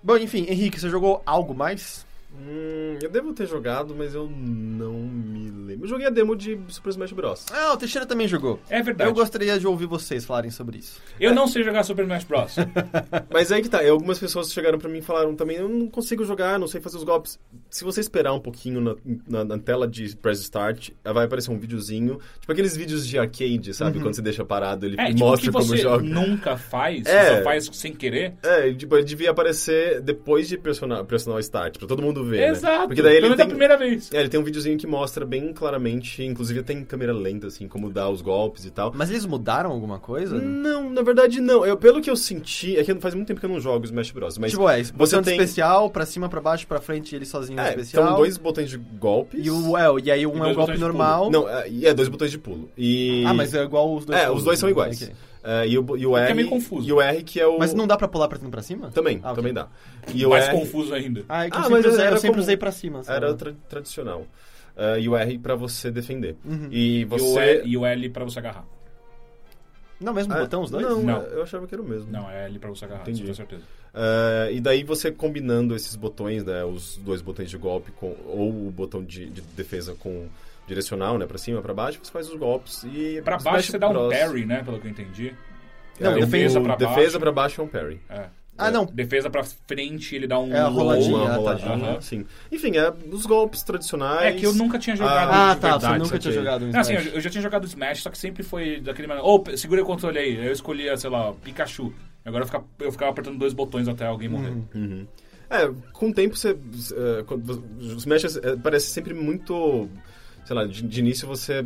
Bom, 0.01 0.17
enfim, 0.17 0.45
Henrique, 0.49 0.79
você 0.79 0.89
jogou 0.89 1.21
algo 1.25 1.53
mais? 1.53 2.05
Hum, 2.35 2.97
eu 3.01 3.09
devo 3.09 3.31
ter 3.33 3.47
jogado, 3.47 3.93
mas 3.95 4.15
eu 4.15 4.27
não 4.29 4.93
me 4.93 5.49
lembro. 5.51 5.85
Eu 5.85 5.89
joguei 5.89 6.07
a 6.07 6.09
demo 6.09 6.35
de 6.35 6.59
Super 6.67 6.89
Smash 6.89 7.11
Bros. 7.13 7.45
Ah, 7.51 7.73
o 7.73 7.77
Teixeira 7.77 8.05
também 8.07 8.27
jogou. 8.27 8.59
É 8.69 8.81
verdade. 8.81 9.09
Eu 9.09 9.13
gostaria 9.13 9.59
de 9.59 9.67
ouvir 9.67 9.85
vocês 9.85 10.25
falarem 10.25 10.49
sobre 10.49 10.79
isso. 10.79 10.99
Eu 11.19 11.33
não 11.33 11.47
sei 11.47 11.63
jogar 11.63 11.83
Super 11.83 12.03
Smash 12.03 12.23
Bros. 12.23 12.55
Mas 13.31 13.51
aí 13.51 13.61
que 13.61 13.69
tá, 13.69 13.87
algumas 13.87 14.17
pessoas 14.19 14.51
chegaram 14.51 14.77
pra 14.79 14.89
mim 14.89 14.99
e 14.99 15.01
falaram 15.01 15.35
também, 15.35 15.57
eu 15.57 15.69
não 15.69 15.87
consigo 15.87 16.23
jogar, 16.25 16.57
não 16.59 16.67
sei 16.67 16.81
fazer 16.81 16.97
os 16.97 17.03
golpes. 17.03 17.39
Se 17.69 17.83
você 17.83 18.01
esperar 18.01 18.33
um 18.33 18.39
pouquinho 18.39 18.81
na, 18.81 18.95
na- 19.27 19.45
na 19.45 19.59
tela 19.59 19.87
de 19.87 20.15
Press 20.17 20.39
Start, 20.41 20.89
vai 21.03 21.25
aparecer 21.25 21.51
um 21.51 21.59
videozinho, 21.59 22.19
tipo 22.39 22.51
aqueles 22.51 22.75
vídeos 22.75 23.07
de 23.07 23.17
arcade, 23.17 23.73
sabe? 23.73 23.99
Quando 23.99 24.15
você 24.15 24.21
deixa 24.21 24.43
parado, 24.43 24.85
ele 24.85 24.99
É, 24.99 25.07
tipo, 25.07 25.19
mostra 25.19 25.51
que 25.51 25.57
como 25.57 25.65
você 25.67 25.77
joga. 25.77 26.03
nunca 26.03 26.57
faz, 26.57 27.05
É. 27.05 27.37
só 27.37 27.43
faz 27.43 27.69
sem 27.73 27.93
querer. 27.93 28.33
É, 28.41 28.73
tipo, 28.73 28.95
ele 28.95 29.05
devia 29.05 29.31
aparecer 29.31 30.01
depois 30.01 30.47
de 30.47 30.57
pressionar 30.57 31.03
o 31.03 31.39
Start, 31.39 31.77
pra 31.77 31.87
todo 31.87 32.01
mundo 32.01 32.22
vê, 32.23 32.37
né? 32.37 32.49
Exato. 32.49 32.87
Porque 32.87 33.01
daí 33.01 33.17
ele 33.17 33.35
tem... 33.35 33.45
a 33.45 33.47
primeira 33.47 33.77
vez. 33.77 34.11
É, 34.13 34.19
ele 34.19 34.29
tem 34.29 34.39
um 34.39 34.43
videozinho 34.43 34.77
que 34.77 34.87
mostra 34.87 35.25
bem 35.25 35.53
claramente, 35.53 36.23
inclusive 36.23 36.63
tem 36.63 36.83
câmera 36.83 37.13
lenta, 37.13 37.47
assim, 37.47 37.67
como 37.67 37.89
dar 37.89 38.09
os 38.09 38.21
golpes 38.21 38.65
e 38.65 38.71
tal. 38.71 38.91
Mas 38.95 39.09
eles 39.09 39.25
mudaram 39.25 39.71
alguma 39.71 39.99
coisa? 39.99 40.39
Não, 40.39 40.89
na 40.89 41.01
verdade 41.01 41.41
não. 41.41 41.65
Eu, 41.65 41.77
pelo 41.77 42.01
que 42.01 42.09
eu 42.09 42.15
senti, 42.15 42.77
é 42.77 42.83
que 42.83 42.93
faz 42.95 43.13
muito 43.13 43.27
tempo 43.27 43.39
que 43.39 43.45
eu 43.45 43.49
não 43.49 43.59
jogo 43.59 43.85
Smash 43.85 44.11
Bros. 44.11 44.37
Mas 44.37 44.51
tipo, 44.51 44.69
é, 44.69 44.83
você 44.83 45.21
tem... 45.21 45.33
especial, 45.33 45.89
pra 45.89 46.05
cima, 46.05 46.29
pra 46.29 46.41
baixo, 46.41 46.67
pra 46.67 46.79
frente, 46.79 47.13
e 47.13 47.15
ele 47.15 47.25
sozinho 47.25 47.57
no 47.57 47.63
É, 47.63 47.69
especial. 47.69 48.07
são 48.07 48.15
dois 48.15 48.37
botões 48.37 48.69
de 48.69 48.77
golpes. 48.77 49.45
E, 49.45 49.49
o, 49.49 49.77
é, 49.77 50.01
e 50.03 50.11
aí 50.11 50.25
um 50.25 50.37
E 50.37 50.49
é 50.49 50.51
um 50.51 50.53
golpe 50.53 50.77
normal. 50.77 51.31
Não, 51.31 51.47
é, 51.47 51.69
e 51.69 51.85
é 51.85 51.93
dois 51.93 52.09
botões 52.09 52.31
de 52.31 52.37
pulo. 52.37 52.69
E... 52.77 53.23
Ah, 53.25 53.33
mas 53.33 53.53
é 53.53 53.63
igual 53.63 53.93
os 53.93 54.05
dois. 54.05 54.19
É, 54.19 54.25
pulos, 54.25 54.39
os 54.39 54.45
dois 54.45 54.59
são 54.59 54.67
né? 54.67 54.71
iguais. 54.71 55.01
Ok. 55.01 55.13
É, 55.43 55.67
e, 55.67 55.77
o, 55.77 55.97
e 55.97 56.05
o 56.05 56.17
É 56.17 56.21
que 56.21 56.25
R... 56.27 56.31
é 56.31 56.33
meio 56.35 56.49
confuso. 56.49 56.87
E 56.87 56.93
o 56.93 57.01
R 57.01 57.21
que 57.23 57.39
é 57.39 57.45
o... 57.45 57.59
Mas 57.59 57.73
não 57.73 57.85
dá 57.85 57.97
pra 57.97 58.07
pular 58.07 58.27
pra 58.29 58.37
cima 58.39 58.49
pra 58.49 58.61
cima? 58.61 58.89
Também, 58.91 59.19
Ah, 59.23 59.33
também 59.33 59.53
dá. 59.53 59.67
E 60.13 60.25
o 60.25 60.29
Mais 60.29 60.47
R... 60.47 60.57
confuso 60.57 60.93
ainda. 60.93 61.23
Ah, 61.27 61.45
é 61.45 61.49
que 61.49 61.57
Ah, 61.57 61.59
eu 61.59 61.63
sempre, 61.65 61.81
mas 61.83 61.85
usei, 61.93 62.05
era 62.05 62.15
eu 62.15 62.19
sempre 62.19 62.29
como- 62.35 62.41
usei 62.43 62.57
pra 62.57 62.71
cima. 62.71 63.03
sabe? 63.03 63.17
Era 63.17 63.33
tra- 63.35 63.53
tradicional. 63.67 64.25
É, 64.75 64.99
e 65.01 65.09
o 65.09 65.15
R 65.17 65.37
pra 65.39 65.55
você 65.55 65.91
defender. 65.91 66.35
Uhum. 66.45 66.67
E 66.71 67.01
E, 67.01 67.05
o 67.05 67.07
você... 67.09 67.39
L, 67.39 67.61
e 67.69 67.77
o 67.77 67.85
L 67.85 68.09
pra 68.09 68.23
você 68.23 68.39
agarrar. 68.39 68.65
Não, 69.99 70.13
mesmo 70.13 70.33
Ah, 70.33 70.39
botão, 70.39 70.61
os 70.63 70.71
dois? 70.71 70.85
Não, 70.85 71.01
Não. 71.03 71.21
eu 71.21 71.43
achava 71.43 71.67
que 71.67 71.75
era 71.75 71.81
o 71.81 71.85
mesmo. 71.87 72.11
Não, 72.11 72.29
é 72.29 72.45
L 72.45 72.59
pra 72.59 72.69
você 72.69 72.85
agarrar, 72.85 73.01
Entendi. 73.03 73.25
com 73.25 73.33
certeza. 73.33 73.61
É, 73.93 74.49
e 74.51 74.59
daí 74.59 74.83
você 74.83 75.11
combinando 75.11 75.75
esses 75.75 75.95
botões, 75.95 76.43
né, 76.43 76.63
os 76.65 76.97
dois 76.97 77.21
botões 77.21 77.49
de 77.49 77.57
golpe 77.57 77.91
com, 77.91 78.15
ou 78.25 78.49
o 78.49 78.71
botão 78.71 79.03
de, 79.03 79.27
de 79.29 79.41
defesa 79.55 79.95
com 79.99 80.27
direcional, 80.67 81.17
né, 81.17 81.25
para 81.25 81.37
cima, 81.37 81.61
para 81.61 81.73
baixo, 81.73 81.99
você 82.01 82.11
faz 82.11 82.29
os 82.29 82.35
golpes 82.37 82.83
e 82.83 83.21
Pra 83.23 83.37
Smash 83.37 83.53
baixo 83.53 83.71
você 83.71 83.77
dá 83.77 83.89
um 83.89 84.09
parry, 84.09 84.45
né? 84.45 84.63
Pelo 84.63 84.79
que 84.79 84.87
eu 84.87 84.91
entendi. 84.91 85.33
É, 85.99 86.03
Não, 86.05 86.13
o 86.13 86.19
defesa 86.21 86.59
pra 86.61 86.75
defesa 86.75 86.95
baixo. 86.95 87.19
para 87.19 87.31
baixo 87.31 87.61
é 87.61 87.63
um 87.63 87.67
parry. 87.67 88.01
É. 88.09 88.25
Ah, 88.55 88.69
não. 88.69 88.85
Defesa 88.85 89.31
pra 89.31 89.43
frente, 89.43 90.15
ele 90.15 90.27
dá 90.27 90.37
um 90.39 90.53
É 90.53 90.59
a 90.59 90.67
roladinha. 90.67 91.15
Uma 91.15 91.25
ah, 91.25 91.29
tá. 91.29 91.35
roladinha, 91.37 91.73
Aham. 91.73 92.01
sim. 92.01 92.23
Enfim, 92.51 92.77
é 92.77 92.93
os 93.11 93.25
golpes 93.25 93.63
tradicionais. 93.63 94.27
É 94.27 94.31
que 94.37 94.45
eu 94.45 94.53
nunca 94.53 94.77
tinha 94.77 94.95
jogado 94.95 95.29
Ah, 95.31 95.53
de 95.55 95.59
tá. 95.59 95.71
verdade. 95.71 95.93
Você 95.97 96.03
nunca 96.03 96.19
tinha 96.19 96.33
jogado 96.35 96.65
um 96.65 96.71
Não, 96.71 96.79
assim, 96.79 96.93
Smash. 96.93 97.13
eu, 97.15 97.21
já 97.21 97.29
tinha 97.31 97.41
jogado 97.41 97.65
Smash, 97.65 98.01
só 98.03 98.09
que 98.11 98.17
sempre 98.17 98.43
foi 98.43 98.79
daquele 98.79 99.07
maneira. 99.07 99.27
Ô, 99.27 99.39
pe- 99.39 99.57
segura 99.57 99.81
o 99.81 99.85
controle 99.85 100.19
aí. 100.19 100.45
Eu 100.45 100.51
escolhia, 100.53 100.95
sei 100.97 101.09
lá, 101.09 101.33
Pikachu. 101.43 101.91
Agora 102.23 102.43
eu 102.43 102.45
ficava, 102.45 102.65
eu 102.79 102.91
ficava 102.91 103.11
apertando 103.11 103.39
dois 103.39 103.53
botões 103.53 103.87
até 103.87 104.05
alguém 104.05 104.29
morrer. 104.29 104.53
Uhum. 104.75 105.07
É, 105.49 105.69
com 105.91 106.09
o 106.09 106.13
tempo 106.13 106.35
você. 106.37 106.51
é, 106.51 107.23
os 107.79 108.03
Smash 108.03 108.37
é, 108.37 108.55
parece 108.55 108.87
sempre 108.91 109.15
muito. 109.15 109.89
Sei 110.45 110.55
lá, 110.55 110.65
de, 110.65 110.81
de 110.81 110.99
início 110.99 111.27
você 111.27 111.65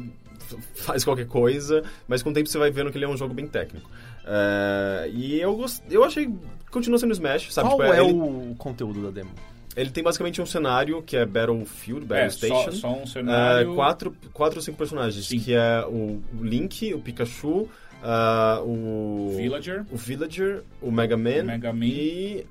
faz 0.75 1.03
qualquer 1.03 1.27
coisa, 1.27 1.83
mas 2.07 2.23
com 2.23 2.29
o 2.29 2.33
tempo 2.33 2.47
você 2.47 2.57
vai 2.57 2.71
vendo 2.71 2.91
que 2.91 2.97
ele 2.97 3.05
é 3.05 3.09
um 3.09 3.17
jogo 3.17 3.33
bem 3.33 3.47
técnico. 3.47 3.89
É, 4.25 5.09
e 5.13 5.39
eu, 5.39 5.55
gost, 5.55 5.81
eu 5.89 6.03
achei. 6.03 6.29
Continua 6.71 6.99
sendo 6.99 7.13
Smash, 7.13 7.53
sabe? 7.53 7.69
Qual 7.69 7.79
Tipo, 7.79 7.93
é 7.93 8.03
ele, 8.03 8.13
o 8.13 8.55
conteúdo 8.57 9.01
da 9.03 9.09
demo? 9.09 9.31
ele 9.75 9.89
tem 9.91 10.03
basicamente 10.03 10.41
um 10.41 10.45
cenário 10.45 11.01
que 11.03 11.15
é 11.15 11.25
Battlefield, 11.25 12.05
Battle 12.05 12.25
É, 12.25 12.29
só, 12.29 12.61
Station. 12.63 12.71
só 12.73 12.93
um 12.93 13.03
É, 13.03 13.05
cenário. 13.05 13.75
quatro, 13.75 14.15
quatro 14.33 14.57
ou 14.57 14.61
cinco 14.63 14.77
personagens, 14.77 15.27
Sim. 15.27 15.39
que 15.39 15.53
é 15.53 15.85
o 15.85 16.19
Link, 16.41 16.93
o 16.95 16.99
Pikachu, 16.99 17.69
ah, 18.03 18.59
o... 18.65 19.33
Villager. 19.37 19.85
O 19.91 19.95
Villager, 19.95 20.63
o 20.81 20.91
Mega 20.91 21.15
Man, 21.15 21.43
Mega 21.43 21.71
Man. 21.71 21.85
e... 21.85 22.45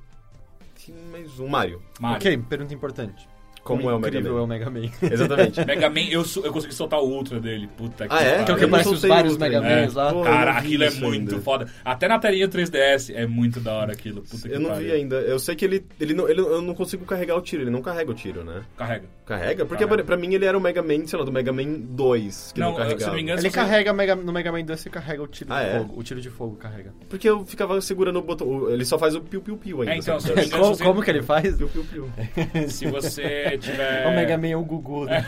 Tem 0.87 0.95
mais 1.11 1.39
um, 1.41 1.49
Mario. 1.49 1.83
Mario. 2.01 2.17
Ok, 2.19 2.39
pergunta 2.49 2.73
importante. 2.73 3.29
Como 3.67 3.91
é 3.91 3.95
o 3.95 3.99
Mega 3.99 4.09
incrível 4.19 4.35
Man? 4.35 4.41
é 4.41 4.43
o 4.43 4.47
Mega 4.47 4.71
Man. 4.71 4.91
Exatamente. 5.03 5.65
Mega 5.67 5.91
Man, 5.91 6.01
eu, 6.11 6.25
eu 6.45 6.53
consegui 6.53 6.75
soltar 6.75 7.01
o 7.01 7.05
Ultra 7.09 7.41
dele. 7.41 7.69
Puta 7.77 8.07
que 8.09 8.15
Ah, 8.15 8.23
é? 8.23 8.45
Que 8.45 8.51
é 8.51 8.55
o 8.55 8.59
que 8.59 8.67
parece 8.67 8.89
os 8.89 9.03
vários 9.03 9.37
Mega 9.37 9.59
ainda. 9.61 9.81
Mans 9.83 9.95
lá. 9.95 10.23
Cara, 10.25 10.53
aquilo 10.53 10.85
é 10.85 10.91
muito 10.91 11.33
ainda. 11.35 11.43
foda. 11.45 11.67
Até 11.85 12.09
na 12.09 12.19
telinha 12.19 12.49
3DS 12.49 13.13
é 13.15 13.27
muito 13.27 13.61
da 13.61 13.73
hora 13.75 13.93
aquilo. 13.93 14.23
Puta 14.23 14.49
que 14.49 14.55
Eu 14.55 14.61
não 14.61 14.71
pariu. 14.71 14.85
vi 14.87 14.93
ainda. 14.93 15.17
Eu 15.17 15.39
sei 15.39 15.55
que 15.57 15.65
ele, 15.65 15.85
ele, 16.01 16.15
não, 16.15 16.29
ele. 16.29 16.41
Eu 16.41 16.63
não 16.63 16.75
consigo 16.75 17.05
carregar 17.05 17.37
o 17.37 17.41
tiro. 17.41 17.63
Ele 17.63 17.71
não 17.71 17.83
carrega 17.83 18.11
o 18.11 18.15
tiro, 18.15 18.45
né? 18.45 18.63
Carrega. 18.77 19.05
Carrega? 19.27 19.67
Porque 19.67 19.85
Carrega. 19.85 20.05
pra, 20.05 20.17
mim 20.17 20.33
ele 20.35 20.45
era 20.45 20.57
o 20.57 20.61
Mega 20.61 20.83
Man, 20.83 21.07
sei 21.07 21.19
lá, 21.19 21.25
do 21.25 21.33
Mega 21.33 21.53
Man 21.53 21.81
2, 21.81 22.53
que 22.53 22.61
não, 22.61 22.71
Não, 22.71 22.77
carregava. 22.77 23.01
se 23.01 23.07
não 23.09 23.15
me 23.15 23.23
engano, 23.23 23.41
Ele 23.41 23.51
carrega 23.51 23.93
Mega, 23.93 24.15
no 24.15 24.33
Mega 24.33 24.53
Man 24.53 24.63
2, 24.65 24.79
você 24.81 24.89
carrega 24.89 25.21
o 25.23 25.27
tiro 25.27 25.53
Ah, 25.53 25.63
de 25.65 25.69
é? 25.71 25.79
fogo. 25.79 25.99
O 25.99 26.03
tiro 26.05 26.21
de 26.21 26.31
fogo 26.31 26.55
carrega. 26.57 26.93
Porque 27.09 27.29
eu 27.29 27.45
ficava 27.45 27.81
segurando 27.81 28.21
o 28.21 28.23
botão. 28.23 28.71
Ele 28.71 28.85
só 28.85 28.97
faz 28.99 29.17
o 29.17 29.21
piu-piu-piu 29.21 29.81
ainda. 29.81 29.95
É, 29.95 29.99
então, 29.99 30.21
se- 30.21 30.83
como 30.85 31.03
que 31.03 31.11
ele 31.11 31.23
faz? 31.23 31.57
Piu-piu-piu. 31.57 32.09
Se 32.69 32.87
você 32.87 33.56
tiver. 33.59 34.07
O 34.07 34.11
Mega 34.11 34.37
Man 34.39 34.49
é 34.49 34.57
o 34.57 34.65
Gugu. 34.65 35.05
né? 35.07 35.25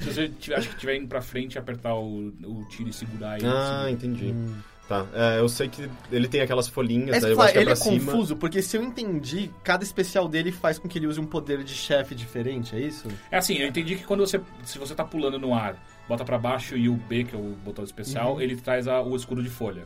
Se 0.00 0.12
você 0.12 0.28
tiver, 0.28 0.56
acho 0.58 0.68
que 0.70 0.76
tiver 0.76 0.96
indo 0.96 1.08
pra 1.08 1.20
frente, 1.20 1.58
apertar 1.58 1.94
o, 1.94 2.28
o 2.44 2.64
tiro 2.68 2.88
e 2.88 2.92
segurar 2.92 3.38
ele. 3.38 3.46
Ah, 3.46 3.82
assim. 3.84 3.92
entendi. 3.92 4.34
Tá. 4.88 5.06
É, 5.14 5.38
eu 5.38 5.48
sei 5.48 5.68
que 5.68 5.88
ele 6.10 6.26
tem 6.26 6.40
aquelas 6.40 6.66
folhinhas, 6.66 7.16
É, 7.16 7.20
daí 7.20 7.30
eu 7.30 7.36
fala, 7.36 7.44
acho 7.44 7.52
que 7.52 7.58
é 7.58 7.62
ele 7.62 7.70
pra 7.70 7.72
é 7.74 7.76
cima. 7.76 8.12
confuso, 8.12 8.34
porque 8.36 8.60
se 8.60 8.76
eu 8.76 8.82
entendi, 8.82 9.48
cada 9.62 9.84
especial 9.84 10.26
dele 10.26 10.50
faz 10.50 10.80
com 10.80 10.88
que 10.88 10.98
ele 10.98 11.06
use 11.06 11.20
um 11.20 11.26
poder 11.26 11.62
de 11.62 11.72
chefe 11.72 12.12
diferente, 12.12 12.74
é 12.74 12.80
isso? 12.80 13.06
É 13.30 13.36
assim, 13.38 13.54
eu 13.56 13.68
entendi 13.68 13.94
que 13.94 14.02
quando 14.04 14.26
você. 14.26 14.40
Se 14.64 14.78
você 14.80 14.92
tá 14.92 15.04
pulando 15.04 15.38
no 15.38 15.54
ar, 15.54 15.76
bota 16.08 16.24
pra 16.24 16.36
baixo 16.38 16.76
e 16.76 16.88
o 16.88 16.94
B, 16.94 17.22
que 17.22 17.36
é 17.36 17.38
o 17.38 17.54
botão 17.64 17.84
especial, 17.84 18.34
Uhum. 18.34 18.40
ele 18.40 18.56
traz 18.56 18.88
a- 18.88 19.00
o 19.00 19.14
escudo 19.14 19.40
de 19.44 19.48
folha. 19.48 19.84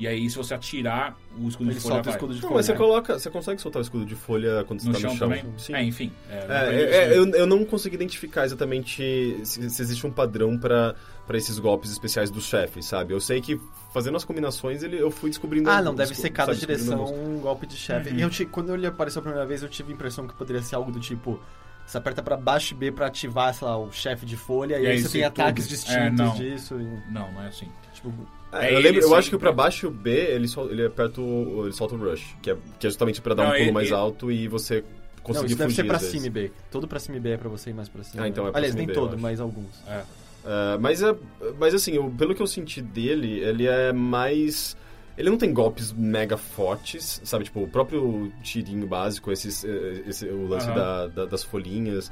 E 0.00 0.08
aí, 0.08 0.30
se 0.30 0.36
você 0.36 0.54
atirar, 0.54 1.14
o 1.38 1.46
escudo 1.46 1.68
Ele 1.70 1.74
de 1.74 1.80
folha 1.82 1.94
solta 1.96 2.00
o 2.00 2.04
vai. 2.10 2.14
escudo 2.14 2.32
de 2.34 2.38
Não, 2.40 2.42
fogo. 2.48 2.54
mas 2.54 2.64
você 2.66 2.72
né? 2.72 2.78
coloca. 2.78 3.18
Você 3.18 3.30
consegue 3.30 3.60
soltar 3.60 3.80
o 3.80 3.82
escudo 3.82 4.06
de 4.06 4.14
folha 4.16 4.64
quando 4.66 4.80
você 4.80 4.86
No 4.88 4.94
tá 4.94 4.98
chão, 5.00 5.10
no 5.12 5.16
chão? 5.18 5.28
também? 5.28 5.44
Sim. 5.58 5.74
É, 5.74 5.84
enfim. 5.84 6.12
É, 6.30 6.34
É, 6.48 6.74
é, 6.74 6.96
é, 7.12 7.18
eu, 7.18 7.28
eu 7.28 7.46
não 7.46 7.64
consegui 7.66 7.96
identificar 7.96 8.44
exatamente 8.46 9.38
se, 9.44 9.68
se 9.68 9.82
existe 9.82 10.06
um 10.06 10.10
padrão 10.10 10.58
pra 10.58 10.94
pra 11.26 11.38
esses 11.38 11.60
golpes 11.60 11.92
especiais 11.92 12.28
dos 12.28 12.44
chefes, 12.44 12.86
sabe? 12.86 13.14
Eu 13.14 13.20
sei 13.20 13.40
que 13.40 13.60
fazendo 13.94 14.16
as 14.16 14.24
combinações 14.24 14.82
ele, 14.82 15.00
eu 15.00 15.12
fui 15.12 15.30
descobrindo. 15.30 15.70
Ah, 15.70 15.80
não, 15.80 15.94
deve 15.94 16.12
ser 16.16 16.30
cada 16.30 16.52
sabe, 16.52 16.66
direção 16.66 17.04
um 17.04 17.38
golpe 17.38 17.68
de 17.68 17.76
chefe. 17.76 18.10
Uhum. 18.10 18.16
E 18.16 18.22
eu 18.22 18.30
quando 18.50 18.74
ele 18.74 18.84
apareceu 18.86 19.20
a 19.20 19.22
primeira 19.22 19.46
vez, 19.46 19.62
eu 19.62 19.68
tive 19.68 19.92
a 19.92 19.94
impressão 19.94 20.26
que 20.26 20.34
poderia 20.34 20.60
ser 20.62 20.74
algo 20.74 20.90
do 20.90 20.98
tipo. 20.98 21.38
Você 21.86 21.98
aperta 21.98 22.20
pra 22.22 22.36
baixo 22.36 22.74
e 22.74 22.76
B 22.76 22.90
pra 22.90 23.06
ativar, 23.06 23.52
sei 23.54 23.66
lá, 23.66 23.76
o 23.78 23.92
chefe 23.92 24.24
de 24.26 24.36
folha, 24.36 24.76
e, 24.78 24.82
E 24.82 24.86
aí 24.86 24.92
aí 24.92 25.02
você 25.02 25.20
tem 25.20 25.30
tudo. 25.30 25.40
ataques 25.40 25.66
É, 25.66 25.68
distintos 25.68 26.18
não. 26.18 26.34
disso. 26.34 26.80
e, 26.80 27.12
Não, 27.12 27.30
não 27.32 27.42
é 27.42 27.48
assim. 27.48 27.68
tipo, 27.92 28.12
É, 28.52 28.72
eu, 28.72 28.78
ele 28.78 28.90
lembro, 28.90 29.00
eu 29.08 29.14
acho 29.14 29.30
que 29.30 29.38
pra 29.38 29.52
baixo 29.52 29.86
o 29.88 29.90
B 29.90 30.10
ele, 30.10 30.48
sol, 30.48 30.70
ele 30.70 30.84
aperta 30.86 31.20
o. 31.20 31.62
ele 31.64 31.72
solta 31.72 31.94
o 31.94 31.98
rush, 31.98 32.36
que 32.42 32.50
é, 32.50 32.56
que 32.78 32.86
é 32.86 32.90
justamente 32.90 33.20
pra 33.20 33.34
dar 33.34 33.44
Não, 33.44 33.50
um 33.50 33.52
pulo 33.54 33.64
ele- 33.64 33.72
mais 33.72 33.86
ele- 33.88 33.96
alto 33.96 34.32
e 34.32 34.48
você 34.48 34.80
não, 34.80 35.22
conseguir 35.22 35.46
isso 35.48 35.56
deve 35.58 35.70
fugir. 35.70 35.82
ser 35.82 35.88
pra 35.88 35.98
cima 36.00 36.26
e 36.26 36.30
B. 36.30 36.52
Todo 36.70 36.88
pra 36.88 36.98
cima 36.98 37.16
e 37.16 37.20
B 37.20 37.30
é 37.30 37.36
pra 37.36 37.48
você 37.48 37.70
ir 37.70 37.74
mais 37.74 37.88
pra 37.88 38.02
cima. 38.02 38.24
Ah, 38.24 38.28
então 38.28 38.46
é 38.46 38.50
pra 38.50 38.58
Aliás, 38.58 38.72
cima 38.72 38.82
e 38.82 38.86
nem 38.86 38.94
B, 38.94 39.00
todo, 39.00 39.18
mas 39.18 39.38
alguns. 39.40 39.80
É. 39.86 40.02
É, 40.42 40.78
mas, 40.78 41.02
é, 41.02 41.14
mas 41.58 41.74
assim, 41.74 41.92
eu- 41.92 42.10
pelo 42.10 42.34
que 42.34 42.42
eu 42.42 42.46
senti 42.46 42.80
dele, 42.82 43.40
ele 43.40 43.66
é 43.66 43.92
mais. 43.92 44.76
Ele 45.18 45.28
não 45.28 45.36
tem 45.36 45.52
golpes 45.52 45.92
mega 45.92 46.36
fortes, 46.38 47.20
sabe? 47.24 47.44
Tipo, 47.44 47.62
o 47.64 47.68
próprio 47.68 48.32
tirinho 48.42 48.86
básico, 48.86 49.30
esses, 49.30 49.62
eh, 49.64 50.02
esse, 50.06 50.26
o 50.26 50.46
lance 50.48 50.66
Aham. 50.66 50.74
da- 50.74 51.06
da- 51.08 51.24
das 51.26 51.44
folhinhas. 51.44 52.10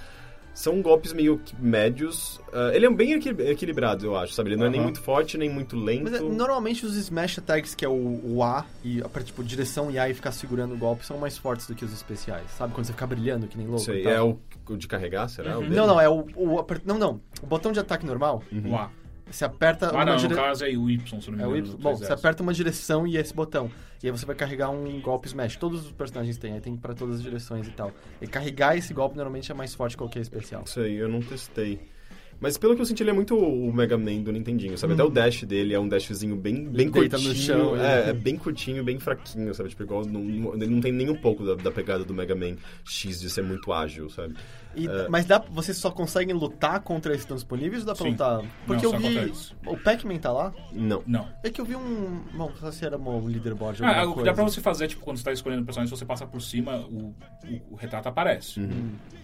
São 0.59 0.83
golpes 0.83 1.13
meio 1.13 1.39
que 1.39 1.55
médios. 1.61 2.41
Ah, 2.53 2.73
ele 2.75 2.85
é 2.85 2.91
bem 2.91 3.13
equi- 3.13 3.29
equilibrado, 3.43 4.05
eu 4.05 4.17
acho, 4.17 4.33
sabe? 4.33 4.49
Ele 4.51 4.57
não 4.57 4.67
é 4.67 4.71
nem 4.71 4.81
muito 4.81 5.01
forte, 5.01 5.39
nem 5.39 5.49
muito 5.49 5.77
lento. 5.77 6.03
Mas 6.11 6.15
é, 6.15 6.21
normalmente 6.21 6.85
os 6.85 6.97
smash 6.97 7.39
attacks, 7.39 7.77
que 7.77 7.85
é 7.85 7.89
o, 7.89 8.21
o 8.25 8.43
A, 8.43 8.67
e 8.83 9.01
aperta 9.01 9.23
tipo 9.27 9.45
direção 9.45 9.89
e 9.89 9.99
A 10.01 10.09
e 10.11 10.15
ficar 10.15 10.33
segurando 10.33 10.75
o 10.75 10.77
golpe, 10.77 11.07
são 11.07 11.17
mais 11.17 11.39
fortes 11.39 11.69
do 11.69 11.77
que 11.77 11.85
os 11.85 11.93
especiais. 11.93 12.51
Sabe? 12.59 12.75
Quando 12.75 12.87
você 12.87 12.93
fica 12.93 13.07
brilhando 13.07 13.47
que 13.47 13.57
nem 13.57 13.69
louco. 13.69 13.85
Sei, 13.85 14.01
e 14.01 14.03
tal. 14.03 14.13
é 14.13 14.21
o, 14.21 14.39
o 14.69 14.77
de 14.77 14.89
carregar, 14.89 15.29
será? 15.29 15.59
Uhum. 15.61 15.69
Não, 15.69 15.87
não, 15.87 16.01
é 16.01 16.09
o, 16.09 16.27
o 16.35 16.59
aper- 16.59 16.83
Não, 16.85 16.99
não. 16.99 17.21
O 17.41 17.47
botão 17.47 17.71
de 17.71 17.79
ataque 17.79 18.05
normal, 18.05 18.43
Uhum. 18.51 18.73
O 18.73 18.77
A. 18.77 18.91
você 19.31 19.45
aperta 19.45 19.91
Ah, 19.91 19.93
uma 19.93 20.05
não, 20.07 20.13
no 20.15 20.19
dire- 20.19 20.35
caso 20.35 20.65
é 20.65 20.71
o 20.77 20.91
Y, 20.91 21.21
se 21.23 21.29
eu 21.29 21.37
não 21.37 21.39
me 21.39 21.45
É 21.45 21.47
o 21.47 21.51
engano. 21.57 21.67
Y. 21.69 21.73
no 21.73 21.79
Bom, 21.79 21.93
3S. 21.95 21.99
você 22.07 22.13
aperta 22.13 22.43
uma 22.43 22.53
direção 22.53 23.07
e 23.07 23.17
esse 23.17 23.33
botão. 23.33 23.71
E 24.03 24.07
aí 24.07 24.13
você 24.13 24.25
vai 24.25 24.37
carregar 24.37 24.71
um 24.71 25.01
golpe 25.01 25.27
smash. 25.27 25.57
Todos 25.57 25.87
os 25.87 25.93
personagens 25.93 26.37
têm, 26.39 26.53
aí 26.55 26.61
tem 26.61 26.77
pra 26.77 26.95
todas 26.95 27.17
as 27.17 27.23
direções 27.23 27.67
e 27.67 27.71
tal. 27.73 27.93
E 28.23 28.27
carregar 28.27 28.77
esse 28.77 28.95
golpe 28.95 29.17
normalmente 29.17 29.51
é 29.51 29.55
mais 29.55 29.75
forte 29.75 29.93
que 29.93 29.99
qualquer 29.99 30.21
especial. 30.21 30.61
Não 30.61 30.67
sei, 30.67 31.01
eu 31.01 31.09
não 31.09 31.21
testei. 31.21 31.81
Mas 32.41 32.57
pelo 32.57 32.77
que 32.77 32.81
eu 32.81 32.87
senti, 32.87 33.03
ele 33.03 33.11
é 33.11 33.13
muito 33.13 33.37
o 33.37 33.73
Mega 33.73 33.99
Man 33.99 34.21
do 34.23 34.31
Nintendinho, 34.31 34.79
sabe? 34.79 34.93
Até 34.93 35.03
o 35.03 35.11
dash 35.11 35.43
dele 35.43 35.75
é 35.75 35.81
um 35.81 35.89
dashzinho 35.89 36.37
bem, 36.37 36.67
bem 36.69 36.89
deita 36.89 37.19
no 37.19 37.25
curtinho. 37.25 37.35
chão, 37.35 37.77
é, 37.77 38.07
é. 38.07 38.09
é 38.11 38.13
bem 38.13 38.37
curtinho, 38.37 38.85
bem 38.85 39.01
fraquinho, 39.01 39.53
sabe? 39.53 39.71
Tipo, 39.71 39.83
igual, 39.83 40.05
não, 40.07 40.21
não- 40.23 40.55
ele 40.55 40.69
não 40.69 40.81
tem 40.81 40.93
nem 40.93 41.11
um 41.11 41.17
pouco 41.17 41.45
da, 41.45 41.57
da 41.57 41.73
pegada 41.73 42.05
do 42.05 42.15
Mega 42.15 42.37
Man 42.37 42.55
X 42.85 43.21
de 43.21 43.29
ser 43.29 43.43
muito 43.43 43.73
ágil, 43.73 44.09
sabe? 44.09 44.37
E- 44.79 44.87
É. 44.89 45.09
Mas 45.09 45.27
dá, 45.27 45.39
vocês 45.51 45.77
só 45.77 45.91
conseguem 45.91 46.35
lutar 46.35 46.81
contra 46.81 47.13
esses 47.13 47.23
que 47.23 47.27
estão 47.27 47.37
disponíveis 47.37 47.83
ou 47.83 47.87
dá 47.87 47.95
pra 47.95 48.05
Sim. 48.05 48.11
lutar? 48.13 48.43
Porque 48.67 48.87
Não, 48.87 48.93
eu 48.95 48.99
vi. 49.01 49.33
O 49.67 49.77
Pac-Man 49.77 50.19
tá 50.19 50.33
lá? 50.33 50.53
Não. 50.73 51.03
Não. 51.07 51.29
É 51.43 51.51
que 51.51 51.61
eu 51.61 51.65
vi 51.65 51.77
um. 51.77 52.23
Bom, 52.35 52.53
só 52.61 52.71
se 52.71 52.85
era 52.85 52.97
um 52.97 53.27
leaderboard. 53.27 53.83
Ah, 53.83 53.89
alguma 53.89 54.05
o 54.05 54.09
que 54.09 54.15
coisa. 54.15 54.31
dá 54.31 54.35
pra 54.35 54.45
você 54.45 54.61
fazer, 54.61 54.89
tipo, 54.89 55.03
quando 55.03 55.17
você 55.19 55.25
tá 55.25 55.33
escolhendo 55.33 55.63
o 55.63 55.65
personagem, 55.65 55.93
se 55.95 55.99
você 55.99 56.05
passa 56.07 56.27
por 56.27 56.41
cima, 56.41 56.77
o, 56.77 57.15
o, 57.45 57.63
o 57.73 57.77
retrato 57.77 58.09
aparece. 58.09 58.61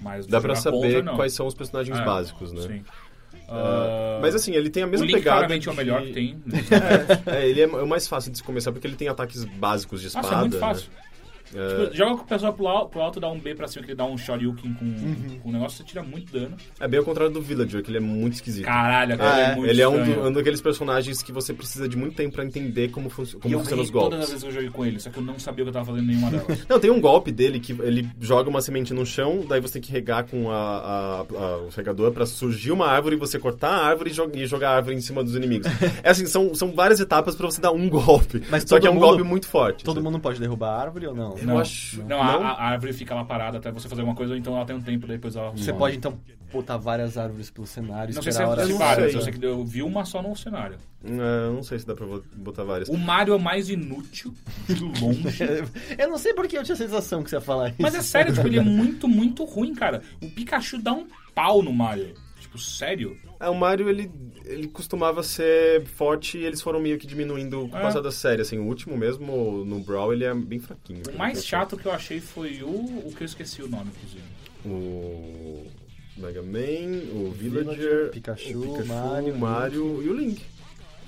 Mas 0.02 0.24
Uhum. 0.24 0.31
Dá 0.31 0.40
pra 0.40 0.55
saber 0.55 0.76
contra, 0.81 1.02
não. 1.02 1.16
quais 1.16 1.32
são 1.32 1.47
os 1.47 1.55
personagens 1.55 1.98
É, 1.98 2.05
básicos, 2.05 2.52
né? 2.52 2.62
Sim. 2.62 2.85
Ah, 3.48 4.18
mas 4.22 4.35
assim, 4.35 4.52
ele 4.52 4.70
tem 4.70 4.82
a 4.82 4.86
o 4.86 4.90
mesma 4.90 5.05
Link 5.06 5.16
pegada. 5.16 5.36
claramente 5.36 5.68
é 5.68 5.72
o 5.72 5.74
melhor 5.74 6.02
que 6.02 6.12
tem. 6.12 6.43
É, 7.26 7.47
ele 7.48 7.60
é, 7.60 7.64
é 7.64 7.66
o 7.66 7.86
mais 7.86 8.09
fácil 8.09 8.31
de 8.32 8.39
se 8.39 8.43
começar 8.44 8.72
porque 8.72 8.86
ele 8.86 8.97
tem 8.97 9.09
ataques 9.09 9.44
básicos 9.44 10.01
de 10.01 10.06
espada. 10.09 10.26
Nossa, 10.28 10.39
é 10.39 10.40
muito 10.40 10.55
né? 10.59 10.60
É, 11.55 11.85
Tipo, 11.85 11.97
joga 11.97 12.16
com 12.16 12.23
o 12.23 12.27
pessoal 12.27 12.53
pro 12.53 12.66
alto, 12.69 12.91
pro 12.91 13.01
alto, 13.01 13.21
dá 13.21 13.29
um 13.31 13.39
B 13.39 13.55
pra 13.55 13.66
cima, 13.69 13.85
que 13.85 13.91
ele 13.91 13.97
dá 13.97 14.05
um 14.05 14.16
Shoryuken 14.16 14.75
com, 14.75 14.85
Uhum. 14.85 15.39
com 15.43 15.49
o 15.49 15.53
negócio, 15.53 15.79
você 15.79 15.85
tira 15.85 16.03
muito 16.03 16.33
dano. 16.33 16.57
é 16.81 16.89
bem 16.89 16.99
ao 16.99 17.05
contrário 17.05 17.33
do 17.33 17.41
Villager, 17.41 17.83
que 17.83 17.91
ele 17.91 17.99
é 17.99 18.01
muito 18.01 18.35
esquisito. 18.35 18.65
Caralho, 18.65 19.15
aquele 19.15 19.29
Ah, 19.29 19.39
é, 19.39 19.43
é? 19.53 19.55
muito 19.57 19.71
ele 19.71 19.83
é 19.83 19.89
um, 19.89 19.99
estranho. 19.99 20.23
do- 20.23 20.29
um 20.29 20.33
daqueles 20.33 20.61
personagens 20.61 21.23
que 21.23 21.33
você 21.33 21.53
precisa 21.53 21.89
de 21.89 21.97
muito 21.97 22.15
tempo 22.16 22.35
pra 22.35 22.45
entender 22.45 22.89
como, 22.91 23.11
func 23.11 23.31
E 23.31 23.33
como 23.33 23.43
ganhei 23.43 23.57
os 23.62 23.69
todas 23.69 23.85
as 23.85 23.91
golpes. 23.91 24.19
vezes 24.19 24.43
que 24.43 24.49
eu 24.49 24.53
joguei 24.53 24.71
com 24.71 24.85
ele, 24.87 25.01
só 25.01 25.11
que 25.11 25.19
eu 25.19 25.23
não 25.23 25.39
sabia 25.39 25.62
o 25.62 25.66
que 25.66 25.69
eu 25.71 25.73
tava 25.73 25.87
fazendo 25.87 26.05
em 26.05 26.07
nenhuma 26.09 26.31
delas. 26.31 26.45
Não, 26.69 26.79
tem 26.81 26.91
um 26.91 27.01
golpe 27.01 27.31
dele 27.33 27.61
que 27.61 27.73
ele 27.73 28.09
joga 28.21 28.49
uma 28.49 28.61
semente 28.61 28.93
no 28.95 29.05
chão, 29.05 29.45
daí 29.49 29.61
você 29.61 29.75
tem 29.75 29.83
que 29.83 29.93
regar 29.93 30.25
com 30.25 30.51
a, 30.51 30.55
a- 30.57 31.21
a- 31.21 31.57
o 31.59 31.69
regador 31.75 32.12
pra 32.12 32.27
surgir 32.27 32.73
uma 32.73 32.87
árvore, 32.87 33.16
você 33.16 33.39
cortar 33.39 33.71
a 33.71 33.85
árvore 33.87 34.11
e, 34.11 34.12
jo- 34.12 34.31
e 34.35 34.47
jogar 34.47 34.71
a 34.71 34.77
árvore 34.77 34.97
em 34.97 35.01
cima 35.01 35.23
dos 35.23 35.35
inimigos. 35.35 35.66
é 36.03 36.11
assim, 36.11 36.27
são, 36.27 36.55
são 36.55 36.73
várias 36.73 37.01
etapas 37.01 37.35
pra 37.35 37.47
você 37.47 37.61
dar 37.61 37.73
um 37.73 37.89
golpe. 37.91 38.43
Mas 38.51 38.65
Só 38.66 38.79
que 38.79 38.87
é 38.87 38.91
todo 38.91 38.91
um 38.91 38.95
mundo- 39.01 39.09
golpe 39.09 39.23
muito 39.23 39.47
forte. 39.47 39.85
Todo 39.85 39.97
sabe? 39.97 40.05
mundo 40.07 40.19
pode 40.21 40.41
derrubar 40.41 40.71
a 40.71 40.81
árvore 40.83 41.07
ou 41.07 41.15
não? 41.15 41.35
Eu 41.45 41.55
não, 41.55 41.59
acho- 41.61 41.99
Não, 42.03 42.09
não? 42.09 42.43
A, 42.45 42.51
a 42.53 42.65
árvore 42.71 42.93
fica 42.93 43.15
lá 43.15 43.25
parada 43.25 43.59
até 43.59 43.71
você 43.71 43.89
fazer 43.89 44.01
alguma 44.03 44.16
coisa, 44.16 44.33
ou 44.33 44.39
então 44.39 44.55
ela 44.57 44.65
tem 44.65 44.75
um 44.77 44.81
tempo, 44.83 45.07
daí 45.07 45.16
depois 45.16 45.37
ela... 45.37 45.51
Você 45.51 45.73
pode, 45.73 45.97
então, 45.97 46.19
botar 46.53 46.77
várias 46.77 47.16
árvores 47.19 47.51
pelo 47.51 47.66
cenário, 47.66 48.15
Não 48.15 48.23
sei 48.23 48.33
se 48.33 48.39
esperar 48.39 48.47
a 48.47 48.49
é 48.49 48.51
hora 48.65 48.66
não 48.69 48.79
várias, 48.79 49.11
sei. 49.12 49.21
eu 49.21 49.25
sei 49.25 49.33
que 49.33 49.45
eu 49.45 49.65
vi 49.65 49.83
uma 49.83 50.05
só 50.05 50.23
no 50.23 50.35
cenário. 50.37 50.77
Eu 51.05 51.53
não 51.55 51.62
sei 51.62 51.79
se 51.79 51.87
dá 51.87 51.95
pra 51.95 52.07
botar 52.37 52.65
várias. 52.65 52.89
O 52.89 52.97
Mario 52.97 53.35
é 53.35 53.37
o 53.37 53.41
mais 53.41 53.69
inútil, 53.69 54.33
de 54.69 54.75
longe. 55.01 55.45
Eu 55.99 56.09
não 56.11 56.19
sei 56.19 56.33
porque 56.33 56.57
eu 56.57 56.62
tinha 56.62 56.75
a 56.75 56.79
sensação 56.79 57.23
que 57.23 57.29
você 57.31 57.37
ia 57.37 57.41
falar 57.41 57.69
isso. 57.69 57.77
Mas 57.81 57.95
é 57.95 58.01
sério, 58.03 58.33
tipo, 58.33 58.47
ele 58.47 58.59
é 58.59 58.62
muito, 58.65 59.07
muito 59.09 59.45
ruim, 59.45 59.75
cara. 59.75 60.01
O 60.23 60.31
Pikachu 60.31 60.79
dá 60.81 60.93
um 60.93 61.07
pau 61.35 61.62
no 61.62 61.73
Mario. 61.73 62.15
Tipo, 62.55 62.59
sério? 62.59 63.16
É, 63.40 63.48
o 63.48 63.55
Mario, 63.55 63.89
ele, 63.89 64.10
ele 64.44 64.68
costumava 64.68 65.22
ser 65.24 65.85
forte 65.86 66.39
e 66.39 66.44
eles 66.44 66.62
foram 66.62 66.78
meio 66.81 66.98
que 66.98 67.06
diminuindo 67.06 67.68
com 67.68 67.74
o 67.76 67.78
É. 67.78 67.82
passar 67.82 68.01
da 68.01 68.12
série. 68.12 68.43
Assim, 68.43 68.59
o 68.59 68.64
último 68.64 68.97
mesmo, 68.97 69.64
no 69.64 69.81
Brawl, 69.81 70.12
ele 70.12 70.24
é 70.24 70.32
bem 70.32 70.60
fraquinho. 70.60 71.02
O 71.12 71.18
mais 71.18 71.44
chato 71.44 71.76
que 71.76 71.86
eu 71.86 71.93
achei 71.93 72.20
foi 72.20 72.62
o... 72.62 72.68
O 72.68 73.12
que 73.16 73.22
eu 73.22 73.26
esqueci 73.26 73.60
o 73.62 73.68
nome, 73.68 73.90
inclusive. 73.90 74.22
O 74.64 75.66
Mega 76.16 76.43
Man, 76.43 77.01
o 77.12 77.32
Villager, 77.32 77.74
Villager, 77.74 78.10
Pikachu, 78.10 78.59
o 78.59 78.72
Pikachu, 78.72 78.86
Mario, 78.89 79.36
Mario, 79.39 80.02
e 80.02 80.09
o 80.09 80.14
Link. 80.16 80.43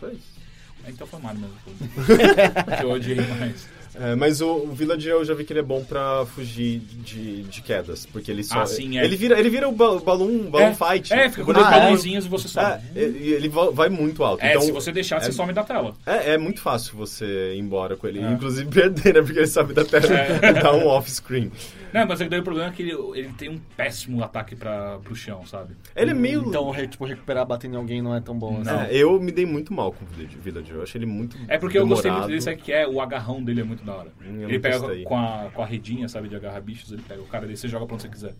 Só 0.00 0.08
isso. 0.08 0.36
É, 0.84 0.90
Então 0.90 1.06
foi 1.06 1.20
o 1.20 1.22
Mario 1.22 1.40
mesmo. 1.40 1.56
que 2.78 2.84
eu 2.84 2.90
odiei 2.90 3.20
mais. 3.20 3.68
É, 4.00 4.14
mas 4.14 4.40
o, 4.40 4.48
o 4.48 4.72
Villager 4.72 5.12
eu 5.12 5.24
já 5.24 5.34
vi 5.34 5.44
que 5.44 5.52
ele 5.52 5.60
é 5.60 5.62
bom 5.62 5.82
pra 5.84 6.24
fugir 6.26 6.78
de, 6.80 7.42
de 7.44 7.62
quedas, 7.62 8.04
porque 8.06 8.30
ele 8.30 8.42
só... 8.44 8.60
Ah, 8.60 8.66
sim, 8.66 8.98
é. 8.98 9.04
Ele 9.04 9.16
vira, 9.16 9.38
ele 9.38 9.48
vira 9.48 9.68
o 9.68 9.72
ba- 9.72 9.98
balão, 10.00 10.50
balão 10.50 10.66
é, 10.68 10.74
fight. 10.74 11.12
É, 11.12 11.28
fica 11.30 11.44
com 11.44 11.52
dois 11.52 11.66
balãozinhos 11.66 12.26
e 12.26 12.28
você 12.28 12.48
sobe. 12.48 12.66
É, 12.94 13.00
ele, 13.00 13.32
ele 13.32 13.48
va- 13.48 13.70
vai 13.70 13.88
muito 13.88 14.22
alto. 14.22 14.42
É, 14.44 14.50
então, 14.50 14.62
se 14.62 14.72
você 14.72 14.92
deixar, 14.92 15.20
você 15.20 15.28
é- 15.30 15.32
some 15.32 15.52
da 15.52 15.62
tela. 15.64 15.94
É, 16.04 16.34
é 16.34 16.38
muito 16.38 16.60
fácil 16.60 16.96
você 16.96 17.54
ir 17.54 17.58
embora 17.58 17.96
com 17.96 18.06
ele. 18.06 18.20
É. 18.20 18.30
Inclusive 18.32 18.68
perder, 18.70 19.14
né? 19.14 19.22
Porque 19.22 19.38
ele 19.38 19.46
sabe 19.46 19.72
da 19.72 19.84
tela 19.84 20.06
É. 20.14 20.50
e 20.50 20.52
dá 20.62 20.72
um 20.74 20.86
off-screen. 20.86 21.50
Não, 21.94 22.06
mas 22.06 22.18
daí 22.18 22.40
o 22.40 22.42
problema 22.42 22.68
é 22.68 22.72
que 22.72 22.82
ele, 22.82 22.92
ele 23.14 23.28
tem 23.38 23.48
um 23.48 23.58
péssimo 23.74 24.22
ataque 24.22 24.54
pra, 24.54 24.98
pro 24.98 25.14
chão, 25.16 25.46
sabe? 25.46 25.74
Ele 25.94 26.10
é 26.10 26.14
meio... 26.14 26.44
Então, 26.46 26.70
tipo, 26.86 27.06
recuperar 27.06 27.46
batendo 27.46 27.74
em 27.74 27.76
alguém 27.78 28.02
não 28.02 28.14
é 28.14 28.20
tão 28.20 28.38
bom 28.38 28.60
assim. 28.60 28.70
Não. 28.70 28.82
É, 28.82 28.94
eu 28.94 29.18
me 29.18 29.32
dei 29.32 29.46
muito 29.46 29.72
mal 29.72 29.92
com 29.92 30.04
o 30.04 30.08
Villager. 30.08 30.38
Villager. 30.38 30.74
Eu 30.76 30.82
achei 30.82 30.98
ele 30.98 31.06
muito 31.06 31.38
É 31.48 31.56
porque 31.56 31.78
eu 31.78 31.86
gostei 31.86 32.10
muito 32.10 32.26
demorado. 32.26 32.28
dele, 32.28 32.40
sabe 32.42 32.56
o 32.56 32.58
que 32.60 32.72
é? 32.72 32.86
O 32.86 33.00
agarrão 33.00 33.42
dele 33.42 33.62
é 33.62 33.64
muito 33.64 33.85
da 33.86 33.94
hora. 33.94 34.12
Hum, 34.20 34.40
eu 34.42 34.48
ele 34.48 34.58
pega 34.58 34.78
com 35.04 35.18
a, 35.18 35.50
com 35.54 35.62
a 35.62 35.66
redinha, 35.66 36.08
sabe, 36.08 36.28
de 36.28 36.36
agarrar 36.36 36.60
bichos, 36.60 36.92
ele 36.92 37.02
pega 37.02 37.22
o 37.22 37.26
cara 37.26 37.46
dele, 37.46 37.56
você 37.56 37.68
joga 37.68 37.86
pra 37.86 37.94
onde 37.94 38.02
você 38.02 38.08
quiser. 38.08 38.34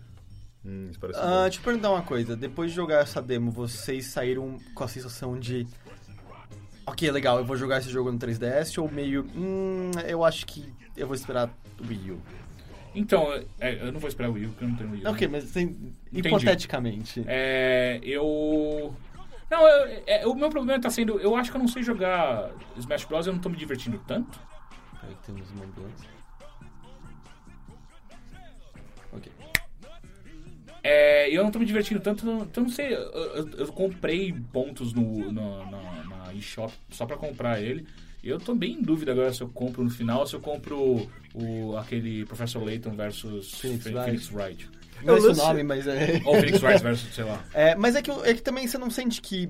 Hum, 0.65 0.87
isso 0.89 0.99
parece 0.99 1.19
Ah, 1.19 1.23
bom. 1.23 1.41
deixa 1.43 1.59
eu 1.59 1.63
perguntar 1.63 1.89
uma 1.91 2.01
coisa. 2.01 2.35
Depois 2.35 2.71
de 2.71 2.75
jogar 2.75 2.99
essa 3.01 3.21
demo, 3.21 3.51
vocês 3.51 4.05
saíram 4.07 4.57
com 4.75 4.83
a 4.83 4.87
sensação 4.87 5.39
de... 5.39 5.65
Ok, 6.85 7.09
legal, 7.11 7.37
eu 7.39 7.45
vou 7.45 7.57
jogar 7.57 7.79
esse 7.79 7.89
jogo 7.89 8.11
no 8.11 8.17
3DS 8.19 8.81
ou 8.81 8.89
meio... 8.89 9.25
Hum, 9.35 9.91
eu 10.07 10.23
acho 10.23 10.45
que 10.45 10.65
eu 10.95 11.05
vou 11.07 11.15
esperar 11.15 11.49
o 11.79 11.87
Wii 11.87 12.11
U. 12.11 12.21
Então, 12.95 13.27
é, 13.59 13.75
eu 13.87 13.91
não 13.91 13.99
vou 13.99 14.07
esperar 14.07 14.29
o 14.29 14.33
Wii 14.33 14.45
U, 14.45 14.49
porque 14.49 14.63
eu 14.63 14.69
não 14.69 14.75
tenho 14.75 14.91
Wii 14.91 15.05
U. 15.05 15.09
Ok, 15.09 15.27
mas 15.27 15.51
tem, 15.51 15.93
hipoteticamente. 16.11 17.23
É, 17.27 17.99
eu... 18.03 18.93
Não, 19.49 19.61
eu- 19.67 20.03
é, 20.07 20.25
o 20.27 20.33
meu 20.33 20.49
problema 20.49 20.81
tá 20.81 20.89
sendo, 20.89 21.19
eu 21.19 21.35
acho 21.35 21.51
que 21.51 21.55
eu 21.57 21.61
não 21.61 21.67
sei 21.67 21.83
jogar 21.83 22.49
Smash 22.77 23.05
Bros, 23.05 23.27
eu 23.27 23.33
não 23.33 23.39
tô 23.39 23.49
me 23.49 23.55
divertindo 23.57 23.99
tanto. 24.07 24.39
Que 25.07 25.25
temos 25.25 25.49
uma 25.51 25.65
ambulância. 25.65 26.09
Ok. 29.13 29.31
É, 30.83 31.29
eu 31.29 31.43
não 31.43 31.51
tô 31.51 31.59
me 31.59 31.65
divertindo 31.65 31.99
tanto, 31.99 32.21
então 32.25 32.63
eu 32.63 32.63
não 32.63 32.69
sei, 32.69 32.93
eu, 32.93 32.99
eu- 32.99 33.49
eu 33.57 33.67
comprei 33.73 34.33
pontos 34.53 34.93
no, 34.93 35.31
no- 35.31 35.69
na, 35.69 36.03
na 36.03 36.33
eShop 36.33 36.73
só 36.91 37.05
pra 37.05 37.17
comprar 37.17 37.61
ele. 37.61 37.85
E 38.23 38.29
eu 38.29 38.39
tô 38.39 38.55
bem 38.55 38.73
em 38.73 38.81
dúvida 38.81 39.11
agora 39.11 39.31
se 39.33 39.41
eu 39.41 39.49
compro 39.49 39.83
no 39.83 39.89
final, 39.89 40.25
se 40.25 40.35
eu 40.35 40.39
compro 40.39 41.07
o, 41.33 41.77
aquele 41.77 42.25
Professor 42.25 42.63
Layton 42.63 42.91
versus 42.91 43.53
Phoenix. 43.59 43.83
Phoenix 43.83 44.31
Wright. 44.31 44.69
Não 45.03 45.15
é 45.15 45.19
o 45.19 45.35
nome, 45.35 45.63
mas 45.63 45.85
é... 45.87 46.21
Ou 46.25 46.35
Phoenix 46.35 46.61
Wright 46.63 46.81
versus, 46.83 47.13
sei 47.13 47.23
lá. 47.23 47.43
É, 47.53 47.75
mas 47.75 47.95
é 47.95 48.01
que, 48.01 48.09
é 48.11 48.33
que 48.33 48.41
também 48.41 48.67
você 48.67 48.77
não 48.77 48.89
sente 48.89 49.21
que 49.21 49.49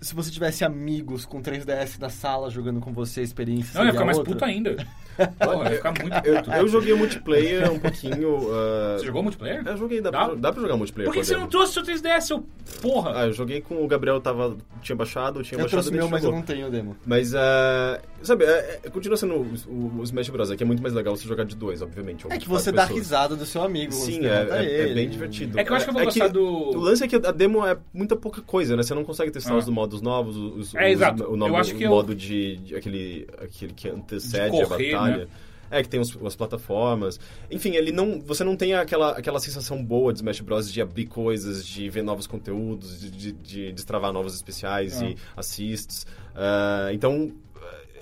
se 0.00 0.14
você 0.14 0.30
tivesse 0.30 0.64
amigos 0.64 1.24
com 1.24 1.40
3DS 1.42 1.98
na 1.98 2.08
sala 2.10 2.50
jogando 2.50 2.80
com 2.80 2.92
você, 2.92 3.20
a 3.20 3.24
experiência 3.24 3.72
Não, 3.74 3.80
ia 3.86 3.86
seria 3.86 3.92
ficar 3.92 4.04
mais 4.04 4.18
outra? 4.18 4.32
puto 4.32 4.44
ainda. 4.44 4.76
Porra, 5.38 5.70
ia 5.70 5.76
ficar 5.76 5.92
muito 6.00 6.14
Eu, 6.26 6.36
puto. 6.36 6.50
eu 6.52 6.68
joguei 6.68 6.94
multiplayer 6.94 7.72
um 7.72 7.78
pouquinho. 7.78 8.48
ah, 8.52 8.96
Você 8.98 9.06
jogou 9.06 9.22
multiplayer? 9.22 9.62
Eu 9.66 9.76
joguei, 9.76 10.00
dá, 10.00 10.10
Dá? 10.10 10.24
Pra, 10.26 10.34
dá 10.34 10.52
pra 10.52 10.62
jogar 10.62 10.76
multiplayer 10.76 11.10
Por 11.12 11.18
que 11.18 11.24
você 11.24 11.32
demo. 11.32 11.42
não 11.44 11.50
trouxe 11.50 11.72
seu 11.72 11.82
3DS, 11.82 12.20
seu 12.22 12.44
porra? 12.82 13.12
Ah, 13.14 13.26
eu 13.26 13.32
joguei 13.32 13.60
com 13.60 13.82
o 13.82 13.86
Gabriel, 13.86 14.20
tava, 14.20 14.56
tinha 14.82 14.96
baixado, 14.96 15.40
eu 15.40 15.44
tinha 15.44 15.56
Eu 15.58 15.62
baixado 15.62 15.70
trouxe 15.82 15.88
ele 15.90 15.98
meu, 15.98 16.08
mas 16.08 16.22
eu 16.22 16.28
jogou. 16.28 16.38
não 16.40 16.46
tenho 16.46 16.66
o 16.66 16.70
demo. 16.70 16.96
Mas, 17.06 17.34
ah, 17.34 18.00
sabe, 18.22 18.44
é, 18.44 18.80
é, 18.84 18.90
continua 18.90 19.16
sendo 19.16 19.34
o, 19.34 19.46
o- 19.68 20.00
o 20.00 20.02
Smash 20.02 20.28
Bros. 20.28 20.50
É 20.50 20.56
que 20.56 20.62
é 20.62 20.66
muito 20.66 20.82
mais 20.82 20.94
legal 20.94 21.16
você 21.16 21.26
jogar 21.26 21.44
de 21.44 21.56
dois, 21.56 21.80
obviamente. 21.82 22.26
É 22.30 22.38
que 22.38 22.48
você 22.48 22.70
dá 22.72 22.82
pessoas. 22.82 22.98
risada 23.00 23.36
do 23.36 23.46
seu 23.46 23.62
amigo. 23.62 23.92
Sim, 23.92 24.26
é, 24.26 24.48
é- 24.50 24.64
é 24.64 24.80
ele. 24.84 24.94
bem 24.94 25.08
divertido. 25.08 25.58
É 25.58 25.64
que 25.64 25.70
eu 25.72 25.76
acho 25.76 25.84
que 25.86 25.90
eu 25.90 25.94
vou 25.94 26.02
É 26.02 26.04
gostar 26.06 26.28
do... 26.28 26.44
O 26.46 26.78
lance 26.80 27.04
é 27.04 27.08
que 27.08 27.16
a 27.16 27.32
demo 27.32 27.64
é 27.66 27.76
muita 27.92 28.16
pouca 28.16 28.40
coisa, 28.42 28.76
né? 28.76 28.82
Você 28.82 28.94
não 28.94 29.04
consegue 29.04 29.30
testar 29.30 29.54
Ah. 29.54 29.58
os 29.58 29.68
modos 29.68 30.00
novos, 30.02 30.36
os, 30.36 30.74
É, 30.74 30.86
os- 30.86 30.92
exato. 30.92 31.24
o, 31.30 31.36
nome- 31.36 31.52
Eu 31.52 31.56
acho 31.56 31.74
que 31.74 31.84
o 31.84 31.86
eu- 31.86 31.90
modo 31.90 32.14
de, 32.14 32.56
de- 32.56 32.76
aquele, 32.76 33.26
aquele 33.42 33.72
que 33.72 33.88
antecede 33.88 34.56
De 34.56 34.64
correr, 34.66 34.94
a 34.94 34.98
batalha. 34.98 35.05
Né? 35.06 35.26
É, 35.68 35.82
que 35.82 35.88
tem 35.88 35.98
os- 35.98 36.16
as 36.24 36.36
plataformas. 36.36 37.18
Enfim, 37.50 37.74
ele 37.74 37.90
não, 37.90 38.20
você 38.20 38.44
não 38.44 38.56
tem 38.56 38.74
aquela, 38.74 39.10
aquela 39.18 39.40
sensação 39.40 39.84
boa 39.84 40.12
de 40.12 40.20
Smash 40.20 40.40
Bros. 40.40 40.72
de 40.72 40.80
abrir 40.80 41.06
coisas, 41.06 41.66
de 41.66 41.90
ver 41.90 42.02
novos 42.02 42.26
conteúdos, 42.28 43.00
de, 43.00 43.10
de, 43.10 43.32
de 43.32 43.72
destravar 43.72 44.12
novos 44.12 44.32
especiais 44.34 45.02
Ah. 45.02 45.06
e 45.06 45.16
assists. 45.36 46.06
Ah, 46.36 46.90
então, 46.92 47.32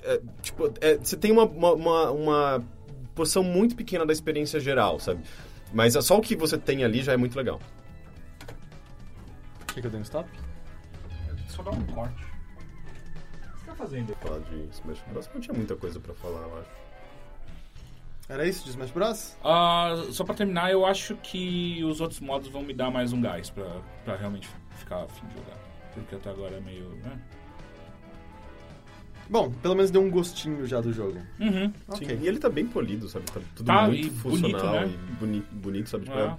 é, 0.03 0.21
tipo, 0.43 0.71
é, 0.79 0.97
você 0.97 1.17
tem 1.17 1.31
uma, 1.31 1.45
uma, 1.45 1.73
uma, 1.73 2.11
uma 2.11 2.63
porção 3.15 3.41
muito 3.41 3.75
pequena 3.75 4.05
da 4.05 4.13
experiência 4.13 4.59
geral, 4.59 4.99
sabe? 4.99 5.23
Mas 5.73 5.95
é 5.95 6.01
só 6.01 6.17
o 6.19 6.21
que 6.21 6.35
você 6.35 6.59
tem 6.59 6.83
ali 6.83 7.01
já 7.01 7.13
é 7.13 7.17
muito 7.17 7.35
legal. 7.35 7.59
Quer 9.73 9.81
que 9.81 9.87
eu 9.87 9.91
dê 9.91 9.97
um 9.97 10.01
stop? 10.01 10.29
Só 11.49 11.63
dá 11.63 11.71
um 11.71 11.81
corte. 11.87 12.13
O 12.23 13.53
que 13.53 13.59
você 13.59 13.65
tá 13.65 13.75
fazendo? 13.75 14.15
falar 14.21 14.39
de 14.41 14.67
Smash 14.71 15.03
Bros. 15.11 15.29
Não 15.33 15.41
tinha 15.41 15.53
muita 15.55 15.75
coisa 15.75 15.99
pra 15.99 16.13
falar, 16.13 16.41
eu 16.41 16.59
acho. 16.59 16.84
Era 18.27 18.47
isso 18.47 18.63
de 18.63 18.71
Smash 18.71 18.91
Bros? 18.91 19.37
Ah, 19.43 19.95
só 20.11 20.23
pra 20.23 20.33
terminar, 20.33 20.71
eu 20.71 20.85
acho 20.85 21.15
que 21.17 21.83
os 21.83 22.01
outros 22.01 22.19
modos 22.19 22.47
vão 22.49 22.63
me 22.63 22.73
dar 22.73 22.89
mais 22.89 23.13
um 23.13 23.21
gás 23.21 23.49
pra, 23.51 23.65
pra 24.03 24.15
realmente 24.15 24.49
ficar 24.77 25.03
afim 25.03 25.27
de 25.27 25.35
jogar. 25.35 25.57
Porque 25.93 26.15
até 26.15 26.29
agora 26.31 26.55
é 26.57 26.59
meio. 26.59 26.89
Né? 27.03 27.19
Bom, 29.29 29.51
pelo 29.51 29.75
menos 29.75 29.91
deu 29.91 30.01
um 30.01 30.09
gostinho 30.09 30.65
já 30.65 30.81
do 30.81 30.91
jogo. 30.91 31.19
Uhum. 31.39 31.71
Ok. 31.87 32.07
Sim, 32.07 32.23
e 32.23 32.27
ele 32.27 32.39
tá 32.39 32.49
bem 32.49 32.65
polido, 32.65 33.07
sabe? 33.07 33.25
Tá 33.25 33.39
tudo 33.55 33.65
Tá, 33.67 33.87
muito 33.87 34.07
e 34.07 34.09
funcional 34.09 34.59
bonito, 34.59 34.73
né? 34.73 34.87
e 35.11 35.15
bonito, 35.15 35.47
bonito 35.55 35.89
sabe? 35.89 36.05
Tipo, 36.05 36.17
Ah. 36.17 36.37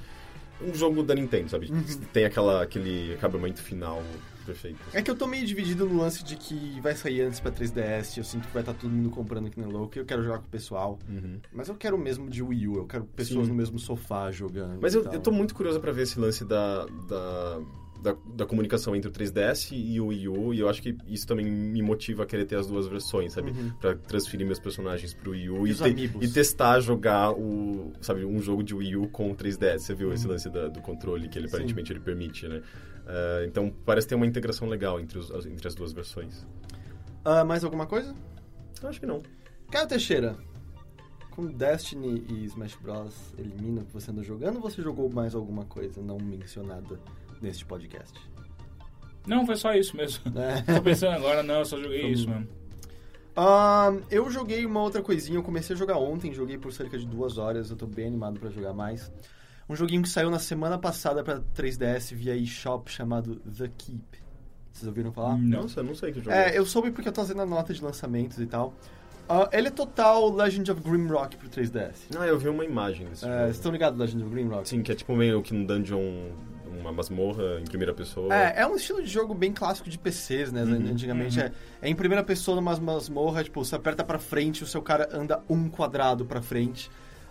é 0.61 0.65
um 0.65 0.75
jogo 0.75 1.03
da 1.03 1.15
Nintendo, 1.15 1.49
sabe? 1.49 1.71
Uhum. 1.71 1.83
Tem 2.13 2.25
aquela, 2.25 2.63
aquele 2.63 3.15
acabamento 3.15 3.63
final 3.63 4.03
perfeito. 4.47 4.79
É 4.93 5.03
que 5.03 5.11
eu 5.11 5.17
tô 5.17 5.27
meio 5.27 5.45
dividido 5.47 5.85
no 5.87 5.99
lance 5.99 6.25
de 6.25 6.37
que 6.37 6.81
vai 6.81 6.95
sair 6.95 7.23
antes 7.23 7.41
pra 7.41 7.51
3DS, 7.53 8.17
eu 8.19 8.25
sinto 8.25 8.47
que 8.47 8.55
vai 8.55 8.63
estar 8.63 8.73
todo 8.75 8.91
mundo 8.91 9.11
comprando 9.11 9.47
aqui 9.49 9.61
no 9.61 9.69
louco, 9.71 9.99
eu 9.99 10.05
quero 10.05 10.23
jogar 10.23 10.39
com 10.39 10.47
o 10.47 10.51
pessoal. 10.51 10.99
Uhum. 11.09 11.39
Mas 11.53 11.69
eu 11.69 11.75
quero 11.75 11.99
mesmo 11.99 12.31
de 12.31 12.43
Wii 12.43 12.69
U, 12.69 12.77
eu 12.77 12.87
quero 12.87 13.05
pessoas 13.05 13.47
Sim. 13.47 13.53
no 13.53 13.57
mesmo 13.57 13.79
sofá 13.79 14.31
jogando. 14.31 14.79
Mas 14.81 14.95
eu, 14.95 15.03
tal. 15.03 15.13
eu 15.15 15.21
tô 15.21 15.31
muito 15.31 15.55
curioso 15.55 15.81
pra 15.81 15.93
ver 15.93 16.03
esse 16.03 16.19
lance 16.19 16.45
da, 16.45 16.87
da, 17.09 17.61
da, 18.03 18.17
da 18.35 18.47
comunicação 18.47 18.95
entre 18.95 19.09
o 19.11 19.13
3DS 19.13 19.73
e 19.73 20.01
o 20.01 20.07
Wii 20.09 20.29
U, 20.29 20.55
e 20.55 20.61
eu 20.61 20.69
acho 20.69 20.81
que 20.83 20.97
isso 21.09 21.27
também 21.27 21.45
me 21.47 21.83
motiva 21.83 22.23
a 22.23 22.27
querer 22.27 22.45
ter 22.45 22.57
as 22.57 22.67
duas 22.67 22.87
versões, 22.87 23.33
sabe? 23.33 23.53
Pra 23.81 23.95
transferir 23.97 24.47
meus 24.47 24.61
personagens 24.61 25.13
pro 25.15 25.33
Wii 25.33 25.51
U 25.51 25.57
Uhum. 25.57 25.67
E 25.67 25.71
e, 25.71 25.75
te- 25.75 26.11
e 26.21 26.29
testar 26.29 26.79
jogar 26.81 27.33
o, 27.33 27.93
sabe, 28.01 28.25
um 28.25 28.41
jogo 28.41 28.63
de 28.63 28.75
Wii 28.75 28.97
U 28.97 29.09
com 29.09 29.31
o 29.31 29.35
3DS. 29.35 29.79
Você 29.81 29.95
viu 29.95 30.09
Uhum. 30.09 30.15
esse 30.15 30.27
lance 30.29 30.49
da- 30.51 30.69
do 30.69 30.81
controle 30.81 31.29
que 31.29 31.39
ele 31.39 31.49
aparentemente 31.49 31.93
ele 31.93 32.01
permite, 32.01 32.47
né? 32.47 32.63
Ah, 33.07 33.45
então 33.47 33.73
parece 33.85 34.09
ter 34.09 34.15
uma 34.15 34.27
integração 34.27 34.69
legal 34.69 34.99
entre, 35.01 35.19
os, 35.19 35.31
as- 35.31 35.47
entre 35.47 35.67
as 35.69 35.75
duas 35.75 35.93
versões. 35.93 36.47
Ah, 37.25 37.45
mais 37.45 37.65
alguma 37.65 37.87
coisa? 37.87 38.15
Eu 38.83 38.89
acho 38.89 39.01
que 39.01 39.07
não. 39.07 39.23
Caio 39.71 39.87
Teixeira, 39.89 40.37
com 41.31 41.47
Destiny 41.47 42.25
e 42.29 42.45
Smash 42.47 42.77
Bros. 42.77 43.15
elimina 43.39 43.85
que 43.85 43.93
você 43.93 44.11
anda 44.11 44.23
jogando 44.23 44.57
ou 44.57 44.63
você 44.63 44.81
jogou 44.83 45.11
mais 45.11 45.35
alguma 45.35 45.65
coisa 45.65 46.01
não 46.03 46.19
mencionada 46.19 47.01
neste 47.41 47.65
podcast? 47.65 48.19
Não, 49.27 49.45
foi 49.45 49.57
só 49.57 49.75
isso 49.75 49.97
mesmo. 49.97 50.23
É. 50.39 50.63
Tô 50.75 50.83
pensando 50.83 51.15
agora, 51.17 51.43
não, 51.43 51.57
eu 51.61 51.65
só 51.65 51.77
joguei 51.81 52.07
isso 52.13 52.29
mesmo. 52.29 52.47
Ahn, 53.37 54.01
eu 54.11 54.31
joguei 54.31 54.65
uma 54.65 54.81
outra 54.81 55.03
coisinha, 55.03 55.37
eu 55.39 55.43
comecei 55.43 55.75
a 55.75 55.79
jogar 55.79 55.99
ontem, 55.99 56.33
joguei 56.33 56.57
por 56.57 56.73
cerca 56.73 56.97
de 56.97 57.05
duas 57.07 57.37
horas, 57.37 57.69
eu 57.71 57.77
tô 57.77 57.87
bem 57.87 58.07
animado 58.07 58.41
pra 58.41 58.49
jogar 58.51 58.73
mais. 58.73 59.13
Um 59.69 59.75
joguinho 59.75 60.03
que 60.03 60.09
saiu 60.09 60.31
na 60.31 60.39
semana 60.39 60.79
passada 60.79 61.25
pra 61.25 61.41
3DS 61.57 62.15
via 62.15 62.37
eShop 62.37 62.91
chamado 62.91 63.37
The 63.37 63.69
Keep. 63.77 64.25
Vocês 64.73 64.87
ouviram 64.87 65.13
falar? 65.13 65.37
Nossa, 65.39 65.81
eu 65.81 65.85
não 65.85 65.95
sei 65.95 66.13
que 66.13 66.21
jogo 66.21 66.31
É, 66.31 66.57
eu 66.57 66.65
soube 66.67 66.91
porque 66.91 67.09
eu 67.09 67.13
tô 67.13 67.21
fazendo 67.23 67.43
a 67.43 67.47
nota 67.47 67.73
de 67.75 67.83
lançamentos 67.83 68.39
e 68.39 68.47
tal. 68.47 68.75
Ah, 69.29 69.49
ele 69.53 69.67
é 69.69 69.71
total 69.71 70.31
Legend 70.33 70.71
of 70.71 70.81
Grimrock 70.83 71.37
pro 71.37 71.49
3DS. 71.49 71.95
Ah, 72.17 72.27
eu 72.27 72.39
vi 72.39 72.49
uma 72.49 72.65
imagem 72.65 73.09
desse 73.09 73.25
É, 73.25 73.29
jogo. 73.29 73.41
vocês 73.45 73.57
estão 73.57 73.73
ligados 73.73 73.99
Legend 73.99 74.23
of 74.23 74.33
Grimrock? 74.33 74.69
Sim, 74.69 74.83
que 74.83 74.93
é 74.93 74.95
tipo 74.95 75.17
meio 75.17 75.43
que 75.43 75.53
um 75.53 75.65
dungeon, 75.65 76.29
uma 76.79 76.93
masmorra 76.93 77.59
em 77.61 77.65
primeira 77.65 77.93
pessoa. 77.93 78.33
É, 78.33 78.61
é 78.61 78.67
um 78.69 78.77
estilo 78.77 79.03
de 79.03 79.09
jogo 79.09 79.35
bem 79.35 79.53
clássico 79.53 79.91
de 79.91 79.99
PCs, 79.99 80.53
né? 80.53 80.63
Uhum. 80.63 80.91
Antigamente 80.93 81.41
é, 81.41 81.51
é 81.83 81.89
em 81.89 81.95
primeira 81.97 82.23
pessoa 82.23 82.55
numa 82.55 82.77
masmorra, 82.79 83.43
tipo, 83.43 83.65
você 83.65 83.75
aperta 83.75 84.05
pra 84.05 84.19
frente, 84.19 84.63
o 84.63 84.67
seu 84.67 84.81
cara 84.83 85.09
anda 85.11 85.43
um 85.49 85.69
quadrado 85.69 86.25
pra 86.25 86.41
frente. 86.41 86.89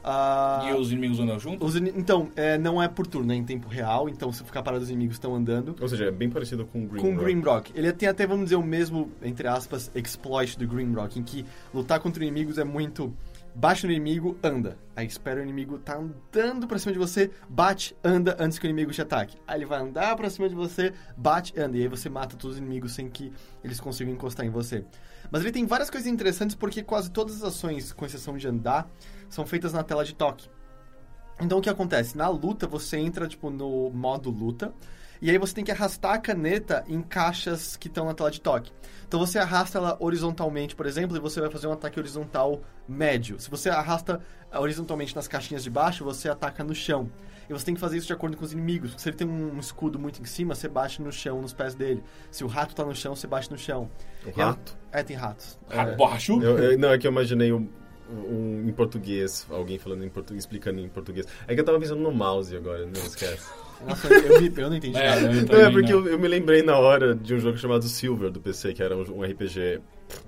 Ah, 0.08 0.64
E 0.70 0.74
os 0.74 0.92
inimigos 0.92 1.20
andam 1.20 1.40
juntos? 1.40 1.68
os 1.68 1.76
ini- 1.76 1.92
então, 1.96 2.30
é, 2.36 2.60
não 2.60 2.82
é 2.82 2.88
por 2.88 3.08
turno, 3.08 3.32
é 3.34 3.36
em 3.36 3.44
tempo 3.44 3.68
real, 3.68 4.08
então 4.08 4.32
se 4.32 4.44
ficar 4.44 4.62
parado 4.62 4.84
os 4.84 4.90
inimigos 4.90 5.16
estão 5.16 5.34
andando. 5.34 5.76
Ou 5.82 5.88
seja, 5.90 6.06
é 6.06 6.12
bem 6.12 6.30
parecido 6.30 6.64
com 6.66 6.86
Green 6.86 7.02
com 7.02 7.12
Rock. 7.14 7.24
Grimrock. 7.24 7.72
Ele 7.74 7.92
tem 7.92 8.08
até, 8.08 8.28
vamos 8.28 8.46
dizer, 8.46 8.56
o 8.56 8.62
mesmo, 8.64 9.12
entre 9.24 9.48
aspas, 9.48 9.90
exploit 9.96 10.60
do 10.60 10.68
Grimrock, 10.68 11.18
em 11.20 11.24
que 11.24 11.44
lutar 11.74 12.00
contra 12.00 12.24
inimigos 12.24 12.60
é 12.60 12.64
muito 12.64 13.12
bate 13.58 13.86
no 13.88 13.92
inimigo, 13.92 14.38
anda. 14.44 14.78
Aí 14.96 15.08
espera 15.08 15.40
o 15.40 15.44
inimigo 15.44 15.78
tá 15.80 15.98
andando 15.98 16.68
pra 16.68 16.78
cima 16.78 16.92
de 16.92 17.00
você, 17.00 17.32
bate, 17.50 17.96
anda 18.04 18.36
antes 18.38 18.60
que 18.60 18.68
o 18.68 18.70
inimigo 18.70 18.92
te 18.92 19.02
ataque. 19.02 19.38
Aí 19.48 19.58
ele 19.58 19.66
vai 19.66 19.80
andar 19.82 20.14
pra 20.18 20.30
cima 20.30 20.48
de 20.50 20.54
você, 20.54 20.92
bate, 21.16 21.58
anda. 21.58 21.78
E 21.78 21.82
aí 21.82 21.88
você 21.88 22.10
mata 22.10 22.36
todos 22.36 22.58
os 22.58 22.62
inimigos 22.62 22.92
sem 22.92 23.10
que 23.10 23.32
eles 23.64 23.80
consigam 23.80 24.14
encostar 24.14 24.46
em 24.46 24.50
você. 24.50 24.84
Mas 25.32 25.42
ele 25.42 25.54
tem 25.54 25.66
várias 25.66 25.90
coisas 25.90 26.06
interessantes 26.08 26.54
porque 26.56 26.84
quase 26.84 27.10
todas 27.10 27.38
as 27.38 27.44
ações, 27.44 27.94
com 27.94 28.06
exceção 28.06 28.38
de 28.38 28.46
andar, 28.48 28.88
são 29.36 29.46
feitas 29.46 29.74
na 29.74 29.84
tela 29.84 30.04
de 30.06 30.16
toque. 30.16 30.50
Então 31.42 31.58
o 31.58 31.62
que 31.62 31.70
acontece? 31.70 32.18
Na 32.18 32.30
luta 32.30 32.66
você 32.66 32.98
entra 32.98 33.28
tipo 33.28 33.50
no 33.50 33.90
modo 33.90 34.30
luta 34.30 34.74
e 35.22 35.30
aí 35.30 35.38
você 35.38 35.54
tem 35.54 35.64
que 35.66 35.72
arrastar 35.72 36.14
a 36.14 36.18
caneta 36.18 36.84
em 36.88 37.02
caixas 37.02 37.76
que 37.76 37.88
estão 37.88 38.06
na 38.06 38.14
tela 38.14 38.32
de 38.32 38.40
toque. 38.40 38.72
Então 39.08 39.20
você 39.20 39.38
arrasta 39.38 39.78
ela 39.78 39.98
horizontalmente, 40.00 40.76
por 40.76 40.86
exemplo, 40.86 41.16
e 41.18 41.20
você 41.20 41.42
vai 41.42 41.50
fazer 41.50 41.68
um 41.68 41.72
ataque 41.74 42.00
horizontal 42.00 42.62
médio. 42.88 43.40
Se 43.40 43.50
você 43.50 43.70
arrasta 43.70 44.22
ah, 44.52 44.60
horizontalmente 44.62 45.14
nas 45.16 45.28
caixinhas 45.28 45.64
de 45.64 45.70
baixo, 45.70 46.04
você 46.06 46.30
ataca 46.30 46.64
no 46.64 46.74
chão. 46.74 47.10
E 47.50 47.54
você 47.54 47.64
tem 47.66 47.76
que 47.76 47.80
fazer 47.82 47.98
isso 47.98 48.08
de 48.08 48.14
acordo 48.14 48.36
com 48.36 48.44
os 48.44 48.52
inimigos. 48.54 48.96
Se 48.98 49.08
ele 49.10 49.16
tem 49.18 49.28
um 49.28 49.60
escudo 49.60 50.00
muito 50.00 50.20
em 50.22 50.26
cima, 50.26 50.56
você 50.56 50.68
bate 50.68 51.00
no 51.02 51.12
chão, 51.12 51.42
nos 51.42 51.54
pés 51.54 51.76
dele. 51.76 52.04
Se 52.32 52.44
o 52.44 52.48
rato 52.48 52.74
tá 52.74 52.84
no 52.84 52.96
chão, 52.96 53.16
você 53.16 53.28
bate 53.28 53.52
no 53.52 53.58
chão. 53.58 53.90
O 54.26 54.30
E 54.30 54.34
ela- 54.42 54.52
rato? 54.52 54.76
É, 54.92 55.04
tem 55.04 55.16
ratos. 55.16 55.60
Rato 55.70 55.92
É. 55.92 55.96
borrachudo? 55.96 56.44
Eu- 56.46 56.58
eu- 56.72 56.80
não, 56.80 56.90
é 56.90 56.98
que 56.98 57.06
eu 57.06 57.12
imaginei 57.12 57.54
um, 57.54 57.70
um- 58.10 58.66
em 58.68 58.72
português, 58.72 59.46
alguém 59.50 59.78
falando 59.78 60.04
em 60.04 60.10
português, 60.10 60.44
explicando 60.44 60.80
em 60.80 60.88
português. 60.90 61.26
É 61.48 61.54
que 61.56 61.62
eu 61.62 61.66
tava 61.66 61.80
pensando 61.80 62.02
no 62.02 62.12
mouse 62.12 62.56
agora, 62.56 62.86
não 62.86 62.92
esquece. 63.06 63.50
Nossa, 63.86 64.08
eu, 64.14 64.40
vi- 64.40 64.54
eu 64.62 64.70
não 64.70 64.76
entendi 64.78 64.98
É, 64.98 65.10
nada. 65.10 65.34
eu 65.34 65.46
Não, 65.46 65.56
é 65.68 65.72
porque 65.72 65.92
não. 65.92 66.00
eu, 66.06 66.08
eu 66.14 66.20
me 66.20 66.28
lembrei 66.28 66.62
na 66.64 66.78
hora 66.78 67.14
de 67.14 67.34
um 67.36 67.40
jogo 67.40 67.58
chamado 67.58 67.84
Silver 67.88 68.32
do 68.32 68.40
PC, 68.40 68.74
que 68.74 68.82
era 68.82 68.96
um, 68.96 69.02
um 69.20 69.24
RPG, 69.24 69.82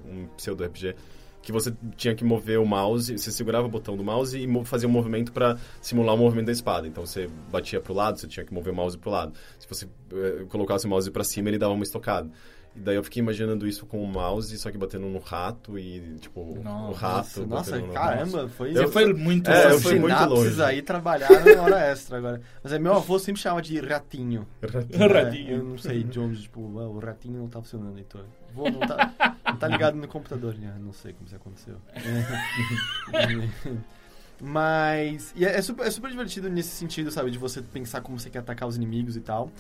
um 0.05 0.27
pseudo-RPG, 0.35 0.95
que 1.41 1.51
você 1.53 1.73
tinha 1.95 2.13
que 2.13 2.25
mover 2.25 2.59
o 2.59 2.65
mouse, 2.65 3.17
você 3.17 3.31
segurava 3.31 3.65
o 3.65 3.69
botão 3.69 3.95
do 3.95 4.03
mouse 4.03 4.37
e 4.37 4.65
fazia 4.65 4.89
um 4.89 4.91
movimento 4.91 5.31
pra 5.31 5.57
simular 5.79 6.13
o 6.13 6.17
movimento 6.17 6.47
da 6.47 6.51
espada. 6.51 6.85
Então 6.87 7.05
você 7.05 7.29
batia 7.49 7.79
pro 7.79 7.93
lado, 7.93 8.19
você 8.19 8.27
tinha 8.27 8.45
que 8.45 8.53
mover 8.53 8.73
o 8.73 8.75
mouse 8.75 8.97
pro 8.97 9.09
lado. 9.09 9.31
Se 9.57 9.65
você 9.69 9.87
eh, 10.11 10.43
colocasse 10.49 10.85
o 10.85 10.89
mouse 10.89 11.09
pra 11.09 11.23
cima, 11.23 11.47
ele 11.47 11.57
dava 11.57 11.73
uma 11.73 11.83
estocada. 11.83 12.29
E 12.77 12.79
daí 12.79 12.95
eu 12.95 13.03
fiquei 13.03 13.23
imaginando 13.23 13.67
isso 13.67 13.87
com 13.87 14.03
o 14.03 14.07
mouse, 14.07 14.55
só 14.59 14.69
que 14.69 14.77
batendo 14.77 15.07
no 15.07 15.17
rato 15.17 15.79
e, 15.79 16.15
tipo, 16.19 16.41
o 16.41 16.61
Nossa, 16.63 16.99
rato 16.99 17.47
Nossa, 17.47 17.81
caramba, 17.81 18.47
foi... 18.49 18.71
Você 18.71 18.87
foi 18.87 19.11
muito 19.13 19.49
É, 19.49 19.63
longe. 19.63 19.73
eu 19.75 19.81
fui 19.81 19.99
muito 19.99 20.25
longe. 20.25 20.61
aí 20.61 20.83
trabalharam 20.83 21.55
na 21.55 21.61
hora 21.63 21.79
extra 21.87 22.19
agora. 22.19 22.39
Mas 22.63 22.71
é, 22.71 22.77
meu 22.77 22.93
avô 22.93 23.17
sempre 23.17 23.41
chamava 23.41 23.63
de 23.63 23.79
ratinho. 23.79 24.47
Ratinho. 24.61 25.49
É, 25.49 25.53
eu 25.55 25.63
não 25.63 25.77
sei 25.79 26.03
de 26.03 26.19
onde, 26.19 26.43
tipo, 26.43 26.61
o 26.61 26.99
ratinho 26.99 27.39
não 27.39 27.47
tá 27.47 27.59
funcionando, 27.59 27.97
Heitor. 27.97 28.25
Vô, 28.53 28.69
não 28.69 28.79
tá, 28.81 29.35
não 29.45 29.57
tá 29.57 29.67
ligado 29.67 29.95
no 29.95 30.07
computador. 30.07 30.55
Ah, 30.63 30.77
não 30.79 30.93
sei 30.93 31.13
como 31.13 31.25
isso 31.25 31.35
aconteceu. 31.35 31.77
Mas. 34.39 35.33
E 35.35 35.45
é, 35.45 35.57
é 35.57 35.61
super, 35.61 35.85
é 35.87 35.91
super 35.91 36.11
divertido 36.11 36.49
nesse 36.49 36.69
sentido, 36.69 37.09
sabe? 37.11 37.31
De 37.31 37.37
você 37.39 37.61
pensar 37.61 38.01
como 38.01 38.19
você 38.19 38.29
quer 38.29 38.39
atacar 38.39 38.67
os 38.67 38.75
inimigos 38.75 39.15
e 39.17 39.21
tal. 39.21 39.51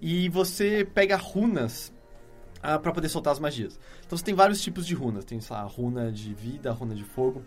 E 0.00 0.28
você 0.28 0.86
pega 0.94 1.16
runas 1.16 1.92
ah, 2.62 2.78
para 2.78 2.92
poder 2.92 3.08
soltar 3.08 3.32
as 3.32 3.38
magias. 3.38 3.78
Então 4.06 4.16
você 4.16 4.24
tem 4.24 4.34
vários 4.34 4.60
tipos 4.60 4.86
de 4.86 4.94
runas. 4.94 5.24
Tem, 5.24 5.38
lá, 5.50 5.62
runa 5.62 6.10
de 6.10 6.32
vida, 6.34 6.72
runa 6.72 6.94
de 6.94 7.04
fogo. 7.04 7.42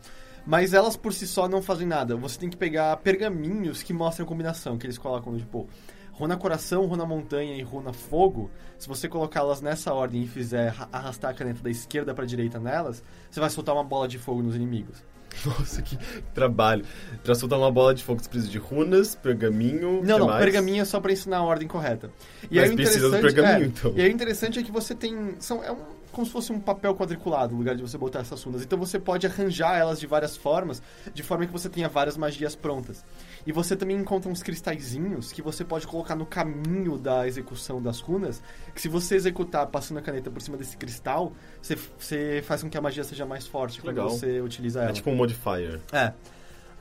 Mas 0.45 0.73
elas 0.73 0.95
por 0.95 1.13
si 1.13 1.27
só 1.27 1.47
não 1.47 1.61
fazem 1.61 1.87
nada. 1.87 2.15
Você 2.15 2.39
tem 2.39 2.49
que 2.49 2.57
pegar 2.57 2.95
pergaminhos 2.97 3.83
que 3.83 3.93
mostram 3.93 4.25
a 4.25 4.29
combinação, 4.29 4.77
que 4.77 4.85
eles 4.85 4.97
colocam, 4.97 5.37
tipo, 5.37 5.67
runa 6.13 6.37
coração, 6.37 6.85
runa 6.85 7.05
montanha 7.05 7.55
e 7.55 7.61
runa 7.61 7.93
fogo. 7.93 8.49
Se 8.77 8.87
você 8.87 9.07
colocá-las 9.07 9.61
nessa 9.61 9.93
ordem 9.93 10.23
e 10.23 10.27
fizer 10.27 10.69
ra- 10.69 10.89
arrastar 10.91 11.31
a 11.31 11.33
caneta 11.33 11.61
da 11.61 11.69
esquerda 11.69 12.13
para 12.13 12.25
direita 12.25 12.59
nelas, 12.59 13.03
você 13.29 13.39
vai 13.39 13.49
soltar 13.49 13.75
uma 13.75 13.83
bola 13.83 14.07
de 14.07 14.17
fogo 14.17 14.41
nos 14.41 14.55
inimigos. 14.55 15.03
Nossa, 15.45 15.81
que 15.81 15.97
trabalho. 16.33 16.83
Pra 17.23 17.35
soltar 17.35 17.57
uma 17.59 17.71
bola 17.71 17.93
de 17.93 18.03
fogo, 18.03 18.21
você 18.21 18.29
precisa 18.29 18.51
de 18.51 18.57
runas, 18.57 19.15
pergaminho. 19.15 20.01
Não, 20.03 20.19
não, 20.19 20.27
mais? 20.27 20.43
pergaminho 20.43 20.81
é 20.81 20.85
só 20.85 20.99
pra 20.99 21.11
ensinar 21.11 21.37
a 21.37 21.43
ordem 21.43 21.67
correta. 21.67 22.11
E 22.49 22.59
Mas 22.59 22.69
aí 22.69 22.75
precisa 22.75 23.09
do 23.09 23.17
interessante- 23.17 23.35
pergaminho, 23.35 23.65
é, 23.65 23.67
então. 23.67 23.93
E 23.95 24.01
aí 24.01 24.09
o 24.09 24.13
interessante 24.13 24.59
é 24.59 24.63
que 24.63 24.71
você 24.71 24.93
tem. 24.95 25.35
São, 25.39 25.63
é 25.63 25.71
um, 25.71 25.77
como 26.11 26.25
se 26.25 26.31
fosse 26.33 26.51
um 26.51 26.59
papel 26.59 26.95
quadriculado 26.95 27.53
no 27.53 27.59
lugar 27.59 27.75
de 27.75 27.81
você 27.81 27.97
botar 27.97 28.19
essas 28.19 28.41
runas. 28.43 28.63
Então 28.63 28.77
você 28.79 28.99
pode 28.99 29.27
arranjar 29.27 29.77
elas 29.77 29.99
de 29.99 30.07
várias 30.07 30.35
formas, 30.35 30.81
de 31.13 31.21
forma 31.23 31.45
que 31.45 31.53
você 31.53 31.69
tenha 31.69 31.87
várias 31.87 32.17
magias 32.17 32.55
prontas. 32.55 33.05
E 33.45 33.51
você 33.51 33.75
também 33.75 33.97
encontra 33.97 34.29
uns 34.29 34.43
cristalzinhos 34.43 35.31
que 35.31 35.41
você 35.41 35.63
pode 35.63 35.87
colocar 35.87 36.15
no 36.15 36.25
caminho 36.25 36.97
da 36.97 37.27
execução 37.27 37.81
das 37.81 37.99
runas, 37.99 38.41
que 38.73 38.81
se 38.81 38.87
você 38.87 39.15
executar 39.15 39.67
passando 39.67 39.97
a 39.97 40.01
caneta 40.01 40.29
por 40.29 40.41
cima 40.41 40.57
desse 40.57 40.77
cristal, 40.77 41.33
você, 41.61 41.77
você 41.97 42.43
faz 42.45 42.63
com 42.63 42.69
que 42.69 42.77
a 42.77 42.81
magia 42.81 43.03
seja 43.03 43.25
mais 43.25 43.47
forte 43.47 43.81
quando 43.81 43.95
Legal. 43.95 44.09
você 44.09 44.41
utiliza 44.41 44.81
ela. 44.81 44.89
É 44.89 44.93
tipo 44.93 45.09
um 45.09 45.15
modifier. 45.15 45.79
É. 45.91 46.13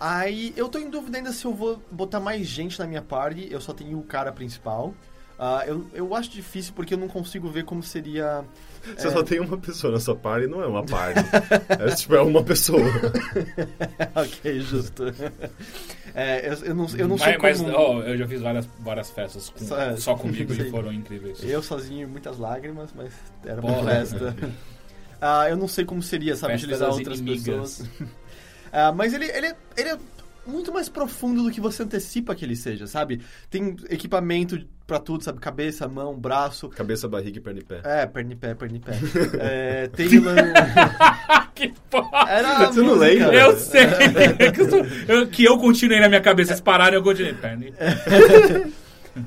Aí 0.00 0.52
eu 0.56 0.68
tô 0.68 0.78
em 0.78 0.88
dúvida 0.88 1.18
ainda 1.18 1.32
se 1.32 1.44
eu 1.44 1.52
vou 1.52 1.82
botar 1.90 2.20
mais 2.20 2.46
gente 2.46 2.78
na 2.78 2.86
minha 2.86 3.02
party. 3.02 3.48
Eu 3.50 3.60
só 3.60 3.72
tenho 3.72 3.98
o 3.98 4.04
cara 4.04 4.32
principal. 4.32 4.94
Ah, 5.38 5.62
eu, 5.66 5.86
eu 5.94 6.14
acho 6.16 6.30
difícil 6.30 6.72
porque 6.74 6.94
eu 6.94 6.98
não 6.98 7.06
consigo 7.06 7.48
ver 7.48 7.64
como 7.64 7.80
seria. 7.82 8.44
Você 8.96 9.06
É. 9.06 9.10
só 9.10 9.22
tem 9.22 9.38
uma 9.38 9.56
pessoa 9.56 9.92
na 9.92 10.00
sua 10.00 10.16
party, 10.16 10.48
não 10.48 10.60
é 10.62 10.66
uma 10.66 10.84
party. 10.84 11.20
é 11.78 11.94
tipo, 11.94 12.14
é 12.16 12.20
uma 12.22 12.42
pessoa. 12.42 12.80
ok, 14.16 14.60
justo. 14.60 15.04
É, 16.14 16.48
eu, 16.48 16.52
eu 16.64 16.74
não, 16.74 16.86
eu 16.96 17.08
não 17.08 17.16
mas, 17.16 17.56
sou 17.56 17.66
mas, 17.68 17.74
ó, 17.74 18.02
eu 18.02 18.16
já 18.18 18.26
fiz 18.26 18.40
várias, 18.40 18.68
várias 18.80 19.10
festas 19.10 19.50
com- 19.50 19.64
Só- 19.64 19.80
é, 19.80 19.96
só 19.96 20.14
comigo 20.16 20.52
sim. 20.54 20.62
e 20.62 20.70
foram 20.70 20.92
incríveis. 20.92 21.38
Eu 21.44 21.62
sozinho, 21.62 22.08
muitas 22.08 22.38
lágrimas, 22.38 22.90
mas 22.94 23.12
era 23.44 23.60
uma 23.60 23.74
Porra. 23.74 23.90
festa. 23.90 24.34
Ah, 25.20 25.50
eu 25.50 25.56
não 25.56 25.66
sei 25.66 25.84
como 25.84 26.00
seria, 26.00 26.36
sabe, 26.36 26.52
Festa 26.52 26.66
utilizar 26.68 26.90
outras 26.92 27.18
inimigas. 27.18 27.44
pessoas. 27.78 27.90
Ah, 28.72 28.92
mas 28.92 29.12
ele, 29.12 29.24
ele, 29.24 29.48
é- 29.48 29.56
ele 29.76 29.88
é 29.88 29.98
muito 30.46 30.72
mais 30.72 30.88
profundo 30.88 31.42
do 31.42 31.50
que 31.50 31.60
você 31.60 31.82
antecipa 31.82 32.36
que 32.36 32.44
ele 32.44 32.54
seja, 32.54 32.86
sabe? 32.86 33.20
Tem 33.50 33.74
equipamento 33.90 34.64
pra 34.88 34.98
tudo, 34.98 35.22
sabe? 35.22 35.38
Cabeça, 35.38 35.86
mão, 35.86 36.18
braço. 36.18 36.66
Cabeça, 36.70 37.06
barriga 37.06 37.36
e 37.38 37.40
perna 37.42 37.60
e 37.60 37.64
pé. 37.64 37.80
É, 37.84 38.06
perna 38.06 38.32
e 38.32 38.36
pé, 38.36 38.54
perna 38.54 38.76
e 38.78 38.80
pé. 38.80 38.92
É, 39.38 39.90
lan- 40.18 40.52
que 41.54 41.72
porra! 41.90 42.24
Era 42.30 42.66
Você 42.72 42.80
não 42.80 42.94
lembra? 42.94 43.34
Eu 43.34 43.56
sei! 43.58 43.86
que, 43.86 44.60
eu, 45.12 45.26
que 45.28 45.44
eu 45.44 45.58
continuei 45.58 46.00
na 46.00 46.08
minha 46.08 46.22
cabeça. 46.22 46.52
Eles 46.52 46.60
pararam 46.62 46.94
eu 46.94 47.02
continuei. 47.02 47.34
Perna. 47.34 47.66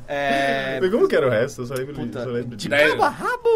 É, 0.07 0.79
como 0.91 1.07
que 1.07 1.15
era 1.15 1.27
o 1.27 1.29
resto? 1.29 1.61
Eu 1.61 1.65
só 1.65 1.73
lembro, 1.73 1.93
de, 1.93 1.99
puta, 2.01 2.23
só 2.23 2.29
lembro 2.29 2.55
de 2.55 2.67
de... 2.69 2.69
Cabo 2.69 3.03
a 3.03 3.09
rabo! 3.09 3.49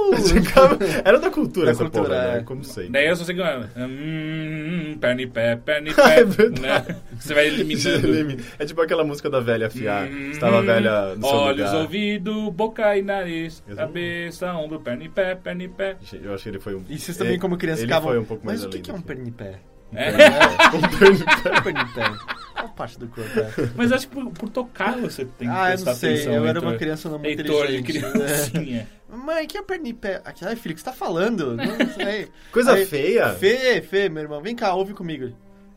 Era 1.03 1.19
da 1.19 1.29
cultura 1.29 1.65
Da 1.67 1.71
essa 1.71 1.83
cultura, 1.83 2.03
porra, 2.07 2.15
é. 2.15 2.33
né? 2.37 2.43
Como 2.43 2.63
sei. 2.63 2.89
Daí 2.89 3.07
eu 3.07 3.15
só 3.15 3.23
sei 3.23 3.35
que. 3.35 3.41
Hum, 3.41 4.97
perna 4.99 5.21
e 5.21 5.27
pé, 5.27 5.55
perna 5.55 5.89
e 5.89 5.91
Ah, 5.97 6.03
pé. 6.03 6.19
é 6.19 6.23
verdade. 6.23 6.61
né? 6.89 6.97
Você 7.19 7.33
vai 7.33 7.47
eliminando. 7.47 8.43
É 8.59 8.65
tipo 8.65 8.81
aquela 8.81 9.03
música 9.03 9.29
da 9.29 9.39
velha 9.39 9.67
afiar. 9.67 10.07
Hum, 10.07 10.31
Estava 10.31 10.61
velha 10.61 11.15
no 11.15 11.27
seu 11.27 11.37
Olhos, 11.37 11.65
lugar. 11.67 11.81
ouvido, 11.81 12.51
boca 12.51 12.97
e 12.97 13.01
nariz. 13.01 13.63
Cabeça, 13.75 14.53
ombro, 14.53 14.79
perna 14.79 15.03
e 15.03 15.09
pé, 15.09 15.35
perna 15.35 15.63
e 15.63 15.67
pé. 15.67 15.97
Eu 16.13 16.33
acho 16.33 16.43
que 16.43 16.49
ele 16.49 16.59
foi 16.59 16.75
um... 16.75 16.83
E 16.89 16.97
vocês 16.97 17.17
também, 17.17 17.37
como 17.39 17.57
criança, 17.57 17.81
ele 17.81 17.87
ficavam... 17.87 18.09
foi 18.09 18.19
um 18.19 18.25
pouco 18.25 18.45
mais 18.45 18.59
Mas 18.61 18.67
o 18.67 18.69
que, 18.69 18.79
que 18.79 18.91
é 18.91 18.93
um 18.93 18.97
do 18.97 19.03
perna 19.03 19.27
e 19.27 19.31
pé? 19.31 19.59
É. 19.93 20.09
Um 20.75 21.63
perna 21.63 21.81
e 21.81 21.93
pé. 21.93 22.44
Qual 22.55 22.69
parte 22.69 22.97
do 22.97 23.07
corpo 23.07 23.39
é? 23.39 23.49
Mas 23.75 23.91
acho 23.91 24.07
que 24.07 24.13
por, 24.15 24.31
por 24.31 24.49
tocar 24.49 24.97
você 24.97 25.25
tem 25.25 25.47
que 25.49 25.53
Ah, 25.53 25.65
eu 25.71 25.73
prestar 25.73 25.91
não 25.91 25.97
sei. 25.97 26.13
atenção. 26.13 26.33
Eu 26.33 26.45
era 26.45 26.57
Heitor. 26.59 26.63
uma 26.71 26.77
criança 26.77 27.09
não 27.09 27.19
muito 27.19 27.39
Heitor 27.41 27.67
de 27.67 27.77
inteligente. 27.77 28.13
criancinha. 28.15 28.87
Mãe, 29.15 29.45
que 29.47 29.57
é 29.57 29.61
perna 29.61 29.87
e 29.87 29.93
pé? 29.93 30.21
Ai, 30.25 30.55
filho, 30.55 30.71
o 30.73 30.75
que 30.75 30.79
você 30.81 30.85
tá 30.85 30.93
falando? 30.93 31.55
Não 31.55 31.65
sei. 31.95 32.29
Coisa 32.51 32.73
Aí, 32.73 32.85
feia. 32.85 33.29
Fê, 33.33 33.81
Fê, 33.81 34.09
meu 34.09 34.23
irmão, 34.23 34.41
vem 34.41 34.55
cá, 34.55 34.73
ouve 34.73 34.93
comigo. 34.93 35.31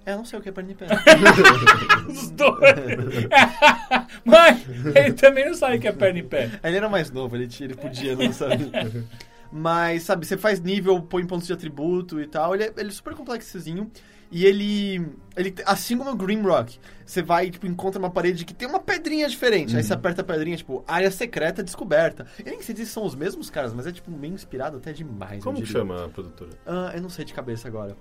É, 0.06 0.12
eu 0.12 0.16
não 0.18 0.24
sei 0.24 0.38
o 0.38 0.42
que 0.42 0.48
é 0.48 0.52
perna 0.52 0.70
e 0.72 0.74
pé. 0.74 0.86
Os 2.08 2.30
dois. 2.30 2.58
Mãe, 4.24 4.64
ele 4.94 5.12
também 5.12 5.46
não 5.46 5.54
sabe 5.54 5.78
que 5.78 5.88
é 5.88 5.92
perna 5.92 6.18
e 6.18 6.22
pé. 6.22 6.50
Ele 6.62 6.76
era 6.76 6.88
mais 6.88 7.10
novo, 7.10 7.36
ele, 7.36 7.46
tinha- 7.46 7.66
ele 7.66 7.74
podia 7.76 8.16
não 8.16 8.32
saber. 8.32 8.70
Mas, 9.52 10.02
sabe, 10.02 10.26
você 10.26 10.36
faz 10.36 10.60
nível, 10.60 11.00
põe 11.00 11.26
pontos 11.26 11.46
de 11.46 11.52
atributo 11.52 12.20
e 12.20 12.26
tal. 12.26 12.54
Ele 12.54 12.64
é, 12.64 12.72
ele 12.76 12.88
é 12.88 12.92
super 12.92 13.14
complexozinho. 13.14 13.90
E 14.30 14.44
ele, 14.44 15.10
ele. 15.36 15.54
Assim 15.64 15.96
como 15.96 16.10
o 16.10 16.16
Grimrock, 16.16 16.78
você 17.04 17.22
vai, 17.22 17.50
tipo, 17.50 17.66
encontra 17.66 17.98
uma 17.98 18.10
parede 18.10 18.44
que 18.44 18.52
tem 18.52 18.68
uma 18.68 18.78
pedrinha 18.78 19.28
diferente. 19.28 19.76
Aí 19.76 19.82
você 19.82 19.94
aperta 19.94 20.20
a 20.20 20.24
pedrinha, 20.24 20.56
tipo, 20.56 20.84
área 20.86 21.10
secreta 21.10 21.62
descoberta. 21.62 22.26
Eu 22.44 22.52
nem 22.52 22.60
sei 22.60 22.76
se 22.76 22.86
são 22.86 23.04
os 23.04 23.14
mesmos 23.14 23.48
caras, 23.48 23.72
mas 23.72 23.86
é, 23.86 23.92
tipo, 23.92 24.10
meio 24.10 24.34
inspirado 24.34 24.76
até 24.76 24.92
demais. 24.92 25.42
Como 25.42 25.64
chama 25.64 26.04
a 26.04 26.08
produtora? 26.08 26.50
Ah, 26.66 26.92
eu 26.94 27.00
não 27.00 27.08
sei 27.08 27.24
de 27.24 27.32
cabeça 27.32 27.68
agora. 27.68 27.96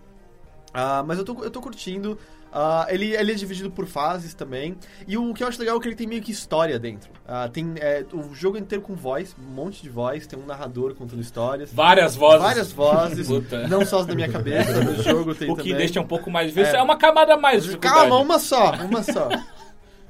Ah, 0.73 1.01
mas 1.05 1.17
eu 1.17 1.23
tô, 1.23 1.43
eu 1.43 1.49
tô 1.49 1.61
curtindo. 1.61 2.17
Ah, 2.59 2.87
ele, 2.89 3.15
ele 3.15 3.31
é 3.31 3.35
dividido 3.35 3.69
por 3.69 3.85
fases 3.85 4.33
também. 4.33 4.75
E 5.07 5.15
o 5.15 5.31
que 5.31 5.43
eu 5.43 5.47
acho 5.47 5.59
legal 5.59 5.77
é 5.77 5.79
que 5.79 5.87
ele 5.87 5.95
tem 5.95 6.07
meio 6.07 6.23
que 6.23 6.31
história 6.31 6.79
dentro. 6.79 7.11
Ah, 7.27 7.47
tem 7.47 7.75
é, 7.77 8.03
o 8.11 8.33
jogo 8.33 8.57
inteiro 8.57 8.83
com 8.83 8.95
voz, 8.95 9.35
um 9.39 9.51
monte 9.53 9.83
de 9.83 9.89
voz, 9.89 10.25
tem 10.25 10.39
um 10.39 10.45
narrador 10.45 10.95
contando 10.95 11.21
histórias. 11.21 11.71
Várias 11.71 12.15
vozes. 12.15 12.41
Várias 12.41 12.71
vozes, 12.71 13.27
Puta. 13.29 13.67
não 13.67 13.85
só 13.85 13.99
as 13.99 14.07
da 14.07 14.15
minha 14.15 14.27
cabeça, 14.27 14.83
no 14.83 15.03
jogo 15.03 15.35
tem 15.37 15.51
O 15.51 15.55
que 15.55 15.61
também. 15.69 15.77
deixa 15.77 16.01
um 16.01 16.07
pouco 16.07 16.31
mais 16.31 16.47
difícil. 16.47 16.73
É. 16.73 16.79
É, 16.79 16.81
uma 16.81 16.97
camada 16.97 17.37
mais. 17.37 17.75
Calma, 17.75 18.17
uma 18.17 18.39
só, 18.39 18.71
uma 18.83 19.03
só. 19.03 19.29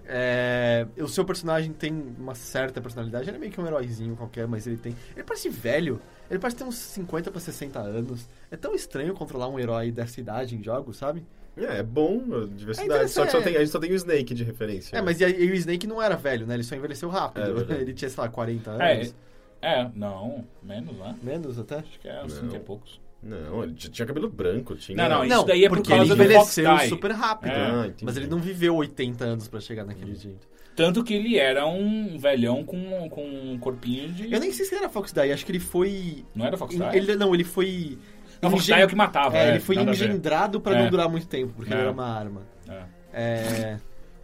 É, 0.06 0.88
o 1.00 1.08
seu 1.10 1.26
personagem 1.26 1.74
tem 1.74 1.92
uma 2.18 2.34
certa 2.34 2.80
personalidade, 2.80 3.28
ele 3.30 3.36
é 3.36 3.40
meio 3.42 3.52
que 3.52 3.60
um 3.60 3.68
heróizinho 3.68 4.16
qualquer, 4.16 4.48
mas 4.48 4.66
ele 4.66 4.78
tem. 4.78 4.96
Ele 5.14 5.24
parece 5.26 5.50
velho, 5.50 6.00
ele 6.32 6.40
parece 6.40 6.56
ter 6.56 6.64
uns 6.64 6.76
50 6.78 7.30
pra 7.30 7.42
60 7.42 7.78
anos. 7.78 8.26
É 8.50 8.56
tão 8.56 8.74
estranho 8.74 9.14
controlar 9.14 9.50
um 9.50 9.60
herói 9.60 9.92
dessa 9.92 10.22
idade 10.22 10.56
em 10.56 10.64
jogos, 10.64 10.96
sabe? 10.96 11.26
É, 11.58 11.80
é 11.80 11.84
bom, 11.84 12.22
a 12.32 12.44
É 12.44 12.48
diversidade. 12.48 12.86
interessante, 12.86 13.12
só 13.14 13.26
que 13.26 13.32
só 13.32 13.40
é. 13.40 13.42
tem, 13.42 13.56
a 13.56 13.60
gente 13.60 13.72
só 13.72 13.80
tem 13.80 13.92
o 13.92 13.96
Snake 13.96 14.34
de 14.34 14.44
referência. 14.44 14.96
É, 14.96 15.00
né? 15.00 15.06
mas 15.06 15.20
e, 15.20 15.26
aí 15.26 15.52
o 15.52 15.56
Snake 15.56 15.88
não 15.88 16.02
era 16.02 16.16
velho, 16.16 16.46
né? 16.46 16.54
Ele 16.54 16.64
só 16.64 16.76
envelheceu 16.76 17.10
É 17.10 17.14
rápido. 17.14 17.56
verdade. 17.56 17.82
ele 17.82 17.94
tinha, 17.94 18.10
sei 18.10 18.24
lá, 18.24 18.30
40 18.30 18.72
anos. 18.72 19.16
É, 19.62 19.80
é, 19.82 19.90
não, 19.96 20.46
menos, 20.62 20.96
né? 20.98 21.16
Menos 21.22 21.58
até. 21.60 21.78
Acho 21.78 22.00
que 22.00 22.08
é 22.08 22.24
uns 22.24 22.34
Não. 22.34 22.42
30 22.42 22.56
e 22.56 22.60
poucos. 22.60 23.02
Não, 23.24 23.64
ele 23.64 23.74
já 23.76 23.90
tinha 23.90 24.06
cabelo 24.06 24.30
branco, 24.30 24.76
tinha... 24.76 24.96
Não, 24.96 25.10
não, 25.10 25.28
Não, 25.28 25.38
isso 25.38 25.46
daí 25.48 25.66
é 25.66 25.70
por 25.70 25.78
porque 25.78 25.90
causa 25.90 26.04
ele 26.04 26.16
do 26.16 26.24
envelheceu 26.24 26.78
super 26.88 27.12
rápido. 27.12 27.52
É. 27.52 27.56
Ah, 27.56 27.86
entendi. 27.88 28.06
Mas 28.06 28.16
ele 28.16 28.28
não 28.28 28.38
viveu 28.38 28.76
80 28.76 29.26
anos 29.26 29.48
pra 29.48 29.60
chegar 29.60 29.84
naquele 29.84 30.14
jeito. 30.14 30.48
Tanto 30.76 31.04
que 31.04 31.16
ele 31.16 31.40
era 31.40 31.66
um 31.66 32.20
velhão 32.20 32.64
com, 32.64 33.10
com 33.10 33.28
um 33.28 33.58
corpinho 33.58 34.10
de... 34.14 34.32
Eu 34.32 34.40
nem 34.40 34.52
sei 34.52 34.64
se 34.64 34.76
ele 34.76 34.84
era 34.84 34.90
Fox 34.90 35.12
Die, 35.12 35.32
acho 35.32 35.44
que 35.44 35.52
ele 35.52 35.60
foi. 35.60 36.24
Não 36.36 36.46
era 36.46 36.56
Fox 36.56 36.76
Die? 36.76 36.84
Ele, 36.96 37.16
não, 37.16 37.34
ele 37.34 37.44
foi. 37.44 37.98
Não, 38.42 38.52
engen- 38.54 38.80
é 38.82 38.86
o 38.86 38.88
que 38.88 38.96
matava. 38.96 39.38
É, 39.38 39.46
é, 39.46 39.50
ele 39.52 39.60
foi 39.60 39.78
a 39.78 39.84
ver. 39.84 39.92
engendrado 39.92 40.60
pra 40.62 40.76
É. 40.76 40.84
não 40.84 40.90
durar 40.90 41.10
muito 41.10 41.28
tempo, 41.28 41.54
porque 41.56 41.72
ele 41.74 41.80
É. 41.80 41.84
era 41.84 41.92
uma 41.92 42.06
arma. 42.08 42.42
É, 42.68 42.84
É. 43.24 43.78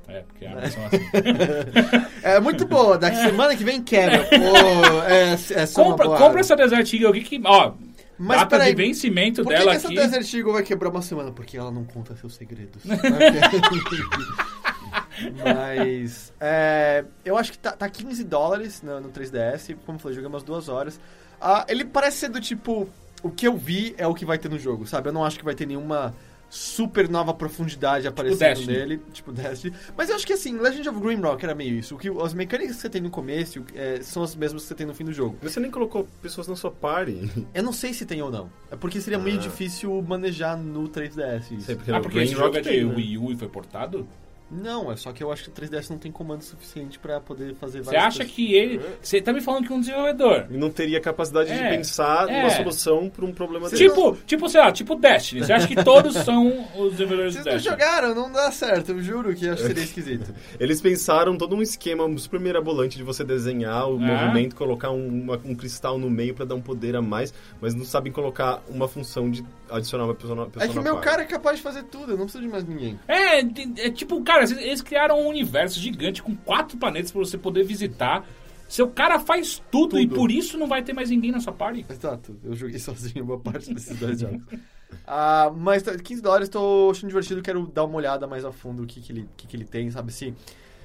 é, 0.07 0.19
porque 0.21 0.45
armas 0.45 0.73
são 0.73 0.85
assim. 0.85 0.99
É 2.23 2.39
muito 2.39 2.65
boa, 2.65 2.97
daqui 2.97 3.17
semana 3.17 3.55
que 3.55 3.63
vem 3.63 3.81
quebra. 3.83 4.23
Pô, 4.25 5.03
é, 5.07 5.33
é 5.33 5.65
só 5.65 5.83
compra, 5.83 6.07
uma 6.07 6.17
compra 6.17 6.39
essa 6.41 6.55
Desert 6.55 6.93
Eagle 6.93 7.09
aqui 7.09 7.21
que, 7.21 7.41
ó, 7.45 7.73
Mas 8.17 8.37
data 8.39 8.49
peraí, 8.57 8.73
de 8.75 8.81
vencimento 8.83 9.43
Por 9.43 9.51
que, 9.51 9.57
dela 9.57 9.71
que 9.71 9.77
essa 9.77 9.87
aqui... 9.87 9.95
Desert 9.97 10.33
Eagle 10.33 10.53
vai 10.53 10.63
quebrar 10.63 10.89
uma 10.89 11.01
semana? 11.01 11.31
Porque 11.31 11.57
ela 11.57 11.71
não 11.71 11.83
conta 11.83 12.15
seus 12.15 12.35
segredos. 12.35 12.81
Mas. 15.43 16.33
é, 16.39 17.03
eu 17.23 17.37
acho 17.37 17.51
que 17.51 17.57
tá, 17.57 17.71
tá 17.71 17.89
15 17.89 18.23
dólares 18.23 18.81
no, 18.81 18.99
no 18.99 19.09
3DS. 19.09 19.75
Como 19.85 19.95
eu 19.97 19.99
falei, 19.99 20.15
joguei 20.15 20.29
umas 20.29 20.43
duas 20.43 20.69
horas. 20.69 20.99
Ah, 21.41 21.65
ele 21.67 21.85
parece 21.85 22.17
ser 22.17 22.29
do 22.29 22.39
tipo. 22.39 22.89
O 23.23 23.31
que 23.31 23.47
eu 23.47 23.55
vi 23.57 23.95
é 23.97 24.05
o 24.05 24.13
que 24.13 24.25
vai 24.25 24.37
ter 24.37 24.49
no 24.49 24.59
jogo, 24.59 24.85
sabe? 24.85 25.09
Eu 25.09 25.13
não 25.13 25.23
acho 25.25 25.39
que 25.39 25.45
vai 25.45 25.55
ter 25.55 25.65
nenhuma 25.65 26.13
super 26.49 27.09
nova 27.09 27.33
profundidade 27.33 28.07
aparecendo 28.07 28.39
Destiny. 28.39 28.77
nele, 28.77 29.01
tipo 29.11 29.31
Destiny. 29.31 29.75
Mas 29.97 30.09
eu 30.09 30.15
acho 30.15 30.27
que 30.27 30.33
assim, 30.33 30.55
Legend 30.59 30.87
of 30.89 30.99
Grimrock 30.99 31.43
era 31.43 31.55
meio 31.55 31.75
isso. 31.79 31.95
O 31.95 31.97
que, 31.97 32.07
as 32.21 32.31
mecânicas 32.33 32.75
que 32.75 32.81
você 32.83 32.89
tem 32.89 33.01
no 33.01 33.09
começo 33.09 33.63
é, 33.73 34.01
são 34.03 34.21
as 34.21 34.35
mesmas 34.35 34.61
que 34.61 34.67
você 34.67 34.75
tem 34.75 34.85
no 34.85 34.93
fim 34.93 35.03
do 35.05 35.11
jogo. 35.13 35.35
Você 35.41 35.59
nem 35.59 35.71
colocou 35.71 36.07
pessoas 36.21 36.47
na 36.47 36.55
sua 36.55 36.69
party. 36.69 37.27
Eu 37.55 37.63
não 37.63 37.73
sei 37.73 37.91
se 37.91 38.05
tem 38.05 38.21
ou 38.21 38.29
não. 38.29 38.51
É 38.69 38.75
porque 38.75 39.01
seria 39.01 39.17
meio 39.17 39.37
Ah. 39.37 39.39
difícil 39.39 39.99
manejar 40.07 40.55
no 40.55 40.87
3DS 40.89 41.51
isso. 41.55 41.61
Sei, 41.65 41.75
porque 41.75 41.91
Ah, 41.91 41.99
porque 41.99 42.19
esse 42.19 42.35
Brain 42.35 42.45
jogo 42.45 42.57
é 42.57 42.61
de 42.61 42.69
tem, 42.69 42.83
né? 42.85 42.93
Wii 42.95 43.17
U 43.17 43.31
e 43.31 43.35
foi 43.35 43.47
portado? 43.47 44.07
Não, 44.53 44.91
é 44.91 44.95
só 44.95 45.11
que 45.11 45.23
eu 45.23 45.31
acho 45.31 45.43
que 45.43 45.49
o 45.49 45.53
3DS 45.53 45.89
não 45.89 45.97
tem 45.97 46.11
comando 46.11 46.41
suficiente 46.43 46.99
pra 46.99 47.19
poder 47.19 47.55
fazer 47.55 47.83
Você 47.83 47.95
acha 47.95 48.17
coisas. 48.19 48.33
que 48.35 48.53
ele... 48.53 48.79
Você 49.01 49.19
tá 49.21 49.33
me 49.33 49.41
falando 49.41 49.65
que 49.67 49.73
um 49.73 49.79
desenvolvedor... 49.79 50.45
E 50.49 50.57
não 50.57 50.69
teria 50.69 50.99
capacidade 51.01 51.49
de 51.51 51.59
É, 51.59 51.69
pensar 51.75 52.29
é. 52.29 52.37
numa 52.41 52.49
solução 52.51 53.09
pra 53.09 53.25
um 53.25 53.33
problema 53.33 53.69
desse. 53.69 53.87
Tipo, 53.87 54.15
tipo, 54.25 54.47
sei 54.49 54.61
lá, 54.61 54.71
tipo 54.71 54.95
Destiny. 54.95 55.43
Você 55.43 55.53
acha 55.53 55.67
que 55.67 55.83
todos 55.83 56.13
são 56.17 56.47
os 56.77 56.91
desenvolvedores 56.91 57.33
Vocês 57.33 57.43
do 57.45 57.49
não 57.49 57.53
Destiny? 57.55 57.75
jogaram, 57.79 58.15
não 58.15 58.31
dá 58.31 58.51
certo, 58.51 58.91
eu 58.91 59.01
juro 59.01 59.33
que 59.35 59.47
acho 59.49 59.61
que 59.61 59.67
seria 59.67 59.83
esquisito. 59.83 60.33
Eles 60.59 60.79
pensaram 60.81 61.35
todo 61.37 61.55
um 61.55 61.61
esquema 61.61 62.05
super 62.17 62.39
mirabolante 62.39 62.97
de 62.97 63.03
você 63.03 63.23
desenhar 63.23 63.89
o 63.89 63.95
É. 63.95 63.99
movimento, 64.05 64.55
colocar 64.55 64.91
um, 64.91 65.07
uma- 65.07 65.41
um 65.43 65.55
cristal 65.55 65.97
no 65.97 66.09
meio 66.09 66.33
pra 66.33 66.45
dar 66.45 66.55
um 66.55 66.61
poder 66.61 66.95
a 66.95 67.01
mais, 67.01 67.33
mas 67.59 67.73
não 67.73 67.83
sabem 67.85 68.11
colocar 68.11 68.61
uma 68.69 68.87
função 68.87 69.29
de 69.31 69.43
adicionar 69.69 70.05
uma 70.05 70.13
pessoa, 70.13 70.35
na- 70.35 70.45
pessoa 70.45 70.65
É 70.65 70.67
que 70.67 70.75
na 70.75 70.81
meu 70.81 70.97
cara 70.97 71.23
é 71.23 71.25
capaz 71.25 71.57
de 71.57 71.63
fazer 71.63 71.83
tudo, 71.83 72.11
eu 72.11 72.17
não 72.17 72.25
preciso 72.25 72.43
de 72.43 72.49
mais 72.49 72.63
ninguém. 72.63 72.99
É, 73.07 73.39
é 73.39 73.89
tipo, 73.89 74.21
cara, 74.23 74.42
eles- 74.51 74.63
eles 74.63 74.81
criaram 74.81 75.19
um 75.21 75.27
universo 75.27 75.79
gigante 75.79 76.21
com 76.21 76.35
quatro 76.35 76.77
planetas 76.77 77.11
pra 77.11 77.19
você 77.19 77.37
poder 77.37 77.63
visitar. 77.63 78.25
Seu 78.67 78.87
cara 78.89 79.19
faz 79.19 79.61
tudo, 79.71 79.99
e 79.99 80.07
Tudo. 80.07 80.15
por 80.15 80.31
isso 80.31 80.57
não 80.57 80.67
vai 80.67 80.81
ter 80.81 80.93
mais 80.93 81.09
ninguém 81.09 81.31
na 81.31 81.39
sua 81.39 81.53
party. 81.53 81.85
Exato, 81.87 82.35
eu 82.43 82.55
joguei 82.55 82.79
sozinho 82.79 83.23
boa 83.23 83.39
parte 83.39 83.71
desses 83.73 83.99
dois 83.99 84.19
jogos. 84.19 84.41
Ah, 85.05 85.51
mas 85.55 85.83
tá, 85.83 85.95
15 85.97 86.21
dólares, 86.21 86.49
tô 86.49 86.89
achando 86.91 87.09
divertido, 87.09 87.41
quero 87.41 87.67
dar 87.67 87.83
uma 87.83 87.95
olhada 87.97 88.25
mais 88.27 88.45
a 88.45 88.51
fundo 88.51 88.83
o 88.83 88.85
que, 88.87 88.99
que, 89.01 89.11
ele, 89.11 89.29
que, 89.37 89.47
que 89.47 89.55
ele 89.55 89.65
tem, 89.65 89.91
sabe? 89.91 90.11
Se, 90.11 90.33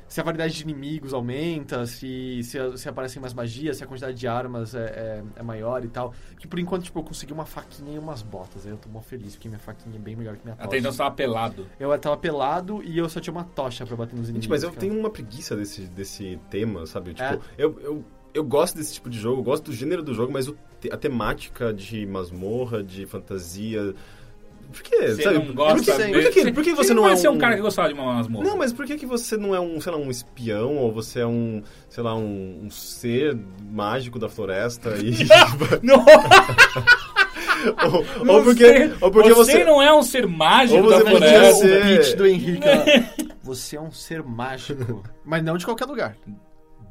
se 0.09 0.21
a 0.21 0.25
variedade 0.25 0.55
de 0.55 0.63
inimigos 0.63 1.13
aumenta, 1.13 1.85
se, 1.87 2.43
se, 2.43 2.59
se 2.77 2.89
aparecem 2.89 3.21
mais 3.21 3.35
magias, 3.35 3.77
se 3.77 3.85
a 3.85 3.87
quantidade 3.87 4.17
de 4.17 4.27
armas 4.27 4.75
é, 4.75 4.85
é, 4.85 5.25
é 5.37 5.43
maior 5.43 5.85
e 5.85 5.89
tal. 5.89 6.15
Que 6.39 6.49
por 6.49 6.59
enquanto, 6.59 6.85
tipo, 6.85 6.99
eu 6.99 7.03
consegui 7.05 7.33
uma 7.33 7.45
faquinha 7.45 7.95
e 7.95 7.99
umas 7.99 8.23
botas. 8.23 8.65
Aí 8.65 8.73
eu 8.73 8.79
tô 8.79 8.89
mó 8.89 9.01
feliz, 9.01 9.35
porque 9.35 9.49
minha 9.49 9.59
faquinha 9.59 9.97
é 9.97 9.99
bem 9.99 10.17
melhor 10.17 10.37
que 10.37 10.45
minha 10.45 10.57
tocha. 10.57 10.67
Até 10.67 10.79
então 10.79 10.91
você 10.91 10.99
tava 10.99 11.15
pelado. 11.15 11.67
Eu 11.79 11.97
tava 11.99 12.17
pelado 12.17 12.83
e 12.83 12.97
eu 12.97 13.09
só 13.09 13.21
tinha 13.21 13.33
uma 13.33 13.45
tocha 13.45 13.85
pra 13.87 13.97
bater 13.97 14.17
nos 14.17 14.29
inimigos. 14.29 14.45
Gente, 14.45 14.51
mas 14.51 14.63
eu 14.63 14.71
cara. 14.71 14.81
tenho 14.81 14.99
uma 14.99 15.11
preguiça 15.11 15.55
desse, 15.55 15.83
desse 15.83 16.41
tema, 16.49 16.87
sabe? 16.87 17.13
Tipo, 17.13 17.25
É. 17.25 17.41
eu, 17.59 17.79
eu, 17.81 18.05
eu 18.33 18.45
gosto 18.45 18.77
desse 18.77 18.95
tipo 18.95 19.11
de 19.11 19.19
jogo, 19.19 19.41
eu 19.41 19.45
gosto 19.45 19.65
do 19.65 19.73
gênero 19.73 20.03
do 20.03 20.15
jogo, 20.15 20.33
mas 20.33 20.53
a 20.91 20.97
temática 20.97 21.73
de 21.73 22.07
masmorra, 22.07 22.83
de 22.83 23.05
fantasia. 23.07 23.95
Por 24.71 24.83
quê? 24.83 25.09
Você 25.09 25.23
sabe? 25.23 25.39
não 25.39 25.55
gosta 25.55 25.77
por 25.77 25.85
que, 25.85 25.93
sei. 25.93 26.13
por 26.13 26.23
que, 26.23 26.31
que- 26.45 26.53
por 26.53 26.65
que 26.65 26.75
você 26.75 26.93
não 26.95 27.09
é 27.09 27.17
ser 27.17 27.29
um... 27.29 27.33
um 27.33 27.39
cara 27.39 27.57
que 27.57 27.63
gostava 27.63 27.89
de 27.89 27.95
uma 27.95 28.15
masmorra? 28.15 28.45
Não, 28.45 28.57
mas 28.59 28.73
por 28.73 28.85
que, 28.87 28.97
que 28.99 29.07
você 29.07 29.37
não 29.37 29.55
é 29.55 29.61
um, 29.61 29.81
sei 29.81 29.93
lá, 29.93 29.99
um 29.99 30.11
espião, 30.11 30.77
ou 30.77 30.93
você 30.93 31.21
é 31.21 31.27
um, 31.27 31.63
sei 31.89 32.03
lá, 32.03 32.15
um, 32.15 32.61
um 32.65 32.71
ser 32.71 33.37
mágico 33.71 34.19
da 34.19 34.29
floresta 34.29 34.91
e... 34.99 35.27
Não, 35.83 36.05
ou, 37.93 38.25
não 38.25 38.35
ou 38.37 38.45
porque, 38.45 38.67
sei. 38.67 38.93
ou 39.01 39.11
porque 39.11 39.33
você... 39.33 39.65
não 39.65 39.83
é 39.83 39.93
um 39.93 40.03
ser 40.03 40.27
mágico 40.27 40.81
Ou 40.85 40.91
da 40.91 40.99
você 40.99 41.11
floresta. 41.11 41.55
ser 41.67 41.83
o 41.83 41.99
pitch 41.99 42.15
do 42.17 42.27
Henrique. 42.27 42.67
Você 43.43 43.77
é 43.77 43.81
um 43.81 43.91
ser 43.91 44.23
mágico. 44.23 45.03
Mas 45.25 45.43
não 45.43 45.57
de 45.57 45.65
qualquer 45.65 45.87
lugar. 45.87 46.17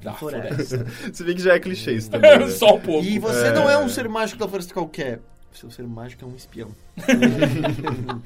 Da 0.04 0.14
floresta. 0.14 0.86
Se 1.14 1.24
bem 1.24 1.36
que 1.36 1.42
já 1.42 1.54
é 1.56 1.60
clichê 1.60 1.94
isso 1.94 2.10
também, 2.12 2.38
né? 2.38 2.50
Só 2.50 2.76
um 2.76 2.80
pouco. 2.80 3.06
E 3.06 3.18
você 3.18 3.48
É. 3.48 3.52
não 3.54 3.70
é 3.70 3.78
um 3.78 3.88
ser 3.90 4.08
mágico 4.10 4.40
da 4.40 4.48
floresta 4.48 4.74
qualquer. 4.74 5.20
Seu 5.54 5.72
ser 5.72 5.88
mágico 5.88 6.24
é 6.24 6.28
um 6.28 6.36
espião. 6.36 6.72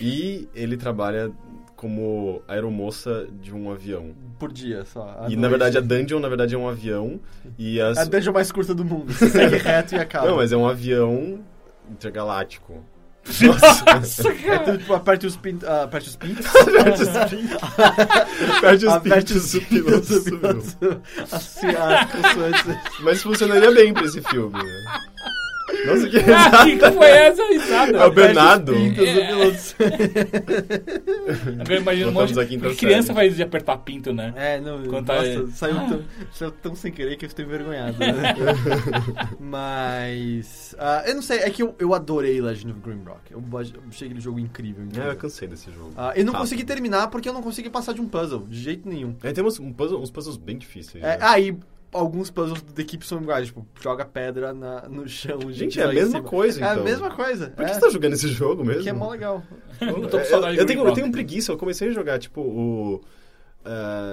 E 0.00 0.48
ele 0.54 0.76
trabalha 0.76 1.30
como 1.74 2.42
aeromoça 2.46 3.26
de 3.40 3.54
um 3.54 3.70
avião. 3.70 4.12
Por 4.38 4.52
dia 4.52 4.84
só. 4.84 5.26
E 5.28 5.36
na 5.36 5.48
noite. 5.48 5.50
verdade 5.50 5.78
a 5.78 5.80
dungeon, 5.80 6.20
na 6.20 6.28
verdade, 6.28 6.54
é 6.54 6.58
um 6.58 6.68
avião. 6.68 7.20
E 7.58 7.80
as... 7.80 7.98
É 7.98 8.02
a 8.02 8.04
dungeon 8.04 8.32
mais 8.32 8.50
curta 8.52 8.74
do 8.74 8.84
mundo. 8.84 9.12
Segue 9.12 9.56
reto 9.56 9.94
e 9.94 9.98
acaba. 9.98 10.28
Não, 10.28 10.36
mas 10.36 10.52
é 10.52 10.56
um 10.56 10.66
avião 10.66 11.40
intergaláctico. 11.90 12.82
É 14.48 14.58
tudo 14.58 14.78
tipo, 14.78 14.94
aperte 14.94 15.26
os 15.26 15.36
pintos. 15.36 15.68
Ah, 15.68 15.82
aperte 15.84 16.08
os 16.08 16.16
pintos. 16.16 16.46
Aperte 16.46 17.02
os 17.02 17.08
pintos. 17.30 17.62
Aperte 18.56 18.86
os 18.86 18.98
pintos, 18.98 19.54
o 19.54 19.60
piloto 19.62 20.06
subiu. 20.06 21.02
Assim, 21.30 21.66
as 21.66 22.10
consoantes. 22.10 23.00
Mas 23.00 23.22
funcionaria 23.22 23.70
bem 23.70 23.92
pra 23.92 24.04
esse 24.04 24.22
filme, 24.22 24.56
né? 24.56 24.84
Nossa, 25.86 26.08
que 26.08 26.16
Ah, 26.30 26.64
que 26.64 26.76
que 26.78 26.90
foi 26.92 27.06
essa 27.08 27.42
risada? 27.48 27.98
É 27.98 28.04
o 28.06 28.10
Bernardo. 28.10 28.72
Pintos, 28.74 29.04
o 29.08 29.76
piloto. 29.76 29.76
Agora 31.60 31.76
imagina 31.76 32.08
um 32.08 32.12
monte 32.12 32.32
de... 32.34 32.76
Criança 32.76 33.14
faz 33.14 33.36
de 33.36 33.42
apertar 33.42 33.76
pinto, 33.78 34.12
né? 34.12 34.32
É, 34.36 34.60
não, 34.60 34.82
Quando 34.84 35.06
tá- 35.06 35.16
nossa, 35.16 35.46
saiu, 35.52 35.76
Ah. 35.78 35.86
tão, 35.88 36.04
saiu 36.32 36.50
tão 36.50 36.74
sem 36.74 36.90
querer 36.92 37.16
que 37.16 37.24
eu 37.24 37.28
estou 37.28 37.44
envergonhado. 37.44 37.98
né? 37.98 38.34
Mas. 39.38 40.74
ah, 40.78 41.02
eu 41.06 41.14
não 41.14 41.22
sei, 41.22 41.38
é 41.40 41.50
que 41.50 41.62
eu, 41.62 41.74
eu 41.78 41.94
adorei 41.94 42.40
Legend 42.40 42.72
of 42.72 42.80
Grimrock. 42.80 43.20
Eu 43.30 43.42
achei 43.88 44.06
aquele 44.08 44.20
jogo 44.20 44.38
incrível. 44.38 44.84
incrível. 44.84 45.08
É, 45.08 45.12
eu 45.12 45.16
cansei 45.16 45.48
desse 45.48 45.70
jogo. 45.72 45.92
Ah, 45.96 46.12
eu 46.16 46.24
não 46.24 46.32
Rápido. 46.32 46.40
consegui 46.44 46.64
terminar 46.64 47.08
porque 47.08 47.28
eu 47.28 47.32
não 47.32 47.42
consegui 47.42 47.70
passar 47.70 47.92
de 47.92 48.00
um 48.00 48.08
puzzle, 48.08 48.46
de 48.48 48.58
jeito 48.60 48.88
nenhum. 48.88 49.14
É, 49.22 49.32
tem 49.32 49.44
uns, 49.44 49.58
um 49.60 49.72
puzzle- 49.72 50.00
uns 50.00 50.10
puzzles 50.10 50.36
bem 50.36 50.56
difíceis. 50.58 51.02
É, 51.02 51.08
né? 51.16 51.18
ah, 51.20 51.38
e 51.38 51.56
alguns 51.92 52.30
puzzles 52.30 52.60
da 52.62 52.82
equipe 52.82 53.06
são 53.06 53.20
iguais, 53.22 53.46
tipo, 53.46 53.66
joga 53.80 54.04
pedra 54.04 54.52
na- 54.52 54.88
no 54.88 55.08
chão. 55.08 55.38
Gente, 55.50 55.80
é 55.80 55.84
a 55.84 55.88
mesma 55.92 56.22
coisa, 56.22 56.60
É 56.60 56.70
então. 56.70 56.80
a 56.82 56.84
mesma 56.84 57.10
coisa. 57.10 57.48
Por 57.50 57.64
que 57.64 57.70
é, 57.70 57.74
você 57.74 57.80
tá 57.80 57.90
jogando 57.90 58.12
esse 58.14 58.28
jogo 58.28 58.64
mesmo? 58.64 58.82
que 58.82 58.88
é 58.88 58.92
mó 58.92 59.10
legal. 59.10 59.42
Eu 59.80 59.86
É, 59.88 60.50
eu, 60.50 60.56
de 60.56 60.66
tenho, 60.66 60.86
eu 60.86 60.92
tenho 60.92 61.10
preguiça, 61.12 61.52
eu 61.52 61.56
comecei 61.56 61.88
a 61.88 61.92
jogar, 61.92 62.18
tipo, 62.18 62.40
o... 62.40 63.00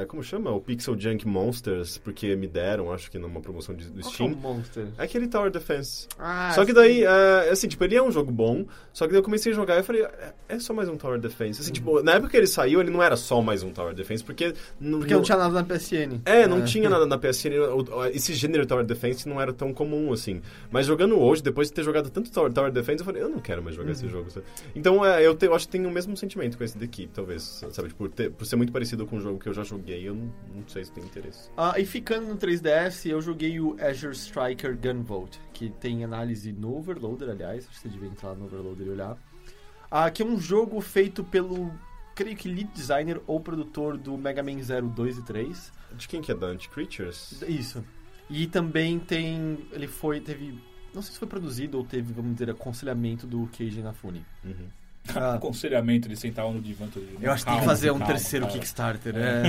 é, 0.02 0.06
como 0.06 0.22
chama? 0.24 0.52
O 0.52 0.60
Pixel 0.60 1.00
Junk 1.00 1.28
Monsters, 1.28 1.98
porque 1.98 2.36
me 2.36 2.48
deram, 2.48 2.92
acho 2.92 3.10
que 3.10 3.18
numa 3.18 3.40
promoção 3.40 3.74
de, 3.76 3.86
do 3.86 4.02
Qual 4.02 4.12
que 4.14 4.22
é 4.24 4.26
o 4.26 4.30
Steam. 4.30 4.42
Monster? 4.42 4.88
É 4.98 5.04
aquele 5.04 5.28
Tower 5.28 5.50
Defense. 5.50 6.08
Ah, 6.20 6.52
só 6.54 6.66
que 6.66 6.74
daí, 6.74 7.04
é, 7.04 7.50
assim, 7.52 7.68
tipo, 7.68 7.84
ele 7.84 7.96
é 7.96 8.04
um 8.04 8.12
jogo 8.12 8.32
bom, 8.32 8.66
só 8.92 9.06
que 9.06 9.12
daí 9.12 9.20
eu 9.20 9.24
comecei 9.24 9.52
a 9.52 9.56
jogar 9.56 9.76
e 9.76 9.80
eu 9.80 9.84
falei, 9.84 10.04
é, 10.04 10.34
é 10.50 10.60
só 10.60 10.74
mais 10.74 10.90
um 10.90 10.98
Tower 10.98 11.20
Defense. 11.20 11.62
Assim, 11.62 11.72
tipo, 11.72 12.02
na 12.04 12.14
época 12.14 12.32
que 12.32 12.38
ele 12.38 12.48
saiu, 12.48 12.82
ele 12.82 12.92
não 12.92 13.02
era 13.02 13.16
só 13.16 13.42
mais 13.42 13.64
um 13.64 13.72
Tower 13.72 13.94
Defense, 13.94 14.24
porque... 14.24 14.54
Não, 14.80 15.00
Porque 15.00 15.14
não 15.14 15.22
tinha 15.22 15.38
nada 15.38 15.54
na 15.54 15.64
PSN. 15.64 16.22
É, 16.26 16.48
não 16.48 16.64
tinha 16.66 16.90
nada 16.90 17.06
na 17.08 17.18
PSN, 17.18 17.54
o- 17.74 17.96
o- 18.00 18.06
esse 18.08 18.34
gênero 18.34 18.66
Tower 18.66 18.86
Defense 18.86 19.28
não 19.28 19.40
era 19.42 19.54
tão 19.54 19.74
comum, 19.74 20.12
assim. 20.12 20.42
Mas 20.72 20.86
jogando 20.86 21.18
hoje, 21.20 21.42
depois 21.42 21.68
de 21.70 21.74
ter 21.74 21.84
jogado 21.84 22.10
tanto 22.10 22.32
Tower, 22.32 22.52
Tower 22.52 22.72
Defense, 22.72 23.00
eu 23.00 23.06
falei, 23.06 23.22
eu 23.22 23.30
não 23.30 23.40
quero 23.40 23.64
mais 23.64 23.76
jogar 23.76 23.92
esse 23.92 24.08
jogo. 24.08 24.30
sabe? 24.30 24.46
Então, 24.76 25.06
é, 25.06 25.26
eu, 25.26 25.36
te- 25.36 25.46
eu 25.46 25.54
acho 25.56 25.66
que 25.68 25.72
tem 25.72 25.86
o 25.86 25.92
mesmo 25.92 26.16
sentimento 26.18 26.58
com 26.58 26.64
esse 26.64 26.78
daqui, 26.78 27.10
talvez, 27.14 27.64
sabe? 27.72 27.90
Tipo, 27.90 28.06
por, 28.06 28.10
ter- 28.10 28.32
por 28.32 28.46
ser 28.46 28.56
muito 28.56 28.72
parecido 28.74 29.06
com 29.06 29.16
um 29.18 29.22
jogo 29.22 29.40
que 29.46 29.50
eu 29.50 29.54
já 29.54 29.64
joguei, 29.64 30.10
eu 30.10 30.16
não, 30.16 30.34
não 30.56 30.68
sei 30.68 30.84
se 30.84 30.92
tem 30.92 31.04
interesse. 31.04 31.52
Ah, 31.56 31.80
e 31.80 31.86
ficando 31.86 32.26
no 32.26 32.36
3DS, 32.36 33.08
eu 33.08 33.22
joguei 33.22 33.60
o 33.60 33.78
Azure 33.80 34.16
Striker 34.16 34.76
Gunvolt, 34.76 35.38
que 35.54 35.70
tem 35.70 36.04
análise 36.04 36.52
no 36.52 36.76
Overloader, 36.76 37.30
aliás, 37.30 37.70
você 37.72 37.88
devia 37.88 38.10
entrar 38.10 38.34
no 38.34 38.46
Overloader 38.46 38.88
e 38.88 38.90
olhar. 38.90 39.16
Ah, 39.92 40.10
que 40.10 40.24
é 40.24 40.26
um 40.26 40.40
jogo 40.40 40.82
feito 40.82 41.24
pelo, 41.24 41.72
creio 42.16 42.36
que 42.36 42.50
lead 42.50 42.72
designer 42.74 43.22
ou 43.28 43.40
produtor 43.40 44.00
do 44.00 44.18
Mega 44.18 44.42
Man 44.42 44.60
0, 44.64 44.88
2 44.90 45.20
e 45.20 45.22
3. 45.22 45.74
De 45.96 46.08
quem 46.08 46.24
que 46.24 46.32
é 46.32 46.36
da 46.36 46.48
Anti-Creatures? 46.48 47.44
Isso. 47.48 47.86
E 48.28 48.48
também 48.48 48.98
tem, 48.98 49.60
ele 49.72 49.88
foi, 49.88 50.22
teve, 50.22 50.60
não 50.92 51.04
sei 51.04 51.14
se 51.14 51.20
foi 51.20 51.28
produzido 51.28 51.78
ou 51.78 51.86
teve, 51.86 52.12
vamos 52.12 52.34
dizer, 52.34 52.50
aconselhamento 52.50 53.28
do 53.28 53.46
Keiji 53.50 53.82
Inafune. 53.82 54.26
Uhum. 54.44 54.70
Ah, 55.14 55.36
Aconselhamento 55.36 56.08
de 56.10 56.16
sentar 56.16 56.50
no 56.52 56.62
divã 56.62 56.88
todo 56.88 57.06
dia. 57.06 57.18
eu 57.22 57.32
acho 57.32 57.44
que 57.46 57.52
tem 57.52 57.60
que 57.60 57.66
fazer 57.66 57.92
um 57.92 58.00
calma, 58.00 58.14
terceiro 58.14 58.46
calma. 58.46 58.60
Kickstarter, 58.60 59.14
é. 59.16 59.44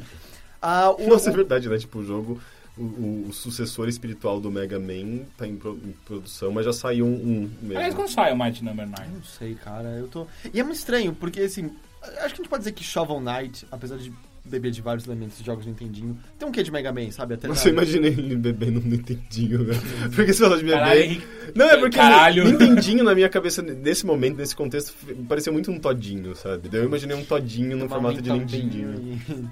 ah, 0.62 0.90
o, 0.98 1.08
Nossa, 1.08 1.30
é 1.30 1.32
verdade, 1.32 1.68
né? 1.68 1.76
Tipo, 1.78 1.98
o 1.98 2.04
jogo, 2.04 2.40
o, 2.78 3.26
o- 3.28 3.32
sucessor 3.32 3.88
espiritual 3.88 4.40
do 4.40 4.50
Mega 4.50 4.78
Man 4.78 5.24
tá 5.36 5.46
em, 5.46 5.56
pro- 5.56 5.78
em 5.84 5.92
produção, 6.04 6.52
mas 6.52 6.64
já 6.64 6.72
saiu 6.72 7.04
um, 7.06 7.10
um 7.14 7.50
mesmo. 7.60 7.76
Aliás, 7.78 7.94
quando 7.94 8.08
sai 8.08 8.32
o 8.32 8.36
Mighty 8.38 8.64
Number 8.64 8.86
9? 8.86 9.02
Não 9.12 9.22
sei, 9.24 9.54
cara, 9.54 9.88
eu 9.90 10.08
tô... 10.08 10.26
E 10.52 10.58
é 10.60 10.62
muito 10.62 10.76
estranho, 10.76 11.14
porque, 11.14 11.40
assim, 11.40 11.70
acho 12.02 12.14
que 12.16 12.22
a 12.24 12.28
gente 12.28 12.48
pode 12.48 12.60
dizer 12.62 12.72
que 12.72 12.82
Shovel 12.84 13.20
Knight, 13.20 13.66
apesar 13.70 13.96
de 13.98 14.12
beber 14.44 14.70
de 14.70 14.82
vários 14.82 15.06
elementos 15.06 15.38
de 15.38 15.44
jogos 15.44 15.64
do 15.64 15.68
Nintendinho, 15.68 16.18
tem 16.38 16.48
um 16.48 16.52
quê 16.52 16.62
de 16.62 16.70
Mega 16.70 16.92
Man, 16.92 17.10
sabe? 17.10 17.34
Até 17.34 17.48
Nossa, 17.48 17.68
eu 17.68 17.72
imaginei 17.72 18.10
ele 18.10 18.36
bebendo 18.36 18.80
no 18.80 18.86
Nintendinho, 18.88 19.64
velho. 19.64 19.80
Porque 20.14 20.32
você 20.32 20.42
falou 20.42 20.58
de 20.58 20.70
Henrique. 20.70 21.26
Não, 21.54 21.66
é 21.66 21.76
porque 21.76 21.96
Caralho. 21.96 22.44
Nintendinho 22.44 23.04
na 23.04 23.14
minha 23.14 23.28
cabeça, 23.28 23.62
nesse 23.62 24.04
momento, 24.04 24.36
nesse 24.36 24.54
contexto, 24.56 24.94
pareceu 25.28 25.52
muito 25.52 25.70
um 25.70 25.78
todinho, 25.78 26.34
sabe? 26.34 26.68
Eu 26.72 26.84
imaginei 26.84 27.16
um 27.16 27.24
todinho 27.24 27.76
no 27.76 27.88
tomar 27.88 27.94
formato 27.94 28.18
um 28.18 28.22
de 28.22 28.30
Nintendinho 28.32 28.94
e- 29.28 29.44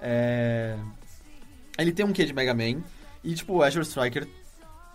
é... 0.00 0.76
Ele 1.78 1.92
tem 1.92 2.04
um 2.04 2.12
quê 2.12 2.24
de 2.24 2.32
Mega 2.32 2.54
Man, 2.54 2.82
e, 3.22 3.34
tipo, 3.34 3.54
o 3.54 3.62
Azure 3.62 3.84
Striker 3.84 4.26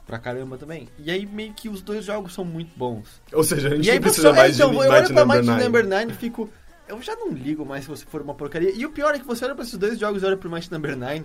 pra 0.06 0.20
caramba 0.20 0.58
também. 0.58 0.88
E 1.00 1.10
aí, 1.10 1.26
meio 1.26 1.54
que 1.54 1.70
os 1.70 1.82
dois 1.82 2.06
jogos 2.06 2.34
são 2.34 2.46
muito 2.46 2.72
bons. 2.78 3.22
Ou 3.34 3.44
seja, 3.44 3.70
a 3.70 3.76
gente 3.76 3.88
E 3.88 3.92
aí, 3.92 3.98
não 3.98 4.04
precisa 4.04 4.34
mais 4.34 4.56
então, 4.56 4.70
de 4.70 4.76
eu 4.76 4.82
olho 4.82 4.92
Mighty 4.92 5.14
pra 5.14 5.22
Number 5.26 5.38
Mighty 5.38 5.52
9. 5.52 5.64
Number 5.64 5.88
9 5.88 6.06
e 6.12 6.16
fico... 6.16 6.50
Eu 6.88 7.02
já 7.02 7.16
não 7.16 7.30
ligo 7.30 7.66
mais 7.66 7.84
se 7.84 7.90
você 7.90 8.06
for 8.06 8.22
uma 8.22 8.34
porcaria. 8.36 8.72
E 8.72 8.86
o 8.86 8.92
pior 8.92 9.16
é 9.16 9.20
que 9.20 9.26
você 9.26 9.44
olha 9.46 9.56
pra 9.56 9.64
esses 9.64 9.78
dois 9.78 9.98
jogos 9.98 10.22
e 10.22 10.26
olha 10.26 10.38
pro 10.38 10.50
Mighty 10.50 10.72
Number 10.72 10.96
9... 10.96 11.24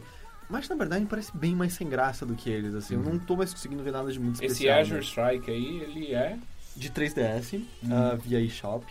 Mighty 0.49 0.69
Number 0.69 0.89
9 0.89 1.07
parece 1.07 1.31
bem 1.37 1.55
mais 1.55 1.75
sem 1.75 1.89
graça 1.89 2.27
do 2.27 2.35
que 2.35 2.51
eles, 2.51 2.75
assim. 2.75 2.95
Eu 2.95 3.01
não 3.01 3.19
tô 3.21 3.37
mais 3.37 3.53
conseguindo 3.53 3.85
ver 3.85 3.93
nada 3.93 4.11
de 4.11 4.19
muito 4.19 4.37
Esse 4.43 4.47
especial. 4.47 4.81
Azure 4.81 4.97
né? 4.97 5.01
Strike 5.03 5.51
aí, 5.51 5.81
ele 5.81 6.13
é... 6.13 6.37
De 6.75 6.91
3DS, 6.91 7.63
ah, 7.91 8.17
via 8.21 8.41
eShop. 8.41 8.85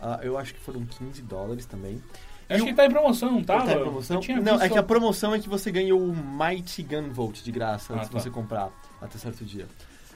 Ah, 0.00 0.18
eu 0.22 0.36
acho 0.38 0.54
que 0.54 0.60
foram 0.60 0.84
15 0.84 1.22
dólares 1.22 1.66
também. 1.66 2.02
Acho 2.48 2.62
E 2.62 2.66
que 2.66 2.72
o- 2.72 2.74
tá 2.76 2.86
em 2.86 2.90
promoção, 2.90 3.30
não 3.32 3.44
tava? 3.44 3.66
Tá 3.66 3.74
em 3.74 3.78
promoção? 3.80 4.20
Eu 4.28 4.42
Não, 4.42 4.60
é 4.60 4.68
que 4.68 4.78
a 4.78 4.82
promoção 4.82 5.34
é 5.34 5.38
que 5.38 5.48
você 5.48 5.70
ganha 5.70 5.94
o 5.94 6.12
Mighty 6.16 6.82
Gunvolt 6.82 7.42
de 7.42 7.52
graça 7.52 7.92
Ah, 7.92 7.96
antes 7.96 8.08
de 8.08 8.14
tá. 8.14 8.20
você 8.20 8.30
comprar 8.30 8.70
até 9.00 9.18
certo 9.18 9.44
dia. 9.44 9.66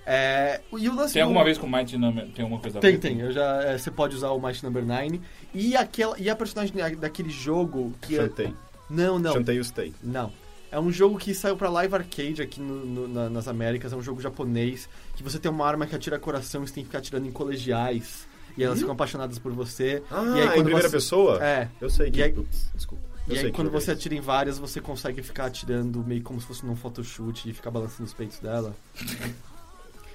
É, 0.04 0.60
e 0.76 0.88
o 0.88 0.94
lance 0.94 1.12
Tem 1.14 1.22
do- 1.22 1.26
alguma 1.26 1.44
vez 1.44 1.56
com 1.58 1.66
o 1.66 1.70
Mighty 1.72 1.96
Number... 1.96 2.26
Tem 2.32 2.42
alguma 2.42 2.60
coisa 2.60 2.80
Tem, 2.80 2.98
tem. 2.98 3.20
Eu 3.20 3.30
já, 3.32 3.62
é, 3.62 3.78
você 3.78 3.90
pode 3.90 4.16
usar 4.16 4.30
o 4.30 4.40
Mighty 4.40 4.64
Number 4.64 4.84
9. 4.84 5.20
E, 5.54 5.76
aquela, 5.76 6.18
e 6.18 6.28
a 6.28 6.34
personagem 6.34 6.74
da- 6.74 6.88
daquele 6.88 7.30
jogo 7.30 7.92
que... 8.02 8.16
é- 8.16 8.22
Chantei. 8.22 8.54
Não, 8.90 9.18
não. 9.18 9.32
Chantei 9.34 9.58
o 9.60 9.64
Stay. 9.64 9.94
Não. 10.02 10.32
É 10.70 10.80
um 10.80 10.90
jogo 10.90 11.18
que 11.18 11.34
saiu 11.34 11.56
pra 11.56 11.68
Live 11.70 11.94
Arcade 11.94 12.42
aqui 12.42 12.60
no- 12.60 12.84
no- 12.84 13.08
na- 13.08 13.30
nas 13.30 13.46
Américas. 13.46 13.92
É 13.92 13.96
um 13.96 14.02
jogo 14.02 14.20
japonês. 14.20 14.88
Que 15.14 15.22
você 15.22 15.38
tem 15.38 15.50
uma 15.50 15.66
arma 15.66 15.86
que 15.86 15.94
atira 15.94 16.18
coração 16.18 16.64
e 16.64 16.68
você 16.68 16.74
tem 16.74 16.82
que 16.82 16.88
ficar 16.88 16.98
atirando 16.98 17.28
em 17.28 17.32
colegiais. 17.32 18.26
E 18.56 18.64
elas 18.64 18.78
ficam 18.80 18.92
apaixonadas 18.92 19.38
por 19.38 19.52
você. 19.52 20.02
Ah, 20.10 20.24
e 20.36 20.40
aí, 20.40 20.46
em 20.46 20.48
quando 20.50 20.64
primeira 20.64 20.88
você... 20.88 20.96
pessoa? 20.96 21.42
É. 21.44 21.68
Eu 21.80 21.88
sei 21.88 22.10
que... 22.10 22.18
E 22.18 22.22
aí- 22.22 22.32
Ups, 22.36 22.70
desculpa. 22.74 23.04
Eu 23.28 23.34
E 23.34 23.36
sei 23.36 23.46
aí, 23.46 23.50
que 23.52 23.56
quando 23.56 23.68
é 23.68 23.70
você 23.70 23.92
atira 23.92 24.14
em 24.14 24.20
várias, 24.20 24.58
você 24.58 24.80
consegue 24.80 25.22
ficar 25.22 25.44
atirando 25.46 26.02
meio 26.04 26.22
como 26.22 26.40
se 26.40 26.46
fosse 26.46 26.66
num 26.66 26.74
photoshoot 26.74 27.48
e 27.48 27.52
ficar 27.52 27.70
balançando 27.70 28.04
os 28.04 28.12
peitos 28.12 28.38
dela. 28.40 28.74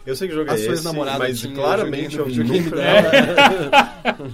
Eu 0.07 0.15
sei 0.15 0.29
que 0.29 0.33
jogo 0.33 0.49
é 0.49 0.55
esse, 0.55 0.83
mas 1.19 1.39
tinha, 1.41 1.53
claramente 1.53 2.17
eu 2.17 2.25
eu, 2.25 2.31
joguei 2.31 2.61
no 2.61 2.63
nunca... 2.63 2.75
dela. 2.77 4.31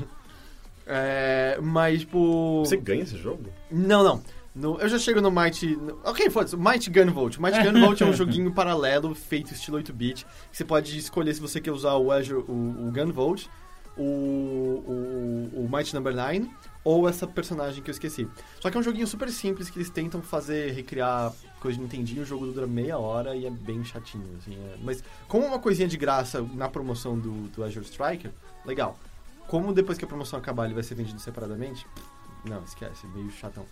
é, 0.85 1.57
mas, 1.59 2.01
tipo... 2.01 2.63
Você 2.63 2.77
ganha 2.77 3.01
esse 3.01 3.17
jogo? 3.17 3.45
Não, 3.71 4.03
não. 4.03 4.21
No- 4.55 4.79
eu 4.79 4.87
já 4.87 4.99
chego 4.99 5.19
no 5.19 5.31
Mighty... 5.31 5.75
no- 5.75 5.99
ok, 6.03 6.29
foda-se. 6.29 6.55
Mighty 6.55 6.91
Gunvolt. 6.91 7.39
Mighty 7.39 7.63
Gunvolt 7.63 7.99
é 8.01 8.05
um 8.05 8.13
joguinho 8.13 8.53
paralelo 8.53 9.15
feito 9.15 9.51
estilo 9.51 9.79
8-bit. 9.79 10.25
que 10.51 10.55
Você 10.55 10.63
pode 10.63 10.95
escolher 10.95 11.33
se 11.33 11.41
você 11.41 11.59
quer 11.59 11.71
usar 11.71 11.95
o 11.95 12.11
Azure, 12.11 12.43
o, 12.47 12.51
o 12.87 12.91
Gunvolt, 12.91 13.47
o, 13.97 14.03
o, 14.03 15.49
o 15.65 15.69
Mighty 15.75 15.95
Number 15.95 16.15
9 16.15 16.51
ou 16.83 17.09
essa 17.09 17.25
personagem 17.25 17.81
que 17.81 17.89
eu 17.89 17.93
esqueci. 17.93 18.27
Só 18.59 18.69
que 18.69 18.77
é 18.77 18.79
um 18.79 18.83
joguinho 18.83 19.07
super 19.07 19.29
simples 19.29 19.71
que 19.71 19.77
eles 19.79 19.89
tentam 19.89 20.21
fazer, 20.21 20.71
recriar 20.73 21.31
coisa 21.63 21.77
de 21.77 21.83
Nintendinho. 21.83 22.21
O 22.21 22.25
jogo 22.25 22.45
dura 22.47 22.67
meia 22.67 22.97
hora 22.99 23.35
e 23.35 23.45
é 23.45 23.49
bem 23.49 23.83
chatinho, 23.83 24.25
assim. 24.37 24.53
é- 24.55 24.75
Mas 24.83 25.03
como 25.27 25.45
uma 25.47 25.57
coisinha 25.57 25.87
de 25.87 25.97
graça 25.97 26.41
na 26.53 26.67
promoção 26.69 27.17
do, 27.17 27.47
do 27.47 27.63
Azure 27.63 27.85
Striker, 27.85 28.29
legal. 28.65 28.99
Como 29.47 29.73
depois 29.73 29.97
que 29.97 30.05
a 30.05 30.07
promoção 30.07 30.37
acabar 30.37 30.65
ele 30.65 30.73
vai 30.73 30.83
ser 30.83 30.95
vendido 30.95 31.19
separadamente, 31.19 31.85
não, 32.45 32.61
esquece, 32.63 33.07
meio 33.07 33.31
chatão. 33.31 33.65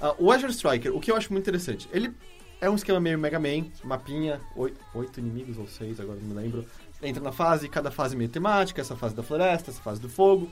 Ah, 0.00 0.14
o 0.18 0.30
Azure 0.32 0.52
Striker, 0.52 0.94
o 0.94 1.00
que 1.00 1.10
eu 1.10 1.16
acho 1.16 1.32
muito 1.32 1.44
interessante, 1.44 1.88
ele 1.92 2.12
é 2.60 2.68
um 2.68 2.74
esquema 2.74 2.98
meio 3.00 3.18
Mega 3.18 3.38
Man, 3.38 3.66
mapinha, 3.84 4.40
oito, 4.56 4.78
oito 4.94 5.20
inimigos 5.20 5.56
ou 5.58 5.66
seis, 5.68 6.00
agora 6.00 6.18
não 6.20 6.28
me 6.28 6.34
lembro. 6.34 6.64
Entra 7.00 7.22
na 7.22 7.30
fase, 7.30 7.68
cada 7.68 7.90
fase 7.92 8.16
meio 8.16 8.28
temática, 8.28 8.80
essa 8.80 8.96
fase 8.96 9.14
da 9.14 9.22
floresta, 9.22 9.70
essa 9.70 9.80
fase 9.80 10.00
do 10.00 10.08
fogo 10.08 10.48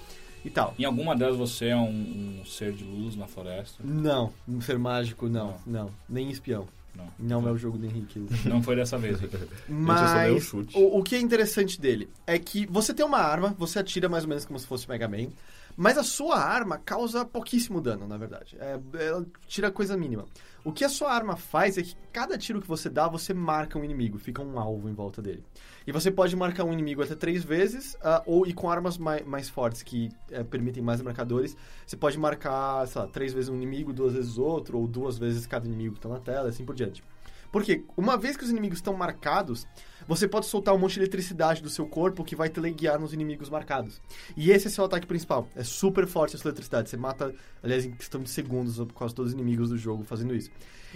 e 0.47 0.51
tal. 0.51 0.74
Em 0.78 0.85
alguma 0.85 1.16
delas 1.16 1.36
você 1.36 1.66
é 1.66 1.77
um, 1.77 2.40
um 2.40 2.44
ser 2.44 2.73
de 2.73 2.85
luz 2.85 3.16
na 3.16 3.27
floresta? 3.27 3.82
Não, 3.85 4.32
um 4.48 4.60
ser 4.60 4.78
mágico, 4.78 5.28
não, 5.28 5.56
não, 5.66 5.90
nem 6.09 6.31
espião. 6.31 6.66
Não. 6.94 7.43
Não 7.43 7.48
é 7.48 7.52
o 7.52 7.59
jogo 7.59 7.77
do 7.77 7.85
Henrique. 7.85 8.24
Não 8.47 8.62
foi 8.62 8.74
dessa 8.74 8.97
vez. 8.97 9.20
Rick. 9.20 9.36
só 9.36 9.44
dei 9.44 9.51
Mas 9.68 10.43
chute. 10.44 10.78
o, 10.78 10.98
o 10.98 11.02
que 11.02 11.14
é 11.14 11.20
interessante 11.20 11.78
dele 11.78 12.09
é 12.27 12.39
que 12.39 12.64
você 12.66 12.94
tem 12.94 13.05
uma 13.05 13.18
arma, 13.18 13.55
você 13.59 13.78
atira 13.78 14.09
mais 14.09 14.24
ou 14.24 14.31
menos 14.31 14.47
como 14.47 14.59
se 14.59 14.66
fosse 14.66 14.89
Mega 14.89 15.06
Man, 15.06 15.28
mas 15.77 15.98
a 15.98 16.03
sua 16.03 16.39
arma 16.39 16.78
causa 16.78 17.24
pouquíssimo 17.24 17.81
dano, 17.81 18.09
na 18.09 18.16
verdade. 18.16 18.57
É, 18.59 18.81
ela 19.05 19.27
tira 19.47 19.70
coisa 19.70 19.97
mínima. 19.97 20.24
O 20.65 20.73
que 20.73 20.85
a 20.85 20.89
sua 20.89 21.12
arma 21.12 21.36
faz 21.36 21.78
é 21.78 21.82
que 21.82 21.94
cada 22.12 22.36
tiro 22.36 22.61
que 22.61 22.66
você 22.66 22.89
dá, 22.89 23.07
você 23.07 23.32
marca 23.32 23.78
um 23.78 23.85
inimigo, 23.85 24.19
fica 24.19 24.43
um 24.43 24.59
alvo 24.59 24.89
em 24.89 24.94
volta 24.94 25.23
dele. 25.23 25.44
E 25.86 25.93
você 25.93 26.11
pode 26.11 26.35
marcar 26.35 26.65
um 26.65 26.73
inimigo 26.73 27.03
até 27.03 27.15
três 27.15 27.44
vezes, 27.44 27.97
ah, 28.03 28.23
ou 28.27 28.47
e 28.47 28.53
com 28.53 28.69
armas 28.69 28.98
mai- 28.98 29.23
mais, 29.23 29.48
fortes 29.48 29.82
que 29.82 30.11
eh, 30.31 30.43
permitem 30.43 30.82
mais 30.82 31.01
marcadores, 31.01 31.57
você 31.86 31.97
pode 31.97 32.19
marcar, 32.19 32.85
sei 32.89 33.01
lá, 33.03 33.07
três 33.07 33.32
vezes 33.32 33.48
um 33.48 33.55
inimigo, 33.55 33.93
duas 33.93 34.15
vezes 34.15 34.39
outro, 34.39 34.78
ou 34.78 34.89
duas 34.89 35.16
vezes 35.19 35.47
cada 35.47 35.66
inimigo 35.66 35.93
que 35.93 35.98
está 36.01 36.09
na 36.09 36.19
tela, 36.19 36.48
assim 36.48 36.65
por 36.65 36.74
diante. 36.74 37.05
Porque 37.53 37.85
uma 37.97 38.16
vez 38.16 38.36
que 38.36 38.43
os 38.43 38.51
inimigos 38.51 38.78
estão 38.78 38.93
marcados, 38.94 39.69
você 40.07 40.28
pode 40.28 40.47
soltar 40.47 40.74
um 40.74 40.78
monte 40.78 40.95
de 40.95 41.01
eletricidade 41.01 41.62
do 41.62 41.69
seu 41.69 41.87
corpo 41.87 42.24
que 42.24 42.37
vai 42.37 42.49
teleguiar 42.49 42.99
nos 42.99 43.12
inimigos 43.12 43.51
marcados. 43.51 44.01
E 44.37 44.51
esse 44.51 44.69
é 44.69 44.70
seu 44.70 44.85
ataque 44.85 45.07
principal. 45.07 45.49
É 45.57 45.65
super 45.65 46.07
forte 46.07 46.37
essa 46.37 46.47
eletricidade. 46.47 46.89
Você 46.89 46.97
mata, 46.97 47.35
aliás, 47.62 47.85
em 47.85 47.93
questão 47.93 48.23
de 48.23 48.31
segundos, 48.31 48.81
quase 48.95 49.15
todos 49.15 49.33
os 49.33 49.35
inimigos 49.35 49.70
do 49.70 49.77
jogo 49.78 50.05
fazendo 50.05 50.35
isso. 50.35 50.51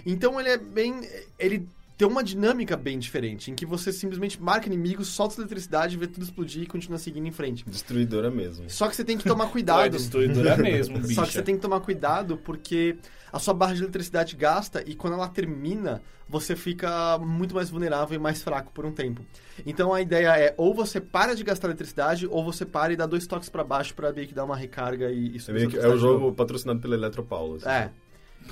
Então 0.05 0.39
ele 0.39 0.49
é 0.49 0.57
bem. 0.57 1.01
Ele 1.37 1.67
tem 1.97 2.07
uma 2.07 2.23
dinâmica 2.23 2.75
bem 2.75 2.97
diferente, 2.97 3.51
em 3.51 3.55
que 3.55 3.65
você 3.65 3.91
simplesmente 3.91 4.41
marca 4.41 4.67
inimigos, 4.67 5.07
solta 5.09 5.39
eletricidade, 5.39 5.97
vê 5.97 6.07
tudo 6.07 6.23
explodir 6.23 6.63
e 6.63 6.65
continua 6.65 6.97
seguindo 6.97 7.27
em 7.27 7.31
frente. 7.31 7.63
Destruidora 7.65 8.31
mesmo. 8.31 8.69
Só 8.69 8.87
que 8.87 8.95
você 8.95 9.03
tem 9.03 9.17
que 9.17 9.23
tomar 9.23 9.45
é 9.45 9.49
cuidado. 9.49 9.91
destruidora 9.91 10.57
mesmo, 10.57 10.99
bicho. 10.99 11.13
Só 11.15 11.25
que 11.25 11.33
você 11.33 11.41
tem 11.41 11.55
que 11.55 11.61
tomar 11.61 11.79
cuidado 11.81 12.37
porque 12.37 12.97
a 13.31 13.39
sua 13.39 13.53
barra 13.53 13.73
de 13.73 13.83
eletricidade 13.83 14.35
gasta 14.35 14.83
e 14.85 14.95
quando 14.95 15.13
ela 15.13 15.27
termina, 15.27 16.01
você 16.27 16.55
fica 16.55 17.17
muito 17.19 17.53
mais 17.53 17.69
vulnerável 17.69 18.15
e 18.15 18.19
mais 18.19 18.41
fraco 18.41 18.71
por 18.71 18.85
um 18.85 18.91
tempo. 18.91 19.23
Então 19.65 19.93
a 19.93 20.01
ideia 20.01 20.37
é 20.37 20.53
ou 20.57 20.73
você 20.73 20.99
para 20.99 21.35
de 21.35 21.43
gastar 21.43 21.67
eletricidade 21.67 22.25
ou 22.27 22.43
você 22.43 22.65
para 22.65 22.93
e 22.93 22.95
dá 22.95 23.05
dois 23.05 23.27
toques 23.27 23.49
pra 23.49 23.63
baixo 23.63 23.93
pra 23.93 24.11
meio 24.11 24.27
que 24.27 24.33
dar 24.33 24.43
uma 24.43 24.55
recarga 24.55 25.11
e, 25.11 25.39
sua 25.39 25.53
que 25.53 25.77
é 25.77 25.87
o 25.87 25.97
jogo 25.97 26.33
patrocinado 26.33 26.79
pela 26.79 26.95
Eletropaulo. 26.95 27.55
assim. 27.55 27.69
É. 27.69 27.91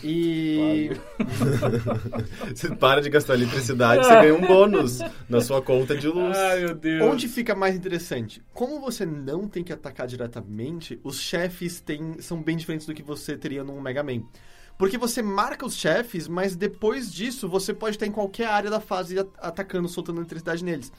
E 0.04 0.92
Você 2.56 2.76
para 2.76 3.02
de 3.02 3.10
gastar 3.10 3.34
eletricidade, 3.36 4.06
você 4.06 4.14
ganha 4.14 4.34
um 4.36 4.42
bônus 4.46 5.00
na 5.28 5.42
sua 5.42 5.62
conta 5.62 5.96
de 5.96 6.08
luz. 6.08 6.38
Ai, 6.38 6.60
meu 6.62 6.76
Deus. 6.76 7.02
onde 7.04 7.28
fica 7.28 7.56
mais 7.56 7.76
interessante? 7.76 8.42
Como 8.54 8.80
você 8.80 9.06
não 9.06 9.48
tem 9.48 9.64
que 9.64 9.74
atacar 9.74 10.08
diretamente, 10.08 11.00
os 11.04 11.20
chefes 11.20 11.82
têm, 11.82 12.20
são 12.22 12.42
bem 12.42 12.58
diferentes 12.58 12.88
do 12.88 12.94
que 12.94 13.04
você 13.04 13.38
teria 13.38 13.64
num 13.64 13.80
Mega 13.82 14.04
Man. 14.04 14.24
Porque 14.78 14.98
você 14.98 15.22
marca 15.22 15.66
os 15.66 15.76
chefes, 15.76 16.26
mas 16.30 16.56
depois 16.56 17.12
disso 17.12 17.50
você 17.50 17.74
pode 17.74 17.98
estar 17.98 18.06
em 18.08 18.12
qualquer 18.12 18.48
área 18.48 18.70
da 18.70 18.80
fase 18.80 19.20
at- 19.20 19.28
atacando, 19.38 19.90
soltando 19.90 20.20
eletricidade 20.20 20.64
neles. 20.64 20.90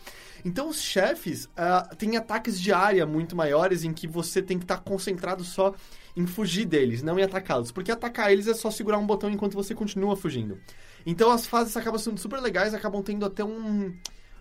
Então 0.45 0.69
os 0.69 0.79
chefes 0.83 1.49
ah, 1.57 1.89
têm 1.97 2.19
ataques 2.19 2.61
de 2.61 2.73
área 2.73 3.07
muito 3.07 3.35
maiores 3.35 3.83
em 3.83 3.95
que 3.95 4.07
você 4.07 4.43
tem 4.43 4.59
que 4.59 4.65
estar 4.65 4.81
concentrado 4.81 5.43
só 5.45 5.75
em 6.17 6.27
fugir 6.27 6.65
deles, 6.65 7.03
não 7.03 7.19
em 7.19 7.23
atacá-los. 7.23 7.71
Porque 7.73 7.91
atacar 7.91 8.33
eles 8.33 8.47
é 8.47 8.55
só 8.55 8.71
segurar 8.71 8.99
um 8.99 9.07
botão 9.07 9.31
enquanto 9.31 9.55
você 9.55 9.75
continua 9.75 10.17
fugindo. 10.17 10.59
Então 11.07 11.31
as 11.31 11.47
fases 11.47 11.77
acabam 11.77 11.99
sendo 11.99 12.19
super 12.21 12.41
legais, 12.41 12.75
acabam 12.75 13.03
tendo 13.03 13.25
até 13.25 13.43
um, 13.45 13.95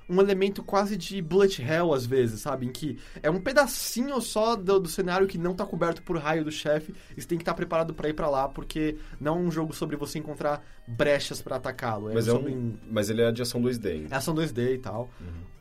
um 0.10 0.20
elemento 0.20 0.64
quase 0.64 0.98
de 0.98 1.22
bullet 1.22 1.62
hell 1.62 1.94
às 1.94 2.06
vezes, 2.06 2.42
sabe? 2.42 2.66
Em 2.66 2.72
que 2.72 2.98
é 3.22 3.30
um 3.30 3.40
pedacinho 3.40 4.20
só 4.20 4.56
do, 4.56 4.80
do 4.80 4.90
cenário 4.90 5.28
que 5.28 5.38
não 5.38 5.54
tá 5.54 5.66
coberto 5.66 6.02
por 6.02 6.18
raio 6.18 6.44
do 6.44 6.52
chefe 6.52 6.94
e 7.16 7.22
você 7.22 7.28
tem 7.28 7.38
que 7.38 7.44
estar 7.44 7.54
preparado 7.54 7.94
pra 7.94 8.10
ir 8.10 8.14
pra 8.14 8.30
lá, 8.30 8.50
porque 8.50 8.98
não 9.20 9.38
é 9.38 9.40
um 9.40 9.52
jogo 9.52 9.72
sobre 9.74 9.96
você 9.96 10.18
encontrar 10.18 10.66
brechas 10.88 11.42
pra 11.42 11.58
atacá-lo. 11.58 12.10
É 12.10 12.16
Mas, 12.16 12.28
é 12.28 12.34
um, 12.34 12.78
mas 12.90 13.10
ele 13.10 13.22
é 13.22 13.32
de 13.32 13.42
ação 13.44 13.62
2D. 13.62 14.08
é 14.10 14.16
ação 14.16 14.34
2D 14.34 14.74
e 14.74 14.78
tal. 14.80 15.10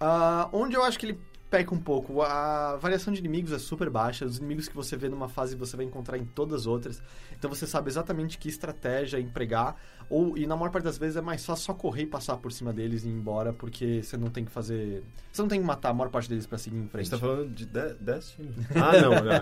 Ah, 0.01 0.49
onde 0.53 0.75
eu 0.75 0.83
acho 0.83 0.99
que 0.99 1.07
ele 1.07 1.19
peca 1.51 1.75
um 1.75 1.81
pouco, 1.81 2.21
a 2.23 2.77
variação 2.77 3.13
de 3.13 3.21
inimigos 3.21 3.53
é 3.53 3.59
super 3.59 3.89
baixa. 3.91 4.25
Os 4.25 4.39
inimigos 4.39 4.69
que 4.69 4.75
você 4.75 4.97
vê 4.97 5.09
numa 5.09 5.29
fase 5.29 5.57
você 5.57 5.77
vai 5.77 5.87
encontrar 5.87 6.19
em 6.19 6.25
todas 6.25 6.61
as 6.63 6.67
outras. 6.67 7.03
Então 7.37 7.49
você 7.49 7.67
sabe 7.67 7.89
exatamente 7.89 8.39
que 8.39 8.49
estratégia 8.49 9.19
empregar. 9.19 9.77
Ou, 10.11 10.37
e 10.39 10.47
na 10.47 10.57
maior 10.57 10.71
parte 10.71 10.85
das 10.85 10.97
vezes 10.99 11.17
é 11.17 11.21
mais 11.21 11.45
fácil 11.45 11.65
só 11.67 11.75
correr 11.75 12.03
e 12.03 12.07
passar 12.07 12.37
por 12.39 12.51
cima 12.53 12.73
deles 12.73 13.05
e 13.05 13.09
ir 13.09 13.13
embora, 13.13 13.53
porque 13.53 14.03
você 14.03 14.17
não 14.17 14.31
tem 14.31 14.45
que 14.45 14.51
fazer. 14.51 15.03
Você 15.33 15.43
não 15.43 15.49
tem 15.49 15.61
que 15.61 15.67
matar 15.67 15.91
a 15.91 15.95
maior 15.95 16.11
parte 16.11 16.29
deles 16.29 16.47
pra 16.47 16.59
seguir 16.59 16.77
em 16.79 16.87
A 16.87 16.89
frente. 16.89 17.05
gente 17.07 17.21
tá 17.21 17.27
falando 17.27 17.49
de 17.51 17.67
De 17.67 17.95
Destiny? 17.95 18.55
Ah, 18.75 19.01
não, 19.01 19.11
não, 19.11 19.33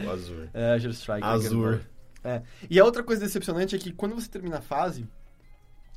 é 0.00 0.04
o 0.06 0.10
Azur. 0.10 0.48
É, 0.54 0.72
Azure 0.74 0.92
Strike. 0.94 1.24
Azur. 1.26 1.80
É. 2.24 2.42
E 2.68 2.80
a 2.80 2.84
outra 2.84 3.02
coisa 3.02 3.22
decepcionante 3.22 3.76
é 3.76 3.78
que 3.78 3.92
quando 3.92 4.14
você 4.14 4.28
termina 4.28 4.58
a 4.58 4.62
fase, 4.62 5.06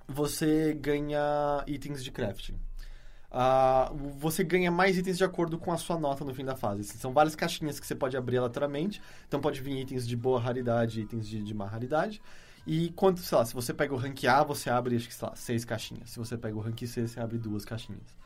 você 0.07 0.73
ganha 0.73 1.63
itens 1.67 2.03
de 2.03 2.11
crafting. 2.11 2.59
Ah, 3.31 3.91
você 4.17 4.43
ganha 4.43 4.71
mais 4.71 4.97
itens 4.97 5.17
de 5.17 5.23
acordo 5.23 5.57
com 5.57 5.71
a 5.71 5.77
sua 5.77 5.99
nota 5.99 6.25
no 6.25 6.33
fim 6.33 6.43
da 6.43 6.55
fase. 6.55 6.83
São 6.83 7.13
várias 7.13 7.35
caixinhas 7.35 7.79
que 7.79 7.85
você 7.85 7.95
pode 7.95 8.17
abrir 8.17 8.37
aleatoriamente. 8.37 9.01
Então 9.27 9.39
pode 9.39 9.61
vir 9.61 9.79
itens 9.81 10.07
de 10.07 10.15
boa 10.15 10.39
raridade, 10.39 11.01
itens 11.01 11.27
de, 11.27 11.41
de 11.43 11.53
má 11.53 11.65
raridade. 11.65 12.21
E 12.65 12.89
quanto, 12.91 13.19
sei 13.21 13.37
lá, 13.37 13.45
se 13.45 13.53
você 13.53 13.73
pega 13.73 13.93
o 13.93 13.97
rank 13.97 14.25
A, 14.25 14.43
você 14.43 14.69
abre, 14.69 14.95
acho 14.95 15.07
que, 15.07 15.13
sei 15.13 15.27
lá, 15.27 15.35
seis 15.35 15.65
caixinhas. 15.65 16.09
Se 16.09 16.19
você 16.19 16.37
pega 16.37 16.55
o 16.55 16.59
rank 16.59 16.85
C, 16.85 17.07
você 17.07 17.19
abre 17.19 17.37
duas 17.37 17.65
caixinhas. 17.65 18.18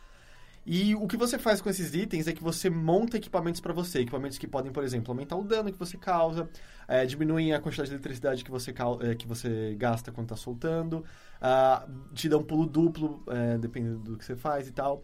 E 0.65 0.95
o 0.95 1.07
que 1.07 1.18
você 1.18 1.38
faz 1.38 1.60
com 1.60 1.69
esses 1.69 1.94
itens 1.94 2.27
é 2.27 2.34
que 2.34 2.41
você 2.41 2.69
monta 2.69 3.18
equipamentos 3.18 3.60
para 3.60 3.73
você. 3.73 3.99
Equipamentos 3.99 4.38
que 4.38 4.48
podem, 4.48 4.72
por 4.72 4.84
exemplo, 4.84 5.11
aumentar 5.11 5.35
o 5.35 5.44
dano 5.44 5.72
que 5.72 5.77
você 5.77 5.98
causa, 5.98 6.49
é, 6.88 7.06
diminuem 7.06 7.53
a 7.53 7.60
quantidade 7.60 7.90
de 7.90 7.95
eletricidade 7.95 8.44
que 8.44 8.52
você, 8.52 8.73
é, 9.02 9.15
que 9.15 9.27
você 9.27 9.76
gasta 9.77 10.11
quando 10.11 10.26
está 10.26 10.38
soltando, 10.38 11.03
ah, 11.41 11.85
te 12.14 12.30
dá 12.30 12.38
um 12.38 12.44
pulo 12.44 12.65
duplo, 12.65 13.22
é, 13.27 13.57
dependendo 13.57 13.99
do 13.99 14.18
que 14.18 14.23
você 14.23 14.35
faz 14.35 14.68
e 14.68 14.72
tal. 14.72 15.03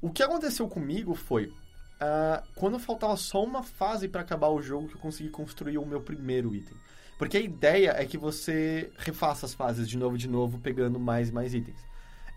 O 0.00 0.10
que 0.10 0.22
aconteceu 0.22 0.66
comigo 0.68 1.14
foi, 1.14 1.52
ah, 2.00 2.42
quando 2.56 2.78
faltava 2.80 3.16
só 3.16 3.44
uma 3.44 3.62
fase 3.62 4.08
para 4.08 4.22
acabar 4.22 4.48
o 4.48 4.60
jogo, 4.60 4.88
que 4.88 4.96
eu 4.96 5.00
consegui 5.00 5.30
construir 5.30 5.78
o 5.78 5.86
meu 5.86 6.00
primeiro 6.00 6.54
item. 6.56 6.76
Porque 7.16 7.36
a 7.36 7.40
ideia 7.40 7.94
é 7.96 8.04
que 8.04 8.18
você 8.18 8.90
refaça 8.96 9.46
as 9.46 9.54
fases 9.54 9.88
de 9.88 9.96
novo 9.96 10.18
de 10.18 10.28
novo, 10.28 10.58
pegando 10.58 10.98
mais 10.98 11.28
e 11.28 11.32
mais 11.32 11.54
itens. 11.54 11.87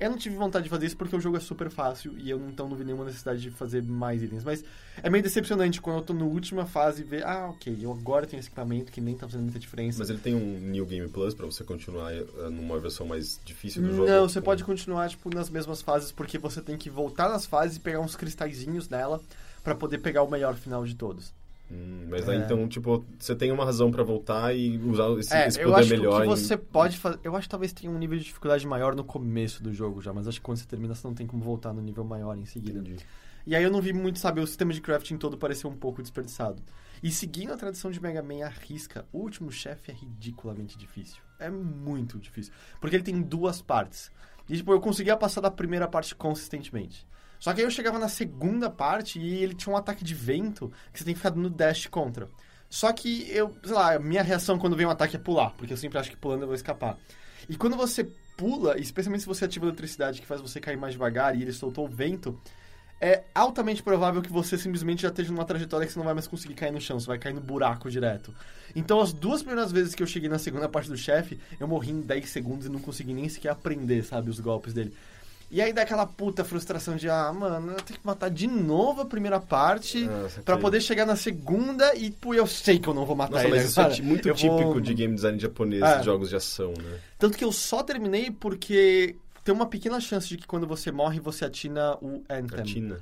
Eu 0.01 0.09
não 0.09 0.17
tive 0.17 0.35
vontade 0.35 0.63
de 0.63 0.69
fazer 0.69 0.87
isso 0.87 0.97
porque 0.97 1.15
o 1.15 1.19
jogo 1.21 1.37
é 1.37 1.39
super 1.39 1.69
fácil 1.69 2.17
e 2.17 2.27
eu 2.29 2.39
então 2.49 2.67
não 2.67 2.75
vi 2.75 2.83
nenhuma 2.83 3.05
necessidade 3.05 3.39
de 3.39 3.51
fazer 3.51 3.83
mais 3.83 4.23
itens. 4.23 4.43
Mas 4.43 4.63
é 5.03 5.09
meio 5.11 5.23
decepcionante 5.23 5.79
quando 5.79 5.97
eu 5.97 6.01
tô 6.01 6.11
na 6.13 6.25
última 6.25 6.65
fase 6.65 7.01
e 7.03 7.05
ver, 7.05 7.23
ah, 7.23 7.49
ok, 7.51 7.77
eu 7.79 7.91
agora 7.91 8.25
tenho 8.25 8.39
esse 8.39 8.49
equipamento 8.49 8.91
que 8.91 8.99
nem 8.99 9.15
tá 9.15 9.27
fazendo 9.27 9.43
muita 9.43 9.59
diferença. 9.59 9.99
Mas 9.99 10.09
ele 10.09 10.17
tem 10.17 10.33
um 10.33 10.59
New 10.59 10.87
Game 10.87 11.07
Plus 11.07 11.35
pra 11.35 11.45
você 11.45 11.63
continuar 11.63 12.11
eh, 12.13 12.25
numa 12.51 12.79
versão 12.79 13.05
mais 13.05 13.39
difícil 13.45 13.83
do 13.83 13.91
jogo? 13.95 14.07
Não, 14.09 14.27
você 14.27 14.39
Com- 14.41 14.45
pode 14.45 14.63
continuar, 14.63 15.07
tipo, 15.07 15.33
nas 15.33 15.51
mesmas 15.51 15.83
fases, 15.83 16.11
porque 16.11 16.39
você 16.39 16.61
tem 16.61 16.77
que 16.77 16.89
voltar 16.89 17.29
nas 17.29 17.45
fases 17.45 17.77
e 17.77 17.79
pegar 17.79 17.99
uns 17.99 18.15
cristalzinhos 18.15 18.89
nela 18.89 19.21
pra 19.63 19.75
poder 19.75 19.99
pegar 19.99 20.23
o 20.23 20.29
melhor 20.31 20.55
final 20.55 20.83
de 20.83 20.95
todos. 20.95 21.31
Hum, 21.71 22.07
mas 22.09 22.27
aí, 22.27 22.37
É. 22.37 22.43
então, 22.43 22.67
tipo, 22.67 23.05
você 23.17 23.33
tem 23.35 23.51
uma 23.51 23.63
razão 23.63 23.89
pra 23.91 24.03
voltar 24.03 24.53
e 24.53 24.77
usar 24.77 25.09
esse, 25.17 25.33
é, 25.33 25.47
esse 25.47 25.59
eu 25.61 25.69
poder 25.69 25.81
acho 25.81 25.89
melhor. 25.89 26.21
que 26.21 26.27
você 26.27 26.57
pode 26.57 26.97
fazer... 26.97 27.19
Eu 27.23 27.35
acho 27.35 27.47
que 27.47 27.51
talvez 27.51 27.71
tenha 27.71 27.91
um 27.91 27.97
nível 27.97 28.17
de 28.17 28.25
dificuldade 28.25 28.67
maior 28.67 28.95
no 28.95 29.03
começo 29.03 29.63
do 29.63 29.73
jogo 29.73 30.01
já, 30.01 30.11
mas 30.11 30.27
acho 30.27 30.39
que 30.39 30.43
quando 30.43 30.57
você 30.57 30.65
termina, 30.65 30.93
você 30.93 31.07
não 31.07 31.13
tem 31.13 31.25
como 31.25 31.41
voltar 31.43 31.71
no 31.73 31.81
nível 31.81 32.03
maior 32.03 32.37
em 32.37 32.45
seguida. 32.45 32.79
Entendi. 32.79 32.97
E 33.47 33.55
aí 33.55 33.63
eu 33.63 33.71
não 33.71 33.81
vi 33.81 33.91
muito, 33.93 34.19
sabe, 34.19 34.39
o 34.41 34.45
sistema 34.45 34.71
de 34.73 34.81
crafting 34.81 35.17
todo 35.17 35.37
pareceu 35.37 35.69
um 35.69 35.75
pouco 35.75 36.01
desperdiçado. 36.01 36.61
E 37.01 37.09
seguindo 37.09 37.51
a 37.53 37.57
tradição 37.57 37.89
de 37.89 37.99
Mega 38.01 38.21
Man 38.21 38.45
à 38.45 38.49
risca, 38.49 39.05
o 39.11 39.17
último 39.19 39.51
chefe 39.51 39.89
é 39.91 39.93
ridiculamente 39.95 40.77
difícil. 40.77 41.21
É 41.39 41.49
muito 41.49 42.19
difícil. 42.19 42.53
Porque 42.79 42.95
ele 42.95 43.03
tem 43.03 43.19
duas 43.19 43.59
partes. 43.61 44.11
E, 44.47 44.57
tipo, 44.57 44.71
eu 44.71 44.79
conseguia 44.79 45.17
passar 45.17 45.41
da 45.41 45.49
primeira 45.49 45.87
parte 45.87 46.13
consistentemente. 46.13 47.07
Só 47.41 47.51
que 47.53 47.59
aí 47.59 47.65
eu 47.65 47.71
chegava 47.71 47.97
na 47.97 48.07
segunda 48.07 48.69
parte 48.69 49.19
e 49.19 49.43
ele 49.43 49.55
tinha 49.55 49.73
um 49.73 49.75
ataque 49.75 50.03
de 50.03 50.13
vento 50.13 50.71
que 50.93 50.99
você 50.99 51.05
tem 51.05 51.15
que 51.15 51.19
ficar 51.19 51.35
no 51.35 51.49
dash 51.49 51.87
contra. 51.87 52.29
Só 52.69 52.93
que 52.93 53.27
eu, 53.31 53.51
sei 53.63 53.73
lá, 53.73 53.97
minha 53.97 54.21
reação 54.21 54.59
quando 54.59 54.75
vem 54.75 54.85
um 54.85 54.91
ataque 54.91 55.15
é 55.15 55.19
pular, 55.19 55.49
porque 55.57 55.73
eu 55.73 55.77
sempre 55.77 55.97
acho 55.97 56.11
que 56.11 56.15
pulando 56.15 56.43
eu 56.43 56.47
vou 56.47 56.55
escapar. 56.55 56.99
E 57.49 57.57
quando 57.57 57.75
você 57.75 58.03
pula, 58.37 58.79
especialmente 58.79 59.21
se 59.21 59.27
você 59.27 59.45
ativa 59.45 59.65
a 59.65 59.69
eletricidade 59.69 60.21
que 60.21 60.27
faz 60.27 60.39
você 60.39 60.59
cair 60.59 60.77
mais 60.77 60.93
devagar 60.93 61.35
e 61.35 61.41
ele 61.41 61.51
soltou 61.51 61.85
o 61.85 61.89
vento, 61.89 62.39
é 63.01 63.23
altamente 63.33 63.81
provável 63.81 64.21
que 64.21 64.31
você 64.31 64.55
simplesmente 64.55 65.01
já 65.01 65.07
esteja 65.07 65.31
numa 65.31 65.43
trajetória 65.43 65.87
que 65.87 65.93
você 65.93 65.97
não 65.97 66.05
vai 66.05 66.13
mais 66.13 66.27
conseguir 66.27 66.53
cair 66.53 66.71
no 66.71 66.79
chão, 66.79 66.99
você 66.99 67.07
vai 67.07 67.17
cair 67.17 67.33
no 67.33 67.41
buraco 67.41 67.89
direto. 67.89 68.31
Então, 68.75 69.01
as 69.01 69.11
duas 69.11 69.41
primeiras 69.41 69.71
vezes 69.71 69.95
que 69.95 70.03
eu 70.03 70.07
cheguei 70.07 70.29
na 70.29 70.37
segunda 70.37 70.69
parte 70.69 70.87
do 70.87 70.95
chefe, 70.95 71.39
eu 71.59 71.67
morri 71.67 71.89
em 71.89 72.01
10 72.01 72.29
segundos 72.29 72.67
e 72.67 72.69
não 72.69 72.79
consegui 72.79 73.15
nem 73.15 73.27
sequer 73.27 73.49
aprender, 73.49 74.03
sabe, 74.03 74.29
os 74.29 74.39
golpes 74.39 74.73
dele. 74.73 74.93
E 75.51 75.61
aí 75.61 75.73
dá 75.73 75.81
aquela 75.81 76.05
puta 76.07 76.45
frustração 76.45 76.95
de, 76.95 77.09
ah, 77.09 77.31
mano, 77.33 77.71
eu 77.73 77.81
tenho 77.81 77.99
que 77.99 78.05
matar 78.07 78.29
de 78.29 78.47
novo 78.47 79.01
a 79.01 79.05
primeira 79.05 79.37
parte 79.39 80.07
Ah, 80.09 80.29
saquei. 80.29 80.43
pra 80.43 80.57
poder 80.57 80.79
chegar 80.79 81.05
na 81.05 81.17
segunda 81.17 81.93
e, 81.93 82.09
pô, 82.09 82.33
eu 82.33 82.47
sei 82.47 82.79
que 82.79 82.87
eu 82.87 82.93
não 82.93 83.05
vou 83.05 83.15
matar 83.17 83.33
Nossa, 83.33 83.45
ele 83.47 83.55
mas 83.57 83.65
isso 83.69 83.81
é 83.81 84.01
muito 84.01 84.27
Eu 84.29 84.33
típico 84.33 84.63
vou- 84.63 84.79
de 84.79 84.93
game 84.93 85.13
design 85.13 85.37
japonês, 85.37 85.83
É. 85.83 86.03
jogos 86.03 86.29
de 86.29 86.37
ação, 86.37 86.73
né? 86.81 86.99
Tanto 87.19 87.37
que 87.37 87.43
eu 87.43 87.51
só 87.51 87.83
terminei 87.83 88.31
porque 88.31 89.17
tem 89.43 89.53
uma 89.53 89.65
pequena 89.65 89.99
chance 89.99 90.27
de 90.29 90.37
que 90.37 90.47
quando 90.47 90.65
você 90.65 90.89
morre, 90.91 91.19
você 91.19 91.43
atina 91.43 91.97
o 92.01 92.23
Anthem. 92.29 92.59
Atina. 92.59 92.99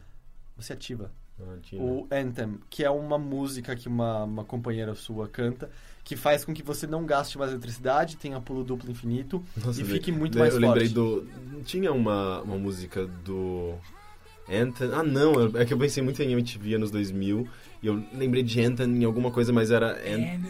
Você 0.57 0.73
ativa. 0.73 1.11
Atina. 1.57 1.81
o 1.81 2.05
Anthem, 2.11 2.59
que 2.69 2.83
é 2.83 2.89
uma 2.89 3.17
música 3.17 3.73
que 3.75 3.87
uma, 3.87 4.23
uma 4.25 4.43
companheira 4.43 4.93
sua 4.95 5.25
canta, 5.29 5.69
que 6.03 6.15
faz 6.15 6.43
com 6.43 6.53
que 6.53 6.63
você 6.63 6.87
não 6.87 7.05
gaste 7.05 7.37
mais 7.37 7.51
eletricidade, 7.51 8.17
tenha 8.17 8.39
pulo 8.41 8.63
duplo 8.63 8.89
infinito 8.89 9.43
Nossa, 9.63 9.79
e 9.79 9.83
eu 9.83 9.87
fique 9.87 10.11
muito 10.11 10.37
eu 10.37 10.39
mais 10.39 10.53
lembrei 10.55 10.89
forte. 10.89 10.93
do... 10.93 11.27
Tinha 11.63 11.91
uma, 11.91 12.41
uma 12.41 12.57
música 12.57 13.05
do... 13.05 13.75
Anthem... 14.51 14.89
Ah, 14.93 15.03
não, 15.03 15.33
é 15.55 15.65
que 15.65 15.73
eu 15.73 15.77
pensei 15.77 16.01
muito 16.01 16.21
em 16.23 16.31
MTV 16.31 16.75
anos 16.75 16.89
2000 16.89 17.47
e 17.83 17.87
eu 17.87 18.03
lembrei 18.13 18.41
de 18.41 18.59
Anthem 18.61 18.87
em 18.87 19.03
alguma 19.03 19.29
coisa, 19.29 19.53
mas 19.53 19.69
era... 19.69 19.91
An- 19.91 20.41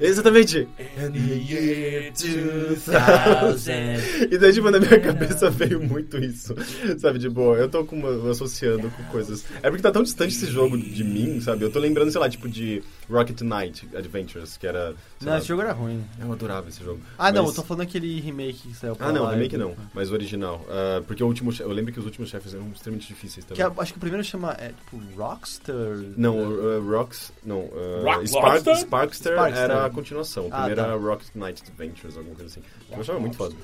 Exatamente! 0.00 0.68
And 0.98 1.12
the 1.12 1.18
year 1.18 2.12
2000. 2.12 4.28
E 4.30 4.38
daí, 4.38 4.52
tipo, 4.52 4.70
na 4.70 4.78
minha 4.80 5.00
cabeça 5.00 5.50
veio 5.50 5.80
muito 5.82 6.18
isso. 6.18 6.54
Sabe, 6.98 7.18
de 7.18 7.28
boa, 7.28 7.56
eu 7.56 7.68
tô 7.68 7.84
com 7.84 7.96
uma- 7.96 8.30
associando 8.30 8.90
com 8.90 9.02
coisas. 9.04 9.44
É 9.62 9.68
porque 9.70 9.82
tá 9.82 9.90
tão 9.90 10.02
distante 10.02 10.34
esse 10.34 10.46
jogo 10.46 10.76
de 10.76 11.04
mim, 11.04 11.40
sabe? 11.40 11.64
Eu 11.64 11.70
tô 11.72 11.78
lembrando, 11.78 12.10
sei 12.10 12.20
lá, 12.20 12.28
tipo, 12.28 12.48
de 12.48 12.82
Rocket 13.10 13.40
Knight 13.42 13.88
Adventures, 13.94 14.56
que 14.56 14.66
era. 14.66 14.94
Não, 15.20 15.32
lá, 15.32 15.38
esse 15.38 15.48
jogo 15.48 15.62
era 15.62 15.72
ruim. 15.72 16.02
Eu 16.20 16.32
adorava 16.32 16.68
esse 16.68 16.82
jogo. 16.82 17.00
Ah, 17.18 17.30
não, 17.32 17.42
Mas- 17.44 17.50
eu 17.50 17.56
tô 17.62 17.66
falando 17.66 17.82
aquele 17.82 18.20
remake 18.20 18.68
que 18.68 18.74
saiu 18.74 18.96
pra 18.96 19.08
Ah, 19.08 19.12
não, 19.12 19.24
lá, 19.24 19.32
remake 19.32 19.56
não, 19.56 19.74
mas 19.94 20.10
o 20.10 20.14
original. 20.14 20.64
Ah, 20.68 21.02
porque 21.06 21.22
o 21.22 21.26
último. 21.26 21.52
Eu 21.60 21.70
lembro 21.70 21.92
que 21.92 21.98
os 22.00 22.04
últimos 22.04 22.28
chefes 22.30 22.54
eram 22.54 22.68
extremamente 22.74 23.06
difíceis 23.08 23.44
também. 23.44 23.56
Que 23.56 23.62
é- 23.62 23.82
acho 23.82 23.92
que 23.92 23.98
o 23.98 24.00
primeiro 24.00 24.24
chama, 24.24 24.52
é, 24.58 24.68
tipo, 24.68 25.00
Rockstar? 25.16 25.74
Não, 26.16 26.38
uh, 26.38 26.90
Rocks. 26.90 27.32
Não, 27.44 27.60
uh, 27.60 28.02
Rock- 28.04 28.28
Spark, 28.28 28.46
Rockstar? 28.46 28.76
Sparkster, 28.78 29.32
Sparkster. 29.32 29.64
era 29.64 29.83
a 29.86 29.90
continuação. 29.90 30.44
O 30.44 30.48
Ah, 30.48 30.62
tá. 30.64 30.70
era 30.70 30.96
Rocket 30.96 31.28
Knight 31.34 31.62
Adventures, 31.62 32.16
alguma 32.16 32.34
coisa 32.36 32.50
assim. 32.50 32.66
Eu 32.90 33.00
achava 33.00 33.18
muito 33.20 33.36
foda. 33.36 33.54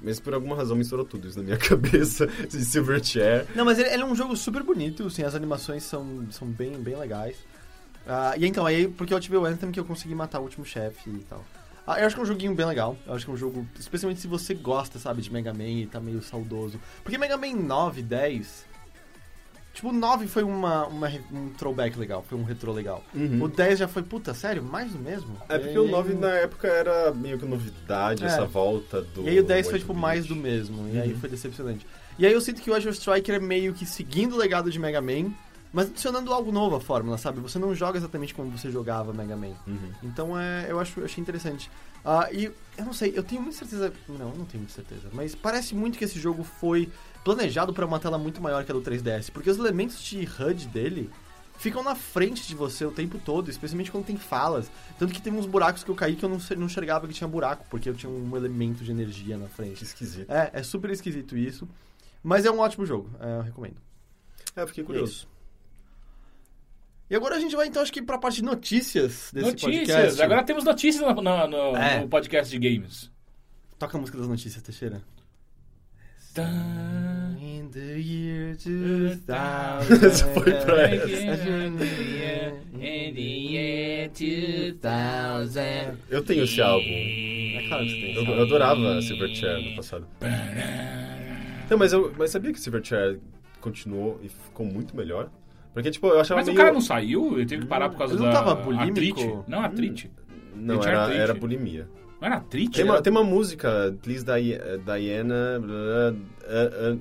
Mas 0.00 0.20
por 0.20 0.32
alguma 0.32 0.54
razão 0.54 0.76
misturou 0.76 1.04
tudo 1.04 1.26
isso 1.26 1.38
na 1.38 1.44
minha 1.44 1.56
cabeça. 1.58 2.28
Esse 2.46 2.64
Silverchair. 2.64 3.46
Não, 3.54 3.64
mas 3.64 3.78
ele, 3.78 3.88
ele 3.88 4.02
é 4.02 4.06
um 4.06 4.14
jogo 4.14 4.36
super 4.36 4.62
bonito, 4.62 5.06
assim, 5.06 5.22
as 5.24 5.34
animações 5.34 5.82
são, 5.82 6.26
são 6.30 6.46
bem, 6.46 6.72
bem 6.80 6.96
legais. 6.96 7.36
Ah, 8.06 8.34
e 8.36 8.46
então, 8.46 8.64
aí, 8.64 8.86
porque 8.88 9.12
eu 9.12 9.20
tive 9.20 9.36
o 9.36 9.44
Anthem 9.44 9.70
que 9.72 9.80
eu 9.80 9.84
consegui 9.84 10.14
matar 10.14 10.38
o 10.40 10.44
último 10.44 10.64
chefe 10.64 11.10
e 11.10 11.18
tal. 11.28 11.44
Ah, 11.86 11.98
eu 12.00 12.06
acho 12.06 12.14
que 12.14 12.20
é 12.20 12.22
um 12.22 12.26
joguinho 12.26 12.54
bem 12.54 12.66
legal. 12.66 12.96
Eu 13.06 13.14
acho 13.14 13.24
que 13.24 13.30
é 13.30 13.34
um 13.34 13.36
jogo, 13.36 13.66
especialmente 13.78 14.20
se 14.20 14.28
você 14.28 14.54
gosta, 14.54 14.98
sabe, 14.98 15.20
de 15.22 15.32
Mega 15.32 15.52
Man 15.54 15.64
e 15.64 15.86
tá 15.86 15.98
meio 15.98 16.22
saudoso. 16.22 16.78
Porque 17.02 17.16
Mega 17.18 17.36
Man 17.36 17.54
9, 17.56 18.02
10. 18.02 18.67
Tipo, 19.78 19.90
o 19.90 19.92
9 19.92 20.26
foi 20.26 20.42
uma, 20.42 20.86
uma 20.88 21.08
um 21.32 21.50
throwback 21.50 21.96
legal, 21.96 22.24
foi 22.28 22.36
um 22.36 22.42
retrô 22.42 22.72
legal. 22.72 23.00
Uhum. 23.14 23.44
O 23.44 23.46
10 23.48 23.78
já 23.78 23.86
foi, 23.86 24.02
puta, 24.02 24.34
sério? 24.34 24.60
Mais 24.60 24.90
do 24.90 24.98
mesmo? 24.98 25.36
É 25.48 25.56
porque 25.56 25.72
E 25.72 25.78
o 25.78 25.84
aí- 25.84 25.90
9 25.92 26.14
na 26.14 26.30
época 26.32 26.66
era 26.66 27.12
meio 27.14 27.38
que 27.38 27.46
novidade, 27.46 28.24
É. 28.24 28.26
essa 28.26 28.44
volta 28.44 29.02
do. 29.02 29.22
E 29.22 29.28
aí 29.28 29.38
o 29.38 29.44
10 29.44 29.66
foi 29.66 29.74
8 29.74 29.82
tipo 29.82 29.94
mais 29.94 30.26
do 30.26 30.34
mesmo, 30.34 30.88
e 30.92 31.00
aí 31.00 31.12
Uhum. 31.12 31.20
foi 31.20 31.28
decepcionante. 31.28 31.86
E 32.18 32.26
aí 32.26 32.32
eu 32.32 32.40
sinto 32.40 32.60
que 32.60 32.68
o 32.68 32.74
Azure 32.74 32.92
Striker 32.92 33.36
é 33.36 33.38
meio 33.38 33.72
que 33.72 33.86
seguindo 33.86 34.32
o 34.34 34.36
legado 34.36 34.68
de 34.68 34.80
Mega 34.80 35.00
Man, 35.00 35.30
mas 35.72 35.86
adicionando 35.86 36.32
algo 36.32 36.50
novo 36.50 36.74
à 36.74 36.80
fórmula, 36.80 37.16
sabe? 37.16 37.38
Você 37.38 37.60
não 37.60 37.72
joga 37.72 37.98
exatamente 37.98 38.34
como 38.34 38.50
você 38.50 38.72
jogava 38.72 39.12
Mega 39.12 39.36
Man. 39.36 39.54
Uhum. 39.64 39.92
Então 40.02 40.36
é, 40.36 40.66
eu 40.68 40.80
acho, 40.80 40.98
eu 40.98 41.04
achei 41.04 41.22
interessante. 41.22 41.70
Ah, 42.04 42.28
e 42.32 42.46
eu 42.46 42.84
não 42.84 42.92
sei, 42.92 43.12
eu 43.14 43.22
tenho 43.22 43.42
muita 43.42 43.58
certeza. 43.58 43.92
Não, 44.08 44.30
não 44.30 44.44
tenho 44.44 44.62
muita 44.64 44.72
certeza. 44.72 45.08
Mas 45.12 45.36
parece 45.36 45.72
muito 45.76 45.96
que 45.98 46.04
esse 46.04 46.18
jogo 46.18 46.42
foi 46.42 46.88
planejado 47.34 47.72
para 47.74 47.84
uma 47.84 47.98
tela 48.00 48.16
muito 48.18 48.40
maior 48.40 48.64
que 48.64 48.70
a 48.70 48.74
do 48.74 48.80
3DS. 48.80 49.30
Porque 49.30 49.50
os 49.50 49.58
elementos 49.58 50.02
de 50.02 50.18
HUD 50.26 50.66
dele 50.68 51.10
ficam 51.58 51.82
na 51.82 51.94
frente 51.94 52.46
de 52.46 52.54
você 52.54 52.84
o 52.84 52.90
tempo 52.90 53.18
todo, 53.18 53.50
especialmente 53.50 53.90
quando 53.90 54.06
tem 54.06 54.16
falas. 54.16 54.70
Tanto 54.98 55.12
que 55.12 55.20
tem 55.20 55.32
uns 55.32 55.44
buracos 55.46 55.82
que 55.84 55.90
eu 55.90 55.94
caí 55.94 56.14
que 56.16 56.24
eu 56.24 56.28
não, 56.28 56.38
não 56.56 56.66
enxergava 56.66 57.06
que 57.06 57.12
tinha 57.14 57.28
buraco, 57.28 57.66
porque 57.68 57.88
eu 57.88 57.94
tinha 57.94 58.08
um 58.10 58.36
elemento 58.36 58.82
de 58.84 58.90
energia 58.90 59.36
na 59.36 59.46
Que 59.46 59.52
frente. 59.54 59.84
esquisito. 59.84 60.30
É, 60.30 60.50
é 60.54 60.62
super 60.62 60.90
esquisito 60.90 61.36
isso. 61.36 61.68
Mas 62.22 62.44
é 62.44 62.50
um 62.50 62.58
ótimo 62.60 62.86
jogo, 62.86 63.10
é, 63.20 63.36
eu 63.38 63.42
recomendo. 63.42 63.76
É, 64.56 64.62
eu 64.62 64.68
fiquei 64.68 64.82
curioso. 64.84 65.12
isso. 65.12 65.28
E 67.10 67.16
agora 67.16 67.36
a 67.36 67.40
gente 67.40 67.56
vai 67.56 67.66
então, 67.66 67.80
acho 67.82 67.92
que 67.92 68.02
pra 68.02 68.18
parte 68.18 68.36
de 68.36 68.42
notícias 68.44 69.30
desse 69.32 69.46
Notícias. 69.50 69.86
podcast. 69.86 70.22
Agora 70.22 70.44
temos 70.44 70.64
notícias 70.64 71.02
no, 71.02 71.14
no- 71.22 71.46
no- 71.46 71.76
É. 71.76 72.00
no 72.00 72.08
podcast 72.08 72.50
de 72.50 72.58
games. 72.68 73.10
Toca 73.78 73.96
a 73.96 74.00
música 74.00 74.18
das 74.18 74.28
notícias, 74.28 74.62
Teixeira. 74.62 75.02
In 76.36 77.70
the 77.72 77.98
year 77.98 78.56
Essa 80.06 80.26
foi 80.28 80.52
pra 80.52 80.94
Eu 86.10 86.22
tenho 86.24 86.44
esse 86.44 86.60
álbum. 86.60 86.84
É 86.84 87.64
claro 87.68 87.84
que 87.84 87.90
você 87.90 88.00
tem. 88.00 88.14
Eu, 88.14 88.24
eu 88.24 88.42
adorava 88.42 89.02
Silverchair 89.02 89.70
no 89.70 89.76
passado. 89.76 90.06
Não, 91.70 91.76
mas, 91.78 91.92
eu, 91.92 92.12
mas 92.16 92.30
sabia 92.30 92.52
que 92.52 92.60
Silverchair 92.60 93.18
continuou 93.60 94.20
e 94.22 94.28
ficou 94.28 94.64
muito 94.64 94.96
melhor? 94.96 95.30
Porque, 95.74 95.90
tipo, 95.90 96.06
eu 96.08 96.20
achava 96.20 96.40
Mas 96.40 96.48
o 96.48 96.50
meio... 96.50 96.58
cara 96.60 96.72
não 96.72 96.80
saiu? 96.80 97.34
Ele 97.36 97.46
teve 97.46 97.62
que 97.62 97.68
parar 97.68 97.88
por 97.88 97.98
causa 97.98 98.14
não 98.14 98.24
da 98.24 98.32
tava 98.32 98.54
bulímico? 98.54 98.88
artrite? 98.88 99.38
Não, 99.46 99.60
artrite. 99.60 100.10
Não, 100.54 100.74
Ele 100.74 100.82
tinha 100.82 100.94
era, 100.94 101.14
era 101.14 101.34
bulimia. 101.34 101.88
Não 102.20 102.26
era 102.26 102.36
artrite? 102.36 102.76
Tem 102.76 102.84
uma, 102.84 103.00
tem 103.02 103.10
uma 103.10 103.24
música, 103.24 103.94
Please 104.02 104.24
Di- 104.24 104.58
Diana... 104.84 105.60
blá, 105.60 106.14
ah, 106.46 106.70
ah, 106.92 106.96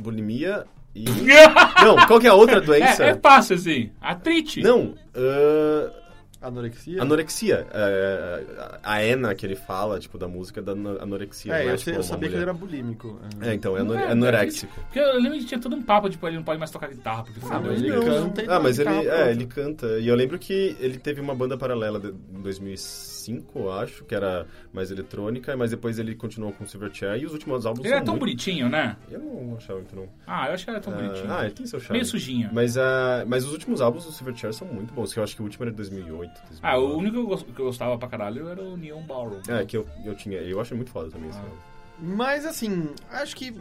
bulimia 0.00 0.64
e... 0.94 1.04
não, 1.82 2.06
qual 2.06 2.20
que 2.20 2.26
é 2.26 2.30
a 2.30 2.34
outra 2.34 2.60
doença? 2.60 3.04
É, 3.04 3.10
é 3.10 3.14
fácil 3.16 3.56
assim. 3.56 3.90
Artrite. 4.00 4.60
Não, 4.62 4.94
ah, 5.14 6.03
Anorexia? 6.46 7.00
anorexia. 7.02 7.66
É, 7.72 8.44
a 8.82 9.02
Ena 9.04 9.34
que 9.34 9.44
ele 9.46 9.56
fala, 9.56 9.98
tipo, 9.98 10.18
da 10.18 10.28
música 10.28 10.60
da 10.62 10.72
ano- 10.72 10.98
anorexia. 11.00 11.52
É, 11.54 11.66
eu, 11.66 11.70
é, 11.70 11.76
sei- 11.76 11.92
tipo, 11.92 11.98
eu 11.98 12.02
sabia 12.02 12.28
que 12.28 12.34
mulher. 12.34 12.42
ele 12.42 12.50
era 12.50 12.52
bulímico. 12.52 13.20
É, 13.40 13.54
então, 13.54 13.76
é, 13.76 13.82
Não 13.82 13.92
anore- 13.92 14.02
é, 14.08 14.10
anoréxico. 14.12 14.72
Porque 14.82 14.98
eu 14.98 15.20
lembro 15.20 15.38
que 15.38 15.44
tinha 15.46 15.60
todo 15.60 15.74
um 15.76 15.82
papo, 15.82 16.08
tipo, 16.10 16.26
ele 16.26 16.36
não 16.36 16.44
pode 16.44 16.58
mais 16.58 16.70
tocar 16.70 16.88
guitarra, 16.88 17.24
porque 17.24 17.40
Ah, 17.50 17.60
ele 17.72 17.88
Não. 17.90 18.02
canta 18.04 18.42
e 18.42 18.46
Ah, 18.48 18.60
mas 18.60 18.78
ele, 18.78 18.88
é, 18.90 18.92
pronto. 19.02 19.28
ele 19.30 19.46
canta. 19.46 19.86
E 19.98 20.08
eu 20.08 20.14
lembro 20.14 20.38
que 20.38 20.76
ele 20.80 20.98
teve 20.98 21.20
uma 21.20 21.34
banda 21.34 21.56
paralela 21.56 21.98
de- 22.00 22.08
em 22.32 22.40
2005, 22.42 23.58
eu 23.58 23.72
acho, 23.72 24.04
que 24.04 24.14
era 24.14 24.46
mais 24.72 24.90
eletrônica, 24.90 25.56
mas 25.56 25.70
depois 25.70 25.98
ele 25.98 26.14
continuou 26.14 26.52
com 26.52 26.66
Silverchair 26.66 27.22
e 27.22 27.26
os 27.26 27.32
últimos 27.32 27.64
álbuns 27.66 27.80
Ele 27.84 27.88
são 27.90 27.96
era 27.96 28.04
tão 28.04 28.14
muito... 28.14 28.20
bonitinho, 28.24 28.68
né? 28.68 28.96
Eu 29.10 29.18
não 29.20 29.56
achava 29.56 29.78
muito, 29.78 29.94
não. 29.96 30.08
Ah, 30.26 30.48
eu 30.48 30.54
acho 30.54 30.64
que 30.64 30.70
era 30.70 30.80
tão 30.80 30.92
bonitinho. 30.92 31.32
Ah, 31.32 31.44
ele 31.44 31.54
tem 31.54 31.66
seu 31.66 31.78
charme. 31.80 31.94
Meio 31.98 32.04
sujinho. 32.06 32.50
Mas, 32.52 32.76
ah, 32.76 33.24
mas 33.26 33.44
os 33.44 33.52
últimos 33.52 33.80
álbuns 33.80 34.04
do 34.04 34.12
Silverchair 34.12 34.52
são 34.52 34.66
muito 34.68 34.92
bons, 34.92 35.12
que 35.12 35.18
eu 35.18 35.22
acho 35.22 35.34
que 35.34 35.42
o 35.42 35.44
último 35.44 35.64
era 35.64 35.70
de 35.70 35.76
2008. 35.76 36.33
2009. 36.42 36.58
Ah, 36.62 36.78
o 36.78 36.96
único 36.98 37.36
que 37.52 37.60
eu, 37.60 37.66
gostava 37.66 37.96
pra 37.98 38.08
caralho 38.08 38.48
era 38.48 38.62
o 38.62 38.76
Neon 38.76 39.02
Ballroom. 39.02 39.40
É, 39.48 39.64
que 39.64 39.76
eu, 39.76 39.86
eu 40.04 40.14
tinha. 40.14 40.38
Eu 40.38 40.60
acho 40.60 40.74
muito 40.76 40.90
foda 40.90 41.10
também 41.10 41.28
esse 41.30 41.38
Ah. 41.38 41.42
álbum. 41.42 41.56
Mas 42.16 42.44
assim, 42.44 42.92
acho 43.10 43.36
que 43.36 43.54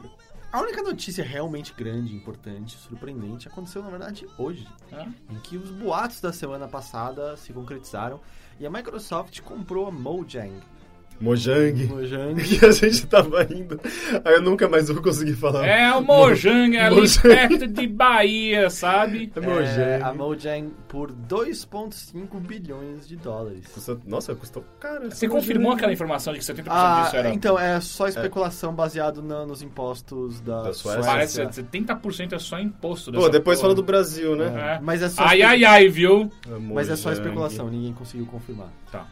a 0.51 0.59
única 0.61 0.81
notícia 0.81 1.23
realmente 1.23 1.73
grande, 1.73 2.15
importante, 2.15 2.75
surpreendente 2.77 3.47
aconteceu 3.47 3.81
na 3.83 3.89
verdade 3.89 4.27
hoje, 4.37 4.67
Ah, 4.91 5.07
em 5.29 5.39
que 5.39 5.55
os 5.57 5.69
boatos 5.71 6.19
da 6.21 6.33
semana 6.33 6.67
passada 6.67 7.35
se 7.37 7.53
concretizaram 7.53 8.19
e 8.59 8.65
a 8.65 8.69
Microsoft 8.69 9.39
comprou 9.41 9.87
a 9.87 9.91
Mojang. 9.91 10.59
Mojang. 11.23 11.85
Mojang. 11.87 12.35
Que 12.43 12.59
a 12.65 12.71
gente 12.71 13.07
tava 13.07 13.43
indo. 13.43 13.79
Aí 14.25 14.33
eu 14.33 14.41
nunca 14.41 14.67
mais 14.67 14.89
vou 14.89 15.01
conseguir 15.01 15.33
falar. 15.33 15.65
É 15.65 15.91
o 15.95 16.01
Mojang 16.01 16.77
ali 16.77 16.95
Mojang. 16.97 17.21
perto 17.21 17.67
de 17.67 17.87
Bahia, 17.87 18.69
sabe? 18.69 19.31
É 19.35 19.39
É, 19.39 19.41
Mojang. 19.41 20.03
a 20.03 20.13
Mojang 20.13 20.71
por 20.87 21.11
2,5 21.11 22.39
bilhões 22.41 23.07
de 23.07 23.15
dólares. 23.15 23.67
Custa- 23.73 23.97
Nossa, 24.05 24.35
custou 24.35 24.63
caro. 24.79 25.09
Você 25.09 25.27
Mojang. 25.27 25.41
confirmou 25.41 25.71
aquela 25.71 25.93
informação 25.93 26.33
de 26.33 26.39
que 26.39 26.45
70% 26.45 26.63
Ah, 26.69 27.03
disso 27.03 27.15
era... 27.17 27.33
então, 27.33 27.57
é 27.59 27.79
só 27.79 28.07
especulação 28.07 28.73
baseado 28.73 29.21
na- 29.21 29.45
nos 29.45 29.61
impostos 29.61 30.41
da, 30.41 30.63
Da 30.63 30.73
Suécia? 30.73 31.03
Parece 31.03 31.45
que 31.45 31.53
70% 31.53 32.33
é 32.33 32.39
só 32.39 32.59
imposto 32.59 33.11
Pô, 33.11 33.29
depois 33.29 33.57
porra. 33.59 33.69
fala 33.69 33.75
do 33.75 33.83
Brasil, 33.83 34.35
né? 34.35 34.75
É. 34.77 34.79
Mas 34.81 35.01
é 35.01 35.09
só 35.09 35.23
Ai, 35.23 35.41
ai, 35.41 35.63
ai, 35.63 35.87
viu? 35.87 36.29
Mas 36.73 36.89
é 36.89 36.95
só 36.95 37.09
Mojang. 37.09 37.21
especulação, 37.23 37.69
ninguém 37.69 37.93
conseguiu 37.93 38.25
confirmar. 38.25 38.67
Tá. 38.91 39.05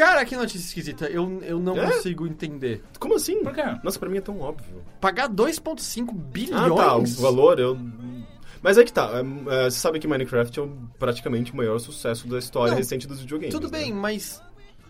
Cara, 0.00 0.24
que 0.24 0.34
notícia 0.36 0.66
esquisita. 0.66 1.06
Eu, 1.06 1.42
eu 1.42 1.58
não 1.60 1.76
É? 1.76 1.90
consigo 1.90 2.26
entender. 2.26 2.82
Como 2.98 3.16
assim? 3.16 3.42
Por 3.42 3.52
quê? 3.52 3.62
Nossa, 3.84 3.98
pra 3.98 4.08
mim 4.08 4.16
é 4.18 4.20
tão 4.22 4.40
óbvio. 4.40 4.82
Pagar 5.00 5.28
2,5 5.28 6.12
bilhões? 6.14 6.72
Ah, 6.72 6.74
tá. 6.74 6.96
O 6.96 7.04
valor, 7.04 7.58
eu. 7.60 7.76
Mas 8.62 8.78
é 8.78 8.84
que 8.84 8.92
tá. 8.92 9.10
é, 9.14 9.66
é, 9.66 9.70
você 9.70 9.78
sabe 9.78 9.98
que 9.98 10.06
Minecraft 10.08 10.58
é 10.58 10.62
o- 10.62 10.72
praticamente 10.98 11.52
o 11.52 11.56
maior 11.56 11.78
sucesso 11.78 12.26
da 12.28 12.38
história 12.38 12.70
Não, 12.72 12.78
recente 12.78 13.06
dos 13.06 13.20
videogames. 13.20 13.54
Tudo 13.54 13.70
né? 13.70 13.78
bem, 13.78 13.92
mas 13.92 14.42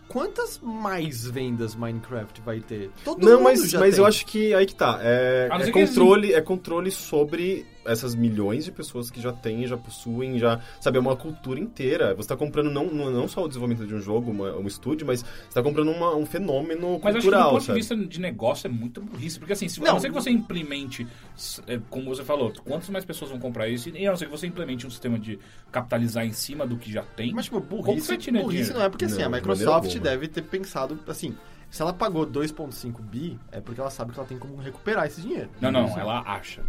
quantas 0.09 0.59
mais 0.61 1.25
vendas 1.25 1.73
Minecraft 1.75 2.41
vai 2.41 2.59
ter? 2.59 2.89
Todo 3.05 3.21
Não, 3.25 3.33
mundo 3.37 3.43
mas, 3.43 3.69
já 3.69 3.79
mas 3.79 3.95
tem. 3.95 4.03
eu 4.03 4.07
acho 4.07 4.25
que 4.25 4.53
aí 4.53 4.65
que 4.65 4.75
tá. 4.75 4.99
É, 5.01 5.47
A 5.49 5.55
não 5.55 5.61
é 5.61 5.65
ser 5.65 5.71
que 5.71 5.79
eles- 5.79 5.89
controle, 5.89 6.33
é 6.33 6.41
controle 6.41 6.91
sobre 6.91 7.65
essas 7.85 8.13
milhões 8.15 8.65
de 8.65 8.71
pessoas 8.71 9.09
que 9.09 9.19
já 9.21 9.31
têm, 9.33 9.65
já 9.67 9.77
possuem, 9.77 10.37
já. 10.37 10.59
Sabe, 10.79 10.97
é 10.97 11.01
uma 11.01 11.15
cultura 11.15 11.59
inteira. 11.59 12.13
Você 12.15 12.27
tá 12.29 12.37
comprando 12.37 12.69
não, 12.69 12.85
não, 12.87 13.09
não 13.11 13.27
só 13.27 13.43
o 13.43 13.47
desenvolvimento 13.47 13.87
de 13.87 13.95
um 13.95 13.99
jogo, 13.99 14.31
uma- 14.31 14.55
um 14.55 14.67
estúdio, 14.67 15.05
mas 15.07 15.21
você 15.21 15.53
tá 15.53 15.63
comprando 15.63 15.89
uma- 15.91 16.15
um 16.15 16.25
fenômeno 16.25 16.99
Mas 17.03 17.15
acho 17.15 17.25
que 17.25 17.29
do 17.29 17.31
cultural, 17.31 17.51
ponto 17.51 17.61
sabe? 17.63 17.79
de 17.79 17.79
vista 17.87 17.95
de 17.95 18.19
negócio 18.19 18.67
é 18.67 18.69
muito 18.69 19.01
burrice. 19.01 19.39
Porque 19.39 19.53
assim, 19.53 19.67
se, 19.67 19.79
a 19.81 19.83
Não. 19.85 19.93
não 19.93 19.99
ser 19.99 20.09
que 20.09 20.13
você 20.13 20.29
implemente, 20.29 21.07
é, 21.67 21.79
como 21.89 22.05
você 22.15 22.23
falou, 22.23 22.51
quantas 22.63 22.89
mais 22.89 23.05
pessoas 23.05 23.31
vão 23.31 23.39
comprar 23.39 23.67
isso, 23.67 23.89
e 23.89 24.05
a 24.07 24.09
não 24.11 24.17
ser 24.17 24.25
que 24.25 24.31
você 24.31 24.47
implemente 24.47 24.85
um 24.85 24.89
sistema 24.89 25.17
de 25.19 25.39
capitalizar 25.71 26.25
em 26.25 26.31
cima 26.33 26.65
do 26.67 26.77
que 26.77 26.91
já 26.91 27.03
tem. 27.03 27.33
Mas, 27.33 27.45
tipo, 27.45 27.61
Como 27.61 27.81
burrice, 27.83 28.17
burrice 28.31 28.73
não 28.73 28.81
é 28.81 28.89
porque, 28.89 29.05
assim, 29.05 29.15
Não, 29.15 29.21
a 29.21 29.25
de 29.25 29.31
maneira 29.31 29.47
Microsoft 29.53 29.97
deve 29.99 30.27
ter 30.27 30.41
pensado, 30.43 30.99
assim, 31.07 31.35
se 31.69 31.81
ela 31.81 31.93
pagou 31.93 32.25
2,5 32.25 33.01
bi, 33.01 33.39
é 33.51 33.61
porque 33.61 33.79
ela 33.79 33.89
sabe 33.89 34.11
que 34.11 34.19
ela 34.19 34.27
tem 34.27 34.37
como 34.37 34.57
recuperar 34.57 35.05
esse 35.07 35.21
dinheiro. 35.21 35.49
Não, 35.61 35.71
não, 35.71 35.87
ela 35.97 36.19
acha. 36.25 36.61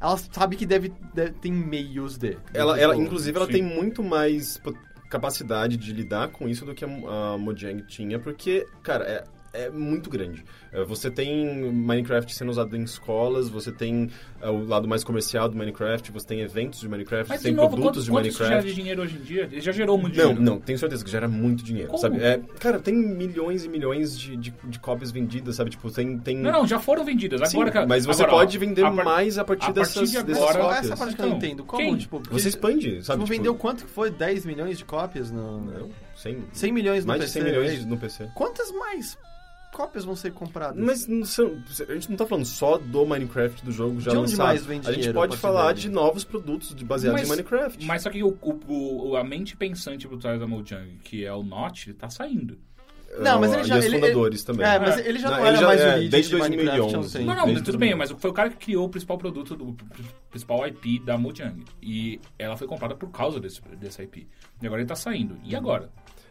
Ela 0.00 0.16
sabe 0.16 0.56
que 0.56 0.66
deve, 0.66 0.92
deve 1.14 1.32
tem 1.32 1.52
meios 1.52 2.16
de. 2.16 2.38
Ela, 2.52 2.78
ela, 2.78 2.96
inclusive, 2.96 3.36
ela 3.36 3.46
sim. 3.46 3.52
tem 3.52 3.62
muito 3.62 4.02
mais 4.02 4.60
capacidade 5.08 5.76
de 5.76 5.92
lidar 5.92 6.28
com 6.28 6.48
isso 6.48 6.64
do 6.64 6.74
que 6.74 6.84
a, 6.84 6.88
a 6.88 7.38
Mojang 7.38 7.82
tinha, 7.82 8.18
porque, 8.18 8.66
cara, 8.82 9.04
é, 9.04 9.24
é 9.64 9.70
muito 9.70 10.08
grande. 10.10 10.44
É, 10.72 10.84
Você 10.84 11.10
tem 11.10 11.70
Minecraft 11.72 12.34
sendo 12.34 12.50
usado 12.50 12.76
em 12.76 12.82
escolas, 12.82 13.48
você 13.48 13.72
tem 13.72 14.10
é, 14.40 14.48
o 14.50 14.64
lado 14.66 14.86
mais 14.86 15.02
comercial 15.04 15.48
do 15.48 15.56
Minecraft, 15.56 16.10
você 16.12 16.26
tem 16.26 16.40
eventos 16.40 16.80
de 16.80 16.88
Minecraft, 16.88 17.28
Mas 17.28 17.40
você 17.40 17.48
de 17.50 17.54
tem 17.54 17.62
novo, 17.64 17.76
produtos 17.76 18.04
quanto, 18.04 18.04
de 18.04 18.10
quanto 18.10 18.28
isso 18.28 18.38
gera 18.38 18.48
Minecraft. 18.50 18.74
de 18.74 18.80
dinheiro 18.80 19.02
hoje 19.02 19.16
em 19.16 19.22
dia? 19.22 19.42
Ele 19.50 19.60
já 19.60 19.72
gerou 19.72 19.96
muito 19.98 20.16
Não, 20.16 20.24
dinheiro. 20.34 20.42
não, 20.42 20.60
tenho 20.60 20.78
certeza 20.78 21.04
que 21.04 21.10
gera 21.10 21.28
muito 21.28 21.62
dinheiro, 21.64 21.88
Como? 21.88 22.00
sabe? 22.00 22.22
É, 22.22 22.40
cara, 22.60 22.78
tem 22.78 22.94
milhões 22.94 23.64
e 23.64 23.68
milhões 23.68 24.18
de, 24.18 24.36
de, 24.36 24.54
de 24.64 24.78
cópias 24.78 25.10
vendidas, 25.10 25.56
sabe? 25.56 25.70
Tipo, 25.70 25.90
tem... 25.90 26.18
tem... 26.18 26.36
Não, 26.36 26.52
não, 26.52 26.66
já 26.66 26.78
foram 26.78 27.04
vendidas. 27.04 27.48
Sim, 27.50 27.56
Agora, 27.56 27.70
cara, 27.70 27.86
mas 27.86 28.04
você 28.04 28.22
agora, 28.22 28.38
pode 28.38 28.58
vender 28.58 28.84
a 28.84 28.90
par- 28.90 29.04
mais 29.04 29.38
a 29.38 29.44
partir, 29.44 29.70
a 29.70 29.72
partir 29.72 29.80
dessas, 29.80 30.10
de 30.10 30.22
dessas 30.22 30.42
agora- 30.42 30.52
Só 30.54 30.60
cópias. 30.68 30.84
essa 30.86 30.96
parte 30.96 31.14
que 31.16 31.22
eu 31.22 31.26
não 31.28 31.36
Então, 31.36 31.48
entendo. 31.48 31.64
Como, 31.64 31.82
quem? 31.82 31.96
tipo... 31.96 32.22
Você 32.30 32.48
expande, 32.48 33.02
sabe? 33.04 33.22
Tipo, 33.24 33.36
vendeu 33.36 33.54
quanto 33.54 33.84
que 33.84 33.90
foi? 33.90 34.10
10 34.10 34.44
milhões 34.46 34.78
de 34.78 34.84
cópias 34.84 35.30
no... 35.30 35.60
Não, 35.60 35.90
100, 36.16 36.44
100 36.52 36.72
milhões 36.72 37.04
no 37.04 37.08
mais 37.08 37.20
PC. 37.22 37.38
de 37.40 37.44
100 37.44 37.54
milhões 37.54 37.82
é? 37.82 37.86
no 37.86 37.96
PC. 37.98 38.28
Quantas 38.34 38.70
mais 38.72 39.18
cópias 39.76 40.04
vão 40.04 40.16
ser 40.16 40.32
compradas? 40.32 40.82
Mas 40.82 41.06
não 41.06 41.24
são- 41.24 41.62
a 41.88 41.92
gente 41.94 42.08
não 42.08 42.16
tá 42.16 42.26
falando 42.26 42.46
só 42.46 42.78
do 42.78 43.04
Minecraft 43.04 43.64
do 43.64 43.70
jogo 43.70 44.00
já 44.00 44.10
De 44.12 44.16
onde 44.16 44.30
lançado. 44.32 44.46
mais 44.46 44.64
vem 44.64 44.78
a 44.80 44.82
gente 44.84 44.94
dinheiro 44.94 45.14
pode 45.18 45.36
falar 45.36 45.74
de 45.74 45.90
novos 45.90 46.24
produtos 46.24 46.74
de- 46.74 46.84
baseados 46.84 47.22
em 47.22 47.26
Minecraft. 47.28 47.84
Mas 47.84 48.02
só 48.02 48.10
que 48.10 48.22
o, 48.22 48.36
o- 48.40 49.08
o- 49.10 49.16
a 49.16 49.22
mente 49.22 49.56
pensante 49.56 50.08
por 50.08 50.18
trás 50.18 50.40
da 50.40 50.46
Mojang, 50.46 50.96
que 51.04 51.24
é 51.26 51.32
o 51.32 51.42
Notch, 51.42 51.88
tá 51.98 52.08
saindo. 52.08 52.58
Não, 53.18 53.40
mas 53.40 53.52
ele 53.52 53.62
E 53.62 53.64
já- 53.64 53.78
os 53.78 53.84
ele- 53.84 53.94
fundadores 54.00 54.44
também. 54.44 54.66
É, 54.66 54.78
mas 54.78 54.98
É. 54.98 55.08
ele 55.08 55.18
já 55.18 55.30
Não, 55.30 55.36
não, 55.36 55.40
ele 55.46 55.48
era 55.48 55.56
já- 55.58 55.66
mais 55.68 55.80
é, 55.80 55.84
o 55.84 55.96
lead 55.98 56.08
desde 56.10 56.30
de 56.34 56.36
Minecraft 56.40 56.68
há 56.68 56.74
um 56.74 56.78
2011. 56.88 57.12
tempo. 57.12 57.24
Não, 57.26 57.36
não, 57.36 57.44
desde 57.46 57.62
tudo 57.64 57.78
bem, 57.78 57.94
mas 57.94 58.10
foi 58.10 58.30
o 58.30 58.32
cara 58.32 58.50
que 58.50 58.56
criou 58.56 58.84
o 58.86 58.88
principal 58.90 59.16
produto, 59.16 59.56
do, 59.56 59.68
o 59.68 59.76
principal 60.30 60.66
IP 60.66 60.98
da 60.98 61.16
Mojang. 61.16 61.64
E 61.80 62.20
ela 62.38 62.56
foi 62.56 62.66
comprada 62.66 62.94
por 62.94 63.08
causa 63.10 63.38
desse, 63.40 63.62
dessa 63.80 64.02
IP. 64.02 64.26
E 64.60 64.66
agora 64.66 64.82
ele 64.82 64.88
tá 64.88 64.96
saindo. 64.96 65.38
E 65.44 65.54
agora? 65.56 65.88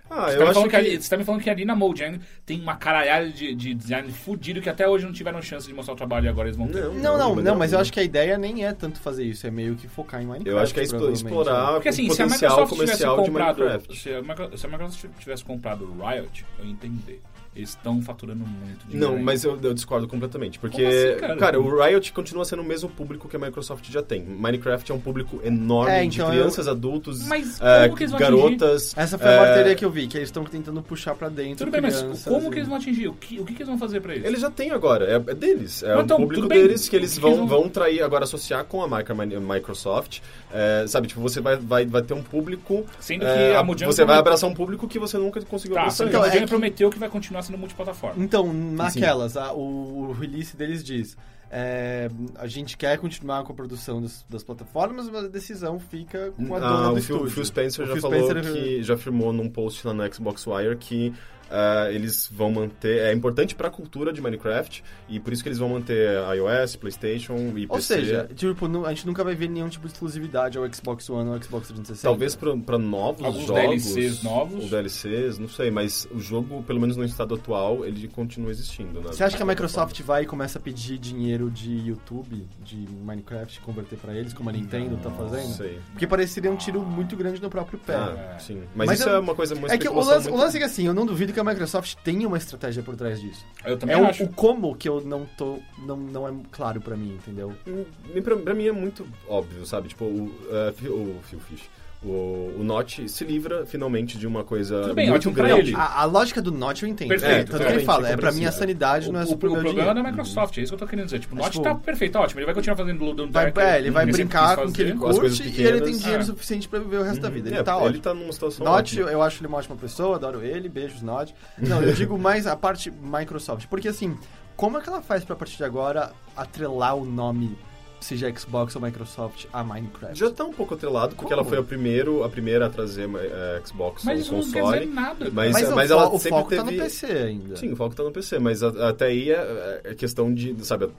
Ah, 0.10 0.30
Você 0.30 0.36
eu 0.38 0.40
tá, 0.40 0.53
me 0.60 0.64
que... 0.64 0.69
que... 0.69 0.76
ali, 0.76 1.02
você 1.02 1.10
tá 1.10 1.18
me 1.18 1.23
falando 1.23 1.41
que 1.41 1.49
ali 1.49 1.65
na 1.65 1.76
Mojang 1.76 2.19
tem 2.45 2.61
uma 2.61 2.76
caralhada 2.76 3.27
de, 3.30 3.56
de 3.56 3.73
design 3.73 4.11
fudido 4.11 4.61
que 4.61 4.69
até 4.69 4.88
hoje 4.88 5.03
não 5.06 5.11
tiveram 5.11 5.41
chance 5.41 5.68
de 5.68 5.73
mostrar 5.73 5.94
o 5.95 5.98
trabalho 5.98 6.26
e 6.26 6.30
agora 6.30 6.48
eles 6.48 6.57
vão 6.57 6.68
ter. 6.68 6.80
Não, 6.84 6.94
Não, 6.94 7.18
não, 7.18 7.36
de 7.36 7.41
não, 7.41 7.56
mas 7.56 7.73
eu 7.73 7.80
acho 7.80 7.91
que 7.91 7.99
a 7.99 8.03
ideia 8.03 8.38
nem 8.38 8.65
é 8.65 8.72
tanto 8.72 8.99
fazer 8.99 9.23
isso, 9.23 9.48
é 9.48 9.52
meio 9.52 9.76
que 9.76 9.88
focar 9.88 10.22
em 10.22 10.26
Minecraft. 10.26 10.49
Eu 10.49 10.60
acho 10.60 10.73
que 10.73 10.80
é 10.80 10.84
provavelmente, 10.88 11.18
explorar 11.23 11.65
né? 11.68 11.73
Porque 11.73 11.90
assim, 11.90 12.07
o 12.10 12.14
se 12.14 12.22
a 12.22 12.26
potencial 12.26 12.52
Microsoft 12.52 12.73
tivesse 12.82 13.03
comercial 13.03 13.15
de 13.22 13.30
comprado. 13.30 13.57
Minecraft. 13.60 13.98
Se 13.99 14.14
a, 14.14 14.22
Micro- 14.22 14.57
se 14.57 14.65
a 14.65 14.69
Microsoft 14.69 15.06
tivesse 15.19 15.44
comprado 15.44 15.86
o 15.86 16.07
Riot, 16.07 16.45
eu 16.60 16.65
ia 16.65 16.72
entender. 16.72 17.22
Eles 17.56 17.69
estão 17.69 18.02
faturando 18.02 18.45
muito 18.45 18.86
dinheiro. 18.88 19.07
Não, 19.11 19.18
aí. 19.18 19.23
mas 19.23 19.44
eu, 19.45 19.57
eu 19.64 19.73
discordo 19.73 20.07
completamente. 20.07 20.60
Porque, 20.60 20.84
assim, 20.84 21.38
cara? 21.38 21.60
o 21.60 21.82
Riot 21.82 22.11
continua 22.11 22.44
sendo 22.44 22.61
o 22.61 22.65
mesmo 22.65 22.90
público 22.90 23.30
que 23.30 23.36
a 23.36 23.40
Microsoft 23.40 23.90
já 23.90 24.02
tem. 24.03 24.23
Minecraft 24.23 24.91
é 24.91 24.95
um 24.95 24.99
público 24.99 25.40
enorme 25.44 25.91
É, 25.91 26.02
de 26.06 26.18
então 26.18 26.30
crianças, 26.30 26.68
adultos, 26.68 27.26
Mas 27.27 27.60
é, 27.61 27.84
como 27.86 27.95
que 27.98 28.03
eles 28.03 28.11
vão 28.11 28.19
garotas. 28.19 28.94
Essa 28.98 29.18
foi 29.18 29.27
a 29.30 29.32
é, 29.45 29.53
teoria 29.53 29.76
que 29.76 29.86
eu 29.86 29.90
vi, 29.90 30.07
que 30.07 30.18
eles 30.18 30.27
estão 30.27 30.44
tentando 30.44 30.82
puxar 30.82 31.15
pra 31.15 31.30
dentro 31.30 31.60
Tudo 31.65 31.72
bem, 31.72 31.82
mas 31.82 32.02
como 32.26 32.48
e- 32.48 32.49
que 32.52 32.56
eles 32.57 32.68
vão 32.68 32.77
atingir? 32.77 33.07
O 33.07 33.14
que, 33.14 33.40
o 33.40 33.45
que, 33.45 33.53
que 33.53 33.60
eles 33.61 33.69
vão 33.69 33.77
fazer 33.77 34.02
pra 34.02 34.14
eles? 34.14 34.26
Eles 34.26 34.41
já 34.41 34.52
têm 34.52 34.72
agora, 34.72 35.06
é, 35.06 35.15
é 35.15 35.34
deles. 35.34 35.82
É 35.82 35.90
Mas 35.90 35.98
o 35.99 36.02
então, 36.02 36.18
público 36.18 36.48
deles 36.48 36.90
que 36.90 36.95
eles 36.98 37.14
que 37.15 37.22
vão, 37.22 37.30
eles 37.32 37.40
vão- 37.49 37.61
vão 37.61 37.69
trair 37.69 38.02
agora, 38.02 38.26
associar 38.26 38.65
com 38.65 38.84
a 38.84 38.88
marca 38.88 39.14
Mi- 39.15 39.40
Microsoft. 39.40 40.19
É, 40.53 40.86
sabe, 40.88 41.07
tipo, 41.07 41.22
você 41.22 41.40
vai, 41.40 41.56
vai, 41.56 41.86
vai 41.86 42.02
ter 42.02 42.14
um 42.14 42.22
público. 42.23 42.86
Sendo 42.99 43.22
que 43.22 43.26
é, 43.32 43.56
a 43.56 43.64
Mojang 43.64 43.86
você 43.91 44.03
vai 44.03 44.18
abraçar 44.18 44.49
um 44.49 44.53
público 44.53 44.88
que 44.88 44.99
você 44.99 45.18
nunca 45.18 45.41
conseguiu 45.44 45.76
Tá, 45.76 45.82
abraçar. 45.82 45.98
sendo 46.06 46.10
que 46.10 46.15
Então, 46.15 46.22
a 46.23 46.26
é 46.26 46.30
Mojang 46.30 46.45
que- 46.45 46.49
prometeu 46.49 46.90
que 46.90 46.99
vai 46.99 47.10
continuar 47.10 47.44
sendo 47.45 47.57
multiplataforma. 47.57 48.23
Então, 48.23 48.51
naquelas, 48.53 49.38
a- 49.38 49.53
o, 49.53 50.09
o 50.09 50.11
release 50.13 50.55
deles 50.55 50.84
diz: 50.84 51.17
é, 51.51 52.09
a 52.35 52.47
gente 52.47 52.76
quer 52.77 52.97
continuar 52.97 53.43
com 53.43 53.53
a 53.53 53.55
produção 53.55 54.01
das, 54.01 54.26
das 54.30 54.43
plataformas, 54.43 55.07
mas 55.09 55.26
a 55.26 55.27
decisão 55.27 55.80
fica 55.80 56.31
com 56.35 56.55
a 56.55 56.59
dona 56.59 56.88
Ah, 56.88 56.89
do 56.91 56.97
o 56.97 57.01
Phil, 57.01 57.15
estúdio. 57.15 57.34
Phil 57.35 57.45
Spencer 57.45 57.85
O 57.85 57.88
já 57.88 57.93
Phil 57.93 58.01
falou 58.01 58.27
Spencer- 58.30 58.53
que 58.53 58.84
já 58.84 58.93
afirmou 58.95 59.31
num 59.31 59.49
post 59.49 59.85
lá 59.88 59.93
no 59.93 60.13
Xbox 60.13 60.45
Wire 60.47 60.76
que 60.77 61.13
ah, 61.49 61.88
eles 61.91 62.30
vão 62.31 62.51
manter 62.51 62.99
é 62.99 63.13
importante 63.13 63.55
para 63.55 63.67
a 63.67 63.72
cultura 63.72 64.11
de 64.13 64.22
Minecraft 64.22 64.84
e 65.09 65.19
por 65.19 65.34
isso 65.34 65.43
que 65.43 65.49
eles 65.49 65.59
vão 65.59 65.69
manter 65.69 66.17
iOS, 66.35 66.76
PlayStation 66.76 67.35
e 67.55 67.65
Ou 67.69 67.76
PC. 67.77 67.81
seja, 67.95 68.30
tipo, 68.35 68.85
a 68.85 68.89
gente 68.89 69.05
nunca 69.05 69.23
vai 69.23 69.35
ver 69.35 69.49
nenhum 69.49 69.69
tipo 69.69 69.85
de 69.88 69.93
exclusividade 69.93 70.57
ao 70.57 70.72
Xbox 70.73 71.09
One 71.09 71.30
ou 71.30 71.35
ao 71.35 71.41
Xbox 71.41 71.67
360. 71.67 72.07
Talvez 72.07 72.35
para 72.35 72.77
novos 72.77 73.23
Alguns 73.26 73.45
jogos, 73.45 73.84
DLCs 73.93 74.23
novos. 74.23 74.63
ou 74.63 74.69
DLCs, 74.69 75.38
não 75.39 75.47
sei, 75.49 75.69
mas 75.72 76.07
o 76.11 76.19
jogo, 76.19 76.63
pelo 76.63 76.80
menos 76.80 76.97
no 76.97 77.03
estado 77.05 77.35
atual, 77.35 77.85
ele 77.85 78.07
continua 78.07 78.51
existindo. 78.51 78.99
né? 79.01 79.07
Você 79.07 79.23
acha 79.23 79.35
que 79.38 79.43
a 79.43 79.45
Microsoft 79.45 79.99
vai 80.01 80.23
e 80.23 80.26
começa 80.26 80.57
a 80.57 80.61
pedir 80.61 80.97
dinheiro 80.97 81.49
de 81.51 81.72
YouTube, 81.88 82.47
de 82.63 82.77
Minecraft, 83.03 83.59
converter 83.61 83.97
pra 83.97 84.13
eles, 84.13 84.34
como 84.34 84.49
a 84.49 84.53
Nintendo 84.53 84.97
tá 84.97 85.09
Não 85.09 85.17
fazendo? 85.17 85.53
sei. 85.53 85.80
Porque 85.91 86.07
pareceria 86.07 86.51
um 86.51 86.55
tiro 86.55 86.81
muito 86.81 87.15
grande 87.15 87.41
no 87.41 87.49
próprio 87.49 87.77
pé. 87.80 87.93
Ah, 87.95 88.38
sim. 88.39 88.63
Mas, 88.76 88.88
Mas 88.88 88.99
isso 88.99 89.09
eu- 89.09 89.15
é 89.15 89.19
uma 89.19 89.35
coisa 89.35 89.55
muito 89.55 89.72
É 89.72 89.77
que 89.77 89.88
o 89.88 89.93
lance, 89.99 90.30
o 90.30 90.35
lance 90.35 90.57
é 90.57 90.59
que 90.59 90.65
assim, 90.65 90.85
eu 90.88 90.93
não 90.93 91.05
duvido 91.05 91.34
que 91.36 91.40
a 91.40 91.44
Microsoft 91.44 91.95
tenha 92.03 92.28
uma 92.28 92.38
estratégia 92.38 92.82
por 92.82 92.95
trás 92.95 93.22
disso. 93.22 93.45
Eu 93.64 93.78
também 93.78 93.95
É 93.95 93.99
o, 94.02 94.06
acho. 94.07 94.24
o 94.24 94.30
como 94.34 94.76
que 94.76 94.90
eu 94.90 95.02
não 95.02 95.26
tô. 95.38 95.60
Não, 95.86 95.95
não 95.98 96.28
é 96.28 96.34
claro 96.52 96.82
pra 96.82 96.95
mim, 96.98 97.14
entendeu? 97.16 97.53
Hum, 97.68 97.86
Pra, 98.24 98.36
pra 98.38 98.53
mim 98.56 98.66
é 98.68 98.72
muito 98.72 99.06
óbvio, 99.28 99.66
sabe? 99.66 99.90
Tipo, 99.90 100.06
o, 100.06 100.26
uh, 100.28 101.18
o 101.20 101.22
Phil 101.24 101.40
Fish. 101.41 101.70
O, 102.07 102.57
o 102.60 102.64
Notch 102.64 102.99
se 103.07 103.23
livra 103.23 103.65
finalmente 103.65 104.15
de 104.15 104.27
uma 104.27 104.44
coisa 104.44 104.82
Tudo 104.84 104.94
bem, 104.94 105.06
muito 105.10 105.18
ótimo 105.22 105.34
pra 105.34 105.48
grande. 105.48 105.72
ele. 105.72 105.76
A, 105.76 106.02
a 106.02 106.06
lógica 106.06 106.40
do 106.40 106.52
Notch 106.52 106.84
eu 106.84 106.88
entendo. 106.88 107.07
Perfeito, 107.10 107.34
é, 107.34 107.44
tanto 107.45 107.65
que 107.65 107.72
ele 107.73 107.84
fala, 107.84 108.07
é 108.07 108.15
pra 108.15 108.32
mim 108.32 108.45
a 108.45 108.52
compreensível. 108.52 108.60
sanidade 108.60 109.10
O, 109.10 109.11
não 109.14 109.19
é 109.19 109.23
o- 109.23 109.26
o 109.26 109.30
meu 109.30 109.38
problema 109.40 109.68
é 109.68 109.72
dinheiro. 109.72 109.94
da 109.95 110.03
Microsoft, 110.03 110.56
é 110.57 110.61
isso 110.61 110.69
que 110.69 110.76
eu 110.76 110.80
tô 110.80 110.88
querendo 110.88 111.06
dizer. 111.06 111.19
Tipo, 111.19 111.34
o 111.34 111.38
Notch 111.40 111.52
tipo- 111.53 111.64
tá 111.64 111.73
perfeito, 111.73 112.15
ótimo. 112.19 112.40
Ele 112.41 112.45
vai 112.45 112.53
continuar 112.53 112.77
fazendo 112.77 113.03
Ludo 113.03 113.27
Vai, 113.32 113.52
é, 113.57 113.77
ele 113.80 113.90
vai 113.90 114.06
brincar 114.06 114.56
com 114.56 114.65
o 114.65 114.72
que 114.72 114.82
ele 114.84 114.91
fazer. 114.91 115.02
Com 115.02 115.07
as 115.10 115.18
coisas 115.19 115.40
curte 115.40 115.60
e 115.61 115.65
ele 115.65 115.82
tem 115.82 115.98
dinheiro 115.98 116.22
Ah. 116.22 116.26
suficiente 116.26 116.69
pra 116.69 116.77
viver 116.80 116.98
o 116.98 117.03
resto 117.03 117.22
da 117.22 117.30
vida. 117.30 117.49
Ele 117.49 117.57
É, 117.57 117.64
tá 117.64 117.76
ele 117.77 117.86
ótimo. 117.86 118.02
tá 118.03 118.14
numa 118.14 118.32
situação 118.32 118.64
Notch, 118.65 118.77
ótima. 118.94 119.10
eu 119.10 119.22
acho 119.23 119.40
ele 119.41 119.48
uma 119.48 119.57
ótima 119.57 119.76
pessoa, 119.76 120.15
adoro 120.18 120.44
ele, 120.44 120.69
beijos, 120.69 121.02
Notch. 121.02 121.32
Não, 121.57 121.82
eu 121.82 121.91
digo 121.94 122.19
mais 122.19 122.45
a 122.45 122.56
parte 122.56 122.91
Microsoft. 122.91 123.65
Porque 123.68 123.88
assim, 123.88 124.15
como 124.56 124.77
é 124.77 124.82
que 124.82 124.88
ela 124.90 125.02
faz 125.02 125.23
pra 125.26 125.34
a 125.34 125.38
partir 125.38 125.57
de 125.57 125.64
agora 125.64 126.11
atrelar 126.38 126.95
o 126.95 127.03
nome, 127.03 127.57
seja 128.06 128.34
Xbox 128.38 128.76
ou 128.76 128.82
Microsoft, 128.82 129.45
a 129.52 129.64
Minecraft? 129.64 130.18
Já 130.18 130.32
tá 130.32 130.44
um 130.45 130.53
pouco 130.53 130.73
atrelado, 130.76 131.15
porque 131.15 131.23
Como? 131.34 131.34
ela 131.41 131.44
foi 131.44 131.57
a, 131.57 131.64
primeiro, 131.64 132.23
a 132.23 132.30
primeira 132.30 132.68
a 132.68 132.69
trazer 132.69 133.10
eh, 133.15 133.61
Xbox 133.65 134.03
Mas 134.06 134.18
no 134.30 134.40
isso 134.40 134.48
não 134.48 134.53
quer 134.53 134.61
console. 134.61 134.80
dizer 134.82 134.94
nada. 134.94 135.32
Mas- 135.32 135.52
Mas, 135.53 135.69
o, 135.72 135.76
mas 135.76 135.88
fo- 135.88 135.94
ela 135.94 136.07
o 136.10 136.11
sempre 136.19 136.30
foco 136.30 136.49
tá 136.56 136.64
no 136.64 136.69
teve- 136.69 136.82
PC 136.84 137.06
ainda. 137.07 137.56
Sim, 137.57 137.72
o 137.72 137.76
foco 137.76 137.95
tá 137.95 138.03
no 138.03 138.11
PC, 138.11 138.40
mas 138.40 138.64
a- 138.64 138.90
até 138.90 139.06
aí 139.07 139.32
é, 139.32 139.82
é 139.84 139.95
questão 139.95 140.34
de, 140.34 140.56
sabe, 140.65 140.90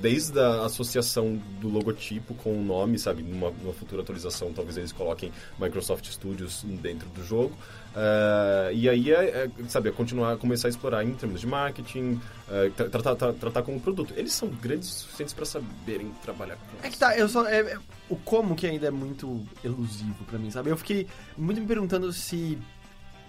desde 0.00 0.38
a 0.40 0.64
associação 0.64 1.40
do 1.60 1.68
logotipo 1.68 2.34
com 2.34 2.58
o 2.58 2.62
nome, 2.62 2.98
sabe, 2.98 3.22
numa, 3.22 3.50
numa 3.50 3.72
futura 3.72 4.02
atualização 4.02 4.52
talvez 4.52 4.76
eles 4.76 4.92
coloquem 4.92 5.30
Microsoft 5.58 6.06
Studios 6.10 6.64
dentro 6.82 7.08
do 7.10 7.24
jogo. 7.24 7.52
Ah, 7.96 8.70
e 8.72 8.88
aí 8.88 9.12
é, 9.12 9.44
é, 9.44 9.50
sabe, 9.68 9.88
é 9.88 9.92
continuar, 9.92 10.36
começar 10.36 10.68
a 10.68 10.70
explorar 10.70 11.04
em 11.04 11.14
termos 11.14 11.40
de 11.40 11.46
marketing, 11.46 12.20
ah, 12.48 12.70
tra- 12.76 12.88
tratar, 12.88 13.14
tra- 13.14 13.32
tratar 13.32 13.62
como 13.62 13.80
produto. 13.80 14.12
Eles 14.16 14.32
são 14.32 14.48
grandes 14.48 14.88
o 14.88 14.92
suficientes 14.92 15.32
para 15.34 15.44
saberem 15.44 16.10
trabalhar 16.22 16.56
com 16.56 16.86
É 16.86 16.90
que 16.90 16.98
tá, 16.98 17.16
eu 17.16 17.28
só. 17.28 17.46
é- 17.46 17.60
é- 17.60 17.78
o 18.08 18.16
como 18.16 18.54
que 18.54 18.66
ainda 18.66 18.86
é 18.86 18.90
muito 18.90 19.46
elusivo 19.62 20.24
pra 20.24 20.38
mim, 20.38 20.50
sabe? 20.50 20.70
Eu 20.70 20.76
fiquei 20.76 21.06
muito 21.38 21.60
me 21.60 21.66
perguntando 21.66 22.12
se 22.12 22.58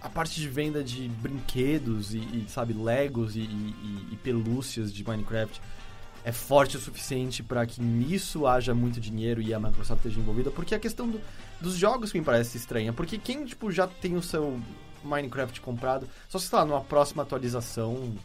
a 0.01 0.09
parte 0.09 0.39
de 0.39 0.47
venda 0.49 0.83
de 0.83 1.07
brinquedos 1.21 2.13
e, 2.13 2.17
e, 2.19 2.45
sabe, 2.49 2.73
Legos 2.73 3.35
e, 3.35 3.39
e- 3.41 4.07
e 4.11 4.15
pelúcias 4.17 4.91
de 4.93 5.03
Minecraft 5.07 5.61
é 6.23 6.31
forte 6.31 6.75
o 6.75 6.79
suficiente 6.79 7.41
pra 7.43 7.65
que 7.67 7.79
nisso 7.81 8.47
haja 8.47 8.73
muito 8.73 8.99
dinheiro 8.99 9.41
e 9.41 9.53
a 9.53 9.59
Microsoft 9.59 9.99
esteja 9.99 10.19
envolvida, 10.19 10.49
porque 10.51 10.73
a 10.75 10.79
questão 10.79 11.07
do- 11.09 11.21
dos 11.61 11.76
jogos 11.76 12.14
me 12.14 12.22
parece 12.22 12.57
estranha, 12.57 12.94
porque 12.94 13.18
quem, 13.18 13.45
tipo, 13.45 13.72
já 13.72 13.88
tem 13.88 14.15
o 14.15 14.22
seu 14.22 14.60
Minecraft 15.03 15.61
comprado, 15.61 16.07
só 16.27 16.38
se, 16.40 16.48
sei 16.48 16.60
lá, 16.60 16.65
numa 16.65 16.82
próxima 16.82 17.23
atualização... 17.23 18.15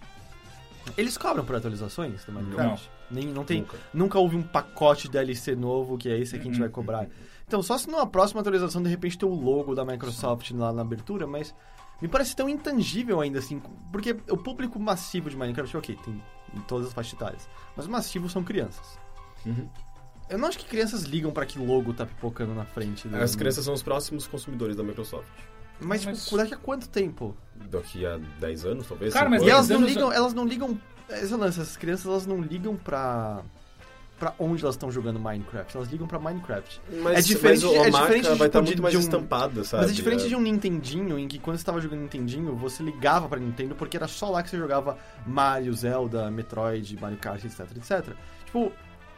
Eles 0.97 1.16
cobram 1.19 1.44
por 1.44 1.55
atualizações 1.57 2.24
do 2.24 2.32
Minecraft? 2.32 2.90
Nem, 3.11 3.27
não 3.27 3.44
tem, 3.44 3.61
Nunca. 3.61 3.78
nunca 3.93 4.19
houve 4.19 4.36
um 4.36 4.43
pacote 4.43 5.09
DLC 5.09 5.55
novo 5.55 5.98
que 5.98 6.09
é 6.09 6.19
esse 6.19 6.36
aqui 6.36 6.44
que 6.44 6.48
a 6.48 6.52
gente 6.52 6.61
vai 6.61 6.69
cobrar. 6.69 7.07
Então, 7.47 7.62
só 7.62 7.77
se 7.77 7.89
numa 7.89 8.07
próxima 8.07 8.40
atualização 8.40 8.82
de 8.82 8.89
repente 8.89 9.19
ter 9.19 9.27
o 9.27 9.35
logo 9.35 9.74
da 9.74 9.85
Microsoft 9.85 10.51
lá 10.52 10.73
na 10.73 10.82
abertura, 10.82 11.27
mas 11.27 11.52
me 12.01 12.09
parece 12.09 12.35
tão 12.35 12.48
intangível 12.48 13.20
ainda 13.20 13.40
assim, 13.40 13.61
porque 13.93 14.16
o 14.31 14.36
público 14.36 14.78
massivo 14.78 15.28
de 15.28 15.36
Minecraft, 15.36 15.77
ok, 15.77 15.98
tem 16.02 16.23
em 16.55 16.61
todas 16.62 16.86
as 16.89 16.93
faixas 16.93 17.12
etárias, 17.12 17.48
mas 17.77 17.86
o 17.86 17.90
massivo 17.90 18.28
são 18.28 18.43
crianças. 18.43 18.98
Uhum. 19.44 19.69
Eu 20.31 20.39
não 20.39 20.48
acho 20.48 20.59
que 20.59 20.65
crianças 20.65 21.02
ligam 21.02 21.31
pra 21.32 21.44
que 21.44 21.59
logo 21.59 21.93
tá 21.93 22.07
pipocando 22.07 22.55
na 22.55 22.65
frente. 22.65 23.09
do- 23.09 23.16
As 23.16 23.35
crianças 23.35 23.65
são 23.65 23.74
os 23.74 23.82
próximos 23.82 24.27
consumidores 24.27 24.77
da 24.77 24.82
Microsoft. 24.82 25.27
Mas, 25.81 26.01
tipo, 26.02 26.12
Mas- 26.12 26.31
daqui 26.31 26.55
a 26.55 26.57
quanto 26.57 26.89
tempo? 26.89 27.36
Daqui 27.70 28.05
a 28.07 28.19
10 28.39 28.65
anos, 28.66 28.86
talvez? 28.86 29.12
Cara, 29.12 29.28
mas 29.31 29.43
E 29.43 29.51
elas 29.51 29.69
não 29.69 29.81
ligam, 29.82 30.12
elas 30.12 30.32
não 30.35 30.47
ligam. 30.47 30.78
Esse 31.09 31.32
é 31.32 31.36
lance, 31.36 31.61
essas 31.61 31.77
crianças 31.77 32.07
elas 32.07 32.27
não 32.27 32.40
ligam 32.40 32.77
pra. 32.77 33.43
pra 34.19 34.35
onde 34.39 34.62
elas 34.62 34.74
estão 34.74 34.93
jogando 34.93 35.19
Minecraft, 35.19 35.74
elas 35.74 35.89
ligam 35.89 36.07
pra 36.07 36.19
Minecraft. 36.19 36.78
Mas, 37.02 37.19
é 37.19 37.23
diferente 37.23 37.65
mas 37.65 37.73
de- 37.73 37.77
é 37.78 37.90
marca 37.90 38.07
diferente 38.07 38.23
de, 38.31 38.39
vai 38.39 38.47
estar 38.48 38.59
tipo, 38.59 38.62
muito 38.66 38.77
de- 38.77 38.82
mais 38.82 38.93
de 38.93 38.98
um- 38.98 39.01
estampada, 39.01 39.65
sabe? 39.65 39.82
Mas 39.85 39.93
é 39.93 39.94
diferente 39.94 40.28
de 40.28 40.36
um 40.36 40.40
Nintendinho, 40.43 41.19
em 41.19 41.27
que 41.27 41.39
quando 41.39 41.57
você 41.57 41.65
tava 41.65 41.81
jogando 41.81 42.01
Nintendinho, 42.02 42.55
você 42.55 42.82
ligava 42.82 43.27
pra 43.31 43.40
Nintendo 43.40 43.74
porque 43.74 43.97
era 43.97 44.07
só 44.07 44.28
lá 44.28 44.43
que 44.43 44.51
você 44.51 44.59
jogava 44.59 44.98
Mario, 45.27 45.73
Zelda, 45.73 46.31
Metroid, 46.31 47.01
Mario 47.01 47.16
Kart, 47.16 47.43
etc, 47.43 47.61
etc. 47.74 48.15
Tipo, 48.44 48.70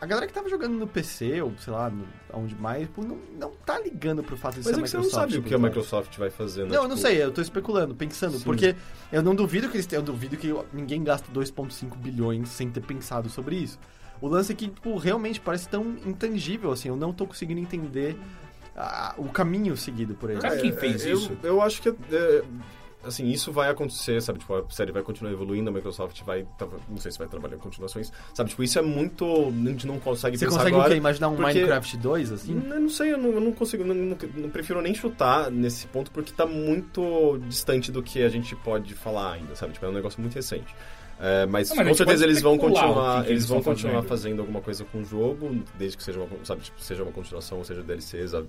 a 0.03 0.07
galera 0.07 0.27
que 0.27 0.33
tava 0.33 0.49
jogando 0.49 0.73
no 0.73 0.89
PC, 0.89 1.41
ou 1.43 1.53
sei 1.59 1.73
lá, 1.73 1.89
no, 1.89 2.05
onde 2.35 2.57
mais, 2.57 2.89
tipo, 2.89 3.05
não, 3.05 3.17
não 3.39 3.53
tá 3.65 3.79
ligando 3.79 4.21
pro 4.21 4.37
fato 4.37 4.55
de 4.55 4.65
Mas 4.65 4.67
ser 4.67 4.73
é 4.73 4.75
a 4.81 4.83
que 4.83 4.89
você 4.89 4.97
Microsoft. 4.97 5.15
não 5.15 5.21
sabe 5.21 5.39
o 5.39 5.43
por 5.43 5.49
que 5.49 5.55
a. 5.55 5.59
Microsoft 5.59 6.19
vai 6.19 6.29
fazer, 6.29 6.63
né? 6.65 6.71
Não, 6.71 6.83
eu 6.83 6.89
não 6.89 6.97
Tipo, 6.97 7.09
sei, 7.09 7.23
eu 7.23 7.31
tô 7.31 7.41
especulando, 7.41 7.95
pensando, 7.95 8.37
Sim. 8.37 8.43
porque 8.43 8.75
eu 9.13 9.23
não 9.23 9.33
duvido 9.33 9.69
que 9.69 9.77
eles 9.77 9.87
tenham, 9.87 10.01
eu 10.01 10.07
duvido 10.07 10.37
que 10.37 10.53
ninguém 10.73 11.05
gasta 11.05 11.31
2.5 11.33 11.97
bilhões 11.99 12.49
sem 12.49 12.69
ter 12.69 12.81
pensado 12.81 13.29
sobre 13.29 13.55
isso. 13.55 13.79
O 14.21 14.27
lance 14.27 14.51
é 14.51 14.57
que, 14.57 14.67
tipo, 14.67 14.97
realmente 14.97 15.41
parece 15.41 15.69
tão 15.69 15.97
intangível, 16.05 16.73
assim, 16.73 16.89
eu 16.89 16.97
não 16.97 17.13
tô 17.13 17.25
conseguindo 17.25 17.61
entender 17.61 18.19
ah, 18.77 19.15
o 19.17 19.29
caminho 19.29 19.77
seguido 19.77 20.15
por 20.15 20.31
eles. 20.31 20.43
Sabe 20.43 20.63
quem 20.63 20.73
fez 20.73 21.07
eu, 21.07 21.17
isso? 21.17 21.39
Eu 21.45 21.63
acho 21.63 21.81
que, 21.81 21.91
é, 21.91 22.43
assim, 23.05 23.27
isso 23.29 23.51
vai 23.53 23.71
acontecer, 23.71 24.21
sabe? 24.23 24.39
Tipo, 24.39 24.55
a 24.57 24.65
série 24.71 24.93
vai 24.93 25.03
continuar 25.03 25.33
evoluindo, 25.33 25.69
a 25.71 25.73
Microsoft 25.73 26.23
vai, 26.23 26.47
tá- 26.59 26.67
não 26.89 26.97
sei 26.99 27.11
se 27.13 27.19
vai 27.19 27.29
trabalhar 27.29 27.57
em 27.57 27.59
continuações, 27.59 28.13
sabe? 28.35 28.51
Tipo, 28.51 28.63
isso 28.63 28.79
é 28.79 28.83
muito, 28.83 29.25
a 29.25 29.69
gente 29.71 29.87
não 29.87 29.99
consegue 29.99 30.37
Você 30.39 30.45
pensar 30.45 30.59
consegue 30.59 30.75
o 30.77 30.79
agora. 30.79 30.93
quê? 30.95 30.99
Imaginar 30.99 31.29
um 31.29 31.37
porque- 31.37 31.53
Minecraft 31.55 31.97
2, 31.97 32.33
assim? 32.33 32.63
Eu 32.71 32.81
não 32.81 32.89
sei, 32.89 33.13
eu 33.13 33.19
não, 33.19 33.31
eu 33.31 33.41
não 33.41 33.53
consigo, 33.53 33.85
não, 33.85 33.95
não- 33.95 34.19
não 34.37 34.51
prefiro 34.51 34.81
nem 34.81 34.95
chutar 34.95 35.51
nesse 35.51 35.87
ponto 35.87 36.11
porque 36.11 36.33
tá 36.33 36.47
muito 36.47 37.39
distante 37.49 37.91
do 37.91 38.03
que 38.03 38.23
a 38.23 38.29
gente 38.29 38.55
pode 38.57 38.95
falar 38.95 39.33
ainda, 39.33 39.55
sabe? 39.57 39.73
Tipo, 39.73 39.87
é 39.87 39.89
um 39.89 39.93
negócio 39.93 40.21
muito 40.21 40.35
recente. 40.35 40.75
É, 41.21 41.47
mas, 41.47 41.69
Não, 41.69 41.77
mas 41.77 41.87
a 41.87 41.91
com 41.91 41.95
certeza 41.97 42.25
eles 42.25 42.43
vão 42.43 42.55
o 42.55 42.59
continuar, 42.59 43.25
que 43.25 43.31
eles 43.31 43.47
vão 43.47 43.63
continuar 43.63 43.93
fazendo. 44.03 44.09
fazendo 44.09 44.41
alguma 44.41 44.61
coisa 44.61 44.85
com 44.85 45.03
o 45.03 45.05
jogo, 45.05 45.63
desde 45.79 45.97
que 45.97 46.03
seja 46.03 46.19
uma, 46.19 46.27
sabe, 46.45 46.63
tipo, 46.63 46.81
seja 46.83 47.05
uma 47.05 47.13
continuação, 47.13 47.59
ou 47.59 47.65
seja 47.65 47.81
DLCs, 47.81 48.35
a, 48.35 48.39
a 48.41 48.45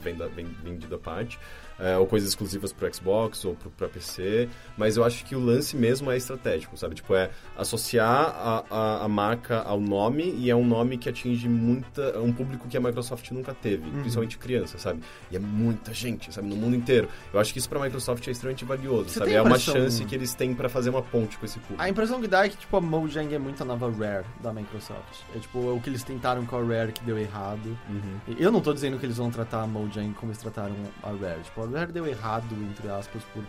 venda 0.00 0.26
ven- 0.28 0.46
vendida 0.62 0.96
à 0.96 0.98
parte, 0.98 1.38
é, 1.78 1.96
ou 1.96 2.06
coisas 2.06 2.28
exclusivas 2.28 2.72
pro 2.72 2.92
Xbox 2.94 3.44
ou 3.44 3.54
pro, 3.54 3.70
pra 3.70 3.88
PC, 3.88 4.48
mas 4.76 4.96
eu 4.96 5.04
acho 5.04 5.24
que 5.24 5.34
o 5.34 5.40
lance 5.44 5.76
mesmo 5.76 6.10
é 6.10 6.16
estratégico, 6.16 6.76
sabe? 6.76 6.94
Tipo, 6.94 7.14
é 7.14 7.30
associar 7.56 8.08
a, 8.36 8.64
a, 8.70 9.04
a 9.04 9.08
marca 9.08 9.60
ao 9.62 9.80
nome 9.80 10.34
e 10.36 10.50
é 10.50 10.56
um 10.56 10.66
nome 10.66 10.98
que 10.98 11.08
atinge 11.08 11.48
muita, 11.48 12.18
um 12.20 12.32
público 12.32 12.68
que 12.68 12.76
a 12.76 12.80
Microsoft 12.80 13.30
nunca 13.30 13.54
teve, 13.54 13.84
Uhum. 13.84 14.00
principalmente 14.00 14.38
criança, 14.38 14.78
sabe? 14.78 15.00
E 15.30 15.36
é 15.36 15.38
muita 15.38 15.92
gente, 15.92 16.32
sabe? 16.32 16.48
No 16.48 16.56
mundo 16.56 16.76
inteiro. 16.76 17.08
Eu 17.32 17.40
acho 17.40 17.52
que 17.52 17.58
isso 17.58 17.68
pra 17.68 17.80
Microsoft 17.80 18.26
é 18.28 18.30
extremamente 18.30 18.64
valioso, 18.64 19.08
Você 19.10 19.18
sabe? 19.18 19.32
a 19.34 19.38
É 19.38 19.42
uma 19.42 19.58
chance 19.58 20.04
que 20.04 20.14
eles 20.14 20.34
têm 20.34 20.54
pra 20.54 20.68
fazer 20.68 20.90
uma 20.90 21.02
ponte 21.02 21.38
com 21.38 21.44
esse 21.44 21.58
público. 21.58 21.82
A 21.82 21.88
impressão 21.88 22.20
que 22.20 22.28
dá 22.28 22.44
é 22.44 22.48
que, 22.48 22.56
tipo, 22.56 22.76
a 22.76 22.80
Mojang 22.80 23.34
é 23.34 23.38
muito 23.38 23.62
a 23.62 23.66
nova 23.66 23.90
Rare 23.90 24.24
da 24.42 24.52
Microsoft. 24.52 25.22
É, 25.34 25.38
tipo, 25.38 25.58
o 25.58 25.80
que 25.80 25.90
eles 25.90 26.02
tentaram 26.02 26.44
com 26.46 26.56
a 26.56 26.62
Rare 26.62 26.92
que 26.92 27.02
deu 27.04 27.18
errado. 27.18 27.76
Uhum. 27.88 28.34
Eu 28.38 28.50
não 28.52 28.60
tô 28.60 28.72
dizendo 28.72 28.98
que 28.98 29.06
eles 29.06 29.16
vão 29.16 29.30
tratar 29.30 29.62
a 29.62 29.66
Mojang 29.66 30.12
como 30.14 30.30
eles 30.32 30.40
trataram 30.40 30.74
a 31.02 31.08
Rare. 31.10 31.42
Tipo, 31.42 31.63
Rare 31.72 31.92
deu 31.92 32.06
errado, 32.06 32.54
entre 32.70 32.88
aspas, 32.88 33.22
por 33.32 33.44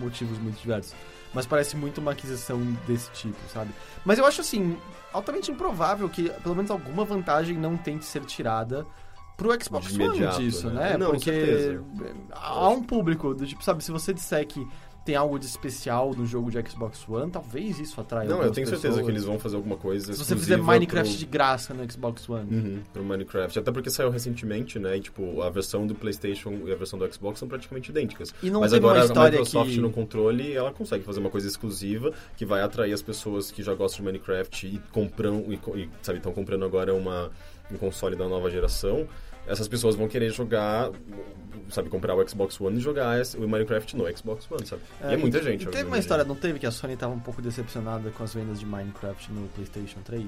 motivos 0.00 0.38
muito 0.38 0.60
diversos. 0.60 0.94
mas 1.34 1.44
parece 1.46 1.76
muito 1.76 1.98
uma 2.00 2.12
aquisição 2.12 2.58
desse 2.86 3.10
tipo, 3.10 3.36
sabe? 3.52 3.70
Mas 4.04 4.18
eu 4.18 4.24
acho 4.24 4.40
assim, 4.40 4.78
altamente 5.12 5.50
improvável 5.50 6.08
que 6.08 6.30
pelo 6.42 6.54
menos 6.54 6.70
alguma 6.70 7.04
vantagem 7.04 7.58
não 7.58 7.76
tente 7.76 8.06
ser 8.06 8.24
tirada 8.24 8.86
pro 9.36 9.50
Xbox 9.62 9.92
One 9.98 10.26
disso, 10.38 10.70
né? 10.70 10.90
né? 10.92 10.96
Não, 10.96 11.10
Porque 11.10 11.78
há 12.32 12.68
um 12.70 12.82
público, 12.82 13.34
do 13.34 13.46
tipo, 13.46 13.62
sabe, 13.62 13.84
se 13.84 13.92
você 13.92 14.14
disser 14.14 14.46
que 14.46 14.66
tem 15.06 15.14
algo 15.14 15.38
de 15.38 15.46
especial 15.46 16.12
no 16.14 16.26
jogo 16.26 16.50
de 16.50 16.60
Xbox 16.68 17.08
One, 17.08 17.30
talvez 17.30 17.78
isso 17.78 17.98
atraia 18.00 18.28
Não, 18.28 18.42
eu 18.42 18.50
tenho 18.50 18.66
certeza 18.66 18.88
pessoas. 18.88 19.06
que 19.06 19.12
eles 19.12 19.24
vão 19.24 19.38
fazer 19.38 19.54
alguma 19.54 19.76
coisa 19.76 20.12
Se 20.12 20.18
você 20.18 20.34
fizer 20.34 20.56
Minecraft 20.58 21.08
pro... 21.10 21.18
de 21.18 21.26
graça 21.26 21.72
no 21.72 21.90
Xbox 21.90 22.28
One. 22.28 22.54
Uhum, 22.54 22.82
pro 22.92 23.04
Minecraft. 23.04 23.58
Até 23.58 23.70
porque 23.70 23.88
saiu 23.88 24.10
recentemente, 24.10 24.78
né? 24.80 24.96
E, 24.96 25.00
tipo, 25.00 25.40
a 25.42 25.48
versão 25.48 25.86
do 25.86 25.94
PlayStation 25.94 26.50
e 26.66 26.72
a 26.72 26.74
versão 26.76 26.98
do 26.98 27.10
Xbox 27.14 27.38
são 27.38 27.46
praticamente 27.48 27.90
idênticas. 27.90 28.34
E 28.42 28.50
não 28.50 28.60
Mas 28.60 28.74
agora 28.74 29.04
a 29.04 29.30
Microsoft 29.30 29.70
que- 29.70 29.80
no 29.80 29.90
controle, 29.90 30.52
ela 30.52 30.72
consegue 30.72 31.04
fazer 31.04 31.20
uma 31.20 31.30
coisa 31.30 31.46
exclusiva 31.46 32.12
que 32.36 32.44
vai 32.44 32.60
atrair 32.60 32.92
as 32.92 33.00
pessoas 33.02 33.52
que 33.52 33.62
já 33.62 33.74
gostam 33.74 34.00
de 34.04 34.06
Minecraft 34.06 34.66
e 34.66 34.78
compram 34.90 35.44
e, 35.48 35.54
e 35.80 35.88
sabe, 36.02 36.18
estão 36.18 36.32
comprando 36.32 36.64
agora 36.64 36.92
uma 36.92 37.30
um 37.70 37.76
console 37.76 38.14
da 38.16 38.28
nova 38.28 38.50
geração. 38.50 39.06
Essas 39.46 39.68
pessoas 39.68 39.94
vão 39.94 40.08
querer 40.08 40.30
jogar, 40.32 40.90
sabe, 41.70 41.88
comprar 41.88 42.14
o 42.14 42.28
Xbox 42.28 42.60
One 42.60 42.78
e 42.78 42.80
jogar 42.80 43.20
o 43.38 43.48
Minecraft 43.48 43.96
no 43.96 44.16
Xbox 44.16 44.50
One, 44.50 44.66
sabe? 44.66 44.82
e 45.02 45.14
é 45.14 45.16
muita 45.16 45.38
e- 45.38 45.42
gente. 45.42 45.66
Teve 45.66 45.84
uma 45.84 45.98
história, 45.98 46.24
não 46.24 46.34
teve 46.34 46.58
que 46.58 46.66
a 46.66 46.70
Sony 46.70 46.96
tava 46.96 47.14
um 47.14 47.20
pouco 47.20 47.40
decepcionada 47.40 48.10
com 48.10 48.24
as 48.24 48.34
vendas 48.34 48.58
de 48.58 48.66
Minecraft 48.66 49.32
no 49.32 49.48
PlayStation 49.48 50.00
3? 50.04 50.24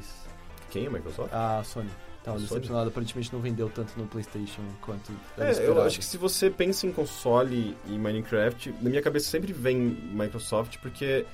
Quem 0.71 0.85
é 0.85 0.87
a 0.89 0.91
Microsoft? 0.91 1.33
A 1.33 1.63
Sony. 1.65 1.91
Tava 2.23 2.37
A 2.37 2.41
Sony? 2.41 2.49
decepcionada, 2.49 2.89
aparentemente 2.89 3.33
não 3.33 3.41
vendeu 3.41 3.71
tanto 3.71 3.93
no 3.97 4.07
PlayStation 4.07 4.63
quanto 4.83 5.13
É, 5.39 5.67
eu 5.67 5.81
acho 5.83 5.99
que 5.99 6.05
se 6.05 6.17
você 6.17 6.51
pensa 6.51 6.87
em 6.87 6.93
console 6.93 7.77
e 7.87 7.93
Minecraft, 7.99 8.75
na 8.81 8.91
minha 8.91 9.03
cabeça 9.03 9.29
sempre 9.29 9.53
vem 9.53 9.77
Microsoft, 10.13 10.79
porque... 10.79 11.25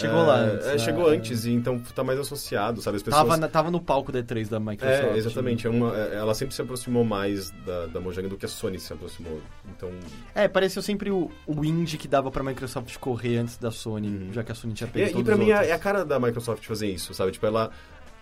Chegou 0.00 0.24
lá 0.24 0.36
antes, 0.36 0.66
É, 0.66 0.72
né? 0.72 0.78
chegou 0.78 1.08
antes, 1.08 1.44
e 1.44 1.52
então 1.52 1.78
tá 1.94 2.02
mais 2.04 2.18
associado, 2.18 2.80
sabe? 2.80 2.96
As 2.98 3.02
pessoas... 3.02 3.22
Tava, 3.22 3.36
na- 3.36 3.48
tava 3.48 3.70
no 3.70 3.80
palco 3.80 4.10
da 4.12 4.20
E3 4.22 4.48
da 4.48 4.58
Microsoft. 4.60 5.02
É, 5.14 5.16
exatamente. 5.16 5.66
É 5.66 5.70
uma, 5.70 5.96
é- 5.96 6.14
ela 6.16 6.34
sempre 6.34 6.54
se 6.54 6.62
aproximou 6.62 7.04
mais 7.04 7.50
da, 7.66 7.86
da 7.86 8.00
Mojang 8.00 8.28
do 8.28 8.36
que 8.36 8.46
a 8.46 8.48
Sony 8.48 8.78
se 8.78 8.92
aproximou. 8.92 9.40
Então, 9.76 9.90
É, 10.34 10.46
pareceu 10.48 10.80
sempre 10.82 11.10
o, 11.10 11.30
o 11.46 11.64
indie 11.64 11.96
que 11.98 12.06
dava 12.08 12.30
pra 12.30 12.42
Microsoft 12.42 12.96
correr 12.98 13.38
antes 13.38 13.56
da 13.58 13.70
Sony, 13.70 14.08
Uhum. 14.08 14.32
já 14.32 14.42
que 14.44 14.52
a 14.52 14.54
Sony 14.54 14.74
tinha 14.74 14.88
e, 14.88 14.92
pego 14.92 15.08
e 15.08 15.12
todos 15.12 15.26
pra 15.26 15.36
mim 15.36 15.50
é, 15.50 15.68
é 15.68 15.72
a 15.72 15.78
cara 15.78 16.04
da 16.04 16.18
Microsoft 16.20 16.64
fazer 16.66 16.88
isso, 16.88 17.12
sabe? 17.14 17.32
Tipo, 17.32 17.46
ela 17.46 17.70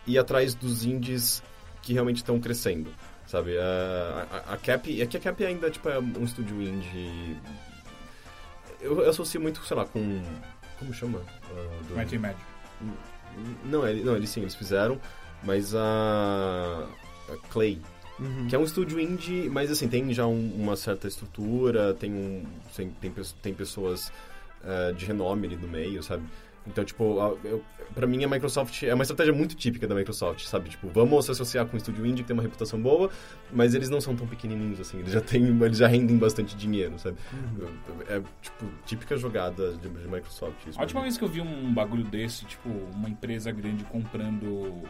ir 0.07 0.19
atrás 0.19 0.55
dos 0.55 0.85
indies 0.85 1.43
que 1.83 1.93
realmente 1.93 2.17
estão 2.19 2.39
crescendo, 2.41 2.91
sabe? 3.27 3.57
A, 3.59 4.27
a, 4.51 4.55
a 4.55 4.57
Cap, 4.57 5.01
é 5.01 5.07
que 5.07 5.17
a 5.17 5.21
Cap 5.21 5.45
ainda 5.45 5.71
tipo, 5.71 5.89
é 5.89 5.99
um 5.99 6.25
estúdio 6.25 6.61
indie... 6.63 7.37
Eu, 8.81 9.01
eu 9.03 9.11
associo 9.11 9.41
muito, 9.41 9.65
sei 9.65 9.77
lá, 9.77 9.85
com... 9.87 10.23
Como 10.79 10.93
chama? 10.95 11.21
Ah, 11.51 11.83
do- 11.89 11.95
Magic. 11.97 12.19
Não, 13.65 13.87
ele, 13.87 14.03
não, 14.05 14.17
eles 14.17 14.31
sim, 14.31 14.41
eles 14.43 14.55
fizeram, 14.55 15.01
mas 15.43 15.75
a, 15.75 16.87
a 17.29 17.37
Clay, 17.51 17.81
Uhum. 18.19 18.47
que 18.49 18.55
é 18.57 18.59
um 18.59 18.65
estúdio 18.65 18.99
indie, 18.99 19.47
mas 19.51 19.71
assim, 19.71 19.89
tem 19.89 20.11
já 20.15 20.27
um- 20.27 20.55
uma 20.57 20.75
certa 20.75 21.07
estrutura, 21.07 21.93
tem, 21.93 22.11
um, 22.13 22.45
tem, 22.75 22.89
tem, 22.91 23.13
tem 23.43 23.53
pessoas 23.55 24.11
eh, 24.65 24.93
de 24.93 25.05
renome 25.05 25.47
ali 25.47 25.57
no 25.57 25.69
meio, 25.69 26.03
sabe? 26.03 26.23
Então, 26.67 26.85
tipo, 26.85 27.39
eu, 27.45 27.63
pra 27.95 28.07
mim 28.07 28.25
a 28.25 28.29
Microsoft 28.29 28.83
é 28.83 28.93
uma 28.93 29.03
estratégia 29.03 29.33
muito 29.33 29.55
típica 29.55 29.87
da 29.87 29.95
Microsoft, 29.95 30.45
sabe? 30.47 30.69
Tipo, 30.71 30.89
vamos 30.89 31.25
se 31.25 31.31
associar 31.31 31.65
com 31.67 31.75
um 31.75 31.77
estúdio 31.77 32.05
indie 32.05 32.23
que 32.23 32.27
tem 32.29 32.35
uma 32.35 32.43
reputação 32.43 32.81
boa, 32.81 33.09
mas 33.53 33.75
eles 33.75 33.89
não 33.89 34.01
são 34.01 34.17
tão 34.17 34.27
pequenininhos 34.27 34.81
assim, 34.81 34.99
eles 34.99 35.13
já 35.13 35.21
têm, 35.21 35.47
eles 35.63 35.79
já 35.79 35.87
rendem 35.87 36.17
bastante 36.19 36.57
dinheiro, 36.57 36.99
sabe? 36.99 37.17
É, 38.09 38.21
tipo, 38.43 38.67
típica 38.85 39.17
jogada 39.17 39.73
de, 39.75 39.89
de 39.89 40.09
Microsoft. 40.09 40.67
Isso 40.67 40.79
A 40.79 40.83
última 40.83 41.03
vez 41.03 41.17
que 41.17 41.23
eu 41.25 41.29
vi 41.29 41.41
um 41.41 41.73
bagulho 41.73 42.03
desse, 42.05 42.45
tipo, 42.45 42.69
uma 42.69 43.09
empresa 43.09 43.53
grande 43.53 43.85
comprando 43.85 44.83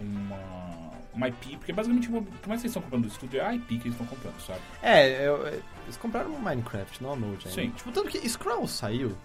uma, 0.00 0.90
uma 1.14 1.28
IP, 1.28 1.56
porque 1.56 1.72
basicamente, 1.72 2.08
por 2.08 2.22
mais 2.48 2.60
que 2.60 2.66
eles 2.66 2.70
estão 2.72 2.82
comprando 2.82 3.04
o 3.04 3.08
estúdio, 3.08 3.40
é 3.40 3.44
a 3.46 3.54
IP 3.54 3.66
que 3.78 3.88
eles 3.88 3.92
estão 3.92 4.06
comprando, 4.06 4.40
sabe? 4.40 4.60
É, 4.82 5.26
eu- 5.28 5.46
é, 5.46 5.58
eles 5.84 5.96
compraram 5.96 6.32
o 6.32 6.42
Minecraft, 6.42 7.02
não 7.02 7.12
a 7.12 7.16
Mojang. 7.16 7.48
Sim. 7.54 7.70
Tipo, 7.70 7.92
tanto 7.92 8.08
que 8.08 8.28
Scroll 8.28 8.66
saiu. 8.66 9.16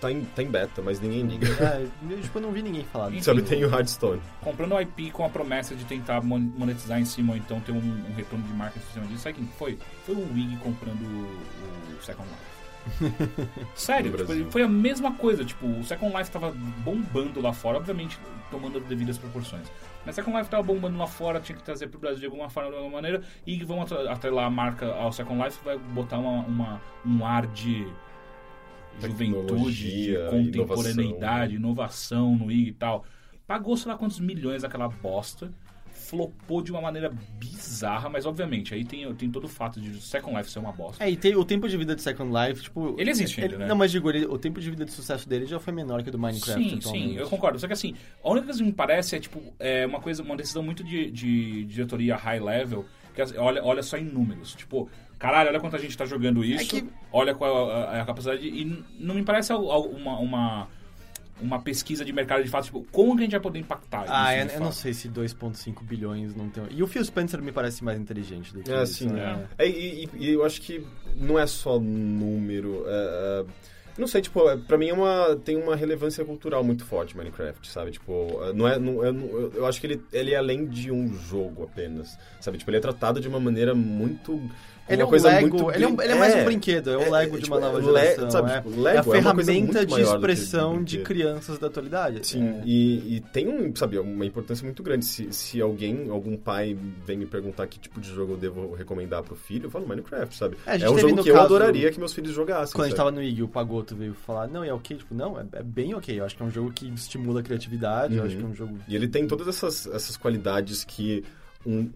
Tá 0.00 0.10
em, 0.10 0.24
tá 0.24 0.42
em 0.42 0.46
beta, 0.50 0.80
mas 0.82 1.00
ninguém 1.00 1.22
liga. 1.26 1.46
é, 1.62 1.86
eu, 2.10 2.20
tipo, 2.20 2.38
eu 2.38 2.42
não 2.42 2.52
vi 2.52 2.62
ninguém 2.62 2.84
falar 2.84 3.10
disso. 3.10 3.24
Sabe, 3.24 3.42
tem 3.42 3.64
o 3.64 3.68
Hearthstone. 3.70 4.20
Comprando 4.40 4.76
a 4.76 4.82
IP 4.82 5.10
com 5.10 5.24
a 5.24 5.28
promessa 5.28 5.74
de 5.74 5.84
tentar 5.84 6.22
mon- 6.22 6.38
monetizar 6.38 6.98
em 7.00 7.04
cima, 7.04 7.32
ou 7.32 7.38
então 7.38 7.60
ter 7.60 7.72
um, 7.72 7.76
um 7.78 8.14
retorno 8.14 8.44
de 8.46 8.52
marketing 8.54 8.86
em 8.86 8.92
cima 8.92 9.06
disso. 9.06 9.22
Sabe 9.22 9.34
quem 9.36 9.46
foi? 9.58 9.78
Foi 10.04 10.14
o 10.14 10.32
Wig 10.32 10.56
comprando 10.58 11.02
o, 11.02 11.96
o 11.98 12.02
Second 12.02 12.28
Life. 12.28 12.56
Sério, 13.74 14.12
tipo, 14.16 14.50
foi 14.50 14.62
a 14.62 14.68
mesma 14.68 15.12
coisa. 15.14 15.44
Tipo, 15.44 15.66
o 15.66 15.84
Second 15.84 16.16
Life 16.16 16.30
tava 16.30 16.52
bombando 16.84 17.40
lá 17.40 17.52
fora, 17.52 17.78
obviamente 17.78 18.18
tomando 18.50 18.78
as 18.78 18.84
devidas 18.84 19.18
proporções. 19.18 19.66
Mas 20.04 20.14
Second 20.14 20.36
Life 20.38 20.48
tava 20.48 20.62
bombando 20.62 20.96
lá 20.96 21.06
fora, 21.08 21.40
tinha 21.40 21.56
que 21.58 21.64
trazer 21.64 21.88
pro 21.88 21.98
Brasil 21.98 22.20
de 22.20 22.26
alguma 22.26 22.48
forma, 22.48 22.70
de 22.70 22.76
alguma 22.76 22.94
maneira, 22.94 23.22
e 23.44 23.62
vamos 23.64 23.90
atre- 23.90 24.08
atrelar 24.08 24.44
a 24.46 24.50
marca 24.50 24.86
ao 24.94 25.10
Second 25.12 25.42
Life, 25.42 25.58
vai 25.64 25.76
botar 25.76 26.18
uma, 26.18 26.42
uma- 26.46 26.80
um 27.04 27.26
ar 27.26 27.46
de 27.48 27.86
juventude, 29.00 30.16
contemporaneidade, 30.30 31.56
inovação 31.56 32.36
no 32.36 32.50
IG 32.50 32.68
e 32.68 32.72
tal. 32.72 33.04
Pagou 33.46 33.76
sei 33.76 33.90
lá 33.92 33.98
quantos 33.98 34.18
milhões 34.20 34.64
aquela 34.64 34.88
bosta. 34.88 35.50
Flopou 35.90 36.62
de 36.62 36.70
uma 36.70 36.80
maneira 36.80 37.10
bizarra, 37.36 38.08
mas 38.08 38.26
obviamente 38.26 38.72
aí 38.72 38.84
tem, 38.84 39.12
tem 39.14 39.28
todo 39.28 39.44
o 39.44 39.48
fato 39.48 39.80
de 39.80 40.00
Second 40.00 40.36
Life 40.36 40.50
ser 40.52 40.60
uma 40.60 40.70
bosta. 40.70 41.02
É, 41.02 41.10
e 41.10 41.16
tem 41.16 41.34
o 41.34 41.44
tempo 41.44 41.68
de 41.68 41.76
vida 41.76 41.96
de 41.96 42.02
Second 42.02 42.32
Life, 42.32 42.62
tipo... 42.62 42.94
Ele 42.96 43.10
existe 43.10 43.40
ainda, 43.40 43.54
ele- 43.54 43.62
né? 43.64 43.66
Não, 43.68 43.74
mas 43.74 43.90
digo, 43.90 44.08
ele- 44.08 44.24
o 44.24 44.38
tempo 44.38 44.60
de 44.60 44.70
vida 44.70 44.84
de 44.84 44.92
sucesso 44.92 45.28
dele 45.28 45.46
já 45.46 45.58
foi 45.58 45.72
menor 45.72 46.04
que 46.04 46.08
o 46.08 46.12
do 46.12 46.18
Minecraft 46.18 46.62
Sim, 46.62 46.80
sim, 46.80 47.16
eu 47.16 47.28
concordo. 47.28 47.58
Só 47.58 47.66
que 47.66 47.72
assim, 47.72 47.94
a 48.22 48.30
única 48.30 48.46
coisa 48.46 48.60
que 48.60 48.66
me 48.66 48.72
parece 48.72 49.16
é 49.16 49.18
tipo 49.18 49.42
é 49.58 49.84
uma 49.84 50.00
coisa, 50.00 50.22
uma 50.22 50.36
decisão 50.36 50.62
muito 50.62 50.84
de, 50.84 51.10
de 51.10 51.64
diretoria 51.64 52.14
high 52.14 52.38
level, 52.38 52.84
que 53.12 53.20
assim, 53.22 53.36
olha, 53.36 53.64
olha 53.64 53.82
só 53.82 53.96
em 53.96 54.04
números. 54.04 54.54
Tipo, 54.54 54.88
caralho, 55.26 55.50
olha 55.50 55.60
quanta 55.60 55.78
gente 55.78 55.96
tá 55.96 56.04
jogando 56.04 56.44
isso, 56.44 56.68
que- 56.68 56.88
olha 57.12 57.34
qual 57.34 57.70
é 57.70 57.98
a, 57.98 58.02
a 58.02 58.06
capacidade. 58.06 58.46
E 58.46 58.84
não 58.98 59.14
me 59.14 59.22
parece 59.24 59.52
uma, 59.52 60.18
uma, 60.18 60.68
uma 61.40 61.60
pesquisa 61.60 62.04
de 62.04 62.12
mercado 62.12 62.42
de 62.42 62.48
fato, 62.48 62.64
tipo, 62.66 62.86
como 62.92 63.14
que 63.14 63.20
a 63.20 63.24
gente 63.24 63.32
vai 63.32 63.40
poder 63.40 63.58
impactar 63.58 64.04
Ah, 64.08 64.32
isso 64.34 64.42
eu, 64.44 64.48
de 64.48 64.54
eu 64.54 64.60
não 64.60 64.72
sei 64.72 64.94
se 64.94 65.08
2.5 65.08 65.82
bilhões 65.82 66.34
não 66.34 66.48
tem... 66.48 66.64
E 66.70 66.82
o 66.82 66.86
Phil 66.86 67.04
Spencer 67.04 67.42
me 67.42 67.52
parece 67.52 67.82
mais 67.84 67.98
inteligente 67.98 68.52
do 68.54 68.62
que 68.62 68.70
É, 68.72 68.82
isso, 68.82 68.94
sim. 69.04 69.08
né? 69.08 69.46
É, 69.58 69.68
e, 69.68 70.04
e- 70.04 70.08
e 70.18 70.30
eu 70.32 70.44
acho 70.44 70.60
que 70.62 70.84
não 71.16 71.38
é 71.38 71.46
só 71.46 71.78
número. 71.78 72.84
é, 72.86 73.44
é, 73.44 73.44
não 73.98 74.06
sei, 74.06 74.20
tipo, 74.20 74.46
é, 74.48 74.56
pra 74.58 74.76
mim 74.76 74.88
é 74.90 74.92
uma, 74.92 75.36
tem 75.36 75.56
uma 75.56 75.74
relevância 75.74 76.22
cultural 76.24 76.62
muito 76.62 76.84
forte 76.84 77.16
Minecraft, 77.16 77.66
sabe? 77.70 77.92
Tipo, 77.92 78.42
é, 78.44 78.52
não 78.52 78.68
é, 78.68 78.78
não, 78.78 79.02
é- 79.04 79.10
não- 79.12 79.26
eu, 79.28 79.52
eu 79.54 79.66
acho 79.66 79.80
que 79.80 79.86
ele, 79.86 80.02
ele 80.12 80.32
é 80.32 80.36
além 80.36 80.66
de 80.66 80.90
um 80.92 81.14
jogo 81.14 81.64
apenas, 81.64 82.18
sabe? 82.40 82.58
Tipo, 82.58 82.70
ele 82.70 82.76
é 82.78 82.80
tratado 82.80 83.20
de 83.20 83.28
uma 83.28 83.40
maneira 83.40 83.74
muito... 83.74 84.38
Ele 84.88 85.02
é 85.02 85.04
um 85.04 85.10
Lego, 85.10 85.40
muito 85.58 85.70
ele 85.72 85.84
é, 85.84 85.88
um- 85.88 86.00
ele 86.00 86.12
é 86.12 86.14
mais 86.14 86.34
um 86.36 86.44
brinquedo, 86.44 86.90
é 86.90 86.96
o 86.96 87.02
é, 87.02 87.10
Lego 87.10 87.36
é, 87.36 87.40
de 87.40 87.46
uma 87.50 87.56
tipo, 87.56 87.60
nova 87.60 87.78
le- 87.78 87.84
geração. 87.84 88.30
sabe, 88.30 88.50
é, 88.52 88.56
tipo, 88.60 88.68
é 88.68 88.76
Lego 88.76 88.86
a 88.86 88.90
é 89.00 89.02
coisa 89.02 89.22
ferramenta 89.22 89.86
de 89.86 90.00
expressão 90.00 90.84
de 90.84 90.98
crianças 91.00 91.58
da 91.58 91.66
atualidade. 91.66 92.26
Sim, 92.26 92.46
É. 92.48 92.62
e, 92.64 93.16
e 93.16 93.20
tem 93.32 93.48
um, 93.48 93.74
sabe, 93.74 93.98
uma 93.98 94.24
importância 94.24 94.64
muito 94.64 94.82
grande. 94.82 95.04
Se, 95.04 95.32
se 95.32 95.60
alguém, 95.60 96.08
algum 96.08 96.36
pai 96.36 96.76
vem 97.04 97.16
me 97.18 97.26
perguntar 97.26 97.66
que 97.66 97.78
tipo 97.80 98.00
de 98.00 98.08
jogo 98.12 98.34
eu 98.34 98.36
devo 98.36 98.74
recomendar 98.74 99.22
pro 99.22 99.34
filho, 99.34 99.66
eu 99.66 99.70
falo 99.70 99.86
Minecraft, 99.88 100.36
sabe? 100.36 100.56
É, 100.66 100.72
a 100.72 100.78
É 100.78 100.90
um 100.90 100.98
jogo 100.98 101.22
que 101.22 101.30
eu 101.30 101.40
adoraria 101.40 101.90
que 101.90 101.98
meus 101.98 102.12
filhos 102.12 102.32
jogassem. 102.32 102.72
Quando 102.74 102.84
a 102.84 102.88
gente 102.88 102.96
sabe? 102.96 103.08
tava 103.10 103.16
no 103.16 103.22
IG, 103.22 103.42
o 103.42 103.48
Pagoto 103.48 103.96
veio 103.96 104.14
falar, 104.14 104.46
não, 104.46 104.62
é 104.62 104.72
ok? 104.72 104.96
Tipo, 104.98 105.14
não, 105.14 105.38
é, 105.40 105.44
é 105.54 105.62
bem 105.62 105.94
ok. 105.94 106.18
Eu 106.20 106.24
acho 106.24 106.36
que 106.36 106.42
é 106.42 106.46
um 106.46 106.50
jogo 106.50 106.70
que 106.72 106.86
estimula 106.94 107.40
a 107.40 107.42
criatividade, 107.42 108.14
eu 108.14 108.20
Uhum. 108.20 108.26
acho 108.26 108.36
que 108.36 108.42
é 108.42 108.46
um 108.46 108.54
jogo... 108.54 108.78
E 108.86 108.94
ele 108.94 109.08
tem 109.08 109.26
todas 109.26 109.48
essas, 109.48 109.86
essas 109.88 110.16
qualidades 110.16 110.84
que 110.84 111.24
um. 111.66 111.90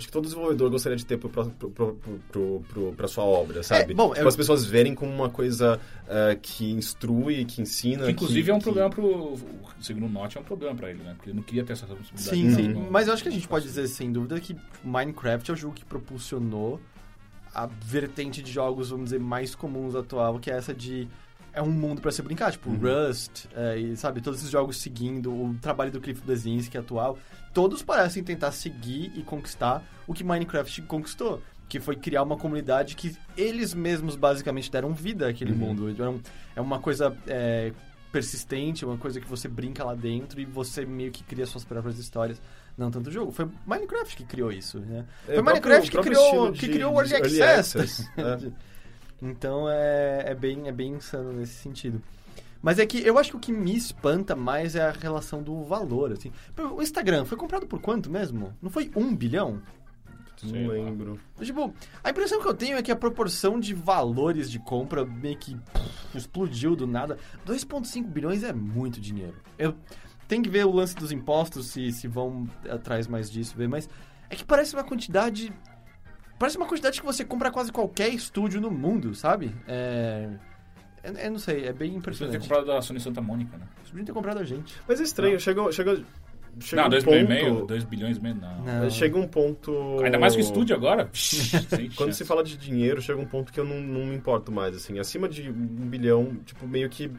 Acho 0.00 0.06
que 0.06 0.12
todo 0.12 0.24
desenvolvedor 0.24 0.70
gostaria 0.70 0.96
de 0.96 1.04
ter 1.04 1.18
pro, 1.18 1.28
pro, 1.28 1.50
pro, 1.50 1.70
pro, 1.70 1.94
pro- 2.32 2.64
pro- 2.68 2.92
pra 2.92 3.06
sua 3.06 3.22
obra, 3.24 3.62
sabe? 3.62 3.92
bom, 3.94 4.08
tipo, 4.08 4.20
eu- 4.22 4.28
as 4.28 4.34
pessoas 4.34 4.64
verem 4.64 4.94
como 4.94 5.12
uma 5.12 5.28
coisa 5.28 5.78
ah, 6.08 6.34
que 6.40 6.70
instrui, 6.72 7.44
que 7.44 7.60
ensina. 7.60 8.06
Que, 8.06 8.12
inclusive 8.12 8.50
é 8.50 8.54
um 8.54 8.58
que- 8.58 8.64
problema 8.64 8.88
pro. 8.88 9.34
Segundo 9.80 10.06
o 10.06 10.08
Note, 10.08 10.38
é 10.38 10.40
um 10.40 10.44
problema 10.44 10.74
pra 10.74 10.90
ele, 10.90 11.02
né? 11.02 11.12
Porque 11.14 11.30
ele 11.30 11.36
não 11.36 11.42
queria 11.42 11.64
ter 11.64 11.74
essa 11.74 11.86
responsabilidade. 11.86 12.36
Sim, 12.36 12.54
sim. 12.54 12.68
No- 12.68 12.90
Mas 12.90 13.06
eu 13.08 13.14
acho 13.14 13.22
que 13.22 13.28
a 13.28 13.32
gente 13.32 13.46
pode 13.46 13.64
dizer, 13.66 13.86
sem 13.88 14.10
dúvida, 14.10 14.40
que 14.40 14.56
Minecraft 14.82 15.50
é 15.50 15.54
o 15.54 15.56
jogo 15.56 15.74
que 15.74 15.84
propulsionou 15.84 16.80
a 17.54 17.66
vertente 17.66 18.42
de 18.42 18.50
jogos, 18.50 18.90
vamos 18.90 19.04
dizer, 19.06 19.20
mais 19.20 19.54
comuns 19.54 19.94
atual, 19.94 20.38
que 20.38 20.50
é 20.50 20.54
essa 20.56 20.72
de... 20.72 21.06
É 21.52 21.60
um 21.60 21.68
mundo 21.70 22.00
pra 22.00 22.12
se 22.12 22.22
brincar, 22.22 22.52
tipo 22.52 22.70
Rust, 22.70 23.46
é, 23.56 23.76
e 23.76 23.96
sabe, 23.96 24.20
todos 24.20 24.38
esses 24.38 24.52
jogos 24.52 24.76
seguindo 24.76 25.32
o 25.32 25.56
trabalho 25.60 25.90
do 25.90 26.00
Cliff 26.00 26.22
Bleszinski 26.24 26.78
atual, 26.78 27.18
todos 27.52 27.82
parecem 27.82 28.22
tentar 28.22 28.52
seguir 28.52 29.12
e 29.14 29.22
conquistar 29.22 29.82
o 30.06 30.14
que 30.14 30.24
Minecraft 30.24 30.82
conquistou, 30.82 31.42
que 31.68 31.78
foi 31.80 31.96
criar 31.96 32.22
uma 32.22 32.36
comunidade 32.36 32.96
que 32.96 33.16
eles 33.36 33.72
mesmos 33.74 34.16
basicamente 34.16 34.70
deram 34.70 34.92
vida 34.92 35.28
àquele 35.28 35.52
mundo. 35.52 35.88
É, 36.02 36.08
um- 36.08 36.20
é 36.56 36.60
uma 36.60 36.78
coisa 36.80 37.16
é, 37.26 37.72
persistente, 38.10 38.84
uma 38.84 38.96
coisa 38.96 39.20
que 39.20 39.26
você 39.28 39.46
brinca 39.46 39.84
lá 39.84 39.94
dentro 39.94 40.40
e 40.40 40.44
você 40.44 40.84
meio 40.84 41.12
que 41.12 41.22
cria 41.22 41.46
suas 41.46 41.64
próprias 41.64 41.98
histórias. 41.98 42.40
Não 42.76 42.90
tanto 42.90 43.10
jogo. 43.10 43.30
Foi 43.30 43.48
Minecraft 43.66 44.16
que 44.16 44.24
criou 44.24 44.50
isso, 44.50 44.78
né? 44.80 45.04
É, 45.28 45.34
Foi 45.34 45.42
Minecraft 45.42 45.86
que 45.90 45.92
próprio- 45.92 46.12
criou, 46.16 46.30
próprio 46.42 46.60
que 46.60 46.68
criou 46.68 46.92
o 46.94 47.00
Early 47.02 47.28
de 47.30 47.42
Access. 47.42 48.08
é. 48.16 48.50
Então 49.22 49.68
é, 49.68 50.24
é, 50.28 50.34
bem, 50.34 50.66
é 50.66 50.72
bem 50.72 50.94
insano 50.94 51.30
nesse 51.32 51.52
sentido. 51.54 52.00
Mas 52.62 52.78
é 52.78 52.86
que 52.86 52.98
eu 53.06 53.18
acho 53.18 53.30
que 53.30 53.36
o 53.36 53.40
que 53.40 53.52
me 53.52 53.74
espanta 53.74 54.36
mais 54.36 54.74
é 54.74 54.82
a 54.82 54.90
relação 54.90 55.42
do 55.42 55.62
valor, 55.62 56.12
assim. 56.12 56.30
O 56.76 56.82
Instagram 56.82 57.24
foi 57.24 57.38
comprado 57.38 57.66
por 57.66 57.80
quanto 57.80 58.10
mesmo? 58.10 58.54
Não 58.60 58.70
foi 58.70 58.90
um 58.94 59.14
bilhão? 59.14 59.62
Não 60.42 60.68
lembro. 60.68 61.20
Tipo, 61.40 61.72
a 62.02 62.10
impressão 62.10 62.40
que 62.40 62.48
eu 62.48 62.54
tenho 62.54 62.78
é 62.78 62.82
que 62.82 62.90
a 62.90 62.96
proporção 62.96 63.60
de 63.60 63.74
valores 63.74 64.50
de 64.50 64.58
compra 64.58 65.04
meio 65.04 65.36
que 65.36 65.54
pff, 65.54 66.18
explodiu 66.18 66.74
do 66.74 66.86
nada. 66.86 67.18
2,5 67.46 68.06
bilhões 68.06 68.42
é 68.42 68.52
muito 68.52 69.00
dinheiro. 69.00 69.36
Eu 69.58 69.74
tenho 70.26 70.42
que 70.42 70.48
ver 70.48 70.64
o 70.64 70.72
lance 70.72 70.94
dos 70.94 71.12
impostos, 71.12 71.66
se, 71.66 71.92
se 71.92 72.08
vão 72.08 72.48
atrás 72.68 73.06
mais 73.06 73.30
disso, 73.30 73.54
ver, 73.56 73.68
mas 73.68 73.88
é 74.28 74.36
que 74.36 74.44
parece 74.44 74.74
uma 74.74 74.84
quantidade. 74.84 75.52
Parece 76.38 76.56
uma 76.56 76.66
quantidade 76.66 77.00
que 77.00 77.06
você 77.06 77.24
compra 77.24 77.50
quase 77.50 77.70
qualquer 77.70 78.08
estúdio 78.08 78.60
no 78.60 78.70
mundo, 78.70 79.14
sabe? 79.14 79.54
É. 79.66 80.30
Eu, 81.02 81.12
eu 81.14 81.30
não 81.30 81.38
sei, 81.38 81.66
é 81.66 81.72
bem 81.72 81.88
Você 81.88 81.92
ter 81.92 81.96
impressionante. 81.98 82.38
comprado 82.40 82.66
da 82.66 82.82
Sony 82.82 83.00
Santa 83.00 83.20
Mônica, 83.20 83.56
né? 83.56 83.64
Eles 83.78 83.90
podiam 83.90 84.04
ter 84.04 84.12
comprado 84.12 84.38
a 84.40 84.44
gente. 84.44 84.74
Mas 84.86 85.00
é 85.00 85.04
estranho, 85.04 85.40
chega, 85.40 85.72
chega, 85.72 86.02
chega 86.60 86.82
não, 86.82 86.86
um 86.88 86.90
2 86.90 87.04
ponto... 87.04 87.14
bilhões 87.16 87.24
e 87.24 87.44
meio, 87.44 87.66
2 87.66 87.84
bilhões 87.84 88.16
e 88.18 88.20
meio, 88.20 88.34
não. 88.34 88.62
Não. 88.64 88.90
Chega 88.90 89.18
um 89.18 89.26
ponto... 89.26 90.00
Ainda 90.04 90.18
mais 90.18 90.34
que 90.34 90.40
o 90.40 90.44
estúdio 90.44 90.76
agora. 90.76 91.10
Quando 91.96 92.12
se 92.12 92.24
fala 92.24 92.44
de 92.44 92.56
dinheiro, 92.56 93.00
chega 93.00 93.18
um 93.20 93.24
ponto 93.26 93.52
que 93.52 93.58
eu 93.60 93.64
não, 93.64 93.80
não 93.80 94.04
me 94.06 94.14
importo 94.14 94.52
mais, 94.52 94.76
assim. 94.76 94.98
Acima 94.98 95.28
de 95.28 95.48
um 95.50 95.54
bilhão, 95.88 96.36
tipo, 96.44 96.66
meio 96.66 96.88
que... 96.90 97.10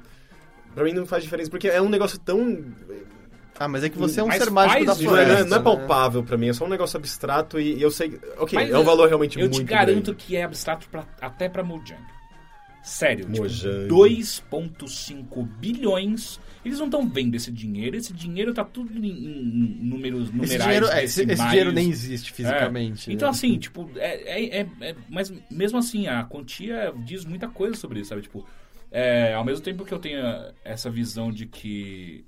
Pra 0.75 0.83
mim 0.83 0.93
não 0.93 1.05
faz 1.05 1.23
diferença, 1.23 1.49
porque 1.49 1.67
é 1.67 1.81
um 1.81 1.89
negócio 1.89 2.17
tão... 2.19 2.63
Ah, 3.59 3.67
mas 3.67 3.83
é 3.83 3.89
que 3.89 3.97
você 3.97 4.19
é 4.21 4.23
um 4.23 4.27
Mas 4.27 4.41
ser 4.43 4.49
mágico 4.49 4.85
da 4.85 4.95
faz 4.95 5.05
Não 5.05 5.17
é, 5.17 5.25
floresta. 5.25 5.45
não 5.45 5.51
é- 5.51 5.55
é 5.55 5.59
né? 5.59 5.63
palpável 5.63 6.23
pra 6.23 6.37
mim, 6.37 6.47
é 6.49 6.53
só 6.53 6.65
um 6.65 6.69
negócio 6.69 6.97
abstrato 6.97 7.59
e, 7.59 7.75
e 7.75 7.81
eu 7.81 7.91
sei... 7.91 8.19
Ok, 8.37 8.57
Mas 8.57 8.71
é 8.71 8.77
um 8.79 8.83
valor 8.83 9.07
realmente 9.07 9.37
Eu 9.39 9.45
muito 9.49 9.57
te 9.57 9.63
garanto 9.65 10.05
grande. 10.05 10.15
que 10.15 10.35
é 10.35 10.43
abstrato 10.43 10.87
pra- 10.89 11.05
até 11.21 11.47
pra 11.49 11.61
Mojang. 11.63 12.01
Sério, 12.83 13.25
tipo, 13.25 13.43
Mojang. 13.43 13.87
2,5 13.87 15.47
bilhões. 15.59 16.39
Eles 16.65 16.79
não 16.79 16.85
estão 16.85 17.07
vendo 17.07 17.35
esse 17.35 17.51
dinheiro. 17.51 17.95
Esse 17.95 18.13
dinheiro 18.13 18.53
tá 18.53 18.63
tudo 18.63 18.97
em, 18.97 19.07
em 19.07 19.85
números 19.85 20.23
Esse 20.29 20.33
numerais. 20.33 20.63
dinheiro, 20.63 20.87
é, 20.87 21.03
esse, 21.03 21.23
esse 21.23 21.47
dinheiro 21.47 21.71
nem 21.71 21.89
existe 21.89 22.31
fisicamente. 22.31 23.09
É. 23.09 23.13
Então, 23.13 23.27
né? 23.27 23.31
assim, 23.31 23.57
tipo, 23.57 23.89
é, 23.95 24.41
é, 24.41 24.61
é- 24.61 24.67
é- 24.81 24.95
Mas 25.09 25.31
mesmo 25.49 25.77
assim, 25.77 26.07
a 26.07 26.23
quantia 26.23 26.93
diz 27.05 27.23
muita 27.25 27.47
coisa 27.47 27.75
sobre 27.75 27.99
isso, 27.99 28.09
sabe? 28.09 28.23
Tipo, 28.23 28.45
é, 28.91 29.33
ao 29.33 29.45
mesmo 29.45 29.63
tempo 29.63 29.85
que 29.85 29.93
eu 29.93 29.99
tenho 29.99 30.19
essa 30.63 30.89
visão 30.89 31.31
de 31.31 31.45
que 31.45 32.25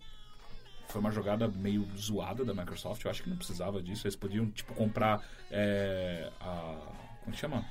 foi 0.87 1.01
uma 1.01 1.11
jogada 1.11 1.47
meio 1.47 1.87
zoada 1.97 2.45
da 2.45 2.53
Microsoft, 2.53 3.03
eu 3.03 3.09
acho 3.11 3.23
que 3.23 3.29
não 3.29 3.37
precisava 3.37 3.81
disso. 3.81 4.05
Eles 4.05 4.15
podiam, 4.15 4.45
tipo, 4.51 4.73
comprar 4.75 5.21
é, 5.49 6.29
a. 6.39 6.77
Como 7.23 7.33
que 7.33 7.39
chama? 7.39 7.65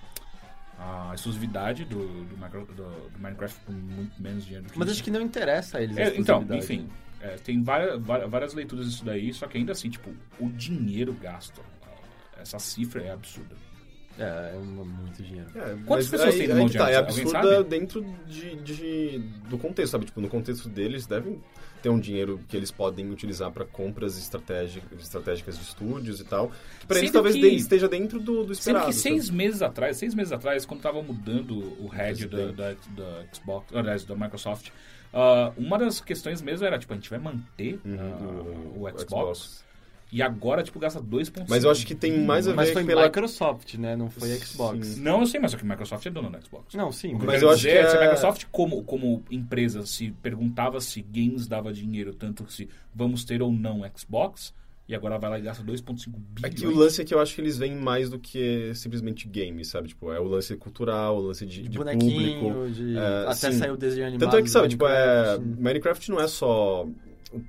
A 0.78 1.12
exclusividade 1.14 1.84
do, 1.84 2.24
do, 2.24 2.36
Micro- 2.36 2.66
do- 2.66 3.08
do 3.10 3.18
Minecraft 3.18 3.60
por 3.64 3.72
muito 3.74 4.20
menos 4.20 4.44
dinheiro 4.44 4.66
do 4.66 4.72
que 4.72 4.78
Mas 4.78 4.90
acho 4.90 5.04
que 5.04 5.10
não 5.10 5.20
interessa 5.20 5.78
a 5.78 5.82
eles. 5.82 5.96
a 5.96 6.00
É, 6.00 6.16
então, 6.16 6.40
exclusividade. 6.42 6.64
enfim, 6.64 6.88
é, 7.20 7.36
tem 7.36 7.62
várias, 7.62 8.00
várias, 8.02 8.30
várias 8.30 8.54
leituras 8.54 8.90
disso 8.90 9.04
daí, 9.04 9.32
só 9.32 9.46
que 9.46 9.58
ainda 9.58 9.72
assim, 9.72 9.90
tipo, 9.90 10.10
o 10.40 10.48
dinheiro 10.50 11.12
gasto, 11.12 11.60
essa 12.36 12.58
cifra 12.58 13.02
é 13.02 13.10
absurda. 13.12 13.54
É, 14.18 14.52
é 14.54 14.58
muito 14.58 15.22
dinheiro. 15.22 15.48
É, 15.54 15.76
Quantas 15.86 16.08
pessoas 16.08 16.34
aí- 16.34 16.46
tem 16.46 16.54
no 16.54 16.70
tá, 16.70 16.90
É 16.90 16.96
absurda 16.96 17.64
dentro 17.64 18.04
de, 18.26 18.56
de- 18.56 19.18
do 19.48 19.56
contexto, 19.58 19.92
sabe? 19.92 20.04
Tipo, 20.06 20.20
no 20.20 20.28
contexto 20.28 20.68
deles, 20.68 21.06
devem 21.06 21.40
ter 21.82 21.88
um 21.88 21.98
dinheiro 21.98 22.38
que 22.48 22.56
eles 22.56 22.70
podem 22.70 23.10
utilizar 23.10 23.50
para 23.50 23.64
compras 23.64 24.16
estratégicas, 24.16 25.00
estratégicas 25.00 25.56
de 25.58 25.64
estúdios 25.64 26.20
e 26.20 26.24
tal. 26.24 26.52
Que 26.80 26.86
pra 26.86 26.98
eles 26.98 27.08
Sendo 27.10 27.14
talvez 27.14 27.34
que- 27.34 27.40
de- 27.50 27.56
esteja 27.56 27.88
dentro 27.88 28.20
do, 28.20 28.44
do 28.44 28.54
Sendo 28.54 28.76
esperado. 28.76 28.86
que 28.86 28.92
seis 28.92 29.24
sabe? 29.26 29.36
meses 29.38 29.62
atrás, 29.62 29.96
seis 29.96 30.14
meses 30.14 30.32
atrás, 30.32 30.64
quando 30.64 30.80
tava 30.80 31.02
mudando 31.02 31.58
o 31.82 31.88
head 31.88 32.28
da, 32.28 32.46
da, 32.52 32.72
da 32.72 33.24
Xbox, 33.32 33.74
aliás, 33.74 34.04
da 34.04 34.14
Microsoft, 34.14 34.68
ah, 35.12 35.52
uma 35.56 35.76
das 35.78 36.00
questões 36.00 36.40
mesmo 36.40 36.64
era, 36.66 36.78
tipo, 36.78 36.92
a 36.92 36.96
gente 36.96 37.10
vai 37.10 37.18
manter 37.18 37.80
Uhum, 37.84 37.98
ah, 37.98 38.22
o- 38.76 38.80
o, 38.80 38.84
o 38.84 38.88
Xbox, 38.90 39.02
Xbox. 39.04 39.64
E 40.12 40.20
agora, 40.20 40.62
tipo, 40.62 40.78
gasta 40.78 41.00
2.5 41.00 41.46
Mas 41.48 41.64
eu 41.64 41.70
acho 41.70 41.86
que 41.86 41.94
tem 41.94 42.20
mais 42.20 42.46
a 42.46 42.50
ver 42.50 42.56
Mas 42.56 42.70
foi 42.70 42.84
pela... 42.84 43.04
Microsoft, 43.04 43.74
né? 43.76 43.96
Não 43.96 44.10
foi 44.10 44.28
Xbox. 44.36 44.86
Sim. 44.88 45.00
Não, 45.00 45.20
eu 45.20 45.26
sei, 45.26 45.40
mas 45.40 45.54
é 45.54 45.56
que 45.56 45.64
Microsoft 45.64 46.04
é 46.04 46.10
dona 46.10 46.28
da 46.28 46.38
Xbox. 46.38 46.74
Não, 46.74 46.92
sim. 46.92 47.14
Mas 47.14 47.30
quero 47.30 47.44
eu 47.46 47.48
acho 47.50 47.56
dizer 47.62 47.82
que 47.84 47.90
se 47.90 47.96
a 47.96 48.00
é- 48.00 48.02
Microsoft, 48.04 48.44
como, 48.52 48.82
como 48.84 49.24
empresa, 49.30 49.86
se 49.86 50.10
perguntava 50.22 50.82
se 50.82 51.00
games 51.00 51.48
dava 51.48 51.72
dinheiro, 51.72 52.12
tanto 52.12 52.44
se 52.52 52.68
vamos 52.94 53.24
ter 53.24 53.40
ou 53.40 53.50
não 53.50 53.80
Xbox, 53.96 54.52
e 54.86 54.94
agora 54.94 55.16
vai 55.18 55.30
lá 55.30 55.38
e 55.38 55.42
gasta 55.42 55.64
2,5 55.64 56.10
bilhões. 56.10 56.44
Aqui 56.44 56.66
o 56.66 56.76
lance 56.76 57.00
é 57.00 57.04
que 57.06 57.14
eu 57.14 57.18
acho 57.20 57.34
que 57.34 57.40
eles 57.40 57.56
veem 57.56 57.74
mais 57.74 58.10
do 58.10 58.18
que 58.18 58.74
simplesmente 58.74 59.26
games, 59.26 59.68
sabe? 59.68 59.88
Tipo, 59.88 60.12
é 60.12 60.20
o 60.20 60.24
lance 60.24 60.54
cultural, 60.56 61.16
o 61.16 61.20
lance 61.28 61.46
de, 61.46 61.62
De 61.62 61.68
de 61.70 61.78
bonequinho, 61.78 62.38
público. 62.40 62.70
de... 62.70 62.98
É, 62.98 63.22
Até 63.28 63.50
sim. 63.50 63.52
saiu 63.52 63.72
o 63.72 63.76
desenho 63.78 64.08
animado. 64.08 64.28
Tanto 64.28 64.36
é 64.36 64.42
que, 64.42 64.50
sabe, 64.50 64.68
tipo, 64.68 64.86
é... 64.86 65.38
Minecraft. 65.38 66.10
Não 66.10 66.20
é 66.20 66.28
só 66.28 66.86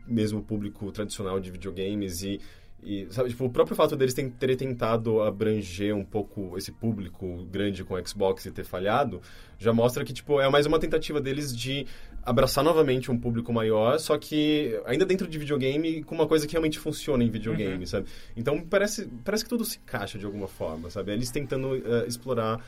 mesmo 0.08 0.42
público 0.44 0.92
tradicional 0.92 1.40
de 1.40 1.50
videogames 1.52 2.22
e, 2.24 2.40
e 2.82 3.08
sabe, 3.12 3.30
tipo, 3.30 3.46
o 3.46 3.50
próprio 3.50 3.76
fato 3.76 3.96
deles 3.96 4.14
terem 4.14 4.58
tentado 4.58 5.22
abranger 5.22 5.96
um 5.96 6.04
pouco 6.04 6.58
esse 6.58 6.72
público 6.72 7.46
grande 7.50 7.84
com 7.84 7.94
o 7.94 8.08
Xbox 8.08 8.46
e 8.46 8.52
ter 8.52 8.64
falhado, 8.66 9.22
já 9.58 9.72
mostra 9.72 10.04
que, 10.04 10.12
tipo, 10.14 10.40
é 10.42 10.50
mais 10.50 10.66
uma 10.66 10.80
tentativa 10.80 11.22
deles 11.22 11.56
de 11.56 11.86
abraçar 12.26 12.64
novamente 12.64 13.12
um 13.12 13.18
público 13.18 13.52
maior, 13.54 14.00
só 14.00 14.18
que 14.18 14.80
ainda 14.86 15.06
dentro 15.06 15.28
de 15.28 15.38
videogame, 15.38 16.04
com 16.04 16.16
uma 16.16 16.28
coisa 16.28 16.46
que 16.48 16.54
realmente 16.54 16.80
funciona 16.80 17.24
em 17.24 17.30
videogame, 17.30 17.80
Uhum. 17.80 17.86
sabe? 17.86 18.08
Então, 18.36 18.62
parece, 18.62 19.10
parece 19.24 19.44
que 19.44 19.50
tudo 19.50 19.64
se 19.66 19.78
encaixa 19.78 20.18
de 20.18 20.26
alguma 20.26 20.48
forma, 20.48 20.90
sabe? 20.90 21.12
Eles 21.12 21.30
tentando 21.32 21.76
eh, 21.76 22.06
explorar 22.08 22.60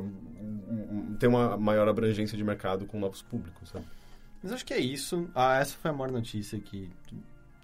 um- 0.00 1.16
ter 1.18 1.26
uma 1.26 1.56
maior 1.56 1.88
abrangência 1.88 2.36
de 2.36 2.44
mercado 2.44 2.86
com 2.86 2.98
novos 2.98 3.22
públicos, 3.22 3.68
sabe? 3.70 3.84
Mas 4.46 4.52
acho 4.52 4.64
que 4.64 4.72
é 4.72 4.78
isso. 4.78 5.28
Ah, 5.34 5.58
essa 5.58 5.74
foi 5.76 5.90
a 5.90 5.94
maior 5.94 6.12
notícia 6.12 6.56
que... 6.60 6.88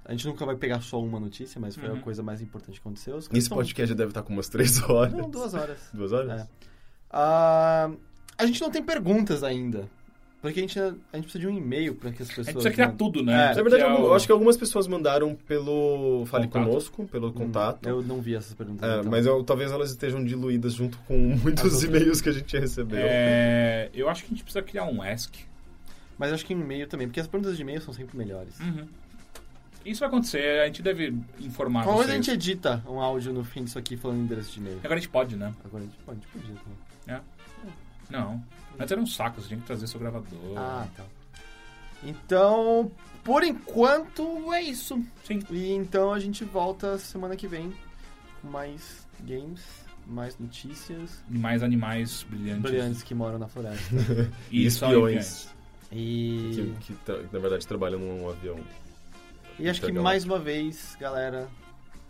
A 0.05 0.11
gente 0.11 0.27
nunca 0.27 0.45
vai 0.45 0.57
pegar 0.57 0.81
só 0.81 1.01
uma 1.01 1.21
notícia, 1.21 1.61
mas 1.61 1.77
foi 1.77 1.89
Uhum. 1.89 1.95
a 1.97 2.01
coisa 2.01 2.25
mais 2.25 2.41
importante 2.43 2.75
que 2.75 2.81
aconteceu. 2.81 3.15
Os 3.17 3.27
Esse 3.27 3.39
estão- 3.39 3.57
podcast 3.57 3.89
já 3.91 3.95
deve 3.95 4.11
estar 4.11 4.23
com 4.23 4.33
umas 4.33 4.49
três 4.49 4.83
horas. 4.83 5.13
Não, 5.15 5.31
duas 5.31 5.55
horas. 5.55 5.79
Duas 5.95 6.13
horas? 6.13 6.41
É. 6.41 6.47
Ah, 7.09 7.89
a 8.37 8.47
gente 8.47 8.61
não 8.61 8.69
tem 8.71 8.83
perguntas 8.83 9.45
ainda. 9.45 9.89
Porque 10.41 10.59
a 10.59 10.63
gente, 10.63 10.77
a 10.81 10.87
gente 10.89 11.23
precisa 11.23 11.39
de 11.39 11.47
um 11.47 11.57
e-mail 11.57 11.95
para 11.95 12.11
que 12.11 12.21
as 12.21 12.29
A 12.29 12.31
pessoas... 12.31 12.47
gente 12.49 12.55
precisa 12.55 12.75
criar 12.75 12.89
não- 12.89 12.97
tudo, 12.97 13.23
né? 13.23 13.53
É. 13.53 13.55
Na 13.55 13.63
verdade, 13.63 13.85
é 13.85 13.87
eu, 13.87 13.91
o- 14.01 14.05
eu 14.07 14.15
acho 14.15 14.27
que 14.27 14.33
algumas 14.33 14.57
pessoas 14.57 14.89
mandaram 14.89 15.37
pelo 15.37 16.25
Fale 16.27 16.49
Contato. 16.49 16.65
Conosco, 16.67 17.07
pelo 17.07 17.29
Hum, 17.29 17.33
contato. 17.33 17.89
Eu 17.89 18.03
não 18.03 18.21
vi 18.21 18.35
essas 18.35 18.53
perguntas. 18.55 18.83
É, 18.91 18.99
então. 18.99 19.09
mas 19.13 19.25
eu- 19.25 19.45
talvez 19.45 19.71
elas 19.71 19.91
estejam 19.91 20.25
diluídas 20.25 20.73
junto 20.73 20.99
com 21.07 21.17
muitos 21.17 21.85
e-mails 21.85 22.21
que 22.21 22.29
a 22.29 22.33
gente 22.33 22.59
recebeu. 22.59 22.99
É, 23.01 23.89
eu 23.95 24.09
acho 24.09 24.23
que 24.25 24.27
a 24.27 24.31
gente 24.35 24.43
precisa 24.43 24.63
criar 24.65 24.85
um 24.87 25.01
Ask. 25.01 25.33
Mas 26.23 26.33
acho 26.33 26.47
que 26.47 26.55
em 26.55 26.61
e-mail 26.61 26.87
também, 26.87 27.09
porque 27.09 27.19
as 27.19 27.27
perguntas 27.27 27.57
de 27.57 27.63
e-mail 27.63 27.81
são 27.83 27.93
sempre 27.93 28.17
melhores. 28.17 28.61
Uhum. 28.61 28.87
Isso 29.85 29.99
vai 29.99 30.09
acontecer, 30.09 30.61
a 30.61 30.67
gente 30.67 30.81
deve 30.81 31.13
informar 31.41 31.83
Qualquer 31.83 31.97
coisa 31.97 32.13
a 32.13 32.15
vocês. 32.15 32.27
gente 32.27 32.31
edita 32.31 32.81
um 32.87 33.01
áudio 33.01 33.33
no 33.33 33.43
fim 33.43 33.65
disso 33.65 33.77
aqui 33.77 33.97
falando 33.97 34.21
endereço 34.21 34.53
de 34.53 34.61
e-mail. 34.61 34.79
Agora 34.79 34.95
a 34.95 34.99
gente 34.99 35.09
pode, 35.09 35.35
né? 35.35 35.53
Agora 35.65 35.83
a 35.83 35.87
gente 35.89 35.99
pode, 36.07 36.21
a 36.21 36.23
gente 36.23 36.29
podia 36.33 36.55
também. 36.63 37.21
Não. 38.09 38.41
Antes 38.79 38.93
era 38.93 39.01
um 39.01 39.07
saco, 39.07 39.41
você 39.41 39.49
tinha 39.49 39.59
que 39.59 39.67
trazer 39.67 39.89
seu 39.89 39.99
gravador. 39.99 40.57
Ah, 40.57 40.87
tá. 40.97 41.03
Então, 42.05 42.89
por 43.25 43.43
enquanto, 43.43 44.53
é 44.53 44.63
isso. 44.63 45.05
Sim. 45.25 45.41
E 45.51 45.73
então 45.73 46.13
a 46.13 46.21
gente 46.21 46.45
volta 46.45 46.97
semana 46.99 47.35
que 47.35 47.49
vem 47.49 47.73
com 48.41 48.49
mais 48.49 49.05
games, 49.25 49.63
mais 50.07 50.39
notícias 50.39 51.21
Mais 51.29 51.63
animais 51.65 52.25
brilhantes. 52.31 52.63
brilhantes 52.63 53.03
que 53.03 53.13
moram 53.13 53.41
na 53.41 53.49
floresta. 53.49 53.93
E, 54.51 54.63
E 54.63 54.67
espiões. 54.67 55.49
E, 55.93 56.51
Que, 56.55 56.87
que, 56.87 56.93
tra- 57.05 57.21
na 57.33 57.39
verdade 57.39 57.67
trabalham 57.67 57.99
num 58.01 58.29
avião. 58.29 58.59
e 59.59 59.69
acho 59.69 59.81
que 59.83 59.93
mais 59.93 60.25
uma 60.25 60.39
vez, 60.39 60.97
galera, 60.99 61.49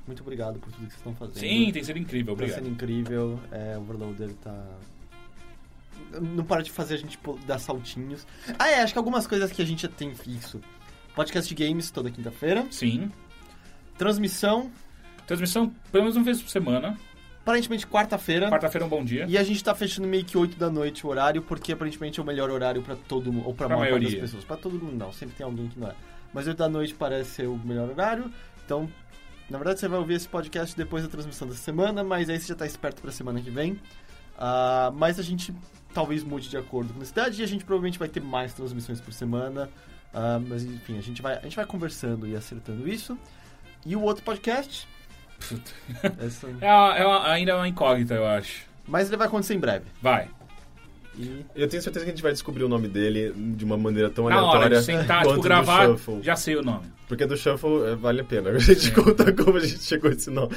muito 0.06 0.22
obrigado 0.22 0.58
por 0.60 0.70
tudo 0.72 0.86
que 0.86 0.92
vocês 0.92 0.96
estão 0.98 1.14
fazendo. 1.16 1.38
Sim, 1.38 1.70
tem 1.72 1.82
sido 1.82 1.98
incrível, 1.98 2.26
Tá 2.26 2.32
obrigado. 2.44 2.58
sendo 2.58 2.68
incrível. 2.70 3.40
É, 3.50 3.76
o 3.76 3.80
Overloader 3.80 4.30
tá. 4.42 4.64
Não 6.20 6.44
para 6.44 6.62
de 6.62 6.70
fazer 6.70 6.94
a 6.94 6.98
gente 6.98 7.18
dar 7.46 7.58
saltinhos. 7.58 8.26
Ah, 8.58 8.68
é, 8.68 8.82
acho 8.82 8.92
que 8.92 8.98
algumas 8.98 9.26
coisas 9.26 9.50
que 9.50 9.62
a 9.62 9.64
gente 9.64 9.82
já 9.82 9.88
tem 9.88 10.14
fixo. 10.14 10.60
Podcast 11.14 11.52
de 11.54 11.64
games 11.66 11.90
toda 11.90 12.10
quinta-feira. 12.10 12.66
Sim. 12.70 13.10
Transmissão, 13.98 14.70
Transmissão 15.26 15.72
pelo 15.90 16.04
menos 16.04 16.16
uma 16.16 16.24
vez 16.24 16.40
por 16.42 16.48
semana. 16.50 16.98
Aparentemente 17.42 17.86
quarta-feira. 17.86 18.48
Quarta-feira 18.48 18.84
é 18.84 18.86
um 18.86 18.90
bom 18.90 19.04
dia. 19.04 19.26
E 19.28 19.36
a 19.36 19.42
gente 19.42 19.62
tá 19.62 19.74
fechando 19.74 20.08
meio 20.08 20.24
que 20.24 20.36
8 20.38 20.56
da 20.56 20.70
noite 20.70 21.06
o 21.06 21.10
horário, 21.10 21.42
porque 21.42 21.72
aparentemente 21.72 22.18
é 22.18 22.22
o 22.22 22.26
melhor 22.26 22.50
horário 22.50 22.82
pra 22.82 22.96
todo 22.96 23.32
mundo, 23.32 23.46
ou 23.46 23.54
pra, 23.54 23.66
Pra 23.66 23.76
maior 23.76 23.90
parte 23.90 24.02
das 24.04 24.10
maioria. 24.10 24.20
pessoas. 24.20 24.44
Pra 24.44 24.56
todo 24.56 24.74
mundo 24.78 24.96
não, 24.96 25.12
sempre 25.12 25.34
tem 25.36 25.44
alguém 25.44 25.68
que 25.68 25.78
não 25.78 25.88
é. 25.88 25.94
Mas 26.32 26.46
8 26.46 26.56
da 26.56 26.68
noite 26.68 26.94
parece 26.94 27.30
ser 27.30 27.46
o 27.46 27.56
melhor 27.58 27.90
horário, 27.90 28.32
então, 28.64 28.88
na 29.50 29.58
verdade 29.58 29.80
você 29.80 29.86
vai 29.88 29.98
ouvir 29.98 30.14
esse 30.14 30.26
podcast 30.28 30.74
depois 30.76 31.02
da 31.02 31.10
transmissão 31.10 31.46
dessa 31.46 31.60
semana, 31.60 32.02
mas 32.02 32.30
aí 32.30 32.40
você 32.40 32.48
já 32.48 32.54
tá 32.54 32.64
esperto 32.64 33.02
pra 33.02 33.10
semana 33.12 33.40
que 33.40 33.50
vem. 33.50 33.78
Ah, 34.38 34.90
mas 34.94 35.18
a 35.18 35.22
gente 35.22 35.54
talvez 35.92 36.24
mude 36.24 36.48
de 36.48 36.56
acordo 36.56 36.94
com 36.94 37.02
a 37.02 37.04
cidade 37.04 37.40
e 37.40 37.44
a 37.44 37.46
gente 37.46 37.64
provavelmente 37.66 37.98
vai 37.98 38.08
ter 38.08 38.20
mais 38.20 38.54
transmissões 38.54 38.98
por 39.00 39.12
semana. 39.12 39.68
Ah, 40.14 40.40
mas 40.46 40.64
enfim, 40.64 40.96
a 40.96 41.02
gente, 41.02 41.20
vai, 41.20 41.36
a 41.36 41.42
gente 41.42 41.56
vai 41.56 41.66
conversando 41.66 42.26
e 42.26 42.34
acertando 42.34 42.88
isso. 42.88 43.18
E 43.84 43.94
o 43.94 44.00
outro 44.02 44.22
podcast? 44.24 44.88
Essa- 46.24 46.46
É, 46.60 46.72
uma- 46.72 46.96
é 46.96 47.06
uma- 47.06 47.30
ainda 47.30 47.52
é 47.52 47.54
uma 47.54 47.68
incógnita, 47.68 48.14
eu 48.14 48.26
acho. 48.26 48.62
Mas 48.86 49.08
ele 49.08 49.16
vai 49.16 49.26
acontecer 49.26 49.54
em 49.54 49.60
breve. 49.60 49.84
Vai. 50.00 50.28
E 51.18 51.44
Eu 51.54 51.68
tenho 51.68 51.82
certeza 51.82 52.04
que 52.04 52.10
a 52.10 52.14
gente 52.14 52.22
vai 52.22 52.32
descobrir 52.32 52.64
o 52.64 52.68
nome 52.68 52.88
dele 52.88 53.32
de 53.36 53.64
uma 53.64 53.76
maneira 53.76 54.08
tão 54.08 54.28
Na 54.28 54.36
hora 54.36 54.44
aleatória 54.66 54.78
de 54.78 54.84
sentar, 54.84 55.18
quanto 55.22 55.28
tipo, 55.28 55.42
do 55.42 55.48
gravar, 55.48 55.86
Shuffle. 55.88 56.22
já 56.22 56.34
sei 56.36 56.56
o 56.56 56.62
nome. 56.62 56.86
Porque 57.06 57.26
do 57.26 57.36
Shuffle 57.36 57.84
é, 57.92 57.94
vale 57.94 58.22
a 58.22 58.24
pena. 58.24 58.48
A 58.56 58.58
gente 58.58 58.90
conta 58.92 59.30
como 59.32 59.58
a 59.58 59.60
gente 59.60 59.82
chegou 59.82 60.10
a 60.10 60.14
esse 60.14 60.30
nome. 60.30 60.54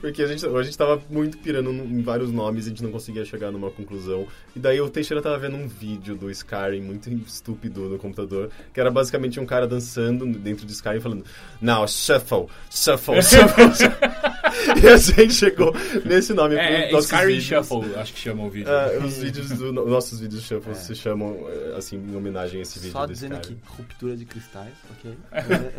Porque 0.00 0.22
a 0.22 0.26
gente, 0.28 0.46
a 0.46 0.62
gente 0.62 0.78
tava 0.78 1.02
muito 1.10 1.36
pirando 1.38 1.70
em 1.72 2.00
vários 2.02 2.30
nomes 2.30 2.64
e 2.64 2.68
a 2.68 2.70
gente 2.70 2.82
não 2.84 2.92
conseguia 2.92 3.24
chegar 3.24 3.50
numa 3.50 3.70
conclusão. 3.72 4.28
E 4.54 4.60
daí 4.60 4.80
o 4.80 4.88
Teixeira 4.88 5.20
tava 5.20 5.36
vendo 5.38 5.56
um 5.56 5.66
vídeo 5.66 6.14
do 6.14 6.30
Skyrim 6.30 6.80
muito 6.82 7.10
estúpido 7.26 7.88
no 7.88 7.98
computador, 7.98 8.50
que 8.72 8.78
era 8.78 8.88
basicamente 8.90 9.40
um 9.40 9.46
cara 9.46 9.66
dançando 9.66 10.24
dentro 10.38 10.64
de 10.64 10.72
Skyrim 10.72 11.00
falando 11.00 11.24
Now, 11.60 11.88
Shuffle, 11.88 12.46
Shuffle, 12.70 13.16
Shuffle. 13.24 13.66
e 14.84 14.88
a 14.88 14.96
gente 14.96 15.34
chegou 15.34 15.74
nesse 16.04 16.32
nome. 16.32 16.54
É, 16.54 16.92
é 16.92 16.98
Skyrim 17.00 17.26
vídeos- 17.38 17.44
Shuffle, 17.66 17.94
acho 17.96 18.12
que 18.14 18.20
chama 18.20 18.44
o 18.44 18.50
vídeo. 18.50 18.70
Ah, 18.72 19.04
os 19.04 19.18
vídeos 19.18 19.48
do, 19.50 19.72
no- 19.72 19.95
nossos 19.96 20.20
vídeos 20.20 20.42
Shuffle 20.42 20.74
se 20.74 20.94
chamam 20.94 21.34
eh, 21.48 21.74
assim 21.76 21.96
em 21.96 22.14
homenagem 22.14 22.60
a 22.60 22.62
esse 22.62 22.78
vídeo 22.78 22.92
só 22.92 23.06
do 23.06 23.12
dizendo 23.12 23.34
Skyrim. 23.36 23.58
aqui, 23.58 23.76
ruptura 23.76 24.16
de 24.16 24.24
cristais, 24.24 24.74
ok? 24.90 25.16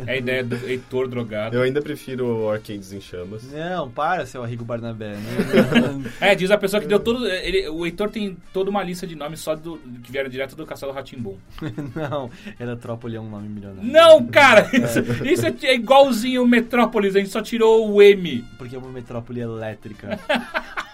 É 0.06 0.12
a 0.12 0.16
ideia 0.16 0.44
do 0.44 0.56
Heitor 0.66 1.08
drogado. 1.08 1.56
Eu 1.56 1.62
ainda 1.62 1.80
prefiro 1.80 2.26
o 2.26 2.50
Arcades 2.50 2.92
em 2.92 3.00
Chamas. 3.00 3.44
Não, 3.52 3.90
para, 3.90 4.26
seu 4.26 4.42
Arrigo 4.42 4.64
Barnabé. 4.64 5.14
né? 5.14 6.10
É, 6.20 6.34
diz 6.34 6.50
a 6.50 6.58
pessoa 6.58 6.80
que 6.80 6.88
deu 6.88 6.98
todo. 6.98 7.26
Ele, 7.28 7.68
o 7.68 7.86
Heitor 7.86 8.10
tem 8.10 8.36
toda 8.52 8.70
uma 8.70 8.82
lista 8.82 9.06
de 9.06 9.14
nomes 9.14 9.40
só 9.40 9.54
do, 9.54 9.78
que 10.02 10.10
vieram 10.10 10.28
direto 10.28 10.56
do 10.56 10.66
Castelo 10.66 10.92
Ratimbum. 10.92 11.36
não, 11.94 12.30
Eletrópole 12.58 13.16
é 13.16 13.20
um 13.20 13.28
nome 13.30 13.48
milionário. 13.48 13.90
Não, 13.90 14.26
cara! 14.26 14.68
Isso, 14.74 15.00
isso 15.24 15.46
é, 15.46 15.54
é 15.62 15.74
igualzinho 15.74 16.46
Metrópolis, 16.46 17.14
a 17.14 17.18
gente 17.18 17.30
só 17.30 17.40
tirou 17.40 17.90
o 17.92 18.02
M. 18.02 18.44
Porque 18.56 18.74
é 18.74 18.78
uma 18.78 18.90
metrópole 18.90 19.40
elétrica. 19.40 20.18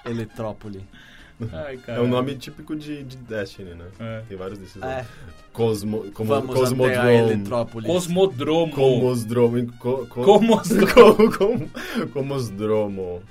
Eletrópole. 0.04 0.84
Ai, 1.52 1.76
cara. 1.78 1.98
É 1.98 2.02
um 2.02 2.08
nome 2.08 2.34
típico 2.36 2.76
de, 2.76 3.02
de 3.02 3.16
Destiny, 3.16 3.74
né? 3.74 3.86
É. 3.98 4.22
Tem 4.28 4.36
vários 4.36 4.58
desses. 4.58 4.80
É, 4.82 4.86
né? 4.86 5.06
Cosmo, 5.52 6.10
como, 6.12 6.28
vamos 6.28 6.50
até 6.50 6.58
a 6.58 6.60
Cosmodrome. 6.62 7.12
Eletrópolis. 7.14 7.86
Cosmodromo. 7.90 8.72
Comosdromo. 8.72 9.72
Co, 9.78 10.06
co, 10.06 10.22
Comosdromo. 10.24 11.32
co- 11.32 11.38
com- 11.38 12.08
Comosdromo. 12.12 13.22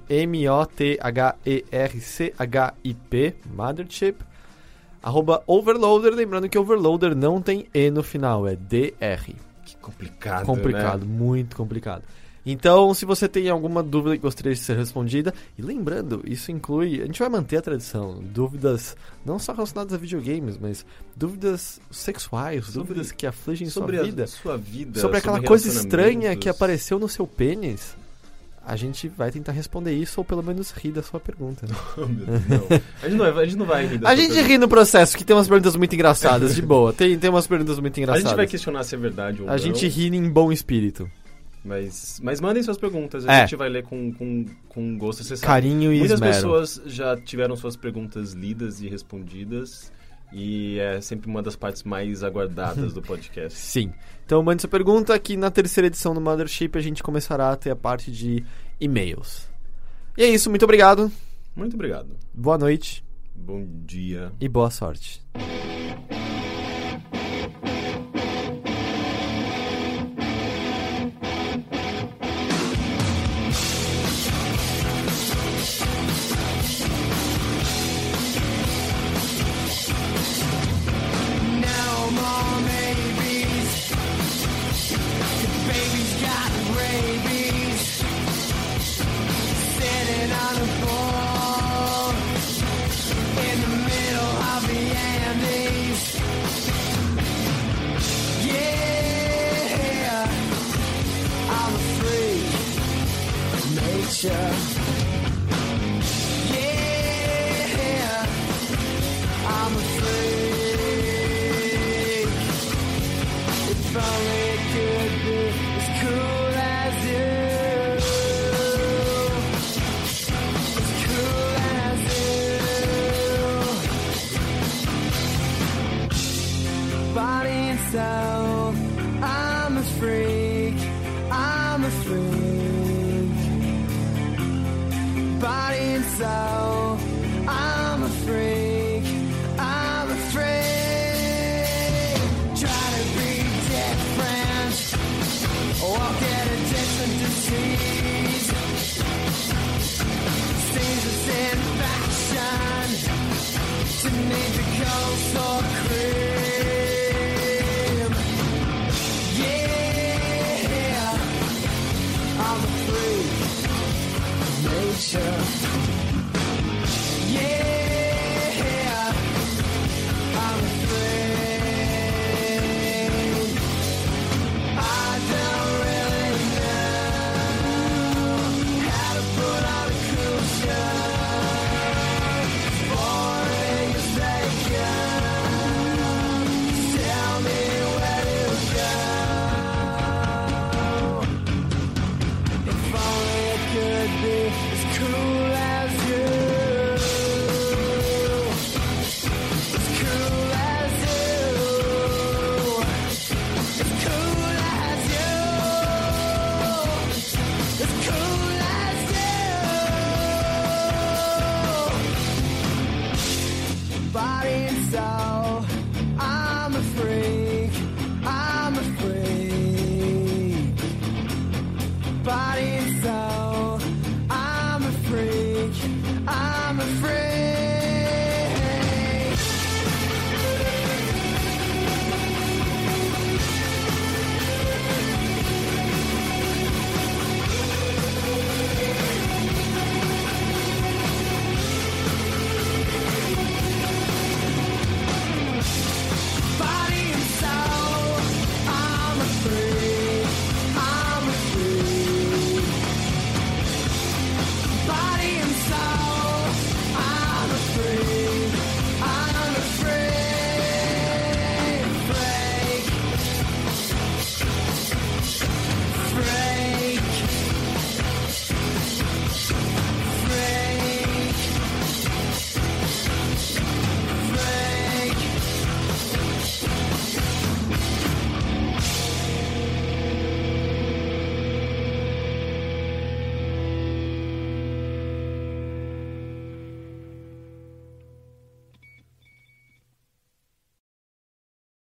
M-O-T-H-E-R-C-H-I-P, 2.15 3.35
Mothership. 3.55 4.17
Arroba 5.03 5.43
Overloader, 5.47 6.15
lembrando 6.15 6.49
que 6.49 6.59
Overloader 6.59 7.15
não 7.15 7.41
tem 7.43 7.67
E 7.75 7.91
no 7.91 8.03
final, 8.03 8.47
é 8.49 8.57
DR. 8.57 9.35
Que 9.65 9.77
complicado, 9.77 10.47
complicado, 10.47 11.05
né? 11.05 11.13
muito 11.13 11.55
complicado. 11.57 12.03
Então, 12.47 12.93
se 12.93 13.07
você 13.07 13.27
tem 13.27 13.49
alguma 13.49 13.83
dúvida 13.83 14.17
que 14.17 14.23
gostaria 14.23 14.53
de 14.53 14.59
ser 14.61 14.77
respondida, 14.77 15.33
e 15.59 15.63
lembrando, 15.63 16.23
isso 16.27 16.53
inclui, 16.53 17.01
a 17.01 17.07
gente 17.07 17.19
vai 17.19 17.29
manter 17.31 17.57
a 17.57 17.63
tradição, 17.63 18.23
dúvidas 18.23 18.95
não 19.25 19.39
só 19.39 19.53
relacionadas 19.55 19.95
a 19.95 19.97
videogames, 19.97 20.59
mas 20.59 20.85
dúvidas 21.17 21.81
sexuais, 21.91 22.67
Sobre- 22.67 22.79
dúvidas 22.89 23.13
que 23.13 23.27
afligem 23.27 23.69
Sobre 23.71 23.97
sua 23.97 24.03
a 24.03 24.07
vida, 24.07 24.27
sua 24.27 24.57
vida. 24.59 25.01
sobre 25.01 25.17
aquela 25.19 25.43
coisa 25.43 25.69
estranha 25.69 26.37
que 26.37 26.49
apareceu 26.51 26.99
no 26.99 27.09
seu 27.09 27.27
pênis. 27.27 27.97
A 28.67 28.77
gente 28.77 29.09
vai 29.09 29.31
tentar 29.31 29.53
responder 29.53 29.93
isso 29.93 30.19
ou 30.21 30.25
pelo 30.25 30.43
menos 30.43 30.71
rir 30.73 30.91
da 30.93 31.03
sua 31.03 31.21
pergunta. 31.21 31.67
né? 31.67 31.75
Oh, 31.99 32.07
meu 32.07 32.25
Deus, 32.27 32.43
não. 32.49 32.81
A 33.03 33.09
gente 33.09 33.17
não 33.19 33.33
vai, 33.33 33.43
a 33.43 33.47
gente 33.47 33.57
não 33.59 33.67
vai 33.67 33.87
rir 33.87 34.01
A 34.07 34.15
gente 34.17 34.29
pergunta. 34.29 34.49
ri 34.49 34.59
no 34.59 34.69
processo, 34.69 35.17
que 35.17 35.25
tem 35.25 35.37
umas 35.37 35.47
perguntas 35.49 35.77
muito 35.77 35.95
engraçadas, 35.95 36.55
de 36.55 36.63
boa. 36.63 36.93
Tem, 36.93 37.19
tem 37.19 37.29
umas 37.31 37.47
perguntas 37.47 37.79
muito 37.79 37.97
A 37.99 38.01
engraçadas. 38.01 38.29
gente 38.31 38.37
vai 38.37 38.47
questionar 38.47 38.83
se 38.85 38.95
é 38.95 38.99
verdade 38.99 39.43
ou 39.43 39.49
A 39.49 39.53
não. 39.53 39.59
gente 39.59 39.87
ri 39.87 40.07
em 40.07 40.29
bom 40.31 40.51
espírito. 40.51 41.11
Mas, 41.65 42.21
mas 42.23 42.41
mandem 42.43 42.63
suas 42.63 42.77
perguntas, 42.77 43.27
a 43.27 43.33
É. 43.33 43.41
gente 43.41 43.57
vai 43.57 43.69
ler 43.71 43.85
com, 43.85 44.13
com, 44.13 44.45
com 44.69 44.99
gosto. 44.99 45.25
Você 45.25 45.35
sabe. 45.37 45.47
Carinho 45.47 45.93
e 45.93 45.99
Muitas 45.99 46.17
esmero. 46.17 46.35
pessoas 46.35 46.81
já 46.85 47.17
tiveram 47.17 47.57
suas 47.57 47.75
perguntas 47.77 48.33
lidas 48.33 48.81
e 48.83 48.89
respondidas. 48.89 49.91
E 50.37 50.81
é 50.81 51.01
sempre 51.01 51.31
uma 51.31 51.41
das 51.41 51.55
partes 51.55 51.85
mais 51.85 52.25
aguardadas 52.25 52.93
do 52.93 53.01
podcast. 53.01 53.55
Sim. 53.57 53.93
Então 54.27 54.43
mande 54.43 54.63
sua 54.63 54.69
pergunta 54.69 55.17
que 55.19 55.37
na 55.37 55.49
terceira 55.49 55.87
edição 55.87 56.13
do 56.13 56.21
Mothership 56.21 56.71
a 56.75 56.81
gente 56.81 57.05
começará 57.05 57.53
a 57.53 57.57
ter 57.57 57.71
a 57.71 57.77
parte 57.77 58.11
de 58.11 58.45
e-mails. 58.81 59.49
E 60.19 60.25
é 60.25 60.29
isso, 60.29 60.51
muito 60.51 60.65
obrigado. 60.65 61.11
Muito 61.55 61.75
obrigado. 61.75 62.17
Boa 62.35 62.59
noite 62.59 63.05
Bom 63.33 63.65
dia. 63.87 64.33
e 64.41 64.49
boa 64.49 64.71
sorte. 64.71 65.23